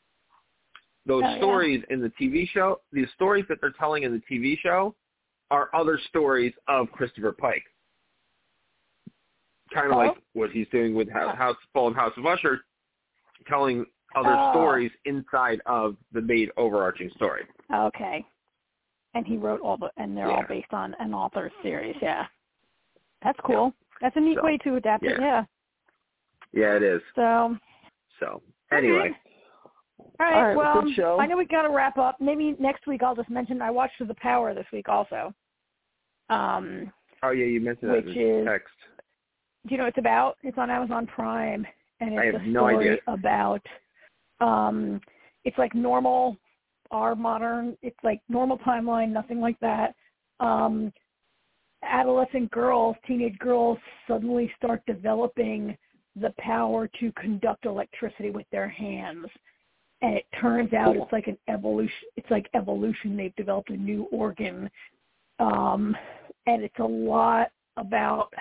Those 1.06 1.24
Oh, 1.24 1.30
yeah. 1.30 1.36
stories 1.38 1.84
in 1.90 2.00
the 2.02 2.10
TV 2.10 2.48
show, 2.50 2.80
these 2.92 3.08
stories 3.14 3.46
that 3.48 3.58
they're 3.60 3.72
telling 3.72 4.02
in 4.02 4.12
the 4.12 4.22
TV 4.30 4.58
show, 4.58 4.94
are 5.50 5.70
other 5.74 5.98
stories 6.08 6.52
of 6.68 6.92
Christopher 6.92 7.32
Pike. 7.32 7.64
Kind 9.72 9.86
of 9.86 9.92
Oh. 9.92 9.98
like 9.98 10.16
what 10.32 10.50
he's 10.50 10.68
doing 10.68 10.94
with 10.94 11.10
House, 11.10 11.36
House 11.36 11.56
Fallen 11.72 11.94
House 11.94 12.12
of 12.16 12.24
Usher, 12.26 12.60
telling 13.46 13.84
other 14.14 14.34
Oh. 14.36 14.52
stories 14.52 14.90
inside 15.04 15.60
of 15.66 15.96
the 16.12 16.20
main 16.22 16.50
overarching 16.56 17.10
story. 17.10 17.44
Okay. 17.72 18.24
And 19.14 19.26
he 19.26 19.36
wrote 19.36 19.60
all 19.60 19.76
the, 19.76 19.90
and 19.96 20.16
they're 20.16 20.30
all 20.30 20.44
based 20.48 20.72
on 20.72 20.94
an 20.98 21.12
author's 21.14 21.52
series. 21.62 21.96
Yeah. 22.00 22.26
That's 23.22 23.38
cool. 23.44 23.74
That's 24.00 24.16
a 24.16 24.20
neat 24.20 24.36
So, 24.36 24.44
way 24.44 24.58
to 24.58 24.76
adapt 24.76 25.04
it. 25.04 25.18
yeah. 25.20 25.20
Yeah. 25.20 25.44
Yeah, 26.52 26.76
it 26.76 26.82
is. 26.82 27.02
So, 27.14 27.56
So 28.20 28.42
anyway, 28.72 28.96
all 28.98 30.26
right. 30.26 30.34
All 30.34 30.42
right, 30.42 30.56
well, 30.56 30.74
well, 30.74 30.82
good 30.82 30.94
show. 30.94 31.20
I 31.20 31.26
know 31.26 31.36
we 31.36 31.44
got 31.44 31.62
to 31.62 31.70
wrap 31.70 31.98
up. 31.98 32.20
Maybe 32.20 32.56
next 32.58 32.86
week 32.86 33.02
I'll 33.02 33.14
just 33.16 33.28
mention 33.30 33.60
I 33.60 33.70
watched 33.70 33.94
The 34.00 34.14
Power 34.14 34.54
this 34.54 34.66
week 34.72 34.88
also. 34.88 35.34
Um, 36.30 36.92
oh 37.22 37.30
yeah, 37.30 37.44
you 37.46 37.60
mentioned 37.60 37.90
that 37.90 38.04
Which 38.06 38.16
in 38.16 38.40
is- 38.40 38.46
text. 38.46 38.74
Do 39.68 39.74
you 39.74 39.78
know 39.78 39.84
what 39.84 39.90
it's 39.90 39.98
about? 39.98 40.36
It's 40.42 40.58
on 40.58 40.70
Amazon 40.70 41.06
Prime, 41.06 41.66
and 42.00 42.14
it's 42.14 42.38
a 42.40 42.46
no 42.46 42.60
story 42.60 42.76
idea. 42.90 42.98
about. 43.06 43.64
Um, 44.40 45.00
it's 45.44 45.58
like 45.58 45.74
normal, 45.74 46.36
our 46.90 47.14
modern. 47.14 47.76
It's 47.82 47.98
like 48.02 48.20
normal 48.28 48.58
timeline, 48.58 49.10
nothing 49.10 49.40
like 49.40 49.58
that. 49.60 49.94
Um, 50.40 50.92
adolescent 51.82 52.50
girls, 52.50 52.96
teenage 53.06 53.38
girls, 53.38 53.78
suddenly 54.06 54.50
start 54.56 54.82
developing 54.86 55.76
the 56.16 56.32
power 56.38 56.88
to 57.00 57.12
conduct 57.12 57.66
electricity 57.66 58.30
with 58.30 58.46
their 58.50 58.68
hands, 58.68 59.26
and 60.02 60.14
it 60.14 60.24
turns 60.40 60.72
out 60.72 60.94
Cool. 60.94 61.04
it's 61.04 61.12
like 61.12 61.26
an 61.26 61.38
evolution. 61.48 62.08
It's 62.16 62.30
like 62.30 62.48
evolution. 62.54 63.16
They've 63.16 63.36
developed 63.36 63.70
a 63.70 63.76
new 63.76 64.04
organ, 64.10 64.70
um, 65.38 65.96
and 66.46 66.62
it's 66.62 66.78
a 66.78 66.84
lot 66.84 67.48
about 67.76 68.32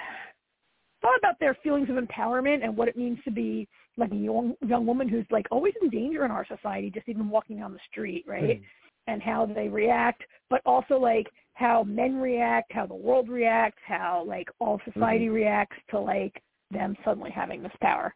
thought 1.07 1.17
about 1.19 1.39
their 1.39 1.55
feelings 1.63 1.89
of 1.89 1.95
empowerment 1.95 2.63
and 2.63 2.75
what 2.75 2.87
it 2.87 2.97
means 2.97 3.17
to 3.23 3.31
be 3.31 3.67
like 3.97 4.11
a 4.11 4.15
young 4.15 4.53
young 4.67 4.85
woman 4.85 5.07
who's 5.07 5.25
like 5.31 5.45
always 5.51 5.73
in 5.81 5.89
danger 5.89 6.25
in 6.25 6.31
our 6.31 6.45
society, 6.45 6.89
just 6.89 7.07
even 7.07 7.29
walking 7.29 7.57
down 7.57 7.73
the 7.73 7.79
street, 7.89 8.25
right? 8.27 8.61
And 9.07 9.21
how 9.21 9.45
they 9.45 9.69
react, 9.69 10.23
but 10.49 10.61
also 10.65 10.95
like 10.95 11.27
how 11.53 11.83
men 11.83 12.17
react, 12.17 12.73
how 12.73 12.85
the 12.85 12.93
world 12.95 13.29
reacts, 13.29 13.79
how 13.87 14.23
like 14.27 14.49
all 14.59 14.81
society 14.93 15.29
reacts 15.29 15.77
to 15.91 15.99
like 15.99 16.41
them 16.71 16.95
suddenly 17.05 17.31
having 17.31 17.63
this 17.63 17.71
power. 17.81 18.13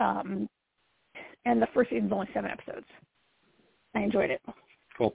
Um, 0.00 0.48
and 1.44 1.60
the 1.60 1.68
first 1.74 1.90
season's 1.90 2.12
only 2.12 2.28
seven 2.32 2.50
episodes. 2.50 2.86
I 3.94 4.00
enjoyed 4.00 4.30
it. 4.30 4.40
Cool. 4.96 5.14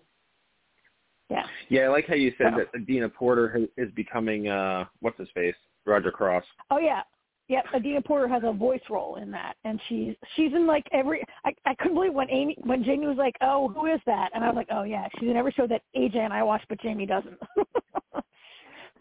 Yeah. 1.29 1.43
Yeah, 1.69 1.81
I 1.81 1.87
like 1.87 2.05
how 2.07 2.13
you 2.15 2.31
said 2.37 2.53
So- 2.53 2.57
that 2.59 2.79
Adina 2.79 3.09
Porter 3.09 3.61
is 3.75 3.91
becoming 3.95 4.49
uh 4.49 4.85
what's 4.99 5.17
his 5.17 5.29
face 5.33 5.55
Roger 5.87 6.11
Cross. 6.11 6.43
Oh 6.69 6.79
yeah. 6.79 7.01
Yep, 7.49 7.63
Adina 7.75 8.01
Porter 8.01 8.27
has 8.27 8.43
a 8.45 8.51
voice 8.51 8.81
role 8.89 9.15
in 9.15 9.31
that, 9.31 9.55
and 9.63 9.79
she's 9.87 10.15
she's 10.35 10.51
in 10.53 10.67
like 10.67 10.85
every. 10.91 11.23
I 11.45 11.53
I 11.65 11.75
couldn't 11.75 11.93
believe 11.95 12.13
when 12.13 12.29
Amy 12.29 12.57
when 12.65 12.83
Jamie 12.83 13.07
was 13.07 13.15
like, 13.17 13.35
"Oh, 13.41 13.69
who 13.69 13.85
is 13.85 14.01
that?" 14.05 14.31
And 14.33 14.43
I 14.43 14.47
was 14.47 14.55
like, 14.57 14.67
"Oh 14.69 14.83
yeah, 14.83 15.07
she's 15.17 15.29
in 15.29 15.37
every 15.37 15.53
show 15.53 15.65
that 15.67 15.81
AJ 15.95 16.17
and 16.17 16.33
I 16.33 16.43
watch, 16.43 16.61
but 16.67 16.81
Jamie 16.81 17.05
doesn't." 17.05 17.39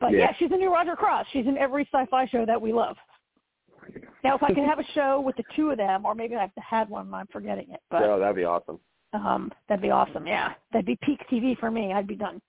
but 0.01 0.13
yeah. 0.13 0.19
Yeah. 0.19 0.33
she's 0.39 0.53
in 0.53 0.59
new 0.61 0.73
Roger 0.73 0.95
Cross. 0.95 1.27
She's 1.33 1.47
in 1.47 1.59
every 1.59 1.89
sci-fi 1.93 2.27
show 2.29 2.47
that 2.47 2.61
we 2.61 2.73
love. 2.73 2.97
Now, 4.23 4.37
if 4.37 4.43
I 4.43 4.49
could 4.49 4.65
have 4.65 4.79
a 4.79 4.85
show 4.95 5.21
with 5.21 5.37
the 5.37 5.45
two 5.57 5.71
of 5.71 5.77
them, 5.79 6.05
or 6.07 6.15
maybe 6.15 6.35
I've 6.37 6.51
had 6.57 6.89
one, 6.89 7.13
I'm 7.13 7.27
forgetting 7.33 7.67
it, 7.71 7.81
but 7.91 8.03
oh, 8.05 8.19
that'd 8.19 8.35
be 8.37 8.45
awesome. 8.45 8.79
um, 9.13 9.51
that'd 9.69 9.83
be 9.83 9.91
awesome. 9.91 10.25
Yeah, 10.27 10.55
that'd 10.73 10.87
be 10.87 10.99
peak 11.03 11.21
TV 11.31 11.59
for 11.59 11.71
me. 11.71 11.93
I'd 11.93 12.07
be 12.07 12.17
done. 12.17 12.41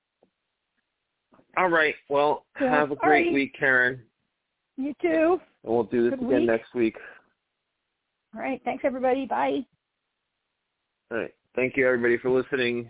All 1.57 1.69
right. 1.69 1.95
Well, 2.07 2.45
Yeah. 2.61 2.69
have 2.71 2.91
a 2.91 2.95
great 2.95 3.25
right. 3.25 3.33
week, 3.33 3.55
Karen. 3.57 4.01
You 4.77 4.93
too. 5.01 5.39
And 5.63 5.73
we'll 5.73 5.83
do 5.83 6.09
this 6.09 6.19
Good 6.19 6.27
again 6.27 6.39
week. 6.41 6.47
next 6.47 6.73
week. 6.73 6.97
All 8.35 8.41
right. 8.41 8.61
Thanks 8.63 8.83
everybody. 8.85 9.25
Bye. 9.25 9.65
All 11.11 11.17
right. 11.17 11.33
Thank 11.55 11.75
you, 11.75 11.87
everybody, 11.87 12.17
for 12.17 12.29
listening. 12.29 12.89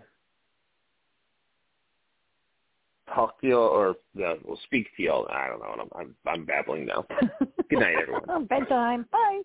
Talk 3.14 3.40
to 3.40 3.48
y'all, 3.48 3.70
or 3.70 3.96
yeah, 4.14 4.34
we'll 4.44 4.60
speak 4.66 4.88
to 4.98 5.04
y'all. 5.04 5.28
I 5.30 5.48
don't 5.48 5.60
know. 5.60 5.88
I'm 5.96 6.00
I'm, 6.00 6.16
I'm 6.28 6.46
babbling 6.46 6.86
now. 6.86 7.06
Good 7.70 7.80
night, 7.80 7.96
everyone. 8.02 8.46
Bedtime. 8.50 9.06
Bye. 9.12 9.42